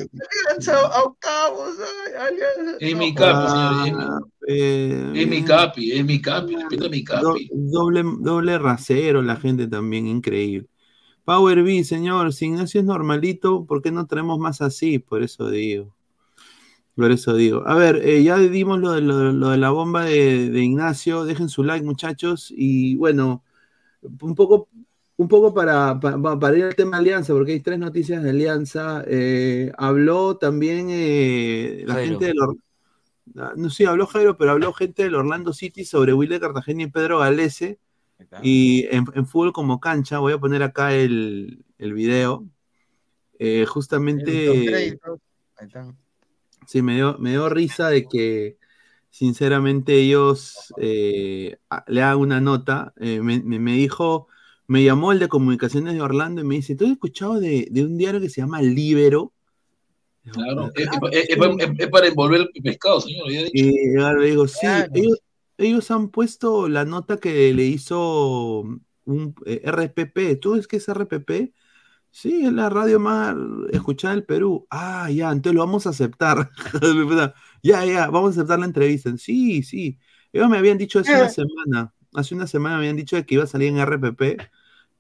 Es 2.79 2.95
mi 2.95 3.09
No, 3.11 3.15
capi, 3.15 3.49
señor, 3.49 3.87
es 3.87 3.93
mi- 3.93 3.99
Ah, 3.99 4.19
eh, 4.47 5.11
es 5.15 5.27
mi 5.27 5.43
capi, 5.43 5.91
es 5.91 6.05
mi 6.05 6.21
capi, 6.21 6.55
respeta 6.55 6.89
mi 6.89 7.03
capi. 7.03 7.49
doble, 7.51 8.03
doble 8.19 8.57
rasero 8.57 9.21
la 9.21 9.35
gente 9.35 9.67
también, 9.67 10.07
increíble. 10.07 10.67
Power 11.29 11.61
B, 11.63 11.83
señor, 11.83 12.33
si 12.33 12.45
Ignacio 12.47 12.79
es 12.81 12.85
normalito, 12.87 13.65
¿por 13.65 13.81
qué 13.83 13.91
no 13.91 14.07
traemos 14.07 14.39
más 14.39 14.61
así? 14.61 14.99
Por 14.99 15.21
eso 15.23 15.49
digo. 15.49 15.93
Por 16.95 17.11
eso 17.11 17.33
digo. 17.35 17.63
A 17.67 17.75
ver, 17.75 17.97
eh, 18.03 18.23
ya 18.23 18.37
dimos 18.37 18.79
lo 18.79 18.91
de, 18.91 19.01
lo, 19.01 19.31
lo 19.31 19.49
de 19.49 19.57
la 19.57 19.69
bomba 19.69 20.05
de, 20.05 20.49
de 20.49 20.63
Ignacio. 20.63 21.23
Dejen 21.25 21.47
su 21.49 21.63
like, 21.63 21.85
muchachos. 21.85 22.51
Y 22.55 22.95
bueno, 22.95 23.43
un 24.21 24.35
poco, 24.35 24.69
un 25.17 25.27
poco 25.27 25.53
para, 25.53 25.99
pa- 25.99 26.21
pa- 26.21 26.39
para 26.39 26.57
ir 26.57 26.63
al 26.65 26.75
tema 26.75 26.97
Alianza, 26.97 27.33
porque 27.33 27.53
hay 27.53 27.61
tres 27.61 27.79
noticias 27.79 28.23
de 28.23 28.31
Alianza. 28.31 29.03
Eh, 29.07 29.71
habló 29.77 30.37
también 30.37 30.87
eh, 30.89 31.83
la 31.85 31.95
Jairo. 31.95 32.11
gente 32.11 32.25
del 32.25 32.39
Or- 32.41 32.57
Ah, 33.37 33.53
No 33.55 33.69
sé, 33.69 33.85
habló 33.87 34.07
Jairo, 34.07 34.37
pero 34.37 34.51
habló 34.51 34.73
gente 34.73 35.03
del 35.03 35.15
Orlando 35.15 35.53
City 35.53 35.85
sobre 35.85 36.13
Wilder 36.13 36.41
Cartagena 36.41 36.83
y 36.83 36.87
Pedro 36.87 37.19
Galese. 37.19 37.79
Y 38.43 38.85
en, 38.91 39.05
en 39.15 39.25
fútbol 39.25 39.53
como 39.53 39.79
cancha, 39.79 40.19
voy 40.19 40.33
a 40.33 40.37
poner 40.39 40.63
acá 40.63 40.93
el, 40.93 41.63
el 41.77 41.93
video. 41.93 42.45
eh, 43.39 43.65
justamente 43.65 44.47
ahí 44.75 44.97
sí, 46.67 46.81
me 46.81 46.95
dio, 46.95 47.17
me 47.19 47.31
dio 47.31 47.49
risa 47.49 47.89
de 47.89 48.05
que 48.05 48.57
sinceramente 49.09 49.95
ellos 49.95 50.73
eh, 50.77 51.57
le 51.87 52.01
hagan 52.01 52.19
una 52.19 52.41
nota. 52.41 52.93
eh, 52.99 53.21
me, 53.21 53.41
me- 53.41 53.59
me 53.59 53.73
dijo, 53.73 54.27
me 54.67 54.83
llamó 54.83 55.11
el 55.11 55.19
de 55.19 55.27
comunicaciones 55.27 55.93
de 55.95 56.01
Orlando 56.01 56.41
y 56.41 56.45
me 56.45 56.55
dice, 56.55 56.75
¿tú 56.75 56.85
has 56.85 56.91
escuchado 56.91 57.39
de, 57.39 57.67
de 57.71 57.83
un 57.83 57.97
diario 57.97 58.21
que 58.21 58.29
se 58.29 58.41
llama 58.41 58.61
Libero? 58.61 59.33
Claro, 60.31 60.71
es, 60.75 60.85
es- 60.85 60.89
es- 61.29 61.37
es- 61.59 61.69
es 61.79 61.87
para 61.87 62.07
envolver 62.07 62.47
el 62.53 62.61
pescado, 62.61 63.01
señor. 63.01 63.31
ya 63.31 63.39
he 63.39 63.43
dicho. 63.45 63.51
Y 63.53 63.95
yo 63.95 64.13
le 64.13 64.29
digo, 64.29 64.47
sí, 64.47 64.59
Claro. 64.61 64.91
ellos, 64.93 65.17
ellos 65.59 65.91
han 65.91 66.09
puesto 66.09 66.67
la 66.69 66.85
nota 66.85 67.17
que 67.17 67.53
le 67.53 67.65
hizo 67.65 68.61
un 69.05 69.35
eh, 69.45 69.61
RPP. 69.65 70.39
¿Tú 70.39 70.55
es 70.55 70.67
que 70.67 70.77
es 70.77 70.87
RPP? 70.87 71.53
Sí, 72.11 72.43
es 72.45 72.51
la 72.53 72.69
radio 72.69 72.99
más 72.99 73.35
escuchada 73.71 74.15
del 74.15 74.23
Perú. 74.23 74.65
Ah, 74.71 75.11
ya, 75.11 75.31
entonces 75.31 75.53
lo 75.55 75.61
vamos 75.65 75.85
a 75.85 75.91
aceptar. 75.91 76.49
ya, 77.63 77.85
ya, 77.85 78.07
vamos 78.09 78.29
a 78.29 78.39
aceptar 78.41 78.59
la 78.59 78.65
entrevista. 78.65 79.15
Sí, 79.17 79.61
sí. 79.63 79.99
Ellos 80.33 80.49
me 80.49 80.57
habían 80.57 80.77
dicho 80.77 80.99
hace 80.99 81.13
una 81.13 81.25
Eh. 81.25 81.29
semana, 81.29 81.93
hace 82.13 82.33
una 82.35 82.47
semana 82.47 82.75
me 82.75 82.81
habían 82.81 82.95
dicho 82.97 83.23
que 83.25 83.35
iba 83.35 83.43
a 83.43 83.47
salir 83.47 83.69
en 83.69 83.77
RPP 83.79 84.19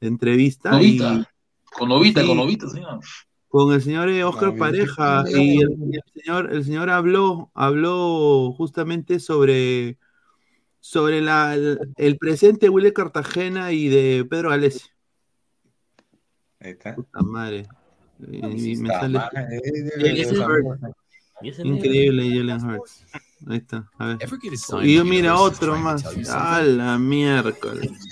de 0.01 0.07
entrevista. 0.07 0.71
Novita, 0.71 1.13
y- 1.13 1.23
con 1.77 1.89
Novita, 1.89 2.21
Sí. 2.21 2.27
con 2.27 2.37
Novita, 2.37 2.69
señor. 2.69 2.99
con 3.47 3.73
el 3.73 3.81
señor 3.81 4.09
eh, 4.09 4.23
Oscar 4.23 4.49
bien. 4.49 4.59
Pareja 4.59 5.23
y 5.29 5.61
el, 5.61 5.69
y 5.91 5.95
el 5.95 6.03
señor 6.13 6.53
el 6.53 6.63
señor 6.63 6.89
habló 6.91 7.49
habló 7.55 8.53
justamente 8.55 9.19
sobre 9.19 9.97
sobre 10.79 11.21
la, 11.21 11.53
el, 11.53 11.79
el 11.97 12.17
presente 12.17 12.65
de 12.65 12.69
Willy 12.69 12.93
Cartagena 12.93 13.71
y 13.71 13.89
de 13.89 14.25
Pedro 14.25 14.49
Galesi. 14.49 14.87
Ahí 16.59 16.71
está. 16.71 16.95
Puta 16.95 17.21
madre. 17.21 17.67
Eh, 18.31 18.39
Jalen 18.41 20.17
ese- 20.17 20.39
Hurts. 20.39 20.81
¿Y 21.41 21.49
ese 21.49 21.65
Increíble 21.65 22.29
Jalen 22.29 22.65
Hurts. 22.65 23.05
Ahí 23.47 23.57
está. 23.57 23.89
A 23.97 24.07
ver. 24.07 24.17
Y 24.83 24.95
yo 24.95 25.05
mira 25.05 25.37
otro 25.37 25.77
más. 25.77 26.03
A 26.29 26.61
la 26.61 26.97
miércoles. 26.97 27.89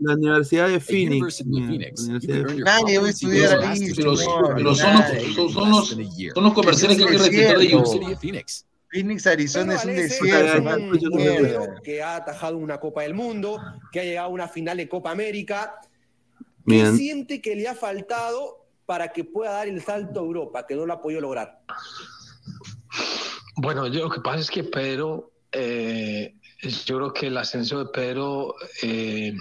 La, 0.00 0.14
Universidad 0.14 0.68
de 0.68 0.80
Phoenix. 0.80 1.42
Nadie 1.46 2.98
va 2.98 3.06
a 3.06 3.10
estudiar 3.10 3.60
ahí, 3.64 3.92
Pero, 3.96 4.12
los, 4.12 4.26
los, 4.58 4.78
son 4.78 6.44
los 6.44 6.52
comerciales 6.52 6.98
que 6.98 7.04
hay 7.04 7.10
que 7.10 7.18
respetar 7.18 7.58
de 7.58 7.64
ellos. 7.64 7.96
Phoenix. 8.90 9.26
Arizona 9.26 9.74
es 9.74 9.84
un 9.84 9.94
desierto. 9.94 10.94
escucha. 10.94 11.82
que 11.82 12.02
ha 12.02 12.16
atajado 12.16 12.56
una 12.56 12.78
Copa 12.78 13.02
del 13.02 13.14
Mundo, 13.14 13.60
que 13.92 14.00
ha 14.00 14.04
llegado 14.04 14.28
a 14.28 14.30
una 14.30 14.48
final 14.48 14.76
de 14.76 14.88
Copa 14.88 15.10
América. 15.10 15.80
¿Qué 16.66 16.76
Miren, 16.76 16.96
siente 16.96 17.40
que 17.40 17.56
le 17.56 17.68
ha 17.68 17.74
faltado 17.74 18.66
para 18.86 19.12
que 19.12 19.24
pueda 19.24 19.52
dar 19.52 19.68
el 19.68 19.80
salto 19.82 20.20
a 20.20 20.22
Europa, 20.22 20.66
que 20.66 20.74
no 20.74 20.86
lo 20.86 20.92
ha 20.92 21.00
podido 21.00 21.20
lograr? 21.20 21.60
Bueno, 23.56 23.86
yo 23.86 24.04
lo 24.04 24.10
que 24.10 24.20
pasa 24.20 24.40
es 24.40 24.50
que 24.50 24.64
Pedro, 24.64 25.32
eh, 25.52 26.34
yo 26.84 26.96
creo 26.96 27.12
que 27.12 27.26
el 27.28 27.36
ascenso 27.36 27.78
de 27.78 27.90
Pedro 27.92 28.54
eh, 28.82 29.34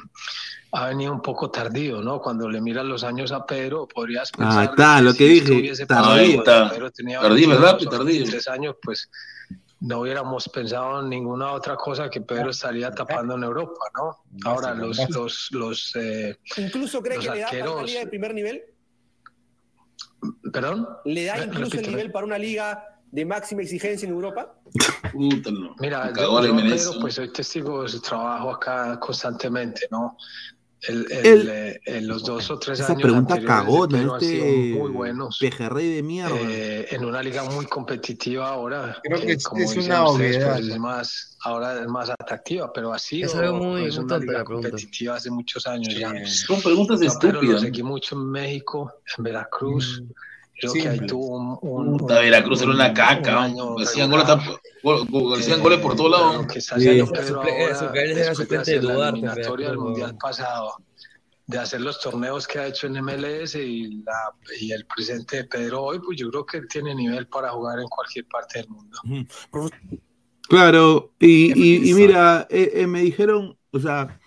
ha 0.72 0.88
venido 0.90 1.12
un 1.14 1.22
poco 1.22 1.50
tardío, 1.50 2.02
¿no? 2.02 2.22
Cuando 2.22 2.48
le 2.50 2.62
miras 2.62 2.86
los 2.86 3.04
años 3.04 3.32
a 3.32 3.46
Pedro, 3.46 3.88
podrías 3.88 4.32
pensar 4.32 4.60
Ah, 4.60 4.64
está, 4.72 5.02
lo 5.02 5.12
que 5.14 5.18
si 5.28 5.42
dije, 5.62 5.86
tardío. 5.86 6.44
tenía 6.92 7.20
Tardío, 7.22 7.50
22 7.50 7.60
¿verdad? 7.60 7.78
Tardío. 7.90 8.06
23 8.06 8.48
años, 8.50 8.76
pues 8.82 9.10
no 9.82 10.02
hubiéramos 10.02 10.48
pensado 10.50 11.00
en 11.00 11.10
ninguna 11.10 11.54
otra 11.54 11.76
cosa 11.76 12.10
que 12.10 12.22
Pedro 12.22 12.50
estaría 12.52 12.92
tapando 12.92 13.36
en 13.36 13.44
Europa, 13.44 13.80
¿no? 13.98 14.18
Ahora 14.50 14.74
los 14.74 15.10
los 15.10 15.48
los 15.52 15.96
eh, 15.96 16.38
¿Incluso 16.58 17.02
cree 17.02 17.16
Los 17.16 17.26
que 17.26 17.32
le 17.32 17.40
da 17.40 17.48
para 17.50 17.62
una 17.64 17.72
arqueros- 17.72 17.86
liga 17.88 18.00
de 18.02 18.08
primer 18.08 18.34
nivel? 18.36 18.62
perdón. 20.52 20.88
¿Le 21.06 21.24
da 21.26 21.36
Re- 21.36 21.44
incluso 21.46 21.64
el 21.64 21.72
repíteme. 21.72 21.96
nivel 21.98 22.12
para 22.12 22.26
una 22.26 22.38
liga 22.38 22.84
de 23.12 23.26
máxima 23.26 23.62
exigencia 23.62 24.06
en 24.08 24.14
Europa? 24.14 24.54
Mira, 25.80 26.12
yo, 26.16 26.42
Pedro, 26.42 26.92
pues 27.02 27.16
soy 27.16 27.32
testigo 27.32 27.84
de 27.84 27.90
su 27.90 28.02
trabajo 28.02 28.52
acá 28.52 29.00
constantemente, 29.00 29.88
¿no? 29.92 30.18
El, 30.88 31.12
el, 31.12 31.26
El- 31.26 31.50
eh, 31.50 31.82
en 31.86 32.08
los 32.08 32.24
dos 32.24 32.50
o 32.52 32.58
tres 32.58 32.80
esa 32.80 32.94
años 32.94 33.02
pregunta 33.02 33.34
han 33.34 33.42
sido 33.42 34.18
este 34.46 34.76
muy 34.80 34.90
buenos. 34.92 35.38
pejerrey 35.38 35.94
de 35.96 36.04
mierda. 36.04 36.38
eh, 36.40 36.88
en 36.92 37.04
una 37.04 37.22
liga 37.22 37.44
muy 37.44 37.66
competitiva 37.66 38.48
ahora, 38.50 38.98
Creo 39.04 39.20
que 39.20 39.34
es- 39.34 39.44
como 39.44 39.62
es 39.62 39.76
una 39.76 40.10
ustedes, 40.10 40.36
obviedad, 40.38 40.54
pues, 40.56 40.68
es 40.68 40.76
¿no? 40.76 40.80
más, 40.82 41.38
ahora 41.44 41.82
es 41.82 41.88
más 41.88 42.10
atractiva, 42.10 42.72
pero 42.72 42.94
ha 42.94 43.00
sido 43.00 43.28
Es 43.30 43.36
algo 43.36 43.58
muy- 43.58 43.82
pues, 43.82 43.96
muy 43.98 44.06
una 44.06 44.18
liga 44.20 44.44
competitiva 44.46 45.16
hace 45.16 45.30
muchos 45.30 45.68
años 45.68 45.94
ya. 45.94 46.14
Son 46.26 46.62
preguntas 46.62 47.02
Yo 47.02 47.12
a 47.12 47.20
Pedro 47.20 47.34
lo 47.34 47.40
estúpidas. 47.42 47.62
seguí 47.62 47.84
mucho 47.84 48.16
en 48.16 48.30
México, 48.32 48.94
en 49.18 49.24
Veracruz. 49.26 50.02
Creo 50.60 50.74
Sí, 50.74 50.82
que 50.82 50.90
ahí 50.90 51.00
tuvo 51.08 51.38
un, 51.38 51.58
un- 51.62 51.98
Puta, 51.98 52.16
un- 52.16 52.22
Veracruz 52.22 52.62
era 52.62 52.72
una 52.72 52.88
un- 52.90 52.94
caca. 52.94 53.44
Hacían 53.44 53.54
goles, 53.56 53.90
hacían 53.90 55.62
por 55.82 55.96
todos 55.96 56.12
lados. 56.12 56.48
Que 56.48 56.60
está 56.60 56.78
Sí. 56.80 56.86
Pedro 57.12 57.44
era 57.44 57.78
ahora, 57.78 57.80
su- 57.80 57.86
él 57.98 58.12
era 58.12 58.16
después 58.16 58.26
de 58.28 58.36
suplente 58.36 58.72
de 58.72 58.78
la 58.84 59.12
del 59.70 59.78
Mundial 59.78 60.18
pasado, 60.18 60.74
de 61.48 61.58
hacer 61.58 61.82
los 61.82 62.00
torneos 62.00 62.46
que 62.46 62.60
ha 62.60 62.68
hecho 62.68 62.88
en 62.88 62.98
MLS 62.98 63.56
y, 63.56 64.04
la, 64.04 64.34
y 64.60 64.72
el 64.72 64.86
presente 64.86 65.38
de 65.38 65.44
Pedro 65.46 65.82
hoy, 65.84 66.00
pues 66.00 66.18
yo 66.20 66.30
creo 66.30 66.46
que 66.46 66.58
él 66.58 66.68
tiene 66.68 66.94
nivel 66.94 67.28
para 67.28 67.50
jugar 67.52 67.80
en 67.80 67.88
cualquier 67.88 68.26
parte 68.28 68.60
del 68.60 68.70
mundo. 68.70 69.00
Claro, 70.48 71.14
y, 71.20 71.52
y- 71.60 71.90
y 71.90 71.94
mira, 71.94 72.48
eh, 72.50 72.72
eh, 72.74 72.88
me 72.88 73.02
dijeron, 73.02 73.58
o 73.72 73.80
sea, 73.80 74.19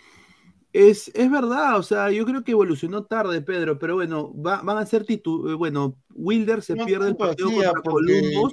es, 0.73 1.11
es 1.15 1.31
verdad, 1.31 1.79
o 1.79 1.83
sea, 1.83 2.11
yo 2.11 2.25
creo 2.25 2.43
que 2.45 2.53
evolucionó 2.53 3.05
tarde, 3.05 3.43
Pedro, 3.43 3.79
pero 3.79 3.95
bueno, 3.97 4.33
va- 4.35 4.63
van 4.63 4.79
a 4.79 4.87
ser 4.87 5.05
titu 5.05 5.49
eh, 5.51 5.55
bueno, 5.55 5.97
Wilder 6.15 6.63
se 6.63 6.75
No 6.75 6.87
pierde 6.87 7.09
el 7.09 7.17
partido 7.17 7.51
contra 7.53 7.73
Columbus. 7.83 8.53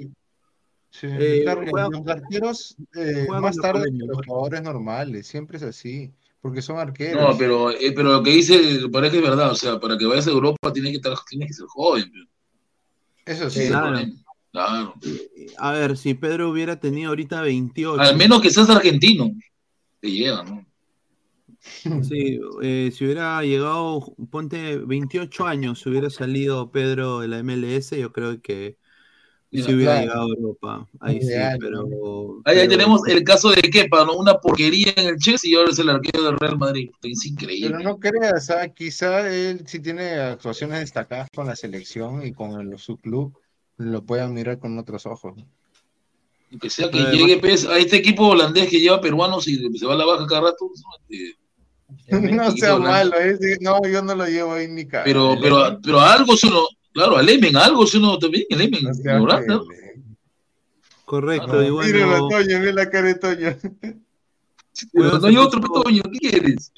Sí, 0.92 1.06
Eh, 1.08 1.44
los 1.44 2.06
arqueros 2.08 2.76
eh, 2.96 3.26
más 3.40 3.56
tarde 3.56 3.84
que 3.90 4.04
los 4.06 4.18
jugadores 4.26 4.62
normales, 4.62 5.26
siempre 5.26 5.56
es 5.56 5.62
así, 5.62 6.10
porque 6.40 6.60
son 6.62 6.78
arqueros. 6.78 7.22
No, 7.22 7.38
pero, 7.38 7.70
eh, 7.70 7.92
pero 7.94 8.12
lo 8.12 8.22
que 8.24 8.30
dice 8.32 8.58
parece 8.92 9.12
que 9.12 9.18
es 9.24 9.30
verdad. 9.30 9.52
O 9.52 9.54
sea, 9.54 9.78
para 9.78 9.96
que 9.96 10.06
vayas 10.06 10.26
a 10.26 10.30
Europa 10.30 10.72
tienes 10.72 10.90
que, 10.90 10.96
estar, 10.96 11.14
tienes 11.28 11.48
que 11.48 11.54
ser 11.54 11.66
joven. 11.68 12.10
pero- 12.12 12.26
Eso 13.24 13.48
sí. 13.50 13.68
Claro. 13.68 13.98
Claro. 14.50 14.94
A 15.58 15.72
ver, 15.72 15.96
si 15.96 16.14
Pedro 16.14 16.50
hubiera 16.50 16.80
tenido 16.80 17.10
ahorita 17.10 17.40
28. 17.40 18.00
Al 18.02 18.16
menos 18.16 18.42
que 18.42 18.50
seas 18.50 18.68
argentino. 18.68 19.30
Te 20.00 20.10
lleva, 20.10 20.42
¿no? 20.42 20.66
Sí, 21.60 22.40
eh, 22.62 22.90
si 22.94 23.04
hubiera 23.04 23.42
llegado, 23.42 24.14
ponte 24.30 24.78
28 24.78 25.46
años, 25.46 25.80
si 25.80 25.88
hubiera 25.90 26.10
salido 26.10 26.70
Pedro 26.70 27.20
de 27.20 27.28
la 27.28 27.42
MLS, 27.42 27.90
yo 27.96 28.12
creo 28.12 28.40
que 28.40 28.76
si 29.52 29.62
hubiera 29.74 29.94
claro. 29.94 30.00
llegado 30.02 30.22
a 30.22 30.28
Europa. 30.36 30.88
Ahí 31.00 31.20
sí, 31.20 31.26
Ideal, 31.26 31.58
pero. 31.60 31.82
Ahí, 32.44 32.58
ahí 32.58 32.68
pero- 32.68 32.70
tenemos 32.70 33.00
el 33.08 33.24
caso 33.24 33.50
de 33.50 33.62
Kepa, 33.62 34.04
¿no? 34.04 34.14
Una 34.16 34.34
porquería 34.38 34.92
en 34.96 35.08
el 35.08 35.16
Chelsea 35.16 35.50
y 35.50 35.54
ahora 35.56 35.70
es 35.72 35.78
el 35.80 35.90
arquero 35.90 36.22
del 36.22 36.38
Real 36.38 36.56
Madrid. 36.56 36.90
Es 37.02 37.26
increíble. 37.26 37.70
Pero 37.70 37.80
no 37.82 37.98
creas, 37.98 38.48
ah, 38.50 38.68
quizá 38.68 39.28
él 39.28 39.64
sí 39.66 39.80
tiene 39.80 40.14
actuaciones 40.14 40.78
destacadas 40.80 41.28
con 41.34 41.46
la 41.48 41.56
selección 41.56 42.24
y 42.24 42.32
con 42.32 42.60
el, 42.60 42.78
su 42.78 42.96
club, 42.96 43.36
lo 43.76 44.02
puedan 44.04 44.32
mirar 44.34 44.60
con 44.60 44.78
otros 44.78 45.04
ojos. 45.06 45.34
Que 46.60 46.70
sea 46.70 46.88
que 46.90 46.98
Además- 46.98 47.14
llegue 47.16 47.38
pues, 47.38 47.64
a 47.66 47.76
este 47.78 47.96
equipo 47.96 48.28
holandés 48.28 48.68
que 48.68 48.78
lleva 48.80 49.00
peruanos 49.00 49.46
y 49.48 49.56
se 49.78 49.86
va 49.86 49.94
a 49.94 49.96
la 49.96 50.04
baja 50.06 50.26
cada 50.28 50.42
rato. 50.42 50.70
eh, 51.10 51.34
No 52.10 52.50
sea 52.52 52.76
malo, 52.78 53.16
ese- 53.16 53.58
no, 53.60 53.80
yo 53.86 54.02
no 54.02 54.14
lo 54.14 54.26
llevo 54.26 54.54
ahí 54.54 54.68
ni 54.68 54.86
cara. 54.86 55.04
Pero, 55.04 55.36
pero, 55.40 55.78
pero 55.82 56.00
a 56.00 56.12
algo 56.14 56.36
si 56.36 56.46
uno, 56.48 56.62
claro, 56.92 57.16
al 57.16 57.28
Emen, 57.28 57.56
algo 57.56 57.86
si 57.86 57.98
uno 57.98 58.18
también, 58.18 58.44
el 58.50 58.60
Emen, 58.62 58.80
en 59.04 59.10
Holanda. 59.20 59.60
Correcto, 61.04 61.62
y 61.62 61.70
Míralo, 61.70 62.06
bueno. 62.06 62.28
Toño, 62.28 62.60
ve 62.60 62.72
la 62.72 62.88
cara 62.90 63.08
de 63.08 63.14
Toño. 63.16 63.56
Pero 64.92 65.18
no 65.18 65.26
hay 65.26 65.36
otro 65.36 65.60
Toño, 65.60 66.02
¿qué 66.12 66.18
quieres? 66.30 66.72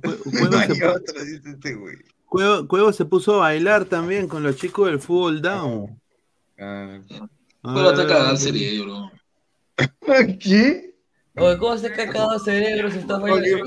Cuevo 0.00 0.16
No 0.50 0.52
se 0.52 0.56
hay 0.58 0.68
pu- 0.68 0.94
otro, 0.96 1.24
dice 1.24 1.50
este 1.50 1.74
güey. 1.74 1.96
Cuevo- 2.26 2.66
Cuevo 2.66 2.92
se 2.92 3.04
puso 3.04 3.34
a 3.36 3.48
bailar 3.48 3.84
también 3.84 4.28
con 4.28 4.42
los 4.42 4.56
chicos 4.56 4.86
del 4.88 4.98
fútbol 4.98 5.40
down. 5.42 6.00
Ah. 6.58 6.98
A 7.62 7.74
Pero 7.74 7.86
ver, 7.86 7.96
te 7.96 8.02
a 8.02 8.06
caga 8.06 8.22
ver. 8.24 8.30
el 8.32 8.38
cerebro. 8.38 9.10
¿Qué? 10.40 10.94
Oye, 11.38 11.58
¿cómo 11.58 11.76
se 11.76 11.92
cae 11.92 12.08
cada 12.08 12.38
cerebro 12.38 12.90
si 12.90 12.98
está 12.98 13.18
bailando? 13.18 13.66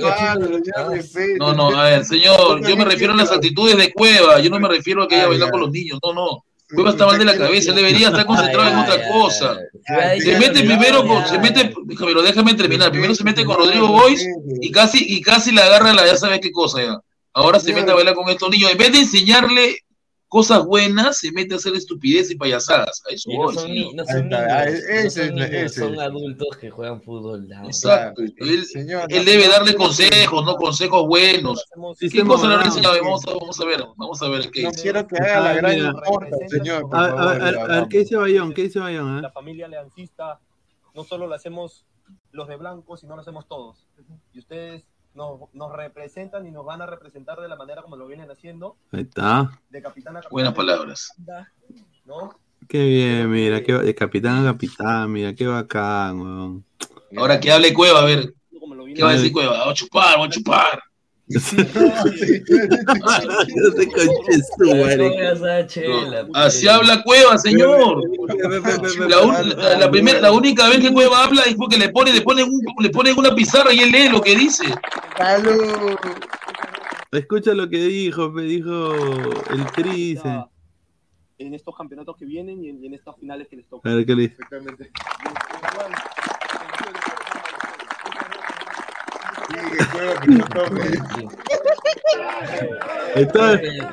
No, 1.38 1.54
no, 1.54 1.80
a 1.80 1.84
ver, 1.84 2.04
señor, 2.04 2.68
yo 2.68 2.76
me 2.76 2.84
refiero 2.86 3.14
a 3.14 3.16
las 3.16 3.32
actitudes 3.32 3.78
de 3.78 3.94
Cueva, 3.94 4.40
yo 4.40 4.50
no 4.50 4.60
me 4.60 4.68
refiero 4.68 5.04
a 5.04 5.08
que 5.08 5.16
ella 5.16 5.28
baila 5.28 5.52
con 5.52 5.62
los 5.62 5.72
niños, 5.72 6.00
no, 6.04 6.14
no. 6.14 6.44
Cueva 6.74 6.92
está 6.92 7.06
mal 7.06 7.18
de 7.18 7.26
la 7.26 7.38
cabeza, 7.38 7.72
él 7.72 7.78
debería 7.78 8.08
estar 8.08 8.26
concentrado 8.26 8.70
en 8.70 8.76
Ay, 8.76 8.84
otra 8.84 8.94
ay, 9.06 9.12
cosa. 9.12 9.58
ay. 9.88 10.22
Se 10.22 10.38
mete 10.40 10.64
primero 10.64 11.06
con, 11.06 11.28
se 11.28 11.38
mete, 11.40 11.74
pero 12.00 12.22
déjame 12.22 12.54
terminar, 12.56 12.92
primero 12.92 13.14
se 13.14 13.24
mete 13.24 13.46
con 13.46 13.58
Rodrigo 13.58 13.88
Boys 13.88 14.26
y 14.62 14.72
casi, 14.72 15.04
y 15.08 15.22
casi 15.22 15.52
le 15.52 15.62
agarra 15.62 15.94
la, 15.94 16.06
ya 16.06 16.16
sabes 16.16 16.40
qué 16.42 16.52
cosa 16.52 16.82
ya. 16.82 17.00
Ahora 17.34 17.60
se 17.60 17.74
mete 17.74 17.92
a 17.92 17.96
bailar 17.96 18.16
con 18.16 18.30
estos 18.30 18.50
niños, 18.50 18.72
en 18.72 18.78
vez 18.78 18.92
de 18.92 19.00
enseñarle 19.00 19.78
cosas 20.30 20.64
buenas, 20.66 21.18
se 21.18 21.32
mete 21.32 21.56
a 21.56 21.58
hacer 21.58 21.76
estupidez 21.76 22.30
y 22.32 22.36
payasadas. 22.36 23.02
A 23.10 23.14
eso 23.14 23.30
Y 23.32 23.36
no 23.38 23.44
voy, 23.46 23.56
son, 23.56 23.72
ni- 23.72 23.94
no 23.94 24.06
son 24.06 24.30
niños, 24.30 24.42
ah, 24.50 24.66
no 25.04 25.10
son 25.10 25.36
niños, 25.36 25.50
ese 25.52 25.80
son 25.80 26.00
adultos 26.00 26.48
que 26.62 26.70
juegan 26.70 27.02
fútbol. 27.02 27.48
ya. 27.50 27.64
Exacto. 27.66 28.22
Él, 28.38 28.66
Señor, 28.66 29.06
él 29.10 29.26
la 29.26 29.32
debe 29.32 29.48
darle 29.48 29.74
consejos, 29.76 30.46
no 30.46 30.56
consejos 30.56 31.08
buenos. 31.08 31.66
¿Qué 32.00 32.24
cosa 32.24 32.48
le? 32.48 32.56
Vamos 33.02 33.26
a, 33.28 33.34
vamos 33.34 33.60
a 33.60 33.66
ver, 33.66 33.84
vamos 33.98 34.22
a 34.22 34.30
ver 34.30 34.50
qué 34.52 34.64
No 34.64 34.72
quiero 34.72 35.06
que 35.08 35.18
haga 35.18 35.40
la 35.42 35.54
gran 35.56 35.78
importa, 35.80 36.38
señor. 36.48 36.82
por 36.84 36.96
A, 36.96 37.04
a- 37.06 37.08
favor, 37.10 37.22
a- 37.42 37.64
a 37.64 37.80
ver. 37.80 37.88
¿qué 37.90 38.00
dice 38.00 38.16
Bayón? 38.16 38.54
¿Qué 38.54 38.62
dice 38.64 38.80
Bayón? 38.80 39.18
ah? 39.18 39.22
La 39.22 39.32
familia 39.32 39.66
aliancista 39.66 40.40
no 40.94 41.04
solo 41.04 41.28
lo 41.28 41.34
hacemos 41.36 41.86
los 42.32 42.48
de 42.48 42.56
blanco, 42.56 42.98
sino 42.98 43.16
lo 43.16 43.22
hacemos 43.22 43.48
todos. 43.48 43.88
Y 44.34 44.40
ustedes 44.40 44.84
nos, 45.14 45.54
nos 45.54 45.72
representan 45.76 46.46
y 46.48 46.52
nos 46.52 46.66
van 46.66 46.82
a 46.82 46.86
representar 46.86 47.40
de 47.40 47.48
la 47.48 47.56
manera 47.56 47.82
como 47.82 47.96
lo 47.96 48.08
vienen 48.08 48.30
haciendo, 48.30 48.78
Ahí 48.92 49.02
está. 49.02 49.50
de 49.70 49.82
capitán 49.82 50.16
a 50.18 50.20
capitán. 50.22 50.32
Buenas 50.32 50.54
palabras. 50.54 51.14
¿no? 52.06 52.40
Qué 52.68 52.84
bien, 52.84 53.32
mira, 53.32 53.64
qué, 53.64 53.74
de 53.74 53.96
capitán 53.96 54.46
a 54.46 54.52
capitán, 54.52 55.12
mira, 55.12 55.34
qué 55.34 55.48
bacán, 55.48 56.20
weón. 56.20 56.66
Ahora 57.18 57.40
que 57.40 57.52
hable 57.52 57.74
Cueva, 57.74 58.02
a 58.02 58.06
ver. 58.06 58.34
¿Qué 58.96 59.04
va 59.04 59.12
a 59.12 59.14
decir 59.14 59.32
Cueva? 59.32 59.70
A 59.70 59.74
chupar, 59.74 60.20
a 60.20 60.30
chupar. 60.30 60.82
Así 66.34 66.68
habla 66.68 67.04
Cueva, 67.04 67.38
señor. 67.38 68.02
La, 69.08 69.20
un- 69.22 69.50
la- 69.50 69.78
la 69.78 69.92
primera, 69.92 70.20
la 70.22 70.32
única 70.32 70.68
vez 70.70 70.80
que 70.80 70.92
Cueva 70.92 71.24
habla 71.24 71.44
es 71.44 71.56
porque 71.56 71.78
le 71.78 71.90
pone, 71.90 72.12
le 72.12 72.22
ponen 72.22 72.46
un- 72.50 72.84
le 72.84 72.90
ponen 72.90 73.18
una 73.18 73.34
pizarra 73.36 73.74
y 73.74 73.80
él 73.80 73.92
lee 73.92 74.10
lo 74.10 74.22
que 74.22 74.36
dice. 74.36 74.66
Escucha 77.12 77.54
lo 77.54 77.70
que 77.70 77.78
dijo, 77.78 78.30
me 78.32 78.44
dijo 78.44 78.94
el 79.52 79.84
dice. 79.92 80.44
En 81.38 81.54
estos 81.54 81.76
campeonatos 81.76 82.18
que 82.18 82.26
vienen 82.26 82.64
y 82.64 82.70
en, 82.70 82.84
y 82.84 82.88
en 82.88 82.94
estas 82.96 83.16
finales 83.18 83.48
que 83.48 83.56
les 83.56 83.66
A 83.66 83.70
tocan. 83.70 83.96
ver 83.96 84.06
qué 84.06 84.16
le 84.16 84.22
dice. 84.24 84.36
Entonces, 93.16 93.84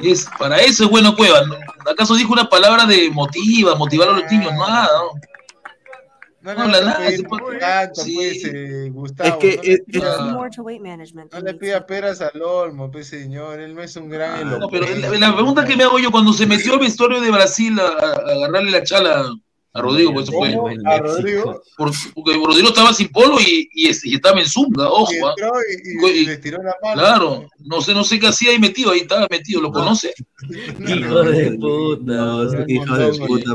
Y 0.00 0.12
es, 0.12 0.28
para 0.38 0.58
eso 0.58 0.84
es 0.84 0.90
bueno 0.90 1.16
Cueva. 1.16 1.40
¿Acaso 1.90 2.14
dijo 2.14 2.32
una 2.32 2.48
palabra 2.48 2.86
de 2.86 3.10
motiva, 3.10 3.74
motivar 3.74 4.08
a 4.08 4.12
los 4.12 4.30
niños? 4.30 4.52
Nada. 4.54 4.86
No, 4.86 5.20
No, 6.56 6.66
no 6.66 6.72
le 6.72 7.58
tanto, 7.60 8.02
pues, 8.04 8.44
eh, 8.44 8.88
Gustavo. 8.92 9.28
Es 9.28 9.36
que 9.38 9.56
no 9.56 9.62
es- 9.62 9.80
pida- 9.86 10.16
Ah. 10.18 10.32
No 11.32 11.40
le 11.40 11.54
peras 11.82 12.20
al 12.20 12.40
olmo, 12.42 12.90
pues 12.90 13.08
señor, 13.08 13.60
él 13.60 13.74
no 13.74 13.82
es 13.82 13.96
un 13.96 14.08
gran 14.08 14.48
No, 14.48 14.56
elocuente. 14.56 14.88
pero 15.00 15.12
la, 15.12 15.28
la 15.28 15.34
pregunta 15.34 15.64
que 15.64 15.76
me 15.76 15.84
hago 15.84 15.98
yo, 15.98 16.10
cuando 16.10 16.32
se 16.32 16.46
metió 16.46 16.74
al 16.74 16.78
vestuario 16.80 17.20
de 17.20 17.30
Brasil 17.30 17.78
a, 17.80 17.86
a 17.86 18.32
agarrarle 18.32 18.70
la 18.70 18.82
chala 18.82 19.30
a 19.74 19.82
Rodrigo, 19.82 20.12
pues 20.14 20.28
eso 20.28 20.38
fue. 20.38 20.54
¿Cómo? 20.54 20.68
¿A 20.86 20.98
Rodrigo? 20.98 21.62
Por- 21.76 21.92
porque 22.14 22.32
Rodrigo 22.34 22.68
estaba 22.68 22.92
sin 22.94 23.08
polo 23.10 23.38
y, 23.40 23.68
y, 23.72 23.88
es- 23.88 24.04
y 24.04 24.14
estaba 24.14 24.40
en 24.40 24.46
zunga, 24.46 24.88
ojo. 24.88 25.12
Y 25.12 25.16
ah. 25.18 25.30
entró 25.36 25.52
y, 25.60 26.16
y 26.16 26.22
Y- 26.22 26.26
le 26.26 26.36
tiró 26.38 26.62
la 26.62 26.74
mano. 26.82 26.94
Claro, 27.00 27.48
no 27.60 27.80
sé, 27.82 27.92
no 27.94 28.02
sé 28.02 28.18
qué 28.18 28.28
hacía 28.28 28.50
ahí 28.50 28.58
metido, 28.58 28.90
ahí 28.90 29.00
estaba 29.00 29.26
metido, 29.30 29.60
¿lo 29.60 29.70
conoce? 29.70 30.14
Hijo 30.88 31.22
de 31.22 31.52
puta. 31.58 32.02
no, 32.12 32.44
hijo 32.66 32.96
de 32.96 33.18
puta, 33.18 33.50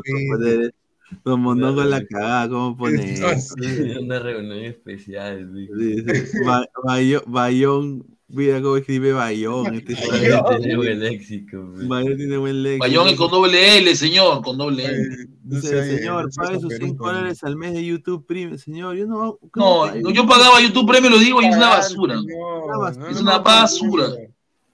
Los 1.23 1.37
mondongos 1.39 1.85
la 1.85 2.05
cagada, 2.05 2.49
¿cómo 2.49 2.77
pone? 2.77 3.15
Una 4.01 4.19
reunión 4.19 4.59
especial. 4.59 5.53
dijo. 5.53 5.75
Dice, 5.75 6.29
Ba- 6.45 6.67
Bayo- 6.83 7.23
Bayón, 7.27 8.05
mira 8.27 8.61
cómo 8.61 8.77
escribe 8.77 9.13
Bayón. 9.13 9.75
Este 9.75 9.95
Bayón 10.07 10.43
tiene 10.59 10.75
buen 10.77 10.99
léxico. 10.99 11.57
Bayón 11.87 12.17
tiene 12.17 12.37
buen 12.37 12.63
léxico. 12.63 12.83
Bayón 12.83 13.07
es 13.09 13.15
con 13.15 13.31
doble 13.31 13.77
L, 13.77 13.95
señor, 13.95 14.41
con 14.41 14.57
doble 14.57 14.85
L. 14.85 14.97
Dice, 15.43 15.97
señor, 15.97 16.29
pague 16.35 16.59
sus 16.59 16.73
5 16.75 17.05
dólares 17.05 17.43
al 17.43 17.55
mes 17.57 17.73
de 17.73 17.85
YouTube 17.85 18.25
Premium. 18.25 18.57
Señor, 18.57 18.95
yo 18.95 19.05
no. 19.05 19.37
No, 19.55 19.93
no, 19.95 20.09
yo 20.11 20.25
pagaba 20.27 20.61
YouTube 20.61 20.87
Premium, 20.87 21.13
lo 21.13 21.19
digo, 21.19 21.41
y 21.41 21.45
es 21.45 21.55
una 21.57 21.69
basura. 21.69 22.15
no, 22.15 22.87
Es 23.09 23.21
una 23.21 23.39
basura. 23.39 24.07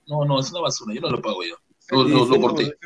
No, 0.07 0.25
no, 0.25 0.39
es 0.39 0.51
una 0.51 0.61
basura, 0.61 0.93
yo 0.95 1.01
no 1.01 1.09
lo 1.11 1.21
pago 1.21 1.43
yo. 1.43 1.55
Lo, 1.91 2.03
lo, 2.03 2.25
lo 2.25 2.41
corté. 2.41 2.77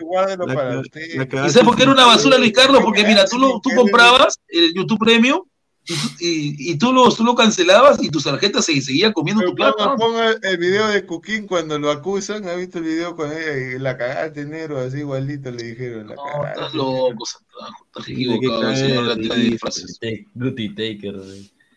La 0.45 0.53
la 0.53 1.48
¿Y 1.48 1.49
sabes 1.49 1.65
por 1.65 1.75
qué 1.75 1.83
era 1.83 1.91
una 1.91 2.06
basura, 2.06 2.38
Luis 2.38 2.53
Carlos? 2.53 2.82
Porque 2.83 3.03
mira, 3.03 3.25
tú, 3.25 3.38
lo, 3.38 3.59
tú 3.59 3.69
comprabas 3.75 4.40
el 4.48 4.73
YouTube 4.73 4.99
Premium 4.99 5.41
y, 5.85 5.93
tú- 5.93 6.09
y, 6.22 6.72
y 6.72 6.77
tú, 6.77 6.93
lo, 6.93 7.09
tú 7.14 7.25
lo 7.25 7.35
cancelabas 7.35 8.01
y 8.01 8.09
tu 8.09 8.22
tarjeta 8.22 8.61
se 8.61 8.80
seguía 8.82 9.11
comiendo 9.11 9.43
tu 9.43 9.53
plata. 9.56 9.95
Ponga, 9.98 10.32
el 10.41 10.57
video 10.57 10.88
de 10.88 11.06
Cuquín 11.06 11.45
cuando 11.48 11.77
lo 11.77 11.91
acusan. 11.91 12.48
¿Ha 12.48 12.56
visto 12.56 12.77
el 12.77 12.85
video 12.85 13.15
con 13.17 13.30
ella? 13.32 13.75
Y 13.75 13.80
La 13.80 13.98
cagaste 13.98 14.45
negro, 14.45 14.80
así 14.80 14.99
igualito 14.99 15.51
le 15.51 15.64
dijeron. 15.64 16.07
La 16.07 16.15
cagaste. 16.15 16.59
Estás 16.61 16.73
loco, 16.73 17.25
estás 17.25 18.07
equivocado, 18.07 18.75
señor 18.75 19.15
de 19.17 19.35
disfraces. 19.35 19.99
Guti 20.33 20.69
Taker. 20.69 21.15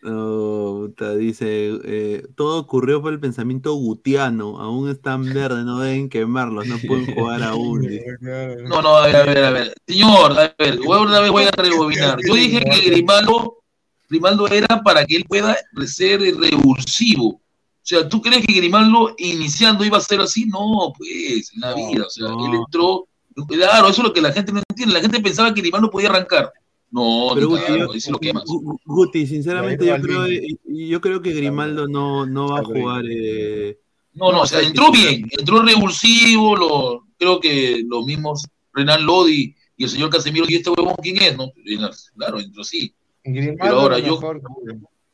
No, 0.01 0.87
puta, 0.87 1.15
dice, 1.15 1.71
eh, 1.83 2.27
todo 2.35 2.59
ocurrió 2.59 3.01
por 3.01 3.13
el 3.13 3.19
pensamiento 3.19 3.73
gutiano, 3.73 4.59
aún 4.59 4.89
están 4.89 5.23
verdes, 5.33 5.65
no 5.65 5.79
deben 5.79 6.09
quemarlos, 6.09 6.67
no 6.67 6.77
pueden 6.87 7.05
jugar 7.15 7.43
aún. 7.43 7.81
No, 8.67 8.81
no, 8.81 8.97
a 8.97 9.07
ver, 9.07 9.15
a 9.15 9.23
ver, 9.23 9.43
a 9.43 9.51
ver. 9.51 9.73
Señor, 9.87 10.31
a 10.39 10.55
ver, 10.57 10.79
voy- 10.79 10.99
una 11.05 11.19
vez 11.19 11.31
voy 11.31 11.43
a 11.43 11.51
rebobinar. 11.51 12.17
Yo 12.25 12.33
dije 12.35 12.63
que 12.63 12.89
Grimaldo, 12.91 13.57
Grimaldo 14.09 14.47
era 14.47 14.81
para 14.83 15.05
que 15.05 15.17
él 15.17 15.25
pueda 15.27 15.55
ser 15.85 16.21
revulsivo. 16.21 17.27
O 17.27 17.41
sea, 17.89 18.07
¿tú 18.09 18.21
crees 18.21 18.45
que 18.45 18.53
Grimaldo 18.53 19.15
iniciando 19.17 19.85
iba 19.85 19.97
a 19.97 20.01
ser 20.01 20.19
así? 20.21 20.45
No, 20.45 20.93
pues, 20.97 21.51
en 21.53 21.61
la 21.61 21.73
vida. 21.73 22.03
O 22.05 22.09
sea, 22.09 22.27
él 22.27 22.55
entró. 22.65 23.07
Claro, 23.47 23.87
eso 23.87 24.01
es 24.01 24.07
lo 24.07 24.13
que 24.13 24.21
la 24.21 24.31
gente 24.33 24.51
no 24.51 24.61
entiende. 24.67 24.93
La 24.93 24.99
gente 25.01 25.21
pensaba 25.21 25.53
que 25.53 25.61
Grimaldo 25.61 25.89
podía 25.89 26.09
arrancar. 26.09 26.51
No, 26.89 27.31
Pero 27.35 27.49
Guti, 27.49 27.61
yo- 27.67 27.93
sí 27.99 28.11
lo 28.11 28.19
quemas. 28.19 28.43
Sinceramente 29.13 29.85
yo 29.85 29.99
creo, 30.01 30.25
yo 30.65 31.01
creo 31.01 31.21
que 31.21 31.33
Grimaldo 31.33 31.87
no, 31.87 32.25
no 32.25 32.49
va 32.49 32.59
a 32.59 32.63
jugar. 32.63 33.03
eh, 33.09 33.77
No, 34.13 34.31
no, 34.31 34.41
o 34.41 34.47
sea, 34.47 34.61
entró 34.61 34.91
bien, 34.91 35.27
entró 35.37 35.61
revulsivo, 35.61 36.55
lo, 36.55 37.05
creo 37.19 37.39
que 37.39 37.83
los 37.87 38.05
mismos 38.05 38.47
Renan 38.73 39.05
Lodi 39.05 39.53
y 39.75 39.83
el 39.83 39.89
señor 39.89 40.09
Casemiro, 40.09 40.45
y 40.47 40.55
este 40.55 40.69
huevón, 40.71 40.95
¿quién 41.03 41.21
es? 41.21 41.37
No, 41.37 41.51
claro, 42.15 42.39
entró 42.39 42.61
así. 42.61 42.93
Grimaldo 43.23 43.57
Pero 43.61 43.79
ahora 43.79 43.99
yo, 43.99 44.15
mejor. 44.15 44.41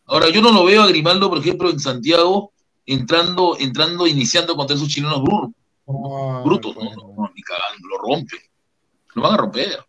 ahora 0.05 0.29
yo 0.29 0.41
no 0.41 0.51
lo 0.51 0.63
veo 0.65 0.83
a 0.83 0.87
Grimaldo, 0.87 1.27
por 1.29 1.39
ejemplo, 1.39 1.69
en 1.69 1.79
Santiago, 1.79 2.53
entrando, 2.85 3.57
entrando, 3.59 4.05
iniciando 4.07 4.55
contra 4.55 4.75
esos 4.75 4.87
chilenos 4.87 5.21
brutos, 5.21 5.51
No, 5.87 6.43
brutos, 6.45 6.75
no, 6.75 6.83
no, 6.83 7.13
no, 7.17 7.31
ni 7.35 7.41
cagando, 7.41 7.87
lo 7.89 7.97
rompe, 7.97 8.37
lo 9.15 9.21
van 9.23 9.33
a 9.33 9.37
romper. 9.37 9.79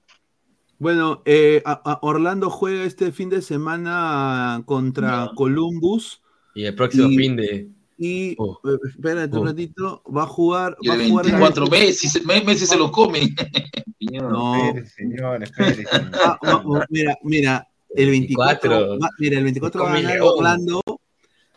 Bueno, 0.84 1.22
eh, 1.24 1.62
a- 1.64 1.80
a- 1.92 1.98
Orlando 2.02 2.50
juega 2.50 2.84
este 2.84 3.10
fin 3.10 3.30
de 3.30 3.40
semana 3.40 4.62
contra 4.66 5.30
Columbus 5.34 6.20
Y 6.54 6.64
el 6.66 6.74
próximo 6.74 7.08
Y- 7.08 7.16
fin 7.16 7.36
de. 7.36 7.70
y, 7.96 8.34
Oh. 8.36 8.60
eh, 8.66 8.76
espérate 8.90 9.34
un 9.34 9.44
Oh. 9.44 9.46
ratito, 9.46 10.02
va 10.14 10.24
a 10.24 10.26
jugar, 10.26 10.76
Y 10.82 10.88
va 10.88 10.94
el 10.96 11.00
a 11.00 11.08
jugar 11.08 11.24
24 11.24 11.66
Messi, 11.68 12.06
se- 12.08 12.20
Messi 12.20 12.66
se 12.66 12.76
lo 12.76 12.92
come. 12.92 13.20
No, 14.12 14.56
Espere, 14.66 14.86
señor, 14.90 15.42
espere. 15.42 15.84
Ah, 16.22 16.38
va- 16.44 16.86
mira, 16.90 17.16
mira, 17.22 17.66
el 17.96 18.10
24, 18.10 18.68
24. 18.70 18.98
va- 19.00 19.10
mira, 19.18 19.38
el 19.38 19.44
24 19.44 19.84
va 19.84 19.90
a 19.90 19.94
ganar 19.94 20.12
León. 20.16 20.28
Orlando, 20.36 20.80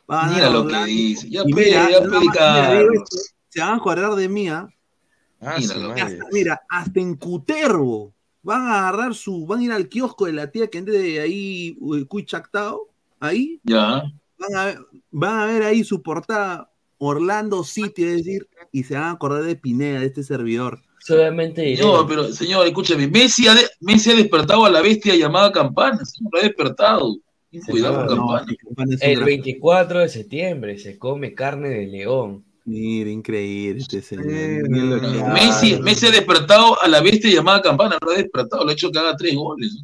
va 0.09 0.21
a 0.21 0.21
ganar 0.29 0.35
Mira 0.35 0.49
lo 0.51 0.59
que 0.61 0.65
Orlando, 0.67 0.85
dice, 0.87 1.29
ya 1.29 1.41
y 1.45 1.53
pe, 1.53 1.65
mira, 1.65 1.89
ya 1.91 1.99
mira, 1.99 3.03
se 3.49 3.59
van 3.59 3.69
a 3.71 3.75
acordar 3.75 4.15
de 4.15 4.29
mí, 4.29 4.47
¿ah? 4.47 4.69
Ah, 5.41 5.57
Mira. 5.59 6.05
Hasta- 6.05 6.25
mira, 6.31 6.61
hasta 6.69 6.99
en 7.01 7.15
Cutervo 7.15 8.13
van 8.47 8.61
a 8.65 8.79
agarrar 8.87 9.13
su, 9.13 9.45
van 9.45 9.59
a 9.59 9.63
ir 9.65 9.71
al 9.73 9.89
kiosco 9.89 10.25
de 10.25 10.31
la 10.31 10.49
tía 10.49 10.67
que 10.67 10.77
ande 10.77 10.97
de 10.97 11.19
ahí, 11.19 11.75
uy, 11.81 12.05
cuy 12.05 12.25
chactao, 12.25 12.87
ahí, 13.19 13.59
Ya, 13.63 14.03
van 14.39 14.55
a, 14.55 14.65
ver, 14.65 14.77
van 15.11 15.39
a 15.39 15.45
ver 15.47 15.63
ahí 15.63 15.83
su 15.83 16.01
portada, 16.01 16.71
Orlando 16.97 17.65
City, 17.65 18.03
es 18.05 18.15
decir, 18.17 18.47
y 18.71 18.83
se 18.85 18.93
van 18.93 19.03
a 19.03 19.11
acordar 19.11 19.43
de 19.43 19.57
Pineda, 19.57 19.99
de 19.99 20.05
este 20.05 20.23
servidor. 20.23 20.79
Solamente. 20.99 21.75
No, 21.77 22.07
pero 22.07 22.31
señor, 22.31 22.65
escúchame, 22.67 23.07
Messi 23.07 23.47
ha, 23.49 23.53
de- 23.53 23.69
Messi 23.81 24.11
ha 24.11 24.15
despertado 24.15 24.63
a 24.65 24.69
la 24.69 24.81
bestia 24.81 25.15
llamada 25.15 25.51
Campana, 25.51 26.03
señor, 26.05 26.31
lo 26.33 26.39
ha 26.39 26.43
despertado. 26.43 27.17
Cuidado 27.69 28.07
con 28.07 28.17
No, 28.17 28.27
Campana. 28.27 28.97
El 29.01 29.15
gran- 29.15 29.25
24 29.25 29.99
de 29.99 30.09
septiembre 30.09 30.77
se 30.79 30.97
come 30.97 31.33
carne 31.33 31.69
de 31.69 31.87
león. 31.87 32.45
Mira, 32.67 33.09
increíble 33.09 33.79
este 33.79 34.01
señor. 34.01 34.69
No, 34.69 34.97
no. 34.97 35.33
Messi. 35.33 35.79
Messi 35.81 36.07
ha 36.07 36.11
despertado 36.11 36.77
a 36.83 36.87
la 36.89 36.99
bestia 36.99 37.33
llamada 37.33 37.61
Campana, 37.61 37.97
lo 38.05 38.11
ha 38.11 38.15
despertado, 38.15 38.65
lo 38.65 38.69
ha 38.69 38.73
hecho 38.73 38.91
que 38.91 38.99
haga 38.99 39.15
tres 39.15 39.35
goles. 39.35 39.83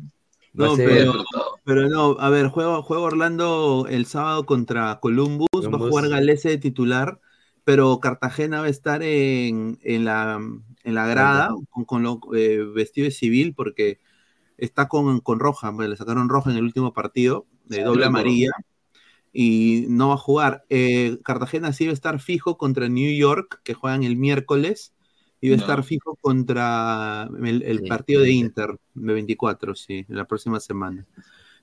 No, 0.51 0.75
pero, 0.75 1.23
pero 1.63 1.87
no, 1.87 2.17
a 2.19 2.29
ver, 2.29 2.49
juega, 2.49 2.81
juega 2.81 3.03
Orlando 3.03 3.87
el 3.89 4.05
sábado 4.05 4.45
contra 4.45 4.99
Columbus, 4.99 5.47
va 5.53 5.77
a 5.77 5.79
jugar 5.79 6.09
Galese 6.09 6.49
de 6.49 6.57
titular, 6.57 7.21
pero 7.63 8.01
Cartagena 8.01 8.59
va 8.59 8.65
a 8.65 8.69
estar 8.69 9.01
en, 9.01 9.79
en 9.81 10.03
la, 10.03 10.41
en 10.83 10.93
la 10.93 11.07
grada 11.07 11.55
con, 11.69 11.85
con 11.85 12.03
lo 12.03 12.19
eh, 12.35 12.65
vestido 12.75 13.05
de 13.05 13.11
civil 13.11 13.53
porque 13.55 13.99
está 14.57 14.89
con, 14.89 15.21
con 15.21 15.39
roja, 15.39 15.71
le 15.71 15.95
sacaron 15.95 16.27
roja 16.27 16.51
en 16.51 16.57
el 16.57 16.65
último 16.65 16.91
partido, 16.91 17.45
de 17.63 17.81
doble 17.81 18.05
acuerdo. 18.05 18.29
Y 19.33 19.85
no 19.89 20.09
va 20.09 20.13
a 20.13 20.17
jugar. 20.17 20.63
Eh, 20.69 21.17
Cartagena 21.23 21.73
sí 21.73 21.85
va 21.85 21.91
a 21.91 21.95
estar 21.95 22.19
fijo 22.19 22.57
contra 22.57 22.87
New 22.87 23.11
York, 23.17 23.61
que 23.63 23.73
juegan 23.73 24.03
el 24.03 24.15
miércoles, 24.15 24.93
y 25.41 25.49
va 25.49 25.55
a 25.55 25.59
estar 25.59 25.83
fijo 25.83 26.15
contra 26.21 27.27
el, 27.43 27.63
el 27.63 27.83
partido 27.83 28.21
de 28.21 28.31
Inter, 28.31 28.77
de 28.93 29.13
24, 29.13 29.75
sí, 29.75 30.05
la 30.07 30.25
próxima 30.25 30.59
semana. 30.59 31.05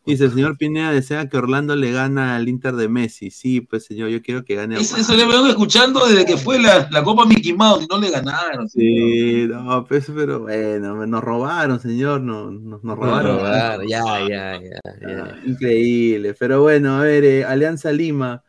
Dice, 0.07 0.25
el 0.25 0.33
señor 0.33 0.57
Pineda 0.57 0.93
desea 0.93 1.29
que 1.29 1.37
Orlando 1.37 1.77
le 1.77 1.93
gana 1.93 2.35
al 2.37 2.49
Inter 2.49 2.75
de 2.75 2.89
Messi. 2.89 3.31
Sí, 3.31 3.61
pues 3.61 3.85
señor, 3.85 4.09
yo 4.09 4.23
quiero 4.23 4.45
que 4.45 4.55
gane. 4.55 4.81
Eso, 4.81 4.97
eso 4.97 5.15
le 5.15 5.27
vengo 5.27 5.47
escuchando 5.47 6.07
desde 6.07 6.25
que 6.25 6.37
fue 6.39 6.59
la, 6.59 6.89
la 6.91 7.03
Copa 7.05 7.27
Mickey 7.27 7.53
Mouse 7.53 7.85
y 7.85 7.87
no 7.87 7.99
le 8.01 8.11
ganaron. 8.11 8.69
Sí, 8.69 9.47
no, 9.49 9.85
pues, 9.85 10.11
pero 10.15 10.41
bueno, 10.41 11.07
nos 11.07 11.23
robaron, 11.23 11.79
señor, 11.81 12.23
no, 12.23 12.51
nos, 12.51 12.83
nos 12.83 12.83
No 12.83 12.97
va 12.97 13.21
a 13.21 13.23
robaron. 13.23 13.37
robar, 13.39 13.81
ya, 13.87 14.03
ya, 14.29 14.61
ya, 14.61 14.81
ya. 15.01 15.37
Increíble, 15.45 16.35
pero 16.39 16.63
bueno, 16.63 16.97
a 16.97 17.03
ver, 17.03 17.25
eh, 17.25 17.45
Alianza 17.45 17.93
Lima 17.93 18.43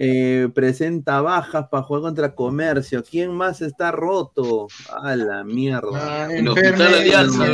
eh, 0.00 0.48
presenta 0.54 1.20
bajas 1.20 1.66
para 1.70 1.82
jugar 1.82 2.02
contra 2.02 2.32
Comercio. 2.36 3.02
¿Quién 3.02 3.32
más 3.34 3.60
está 3.62 3.90
roto? 3.90 4.68
A 5.02 5.16
la 5.16 5.42
mierda. 5.42 6.32
El 6.32 6.46
Hospital 6.48 6.94
Alianza. 6.94 7.44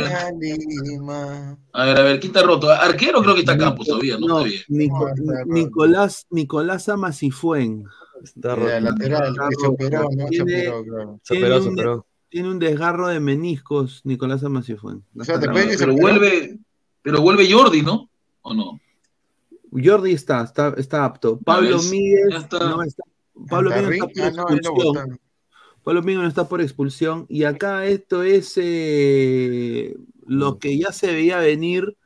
A 1.73 1.85
ver, 1.85 1.97
a 1.99 2.03
ver, 2.03 2.19
¿quién 2.19 2.29
está 2.35 2.43
roto? 2.45 2.69
Arquero 2.69 3.21
creo 3.21 3.33
que 3.33 3.41
está 3.41 3.57
Campos 3.57 3.87
todavía, 3.87 4.17
¿no? 4.19 4.27
No, 4.27 4.37
Está 4.45 4.49
bien. 4.49 4.61
Nico- 4.69 5.09
Nicolás, 5.47 6.27
Nicolás 6.29 6.87
Amasifuen. 6.89 7.85
Está 8.23 8.53
Eh, 8.53 8.55
roto. 8.55 8.79
lateral, 8.79 9.35
que 9.35 9.55
se 9.59 9.67
operó, 9.67 10.03
¿no? 10.03 10.23
Se 10.25 10.29
Tiene- 10.29 10.67
operó, 10.69 10.83
claro. 10.85 11.19
Se 11.23 11.37
operó, 11.37 11.61
se 11.61 11.67
un, 11.67 11.73
operó. 11.73 12.05
tiene 12.29 12.49
un 12.51 12.59
desgarro 12.59 13.07
de 13.07 13.19
meniscos, 13.19 14.01
Nicolás 14.03 14.43
Amasifuen. 14.43 15.03
O 15.19 15.23
sea, 15.23 15.39
te 15.39 15.49
puede 15.49 15.71
se 15.73 15.79
Pero 15.79 15.93
vuelve, 15.95 16.57
pero 17.01 17.21
vuelve 17.21 17.51
Jordi, 17.51 17.81
¿no? 17.81 18.09
¿O 18.41 18.53
no? 18.53 18.79
Jordi 19.83 20.13
está, 20.13 20.43
está, 20.43 20.73
está 20.77 21.05
apto. 21.05 21.39
Pablo 21.39 21.81
Miguel 21.83 22.29
no 22.29 22.83
está. 22.83 23.03
Pablo 23.49 23.69
Miguel 23.69 23.93
está 23.93 24.07
por 24.07 24.51
ah, 24.51 24.55
expulsión. 24.55 25.19
Pablo 25.83 26.01
Miguel 26.01 26.21
no 26.21 26.27
está 26.27 26.47
por 26.47 26.61
expulsión. 26.61 27.25
Y 27.29 27.43
acá 27.43 27.85
esto 27.85 28.23
es 28.23 28.53
eh, 28.55 29.95
lo 30.25 30.59
que 30.59 30.77
ya 30.77 30.91
se 30.91 31.07
veía 31.07 31.37
venir. 31.39 31.97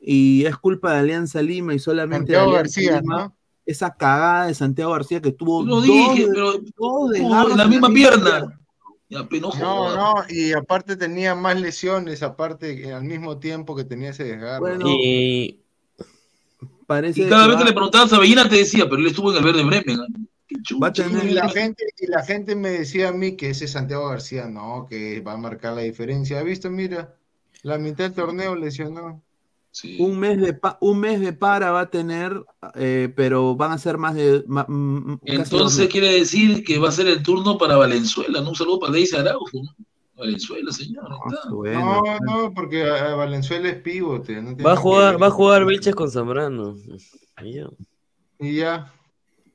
Y 0.00 0.44
es 0.44 0.56
culpa 0.56 0.92
de 0.92 0.98
Alianza 1.00 1.42
Lima 1.42 1.74
y 1.74 1.78
solamente 1.78 2.32
de 2.32 2.38
Santiago 2.38 2.50
Alianza 2.50 2.80
García, 2.80 3.00
Lima. 3.00 3.16
¿no? 3.16 3.36
Esa 3.64 3.96
cagada 3.96 4.46
de 4.46 4.54
Santiago 4.54 4.92
García 4.92 5.20
que 5.20 5.32
tuvo 5.32 5.64
Lo 5.64 5.76
dos, 5.76 5.84
dije, 5.84 6.26
pero 6.32 6.52
dos 6.52 6.70
uh, 6.78 7.08
desgarros 7.08 7.52
en 7.52 7.58
la 7.58 7.66
misma 7.66 7.88
pierna. 7.88 8.60
Ya, 9.08 9.28
no 9.40 9.96
No, 9.96 10.14
y 10.28 10.52
aparte 10.52 10.96
tenía 10.96 11.34
más 11.34 11.60
lesiones, 11.60 12.22
aparte 12.22 12.92
al 12.92 13.04
mismo 13.04 13.38
tiempo 13.38 13.76
que 13.76 13.84
tenía 13.84 14.10
ese 14.10 14.24
desgarro. 14.24 14.60
Bueno, 14.60 14.86
Y 14.88 15.60
Parece 16.86 17.22
Y 17.22 17.28
cada 17.28 17.44
que 17.44 17.48
vez 17.50 17.58
que 17.58 17.64
le 17.64 17.72
preguntabas 17.72 18.12
a 18.12 18.18
Bellina 18.18 18.48
te 18.48 18.56
decía, 18.56 18.84
pero 18.88 19.00
él 19.00 19.06
estuvo 19.08 19.32
en 19.32 19.38
el 19.38 19.44
Verde 19.44 19.64
Bremen. 19.64 20.28
Qué 20.48 20.56
Va 20.80 20.88
a 20.88 20.92
chucha. 20.92 21.08
tener- 21.08 21.26
Y 21.28 21.34
la 21.34 21.48
gente, 21.48 21.84
y 21.98 22.06
la 22.06 22.22
gente 22.24 22.54
me 22.54 22.70
decía 22.70 23.08
a 23.08 23.12
mí 23.12 23.36
que 23.36 23.50
ese 23.50 23.66
Santiago 23.66 24.08
García 24.08 24.46
no, 24.46 24.86
que 24.88 25.20
va 25.20 25.32
a 25.32 25.36
marcar 25.36 25.74
la 25.74 25.82
diferencia. 25.82 26.38
¿Has 26.38 26.44
visto? 26.44 26.70
Mira, 26.70 27.16
la 27.62 27.78
mitad 27.78 28.04
del 28.04 28.12
torneo 28.14 28.54
lesionó. 28.54 29.22
Sí. 29.72 29.98
un 30.00 30.18
mes 30.18 30.40
de 30.40 30.54
pa- 30.54 30.78
un 30.80 30.98
mes 31.00 31.20
de 31.20 31.34
para 31.34 31.70
va 31.70 31.80
a 31.80 31.90
tener, 31.90 32.32
eh, 32.76 33.12
pero 33.14 33.56
van 33.56 33.72
a 33.72 33.78
ser 33.78 33.98
más 33.98 34.14
de 34.14 34.42
Entonces 35.24 35.88
quiere 35.88 36.12
decir 36.14 36.64
que 36.64 36.78
va 36.78 36.88
a 36.88 36.92
ser 36.92 37.06
el 37.08 37.22
turno 37.22 37.58
para 37.58 37.76
Valenzuela, 37.76 38.40
¿no? 38.40 38.48
Un 38.50 38.54
saludo 38.56 38.80
para 38.80 38.92
Deise 38.94 39.18
Araujo, 39.18 39.50
¿no? 39.62 39.74
Valenzuela, 40.16 40.72
señor. 40.72 41.08
No, 41.64 42.02
no, 42.20 42.54
porque 42.54 42.84
a- 42.84 43.12
a 43.12 43.14
Valenzuela 43.14 43.68
es 43.68 43.76
pivote. 43.82 44.40
no 44.40 44.56
va 44.56 44.72
a 44.72 44.76
jugar, 44.76 45.22
va 45.22 45.26
a 45.26 45.30
jugar 45.30 45.64
Vilches 45.66 45.94
con 45.94 46.10
Zambrano. 46.10 46.76
Y 47.42 47.52
ya. 47.54 47.68
Y 48.38 48.56
ya. 48.56 48.92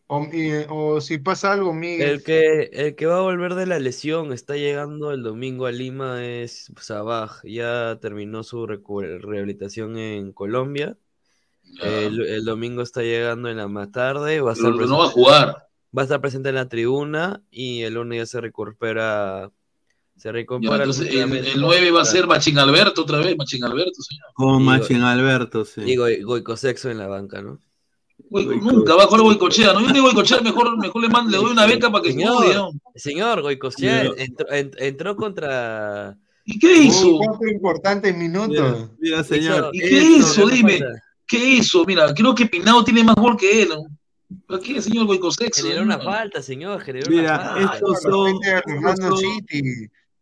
O, 0.08 0.28
y- 0.32 0.66
o 0.70 1.00
si 1.02 1.18
pasa 1.20 1.54
algo, 1.54 1.74
Miguel. 1.74 2.10
El 2.10 2.24
que, 2.24 2.70
el 2.74 2.96
que 2.96 3.06
va 3.06 3.20
a 3.20 3.22
volver 3.22 3.56
de 3.56 3.66
la 3.66 3.80
lesión 3.80 4.34
está 4.34 4.56
llegando 4.56 5.12
el 5.14 5.24
domingo 5.24 5.66
a 5.66 5.72
Lima 5.72 6.24
es 6.26 6.72
Sabaj. 6.78 7.42
Ya 7.46 7.98
terminó 8.02 8.44
su 8.44 8.68
rehabilitación 8.68 9.98
en 9.98 10.34
Colombia. 10.34 10.98
El, 11.82 12.22
el 12.28 12.44
domingo 12.44 12.82
está 12.82 13.02
llegando 13.02 13.50
en 13.50 13.58
la 13.58 13.68
más 13.70 13.92
tarde. 13.92 14.42
Va 14.42 14.52
a, 14.52 14.54
estar 14.54 14.72
no 14.72 14.98
va 15.00 15.06
a 15.06 15.10
jugar. 15.10 15.68
va 15.98 16.02
a 16.02 16.04
estar 16.04 16.20
presente 16.20 16.50
en 16.50 16.56
la 16.56 16.68
tribuna 16.68 17.42
y 17.50 17.84
el 17.84 17.94
lunes 17.94 18.18
ya 18.20 18.26
se 18.26 18.42
recupera. 18.42 19.50
Se 20.22 20.30
entonces 20.30 21.08
el, 21.08 21.20
completamente. 21.22 21.52
el 21.54 21.62
9 21.62 21.92
va 21.92 22.02
a 22.02 22.06
ser 22.06 22.28
Machín 22.28 22.60
Alberto 22.60 23.02
otra 23.02 23.18
vez, 23.20 23.36
Machín 23.38 23.64
Alberto, 23.64 24.02
señor. 24.04 24.26
Con 24.36 24.48
Digo- 24.60 24.60
Machín 24.60 25.02
Alberto, 25.02 25.66
sí. 25.66 25.82
Y 25.86 25.96
Goy- 25.96 26.22
Goicosexo 26.24 26.92
en 26.92 27.00
la 27.00 27.08
banca, 27.08 27.42
¿no? 27.42 27.58
Güey, 28.30 28.46
nunca 28.46 28.96
va 28.96 29.04
a 29.04 29.08
jugar 29.08 29.22
Goicochea, 29.24 29.74
¿no? 29.74 29.82
Yo 29.82 29.92
digo 29.92 30.06
Goicochea, 30.06 30.42
mejor, 30.42 30.78
mejor 30.78 31.02
le, 31.02 31.10
mando, 31.10 31.32
le 31.32 31.38
doy 31.38 31.52
una 31.52 31.66
beca 31.66 31.92
para 31.92 32.04
que 32.04 32.12
Señor, 32.12 32.34
estudie, 32.36 32.54
¿no? 32.56 32.70
señor 32.96 33.42
Goicochea 33.42 34.02
Pero- 34.04 34.18
entró, 34.18 34.52
en- 34.52 34.72
entró 34.78 35.16
contra. 35.16 36.18
¿Y 36.46 36.60
qué 36.60 36.78
hizo? 36.84 37.18
Cuatro 37.18 37.48
importantes 37.50 38.16
minutos. 38.16 38.50
Mira, 38.50 38.90
mira, 39.00 39.24
señor. 39.24 39.70
¿Y 39.74 39.80
qué 39.80 40.02
hizo? 40.18 40.48
Dime. 40.48 40.80
¿Qué 41.28 41.38
hizo? 41.56 41.84
Mira, 41.86 42.14
creo 42.14 42.36
que 42.36 42.46
Pinado 42.46 42.84
tiene 42.84 43.04
más 43.04 43.16
gol 43.16 43.36
que 43.38 43.64
él. 43.64 43.70
¿no? 43.70 43.86
¿Para 44.48 44.62
qué, 44.62 44.82
señor 44.82 45.08
Goicosexo? 45.08 45.64
Generó 45.64 45.84
una 45.84 46.00
falta, 46.00 46.42
señor. 46.42 46.80
Generó 46.82 47.10
Mira, 47.10 47.22
una 47.22 47.40
falta. 47.40 47.74
estos 47.76 48.02
son, 48.02 48.40
de 48.40 48.50
estos 48.90 49.00
son- 49.00 49.18
City, 49.18 49.62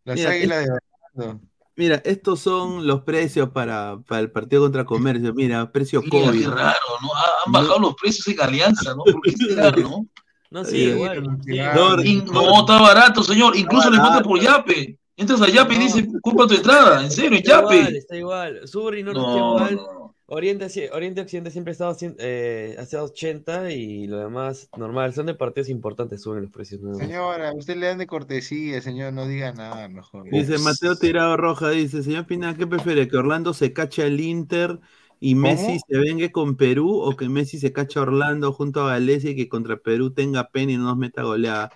las 0.04 0.16
Mira, 0.16 0.30
águilas 0.30 0.64
de 0.66 0.70
Orlando. 1.14 1.40
mira, 1.76 2.02
estos 2.04 2.40
son 2.40 2.86
los 2.86 3.02
precios 3.02 3.50
para, 3.50 3.98
para 4.06 4.20
el 4.20 4.30
partido 4.30 4.62
contra 4.62 4.84
Comercio. 4.84 5.32
Mira, 5.34 5.70
precio 5.70 6.00
Mira, 6.02 6.26
COVID. 6.26 6.40
qué 6.40 6.48
raro, 6.48 6.78
¿no? 7.02 7.14
Ha- 7.14 7.30
Han 7.46 7.52
bajado 7.52 7.78
los 7.78 7.94
precios 7.94 8.26
en 8.28 8.40
Alianza, 8.40 8.94
¿no? 8.94 9.04
¿Por 9.04 9.20
qué 9.22 9.32
será, 9.36 9.70
no? 9.72 10.06
No, 10.50 10.64
Sí, 10.64 10.70
sí, 10.72 10.82
igual. 10.90 11.22
no, 11.24 12.60
está 12.60 12.80
barato, 12.80 13.22
señor. 13.22 13.56
Incluso 13.56 13.88
le 13.90 13.96
encuentras 13.98 14.22
por 14.24 14.40
Yape. 14.40 14.98
Entras 15.16 15.42
a 15.42 15.48
Yape 15.48 15.74
y 15.74 15.78
dice, 15.78 16.08
compra 16.22 16.46
tu 16.46 16.54
entrada. 16.54 17.02
En 17.04 17.10
serio, 17.10 17.30
en 17.30 17.36
Está 17.36 17.58
igual, 17.60 17.78
Yape. 17.84 17.98
está 17.98 18.16
igual. 18.16 18.54
Norte 18.54 19.02
No, 19.12 19.56
está 19.58 19.72
igual. 19.72 19.86
No. 20.30 20.36
Oriente, 20.36 20.90
Oriente 20.92 21.20
Occidente 21.20 21.50
siempre 21.50 21.72
ha 21.72 21.72
estado 21.72 21.96
eh, 22.18 22.76
hacia 22.78 23.02
80 23.02 23.72
y 23.72 24.06
lo 24.06 24.18
demás 24.18 24.68
normal. 24.76 25.12
Son 25.12 25.26
de 25.26 25.34
partidos 25.34 25.68
importantes, 25.68 26.22
suben 26.22 26.42
los 26.42 26.52
precios. 26.52 26.80
más. 26.80 26.98
Señora, 26.98 27.52
usted 27.52 27.76
le 27.76 27.86
dan 27.86 27.98
de 27.98 28.06
cortesía, 28.06 28.80
señor, 28.80 29.12
no 29.12 29.26
diga 29.26 29.52
nada 29.52 29.88
mejor. 29.88 30.30
Dice 30.30 30.58
Mateo 30.58 30.96
Tirado 30.96 31.36
Roja, 31.36 31.70
dice, 31.70 32.02
señor 32.02 32.26
Pina, 32.26 32.56
¿qué 32.56 32.66
prefiere? 32.66 33.08
¿Que 33.08 33.16
Orlando 33.16 33.54
se 33.54 33.72
cache 33.72 34.04
al 34.04 34.20
Inter 34.20 34.78
y 35.18 35.34
Messi 35.34 35.80
se 35.86 35.98
vengue 35.98 36.30
con 36.32 36.56
Perú 36.56 37.00
o 37.00 37.16
que 37.16 37.28
Messi 37.28 37.58
se 37.58 37.72
cache 37.72 37.98
a 37.98 38.02
Orlando 38.02 38.52
junto 38.52 38.82
a 38.82 38.90
Galicia 38.90 39.30
y 39.30 39.36
que 39.36 39.48
contra 39.48 39.76
Perú 39.76 40.12
tenga 40.12 40.50
pena 40.50 40.72
y 40.72 40.76
no 40.76 40.84
nos 40.84 40.96
meta 40.96 41.22
goleada? 41.22 41.72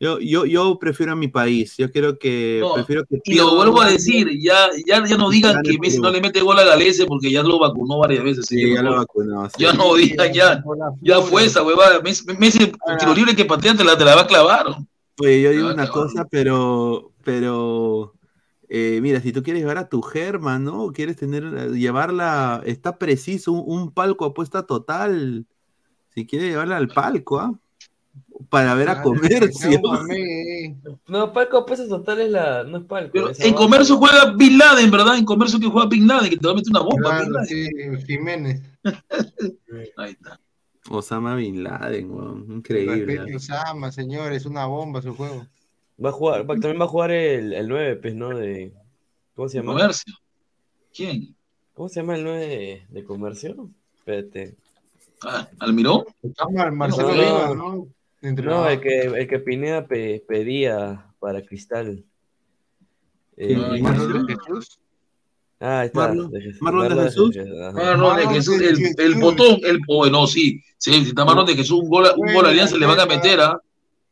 Yo, 0.00 0.20
yo, 0.20 0.46
yo 0.46 0.78
prefiero 0.78 1.12
a 1.12 1.16
mi 1.16 1.26
país, 1.26 1.76
yo 1.76 1.90
quiero 1.90 2.20
que, 2.20 2.58
No, 2.60 2.74
prefiero 2.74 3.04
que 3.04 3.20
Y 3.24 3.34
lo 3.34 3.56
vuelvo 3.56 3.80
a 3.80 3.90
decir, 3.90 4.28
ya, 4.40 4.68
ya, 4.86 5.04
ya 5.04 5.16
no 5.16 5.28
digan 5.28 5.60
que 5.62 5.76
Messi 5.76 5.98
no 5.98 6.10
le 6.10 6.20
mete 6.20 6.40
gol 6.40 6.56
a 6.56 6.62
Galese 6.62 7.04
porque 7.04 7.32
ya 7.32 7.42
lo 7.42 7.58
vacunó 7.58 7.98
varias 7.98 8.22
veces. 8.22 8.46
Sí, 8.46 8.74
ya 8.74 8.82
lo 8.82 8.94
vacunó, 8.94 9.48
sí. 9.50 9.64
Ya 9.64 9.72
no 9.72 9.92
digan, 9.96 10.32
ya, 10.32 10.62
ya 11.02 11.20
fue 11.20 11.46
esa 11.46 11.64
huevada. 11.64 12.00
Messi, 12.00 12.24
Messi 12.38 12.70
con 12.70 12.96
tiro 12.96 13.12
libre 13.12 13.34
que 13.34 13.44
patea 13.44 13.74
te 13.74 13.82
la, 13.82 13.98
te 13.98 14.04
la 14.04 14.14
va 14.14 14.22
a 14.22 14.26
clavar. 14.28 14.66
Pues 15.16 15.42
yo 15.42 15.50
digo 15.50 15.68
Ah, 15.68 15.74
una 15.74 15.88
cosa, 15.88 16.24
pero, 16.30 17.10
pero 17.24 18.14
eh, 18.68 19.00
mira, 19.02 19.20
si 19.20 19.32
tú 19.32 19.42
quieres 19.42 19.62
llevar 19.62 19.78
a 19.78 19.88
tu 19.88 20.00
Germa, 20.00 20.60
¿no? 20.60 20.92
Quieres 20.92 21.16
tener, 21.16 21.72
llevarla, 21.72 22.62
está 22.64 22.98
preciso, 22.98 23.50
un, 23.50 23.80
un 23.80 23.90
palco 23.90 24.26
apuesta 24.26 24.62
total. 24.62 25.44
Si 26.14 26.24
quieres 26.24 26.50
llevarla 26.50 26.76
al 26.76 26.86
palco, 26.86 27.40
¿ah? 27.40 27.52
Para 28.50 28.74
ver 28.74 28.88
a 28.88 29.02
comercio. 29.02 29.80
No, 31.08 31.32
Palco 31.32 31.66
Pesos 31.66 31.88
Total 31.88 32.20
es 32.20 32.30
la. 32.30 32.62
No 32.64 32.78
es 32.78 32.84
Palco. 32.84 33.10
Pero 33.12 33.30
en 33.36 33.54
comercio 33.54 33.96
juega 33.96 34.32
Bin 34.32 34.56
Laden, 34.58 34.90
¿verdad? 34.90 35.16
En 35.18 35.24
comercio 35.24 35.58
que 35.58 35.66
juega 35.66 35.88
Bin 35.88 36.06
Laden, 36.06 36.30
que 36.30 36.36
te 36.36 36.46
va 36.46 36.52
a 36.52 36.56
meter 36.56 36.70
una 36.70 36.80
bomba. 36.80 37.18
Bin 37.20 37.30
Claro, 37.30 37.30
Laden. 37.32 37.46
sí, 37.46 38.06
Jiménez. 38.06 38.62
Ahí 39.96 40.12
está. 40.12 40.40
Osama 40.90 41.34
Bin 41.34 41.62
Laden, 41.64 42.10
weón, 42.10 42.46
increíble. 42.50 43.34
Osama, 43.36 43.92
señor, 43.92 44.32
es 44.32 44.46
una 44.46 44.66
bomba 44.66 45.02
su 45.02 45.14
juego. 45.14 45.46
Va 46.02 46.10
a 46.10 46.12
jugar, 46.12 46.42
va- 46.48 46.54
también 46.54 46.80
va 46.80 46.84
a 46.84 46.88
jugar 46.88 47.10
el, 47.10 47.52
el 47.52 47.68
9, 47.68 47.96
pues, 47.96 48.14
¿no? 48.14 48.28
De, 48.30 48.72
¿Cómo 49.34 49.48
se 49.48 49.58
llama? 49.58 49.72
Comercio. 49.72 50.14
¿Quién? 50.94 51.34
¿Cómo 51.74 51.88
se 51.88 52.00
llama 52.00 52.14
el 52.16 52.24
9 52.24 52.38
de, 52.46 52.82
de 52.88 53.04
comercio? 53.04 53.68
Espérate. 53.98 54.54
Ah, 55.22 55.48
¿Almirón? 55.58 56.04
Estamos 56.22 56.72
Marcelo 56.72 57.08
No, 57.08 57.14
Leiva, 57.14 57.54
no. 57.54 57.88
¿No? 58.20 58.68
El 58.68 58.80
que, 58.80 59.00
el 59.00 59.28
que 59.28 59.38
Pineda 59.38 59.86
pe- 59.86 60.24
pedía 60.26 61.06
para 61.18 61.42
Cristal. 61.42 62.04
Eh, 63.36 63.56
Ah, 63.56 63.76
Marlon 63.80 64.26
de 64.26 64.34
Jesús. 64.36 64.80
ah, 65.60 65.84
está. 65.84 65.98
Marlon- 66.12 66.30
de 66.30 66.40
Jesús. 66.40 66.62
Marlon 66.62 66.88
de 66.96 67.02
Jesús. 67.04 67.36
ajá. 67.36 67.72
Marlon 67.72 68.16
de 68.16 68.26
Jesús, 68.34 68.60
el, 68.60 68.78
el 68.98 69.14
botón, 69.20 69.60
el, 69.64 69.78
oh, 69.88 70.06
no, 70.08 70.26
sí, 70.26 70.60
sí, 70.76 70.92
si 71.04 71.08
está 71.10 71.24
Marlon 71.24 71.46
de 71.46 71.54
Jesús, 71.54 71.80
un 71.82 71.88
gol, 71.88 72.06
un 72.16 72.32
gol 72.34 72.46
a 72.46 72.48
Alianza 72.50 72.76
le 72.76 72.86
van 72.86 72.98
a 73.00 73.06
meter, 73.06 73.40
¿ah? 73.40 73.60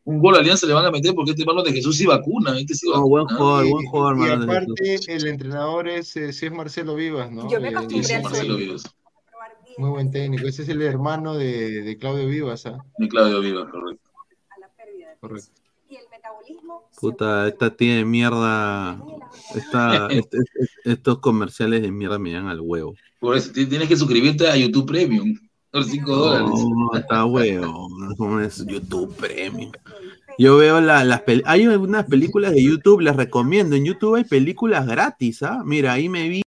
Un 0.04 0.20
gol 0.20 0.36
a 0.36 0.38
Alianza 0.38 0.64
le 0.68 0.72
van 0.74 0.84
a 0.84 0.90
meter 0.92 1.12
porque 1.16 1.32
este 1.32 1.44
Marlon 1.44 1.64
de 1.64 1.72
Jesús 1.72 1.96
sí 1.96 2.06
vacuna. 2.06 2.56
Este 2.56 2.74
sí 2.74 2.86
No, 2.86 2.92
vacuna. 2.94 3.08
buen 3.08 3.26
jugador, 3.26 3.68
buen 3.68 3.86
jugador, 3.86 4.14
Y 4.14 4.18
Marlon 4.20 4.46
de 4.46 4.54
aparte, 4.56 5.00
el 5.08 5.26
entrenador 5.26 5.88
es, 5.88 6.16
eh, 6.16 6.32
sí 6.32 6.46
es 6.46 6.52
Marcelo 6.52 6.94
Vivas, 6.94 7.32
¿no? 7.32 7.50
Yo 7.50 7.60
me 7.60 7.68
Eh, 7.68 7.72
acostumbré 7.74 8.04
Sí, 8.04 8.12
al 8.14 8.22
Marcelo. 8.22 8.56
Vivas. 8.56 8.84
Muy 9.78 9.90
buen 9.90 10.10
técnico. 10.10 10.46
Ese 10.46 10.62
es 10.62 10.68
el 10.68 10.80
hermano 10.82 11.34
de, 11.34 11.82
de 11.82 11.98
Claudio 11.98 12.26
Vivas, 12.26 12.66
¿ah? 12.66 12.78
De 12.98 13.08
Claudio 13.08 13.40
Vivas, 13.40 13.70
correcto. 13.70 14.10
Correcto. 15.20 15.50
Puta, 17.00 17.46
esta 17.48 17.74
tiene 17.76 18.04
mierda. 18.04 19.00
Esta, 19.54 20.06
est- 20.10 20.34
est- 20.34 20.56
est- 20.56 20.86
estos 20.86 21.18
comerciales 21.20 21.82
de 21.82 21.90
mierda 21.92 22.18
me 22.18 22.32
dan 22.32 22.46
al 22.48 22.60
huevo. 22.60 22.94
Por 23.20 23.36
eso 23.36 23.52
ti- 23.52 23.66
tienes 23.66 23.88
que 23.88 23.96
suscribirte 23.96 24.48
a 24.48 24.56
YouTube 24.56 24.86
Premium. 24.86 25.34
Por 25.70 25.84
5 25.84 26.14
dólares. 26.16 26.48
No, 26.50 26.98
está 26.98 27.24
huevo. 27.26 27.88
¿Cómo 28.16 28.40
es 28.40 28.64
YouTube 28.66 29.14
Premium? 29.16 29.72
Yo 30.38 30.56
veo 30.56 30.80
la- 30.80 31.04
las 31.04 31.22
hay 31.44 31.66
unas 31.66 32.06
películas 32.06 32.52
de 32.52 32.62
YouTube, 32.62 33.00
las 33.00 33.16
recomiendo. 33.16 33.76
En 33.76 33.84
YouTube 33.84 34.14
hay 34.16 34.24
películas 34.24 34.86
gratis, 34.86 35.42
¿ah? 35.42 35.62
Mira, 35.64 35.92
ahí 35.92 36.08
me 36.08 36.28
vi 36.28 36.42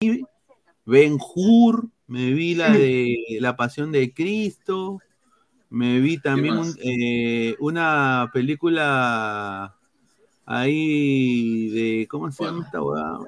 Ben 0.87 1.19
Hur, 1.35 1.89
me 2.09 2.33
vi 2.33 2.55
la 2.55 2.73
de 2.73 3.17
La 3.41 3.57
Pasión 3.57 3.93
de 3.93 4.13
Cristo, 4.13 5.01
me 5.71 6.01
vi 6.01 6.19
también 6.19 6.57
un- 6.57 6.77
eh, 6.83 7.57
una 7.61 8.31
película 8.33 9.77
ahí 10.47 11.69
de 11.71 12.09
¿cómo 12.09 12.31
se 12.31 12.45
llama 12.45 12.65
esta 12.65 12.83
weá? 12.83 13.19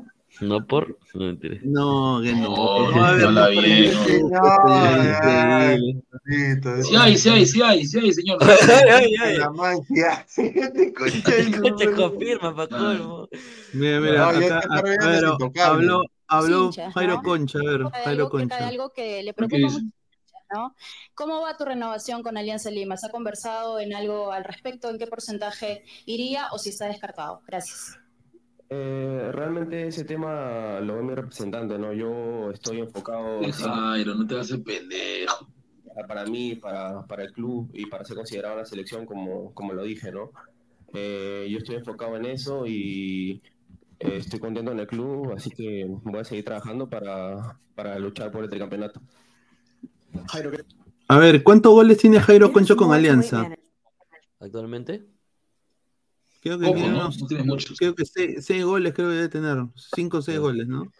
No 0.40 0.66
por. 0.66 0.96
No, 1.14 1.20
mentira. 1.26 1.58
No, 1.62 2.20
que 2.22 2.32
no. 2.32 2.54
No, 2.92 2.92
no, 3.18 3.30
la 3.30 3.42
no, 3.42 3.50
vi, 3.50 3.90
no, 3.90 4.68
no, 4.68 5.04
increíble. 5.04 6.02
Sí 6.82 6.96
hay, 6.96 7.16
sí 7.16 7.28
hay, 7.28 7.46
sí 7.46 7.62
hay, 7.62 7.86
sí 7.86 7.98
hay, 7.98 8.12
señor. 8.12 8.38
Ay, 8.94 9.14
ay, 9.22 9.38
La 9.38 9.50
magia. 9.50 10.26
Te 10.34 11.92
confirma, 11.94 12.54
pa' 12.54 12.68
colmo. 12.68 13.28
Mira, 13.72 14.00
mira, 14.00 14.28
acá, 14.30 14.62
habló, 15.64 16.04
habló 16.30 16.66
Hinchas, 16.66 16.94
Jairo 16.94 17.14
¿no? 17.16 17.22
Concha, 17.22 17.58
a 17.58 17.62
ver, 17.64 17.80
de 17.84 17.90
Jairo 17.90 18.08
algo, 18.24 18.30
Concha. 18.30 18.68
algo 18.68 18.90
que 18.92 19.22
le 19.22 19.34
¿Qué 19.34 19.34
preocupa 19.34 19.68
mucho, 19.68 19.86
¿no? 20.54 20.74
¿Cómo 21.14 21.40
va 21.42 21.56
tu 21.56 21.64
renovación 21.64 22.22
con 22.22 22.36
Alianza 22.36 22.70
Lima? 22.70 22.96
¿Se 22.96 23.06
ha 23.06 23.10
conversado 23.10 23.78
en 23.80 23.94
algo 23.94 24.32
al 24.32 24.44
respecto? 24.44 24.88
¿En 24.90 24.98
qué 24.98 25.06
porcentaje 25.06 25.84
iría 26.06 26.48
o 26.52 26.58
si 26.58 26.70
está 26.70 26.86
descartado? 26.86 27.42
Gracias. 27.46 27.98
Eh, 28.72 29.30
realmente 29.32 29.88
ese 29.88 30.04
tema 30.04 30.78
lo 30.80 30.96
ve 30.96 31.02
mi 31.02 31.14
representante, 31.14 31.76
¿no? 31.78 31.92
Yo 31.92 32.52
estoy 32.52 32.78
enfocado 32.78 33.40
Jairo, 33.52 34.14
no 34.14 34.26
te 34.26 34.34
hagas 34.34 34.50
el 34.52 34.62
pendejo. 34.62 35.48
para 36.06 36.24
mí, 36.24 36.54
para, 36.54 37.04
para 37.06 37.24
el 37.24 37.32
club 37.32 37.70
y 37.74 37.86
para 37.86 38.04
ser 38.04 38.16
considerado 38.16 38.54
en 38.54 38.60
la 38.60 38.66
selección, 38.66 39.06
como, 39.06 39.52
como 39.54 39.72
lo 39.72 39.82
dije, 39.82 40.12
¿no? 40.12 40.30
Eh, 40.94 41.48
yo 41.50 41.58
estoy 41.58 41.76
enfocado 41.76 42.16
en 42.16 42.26
eso 42.26 42.64
y 42.66 43.42
eh, 44.00 44.16
estoy 44.16 44.40
contento 44.40 44.72
en 44.72 44.80
el 44.80 44.86
club, 44.86 45.32
así 45.36 45.50
que 45.50 45.86
voy 45.88 46.20
a 46.20 46.24
seguir 46.24 46.44
trabajando 46.44 46.88
para, 46.88 47.58
para 47.74 47.98
luchar 47.98 48.30
por 48.32 48.42
el 48.44 48.50
tricampeonato. 48.50 49.00
A 51.08 51.18
ver, 51.18 51.42
¿cuántos 51.42 51.72
goles 51.72 51.98
tiene 51.98 52.20
Jairo 52.20 52.52
Concha 52.52 52.74
con 52.76 52.92
Alianza? 52.92 53.48
¿Actualmente? 54.38 55.04
Creo 56.40 56.58
que 56.58 56.66
tiene 56.66 56.88
¿no? 56.90 56.96
unos- 57.00 57.20
No 57.20 57.26
tiene 57.26 57.44
muchos. 57.44 57.76
creo 57.78 57.94
que 57.94 58.04
seis, 58.06 58.44
seis 58.44 58.64
goles 58.64 58.94
creo 58.94 59.08
que 59.08 59.14
debe 59.16 59.28
tener. 59.28 59.58
Cinco 59.94 60.18
o 60.18 60.22
seis 60.22 60.38
goles, 60.38 60.66
¿no? 60.66 60.90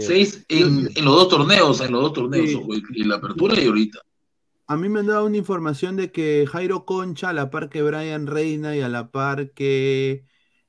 Seis 0.00 0.44
en, 0.48 0.88
en 0.96 1.04
los 1.04 1.14
dos 1.14 1.28
torneos, 1.28 1.80
en 1.80 1.92
los 1.92 2.02
dos 2.02 2.12
torneos, 2.14 2.48
Sí. 2.50 2.60
en 2.96 3.08
la 3.08 3.16
apertura 3.16 3.58
y 3.60 3.66
ahorita. 3.66 4.00
A 4.66 4.76
mí 4.76 4.88
me 4.88 5.00
han 5.00 5.06
dado 5.06 5.26
una 5.26 5.36
información 5.36 5.96
de 5.96 6.10
que 6.10 6.46
Jairo 6.50 6.84
Concha, 6.84 7.28
a 7.28 7.32
la 7.32 7.50
par 7.50 7.68
que 7.68 7.82
Brian 7.82 8.26
Reina 8.26 8.76
y 8.76 8.80
a 8.80 8.88
la 8.88 9.10
par 9.10 9.50
que 9.52 10.24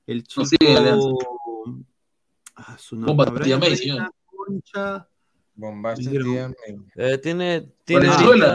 el 0.06 0.24
chico. 0.26 0.44
No. 0.62 1.18
Ah, 2.56 2.78
su 2.78 2.96
nombre. 2.96 3.26
Bomba 3.26 3.42
Tiamé, 3.44 3.66
Reina, 3.68 3.78
señor. 3.78 4.12
Concha. 4.26 5.08
Dijeron- 5.98 6.56
Tiamé. 6.66 6.84
Eh, 6.96 7.18
tiene. 7.20 7.70
Tiene 7.86 8.10
tiene 8.18 8.46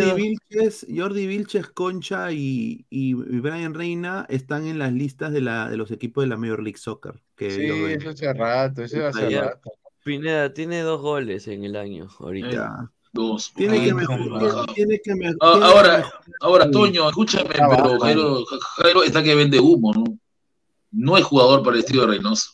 Jordi 0.00 0.12
Vilches, 0.14 0.86
Jordi 0.94 1.26
Vilches, 1.26 1.68
Concha 1.70 2.30
y, 2.32 2.86
y- 2.90 3.14
Brian 3.14 3.74
Reina 3.74 4.26
están 4.28 4.66
en 4.66 4.78
las 4.78 4.92
listas 4.92 5.32
de, 5.32 5.40
la, 5.40 5.68
de 5.68 5.76
los 5.76 5.90
equipos 5.90 6.22
de 6.24 6.28
la 6.28 6.36
Major 6.36 6.62
League 6.62 6.78
Soccer. 6.78 7.22
Que 7.34 7.50
Sí, 7.50 7.64
eso 7.66 8.10
hace 8.10 8.32
rato, 8.32 8.82
eso 8.82 9.06
hace 9.06 9.30
Ya. 9.30 9.42
rato. 9.42 9.70
Pineda 10.04 10.52
tiene 10.54 10.80
dos 10.82 11.00
goles 11.00 11.48
en 11.48 11.64
el 11.64 11.74
año 11.76 12.08
ahorita. 12.20 12.50
Ya. 12.50 12.90
Dos. 13.12 13.52
Tiene 13.56 13.82
que 13.82 13.94
mejorar. 13.94 14.66
Tiene 14.74 15.00
que 15.02 15.14
me- 15.16 15.28
Ah, 15.40 15.52
tiene 15.52 15.58
que 15.58 15.64
ahora, 15.64 16.12
ahora, 16.40 16.70
Toño, 16.70 17.08
escúchame, 17.08 17.48
pero. 17.50 17.98
Jairo, 17.98 18.44
Jairo 18.76 19.02
está 19.02 19.22
que 19.22 19.34
vende 19.34 19.58
humo, 19.58 19.92
¿no? 19.94 20.04
No 20.92 21.16
es 21.16 21.24
jugador 21.24 21.62
para 21.62 21.74
el 21.76 21.80
estilo 21.80 22.02
de 22.02 22.08
Reynoso. 22.08 22.52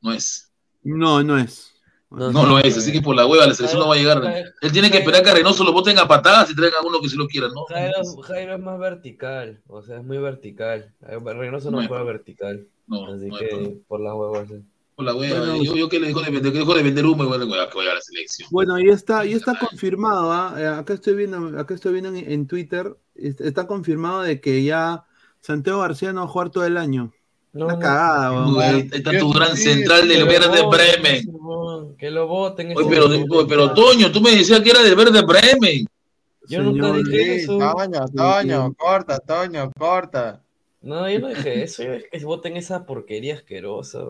No 0.00 0.12
es. 0.12 0.50
No, 0.82 1.22
no 1.22 1.38
es. 1.38 1.70
No, 2.10 2.30
No 2.30 2.46
lo 2.46 2.58
es, 2.60 2.76
así 2.76 2.92
que 2.92 3.00
por 3.02 3.16
la 3.16 3.26
hueva 3.26 3.46
la 3.46 3.54
selección 3.54 3.80
no 3.82 3.88
va 3.88 3.94
a 3.96 3.98
llegar. 3.98 4.22
Él 4.62 4.70
tiene 4.72 4.90
que 4.90 4.98
esperar 4.98 5.22
que 5.24 5.30
a 5.30 5.34
Reynoso 5.34 5.64
lo 5.64 5.72
boten 5.72 5.98
a 5.98 6.06
patadas 6.06 6.48
y 6.50 6.54
traigan 6.54 6.84
a 6.84 6.86
uno 6.86 7.00
que 7.00 7.08
se 7.08 7.16
lo 7.16 7.26
quiera, 7.26 7.48
¿no? 7.48 7.64
Jairo, 7.64 8.02
Jairo 8.22 8.54
es 8.54 8.60
más 8.60 8.78
vertical, 8.78 9.60
o 9.66 9.82
sea, 9.82 9.98
es 9.98 10.04
muy 10.04 10.18
vertical. 10.18 10.92
Eh, 11.08 11.18
Reynoso 11.24 11.70
no 11.70 11.78
No 11.78 11.82
es- 11.82 11.88
juega 11.88 12.04
vertical. 12.04 12.66
No, 12.86 13.06
así 13.12 13.26
no 13.26 13.36
que 13.38 13.78
por 13.88 14.00
las 14.00 14.14
huevas. 14.14 14.50
eh. 14.50 14.62
Por 14.94 15.06
la 15.06 15.14
hueva. 15.14 15.38
Bueno, 15.40 15.62
yo, 15.64 15.74
yo 15.74 15.88
que 15.88 15.98
le 15.98 16.06
dejo 16.08 16.20
de 16.20 16.30
vender, 16.30 16.52
que 16.52 16.58
dejo 16.58 16.74
de 16.74 16.82
vender 16.84 17.04
humo 17.04 17.24
y 17.24 17.26
bueno, 17.26 17.48
que 17.48 17.78
vaya 17.78 17.90
a 17.90 17.94
la 17.94 18.00
selección. 18.00 18.48
Bueno, 18.52 18.78
y 18.78 18.90
está, 18.90 19.26
y 19.26 19.32
está 19.32 19.58
confirmado, 19.58 20.30
¿ah? 20.32 20.54
Eh, 20.56 20.66
acá 20.68 20.94
estoy 20.94 21.14
viendo, 21.16 21.58
acá 21.58 21.74
estoy 21.74 21.92
viendo 21.94 22.10
en, 22.10 22.30
en 22.30 22.46
Twitter, 22.46 22.94
est- 23.16 23.40
está 23.40 23.66
confirmado 23.66 24.22
de 24.22 24.40
que 24.40 24.62
ya 24.62 25.04
Santiago 25.40 25.80
García 25.80 26.12
no 26.12 26.20
va 26.20 26.26
a 26.26 26.30
jugar 26.30 26.50
todo 26.50 26.64
el 26.64 26.76
año. 26.76 27.12
No, 27.54 27.66
Una 27.66 27.74
no. 27.74 27.80
cagada, 27.80 28.32
weón. 28.32 28.60
Ahí 28.60 28.90
está 28.92 29.16
tu 29.16 29.32
gran 29.32 29.56
sí, 29.56 29.62
central 29.62 30.08
del 30.08 30.24
Verde 30.24 30.62
Bremen. 30.66 31.96
Que 31.96 32.10
lo 32.10 32.26
voten. 32.26 32.74
Pero, 32.74 33.06
oye, 33.06 33.46
pero 33.48 33.72
Toño, 33.72 34.10
tú 34.10 34.20
me 34.20 34.32
decías 34.32 34.60
que 34.60 34.70
era 34.70 34.82
del 34.82 34.96
Verde 34.96 35.22
Bremen. 35.22 35.86
Yo 36.48 36.62
nunca 36.62 36.92
dije 36.92 37.24
Sí, 37.24 37.30
eso. 37.42 37.58
Toño, 37.58 38.06
Toño, 38.08 38.74
corta, 38.74 39.20
Toño, 39.20 39.70
corta. 39.78 40.42
No, 40.82 41.08
yo 41.08 41.20
no 41.20 41.28
dije 41.28 41.62
eso. 41.62 41.84
Yo 41.84 41.92
dije 41.92 42.08
que 42.10 42.24
voten 42.24 42.56
esa 42.56 42.84
porquería 42.84 43.34
asquerosa. 43.34 44.00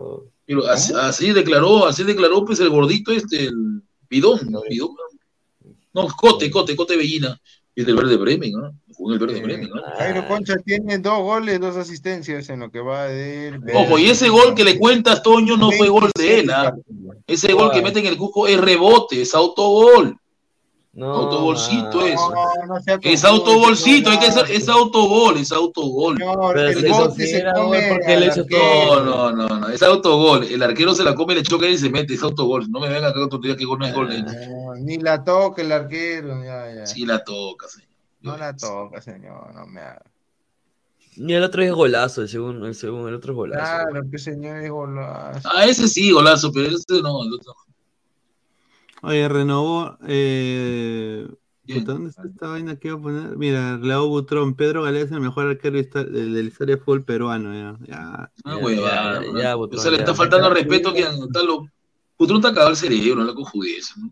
Pero 0.47 0.65
así, 0.67 0.91
así 0.99 1.31
declaró, 1.31 1.85
así 1.85 2.03
declaró 2.03 2.43
pues 2.43 2.59
el 2.59 2.69
gordito 2.71 3.11
este, 3.11 3.45
el 3.45 3.83
bidón, 4.09 4.39
¿no? 4.49 4.63
Bidón, 4.67 4.89
¿no? 5.93 6.01
No, 6.01 6.07
Cote, 6.07 6.49
Cote, 6.49 6.75
Cote 6.75 6.97
Bellina. 6.97 7.39
Es 7.75 7.85
del 7.85 7.95
Verde 7.95 8.17
Bremen, 8.17 8.51
¿no? 8.53 8.73
Jugó 9.05 9.13
el 9.13 9.19
Verde 9.19 9.39
Bremen, 9.39 9.69
¿no? 9.69 9.83
Jairo 9.99 10.27
Concha 10.27 10.55
tiene 10.65 10.97
dos 10.97 11.19
goles, 11.19 11.59
dos 11.59 11.77
asistencias 11.77 12.49
en 12.49 12.61
lo 12.61 12.71
que 12.71 12.79
va 12.79 13.03
de 13.03 13.49
él. 13.49 13.61
Ojo, 13.75 13.99
y 13.99 14.09
ese 14.09 14.29
gol 14.29 14.55
que 14.55 14.63
le 14.63 14.79
cuentas, 14.79 15.21
Toño, 15.21 15.57
no 15.57 15.71
fue 15.71 15.89
gol 15.89 16.09
de 16.17 16.39
él, 16.39 16.49
¿ah? 16.49 16.73
Ese 17.27 17.53
gol 17.53 17.69
que 17.69 17.83
mete 17.83 17.99
en 17.99 18.07
el 18.07 18.17
cuco 18.17 18.47
es 18.47 18.59
rebote, 18.59 19.21
es 19.21 19.35
autogol. 19.35 20.17
No, 20.93 21.13
Autogolcito 21.13 21.97
man. 21.97 22.07
es. 22.07 22.15
No, 22.15 22.65
no 22.67 22.77
Es 22.77 23.21
confuso, 23.21 23.27
autogolcito, 23.27 24.09
es 24.11 24.17
que 24.17 24.25
es, 24.25 24.35
es 24.49 24.69
autogol, 24.69 25.37
es 25.37 25.51
autogol. 25.51 26.17
No, 26.17 26.41
no, 29.03 29.31
no, 29.31 29.47
no, 29.47 29.69
es 29.69 29.83
autogol. 29.83 30.45
El 30.45 30.63
arquero 30.63 30.95
se 30.95 31.03
la 31.03 31.13
come, 31.13 31.35
le 31.35 31.43
choca 31.43 31.67
y 31.67 31.77
se 31.77 31.91
mete, 31.91 32.15
es 32.15 32.23
autogol. 32.23 32.71
No 32.71 32.79
me 32.79 32.89
venga 32.89 33.09
acá 33.09 33.23
otro 33.23 33.37
día 33.37 33.55
que 33.55 33.65
gol 33.65 33.77
no 33.77 33.85
es 33.85 33.93
gol 33.93 34.09
de 34.09 34.15
él. 34.15 34.25
No, 34.25 34.73
ni 34.75 34.97
la 34.97 35.23
toca 35.23 35.61
el 35.61 35.71
arquero, 35.73 36.43
ya, 36.43 36.73
ya. 36.73 36.87
Sí 36.87 37.05
la 37.05 37.23
toca, 37.23 37.67
señor. 37.67 37.84
No 38.25 38.37
la 38.37 38.55
toca, 38.55 39.01
señor, 39.01 39.53
no 39.53 39.65
me 39.67 39.79
haga. 39.81 40.03
Y 41.17 41.33
el 41.33 41.43
otro 41.43 41.63
es 41.63 41.71
golazo, 41.71 42.23
el 42.23 42.27
segundo, 42.29 42.67
el 42.67 42.75
segundo, 42.75 43.07
el 43.07 43.15
otro 43.15 43.31
es 43.31 43.37
golazo. 43.37 43.61
Claro, 43.89 44.01
que 44.11 44.17
señor 44.17 44.57
es 44.57 44.69
golazo. 44.69 45.49
Ah, 45.53 45.65
ese 45.65 45.87
sí, 45.87 46.11
golazo, 46.11 46.51
pero 46.51 46.67
ese 46.67 47.01
no, 47.01 47.23
el 47.23 47.33
otro. 47.33 47.55
Oye, 49.01 49.27
renovó. 49.29 49.97
Eh, 50.07 51.27
¿Dónde 51.67 52.09
está 52.09 52.23
esta 52.27 52.47
vaina 52.49 52.75
que 52.75 52.89
iba 52.89 52.97
a 52.97 53.01
poner? 53.01 53.37
Mira, 53.37 53.77
Leo 53.77 54.07
Butrón, 54.07 54.55
Pedro 54.55 54.83
Galés, 54.83 55.11
el 55.11 55.21
mejor 55.21 55.47
arquero 55.47 55.81
del 55.81 56.33
del 56.33 56.47
historia 56.47 56.75
de 56.75 56.81
fútbol 56.81 57.03
peruano. 57.03 57.53
Ya, 57.53 57.87
ya. 57.87 57.97
Ah, 58.03 58.31
Ya, 58.43 58.57
huevada, 58.57 59.23
ya, 59.41 59.55
O 59.55 59.59
Butrón, 59.59 59.81
sea, 59.81 59.91
le 59.91 59.97
ya. 59.97 60.03
está 60.03 60.13
faltando 60.15 60.49
respeto 60.53 60.93
que 60.93 61.01
está 61.01 61.43
lo. 61.43 61.65
Putrón 62.17 62.37
está 62.39 62.49
cagado 62.49 62.71
el 62.71 62.75
cerebro, 62.77 63.15
no 63.21 63.23
la 63.25 63.33
conjugues. 63.33 63.93
¿no? 63.97 64.09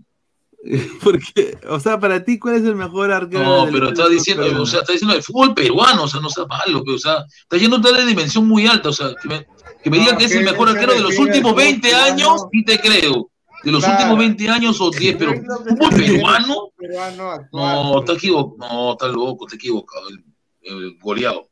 Porque, 1.03 1.57
o 1.67 1.79
sea, 1.79 1.99
para 1.99 2.23
ti, 2.23 2.39
¿cuál 2.39 2.55
es 2.55 2.63
el 2.63 2.75
mejor 2.75 3.11
arquero? 3.11 3.43
No, 3.43 3.65
pero 3.65 3.87
fútbol 3.89 3.93
está 3.93 4.09
diciendo, 4.09 4.61
o 4.61 4.65
sea, 4.65 4.79
está 4.79 4.93
diciendo 4.93 5.15
el 5.15 5.21
fútbol 5.23 5.53
peruano, 5.53 6.03
o 6.03 6.07
sea, 6.07 6.21
no 6.21 6.29
sea 6.29 6.45
malo, 6.45 6.81
pero, 6.83 6.95
o 6.95 6.99
sea, 6.99 7.25
está 7.41 7.57
yendo 7.57 7.75
a 7.75 7.79
una 7.79 8.05
dimensión 8.05 8.47
muy 8.47 8.65
alta, 8.65 8.89
o 8.89 8.93
sea, 8.93 9.13
que 9.21 9.27
me, 9.27 9.45
que 9.83 9.89
me 9.89 9.97
No, 9.97 10.03
diga 10.03 10.17
que 10.17 10.25
es 10.25 10.31
el 10.35 10.45
mejor 10.45 10.69
arquero 10.69 10.93
de 10.93 11.01
los 11.01 11.17
últimos 11.19 11.51
fútbol 11.51 11.63
20 11.65 11.81
peruano. 11.89 12.13
años, 12.13 12.41
sí 12.51 12.63
te 12.63 12.79
creo. 12.79 13.29
De 13.63 13.71
los 13.71 13.83
Claro. 13.83 13.97
últimos 13.97 14.19
20 14.19 14.49
años 14.49 14.81
o 14.81 14.89
10, 14.89 15.15
pero 15.17 15.33
fútbol 15.33 15.89
peruano, 15.95 16.55
peruano 16.77 17.31
actual, 17.31 17.75
no, 17.83 17.99
está 17.99 18.13
equivocado, 18.13 18.73
no, 18.73 18.91
está 18.93 19.07
loco, 19.07 19.45
está 19.47 19.55
equivocado, 19.57 20.09
el, 20.09 20.23
el 20.61 20.97
goleado. 21.01 21.49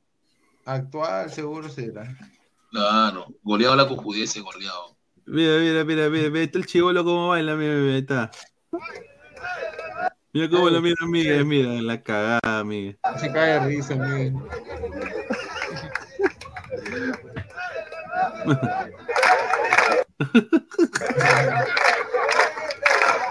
Actual, 0.65 1.29
seguro 1.31 1.67
será. 1.69 2.17
Claro, 2.71 3.27
goleado 3.43 3.75
la 3.75 3.87
conjuguese, 3.87 4.39
goleado. 4.39 4.95
Mira, 5.25 5.57
mira, 5.59 5.83
mira, 5.83 6.09
mira, 6.09 6.29
mira, 6.29 6.43
está 6.43 6.57
el 6.59 6.65
chivolo 6.65 7.03
como 7.03 7.29
baila, 7.29 7.55
mira, 7.55 7.73
mira, 7.75 7.97
está. 7.97 8.31
Mira 10.33 10.49
cómo 10.49 10.69
lo 10.69 10.81
mira 10.81 11.05
Miguel, 11.05 11.45
mira, 11.45 11.69
la 11.81 12.01
cagada, 12.01 12.63
Miguel. 12.63 12.97
Se 13.19 13.31
cae 13.31 13.59
de 13.59 13.59
risa, 13.67 13.95
Miguel. 13.95 14.33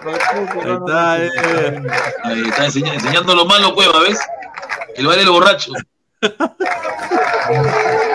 Ahí 0.04 0.72
está, 0.72 1.24
eh. 1.24 1.82
Ahí 2.24 2.42
está 2.48 2.64
enseña- 2.66 2.94
enseñando 2.94 3.34
lo 3.34 3.44
malo, 3.44 3.74
cueva, 3.74 4.00
¿ves? 4.00 4.18
El 4.96 5.06
baile 5.06 5.22
del 5.24 5.32
borracho. 5.32 5.72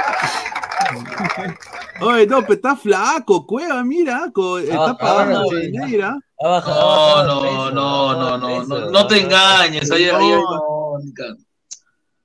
Oye, 2.01 2.27
no, 2.27 2.41
pero 2.41 2.53
está 2.53 2.75
flaco, 2.75 3.45
cueva, 3.47 3.83
mira, 3.83 4.29
co- 4.33 4.59
está 4.59 4.91
Ah, 4.91 4.97
pagando 4.97 5.39
ah, 5.41 5.45
ha 5.47 6.19
No, 6.41 6.49
bajado 6.49 7.71
no, 7.71 7.71
no, 7.71 8.13
no, 8.15 8.37
no, 8.37 8.63
no, 8.65 8.91
no 8.91 9.07
te 9.07 9.21
engañes. 9.21 9.89
ahí, 9.91 10.05
no, 10.31 10.99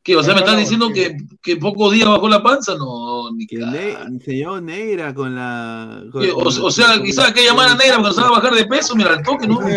¿Qué? 0.02 0.16
O 0.16 0.22
sea, 0.22 0.34
me 0.34 0.40
estás 0.40 0.56
diciendo 0.56 0.90
que, 0.92 1.16
que 1.42 1.56
pocos 1.56 1.92
días 1.92 2.08
bajó 2.08 2.28
la 2.28 2.42
panza, 2.42 2.74
no, 2.74 3.30
ni 3.32 3.46
Que 3.46 3.58
enseñó 4.06 4.60
negra 4.60 5.14
con 5.14 5.34
la. 5.34 6.04
O, 6.34 6.70
sea, 6.70 7.00
quizás 7.02 7.32
que 7.32 7.44
llamar 7.44 7.68
a 7.68 7.74
negra 7.74 7.98
cuando 7.98 8.12
se 8.12 8.22
va 8.22 8.28
a 8.28 8.32
bajar 8.32 8.54
de 8.54 8.64
peso, 8.64 8.96
mira, 8.96 9.12
al 9.12 9.22
toque, 9.22 9.46
¿no? 9.46 9.60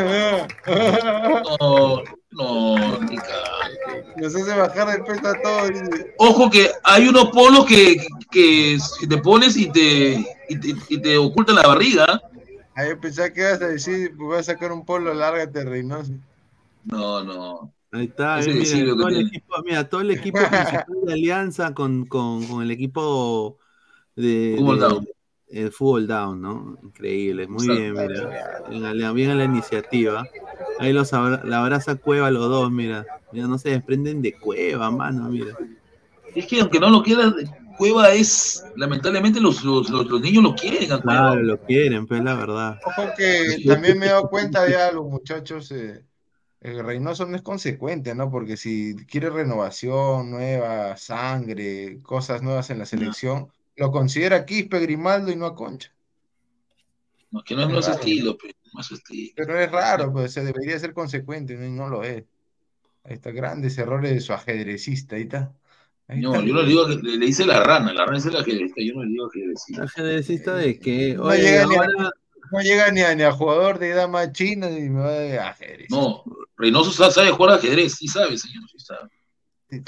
No, 1.60 2.02
no, 2.32 3.00
ni 3.02 3.18
Nos 4.18 4.36
hace 4.36 4.56
bajar 4.56 4.98
el 4.98 5.04
peso 5.04 5.28
a 5.28 5.42
todos. 5.42 5.72
Ojo 6.18 6.50
que 6.50 6.72
hay 6.84 7.08
unos 7.08 7.30
polos 7.30 7.66
que, 7.66 7.98
que, 8.32 8.78
que 9.00 9.08
te 9.08 9.18
pones 9.18 9.56
y 9.58 9.70
te, 9.70 10.26
y 10.50 10.56
te, 10.58 10.76
y 10.90 11.02
te 11.02 11.18
ocultan 11.18 11.58
la 11.58 11.68
barriga. 11.68 12.22
Ahí 12.76 12.96
pensaba 12.96 13.30
que 13.30 13.42
ibas 13.42 13.62
a 13.62 13.68
decir, 13.68 14.14
pues 14.18 14.28
voy 14.28 14.38
a 14.38 14.44
sacar 14.44 14.72
un 14.72 14.84
polo, 14.86 15.14
lárgate, 15.14 15.64
Reynoso. 15.64 16.14
No, 16.86 17.24
no. 17.24 17.73
Ahí 17.94 18.06
está, 18.06 18.40
eh, 18.42 18.86
todo 18.98 19.08
el 19.08 19.20
equipo, 19.28 19.56
mira, 19.64 19.88
todo 19.88 20.02
el 20.02 20.12
equipo 20.12 20.40
principal 20.40 20.96
de 21.06 21.14
Alianza 21.14 21.74
con, 21.76 22.06
con, 22.08 22.48
con 22.48 22.64
el 22.64 22.72
equipo 22.72 23.60
de, 24.16 24.56
Fútbol 24.58 24.80
de- 24.80 24.82
Down. 24.88 25.08
el 25.50 25.72
fútbol 25.72 26.08
down, 26.08 26.42
¿no? 26.42 26.78
Increíble, 26.84 27.48
muy 27.48 27.68
Exacto. 27.68 27.82
bien, 27.82 27.94
mira. 27.94 28.64
Bien, 28.70 28.86
a 28.86 28.94
la- 28.96 29.12
bien 29.14 29.30
a 29.32 29.36
la 29.36 29.44
iniciativa. 29.44 30.26
Ahí 30.80 30.92
los 30.92 31.14
abra- 31.14 31.44
la 31.46 31.64
abraza 31.64 31.96
Cueva 31.96 32.32
los 32.32 32.50
dos, 32.50 32.72
mira. 32.72 33.06
Mira, 33.32 33.46
no 33.48 33.60
se 33.60 33.70
desprenden 33.70 34.24
de 34.24 34.34
Cueva, 34.34 34.90
mano, 34.90 35.30
mira. 35.30 35.56
Es 36.36 36.48
que 36.48 36.62
aunque 36.62 36.80
no 36.80 36.90
lo 36.90 37.04
quieras, 37.04 37.34
Cueva 37.78 38.10
es, 38.12 38.64
lamentablemente 38.76 39.40
los, 39.40 39.64
los, 39.64 39.90
los, 39.92 40.08
los 40.08 40.22
niños 40.22 40.44
lo 40.44 40.56
quieren 40.56 40.92
a 40.92 41.00
Cueva. 41.02 41.20
Claro, 41.20 41.44
lo 41.44 41.60
quieren, 41.60 42.08
pues 42.08 42.24
la 42.24 42.34
verdad. 42.34 42.80
Ojo 42.86 43.10
que 43.16 43.64
también 43.68 44.00
me 44.00 44.08
he 44.08 44.10
dado 44.10 44.30
cuenta 44.30 44.68
ya 44.70 44.92
los 44.92 45.06
muchachos, 45.06 45.72
eh, 45.72 46.04
el 46.64 46.84
Reynoso 46.84 47.26
no 47.26 47.36
es 47.36 47.42
consecuente, 47.42 48.16
¿no? 48.16 48.32
Porque 48.32 48.58
si 48.58 48.96
quiere 49.08 49.30
renovación, 49.30 50.32
nueva 50.32 50.96
sangre, 50.98 52.00
cosas 52.02 52.42
nuevas 52.42 52.70
en 52.70 52.80
la 52.80 52.86
selección, 52.86 53.50
lo 53.76 53.92
considera 53.92 54.38
a 54.38 54.46
Quispe, 54.46 54.80
Grimaldo 54.80 55.32
y 55.32 55.36
no 55.36 55.46
a 55.46 55.56
Concha. 55.56 55.92
No, 57.32 57.44
que 57.44 57.56
no 57.56 57.64
es 57.64 57.70
nuestro 57.70 57.96
estilo, 57.96 58.38
pero 58.38 58.54
no 58.74 58.82
es 58.82 58.92
estilo. 58.92 59.34
Pero 59.36 59.60
es 59.60 59.72
raro, 59.72 60.12
pues 60.14 60.32
se 60.34 60.44
debería 60.44 60.78
ser 60.80 60.94
consecuente, 60.94 61.56
¿no? 61.56 61.66
Y 61.66 61.72
no 61.72 61.90
lo 61.90 62.04
es. 62.04 62.24
Ahí 63.04 63.16
está, 63.16 63.32
grandes 63.32 63.78
errores 63.78 64.12
de 64.12 64.22
su 64.22 64.34
ajedrecista, 64.34 65.16
ahí 65.16 65.24
está. 65.24 65.52
Ahí 66.08 66.22
No, 66.22 66.36
está. 66.36 66.46
yo 66.46 66.54
no 66.54 66.62
le 66.62 66.68
digo 66.68 66.88
que 66.88 66.96
le, 66.96 67.18
le 67.18 67.26
dice 67.26 67.46
la 67.46 67.62
rana, 67.64 67.92
la 67.94 68.06
rana 68.06 68.18
es 68.18 68.26
la 68.26 68.44
que 68.44 68.58
yo 68.86 68.94
no 68.96 69.04
le 69.04 69.10
digo 69.10 69.30
que 69.30 69.48
decir. 69.48 69.82
¿Ajedrecista 69.82 70.56
de 70.56 70.80
qué? 70.80 71.16
No 71.16 71.24
Oye, 71.24 71.42
llega, 71.42 71.66
ni, 71.66 71.76
ahora- 71.76 72.12
no 72.54 72.62
llega 72.62 72.92
ni 72.92 73.02
a, 73.02 73.16
ni 73.16 73.24
a 73.24 73.32
jugador 73.32 73.80
de 73.80 73.90
edad 73.90 74.08
más 74.08 74.32
china 74.32 74.70
y 74.70 74.88
me 74.88 75.02
va 75.02 75.12
de 75.12 75.40
ajedrez. 75.40 75.90
No, 75.90 76.24
Reynoso 76.56 76.92
sabe, 76.92 77.12
sabe 77.12 77.32
jugar 77.32 77.56
ajedrez, 77.56 77.96
sí 77.96 78.08
sabe, 78.08 78.38
señor, 78.38 78.64
sí 78.72 78.78
sabe. 78.80 79.10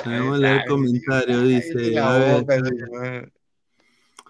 Vamos 0.03 0.37
a 0.37 0.39
leer 0.39 0.61
el 0.61 0.67
comentario, 0.67 1.41
dice. 1.43 1.99
a 1.99 2.17
ver. 2.17 2.41
boca. 2.41 3.31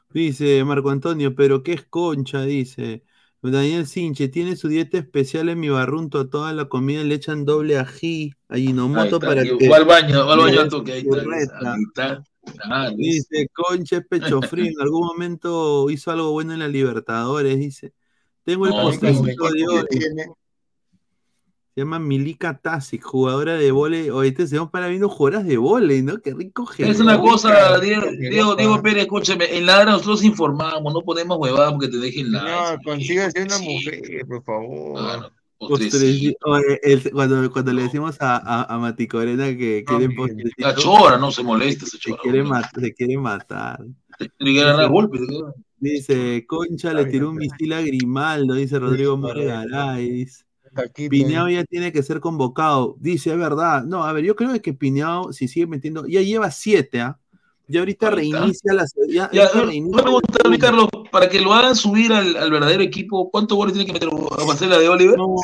Dice 0.10 0.64
Marco 0.66 0.90
Antonio, 0.90 1.34
pero 1.34 1.64
qué 1.64 1.74
es 1.74 1.86
concha, 1.86 2.42
dice. 2.42 3.04
Daniel 3.42 3.86
Sinche, 3.86 4.28
tiene 4.28 4.56
su 4.56 4.68
dieta 4.68 4.98
especial 4.98 5.50
en 5.50 5.60
mi 5.60 5.70
barrunto, 5.70 6.20
a 6.20 6.30
toda 6.30 6.52
la 6.52 6.66
comida 6.66 7.04
le 7.04 7.16
echan 7.16 7.46
doble 7.46 7.78
ají, 7.78 8.34
a 8.50 8.56
Ahí 8.56 8.68
Ginomoto 8.68 9.18
está, 9.18 9.20
para 9.20 9.44
que... 9.44 9.70
va 9.70 9.78
al 9.78 9.86
baño, 9.86 10.26
va 10.26 10.34
al 10.34 10.40
baño 10.40 10.68
toque, 10.68 10.94
ahí 10.94 11.06
está, 11.40 11.74
ahí 11.74 11.84
está. 11.88 12.24
Ah. 12.64 12.92
Dice, 12.96 13.48
concha 13.54 13.98
es 13.98 14.08
pecho 14.08 14.42
frío, 14.42 14.72
en 14.72 14.82
algún 14.82 15.06
momento 15.06 15.90
hizo 15.90 16.12
algo 16.12 16.32
bueno 16.32 16.54
en 16.54 16.60
la 16.60 16.68
Libertadores, 16.68 17.58
dice. 17.58 17.94
Tengo 18.46 18.68
el 18.68 18.72
No, 18.74 18.82
postrecito 18.84 19.52
de 19.52 19.68
hoy. 19.68 19.86
Se 21.74 21.82
llama 21.82 22.00
Milika 22.00 22.58
Tasic, 22.58 23.04
jugadora 23.04 23.56
de 23.56 23.70
vóley. 23.70 24.10
Oye, 24.10 24.30
este 24.30 24.48
se 24.48 24.56
para 24.68 24.88
viendo 24.88 25.10
jugadoras 25.10 25.46
de 25.46 25.58
vóley, 25.58 26.02
¿no? 26.04 26.20
Qué 26.22 26.34
rico 26.34 26.66
Es 26.78 27.02
una 27.02 27.20
cosa, 27.20 27.78
Diego, 27.82 28.06
Diego, 28.18 28.56
Diego 28.56 28.82
Pérez, 28.82 29.04
escúchame, 29.04 29.58
en 29.58 29.66
Ladra 29.66 29.92
nosotros 29.92 30.24
informamos, 30.24 30.94
no 30.94 31.02
ponemos 31.02 31.38
huevadas 31.38 31.74
porque 31.74 31.90
te 31.90 31.98
dejen 31.98 32.32
la. 32.32 32.76
No, 32.76 32.82
consíguese 32.82 33.44
una 33.44 33.58
mujer, 33.60 34.26
por 34.26 34.44
favor. 34.46 35.32
Postrecito. 35.58 36.38
Oye, 36.46 36.80
el- 36.84 37.12
cuando, 37.12 37.52
cuando 37.52 37.74
le 37.74 37.84
decimos 37.84 38.16
a, 38.22 38.38
a, 38.38 38.74
a 38.74 38.78
Mati 38.78 39.08
Corena 39.08 39.48
que 39.48 39.84
quiere 39.86 40.10
postrecito. 40.16 40.54
La 40.58 40.76
chora, 40.76 41.18
no 41.18 41.30
se 41.32 41.44
molesta 41.44 41.86
se 41.86 41.98
chora. 41.98 42.22
quiere, 42.22 42.44
mat- 42.44 42.72
se 42.80 42.94
quiere 42.94 43.18
matar. 43.18 43.84
Le 44.20 44.30
quiere 44.54 44.88
golpes. 44.88 45.22
Dice, 45.78 46.45
Concha 46.48 46.94
le 46.94 47.06
tiró 47.06 47.30
un 47.30 47.36
misil 47.36 47.74
a 47.74 47.82
Grimaldo, 47.82 48.54
dice 48.56 48.80
Rodrigo 48.80 49.18
Margaray. 49.18 50.10
dice. 50.10 50.45
Pineao 51.10 51.50
ya 51.50 51.64
tiene 51.64 51.92
que 51.94 52.04
ser 52.04 52.20
convocado. 52.20 52.95
Dice, 53.00 53.32
es 53.32 53.38
verdad. 53.38 53.84
No, 53.84 54.04
a 54.04 54.12
ver, 54.14 54.24
yo 54.26 54.36
creo 54.36 54.60
que 54.62 54.74
Pineao, 54.74 55.32
si 55.32 55.48
sigue 55.48 55.68
metiendo, 55.68 56.06
ya 56.08 56.22
lleva 56.22 56.52
siete, 56.52 57.02
¿ah? 57.02 57.20
Ya 57.68 57.80
ahorita 57.80 58.12
reinicia 58.12 58.74
la. 58.74 58.86
Ya, 59.08 59.30
reinicia- 59.50 60.02
pregunta, 60.02 60.40
Carlos, 60.60 60.88
para 61.12 61.30
que 61.30 61.42
lo 61.42 61.54
hagan 61.54 61.76
subir 61.76 62.14
al, 62.14 62.36
al 62.36 62.52
verdadero 62.52 62.84
equipo, 62.84 63.32
¿cuántos 63.32 63.58
goles 63.58 63.74
tiene 63.74 63.88
que 63.88 63.94
meter 63.94 64.10
a 64.10 64.45
Marcela 64.45 64.78
de 64.78 64.88
Oliver? 64.90 65.18
No, 65.18 65.36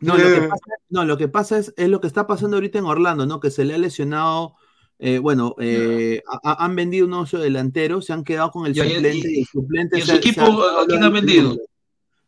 No, 0.00 0.16
lo 0.16 0.24
que 0.24 0.48
pasa, 0.48 0.64
no, 0.90 1.04
lo 1.04 1.16
que 1.16 1.28
pasa 1.28 1.58
es, 1.58 1.74
es 1.76 1.88
lo 1.88 2.00
que 2.00 2.06
está 2.06 2.26
pasando 2.26 2.56
ahorita 2.56 2.78
en 2.78 2.84
Orlando, 2.84 3.24
¿no? 3.26 3.40
Que 3.40 3.50
se 3.50 3.64
le 3.64 3.74
ha 3.74 3.78
lesionado. 3.78 4.54
Eh, 5.04 5.18
bueno, 5.18 5.56
eh, 5.58 6.22
ha- 6.28 6.40
ha- 6.52 6.64
han 6.64 6.76
vendido 6.76 7.06
un 7.06 7.14
ocho 7.14 7.38
delantero, 7.38 8.00
se 8.02 8.12
han 8.12 8.22
quedado 8.22 8.52
con 8.52 8.66
el 8.66 8.72
Ya, 8.72 8.84
suplente 8.84 9.28
y- 9.28 9.34
y 9.34 9.40
el 9.40 9.46
suplente 9.46 9.98
y 9.98 10.00
su 10.02 10.06
se 10.06 10.16
equipo, 10.16 10.42
¿a 10.42 10.86
quién 10.86 11.02
han 11.02 11.12
vendido? 11.12 11.56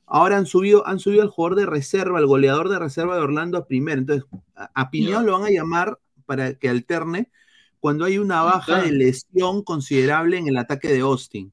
Ahora 0.06 0.36
han 0.38 0.46
subido, 0.46 0.84
han 0.86 0.98
subido 0.98 1.22
al 1.22 1.28
jugador 1.28 1.56
de 1.58 1.66
reserva, 1.66 2.18
al 2.18 2.26
goleador 2.26 2.68
de 2.68 2.80
reserva 2.80 3.14
de 3.14 3.22
Orlando 3.22 3.58
a 3.58 3.66
primero. 3.66 4.00
Entonces, 4.00 4.24
a, 4.56 4.70
a 4.74 4.90
lo 5.22 5.32
van 5.38 5.44
a 5.44 5.50
llamar 5.50 5.98
para 6.26 6.54
que 6.54 6.68
alterne 6.68 7.30
cuando 7.78 8.04
hay 8.06 8.18
una 8.18 8.42
baja 8.42 8.82
de 8.82 8.90
lesión 8.92 9.62
considerable 9.62 10.36
en 10.38 10.48
el 10.48 10.56
ataque 10.56 10.88
de 10.88 11.00
Austin. 11.00 11.52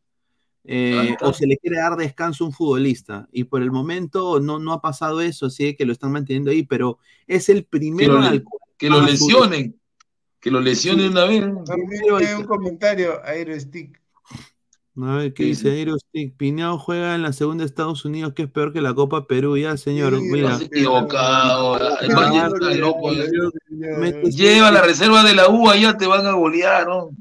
Eh, 0.63 0.97
Ahí 0.99 1.07
está. 1.09 1.27
o 1.27 1.33
se 1.33 1.45
le 1.47 1.57
quiere 1.57 1.77
dar 1.77 1.97
descanso 1.97 2.43
a 2.43 2.47
un 2.47 2.53
futbolista. 2.53 3.27
Y 3.31 3.43
por 3.45 3.61
el 3.61 3.71
momento 3.71 4.39
no, 4.39 4.57
no 4.59 4.73
ha 4.73 4.81
pasado 4.81 5.21
eso, 5.21 5.45
así 5.47 5.75
que 5.75 5.85
lo 5.85 5.93
están 5.93 6.11
manteniendo 6.11 6.49
ahí, 6.51 6.63
pero 6.63 6.97
es 7.27 7.47
el 7.49 7.63
Que 7.63 7.69
primero 7.69 8.13
lo, 8.15 8.21
al 8.23 8.43
cual 8.43 8.61
que 8.77 8.89
lo 8.89 8.97
a 8.97 9.07
subir. 9.07 9.11
lesionen. 9.13 9.80
Que 10.41 10.49
lo 10.51 10.59
lesionen 10.59 11.11
una 11.11 11.25
vez. 11.25 11.43
Hay 11.43 12.33
un 12.33 12.43
comentario, 12.45 13.21
Aerostick. 13.23 14.01
A 15.01 15.15
ver, 15.15 15.33
¿qué 15.33 15.43
dice 15.45 15.69
Aerostick? 15.71 16.35
Piñao 16.35 16.77
juega 16.77 17.15
en 17.15 17.21
la 17.21 17.31
segunda 17.31 17.61
de 17.63 17.67
Estados 17.67 18.03
Unidos, 18.03 18.33
que 18.33 18.43
es 18.43 18.51
peor 18.51 18.73
que 18.73 18.81
la 18.81 18.93
Copa 18.93 19.25
Perú. 19.27 19.55
Ya, 19.57 19.77
señor, 19.77 20.19
mira. 20.19 20.53
Estás 20.53 20.63
equivocado. 20.63 21.77
El 22.01 22.13
Valle 22.15 22.47
está 22.47 22.73
loco. 22.75 23.11
Mete- 23.69 24.31
Lleva 24.31 24.69
la 24.71 24.81
reserva 24.81 25.23
de 25.23 25.33
la 25.35 25.47
U, 25.47 25.69
allá 25.69 25.95
te 25.95 26.07
van 26.07 26.25
a 26.25 26.33
golear, 26.33 26.87
¿no? 26.87 27.11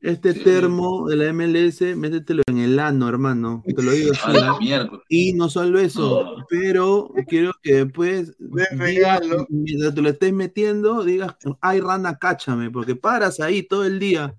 Este 0.00 0.32
termo 0.32 1.08
de 1.08 1.16
la 1.16 1.32
MLS, 1.32 1.96
métetelo 1.96 2.42
en 2.46 2.58
el 2.58 2.78
ano, 2.78 3.08
hermano. 3.08 3.64
Te 3.76 3.82
lo 3.82 3.90
digo 3.90 4.12
así. 4.12 4.70
Y 5.08 5.32
no 5.32 5.48
solo 5.48 5.80
eso, 5.80 6.36
pero 6.48 7.12
quiero 7.26 7.52
que 7.62 7.84
después, 7.84 8.36
digas, 8.38 9.20
mientras 9.48 9.94
te 9.94 10.02
lo 10.02 10.08
estés 10.10 10.32
metiendo, 10.32 11.02
digas, 11.02 11.34
ay, 11.60 11.80
rana, 11.80 12.16
cáchame, 12.18 12.70
porque 12.70 12.94
paras 12.94 13.40
ahí 13.40 13.64
todo 13.64 13.84
el 13.84 13.98
día. 13.98 14.36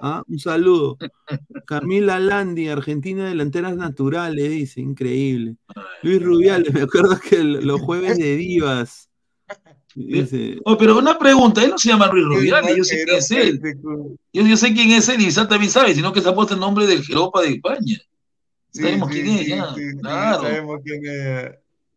¿Ah? 0.00 0.22
Un 0.26 0.38
saludo. 0.38 0.96
Camila 1.66 2.18
Landi, 2.18 2.68
Argentina 2.68 3.28
Delanteras 3.28 3.76
Naturales, 3.76 4.50
dice, 4.50 4.80
increíble. 4.80 5.56
Luis 6.02 6.22
Rubiales, 6.22 6.72
me 6.72 6.82
acuerdo 6.82 7.18
que 7.18 7.42
los 7.44 7.80
jueves 7.80 8.18
de 8.18 8.36
divas. 8.36 9.10
Dice, 9.94 10.58
Oh, 10.64 10.76
pero 10.76 10.98
una 10.98 11.16
pregunta, 11.18 11.62
él 11.62 11.70
no 11.70 11.78
se 11.78 11.88
llama 11.88 12.08
Luis 12.08 12.24
Rubiales, 12.24 12.76
yo 12.76 12.84
sé 12.84 13.04
quién 13.04 13.16
es 13.18 13.30
él. 13.30 13.60
Yo, 14.32 14.42
yo 14.46 14.56
sé 14.56 14.74
quién 14.74 14.90
es 14.90 15.08
él 15.08 15.20
y 15.20 15.26
Isaac 15.26 15.48
también 15.48 15.70
sabe, 15.70 15.94
sino 15.94 16.12
que 16.12 16.20
se 16.20 16.28
ha 16.28 16.34
puesto 16.34 16.54
el 16.54 16.60
nombre 16.60 16.86
del 16.86 17.04
Jeropa 17.04 17.42
de 17.42 17.50
España. 17.50 17.98
Sí, 18.72 18.82
Sabemos 18.82 19.08
sí, 19.12 19.14
quién 19.22 19.28
es, 19.28 19.40
sí, 19.44 19.48
ya. 19.50 19.74
sí, 19.74 19.90
sí, 19.90 19.96
claro. 19.98 20.42
sabemos 20.42 20.80
quién 20.84 21.00
es. 21.06 21.50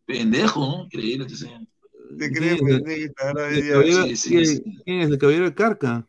Pendejo, 0.05 0.59
¿no? 0.59 0.83
Increíble 0.85 1.25
este. 1.27 1.45
Te 1.47 2.31
¿quién 2.31 2.33
crees 2.33 2.53
es 2.53 2.61
el- 2.61 3.13
caballero- 3.13 3.81
quién- 4.85 5.01
es 5.01 5.09
el 5.11 5.17
de 5.19 5.53
Carca? 5.55 6.07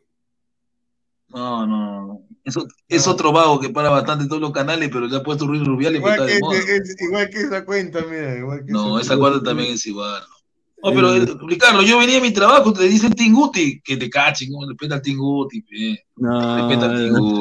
No, 1.28 1.66
no, 1.66 2.06
no. 2.06 2.22
Es, 2.44 2.56
ot- 2.56 2.70
es 2.88 3.06
otro 3.06 3.32
vago 3.32 3.60
que 3.60 3.68
para 3.70 3.90
bastante 3.90 4.22
en 4.24 4.28
todos 4.28 4.40
los 4.40 4.52
canales, 4.52 4.88
pero 4.92 5.06
le 5.06 5.16
ha 5.16 5.22
puesto 5.22 5.46
Luis 5.46 5.62
Rubiales 5.64 5.98
Igual 5.98 6.14
está 6.14 6.26
que, 6.26 6.34
de 6.34 6.40
moda. 6.40 6.58
es- 6.58 6.96
igual 7.02 7.30
que 7.30 7.40
esa 7.40 7.64
cuenta, 7.64 8.00
mira. 8.08 8.38
Igual 8.38 8.64
que 8.64 8.72
No, 8.72 8.98
esa 8.98 9.16
cuenta. 9.16 9.18
cuarta 9.18 9.42
también 9.50 9.72
es 9.74 9.84
igual. 9.86 10.22
No, 10.22 10.36
pero 10.82 11.14
eh, 11.14 11.26
Ricardo, 11.46 11.82
yo 11.82 11.98
venía 11.98 12.18
a 12.18 12.22
mi 12.22 12.32
trabajo, 12.32 12.72
te 12.72 12.84
dicen 12.88 13.12
Tinguti, 13.12 13.80
que 13.82 13.96
te 13.96 14.08
cachen, 14.08 14.50
¿no? 14.52 14.66
respeta 14.68 14.96
al 14.96 15.02
Tinguti, 15.02 15.62
pe. 15.62 16.04
No, 16.16 16.56
respeta 16.68 16.86
al 16.86 16.96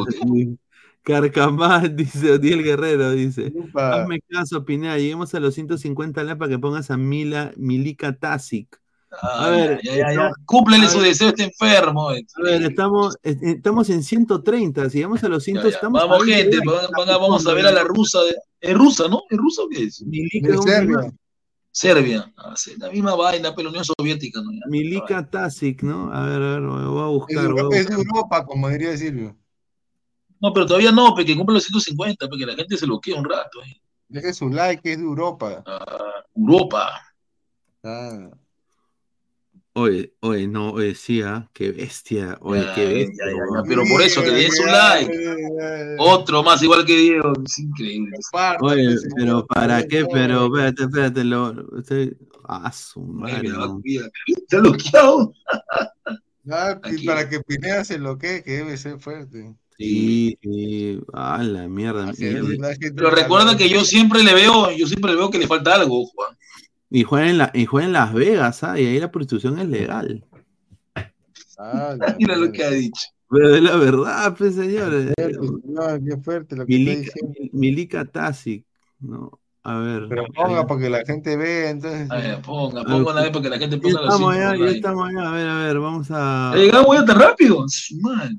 Tinguti. 0.10 0.58
Carcamal, 1.04 1.96
dice 1.96 2.32
Odiel 2.34 2.64
Guerrero, 2.64 3.12
dice. 3.12 3.52
Upa. 3.56 4.02
Hazme 4.02 4.20
caso, 4.28 4.66
Pineda, 4.66 4.98
lleguemos 4.98 5.34
a 5.34 5.40
los 5.40 5.54
150 5.56 6.24
likes 6.24 6.38
para 6.38 6.50
que 6.52 6.60
pongas 6.60 6.92
a 6.92 6.98
Mila, 6.98 7.52
Milika 7.56 8.14
Tasic. 8.18 8.68
A 9.22 9.46
Ay, 9.46 9.52
ver, 9.62 9.80
ya, 9.84 9.92
ya, 9.92 9.98
ya. 10.00 10.10
estamos- 10.10 10.34
Cúmplele 10.46 10.88
su 10.90 11.00
deseo, 11.00 11.30
está 11.30 11.44
enfermo. 11.46 12.12
eh. 12.12 12.26
A 12.36 12.42
ver, 12.44 12.62
estamos, 12.64 13.16
eh, 13.24 13.38
estamos 13.42 13.90
en 13.90 14.04
130, 14.04 14.90
si 14.90 14.98
llegamos 14.98 15.24
a 15.24 15.30
los 15.30 15.44
100, 15.46 15.58
Ya, 15.58 15.64
ya. 15.64 15.70
estamos 15.70 16.02
Vamos, 16.02 16.24
a 16.24 16.26
20 16.26 16.42
gente, 16.44 16.58
van- 16.68 16.88
van 16.98 17.08
vamos 17.08 17.48
a 17.48 17.54
ver 17.54 17.68
a 17.68 17.72
la 17.72 17.84
rusa. 17.86 18.20
de- 18.24 18.36
¿Es 18.60 18.78
rusa, 18.78 19.08
no? 19.08 19.22
¿Es 19.30 19.38
rusa 19.38 19.62
o 19.62 19.70
qué 19.70 19.84
es? 19.86 20.04
Milika. 20.06 20.56
Serbia. 21.80 22.34
Ah, 22.38 22.56
la 22.80 22.90
misma 22.90 23.16
vaina, 23.16 23.54
pero 23.56 23.70
Unión 23.70 23.86
Soviética, 23.86 24.42
¿no? 24.42 24.52
Ya. 24.52 24.62
Milika 24.68 25.30
Tasic, 25.30 25.84
¿no? 25.84 26.12
A 26.12 26.26
ver, 26.26 26.42
a 26.42 26.52
ver, 26.54 26.62
voy 26.62 26.80
a 26.82 27.06
Es, 27.06 27.12
buscar. 27.14 27.42
de 27.44 27.48
voy 27.50 27.58
a 27.60 27.62
Europa, 27.62 27.76
es 27.78 27.88
de. 27.88 27.94
Europa, 27.96 28.46
como 28.46 28.70
diría 28.70 28.98
Silvio. 28.98 29.38
No, 30.40 30.54
pero 30.54 30.66
todavía 30.66 30.92
no, 30.92 31.14
porque 31.16 31.36
cumple 31.36 31.54
los 31.56 31.64
150, 31.66 32.28
porque 32.28 32.46
la 32.48 32.56
gente 32.56 32.78
se 32.78 32.88
lo 32.88 33.00
queda 33.00 33.18
un 33.20 33.26
rato. 33.26 33.62
eh. 33.64 33.80
Deje 34.08 34.34
su 34.34 34.50
like, 34.50 34.92
es 34.92 34.98
de 34.98 35.04
Europa. 35.04 35.64
Ah, 35.68 36.24
Europa. 36.36 37.02
Ah. 37.84 38.30
Oye, 39.80 40.12
oye, 40.22 40.48
no, 40.48 40.72
oye, 40.72 40.96
sí, 40.96 41.22
ah, 41.22 41.48
qué 41.54 41.72
bestia, 41.72 42.36
oye, 42.42 42.64
Ya, 42.64 42.74
qué 42.74 42.82
ya, 42.82 42.94
bestia. 42.94 43.26
ya, 43.28 43.32
ya, 43.32 43.64
pero 43.68 43.84
por 43.88 44.02
eso 44.02 44.24
que 44.24 44.32
le 44.32 44.38
den 44.40 44.52
su 44.52 44.66
like. 44.66 45.96
Otro 46.00 46.42
más 46.42 46.64
igual 46.64 46.84
que 46.84 46.96
Diego. 46.98 47.32
Es 47.46 47.60
increíble. 47.60 48.18
Oye, 48.62 48.96
pero 49.16 49.46
¿para 49.46 49.88
qué? 49.88 50.04
Pero, 50.12 50.48
espérate, 50.48 50.82
espérate, 50.82 51.24
lo, 51.24 51.78
estoy, 51.78 52.18
ah, 52.46 52.72
su 52.72 53.02
madre, 53.02 53.50
no. 53.50 53.80
Está 54.26 54.62
bloqueado. 54.62 55.32
Ah, 56.50 56.80
y 56.86 56.96
Aquí. 56.96 57.06
para 57.06 57.30
que 57.30 57.42
Pineda 57.42 57.86
se 57.86 58.00
lo 58.00 58.18
que, 58.18 58.42
que 58.42 58.54
debe 58.54 58.78
ser 58.78 59.00
fuerte. 59.00 59.54
Sí, 59.78 60.40
sí, 60.42 61.00
a 61.14 61.44
la 61.44 61.68
mierda. 61.68 62.08
La 62.08 62.14
gente 62.16 62.94
Pero 62.96 63.12
recuerda 63.12 63.56
que 63.56 63.70
yo 63.70 63.86
siempre 63.86 64.24
le 64.24 64.34
veo, 64.34 64.72
yo 64.72 64.88
siempre 64.88 65.12
le 65.12 65.18
veo 65.18 65.30
que 65.30 65.38
le 65.38 65.46
falta 65.46 65.76
algo, 65.76 66.04
Juan. 66.08 66.36
Y 66.90 67.04
juega 67.04 67.30
en 67.30 67.38
la, 67.38 67.52
y 67.54 67.66
juega 67.66 67.88
en 67.88 67.94
Las 67.94 68.14
Vegas, 68.14 68.64
¿ah? 68.64 68.80
Y 68.80 68.86
ahí 68.86 69.00
la 69.00 69.12
prostitución 69.12 69.60
es 69.60 69.68
legal. 69.68 70.26
Ah, 71.58 71.96
la 71.98 72.16
Mira 72.18 72.36
lo 72.36 72.52
que 72.52 72.64
ha 72.64 72.70
dicho. 72.70 73.08
Pero 73.30 73.56
es 73.56 73.62
la 73.62 73.76
verdad, 73.76 74.36
pues, 74.38 74.56
señores. 74.56 75.12
No, 75.66 75.82
qué 76.06 76.18
fuerte 76.24 76.56
lo 76.56 76.66
que 76.66 76.74
está 76.76 76.92
Milika, 76.92 77.00
diciendo. 77.02 77.50
Milika 77.54 78.06
Tasic, 78.06 78.66
¿no? 79.00 79.40
A 79.64 79.80
ver. 79.80 80.06
Pero 80.08 80.26
ponga 80.34 80.66
para 80.66 80.80
que 80.80 80.90
la 80.90 81.04
gente 81.06 81.36
vea, 81.36 81.72
entonces. 81.72 82.10
A 82.10 82.16
ver, 82.16 82.42
ponga, 82.42 82.82
A 82.82 82.84
ponga 82.86 83.12
una 83.12 83.22
vez 83.22 83.32
para 83.32 83.44
que 83.44 83.50
la 83.50 83.58
gente 83.60 83.76
Ya 83.76 83.82
ponga 83.82 84.02
los 84.02 84.14
estamos 84.14 84.34
cinco 84.36 84.48
allá, 84.48 84.58
ya 84.66 84.72
estamos 84.72 85.10
allá. 85.10 85.30
A 85.30 85.32
ver, 85.34 85.50
a 85.50 85.58
ver, 85.66 85.80
vamos 85.80 86.08
a. 86.12 86.52
¿Ya 86.56 86.62
llegamos 86.62 86.96
ya 86.96 87.06
tan 87.06 87.20
rápido? 87.20 87.66
Madre. 88.02 88.36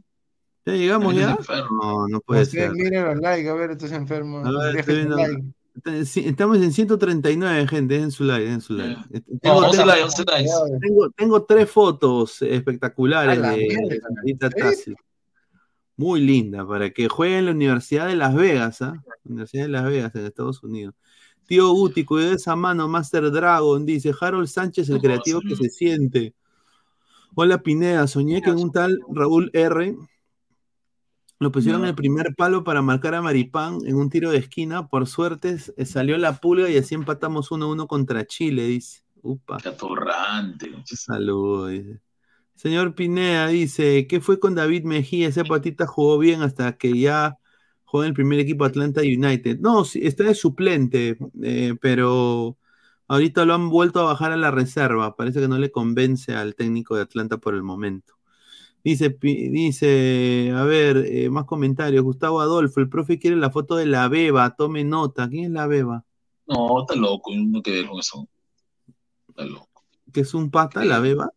¿Ya 0.65 0.73
llegamos 0.73 1.15
ya? 1.15 1.39
No, 1.71 2.09
no 2.09 2.21
puede 2.21 2.43
Ustedes 2.43 2.65
ser. 2.67 2.73
miren 2.73 3.05
los 3.05 3.17
likes, 3.19 3.49
a 3.49 3.55
ver, 3.55 3.71
estos 3.73 3.93
enfermos. 3.93 4.47
A 4.47 4.51
ver, 4.65 4.77
estoy 4.77 4.95
viendo- 4.97 5.17
like. 5.17 5.43
Estamos 5.85 6.59
en 6.59 6.73
139, 6.73 7.67
gente. 7.69 7.95
Dejen 7.95 8.11
su 8.11 8.25
like, 8.25 8.45
dejen 8.45 8.61
su 8.61 8.73
like. 8.75 8.97
No, 8.97 9.39
Tengo, 9.41 9.57
11 9.59 9.71
tengo- 9.79 9.87
likes, 9.87 10.05
11 10.05 10.25
likes. 10.25 10.51
tengo- 10.81 11.11
tengo 11.11 11.45
tres 11.45 11.71
fotos 11.71 12.43
espectaculares 12.43 13.39
A 13.39 13.41
la 13.41 13.51
de, 13.53 14.01
Marita 14.17 14.51
Tassi. 14.51 14.95
Muy 15.97 16.21
linda, 16.21 16.67
para 16.67 16.91
que 16.91 17.09
juegue 17.09 17.39
en 17.39 17.47
la 17.47 17.51
Universidad 17.51 18.07
de 18.07 18.17
Las 18.17 18.35
Vegas, 18.35 18.83
¿ah? 18.83 19.03
Universidad 19.25 19.65
de 19.65 19.69
Las 19.69 19.85
Vegas, 19.85 20.15
en 20.15 20.27
Estados 20.27 20.63
Unidos. 20.63 20.95
Tío 21.47 21.71
Guti, 21.73 22.05
cuidado 22.05 22.31
de 22.31 22.37
esa 22.37 22.55
mano, 22.57 22.87
Master 22.89 23.31
Dragon, 23.31 23.85
dice 23.85 24.13
Harold 24.21 24.47
Sánchez, 24.49 24.89
el 24.91 25.01
creativo 25.01 25.41
que 25.41 25.57
se 25.57 25.69
siente. 25.71 26.35
Hola 27.35 27.63
Pineda, 27.63 28.07
soñé 28.07 28.43
que 28.43 28.51
un 28.51 28.71
tal 28.71 29.01
Raúl 29.13 29.51
R. 29.55 29.97
Lo 31.41 31.53
pusieron 31.53 31.85
el 31.85 31.95
primer 31.95 32.35
palo 32.35 32.65
para 32.65 32.83
marcar 32.83 33.15
a 33.15 33.23
Maripán 33.23 33.79
en 33.87 33.95
un 33.95 34.11
tiro 34.11 34.31
de 34.31 34.39
esquina. 34.39 34.89
Por 34.89 35.07
suerte 35.07 35.57
eh, 35.77 35.85
salió 35.85 36.19
la 36.19 36.41
pulga 36.41 36.69
y 36.69 36.77
así 36.77 36.97
empatamos 36.97 37.53
1-1 37.53 37.87
contra 37.87 38.27
Chile, 38.27 38.65
dice. 38.65 39.03
Upa. 39.23 39.59
Atorrante. 39.65 40.73
Saludos, 40.85 41.71
dice. 41.71 42.01
Señor 42.59 42.97
Pineda 42.97 43.47
dice, 43.47 44.09
¿qué 44.09 44.21
fue 44.21 44.41
con 44.41 44.57
David 44.57 44.83
Mejía? 44.83 45.29
Ese 45.29 45.45
patita 45.45 45.87
jugó 45.87 46.19
bien 46.19 46.43
hasta 46.43 46.77
que 46.77 46.99
ya 46.99 47.39
jugó 47.85 48.03
en 48.03 48.09
el 48.09 48.15
primer 48.15 48.41
equipo 48.41 48.65
Atlanta 48.65 49.01
United. 49.03 49.61
No, 49.61 49.85
sí, 49.85 50.01
está 50.03 50.25
de 50.25 50.35
suplente, 50.35 51.19
eh, 51.41 51.77
pero 51.81 52.59
ahorita 53.07 53.45
lo 53.45 53.55
han 53.55 53.69
vuelto 53.71 54.01
a 54.01 54.05
bajar 54.05 54.33
a 54.33 54.37
la 54.37 54.51
reserva. 54.51 55.15
Parece 55.15 55.41
que 55.41 55.47
no 55.47 55.57
le 55.59 55.71
convence 55.71 56.35
al 56.35 56.57
técnico 56.57 56.97
de 56.97 57.03
Atlanta 57.03 57.39
por 57.39 57.55
el 57.55 57.63
momento. 57.63 58.18
Dice, 58.85 59.11
Pi- 59.11 59.49
dice, 59.51 60.53
a 60.55 60.63
ver, 60.65 60.99
eh, 61.07 61.29
más 61.31 61.45
comentarios. 61.45 62.03
Gustavo 62.05 62.41
Adolfo, 62.41 62.81
el 62.81 62.89
profe 62.89 63.19
quiere 63.19 63.37
la 63.37 63.51
foto 63.51 63.77
de 63.77 63.87
la 63.87 64.09
beba, 64.09 64.55
tome 64.57 64.85
nota. 64.85 65.29
¿Quién 65.29 65.45
es 65.47 65.51
la 65.51 65.67
beba? 65.67 66.05
No, 66.47 66.81
está 66.83 66.95
loco, 66.95 67.31
no 67.35 67.61
que 67.63 67.71
ver 67.73 67.87
con 67.87 67.99
eso. 68.01 68.27
Está 69.29 69.45
loco. 69.45 69.69
¿Que 70.13 70.21
es 70.21 70.33
un 70.33 70.51
pata, 70.51 70.85
la 70.85 71.01
beba? 71.01 71.29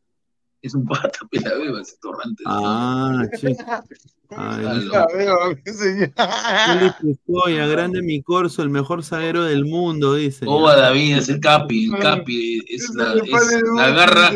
Es 0.62 0.76
un 0.76 0.86
pata, 0.86 1.20
pues, 1.30 1.44
la 1.44 1.56
beba, 1.56 1.82
es 1.82 2.00
torrante. 2.00 2.44
Ah, 2.46 3.24
che. 3.38 3.48
Ay, 4.34 4.64
Está 4.64 4.74
dice- 4.76 4.86
loco. 4.86 4.98
A 4.98 5.08
ver, 5.48 5.62
qué 5.66 5.74
señor. 5.74 6.14
Felipe 6.16 7.12
Escoya, 7.12 7.66
grande 7.68 8.02
mi 8.02 8.22
corso, 8.22 8.62
el 8.62 8.70
mejor 8.70 9.04
zaguero 9.04 9.44
del 9.44 9.66
mundo, 9.66 10.14
dice. 10.14 10.46
Oba 10.48 10.76
David, 10.78 11.18
es 11.18 11.28
el 11.28 11.40
Capi, 11.42 11.92
el 11.94 12.00
Capi 12.00 12.62
es 12.70 12.94
la, 12.96 13.14
es 13.16 13.64
la 13.76 13.90
garra. 13.90 14.32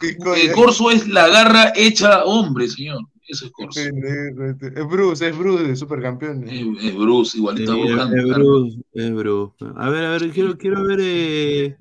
El 0.00 0.52
corso 0.52 0.90
es 0.90 1.06
la 1.08 1.28
garra 1.28 1.72
hecha 1.76 2.24
hombre, 2.24 2.68
señor. 2.68 3.00
Eso 3.28 3.46
es 3.46 3.52
corso. 3.52 3.80
Este. 3.80 4.66
Es 4.80 4.86
Bruce, 4.88 5.28
es 5.28 5.38
Bruce 5.38 5.64
de 5.64 5.76
Supercampeones. 5.76 6.50
Es, 6.52 6.84
es 6.84 6.94
Bruce, 6.96 7.38
igualito. 7.38 7.72
es, 7.74 7.82
buscando, 7.82 8.16
es. 8.16 8.24
Bruce, 8.26 8.78
es 8.92 9.14
Bruce. 9.14 9.54
A 9.76 9.88
ver, 9.90 10.04
a 10.04 10.10
ver, 10.10 10.30
quiero, 10.30 10.58
quiero 10.58 10.82
ver. 10.84 10.98
eh, 11.00 11.76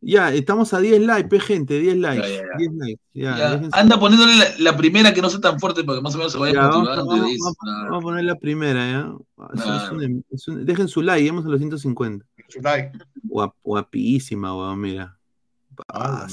Ya, 0.00 0.32
estamos 0.32 0.72
a 0.72 0.80
10 0.80 1.00
likes, 1.02 1.40
gente, 1.40 1.78
10 1.80 1.96
likes. 1.96 2.22
Ya, 2.28 2.34
ya, 2.36 2.42
ya. 2.52 2.58
10 2.58 2.72
likes. 2.74 3.00
Ya, 3.12 3.60
anda 3.72 3.98
poniéndole 3.98 4.36
la, 4.36 4.44
la 4.58 4.76
primera 4.76 5.12
que 5.12 5.20
no 5.20 5.28
sea 5.28 5.40
tan 5.40 5.58
fuerte 5.58 5.82
para 5.84 5.98
que 5.98 6.02
más 6.02 6.14
o 6.14 6.18
menos 6.18 6.32
se 6.32 6.38
vaya 6.38 6.54
ya, 6.54 6.60
vamos, 6.68 6.76
motivando. 6.78 7.06
vamos- 7.06 7.36
vamos- 7.40 7.56
vamos 7.88 7.98
a 7.98 8.00
poner 8.02 8.24
la 8.24 8.34
primera, 8.38 8.90
¿ya? 8.90 9.12
Es- 9.54 9.90
un- 9.90 10.24
es 10.30 10.48
un- 10.48 10.64
dejen 10.64 10.86
su 10.88 11.02
like, 11.02 11.22
llegamos 11.22 11.44
a 11.44 11.48
los 11.48 11.58
150. 11.58 12.24
Su 12.48 12.60
like. 12.60 12.92
Guap- 13.28 13.54
guapísima, 13.64 14.56
weón, 14.56 14.80
mira. 14.80 15.18
Ah. 15.88 16.26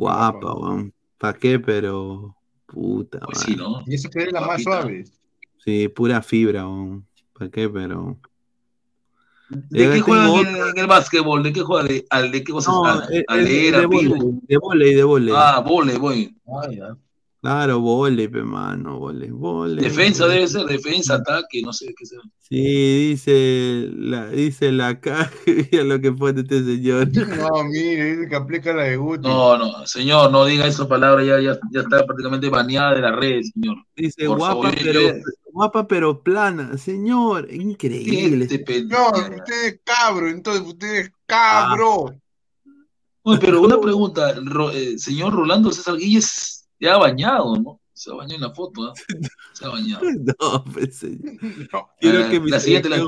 Guapa, 0.00 0.52
weón. 0.54 0.92
¿Para 1.18 1.38
qué? 1.38 1.58
Pero. 1.58 2.34
Puta, 2.66 3.18
Pues 3.20 3.40
sí, 3.40 3.56
¿no? 3.56 3.82
Y 3.86 3.96
eso 3.96 4.08
que 4.08 4.22
es 4.22 4.32
la 4.32 4.40
más 4.42 4.62
suave. 4.62 5.04
Sí, 5.64 5.88
pura 5.88 6.22
fibra, 6.22 6.66
weón. 6.66 7.06
¿Para 7.36 7.50
qué? 7.50 7.68
Pero. 7.68 8.16
¿De 9.48 9.84
Ya 9.86 9.92
qué 9.94 10.00
juega 10.00 10.24
tengo 10.24 10.40
en 10.42 10.46
el, 10.46 10.68
en 10.70 10.78
el 10.78 10.86
básquetbol? 10.86 11.42
¿De 11.42 11.52
qué 11.52 11.60
juega? 11.62 11.88
¿De, 11.88 12.06
al, 12.10 12.30
de 12.30 12.44
qué 12.44 12.52
cosas? 12.52 12.72
No, 12.72 13.02
es- 13.02 13.10
es 13.10 13.24
alera, 13.26 13.80
de 13.80 13.86
volei, 13.86 14.40
de 14.46 14.56
volei, 14.58 14.94
de 14.94 15.02
volei. 15.04 15.34
Ah, 15.36 15.60
vole, 15.66 15.98
voy. 15.98 16.36
Ah, 16.46 16.68
ya. 16.70 16.96
Claro, 17.42 17.80
volei, 17.80 18.28
pe 18.28 18.42
mano, 18.42 18.98
volei, 18.98 19.30
volei. 19.30 19.82
Defensa 19.82 20.26
debe 20.28 20.46
ser, 20.46 20.66
defensa, 20.66 21.14
ataque, 21.14 21.62
no 21.62 21.72
sé 21.72 21.94
qué 21.96 22.04
sea. 22.04 22.18
Sí, 22.38 23.08
dice 23.12 23.88
la, 23.94 24.28
dice 24.28 24.70
la 24.72 25.00
caja, 25.00 25.30
mira 25.72 25.84
lo 25.84 26.00
que 26.02 26.12
pone 26.12 26.42
este 26.42 26.62
señor. 26.62 27.08
No, 27.50 27.64
mire, 27.64 28.16
dice 28.16 28.28
que 28.28 28.36
aplica 28.36 28.74
la 28.74 28.82
de 28.82 28.96
Guti. 28.98 29.26
No, 29.26 29.56
no, 29.56 29.86
señor, 29.86 30.30
no 30.30 30.44
diga 30.44 30.66
esa 30.66 30.86
palabra, 30.86 31.24
ya, 31.24 31.40
ya, 31.40 31.58
ya 31.72 31.80
está 31.80 32.04
prácticamente 32.04 32.50
baneada 32.50 32.94
de 32.96 33.00
las 33.00 33.16
redes, 33.16 33.50
señor. 33.54 33.78
Dice 33.96 34.26
Por 34.26 34.36
guapa, 34.36 34.54
favor, 34.62 34.74
pero 34.82 35.00
yo- 35.00 35.14
guapa 35.52 35.88
pero 35.88 36.22
plana, 36.22 36.76
señor, 36.76 37.48
increíble. 37.50 38.48
Este 38.50 38.84
No, 38.84 39.08
usted 39.12 39.64
es 39.66 39.80
cabro, 39.82 40.28
entonces 40.28 40.62
usted 40.66 40.94
es 40.96 41.12
cabro. 41.24 42.14
Uy, 43.22 43.38
pero 43.40 43.62
una 43.62 43.80
pregunta, 43.80 44.34
Ro- 44.44 44.72
eh, 44.72 44.98
señor 44.98 45.32
Rolando 45.32 45.70
César 45.72 45.96
Guilles 45.96 46.59
ya 46.80 46.94
ha 46.94 46.98
bañado, 46.98 47.54
¿no? 47.56 47.80
Se 47.92 48.10
ha 48.10 48.14
bañado 48.14 48.36
en 48.36 48.40
la 48.40 48.54
foto, 48.54 48.84
¿ah? 48.84 48.92
Se 49.52 49.64
ha 49.64 49.68
bañado. 49.68 50.00
No, 50.40 50.64
pues 50.72 50.96
señor. 50.96 51.36
Quiero 52.00 52.24
Ah, 52.24 52.30
que 52.30 52.40
mi 52.40 52.50
la 52.50 52.58
siguiente, 52.60 52.88
la- 52.88 53.06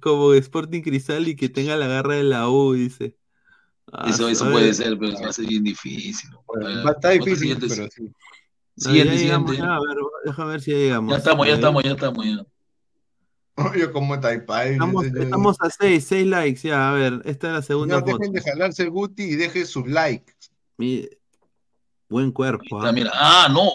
como 0.00 0.32
Sporting 0.34 0.82
Cristal 0.82 1.28
y 1.28 1.36
que 1.36 1.48
tenga 1.48 1.76
la 1.76 1.86
garra 1.86 2.14
de 2.14 2.24
la 2.24 2.48
U, 2.48 2.72
dice. 2.74 3.16
Ah, 3.92 4.10
Eso, 4.10 4.28
eso 4.28 4.50
puede 4.50 4.74
ser, 4.74 4.98
pero 4.98 5.18
va 5.20 5.28
a 5.28 5.32
ser 5.32 5.46
bien 5.46 5.64
difícil. 5.64 6.28
Bueno, 6.46 6.68
Eh, 6.68 6.82
va- 6.84 7.10
difícil, 7.10 7.36
siguiente- 7.36 7.66
pero 7.68 7.88
sí. 7.90 8.10
Siguiente, 8.76 9.12
ya 9.14 9.18
siguiente. 9.18 9.56
ya, 9.56 9.74
a 9.74 9.80
ver, 9.80 9.96
déjame 10.24 10.50
ver 10.52 10.60
si 10.60 10.70
ya 10.72 10.76
llegamos. 10.76 11.10
Ya 11.10 11.18
estamos, 11.18 11.46
ya 11.46 11.54
estamos, 11.54 11.82
ya 11.84 11.90
estamos, 11.92 12.24
ya. 12.24 12.46
Yo 13.76 13.92
como 13.92 14.20
Taipei. 14.20 14.74
Estamos, 14.74 15.56
a 15.60 15.68
6, 15.70 16.04
6 16.04 16.26
likes, 16.26 16.60
ya, 16.68 16.90
a 16.90 16.92
ver, 16.92 17.22
esta 17.24 17.48
es 17.48 17.52
la 17.54 17.62
segunda 17.62 18.00
No 18.00 18.06
dejen 18.06 18.32
de 18.32 18.40
jalarse 18.40 18.82
el 18.84 18.90
Guti 18.90 19.22
y 19.24 19.34
dejen 19.36 19.66
su 19.66 19.84
like. 19.84 20.32
Mi- 20.76 21.08
Buen 22.08 22.32
cuerpo, 22.32 22.78
Está, 22.78 22.88
¿ah? 22.88 22.92
mira, 22.92 23.10
ah, 23.14 23.48
no, 23.50 23.70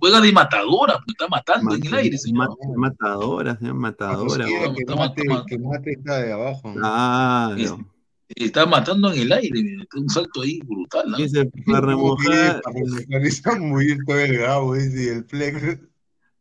juega 0.00 0.20
de 0.20 0.32
matadora, 0.32 0.94
pues 0.94 1.08
está 1.08 1.28
matando 1.28 1.74
en 1.74 1.86
el 1.86 1.94
aire, 1.94 2.18
señor. 2.18 2.56
matadora, 2.76 3.56
señor, 3.56 3.74
matadora. 3.74 4.46
weón. 4.46 4.74
que 4.74 4.84
mate, 4.94 5.22
toma. 5.24 5.44
que 5.46 5.58
mate 5.58 5.92
está 5.92 6.18
de 6.18 6.32
abajo. 6.32 6.68
¿no? 6.68 6.74
Claro. 6.74 7.86
está 8.28 8.66
matando 8.66 9.12
en 9.12 9.20
el 9.20 9.32
aire, 9.32 9.62
mira, 9.62 9.84
un 9.94 10.08
salto 10.08 10.42
ahí 10.42 10.60
brutal. 10.64 11.10
¿no? 11.10 11.16
Dice, 11.16 11.50
para 11.66 11.80
remojar, 11.80 12.62
Para 12.62 13.20
remojar 13.20 13.60
muy 13.60 13.98
todo 14.04 14.18
el 14.18 14.38
gabo, 14.38 14.74
dice, 14.74 15.04
y 15.04 15.08
el 15.08 15.24
flex. 15.24 15.78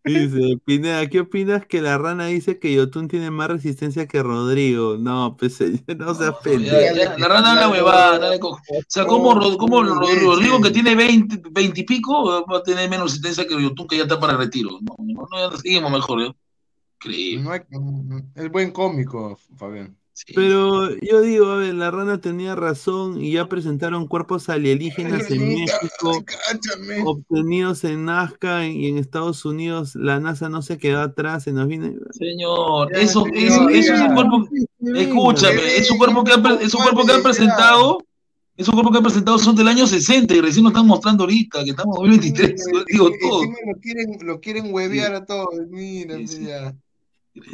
Dice, 0.04 0.58
Pineda, 0.66 1.08
¿qué 1.10 1.20
opinas 1.22 1.66
que 1.66 1.82
la 1.82 1.98
rana 1.98 2.28
dice 2.28 2.60
que 2.60 2.74
Yotun 2.74 3.08
tiene 3.08 3.30
más 3.32 3.50
resistencia 3.50 4.08
que 4.08 4.24
Rodrigo? 4.24 4.98
No, 4.98 5.36
pues 5.38 5.60
no 5.98 6.16
seas 6.16 6.36
pendejo. 6.44 6.76
Ya, 6.76 6.94
ya, 6.94 7.18
la 7.18 7.28
rana 7.28 7.52
habla 7.52 7.70
huevada, 7.70 8.32
O 8.42 8.58
sea, 8.88 9.06
¿cómo, 9.06 9.34
Rod- 9.36 9.58
cómo 9.58 9.84
Ro- 9.84 10.00
Rodrigo, 10.22 10.62
que 10.62 10.72
tiene 10.72 10.96
20, 10.96 11.42
20 11.52 11.82
y 11.82 11.84
pico, 11.84 12.46
va 12.50 12.58
a 12.58 12.64
tener 12.64 12.90
menos 12.90 13.08
resistencia 13.08 13.46
que 13.48 13.62
Yotun, 13.62 13.88
que 13.88 13.98
ya 13.98 14.04
está 14.04 14.20
para 14.20 14.38
retiro? 14.38 14.72
No, 14.82 14.96
no, 15.00 15.28
no, 15.30 15.52
ya 15.52 15.58
seguimos 15.58 15.92
mejor, 15.92 16.22
¿eh? 16.22 16.34
Increíble. 16.96 17.44
No 17.44 17.52
hay- 17.52 17.62
es 18.36 18.52
buen 18.52 18.72
cómico, 18.72 19.38
Fabián. 19.58 19.96
Pero 20.34 20.96
yo 21.00 21.22
digo, 21.22 21.48
a 21.48 21.58
ver, 21.58 21.76
la 21.76 21.92
rana 21.92 22.20
tenía 22.20 22.56
razón 22.56 23.22
y 23.22 23.34
ya 23.34 23.48
presentaron 23.48 24.08
cuerpos 24.08 24.50
alienígenas 24.50 25.30
en 25.30 25.48
México, 25.48 26.24
obtenidos 27.06 27.84
en 27.84 28.06
Nazca 28.06 28.68
y 28.68 28.88
en 28.88 28.98
Estados 28.98 29.46
Unidos. 29.46 29.96
La 29.96 30.20
NASA 30.20 30.50
no 30.50 30.62
se 30.62 30.78
quedó 30.78 31.02
atrás, 31.02 31.44
se 31.44 31.52
nos 31.52 31.68
viene. 31.68 31.96
Señor, 32.12 32.96
eso, 32.96 33.26
eso, 33.34 33.70
eso 33.70 33.94
es 33.94 34.02
un 34.02 34.14
cuerpo. 34.16 34.48
Escúchame, 34.80 35.78
es 35.78 35.92
un 35.92 35.98
cuerpo 35.98 36.24
que 36.24 36.34
han, 36.34 36.46
es 36.62 36.74
un 36.74 36.82
cuerpo 36.82 37.06
que 37.06 37.12
han 37.14 37.24
presentado. 37.24 38.00
Es 38.56 38.68
un 38.68 38.74
cuerpo 38.74 38.92
que 38.92 38.98
han 38.98 39.04
presentado 39.04 39.38
son 39.38 39.56
del 39.56 39.68
año 39.68 39.86
60 39.86 40.34
y 40.34 40.42
recién 40.42 40.64
lo 40.64 40.70
están 40.70 40.88
mostrando 40.88 41.26
ahorita, 41.26 41.64
que 41.64 41.70
estamos 41.70 41.96
en 41.98 42.10
2023. 42.10 42.66
Digo 42.88 43.12
todo. 43.22 43.44
Encima 43.44 43.58
lo 43.68 43.80
quieren, 43.80 44.18
lo 44.22 44.40
quieren 44.40 44.74
huevear 44.74 45.14
a 45.14 45.26
todos. 45.26 45.54
Mira, 45.70 46.18
mira. 46.18 46.76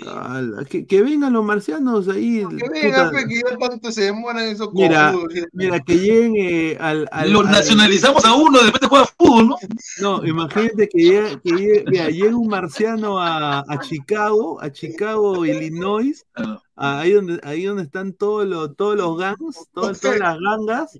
Ala, 0.08 0.66
que, 0.66 0.86
que 0.86 1.02
vengan 1.02 1.34
los 1.34 1.44
marcianos 1.44 2.08
ahí. 2.08 2.44
Que 2.58 2.70
venga, 2.70 3.10
puta. 3.10 3.12
pe, 3.12 3.28
que 3.28 3.36
ya 3.36 3.58
tanto 3.58 3.92
se 3.92 4.02
demoran 4.04 4.44
esos 4.46 4.74
Mira, 4.74 5.12
cojudos, 5.12 5.34
mira, 5.54 5.80
que 5.80 5.96
lleguen 5.98 6.34
eh, 6.38 6.78
al, 6.80 7.08
al- 7.12 7.32
Lo 7.32 7.42
al- 7.42 7.52
nacionalizamos 7.52 8.24
a 8.26 8.34
uno, 8.36 8.60
después 8.62 8.80
te 8.82 8.88
juega 8.88 9.06
fútbol, 9.18 9.48
¿no? 9.50 9.56
No, 10.02 10.26
imagínate 10.26 10.88
que 10.90 11.02
llegue, 11.02 11.40
que 11.44 11.50
llegue- 11.52 11.84
mira, 11.88 12.10
llega 12.10 12.36
un 12.36 12.48
marciano 12.48 13.20
a, 13.20 13.60
a 13.68 13.80
Chicago, 13.82 14.62
a 14.62 14.72
Chicago, 14.72 15.46
Illinois, 15.46 16.26
a- 16.36 17.00
ahí 17.00 17.12
donde, 17.14 17.40
ahí 17.44 17.64
donde 17.66 17.84
están 17.84 18.14
todos 18.14 18.48
los, 18.48 18.76
todos 18.76 18.96
los 18.98 19.18
gangs, 19.18 19.68
todas, 19.74 20.00
todas 20.00 20.20
las 20.20 20.38
gangas. 20.40 21.00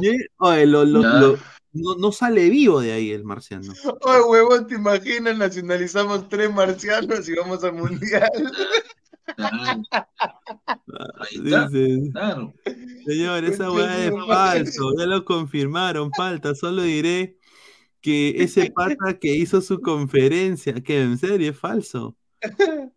y, 0.00 0.10
oye, 0.38 0.66
lo- 0.66 0.84
lo- 0.84 1.02
Ya. 1.02 1.08
lo- 1.20 1.38
no, 1.72 1.94
no 1.96 2.12
sale 2.12 2.48
vivo 2.50 2.80
de 2.80 2.92
ahí 2.92 3.10
el 3.10 3.24
marciano. 3.24 3.72
Oye, 4.02 4.22
huevón, 4.22 4.66
¿te 4.66 4.74
imaginas? 4.74 5.36
Nacionalizamos 5.36 6.28
tres 6.28 6.52
marcianos 6.52 7.28
y 7.28 7.34
vamos 7.34 7.64
al 7.64 7.74
mundial. 7.74 8.30
Dice, 11.42 12.10
Claro. 12.12 12.54
Señor, 13.06 13.44
esa 13.44 13.70
weá 13.70 14.06
es 14.06 14.12
falso, 14.26 14.92
ya 14.98 15.06
lo 15.06 15.24
confirmaron, 15.24 16.12
falta, 16.12 16.54
solo 16.54 16.82
diré 16.82 17.38
que 18.00 18.42
ese 18.42 18.70
pata 18.70 19.18
que 19.18 19.34
hizo 19.34 19.60
su 19.60 19.80
conferencia, 19.80 20.74
que 20.82 21.02
en 21.02 21.18
serio 21.18 21.50
es 21.50 21.58
falso. 21.58 22.16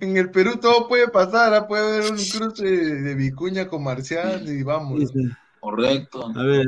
En 0.00 0.16
el 0.16 0.30
Perú 0.30 0.58
todo 0.60 0.88
puede 0.88 1.08
pasar, 1.08 1.54
¿ah? 1.54 1.66
puede 1.66 1.98
haber 1.98 2.12
un 2.12 2.18
cruce 2.18 2.64
de 2.64 3.14
Vicuña 3.14 3.68
con 3.68 3.82
marciano 3.82 4.50
y 4.50 4.62
vamos. 4.62 5.12
Correcto. 5.60 6.32
A 6.34 6.42
ver, 6.42 6.66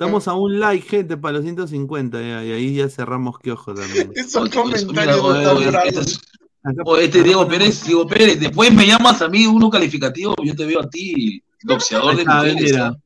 estamos 0.00 0.28
a 0.28 0.34
un 0.34 0.58
like, 0.58 0.88
gente, 0.88 1.16
para 1.18 1.34
los 1.34 1.42
150, 1.44 2.20
ya, 2.20 2.44
y 2.44 2.52
ahí 2.52 2.74
ya 2.76 2.88
cerramos 2.88 3.38
que 3.38 3.52
ojo 3.52 3.74
también. 3.74 4.10
Esos 4.14 4.48
comentarios 4.48 5.18
no 5.18 5.24
oye, 5.28 5.38
están 5.42 5.56
oye, 5.56 5.66
bravos. 5.70 5.88
este, 5.88 7.18
es- 7.18 7.24
Diego 7.24 7.46
Pérez, 7.48 7.84
Diego 7.84 8.06
Pérez, 8.06 8.40
después 8.40 8.72
me 8.72 8.86
llamas 8.86 9.20
a 9.22 9.28
mí 9.28 9.46
uno 9.46 9.68
calificativo, 9.70 10.34
yo 10.42 10.54
te 10.56 10.64
veo 10.66 10.80
a 10.80 10.88
ti, 10.88 11.42
doxeador 11.62 12.16
de 12.16 12.24
mujeres. 12.24 12.62
mira. 12.62 12.96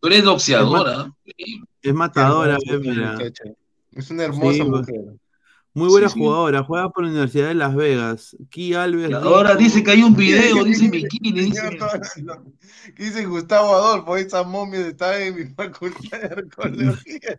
Tú 0.00 0.08
eres 0.08 0.22
doxeadora. 0.24 1.12
Es 1.82 1.94
matadora, 1.94 2.58
mira. 2.80 3.12
muchacha. 3.12 3.44
Es 3.92 4.10
una 4.10 4.24
hermosa 4.24 4.52
Sí, 4.52 4.62
mujer. 4.70 5.00
Muy 5.74 5.88
buena 5.88 6.08
Sí, 6.08 6.14
sí. 6.14 6.20
jugadora, 6.20 6.62
juega 6.62 6.88
por 6.90 7.02
la 7.02 7.10
Universidad 7.10 7.48
de 7.48 7.54
Las 7.54 7.74
Vegas. 7.74 8.36
Ki 8.48 8.74
Alves. 8.74 9.10
Y 9.10 9.12
ahora 9.12 9.56
dice 9.56 9.82
que 9.82 9.90
hay 9.90 10.02
un 10.04 10.14
video, 10.14 10.62
dice 10.62 10.88
bikini, 10.88 11.32
dice. 11.32 11.60
Señor, 11.60 11.78
no, 12.22 12.34
no. 12.36 12.52
¿Qué 12.94 13.02
dice 13.04 13.24
Gustavo 13.24 13.74
Adolfo? 13.74 14.16
Esa 14.16 14.44
momia 14.44 14.86
está 14.86 15.20
en 15.20 15.34
mi 15.34 15.44
facultad 15.46 16.20
de 16.20 16.26
arqueología. 16.26 17.38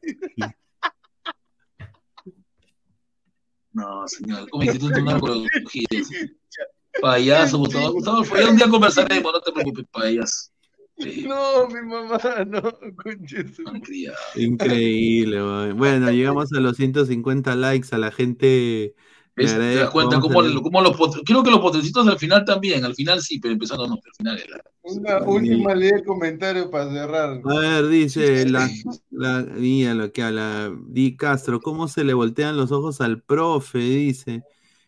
No, 3.72 4.08
señor, 4.08 4.50
como 4.50 4.64
Instituto 4.64 5.02
de 5.02 5.12
Arqueología. 5.12 5.88
Payaso, 7.02 7.58
Gustavo. 7.58 7.94
Gustavo, 7.94 8.20
un 8.50 8.56
día 8.56 8.70
conversaremos, 8.70 9.34
no 9.34 9.42
te 9.42 9.52
preocupes, 9.52 9.86
payaso. 9.92 10.50
Sí, 10.98 11.26
No, 11.28 11.68
mi 11.68 11.82
mamá, 11.82 12.20
no, 12.48 12.62
conche 12.96 13.48
su- 13.48 13.64
malcriado. 13.64 14.18
Increíble, 14.38 15.38
weón. 15.38 15.78
Bueno, 15.78 16.12
llegamos 16.12 16.52
a 16.54 16.60
los 16.60 16.78
150 16.78 17.56
likes, 17.56 17.90
a 17.92 17.98
la 17.98 18.12
gente. 18.12 18.96
¿Ves? 19.36 19.54
¿Te 19.54 19.76
das 19.76 19.90
cuenta 19.90 20.20
cómo, 20.22 20.42
cómo 20.64 20.82
los 20.82 20.96
Creo 21.26 21.44
que 21.44 21.52
los 21.52 21.60
potencitos 21.60 22.08
al 22.08 22.18
final 22.18 22.46
también, 22.46 22.86
al 22.86 22.96
final 22.96 23.22
sí, 23.22 23.40
pero 23.40 23.54
empezando 23.54 23.88
no, 23.88 23.96
al 23.96 24.16
final 24.18 24.40
era. 24.40 24.64
Una 24.84 25.18
última 25.26 25.74
ley 25.76 25.92
de 25.92 26.04
comentario 26.06 26.70
para 26.70 26.90
cerrar. 26.92 27.42
A 27.44 27.60
ver, 27.60 27.88
dice 27.88 28.46
la, 28.46 28.70
la 29.10 29.42
mira 29.42 29.94
lo 29.94 30.12
que 30.14 30.24
habla 30.24 30.72
Di 30.88 31.18
Castro, 31.18 31.60
¿cómo 31.60 31.88
se 31.88 32.04
le 32.04 32.14
voltean 32.14 32.56
los 32.56 32.72
ojos 32.72 33.02
al 33.02 33.22
profe? 33.22 33.80
Dice. 33.80 34.44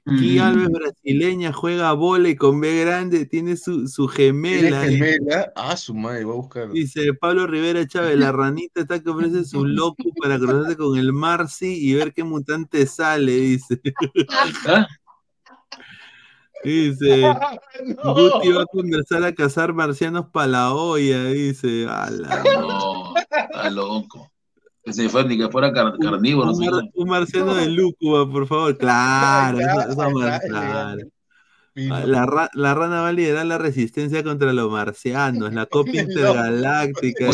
Ki 0.07 0.37
Mm. 0.39 0.41
Alves 0.41 0.69
brasileña 0.69 1.51
juega 1.51 1.91
vole 1.93 2.35
con 2.37 2.61
B 2.61 2.79
grande, 2.85 3.25
tiene 3.25 3.57
su, 3.57 3.87
su 3.87 4.07
¿Tiene 4.07 4.31
gemela. 4.33 4.81
gemela? 4.85 5.51
Ah, 5.55 5.75
su 5.75 5.93
madre, 5.93 6.23
voy 6.23 6.33
a 6.33 6.37
buscar. 6.37 6.71
Dice 6.71 7.13
Pablo 7.13 7.45
Rivera 7.45 7.85
Chávez, 7.85 8.17
la 8.17 8.31
ranita 8.31 8.81
está 8.81 9.01
que 9.01 9.09
ofrece 9.09 9.43
su 9.43 9.65
loco 9.65 10.03
para 10.21 10.37
cruzarse 10.39 10.77
con 10.77 10.97
el 10.97 11.11
Marcy 11.11 11.73
y 11.89 11.93
ver 11.93 12.13
qué 12.13 12.23
mutante 12.23 12.85
sale, 12.87 13.33
dice. 13.33 13.81
¿Ah? 14.65 14.87
Dice, 16.63 17.21
Guti 18.03 18.49
va 18.51 18.61
a 18.63 18.65
conversar 18.65 19.23
a 19.23 19.33
cazar 19.35 19.73
marcianos 19.73 20.27
para 20.31 20.47
la 20.47 20.73
olla, 20.73 21.25
dice. 21.25 21.85
Ala, 21.87 22.43
No, 22.59 23.13
está 23.17 23.69
loco. 23.69 24.31
Que 24.87 24.93
se 24.93 25.09
fue 25.09 25.25
ni 25.25 25.37
que 25.37 25.49
fuera 25.49 25.73
car- 25.73 25.97
carnívoro. 25.99 26.49
un, 26.53 26.65
mar- 26.65 26.83
un 26.93 27.09
marciano 27.09 27.53
de 27.55 27.67
Lúcuba, 27.69 28.29
por 28.31 28.47
favor. 28.47 28.77
Claro, 28.77 29.57
claro. 30.47 30.97
Ah, 31.91 32.05
La, 32.05 32.25
ra- 32.25 32.49
la 32.53 32.73
rana 32.73 33.01
va 33.01 33.09
a 33.09 33.11
liderar 33.11 33.45
la 33.45 33.57
resistencia 33.57 34.23
contra 34.23 34.53
los 34.53 34.71
marcianos, 34.71 35.53
la 35.53 35.65
copia 35.65 36.01
intergaláctica. 36.09 37.29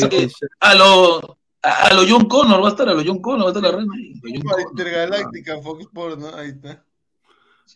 A 0.61 0.73
lo, 0.73 1.38
a, 1.61 1.93
lo 1.93 2.01
John 2.09 2.25
Connor 2.27 2.59
va 2.64 2.67
a 2.67 2.72
estar, 2.72 2.90
a 2.90 2.93
lo 2.95 3.03
John 3.06 3.22
Connor 3.22 3.43
va 3.45 3.49
a 3.51 3.53
estar 3.53 3.61
la 3.64 3.72
rana 3.77 3.93
ahí. 3.95 4.14
lo 4.15 4.30
John 4.33 4.41
Para 4.41 4.64
Connor. 4.64 4.72
Intergaláctica, 4.72 5.61
Fox 5.61 5.82
Sports, 5.83 6.17
¿no? 6.17 6.35
Ahí 6.35 6.49
está. 6.49 6.83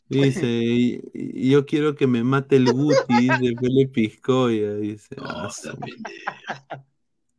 Dice, 0.10 1.02
yo 1.14 1.66
quiero 1.68 1.96
que 1.96 2.08
me 2.08 2.24
mate 2.24 2.56
el 2.56 2.74
Guti, 2.74 2.96
dice 3.16 3.54
Pele 3.62 3.88
Piscoya, 3.90 4.74
dice. 4.74 5.16
ah, 5.22 5.50
su- 5.52 5.70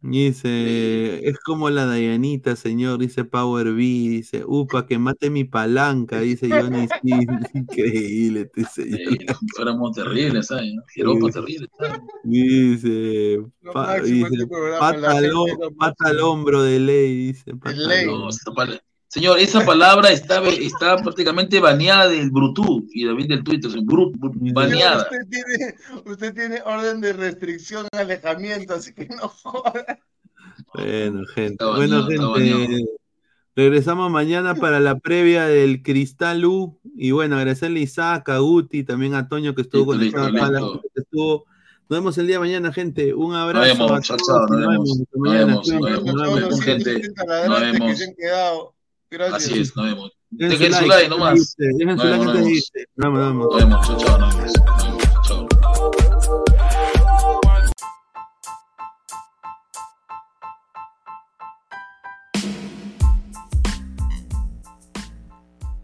Dice, 0.01 1.29
es 1.29 1.39
como 1.41 1.71
la 1.71 1.85
Dayanita, 1.85 2.55
señor, 2.55 3.01
dice 3.01 3.25
Power 3.25 3.73
B, 3.73 3.81
dice, 3.83 4.45
upa, 4.47 4.87
que 4.87 4.97
mate 4.99 5.29
mi 5.29 5.43
palanca, 5.45 6.21
dice 6.21 6.49
Johnny 6.49 6.87
sí, 7.03 7.11
increíble 7.55 8.43
este 8.43 8.65
señor. 8.65 9.01
Sí, 9.19 9.27
Éramos 9.61 9.97
terribles, 9.97 10.47
¿sabes? 10.47 10.73
Jeropa 10.95 11.31
terrible, 11.31 11.69
¿sabes? 11.77 12.01
Dice, 12.23 13.39
pa- 13.73 14.01
dice, 14.01 14.47
pata, 14.79 15.19
al, 15.19 15.33
pata 15.77 16.09
al 16.09 16.21
hombro 16.21 16.63
de 16.63 16.79
ley, 16.79 17.17
dice. 17.17 17.57
pata 17.57 17.73
ley. 17.77 18.07
No, 18.07 18.31
Señor, 19.09 19.39
esa 19.39 19.65
palabra 19.65 20.11
está, 20.11 20.47
está 20.49 20.97
prácticamente 20.99 21.61
baneada 21.61 22.09
del 22.09 22.31
Bluetooth 22.31 22.85
y 22.93 23.07
también 23.07 23.29
del 23.29 23.43
Twitter, 23.43 23.71
es 23.71 23.77
bru- 23.77 24.13
bru- 24.13 24.33
Señor, 24.39 24.55
baneada. 24.55 25.03
Usted 25.03 25.19
tiene, 25.31 25.75
usted 26.05 26.35
tiene 26.35 26.63
orden 26.65 27.01
de 27.01 27.13
restricción, 27.15 27.87
alejamiento, 27.93 28.75
así 28.75 28.93
que 28.93 29.07
no 29.09 29.29
joda. 29.29 29.99
Bueno, 30.75 31.25
gente. 31.35 31.53
Está 31.65 31.67
bueno, 31.75 32.03
baneado, 32.03 32.35
gente. 32.35 32.85
Regresamos 33.57 34.11
mañana 34.11 34.55
para 34.55 34.79
la 34.79 34.99
previa 34.99 35.47
del 35.47 35.83
Cristal 35.83 36.45
U. 36.45 36.79
Y 36.97 37.11
bueno, 37.13 37.37
agradecerle 37.37 37.81
a 37.81 37.83
Isaac, 37.85 38.29
a 38.29 38.39
Guti, 38.39 38.85
también 38.85 39.15
a 39.15 39.27
Toño 39.29 39.55
que 39.55 39.63
estuvo 39.63 39.95
Listo, 39.95 40.19
conectado 40.19 40.31
listo, 40.31 40.45
acá, 40.45 40.53
la 40.53 40.59
listo. 40.61 40.73
gente 40.75 40.89
que 40.95 41.01
estuvo. 41.01 41.45
Nos 41.89 41.99
vemos 41.99 42.19
el 42.19 42.27
día 42.27 42.37
de 42.37 42.41
mañana, 42.41 42.73
gente. 42.73 43.15
Un 43.15 43.33
Nos 43.33 43.39
abrazo. 43.41 43.67
vemos, 43.87 44.03
chao, 44.03 44.17
chao, 44.19 44.47
nos 44.47 44.61
vemos, 44.61 44.91
Hasta 45.01 45.19
nos 45.19 45.33
vemos, 45.33 45.69
nos 45.69 45.81
vemos, 45.81 46.05
nos 46.05 46.23
vemos. 46.23 46.41
vemos, 46.41 46.61
gente, 46.61 46.85
170 47.01 47.49
nos 47.49 47.59
que 47.59 47.65
vemos. 47.73 47.99
se 47.99 48.05
han 48.05 48.15
quedado. 48.15 48.75
Gracias. 49.11 49.45
Así 49.45 49.61
es, 49.61 49.75
nos 49.75 49.87
vemos. 49.87 50.13
Dejen 50.29 50.59
Dejen 50.59 50.75
su 50.75 50.87
like, 50.87 50.95
like 50.95 51.09
nomás. 51.09 51.55
Dejen 51.57 51.87
Nos 51.87 52.01
su 52.01 52.07
like 52.09 52.19
nos 52.19 52.35
vemos, 52.35 52.67
nos 52.97 53.15
vemos. 53.15 53.49
Nos 53.49 53.57
vemos, 53.57 53.87
chao, 53.87 53.97
chao, 53.97 54.19
nos 54.19 54.37
vemos. 54.37 54.53
Chao. 55.27 55.49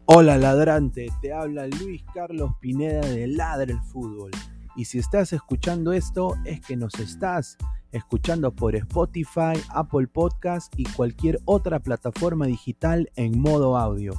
Hola 0.06 0.36
ladrante, 0.36 1.06
te 1.22 1.32
habla 1.32 1.66
Luis 1.66 2.02
Carlos 2.12 2.50
Pineda 2.60 3.00
de 3.00 3.26
Ladre 3.26 3.72
el 3.72 3.80
Fútbol. 3.80 4.32
Y 4.76 4.84
si 4.84 4.98
estás 4.98 5.32
escuchando 5.32 5.94
esto, 5.94 6.34
es 6.44 6.60
que 6.60 6.76
nos 6.76 6.92
estás 6.96 7.56
escuchando 7.94 8.52
por 8.52 8.74
Spotify, 8.74 9.54
Apple 9.70 10.08
Podcast 10.08 10.72
y 10.76 10.84
cualquier 10.84 11.40
otra 11.44 11.78
plataforma 11.78 12.46
digital 12.46 13.10
en 13.14 13.40
modo 13.40 13.78
audio. 13.78 14.12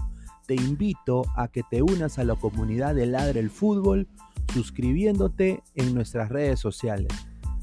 Te 0.47 0.55
invito 0.55 1.23
a 1.35 1.49
que 1.49 1.61
te 1.69 1.81
unas 1.81 2.17
a 2.17 2.23
la 2.23 2.35
comunidad 2.35 2.95
de 2.95 3.05
Ladre 3.05 3.41
el 3.41 3.49
Fútbol 3.49 4.07
suscribiéndote 4.53 5.61
en 5.75 5.93
nuestras 5.93 6.29
redes 6.29 6.59
sociales. 6.59 7.09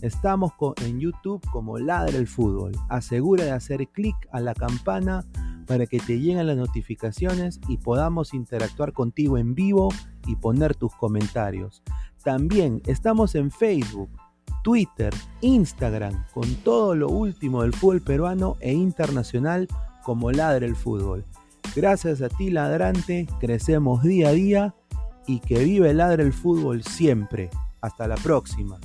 Estamos 0.02 0.52
en 0.84 1.00
YouTube 1.00 1.41
como 1.50 1.78
Ladre 1.78 2.18
el 2.18 2.26
Fútbol. 2.26 2.73
Asegura 2.89 3.44
de 3.44 3.52
hacer 3.52 3.89
clic 3.89 4.16
a 4.32 4.41
la 4.41 4.52
campana 4.52 5.24
para 5.66 5.86
que 5.86 5.99
te 5.99 6.18
lleguen 6.18 6.47
las 6.47 6.57
notificaciones 6.57 7.60
y 7.68 7.78
podamos 7.78 8.34
interactuar 8.34 8.92
contigo 8.92 9.39
en 9.39 9.55
vivo 9.55 9.89
y 10.26 10.36
poner 10.36 10.74
tus 10.74 10.94
comentarios. 10.94 11.82
También 12.23 12.82
estamos 12.86 13.34
en 13.34 13.50
Facebook, 13.50 14.10
Twitter, 14.62 15.12
Instagram, 15.41 16.24
con 16.32 16.55
todo 16.57 16.94
lo 16.94 17.08
último 17.08 17.62
del 17.62 17.73
fútbol 17.73 18.00
peruano 18.00 18.57
e 18.60 18.73
internacional 18.73 19.68
como 20.02 20.31
Ladre 20.31 20.66
el 20.66 20.76
Fútbol. 20.76 21.24
Gracias 21.74 22.23
a 22.23 22.28
ti, 22.28 22.50
ladrante, 22.50 23.26
crecemos 23.41 24.02
día 24.02 24.28
a 24.28 24.32
día 24.32 24.74
y 25.26 25.41
que 25.41 25.65
vive 25.65 25.94
Ladre 25.94 26.23
el 26.23 26.32
Fútbol 26.32 26.82
siempre. 26.82 27.50
Hasta 27.81 28.07
la 28.07 28.16
próxima. 28.16 28.78